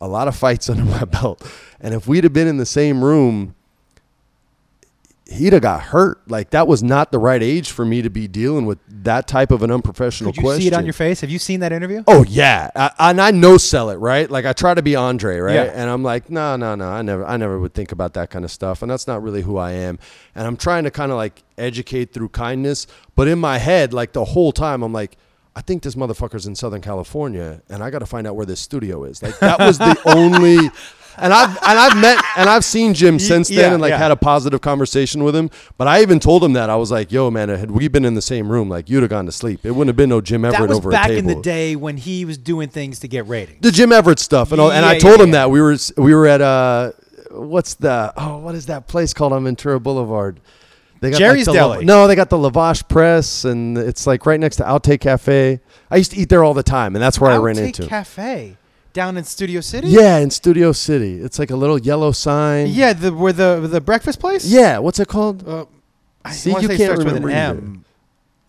a 0.00 0.08
lot 0.08 0.28
of 0.28 0.36
fights 0.36 0.70
under 0.70 0.84
my 0.84 1.04
belt. 1.04 1.46
And 1.80 1.92
if 1.92 2.06
we'd 2.06 2.24
have 2.24 2.32
been 2.32 2.48
in 2.48 2.56
the 2.56 2.64
same 2.64 3.04
room, 3.04 3.54
he'd 5.26 5.52
have 5.52 5.62
got 5.62 5.82
hurt. 5.82 6.20
Like 6.28 6.50
that 6.50 6.66
was 6.66 6.82
not 6.82 7.10
the 7.12 7.18
right 7.18 7.42
age 7.42 7.70
for 7.70 7.84
me 7.84 8.00
to 8.02 8.10
be 8.10 8.28
dealing 8.28 8.64
with 8.66 8.78
that 9.04 9.26
type 9.26 9.50
of 9.50 9.62
an 9.62 9.70
unprofessional 9.70 10.32
Could 10.32 10.36
you 10.38 10.42
question. 10.42 10.60
see 10.62 10.66
it 10.68 10.72
on 10.74 10.84
your 10.84 10.92
face? 10.92 11.20
Have 11.20 11.30
you 11.30 11.38
seen 11.38 11.60
that 11.60 11.72
interview? 11.72 12.04
Oh 12.06 12.24
yeah, 12.24 12.70
I, 12.74 13.10
and 13.10 13.20
I 13.20 13.30
know 13.32 13.58
sell 13.58 13.90
it 13.90 13.96
right. 13.96 14.30
Like 14.30 14.44
I 14.46 14.52
try 14.52 14.72
to 14.74 14.82
be 14.82 14.96
Andre, 14.96 15.38
right? 15.38 15.54
Yeah. 15.54 15.62
And 15.64 15.90
I'm 15.90 16.02
like, 16.02 16.30
no, 16.30 16.56
no, 16.56 16.74
no. 16.74 16.88
I 16.88 17.02
never, 17.02 17.24
I 17.26 17.36
never 17.36 17.58
would 17.58 17.74
think 17.74 17.92
about 17.92 18.14
that 18.14 18.30
kind 18.30 18.44
of 18.44 18.50
stuff, 18.50 18.82
and 18.82 18.90
that's 18.90 19.06
not 19.06 19.22
really 19.22 19.42
who 19.42 19.56
I 19.56 19.72
am. 19.72 19.98
And 20.34 20.46
I'm 20.46 20.56
trying 20.56 20.84
to 20.84 20.90
kind 20.90 21.10
of 21.10 21.16
like 21.16 21.42
educate 21.58 22.12
through 22.12 22.30
kindness, 22.30 22.86
but 23.14 23.28
in 23.28 23.38
my 23.38 23.58
head, 23.58 23.92
like 23.92 24.12
the 24.12 24.24
whole 24.24 24.52
time, 24.52 24.82
I'm 24.82 24.92
like. 24.92 25.16
I 25.56 25.60
think 25.60 25.82
this 25.82 25.94
motherfucker's 25.94 26.46
in 26.46 26.56
Southern 26.56 26.80
California, 26.80 27.62
and 27.68 27.82
I 27.82 27.90
got 27.90 28.00
to 28.00 28.06
find 28.06 28.26
out 28.26 28.34
where 28.34 28.46
this 28.46 28.60
studio 28.60 29.04
is. 29.04 29.22
Like 29.22 29.38
that 29.38 29.60
was 29.60 29.78
the 29.78 29.96
only, 30.06 30.56
and 31.16 31.32
I've 31.32 31.50
and 31.50 31.78
I've 31.78 31.96
met 31.96 32.24
and 32.36 32.50
I've 32.50 32.64
seen 32.64 32.92
Jim 32.92 33.20
since 33.20 33.48
then, 33.48 33.58
yeah, 33.58 33.72
and 33.72 33.80
like 33.80 33.90
yeah. 33.90 33.98
had 33.98 34.10
a 34.10 34.16
positive 34.16 34.60
conversation 34.60 35.22
with 35.22 35.36
him. 35.36 35.50
But 35.78 35.86
I 35.86 36.02
even 36.02 36.18
told 36.18 36.42
him 36.42 36.54
that 36.54 36.70
I 36.70 36.76
was 36.76 36.90
like, 36.90 37.12
"Yo, 37.12 37.30
man, 37.30 37.50
had 37.50 37.70
we 37.70 37.86
been 37.86 38.04
in 38.04 38.14
the 38.14 38.22
same 38.22 38.50
room, 38.50 38.68
like 38.68 38.90
you'd 38.90 39.04
have 39.04 39.10
gone 39.10 39.26
to 39.26 39.32
sleep. 39.32 39.64
It 39.64 39.70
wouldn't 39.70 39.90
have 39.90 39.96
been 39.96 40.08
no 40.08 40.20
Jim 40.20 40.44
Everett 40.44 40.62
that 40.62 40.68
was 40.68 40.78
over 40.78 40.90
back 40.90 41.06
a 41.06 41.14
table." 41.14 41.30
in 41.30 41.36
the 41.36 41.42
day 41.42 41.76
when 41.76 41.98
he 41.98 42.24
was 42.24 42.36
doing 42.36 42.68
things 42.68 42.98
to 43.00 43.08
get 43.08 43.28
ratings. 43.28 43.60
the 43.60 43.70
Jim 43.70 43.92
Everett 43.92 44.18
stuff, 44.18 44.50
and 44.50 44.60
all, 44.60 44.72
and 44.72 44.84
I 44.84 44.98
told 44.98 45.20
him 45.20 45.30
that 45.30 45.52
we 45.52 45.60
were 45.60 45.76
we 45.96 46.14
were 46.16 46.26
at 46.26 46.40
uh, 46.40 46.92
what's 47.30 47.74
the 47.74 48.12
oh 48.16 48.38
what 48.38 48.56
is 48.56 48.66
that 48.66 48.88
place 48.88 49.14
called 49.14 49.32
on 49.32 49.44
Ventura 49.44 49.78
Boulevard? 49.78 50.40
They 51.10 51.18
Jerry's 51.18 51.46
the, 51.46 51.52
Deli. 51.52 51.84
No, 51.84 52.06
they 52.06 52.14
got 52.14 52.30
the 52.30 52.36
Lavash 52.36 52.86
Press, 52.88 53.44
and 53.44 53.76
it's 53.78 54.06
like 54.06 54.26
right 54.26 54.38
next 54.40 54.56
to 54.56 54.62
Outtake 54.64 55.00
Cafe. 55.00 55.60
I 55.90 55.96
used 55.96 56.10
to 56.12 56.16
eat 56.16 56.28
there 56.28 56.42
all 56.44 56.54
the 56.54 56.62
time, 56.62 56.94
and 56.96 57.02
that's 57.02 57.20
where 57.20 57.30
I 57.30 57.36
ran 57.36 57.58
into. 57.58 57.86
Cafe 57.86 58.56
down 58.92 59.16
in 59.16 59.24
Studio 59.24 59.60
City. 59.60 59.88
yeah, 59.88 60.18
in 60.18 60.30
Studio 60.30 60.72
City, 60.72 61.20
it's 61.20 61.38
like 61.38 61.50
a 61.50 61.56
little 61.56 61.78
yellow 61.78 62.12
sign. 62.12 62.68
yeah. 62.68 62.92
The 62.92 63.12
where 63.12 63.32
the 63.32 63.66
the 63.68 63.80
breakfast 63.80 64.20
place. 64.20 64.44
yeah. 64.46 64.78
What's 64.78 64.98
it 65.00 65.08
called? 65.08 65.46
Uh, 65.48 65.64
I 66.24 66.32
See, 66.32 66.50
you 66.50 66.60
say 66.62 66.66
can't 66.68 66.80
starts 66.80 66.98
with 67.04 67.16
an 67.16 67.22
remember 67.24 67.30
M. 67.30 67.84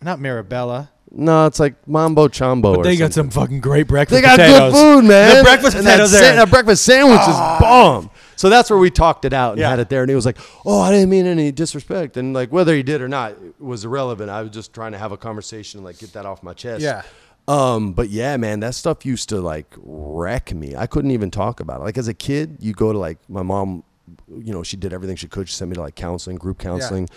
Not 0.02 0.20
Mirabella. 0.20 0.90
No, 1.10 1.46
it's 1.46 1.58
like 1.60 1.74
Mambo 1.88 2.28
Chambo. 2.28 2.76
But 2.76 2.82
They 2.82 2.96
got 2.96 3.12
something. 3.12 3.30
some 3.32 3.42
fucking 3.42 3.60
great 3.60 3.86
breakfast 3.86 4.14
They 4.14 4.20
got 4.20 4.38
potatoes. 4.38 4.72
good 4.72 4.78
food, 4.78 5.04
man. 5.08 5.36
The 5.36 5.42
breakfast 5.44 5.76
And 5.76 5.84
potatoes 5.86 6.10
that, 6.12 6.20
there. 6.20 6.30
sa- 6.36 6.44
that 6.44 6.50
breakfast 6.50 6.84
sandwich 6.84 7.20
is 7.20 7.36
bomb. 7.60 8.10
So 8.36 8.48
that's 8.48 8.70
where 8.70 8.78
we 8.78 8.90
talked 8.90 9.24
it 9.24 9.32
out 9.32 9.52
and 9.52 9.60
Yeah. 9.60 9.70
had 9.70 9.78
it 9.78 9.88
there. 9.88 10.02
And 10.02 10.08
he 10.10 10.14
was 10.14 10.26
like, 10.26 10.38
"Oh, 10.64 10.80
I 10.80 10.90
didn't 10.90 11.08
mean 11.10 11.26
any 11.26 11.50
disrespect." 11.52 12.16
And 12.16 12.34
like 12.34 12.52
whether 12.52 12.74
he 12.74 12.82
did 12.82 13.00
or 13.02 13.08
not 13.08 13.32
it 13.32 13.54
was 13.58 13.84
irrelevant. 13.84 14.30
I 14.30 14.42
was 14.42 14.50
just 14.52 14.72
trying 14.72 14.92
to 14.92 14.98
have 14.98 15.10
a 15.12 15.16
conversation 15.16 15.78
and 15.78 15.84
like 15.84 15.98
get 15.98 16.12
that 16.12 16.26
off 16.26 16.42
my 16.42 16.52
chest. 16.52 16.82
Yeah. 16.82 17.02
Um, 17.48 17.92
but 17.92 18.10
yeah, 18.10 18.36
man, 18.36 18.60
that 18.60 18.74
stuff 18.74 19.06
used 19.06 19.28
to 19.30 19.40
like 19.40 19.72
wreck 19.76 20.52
me. 20.52 20.74
I 20.76 20.86
couldn't 20.86 21.12
even 21.12 21.30
talk 21.30 21.60
about 21.60 21.80
it. 21.80 21.84
Like 21.84 21.96
as 21.98 22.08
a 22.08 22.14
kid, 22.14 22.58
you 22.60 22.72
go 22.72 22.92
to 22.92 22.98
like 22.98 23.18
my 23.28 23.42
mom, 23.42 23.84
you 24.28 24.52
know, 24.52 24.62
she 24.64 24.76
did 24.76 24.92
everything 24.92 25.16
she 25.16 25.28
could. 25.28 25.48
She 25.48 25.54
sent 25.54 25.70
me 25.70 25.76
to 25.76 25.80
like 25.80 25.94
counseling, 25.94 26.36
group 26.36 26.58
counseling. 26.58 27.08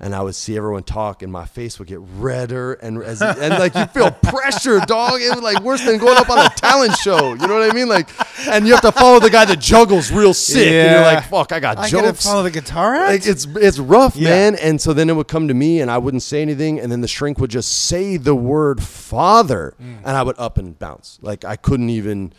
And 0.00 0.12
I 0.12 0.22
would 0.22 0.34
see 0.34 0.56
everyone 0.56 0.82
talk, 0.82 1.22
and 1.22 1.30
my 1.32 1.44
face 1.46 1.78
would 1.78 1.86
get 1.86 2.00
redder, 2.18 2.74
and 2.74 3.00
as, 3.02 3.22
and 3.22 3.54
like 3.54 3.76
you 3.76 3.86
feel 3.86 4.10
pressure, 4.10 4.80
dog. 4.80 5.20
It 5.22 5.32
was 5.32 5.40
like 5.42 5.62
worse 5.62 5.82
than 5.84 5.98
going 5.98 6.18
up 6.18 6.28
on 6.28 6.44
a 6.44 6.48
talent 6.50 6.96
show. 6.96 7.30
You 7.34 7.46
know 7.46 7.54
what 7.58 7.70
I 7.70 7.72
mean? 7.72 7.88
Like, 7.88 8.08
and 8.48 8.66
you 8.66 8.72
have 8.72 8.82
to 8.82 8.90
follow 8.92 9.20
the 9.20 9.30
guy 9.30 9.44
that 9.44 9.60
juggles 9.60 10.10
real 10.10 10.34
sick, 10.34 10.66
and 10.66 10.90
you're 10.90 11.00
like, 11.00 11.24
"Fuck, 11.24 11.52
I 11.52 11.60
got 11.60 11.78
I 11.78 11.88
jokes." 11.88 12.24
follow 12.24 12.42
the 12.42 12.50
guitar 12.50 12.96
act. 12.96 13.08
Like 13.24 13.26
it's 13.26 13.46
it's 13.56 13.78
rough, 13.78 14.16
Yeah. 14.16 14.30
man. 14.30 14.54
And 14.56 14.80
so 14.80 14.92
then 14.94 15.08
it 15.08 15.14
would 15.14 15.28
come 15.28 15.46
to 15.46 15.54
me, 15.54 15.80
and 15.80 15.88
I 15.90 15.98
wouldn't 15.98 16.24
say 16.24 16.42
anything, 16.42 16.80
and 16.80 16.90
then 16.90 17.00
the 17.00 17.08
shrink 17.08 17.38
would 17.38 17.50
just 17.50 17.70
say 17.86 18.16
the 18.16 18.34
word 18.34 18.82
father, 18.82 19.74
Mm. 19.80 19.98
and 20.04 20.16
I 20.16 20.24
would 20.24 20.38
up 20.38 20.58
and 20.58 20.76
bounce. 20.76 21.18
Like 21.22 21.44
I 21.44 21.54
couldn't 21.54 21.90
even, 21.90 22.32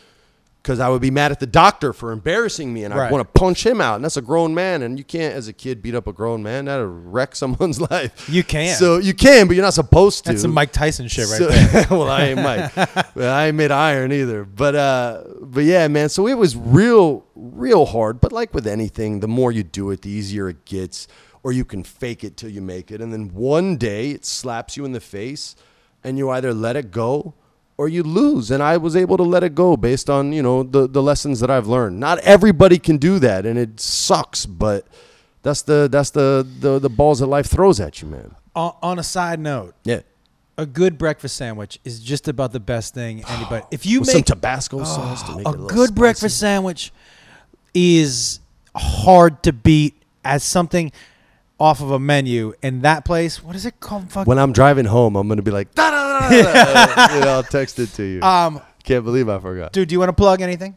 because 0.65 0.79
I 0.79 0.89
would 0.89 0.99
be 1.01 1.11
mad 1.11 1.31
at 1.31 1.39
the 1.39 1.45
doctor 1.45 1.93
for 1.93 2.11
embarrassing 2.11 2.73
me, 2.73 2.85
and 2.85 2.91
I 2.91 2.97
Right. 2.97 3.11
want 3.11 3.21
to 3.21 3.39
punch 3.39 3.63
him 3.63 3.79
out. 3.79 3.97
And 3.97 4.03
that's 4.03 4.17
a 4.17 4.21
grown 4.21 4.55
man, 4.55 4.81
and 4.81 4.97
you 4.97 5.03
can't, 5.05 5.35
as 5.35 5.47
a 5.47 5.53
kid, 5.53 5.83
beat 5.83 5.93
up 5.93 6.07
a 6.07 6.11
grown 6.11 6.41
man. 6.41 6.65
That'll 6.65 6.87
wreck 6.87 7.35
someone's 7.43 7.79
life. 7.79 8.27
You 8.27 8.43
can. 8.43 8.75
So 8.75 8.97
you 8.97 9.13
can, 9.13 9.45
but 9.45 9.55
you're 9.55 9.63
not 9.63 9.75
supposed 9.75 10.25
to. 10.25 10.31
That's 10.31 10.41
some 10.41 10.51
Mike 10.55 10.71
Tyson 10.71 11.07
shit 11.07 11.27
right 11.29 11.37
So- 11.37 11.45
there. 11.49 11.85
well, 11.91 12.09
I 12.09 12.21
ain't 12.23 12.41
Mike. 12.41 12.75
I 13.15 13.45
ain't 13.47 13.55
made 13.55 13.69
iron 13.69 14.11
either. 14.11 14.43
But 14.43 14.73
uh, 14.75 15.23
but 15.39 15.65
yeah, 15.65 15.87
man. 15.87 16.09
So 16.09 16.27
it 16.27 16.33
was 16.33 16.55
real, 16.57 17.25
real 17.35 17.85
hard. 17.85 18.19
But 18.19 18.31
like 18.31 18.51
with 18.55 18.65
anything, 18.65 19.19
the 19.19 19.27
more 19.27 19.51
you 19.51 19.61
do 19.61 19.91
it, 19.91 20.01
the 20.01 20.09
easier 20.09 20.49
it 20.49 20.65
gets. 20.65 21.07
Or 21.43 21.51
you 21.51 21.63
can 21.63 21.83
fake 21.83 22.23
it 22.23 22.37
till 22.37 22.49
you 22.49 22.63
make 22.63 22.89
it, 22.89 23.01
and 23.01 23.13
then 23.13 23.29
one 23.31 23.77
day 23.77 24.09
it 24.09 24.25
slaps 24.25 24.75
you 24.77 24.83
in 24.83 24.93
the 24.93 24.99
face, 24.99 25.55
and 26.03 26.17
you 26.17 26.31
either 26.31 26.55
let 26.55 26.75
it 26.75 26.89
go, 26.89 27.35
or 27.77 27.87
you 27.89 28.03
lose. 28.03 28.51
And 28.51 28.61
I 28.63 28.77
was 28.77 28.95
able 28.95 29.17
to 29.17 29.23
let 29.23 29.43
it 29.43 29.53
go 29.55 29.75
based 29.77 30.09
on 30.09 30.31
you 30.33 30.41
know 30.43 30.63
the 30.63 30.87
the 30.87 31.01
lessons 31.03 31.39
that 31.41 31.49
I've 31.51 31.67
learned. 31.67 31.99
Not 31.99 32.19
everybody 32.19 32.79
can 32.79 32.97
do 32.97 33.19
that, 33.19 33.45
and 33.45 33.57
it 33.59 33.79
sucks, 33.79 34.45
but 34.45 34.85
that's 35.43 35.61
the 35.63 35.87
that's 35.91 36.09
the 36.11 36.45
the, 36.59 36.79
the 36.79 36.89
balls 36.89 37.19
that 37.19 37.27
life 37.27 37.47
throws 37.47 37.79
at 37.79 38.01
you, 38.01 38.07
man. 38.07 38.35
On, 38.55 38.73
on 38.81 38.99
a 38.99 39.03
side 39.03 39.39
note, 39.39 39.75
Yeah. 39.83 39.99
a 40.57 40.65
good 40.65 40.97
breakfast 40.97 41.35
sandwich 41.35 41.77
is 41.83 41.99
just 41.99 42.27
about 42.29 42.53
the 42.53 42.59
best 42.61 42.93
thing 42.93 43.23
anybody. 43.25 43.65
If 43.71 43.85
you 43.85 43.99
With 43.99 44.09
some 44.09 44.19
make 44.19 44.25
Tabasco 44.25 44.79
ah, 44.79 44.83
sauce 44.85 45.23
to 45.23 45.35
make 45.35 45.45
a 45.45 45.49
a 45.51 45.53
good 45.57 45.87
spicy. 45.89 45.93
breakfast 45.93 46.39
sandwich 46.39 46.93
is 47.73 48.39
hard 48.75 49.43
to 49.43 49.51
beat 49.53 49.93
as 50.23 50.43
something 50.43 50.91
off 51.59 51.81
of 51.81 51.91
a 51.91 51.99
menu. 51.99 52.53
in 52.61 52.81
that 52.81 53.05
place, 53.05 53.41
what 53.43 53.55
is 53.55 53.65
it 53.65 53.79
called? 53.79 54.11
Fuck. 54.11 54.27
When 54.27 54.37
I'm 54.39 54.51
driving 54.51 54.85
home, 54.85 55.15
I'm 55.15 55.27
gonna 55.27 55.41
be 55.41 55.51
like, 55.51 55.73
da 55.75 55.89
da 55.91 56.19
da 56.29 57.19
da. 57.21 57.29
I'll 57.31 57.43
text 57.43 57.79
it 57.79 57.87
to 57.93 58.03
you. 58.03 58.21
um, 58.21 58.61
Can't 58.83 59.03
believe 59.05 59.29
I 59.29 59.39
forgot. 59.39 59.71
dude, 59.73 59.87
do 59.89 59.93
you 59.93 59.99
want 59.99 60.09
to 60.09 60.13
plug 60.13 60.41
anything? 60.41 60.75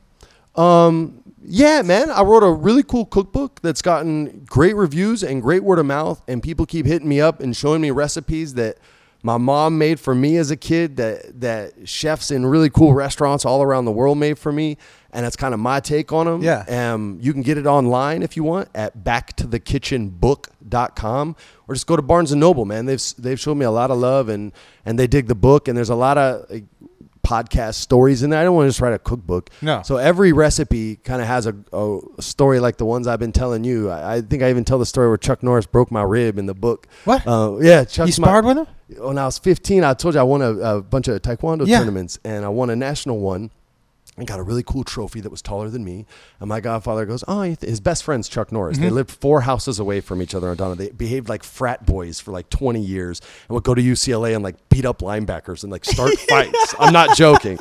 Um, 0.56 1.22
yeah, 1.42 1.82
man, 1.82 2.10
I 2.10 2.22
wrote 2.22 2.42
a 2.42 2.50
really 2.50 2.82
cool 2.82 3.06
cookbook 3.06 3.60
that's 3.62 3.80
gotten 3.82 4.44
great 4.48 4.76
reviews 4.76 5.22
and 5.22 5.40
great 5.40 5.62
word 5.62 5.78
of 5.78 5.86
mouth, 5.86 6.20
and 6.28 6.42
people 6.42 6.66
keep 6.66 6.84
hitting 6.86 7.09
me 7.09 7.20
up 7.20 7.40
and 7.40 7.56
showing 7.56 7.80
me 7.80 7.90
recipes 7.90 8.55
that 8.55 8.78
my 9.22 9.36
mom 9.36 9.78
made 9.78 9.98
for 9.98 10.14
me 10.14 10.36
as 10.36 10.50
a 10.50 10.56
kid 10.56 10.96
that 10.96 11.40
that 11.40 11.88
chefs 11.88 12.30
in 12.30 12.46
really 12.46 12.70
cool 12.70 12.92
restaurants 12.94 13.44
all 13.44 13.62
around 13.62 13.84
the 13.84 13.90
world 13.92 14.18
made 14.18 14.38
for 14.38 14.52
me, 14.52 14.76
and 15.12 15.24
that's 15.24 15.36
kind 15.36 15.55
of 15.55 15.60
my 15.60 15.80
take 15.80 16.12
on 16.12 16.26
them. 16.26 16.43
Yeah. 16.43 16.93
Um, 16.93 17.18
you 17.20 17.32
can 17.32 17.43
get 17.43 17.59
it 17.59 17.66
online 17.66 18.22
if 18.22 18.36
you 18.36 18.44
want 18.44 18.68
at 18.74 18.98
backtothe.kitchenbook.com 18.98 21.36
or 21.66 21.74
just 21.74 21.86
go 21.86 21.97
to 21.97 22.02
Barnes 22.02 22.32
and 22.32 22.40
Noble, 22.40 22.64
man. 22.64 22.86
They've 22.86 23.02
they've 23.18 23.40
shown 23.40 23.59
me 23.59 23.64
a 23.64 23.70
lot 23.70 23.90
of 23.90 23.98
love 23.98 24.28
and 24.28 24.52
and 24.85 24.98
they 24.98 25.06
dig 25.06 25.26
the 25.26 25.35
book 25.35 25.68
and 25.68 25.76
there's 25.76 25.90
a 25.90 25.94
lot 25.94 26.18
of 26.18 26.48
like, 26.51 26.64
podcast 27.26 27.74
stories 27.74 28.22
in 28.22 28.30
there. 28.30 28.40
I 28.40 28.44
don't 28.44 28.55
want 28.55 28.66
to 28.66 28.70
just 28.70 28.80
write 28.80 28.94
a 28.94 28.98
cookbook. 28.98 29.51
No. 29.60 29.82
So 29.82 29.98
every 29.98 30.32
recipe 30.32 30.97
kind 30.97 31.20
of 31.20 31.28
has 31.28 31.47
a, 31.47 31.55
a 31.74 32.22
story 32.22 32.59
like 32.59 32.78
the 32.78 32.86
ones 32.86 33.06
I've 33.06 33.18
been 33.18 33.32
telling 33.32 33.64
you. 33.64 33.90
I, 33.90 34.14
I 34.16 34.20
think 34.22 34.43
I 34.43 34.48
even 34.48 34.64
tell 34.64 34.78
the 34.78 34.86
story 34.86 35.09
where 35.09 35.18
Chuck 35.18 35.43
Norris 35.43 35.66
broke 35.66 35.90
my 35.90 36.02
rib 36.02 36.39
in 36.39 36.47
the 36.47 36.55
book. 36.55 36.86
What? 37.05 37.26
Uh, 37.26 37.59
yeah, 37.60 37.85
Chuck. 37.85 38.06
you 38.06 38.12
sparred 38.14 38.47
with 38.47 38.56
him? 38.59 38.66
When 38.97 39.18
I 39.18 39.26
was 39.26 39.36
15, 39.39 39.85
I 39.85 39.93
told 39.93 40.14
you 40.14 40.20
I 40.20 40.22
won 40.22 40.40
a, 40.40 40.52
a 40.52 40.80
bunch 40.82 41.09
of 41.09 41.20
taekwondo 41.20 41.66
Yeah. 41.66 41.78
tournaments, 41.78 42.18
and 42.24 42.47
I 42.47 42.48
won 42.48 42.70
a 42.70 42.76
national 42.76 43.18
one. 43.18 43.51
And 44.18 44.26
got 44.26 44.40
a 44.40 44.42
really 44.42 44.64
cool 44.64 44.82
trophy 44.82 45.20
that 45.20 45.30
was 45.30 45.40
taller 45.40 45.68
than 45.70 45.84
me. 45.84 46.04
And 46.40 46.48
my 46.48 46.60
godfather 46.60 47.06
goes, 47.06 47.22
"Oh, 47.28 47.40
his 47.42 47.78
best 47.80 48.02
friend's 48.02 48.28
Chuck 48.28 48.50
Norris. 48.50 48.76
Mm-hmm. 48.76 48.84
They 48.84 48.90
lived 48.90 49.10
four 49.12 49.42
houses 49.42 49.78
away 49.78 50.00
from 50.00 50.20
each 50.20 50.34
other 50.34 50.48
on 50.50 50.56
Donna. 50.56 50.74
They 50.74 50.90
behaved 50.90 51.28
like 51.28 51.44
frat 51.44 51.86
boys 51.86 52.18
for 52.18 52.32
like 52.32 52.50
20 52.50 52.80
years, 52.80 53.20
and 53.48 53.54
would 53.54 53.62
go 53.62 53.74
to 53.74 53.80
UCLA 53.82 54.34
and 54.34 54.42
like 54.42 54.68
beat 54.70 54.84
up 54.84 54.98
linebackers 55.02 55.62
and 55.62 55.70
like 55.70 55.84
start 55.84 56.18
fights. 56.28 56.74
I'm 56.80 56.92
not 56.92 57.16
joking. 57.16 57.58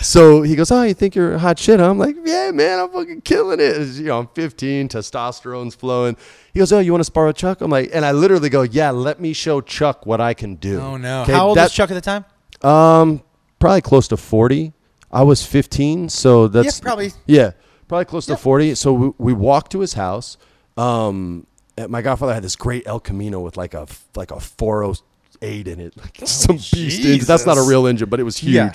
So 0.00 0.42
he 0.42 0.56
goes, 0.56 0.70
"Oh, 0.72 0.82
you 0.82 0.94
think 0.94 1.14
you're 1.14 1.38
hot 1.38 1.58
shit?" 1.58 1.78
I'm 1.80 1.98
like, 1.98 2.16
"Yeah, 2.24 2.50
man, 2.50 2.80
I'm 2.80 2.90
fucking 2.90 3.20
killing 3.20 3.60
it." 3.60 3.76
You 3.96 4.04
know, 4.06 4.18
I'm 4.18 4.28
15, 4.34 4.88
testosterone's 4.88 5.74
flowing. 5.74 6.16
He 6.52 6.58
goes, 6.58 6.72
"Oh, 6.72 6.80
you 6.80 6.90
want 6.90 7.00
to 7.00 7.04
spar 7.04 7.26
with 7.26 7.36
Chuck?" 7.36 7.60
I'm 7.60 7.70
like, 7.70 7.90
and 7.92 8.04
I 8.04 8.12
literally 8.12 8.48
go, 8.48 8.62
"Yeah, 8.62 8.90
let 8.90 9.20
me 9.20 9.32
show 9.32 9.60
Chuck 9.60 10.06
what 10.06 10.20
I 10.20 10.34
can 10.34 10.56
do." 10.56 10.80
Oh, 10.80 10.96
no. 10.96 11.24
How 11.24 11.48
old 11.48 11.56
that- 11.58 11.64
was 11.64 11.72
Chuck 11.72 11.90
at 11.90 11.94
the 11.94 12.00
time? 12.00 12.24
um, 12.62 13.22
probably 13.60 13.80
close 13.80 14.08
to 14.08 14.16
forty. 14.16 14.72
I 15.12 15.22
was 15.22 15.44
fifteen, 15.44 16.08
so 16.08 16.48
that's 16.48 16.78
Yeah, 16.78 16.82
probably. 16.82 17.12
yeah, 17.26 17.50
probably 17.88 18.04
close 18.04 18.26
to 18.26 18.36
forty. 18.36 18.74
So 18.74 18.92
we, 18.92 19.12
we 19.18 19.32
walked 19.32 19.72
to 19.72 19.80
his 19.80 19.94
house. 19.94 20.36
Um, 20.76 21.46
my 21.88 22.02
godfather 22.02 22.34
had 22.34 22.42
this 22.42 22.56
great 22.56 22.86
El 22.86 23.00
Camino 23.00 23.40
with 23.40 23.56
like 23.56 23.74
a 23.74 23.86
like 24.14 24.30
a 24.30 24.40
four 24.40 24.84
oh 24.84 24.94
eight 25.42 25.66
in 25.66 25.80
it, 25.80 25.96
like 26.00 26.16
some 26.24 26.56
beast 26.56 27.04
engine. 27.04 27.26
That's 27.26 27.46
not 27.46 27.58
a 27.58 27.62
real 27.62 27.86
engine, 27.86 28.08
but 28.08 28.20
it 28.20 28.24
was 28.24 28.36
huge. 28.38 28.54
Yeah. 28.54 28.72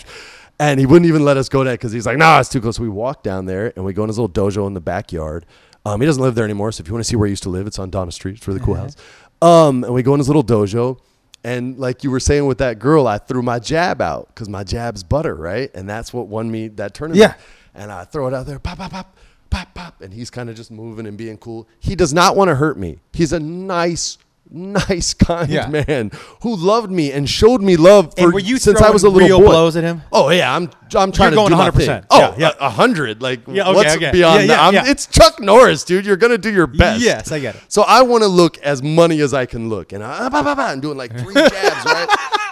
And 0.58 0.80
he 0.80 0.86
wouldn't 0.86 1.08
even 1.08 1.26
let 1.26 1.36
us 1.38 1.50
go 1.50 1.64
there 1.64 1.74
because 1.74 1.92
he's 1.92 2.06
like, 2.06 2.18
"Nah, 2.18 2.40
it's 2.40 2.50
too 2.50 2.62
close." 2.62 2.78
So 2.78 2.84
we 2.84 2.90
walked 2.90 3.24
down 3.24 3.46
there 3.46 3.74
and 3.76 3.84
we 3.86 3.94
go 3.94 4.04
in 4.04 4.10
his 4.10 4.18
little 4.18 4.30
dojo 4.30 4.66
in 4.68 4.74
the 4.74 4.82
backyard. 4.82 5.46
Um, 5.86 6.00
he 6.02 6.08
doesn't 6.08 6.24
live 6.24 6.34
there 6.36 6.46
anymore, 6.46 6.72
so 6.72 6.82
if 6.82 6.88
you 6.88 6.94
want 6.94 7.04
to 7.06 7.10
see 7.10 7.16
where 7.16 7.28
he 7.28 7.32
used 7.32 7.44
to 7.44 7.50
live, 7.50 7.68
it's 7.68 7.78
on 7.78 7.90
Donna 7.92 8.12
Street. 8.12 8.38
It's 8.38 8.48
a 8.48 8.52
really 8.52 8.64
cool 8.66 8.74
house. 8.76 8.96
Um, 9.42 9.84
and 9.84 9.94
we 9.94 10.02
go 10.02 10.14
in 10.16 10.20
his 10.20 10.28
little 10.28 10.44
dojo, 10.44 10.98
and 11.46 11.78
like 11.78 12.04
you 12.04 12.10
were 12.10 12.20
saying 12.20 12.48
with 12.48 12.58
that 12.58 12.80
girl, 12.80 13.08
I 13.08 13.20
threw 13.20 13.44
my 13.44 13.60
jab 13.60 14.02
out 14.02 14.30
because 14.30 14.50
my 14.50 14.64
jab's 14.64 15.04
butter, 15.04 15.36
right? 15.36 15.70
And 15.76 15.88
that's 15.88 16.12
what 16.12 16.26
won 16.26 16.50
me 16.50 16.70
that 16.70 16.96
tournament. 16.96 17.20
Yeah. 17.20 17.36
And 17.76 17.92
I 17.92 18.04
throw 18.04 18.28
it 18.28 18.34
out 18.34 18.48
there, 18.48 18.58
pop, 18.58 18.80
pop, 18.80 18.90
pop, 18.90 19.16
pop, 19.52 19.74
pop, 19.76 20.02
and 20.02 20.12
he's 20.12 20.32
kind 20.32 20.50
of 20.50 20.56
just 20.56 20.72
moving 20.72 21.06
and 21.06 21.16
being 21.16 21.38
cool. 21.38 21.68
He 21.80 21.96
does 21.96 22.16
not 22.16 22.36
want 22.36 22.50
to 22.50 22.56
hurt 22.56 22.80
me. 22.80 22.98
He's 23.14 23.32
a 23.32 23.40
nice, 23.40 24.18
nice, 24.50 25.14
kind 25.28 25.50
Yeah. 25.50 25.68
man 25.68 26.12
who 26.42 26.56
loved 26.56 26.92
me 26.92 27.12
and 27.12 27.30
showed 27.30 27.62
me 27.62 27.76
love 27.78 28.14
for 28.16 28.26
And 28.26 28.34
were 28.34 28.40
you 28.40 28.58
since 28.58 28.82
I 28.82 28.90
was 28.92 29.04
a 29.04 29.08
throwing 29.08 29.24
little 29.24 29.40
real 29.40 29.48
boy. 29.48 29.52
blows 29.54 29.76
at 29.76 29.84
him? 29.84 30.02
Oh 30.12 30.30
yeah, 30.30 30.56
I'm 30.56 30.70
I'm 30.96 31.12
trying 31.12 31.34
You're 31.34 31.46
to 31.48 31.50
do 31.50 31.56
going 31.56 31.58
my 31.58 31.70
100%. 31.72 31.86
thing. 31.86 32.04
Oh, 32.12 32.20
Yeah, 32.20 32.36
yeah. 32.38 32.52
a- 32.60 32.68
a 32.68 32.70
hundred. 32.70 33.22
Like 33.22 33.42
Yeah, 33.48 33.64
okay, 33.68 33.74
what's 33.76 33.96
okay. 33.96 34.12
beyond 34.12 34.42
Yeah, 34.42 34.48
that? 34.48 34.60
I'm- 34.60 34.74
yeah. 34.76 34.84
It's 34.86 35.08
Chuck 35.08 35.40
Norris, 35.42 35.84
dude. 35.84 36.06
You're 36.06 36.16
gonna 36.18 36.38
do 36.38 36.52
your 36.54 36.68
best. 36.68 37.02
Yes, 37.02 37.32
I 37.32 37.40
get 37.40 37.56
it. 37.56 37.62
So 37.68 37.82
I 37.84 38.04
want 38.04 38.24
to 38.24 38.28
look 38.30 38.58
as 38.60 38.82
money 38.84 39.20
as 39.22 39.34
I 39.34 39.46
can 39.46 39.68
look, 39.70 39.92
and 39.94 40.04
I 40.04 40.26
ah, 40.26 40.30
bah, 40.30 40.44
bah, 40.44 40.56
bah, 40.56 40.72
and 40.72 40.82
doing 40.82 40.98
like 40.98 41.18
three 41.18 41.34
jabs, 41.36 41.86
right? 41.86 42.08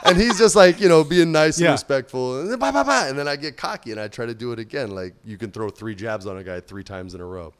And 0.05 0.17
he's 0.17 0.37
just 0.37 0.55
like 0.55 0.81
you 0.81 0.89
know 0.89 1.03
being 1.03 1.31
nice 1.31 1.57
and 1.57 1.65
Yeah. 1.65 1.71
respectful, 1.71 2.41
and 2.41 2.51
then, 2.51 2.59
bah, 2.59 2.71
bah, 2.73 2.83
bah, 2.83 3.05
and 3.07 3.17
then 3.17 3.27
I 3.27 3.35
get 3.37 3.55
cocky 3.55 3.91
and 3.91 3.99
I 3.99 4.07
try 4.09 4.25
to 4.25 4.33
do 4.33 4.51
it 4.51 4.59
again. 4.59 4.91
Like 4.91 5.13
you 5.23 5.37
can 5.37 5.51
throw 5.51 5.69
three 5.69 5.95
jabs 5.95 6.25
on 6.27 6.37
a 6.37 6.43
guy 6.43 6.59
three 6.59 6.83
times 6.83 7.13
in 7.13 7.21
a 7.21 7.25
row. 7.25 7.53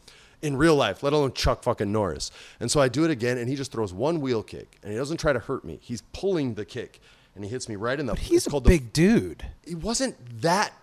In 0.43 0.57
real 0.57 0.75
life, 0.75 1.01
let 1.03 1.13
alone 1.13 1.33
Chuck 1.33 1.63
fucking 1.63 1.91
Norris. 1.91 2.29
And 2.59 2.69
so 2.69 2.79
I 2.81 2.89
do 2.89 3.03
it 3.05 3.09
again, 3.11 3.37
and 3.37 3.47
he 3.49 3.55
just 3.55 3.71
throws 3.71 3.93
one 3.93 4.19
wheel 4.21 4.43
kick, 4.43 4.77
and 4.83 4.91
he 4.91 4.97
doesn't 4.97 5.17
try 5.17 5.33
to 5.33 5.39
hurt 5.39 5.63
me. 5.65 5.79
He's 5.81 6.01
pulling 6.13 6.53
the 6.55 6.65
kick, 6.65 6.99
and 7.33 7.43
he 7.43 7.49
hits 7.49 7.69
me 7.69 7.75
right 7.77 7.99
in 7.99 8.05
the. 8.05 8.13
But 8.13 8.19
He's 8.23 8.39
it's 8.39 8.47
a 8.47 8.49
called 8.49 8.65
the 8.65 8.69
big 8.69 8.91
dude. 8.93 9.45
he 9.65 9.73
wasn't 9.73 10.41
that 10.41 10.73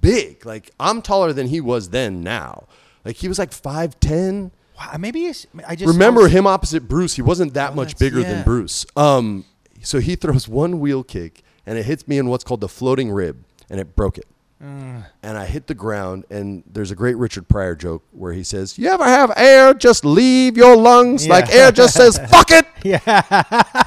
big. 0.00 0.46
Like 0.46 0.70
I'm 0.78 1.02
taller 1.02 1.32
than 1.32 1.48
he 1.48 1.60
was 1.60 1.90
then. 1.90 2.22
Now, 2.22 2.64
like 3.04 3.16
he 3.16 3.28
was 3.28 3.38
like 3.38 3.52
five 3.52 3.98
ten. 4.00 4.52
Wow, 4.78 4.96
maybe 4.98 5.26
I 5.66 5.74
just 5.74 5.92
Remember 5.92 6.28
him 6.28 6.46
opposite 6.46 6.88
Bruce? 6.88 7.14
He 7.14 7.22
wasn't 7.22 7.54
that 7.54 7.72
Oh, 7.72 7.74
much 7.74 7.98
bigger 7.98 8.20
yeah. 8.20 8.32
than 8.34 8.44
Bruce. 8.44 8.86
Um, 8.96 9.44
so 9.82 9.98
he 9.98 10.16
throws 10.16 10.48
one 10.48 10.80
wheel 10.80 11.02
kick 11.04 11.42
and 11.66 11.76
it 11.76 11.84
hits 11.84 12.08
me 12.08 12.16
in 12.18 12.28
what's 12.28 12.44
called 12.44 12.60
the 12.62 12.68
floating 12.68 13.10
rib, 13.10 13.44
and 13.68 13.78
it 13.80 13.94
broke 13.94 14.16
it. 14.16 14.26
Mm. 14.62 15.06
And 15.22 15.38
I 15.38 15.46
hit 15.46 15.66
the 15.68 15.74
ground, 15.74 16.26
and 16.28 16.62
there's 16.70 16.90
a 16.90 16.94
great 16.94 17.16
Richard 17.16 17.48
Pryor 17.48 17.74
joke 17.74 18.02
where 18.12 18.32
he 18.34 18.42
says, 18.42 18.76
"You 18.78 18.88
ever 18.90 19.04
have 19.04 19.32
air 19.36 19.72
just 19.72 20.04
leave 20.04 20.56
your 20.56 20.76
lungs 20.76 21.26
Yeah. 21.26 21.32
like 21.32 21.54
air 21.54 21.72
just 21.72 21.94
says 21.94 22.18
fuck 22.30 22.50
it." 22.50 22.66
Yeah. 22.84 23.00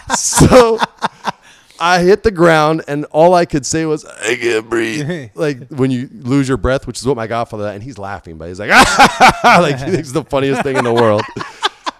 so 0.15 0.79
I 1.79 1.99
hit 2.01 2.23
the 2.23 2.31
ground, 2.31 2.83
and 2.87 3.05
all 3.05 3.33
I 3.33 3.45
could 3.45 3.65
say 3.65 3.85
was, 3.85 4.03
"I 4.05 4.35
can't 4.35 4.69
breathe." 4.69 5.31
like 5.35 5.67
when 5.69 5.91
you 5.91 6.09
lose 6.11 6.47
your 6.47 6.57
breath, 6.57 6.87
which 6.87 6.99
is 6.99 7.05
what 7.05 7.17
my 7.17 7.27
godfather, 7.27 7.67
and 7.67 7.83
he's 7.83 7.97
laughing, 7.97 8.37
but 8.37 8.47
he's 8.47 8.59
like, 8.59 8.69
like 9.43 9.77
he 9.77 9.85
thinks 9.91 9.97
it's 9.99 10.11
the 10.11 10.23
funniest 10.23 10.63
thing 10.63 10.77
in 10.77 10.83
the 10.83 10.93
world. 10.93 11.21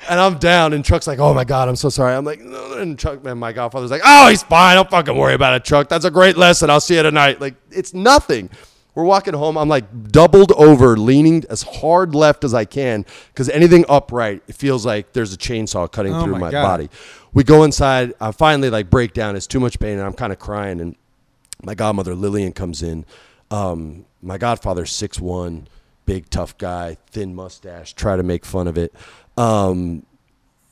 And 0.10 0.20
I'm 0.20 0.38
down, 0.38 0.74
and 0.74 0.84
Chuck's 0.84 1.08
like, 1.08 1.20
"Oh 1.20 1.34
my 1.34 1.44
god, 1.44 1.70
I'm 1.70 1.76
so 1.76 1.90
sorry." 1.90 2.16
I'm 2.16 2.26
like, 2.26 2.42
no, 2.42 2.74
and 2.74 2.98
Chuck, 3.00 3.24
man, 3.24 3.38
my 3.38 3.54
godfather's 3.54 3.92
like, 3.92 4.02
"Oh, 4.04 4.30
he's 4.30 4.44
fine. 4.44 4.76
Don't 4.76 4.90
fucking 4.90 5.16
worry 5.16 5.34
about 5.34 5.56
it, 5.56 5.64
Chuck. 5.64 5.90
That's 5.90 6.06
a 6.06 6.12
great 6.12 6.38
lesson. 6.38 6.70
I'll 6.70 6.82
see 6.82 6.96
you 6.96 7.04
tonight." 7.04 7.40
Like 7.40 7.56
it's 7.72 7.94
nothing. 7.94 8.50
We're 8.96 9.06
walking 9.06 9.34
home. 9.34 9.58
I'm 9.58 9.70
like 9.70 10.12
doubled 10.12 10.52
over, 10.52 10.98
leaning 10.98 11.44
as 11.50 11.64
hard 11.64 12.14
left 12.14 12.44
as 12.44 12.54
I 12.54 12.66
can 12.66 13.06
because 13.30 13.50
anything 13.50 13.86
upright, 13.90 14.44
it 14.48 14.56
feels 14.56 14.86
like 14.86 15.14
there's 15.14 15.34
a 15.34 15.38
chainsaw 15.38 15.92
cutting 15.92 16.14
Oh 16.14 16.24
through 16.24 16.34
my 16.34 16.52
my, 16.52 16.52
body. 16.52 16.90
We 17.34 17.44
go 17.44 17.64
inside. 17.64 18.14
I 18.22 18.32
finally 18.32 18.70
like 18.70 18.92
break 18.92 19.14
down. 19.14 19.36
It's 19.36 19.48
too 19.48 19.60
much 19.60 19.80
pain, 19.80 19.98
and 19.98 20.02
I'm 20.02 20.14
kind 20.14 20.32
of 20.32 20.38
crying. 20.38 20.80
And 20.80 20.96
my 21.64 21.74
godmother 21.74 22.14
Lillian 22.14 22.54
comes 22.54 22.84
in. 22.84 23.06
Um, 23.50 24.06
my 24.22 24.38
godfather's 24.38 24.92
six 24.92 25.20
one, 25.20 25.68
big 26.06 26.30
tough 26.30 26.58
guy, 26.58 26.98
thin 27.08 27.34
mustache. 27.34 27.94
Try 27.94 28.16
to 28.16 28.24
make 28.24 28.46
fun 28.46 28.68
of 28.68 28.78
it. 28.78 28.94
Um, 29.38 30.06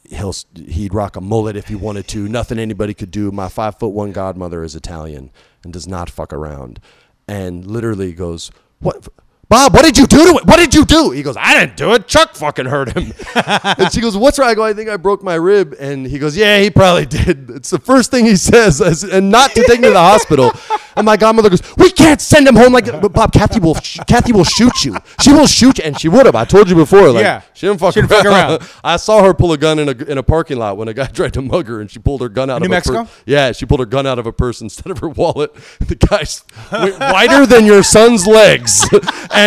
he'll 0.09 0.33
he'd 0.55 0.93
rock 0.93 1.15
a 1.15 1.21
mullet 1.21 1.55
if 1.55 1.67
he 1.67 1.75
wanted 1.75 2.07
to. 2.09 2.27
Nothing 2.27 2.59
anybody 2.59 2.93
could 2.93 3.11
do. 3.11 3.31
My 3.31 3.49
five 3.49 3.79
foot 3.79 3.89
one 3.89 4.11
godmother 4.11 4.63
is 4.63 4.75
Italian 4.75 5.31
and 5.63 5.73
does 5.73 5.87
not 5.87 6.09
fuck 6.09 6.33
around, 6.33 6.79
and 7.27 7.65
literally 7.65 8.13
goes, 8.13 8.51
"What, 8.79 9.07
Bob? 9.51 9.73
What 9.73 9.83
did 9.83 9.97
you 9.97 10.07
do 10.07 10.17
to 10.31 10.37
it? 10.37 10.45
What 10.45 10.57
did 10.57 10.73
you 10.73 10.85
do?" 10.85 11.11
He 11.11 11.21
goes, 11.21 11.35
"I 11.37 11.59
didn't 11.59 11.77
do 11.77 11.93
it. 11.93 12.07
Chuck 12.07 12.35
fucking 12.35 12.65
hurt 12.65 12.93
him." 12.97 13.13
and 13.35 13.91
she 13.93 14.01
goes, 14.01 14.15
"What's 14.17 14.39
wrong?" 14.39 14.49
I 14.49 14.55
go, 14.55 14.63
"I 14.63 14.73
think 14.73 14.89
I 14.89 14.97
broke 14.97 15.21
my 15.21 15.35
rib," 15.35 15.75
and 15.79 16.07
he 16.07 16.17
goes, 16.17 16.35
"Yeah, 16.37 16.59
he 16.59 16.69
probably 16.71 17.05
did." 17.05 17.49
It's 17.51 17.69
the 17.69 17.79
first 17.79 18.09
thing 18.11 18.25
he 18.25 18.35
says, 18.37 18.81
as, 18.81 19.03
and 19.03 19.29
not 19.29 19.51
to 19.51 19.63
take 19.67 19.79
me 19.81 19.87
to 19.89 19.93
the 19.93 19.99
hospital. 19.99 20.51
And 20.93 21.05
my 21.05 21.15
godmother 21.15 21.49
goes, 21.49 21.61
"We 21.77 21.89
can't 21.89 22.19
send 22.19 22.45
him 22.45 22.57
home 22.57 22.73
like 22.73 22.83
that." 22.83 23.01
But 23.01 23.13
Bob. 23.13 23.31
Kathy 23.31 23.61
will, 23.61 23.75
sh- 23.75 23.97
Kathy 24.07 24.33
will 24.33 24.43
shoot 24.43 24.83
you. 24.83 24.97
She 25.21 25.31
will 25.31 25.47
shoot 25.47 25.77
you, 25.77 25.85
and 25.85 25.97
she 25.97 26.09
would 26.09 26.25
have. 26.25 26.35
I 26.35 26.43
told 26.43 26.69
you 26.69 26.75
before. 26.75 27.11
Like, 27.11 27.23
Yeah. 27.23 27.41
she 27.53 27.65
didn't 27.65 27.79
fuck, 27.79 27.93
She 27.93 28.01
didn't 28.01 28.09
fuck 28.11 28.25
around. 28.25 28.51
around. 28.59 28.69
I 28.83 28.97
saw 28.97 29.23
her 29.23 29.33
pull 29.33 29.53
a 29.53 29.57
gun 29.57 29.79
in 29.79 29.87
a 29.87 29.93
in 30.11 30.17
a 30.17 30.23
parking 30.23 30.57
lot 30.57 30.75
when 30.75 30.89
a 30.89 30.93
guy 30.93 31.05
tried 31.05 31.31
to 31.35 31.41
mug 31.41 31.67
her, 31.69 31.79
and 31.79 31.89
she 31.89 31.99
pulled 31.99 32.19
her 32.19 32.27
gun 32.27 32.49
out 32.49 32.59
New 32.59 32.65
of 32.65 32.71
Mexico? 32.71 32.97
a 32.99 33.03
purse. 33.05 33.23
Yeah, 33.25 33.53
she 33.53 33.65
pulled 33.65 33.79
her 33.79 33.85
gun 33.85 34.05
out 34.05 34.19
of 34.19 34.27
a 34.27 34.33
purse 34.33 34.59
instead 34.59 34.91
of 34.91 34.97
her 34.99 35.07
wallet. 35.07 35.53
The 35.79 35.95
guy's 35.95 36.43
wider 36.73 37.45
than 37.45 37.65
your 37.65 37.83
son's 37.83 38.27
legs 38.27 38.85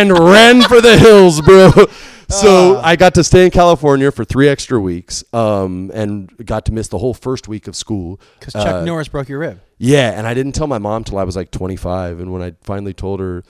and 0.01 0.17
ran 0.17 0.61
for 0.63 0.81
the 0.81 0.97
hills, 0.97 1.41
bro. 1.41 1.71
So 2.27 2.79
I 2.79 2.95
got 2.95 3.13
to 3.13 3.23
stay 3.23 3.45
in 3.45 3.51
California 3.51 4.11
for 4.11 4.25
three 4.25 4.49
extra 4.49 4.79
weeks, 4.79 5.23
um, 5.31 5.91
and 5.93 6.27
got 6.43 6.65
to 6.65 6.71
miss 6.73 6.87
the 6.87 6.97
whole 6.97 7.13
first 7.13 7.47
week 7.47 7.67
of 7.67 7.75
school. 7.75 8.19
Because 8.39 8.53
Chuck 8.53 8.67
Uh, 8.67 8.83
Norris 8.83 9.07
broke 9.07 9.29
your 9.29 9.37
rib. 9.37 9.61
Yeah, 9.77 10.09
and 10.17 10.25
I 10.25 10.33
didn't 10.33 10.53
tell 10.53 10.65
my 10.65 10.79
mom 10.79 11.03
till 11.03 11.19
I 11.19 11.23
was 11.23 11.35
like 11.35 11.51
25, 11.51 12.19
and 12.19 12.33
when 12.33 12.41
I 12.41 12.53
finally 12.63 12.93
told 12.95 13.19
her, 13.19 13.43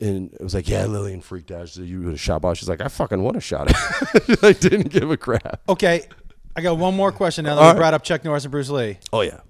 and 0.00 0.32
it 0.32 0.40
was 0.40 0.54
like, 0.54 0.66
yeah, 0.66 0.86
Lillian 0.86 1.20
freaked 1.20 1.50
out. 1.50 1.68
She 1.68 1.74
said, 1.80 1.84
"You 1.84 1.98
would 2.00 2.08
have 2.12 2.20
shot 2.20 2.40
Bob." 2.40 2.56
She's 2.56 2.70
like, 2.70 2.80
"I 2.80 2.88
fucking 2.88 3.22
want 3.22 3.36
have 3.36 3.44
shot 3.44 3.68
him." 3.70 4.36
I 4.42 4.52
didn't 4.54 4.88
give 4.88 5.10
a 5.10 5.18
crap. 5.18 5.60
Okay, 5.68 6.08
I 6.56 6.62
got 6.62 6.78
one 6.78 6.96
more 6.96 7.12
question 7.12 7.44
now 7.44 7.56
that 7.56 7.60
All 7.60 7.66
we 7.66 7.72
right. 7.72 7.78
brought 7.78 7.92
up 7.92 8.02
Chuck 8.02 8.24
Norris 8.24 8.44
and 8.44 8.50
Bruce 8.50 8.70
Lee. 8.70 8.96
Oh 9.12 9.20
yeah, 9.20 9.40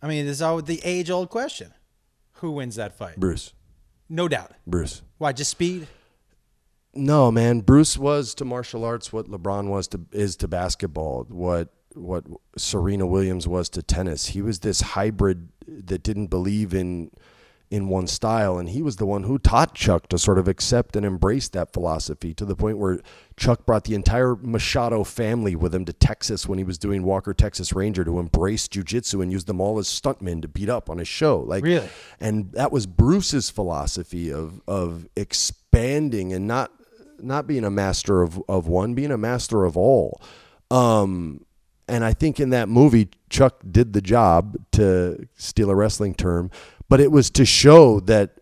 I 0.00 0.08
mean, 0.08 0.24
this 0.24 0.36
is 0.36 0.42
all 0.42 0.62
the 0.62 0.80
age-old 0.84 1.28
question: 1.28 1.74
Who 2.36 2.52
wins 2.52 2.76
that 2.76 2.96
fight? 2.96 3.20
Bruce, 3.20 3.52
No 4.08 4.26
doubt. 4.26 4.52
Bruce. 4.66 5.02
Why? 5.18 5.32
Just 5.32 5.50
speed? 5.50 5.88
No, 6.94 7.30
man. 7.30 7.60
Bruce 7.60 7.98
was 7.98 8.34
to 8.36 8.44
martial 8.44 8.84
arts 8.84 9.12
what 9.12 9.26
LeBron 9.26 9.68
was 9.68 9.88
to 9.88 10.00
is 10.12 10.36
to 10.36 10.48
basketball. 10.48 11.26
What 11.28 11.72
what 11.94 12.24
Serena 12.56 13.06
Williams 13.06 13.48
was 13.48 13.68
to 13.70 13.82
tennis. 13.82 14.28
He 14.28 14.42
was 14.42 14.60
this 14.60 14.80
hybrid 14.80 15.48
that 15.66 16.02
didn't 16.02 16.28
believe 16.28 16.74
in 16.74 17.10
in 17.70 17.88
one 17.88 18.06
style, 18.06 18.58
and 18.58 18.68
he 18.68 18.80
was 18.80 18.96
the 18.96 19.06
one 19.06 19.24
who 19.24 19.38
taught 19.38 19.74
Chuck 19.74 20.08
to 20.08 20.18
sort 20.18 20.38
of 20.38 20.46
accept 20.46 20.94
and 20.94 21.04
embrace 21.04 21.48
that 21.48 21.72
philosophy 21.72 22.32
to 22.34 22.44
the 22.44 22.54
point 22.54 22.78
where 22.78 23.00
Chuck 23.36 23.66
brought 23.66 23.84
the 23.84 23.94
entire 23.94 24.34
Machado 24.34 25.04
family 25.04 25.54
with 25.54 25.74
him 25.74 25.84
to 25.84 25.92
Texas 25.92 26.46
when 26.48 26.56
he 26.58 26.64
was 26.64 26.78
doing 26.78 27.02
Walker 27.02 27.34
Texas 27.34 27.72
Ranger 27.74 28.02
to 28.04 28.18
embrace 28.18 28.66
jujitsu 28.66 29.22
and 29.22 29.30
use 29.30 29.44
them 29.44 29.60
all 29.60 29.78
as 29.78 29.86
stuntmen 29.88 30.40
to 30.42 30.48
beat 30.48 30.70
up 30.70 30.88
on 30.88 30.98
his 30.98 31.08
show. 31.08 31.40
Like 31.40 31.62
Really? 31.62 31.88
and 32.18 32.50
that 32.52 32.72
was 32.72 32.86
Bruce's 32.86 33.50
philosophy 33.50 34.32
of 34.32 34.62
of 34.66 35.06
expanding 35.16 36.32
and 36.32 36.46
not 36.46 36.72
not 37.18 37.46
being 37.46 37.64
a 37.64 37.70
master 37.70 38.22
of 38.22 38.42
of 38.48 38.68
one, 38.68 38.94
being 38.94 39.10
a 39.10 39.18
master 39.18 39.64
of 39.64 39.76
all. 39.76 40.20
Um, 40.70 41.44
and 41.88 42.04
I 42.04 42.12
think 42.14 42.40
in 42.40 42.50
that 42.50 42.68
movie, 42.68 43.08
Chuck 43.30 43.62
did 43.70 43.92
the 43.92 44.00
job 44.00 44.56
to 44.72 45.28
steal 45.36 45.70
a 45.70 45.74
wrestling 45.74 46.14
term, 46.14 46.50
but 46.88 47.00
it 47.00 47.12
was 47.12 47.30
to 47.30 47.44
show 47.44 48.00
that 48.00 48.38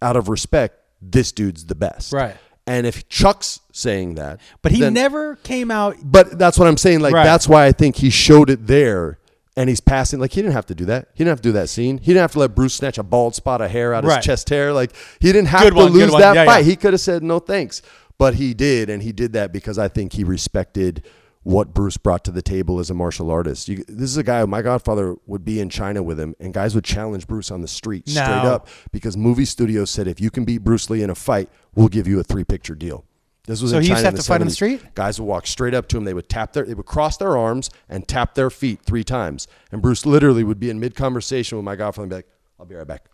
out 0.00 0.16
of 0.16 0.28
respect, 0.28 0.80
this 1.02 1.32
dude's 1.32 1.66
the 1.66 1.74
best. 1.74 2.12
Right. 2.12 2.36
And 2.66 2.86
if 2.86 3.08
Chuck's 3.08 3.60
saying 3.76 4.14
that, 4.16 4.40
But 4.62 4.72
he 4.72 4.80
then- 4.80 4.94
never 4.94 5.36
came 5.36 5.70
out. 5.70 5.96
but 6.02 6.38
that's 6.38 6.58
what 6.58 6.66
I'm 6.68 6.76
saying. 6.76 7.00
Like 7.00 7.14
Right. 7.14 7.24
that's 7.24 7.48
why 7.48 7.66
I 7.66 7.72
think 7.72 7.96
he 7.96 8.10
showed 8.10 8.50
it 8.50 8.66
there, 8.66 9.18
and 9.56 9.68
he's 9.68 9.80
passing. 9.80 10.18
Like 10.20 10.32
he 10.32 10.40
didn't 10.42 10.54
have 10.54 10.66
to 10.66 10.74
do 10.74 10.84
that. 10.86 11.08
He 11.14 11.18
didn't 11.24 11.30
have 11.32 11.40
to 11.42 11.48
do 11.48 11.52
that 11.52 11.68
scene. 11.68 11.98
He 11.98 12.06
didn't 12.12 12.22
have 12.22 12.32
to 12.32 12.38
let 12.40 12.54
Bruce 12.54 12.74
snatch 12.74 12.98
a 12.98 13.02
bald 13.02 13.34
spot 13.34 13.60
of 13.60 13.70
hair 13.70 13.94
out 13.94 14.04
of 14.04 14.08
Right. 14.08 14.16
his 14.18 14.24
chest 14.26 14.48
hair. 14.50 14.72
Like 14.72 14.92
he 15.20 15.28
didn't 15.32 15.48
have 15.48 15.62
Good 15.62 15.70
to 15.74 15.76
one, 15.76 15.92
lose 15.92 16.12
that 16.12 16.34
Yeah, 16.34 16.44
fight. 16.44 16.58
yeah. 16.58 16.64
He 16.64 16.76
could 16.76 16.92
have 16.94 17.00
said 17.00 17.22
no 17.22 17.38
thanks, 17.38 17.82
but 18.18 18.34
he 18.34 18.54
did, 18.54 18.88
and 18.90 19.02
he 19.02 19.12
did 19.12 19.32
that 19.34 19.52
because 19.52 19.78
I 19.78 19.88
think 19.88 20.14
he 20.14 20.24
respected 20.24 21.02
what 21.42 21.72
Bruce 21.72 21.96
brought 21.96 22.24
to 22.24 22.32
the 22.32 22.42
table 22.42 22.80
as 22.80 22.90
a 22.90 22.94
martial 22.94 23.30
artist. 23.30 23.68
You, 23.68 23.84
this 23.86 24.10
is 24.10 24.16
a 24.16 24.24
guy. 24.24 24.44
My 24.46 24.62
godfather 24.62 25.14
would 25.28 25.44
be 25.44 25.60
in 25.60 25.68
China 25.68 26.02
with 26.02 26.18
him, 26.18 26.34
and 26.40 26.52
guys 26.52 26.74
would 26.74 26.82
challenge 26.82 27.28
Bruce 27.28 27.52
on 27.52 27.60
the 27.60 27.68
street 27.68 28.08
straight 28.08 28.24
up 28.26 28.66
because 28.90 29.16
movie 29.16 29.44
studios 29.44 29.88
said 29.88 30.08
if 30.08 30.20
you 30.20 30.28
can 30.28 30.44
beat 30.44 30.64
Bruce 30.64 30.90
Lee 30.90 31.04
in 31.04 31.10
a 31.10 31.14
fight, 31.14 31.48
we'll 31.76 31.86
give 31.86 32.08
you 32.08 32.18
a 32.18 32.24
three 32.24 32.42
picture 32.42 32.74
deal. 32.74 33.04
This 33.46 33.62
was 33.62 33.70
So 33.70 33.78
he 33.78 33.86
China 33.86 33.94
used 33.94 34.02
to 34.02 34.06
have 34.06 34.14
to 34.16 34.22
fight 34.22 34.40
on 34.40 34.48
the 34.48 34.52
street? 34.52 34.82
Guys 34.94 35.20
would 35.20 35.26
walk 35.26 35.46
straight 35.46 35.74
up 35.74 35.88
to 35.88 35.96
him. 35.96 36.04
They 36.04 36.14
would 36.14 36.28
tap 36.28 36.52
their, 36.52 36.64
they 36.64 36.74
would 36.74 36.86
cross 36.86 37.16
their 37.16 37.36
arms 37.36 37.70
and 37.88 38.06
tap 38.06 38.34
their 38.34 38.50
feet 38.50 38.80
three 38.82 39.04
times. 39.04 39.46
And 39.70 39.80
Bruce 39.80 40.04
literally 40.04 40.42
would 40.42 40.58
be 40.58 40.68
in 40.68 40.80
mid 40.80 40.94
conversation 40.94 41.56
with 41.56 41.64
my 41.64 41.76
godfather 41.76 42.04
and 42.04 42.10
be 42.10 42.16
like, 42.16 42.28
"I'll 42.58 42.66
be 42.66 42.74
right 42.74 42.86
back." 42.86 43.06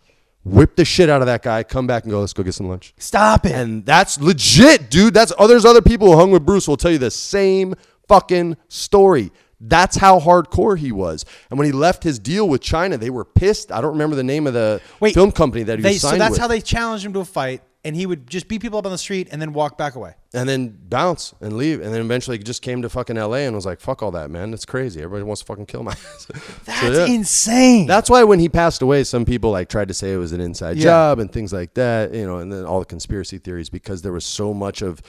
Whip 0.45 0.75
the 0.75 0.85
shit 0.85 1.09
out 1.09 1.21
of 1.23 1.27
that 1.27 1.43
guy. 1.43 1.63
Come 1.63 1.87
back 1.87 2.03
and 2.03 2.11
go. 2.11 2.21
Let's 2.21 2.33
go 2.33 2.43
get 2.43 2.55
some 2.55 2.69
lunch. 2.69 2.95
Stop 2.99 3.47
it. 3.47 3.53
And 3.53 3.87
that's 3.87 4.21
legit, 4.21 4.91
dude. 4.91 5.15
That's 5.15 5.33
oh, 5.39 5.47
there's 5.47 5.65
other 5.65 5.83
people 5.83 6.11
who 6.11 6.19
hung 6.19 6.31
with 6.31 6.45
Bruce 6.45 6.67
will 6.67 6.77
tell 6.77 6.91
you 6.91 6.99
the 6.99 7.11
same 7.11 7.75
fucking 8.09 8.57
story. 8.69 9.31
That's 9.61 9.97
how 9.97 10.19
hardcore 10.19 10.77
he 10.77 10.91
was. 10.91 11.25
And 11.49 11.59
when 11.59 11.67
he 11.67 11.73
left 11.73 12.03
his 12.03 12.19
deal 12.19 12.49
with 12.49 12.61
China, 12.61 12.99
they 12.99 13.11
were 13.11 13.25
pissed. 13.25 13.71
I 13.71 13.81
don't 13.81 13.93
remember 13.93 14.17
the 14.17 14.25
name 14.25 14.49
of 14.49 14.55
the 14.55 14.81
Wait, 14.99 15.15
film 15.15 15.31
company 15.31 15.63
that 15.63 15.79
he 15.79 15.83
they, 15.83 15.93
was 15.93 16.01
so 16.01 16.17
that's 16.17 16.33
with. 16.33 16.41
how 16.41 16.49
they 16.49 16.61
challenged 16.61 17.07
him 17.07 17.13
to 17.13 17.21
a 17.21 17.25
fight, 17.25 17.63
and 17.85 17.97
he 17.97 18.07
would 18.07 18.29
just 18.31 18.47
beat 18.47 18.63
people 18.63 18.79
up 18.79 18.87
on 18.87 18.93
the 18.93 18.99
street 18.99 19.29
and 19.33 19.43
then 19.43 19.53
walk 19.53 19.77
back 19.77 19.97
away. 19.97 20.15
and 20.35 20.49
then 20.49 20.79
bounce 20.89 21.35
and 21.41 21.57
leave. 21.57 21.81
And 21.81 21.93
then 21.93 22.01
eventually 22.01 22.39
he 22.39 22.45
just 22.45 22.63
came 22.63 22.81
to 22.83 22.89
fucking 22.89 23.17
LA 23.17 23.39
and 23.39 23.55
was 23.57 23.67
like, 23.67 23.81
fuck 23.81 24.03
all 24.03 24.13
that, 24.13 24.31
man. 24.31 24.51
That's 24.53 24.65
crazy. 24.65 25.03
Everybody 25.03 25.25
wants 25.25 25.41
to 25.43 25.47
fucking 25.47 25.67
kill 25.67 25.83
my 25.83 25.91
ass. 26.15 26.29
So, 26.29 26.35
That's 26.65 26.97
yeah. 27.09 27.15
insane. 27.15 27.87
That's 27.89 28.09
why 28.09 28.23
when 28.25 28.39
he 28.39 28.49
passed 28.49 28.83
away, 28.83 29.03
some 29.05 29.25
people 29.25 29.51
like 29.51 29.69
tried 29.69 29.89
to 29.89 29.95
say 29.95 30.13
it 30.13 30.17
was 30.19 30.33
an 30.33 30.41
inside 30.41 30.77
Yeah. 30.77 30.85
job 30.85 31.19
and 31.19 31.31
things 31.33 31.53
like 31.53 31.75
that, 31.75 32.15
you 32.15 32.25
know, 32.25 32.39
and 32.39 32.53
then 32.53 32.65
all 32.65 32.79
the 32.79 32.87
conspiracy 32.87 33.39
theories 33.39 33.69
because 33.69 34.03
there 34.03 34.13
was 34.13 34.25
so 34.25 34.55
much 34.55 34.81
of 34.83 35.03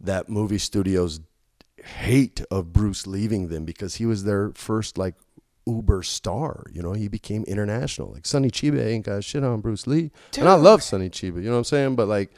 that 0.00 0.28
movie 0.28 0.58
studio's 0.58 1.20
hate 1.84 2.40
of 2.50 2.72
Bruce 2.72 3.06
leaving 3.06 3.48
them 3.48 3.64
because 3.64 3.94
he 3.94 4.06
was 4.06 4.24
their 4.24 4.50
first 4.54 4.98
like 4.98 5.14
uber 5.66 6.02
star. 6.02 6.64
You 6.72 6.82
know, 6.82 6.92
he 6.92 7.08
became 7.08 7.44
international. 7.44 8.12
Like 8.12 8.26
Sonny 8.26 8.50
Chiba 8.50 8.84
ain't 8.84 9.06
got 9.06 9.24
shit 9.24 9.44
on 9.44 9.60
Bruce 9.60 9.86
Lee, 9.86 10.10
and 10.38 10.48
I 10.48 10.54
love 10.54 10.82
Sonny 10.82 11.10
Chiba. 11.10 11.36
You 11.36 11.42
know 11.42 11.52
what 11.52 11.58
I'm 11.58 11.64
saying? 11.64 11.96
But 11.96 12.08
like, 12.08 12.30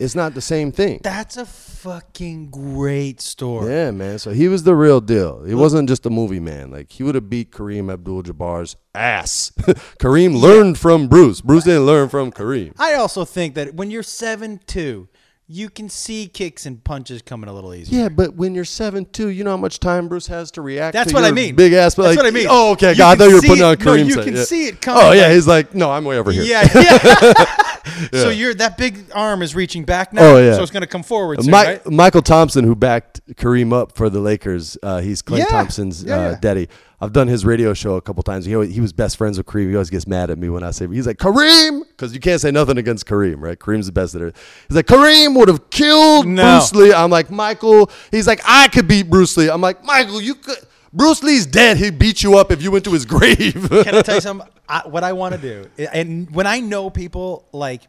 it's 0.00 0.14
not 0.14 0.32
the 0.32 0.40
same 0.40 0.72
thing. 0.72 1.00
That's 1.02 1.36
a 1.36 1.44
fucking 1.44 2.50
great 2.50 3.20
story. 3.20 3.70
Yeah, 3.70 3.90
man. 3.90 4.18
So 4.18 4.30
he 4.30 4.48
was 4.48 4.62
the 4.62 4.74
real 4.74 5.02
deal. 5.02 5.44
He 5.44 5.54
wasn't 5.54 5.88
just 5.90 6.06
a 6.06 6.10
movie 6.10 6.40
man. 6.40 6.70
Like 6.70 6.90
he 6.90 7.02
would 7.02 7.14
have 7.14 7.28
beat 7.28 7.50
Kareem 7.50 7.92
Abdul-Jabbar's 7.92 8.76
ass. 8.94 9.52
Kareem 9.98 10.40
learned 10.40 10.78
from 10.78 11.06
Bruce. 11.06 11.42
Bruce 11.42 11.64
didn't 11.64 11.84
learn 11.84 12.08
from 12.08 12.32
Kareem. 12.32 12.72
I 12.78 12.94
also 12.94 13.26
think 13.26 13.54
that 13.56 13.74
when 13.74 13.90
you're 13.90 14.02
seven 14.02 14.58
two, 14.66 15.08
you 15.52 15.68
can 15.68 15.88
see 15.88 16.28
kicks 16.28 16.64
and 16.64 16.82
punches 16.84 17.22
coming 17.22 17.50
a 17.50 17.52
little 17.52 17.74
easier. 17.74 18.02
Yeah, 18.02 18.08
but 18.08 18.34
when 18.36 18.54
you're 18.54 18.64
seven 18.64 19.04
two, 19.04 19.30
you 19.30 19.42
know 19.42 19.50
how 19.50 19.56
much 19.56 19.80
time 19.80 20.06
Bruce 20.06 20.28
has 20.28 20.52
to 20.52 20.62
react. 20.62 20.92
That's 20.92 21.10
to 21.10 21.14
what 21.14 21.24
I 21.24 21.32
mean. 21.32 21.56
Big 21.56 21.72
ass. 21.72 21.96
But 21.96 22.04
That's 22.04 22.16
like, 22.16 22.24
what 22.24 22.26
I 22.26 22.30
mean. 22.30 22.46
Oh, 22.48 22.70
okay. 22.72 22.92
You 22.92 22.98
God, 22.98 23.16
I 23.20 23.24
thought 23.24 23.28
you 23.30 23.34
were 23.34 23.40
putting 23.40 23.56
it- 23.58 23.62
on 23.62 23.76
no, 23.78 23.84
Kareem's 23.84 24.08
you 24.08 24.14
side. 24.14 24.24
can 24.24 24.36
Yeah. 24.36 24.44
see 24.44 24.68
it 24.68 24.74
oh, 24.74 24.78
coming, 24.80 25.02
Oh 25.02 25.12
yeah, 25.12 25.22
like- 25.22 25.32
he's 25.32 25.46
like, 25.48 25.74
no, 25.74 25.90
I'm 25.90 26.04
way 26.04 26.18
over 26.18 26.30
here. 26.30 26.44
Yeah, 26.44 26.68
yeah. 26.74 27.69
So 28.12 28.28
you're 28.30 28.54
that 28.54 28.76
big 28.78 29.04
arm 29.14 29.42
is 29.42 29.54
reaching 29.54 29.84
back 29.84 30.12
now. 30.12 30.22
Oh, 30.22 30.38
yeah. 30.38 30.54
So 30.54 30.62
it's 30.62 30.70
going 30.72 30.82
to 30.82 30.86
come 30.86 31.02
forward 31.02 31.42
soon, 31.42 31.50
Mi- 31.50 31.56
right? 31.56 31.84
Mychal 31.84 32.22
Thompson, 32.24 32.64
who 32.64 32.74
backed 32.74 33.20
Kareem 33.36 33.72
up 33.72 33.96
for 33.96 34.10
the 34.10 34.20
Lakers, 34.20 34.76
uh, 34.82 35.00
he's 35.00 35.22
Klay 35.22 35.38
Yeah. 35.38 35.44
Thompson's 35.46 36.02
Yeah, 36.04 36.16
uh, 36.16 36.30
yeah. 36.30 36.38
daddy. 36.40 36.68
I've 37.02 37.12
done 37.14 37.28
his 37.28 37.46
radio 37.46 37.72
show 37.72 37.94
a 37.94 38.02
couple 38.02 38.22
times. 38.22 38.44
He, 38.44 38.54
always, 38.54 38.74
he 38.74 38.80
was 38.80 38.92
best 38.92 39.16
friends 39.16 39.38
with 39.38 39.46
Kareem. 39.46 39.70
He 39.70 39.74
always 39.74 39.88
gets 39.88 40.06
mad 40.06 40.28
at 40.30 40.36
me 40.36 40.50
when 40.50 40.62
I 40.62 40.70
say 40.70 40.86
he's 40.86 41.06
like 41.06 41.16
Kareem 41.16 41.80
because 41.88 42.12
you 42.12 42.20
can't 42.20 42.40
say 42.42 42.50
nothing 42.50 42.76
against 42.76 43.06
Kareem, 43.06 43.36
right? 43.38 43.58
Kareem's 43.58 43.86
the 43.86 43.92
best 43.92 44.14
at 44.14 44.20
it. 44.20 44.36
He's 44.68 44.76
like 44.76 44.86
Kareem 44.86 45.34
would 45.36 45.48
have 45.48 45.70
killed 45.70 46.26
No. 46.26 46.58
Bruce 46.58 46.74
Lee. 46.74 46.92
I'm 46.92 47.08
like 47.10 47.28
Mychal. 47.28 47.90
He's 48.10 48.26
like 48.26 48.42
I 48.44 48.68
could 48.68 48.86
beat 48.86 49.08
Bruce 49.08 49.34
Lee. 49.38 49.48
I'm 49.48 49.62
like 49.62 49.82
Mychal. 49.82 50.22
You 50.22 50.34
could. 50.34 50.58
Bruce 50.92 51.22
Lee's 51.22 51.46
dead. 51.46 51.76
He'd 51.76 51.98
beat 51.98 52.22
you 52.22 52.36
up 52.36 52.50
if 52.50 52.62
you 52.62 52.70
went 52.70 52.84
to 52.84 52.92
his 52.92 53.04
grave. 53.14 53.66
Can 53.70 53.94
I 53.94 54.02
tell 54.02 54.16
you 54.16 54.20
something? 54.20 54.48
I, 54.68 54.82
what 54.86 55.02
I 55.04 55.12
want 55.12 55.34
to 55.34 55.40
do, 55.40 55.68
and 55.92 56.30
when 56.30 56.46
I 56.46 56.60
know 56.60 56.90
people 56.90 57.44
like, 57.52 57.82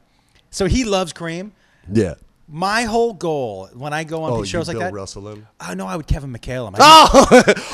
so 0.50 0.66
he 0.66 0.84
loves 0.84 1.14
Kareem. 1.14 1.52
yeah. 1.92 2.16
My 2.54 2.82
whole 2.84 3.14
goal 3.14 3.70
when 3.76 3.94
I 3.94 4.04
go 4.04 4.24
on 4.24 4.32
Oh, 4.34 4.44
shows 4.44 4.68
like 4.68 4.76
Bill 4.76 4.82
that, 4.88 4.94
Russell 4.94 5.26
him. 5.30 5.48
oh 5.66 5.74
no, 5.74 5.88
I 5.88 5.96
would 5.96 6.06
Kevin 6.06 6.34
McHale. 6.34 6.70
I- 6.78 7.08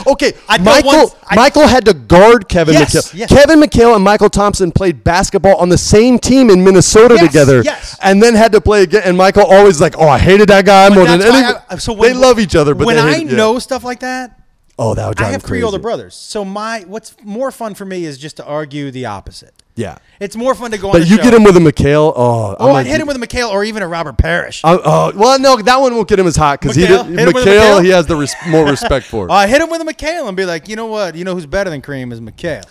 Oh, 0.05 0.11
okay. 0.11 0.33
I 0.47 0.59
thought 0.59 0.83
Mychal 0.83 0.85
once- 0.85 1.15
I- 1.25 1.35
Mychal 1.49 1.67
had 1.67 1.85
to 1.85 1.95
guard 1.95 2.47
Kevin 2.47 2.75
Yes, 2.75 2.93
McHale. 2.93 3.13
yes. 3.17 3.29
Kevin 3.33 3.59
McHale 3.59 3.95
and 3.95 4.05
Mychal 4.05 4.29
Thompson 4.29 4.71
played 4.71 5.03
basketball 5.03 5.55
on 5.55 5.69
the 5.69 5.79
same 5.79 6.19
team 6.19 6.51
in 6.51 6.63
Minnesota 6.63 7.15
Yes, 7.15 7.25
together, 7.25 7.61
yes. 7.63 7.97
and 8.03 8.21
then 8.21 8.35
had 8.35 8.51
to 8.51 8.61
play 8.61 8.83
again. 8.83 9.01
And 9.03 9.17
Mychal 9.17 9.45
always 9.45 9.81
like, 9.81 9.97
oh, 9.97 10.07
I 10.07 10.19
hated 10.19 10.49
that 10.49 10.63
guy 10.65 10.89
more 10.93 11.05
than 11.05 11.23
anyone. 11.23 11.55
I- 11.71 11.77
so 11.77 11.95
they 11.95 12.13
love 12.13 12.37
each 12.37 12.55
other, 12.55 12.75
but 12.75 12.85
when 12.85 12.99
I 12.99 13.13
hate- 13.15 13.27
yeah. 13.31 13.35
know 13.35 13.57
stuff 13.57 13.83
like 13.83 14.01
that, 14.01 14.39
oh, 14.79 14.93
that 14.93 15.07
would 15.07 15.17
drive 15.17 15.29
I 15.29 15.31
have 15.33 15.43
three 15.43 15.63
older 15.63 15.79
brothers. 15.79 16.15
So 16.15 16.43
my 16.45 16.81
what's 16.87 17.15
more 17.23 17.51
fun 17.51 17.73
for 17.75 17.85
me 17.85 18.05
is 18.05 18.17
just 18.17 18.37
to 18.37 18.45
argue 18.45 18.91
the 18.91 19.05
opposite. 19.05 19.53
Yeah, 19.75 19.99
It's 20.19 20.35
more 20.35 20.55
fun 20.55 20.71
to 20.71 20.79
go 20.79 20.87
on. 20.87 20.93
but 20.93 21.03
the 21.03 21.07
you 21.07 21.17
show. 21.17 21.21
get 21.23 21.33
him 21.35 21.43
with 21.43 21.55
a 21.55 21.59
McHale. 21.59 22.11
Oh, 22.15 22.55
Oh, 22.59 22.71
I'd 22.73 22.87
hit 22.87 22.99
him 22.99 23.05
with 23.05 23.15
a 23.15 23.19
McHale 23.19 23.51
or 23.51 23.63
even 23.63 23.83
a 23.83 23.87
Robert 23.87 24.17
Parish. 24.17 24.61
Oh, 24.63 24.81
oh, 24.83 25.11
well, 25.15 25.37
no, 25.39 25.55
that 25.61 25.79
one 25.79 25.93
won't 25.93 26.07
get 26.07 26.17
him 26.17 26.25
as 26.25 26.35
hot 26.35 26.59
because 26.59 26.75
he 26.75 26.87
did, 26.87 27.05
Hit 27.05 27.05
him 27.05 27.15
with 27.15 27.27
a 27.27 27.31
McHale. 27.47 27.77
McHale? 27.77 27.83
He 27.83 27.89
has 27.89 28.07
the 28.07 28.15
res- 28.15 28.33
more 28.47 28.65
respect 28.65 29.05
for. 29.05 29.27
I 29.31 29.45
hit 29.45 29.61
him 29.61 29.69
with 29.69 29.81
a 29.81 29.83
McHale 29.85 30.27
and 30.27 30.35
be 30.35 30.45
like, 30.45 30.67
you 30.67 30.75
know 30.75 30.87
what? 30.87 31.13
You 31.13 31.25
know 31.25 31.35
who's 31.35 31.45
better 31.45 31.69
than 31.69 31.83
Kareem 31.83 32.11
is 32.11 32.19
McHale. 32.19 32.65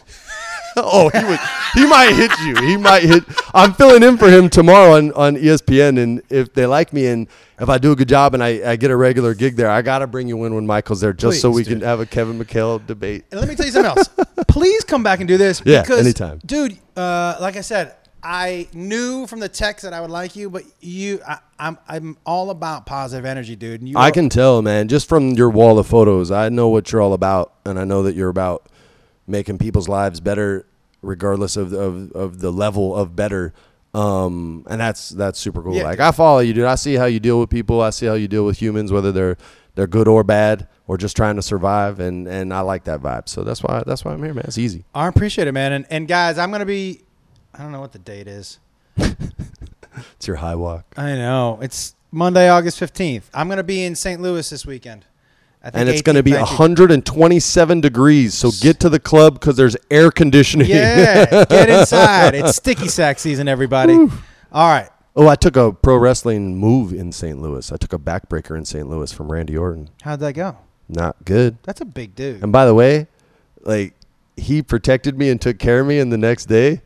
oh, 0.78 1.08
he 1.08 1.24
would. 1.24 1.38
He 1.74 1.86
might 1.86 2.12
hit 2.12 2.30
you. 2.40 2.54
He 2.66 2.76
might 2.76 3.02
hit. 3.02 3.24
I'm 3.54 3.72
filling 3.72 4.02
in 4.02 4.18
for 4.18 4.28
him 4.28 4.50
tomorrow 4.50 4.96
on, 4.96 5.12
on 5.12 5.36
ESPN, 5.36 6.02
and 6.02 6.22
if 6.28 6.52
they 6.52 6.66
like 6.66 6.92
me 6.92 7.06
and 7.06 7.28
if 7.58 7.70
I 7.70 7.78
do 7.78 7.92
a 7.92 7.96
good 7.96 8.08
job 8.10 8.34
and 8.34 8.44
I, 8.44 8.72
I 8.72 8.76
get 8.76 8.90
a 8.90 8.96
regular 8.96 9.32
gig 9.32 9.56
there, 9.56 9.70
I 9.70 9.80
gotta 9.80 10.06
bring 10.06 10.28
you 10.28 10.44
in 10.44 10.54
when 10.54 10.66
Mychal's 10.66 11.00
there, 11.00 11.14
just 11.14 11.40
so 11.40 11.50
we 11.50 11.64
can 11.64 11.80
have 11.80 12.00
a 12.00 12.06
Kevin 12.06 12.38
McHale 12.38 12.84
debate. 12.86 13.24
And 13.30 13.40
let 13.40 13.48
me 13.48 13.54
tell 13.54 13.64
you 13.64 13.72
something 13.72 13.96
else. 13.96 14.08
Please 14.48 14.84
come 14.84 15.02
back 15.02 15.20
and 15.20 15.28
do 15.28 15.38
this. 15.38 15.62
Yeah, 15.64 15.80
because, 15.80 16.00
anytime. 16.00 16.40
dude. 16.44 16.78
Uh, 16.94 17.36
like 17.40 17.56
I 17.56 17.62
said, 17.62 17.94
I 18.22 18.68
knew 18.72 19.26
from 19.26 19.40
the 19.40 19.48
text 19.48 19.84
that 19.84 19.92
I 19.92 20.00
would 20.00 20.10
like 20.10 20.36
you, 20.36 20.50
but 20.50 20.64
you, 20.80 21.20
I, 21.26 21.38
I'm, 21.58 21.78
I'm 21.88 22.16
all 22.26 22.50
about 22.50 22.84
positive 22.84 23.24
energy, 23.24 23.54
dude. 23.56 23.80
And 23.80 23.88
you, 23.88 23.96
I 23.96 24.08
are- 24.08 24.12
can 24.12 24.28
tell, 24.28 24.60
man, 24.62 24.88
just 24.88 25.08
from 25.08 25.30
your 25.32 25.48
wall 25.48 25.78
of 25.78 25.86
photos. 25.86 26.30
I 26.30 26.48
know 26.48 26.68
what 26.68 26.92
you're 26.92 27.00
all 27.00 27.12
about, 27.12 27.54
and 27.64 27.78
I 27.78 27.84
know 27.84 28.02
that 28.02 28.14
you're 28.14 28.28
about 28.28 28.68
making 29.26 29.58
people's 29.58 29.88
lives 29.88 30.20
better, 30.20 30.66
regardless 31.02 31.56
of 31.56 31.72
of, 31.72 32.12
of 32.12 32.40
the 32.40 32.50
level 32.50 32.94
of 32.94 33.16
better. 33.16 33.52
Um, 33.94 34.66
and 34.68 34.80
that's 34.80 35.10
that's 35.10 35.38
super 35.38 35.62
cool. 35.62 35.74
Yeah. 35.74 35.84
Like 35.84 36.00
I 36.00 36.10
follow 36.10 36.40
you, 36.40 36.52
dude. 36.52 36.64
I 36.64 36.74
see 36.74 36.94
how 36.94 37.06
you 37.06 37.20
deal 37.20 37.40
with 37.40 37.50
people. 37.50 37.80
I 37.80 37.90
see 37.90 38.06
how 38.06 38.14
you 38.14 38.28
deal 38.28 38.44
with 38.44 38.60
humans, 38.60 38.92
whether 38.92 39.12
they're 39.12 39.36
they're 39.74 39.86
good 39.86 40.08
or 40.08 40.22
bad, 40.22 40.68
or 40.86 40.98
just 40.98 41.16
trying 41.16 41.36
to 41.36 41.42
survive. 41.42 42.00
And 42.00 42.26
and 42.28 42.52
I 42.52 42.60
like 42.60 42.84
that 42.84 43.00
vibe. 43.00 43.28
So 43.28 43.42
that's 43.42 43.62
why 43.62 43.82
that's 43.86 44.04
why 44.04 44.12
I'm 44.12 44.22
here, 44.22 44.34
man. 44.34 44.44
It's 44.46 44.58
easy. 44.58 44.84
I 44.94 45.06
appreciate 45.08 45.48
it, 45.48 45.52
man. 45.52 45.72
And 45.72 45.86
and 45.90 46.06
guys, 46.08 46.38
I'm 46.38 46.50
gonna 46.50 46.66
be. 46.66 47.02
I 47.54 47.62
don't 47.62 47.72
know 47.72 47.80
what 47.80 47.92
the 47.92 47.98
date 47.98 48.28
is. 48.28 48.58
It's 50.16 50.26
your 50.26 50.36
high 50.36 50.54
walk. 50.54 50.84
I 50.96 51.14
know 51.14 51.58
it's 51.62 51.94
Monday, 52.10 52.48
August 52.48 52.78
15th. 52.80 53.24
I'm 53.32 53.48
gonna 53.48 53.62
be 53.62 53.84
in 53.84 53.94
St. 53.94 54.20
Louis 54.20 54.48
this 54.48 54.66
weekend. 54.66 55.06
And 55.74 55.88
it's 55.88 56.02
going 56.02 56.16
to 56.16 56.22
be 56.22 56.32
19th. 56.32 56.40
127 56.40 57.80
degrees. 57.80 58.34
So 58.34 58.50
get 58.60 58.80
to 58.80 58.88
the 58.88 59.00
club 59.00 59.34
because 59.34 59.56
there's 59.56 59.76
air 59.90 60.10
conditioning. 60.10 60.68
Yeah, 60.68 61.44
get 61.44 61.68
inside. 61.80 62.34
It's 62.34 62.56
sticky 62.56 62.88
sack 62.88 63.18
season, 63.18 63.48
everybody. 63.48 63.94
All 63.94 64.08
right. 64.52 64.88
oh, 65.16 65.28
I 65.28 65.34
took 65.34 65.56
a 65.56 65.72
pro 65.72 65.96
wrestling 65.96 66.56
move 66.56 66.92
in 66.92 67.10
St. 67.12 67.40
Louis. 67.40 67.70
I 67.72 67.76
took 67.76 67.92
a 67.92 67.98
backbreaker 67.98 68.56
in 68.56 68.64
St. 68.64 68.88
Louis 68.88 69.12
from 69.12 69.30
Randy 69.32 69.56
Orton. 69.56 69.90
How'd 70.02 70.20
that 70.20 70.34
go? 70.34 70.56
Not 70.88 71.16
good. 71.24 71.58
That's 71.64 71.80
a 71.80 71.84
big 71.84 72.14
dude. 72.14 72.42
And 72.42 72.52
by 72.52 72.64
the 72.64 72.74
way, 72.74 73.08
like 73.62 73.94
he 74.36 74.62
protected 74.62 75.18
me 75.18 75.30
and 75.30 75.40
took 75.40 75.58
care 75.58 75.80
of 75.80 75.86
me, 75.86 75.98
and 75.98 76.12
the 76.12 76.18
next 76.18 76.46
day, 76.46 76.82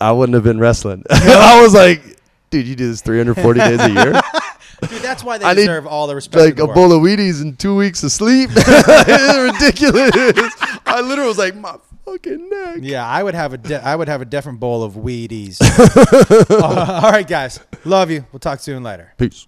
I 0.00 0.12
wouldn't 0.12 0.34
have 0.34 0.44
been 0.44 0.58
wrestling. 0.60 1.04
I 1.10 1.60
was 1.62 1.72
like, 1.74 2.02
dude, 2.50 2.66
you 2.66 2.76
do 2.76 2.88
this 2.88 3.00
340 3.00 3.60
days 3.60 3.80
a 3.80 3.90
year, 3.90 4.20
Dude, 4.88 5.02
that's 5.02 5.24
why 5.24 5.38
they 5.38 5.44
I 5.44 5.54
deserve 5.54 5.86
all 5.86 6.06
the 6.06 6.14
respect. 6.14 6.44
like 6.44 6.56
the 6.56 6.62
a 6.62 6.66
world. 6.66 6.74
bowl 6.74 6.92
of 6.92 7.02
Wheaties 7.02 7.42
and 7.42 7.58
two 7.58 7.74
weeks 7.74 8.02
of 8.04 8.12
sleep. 8.12 8.50
it's 8.54 9.52
ridiculous. 9.60 10.52
I 10.86 11.00
literally 11.00 11.28
was 11.28 11.38
like, 11.38 11.56
my 11.56 11.76
fucking 12.04 12.48
neck. 12.48 12.78
Yeah, 12.82 13.06
I 13.06 13.22
would 13.22 13.34
have 13.34 13.52
a 13.52 13.58
de- 13.58 13.84
I 13.84 13.94
would 13.96 14.08
have 14.08 14.22
a 14.22 14.24
different 14.24 14.60
bowl 14.60 14.82
of 14.82 14.94
Wheaties. 14.94 15.58
all 17.02 17.10
right, 17.10 17.26
guys. 17.26 17.60
Love 17.84 18.10
you. 18.10 18.24
We'll 18.32 18.40
talk 18.40 18.60
soon 18.60 18.82
later. 18.82 19.12
Peace. 19.18 19.46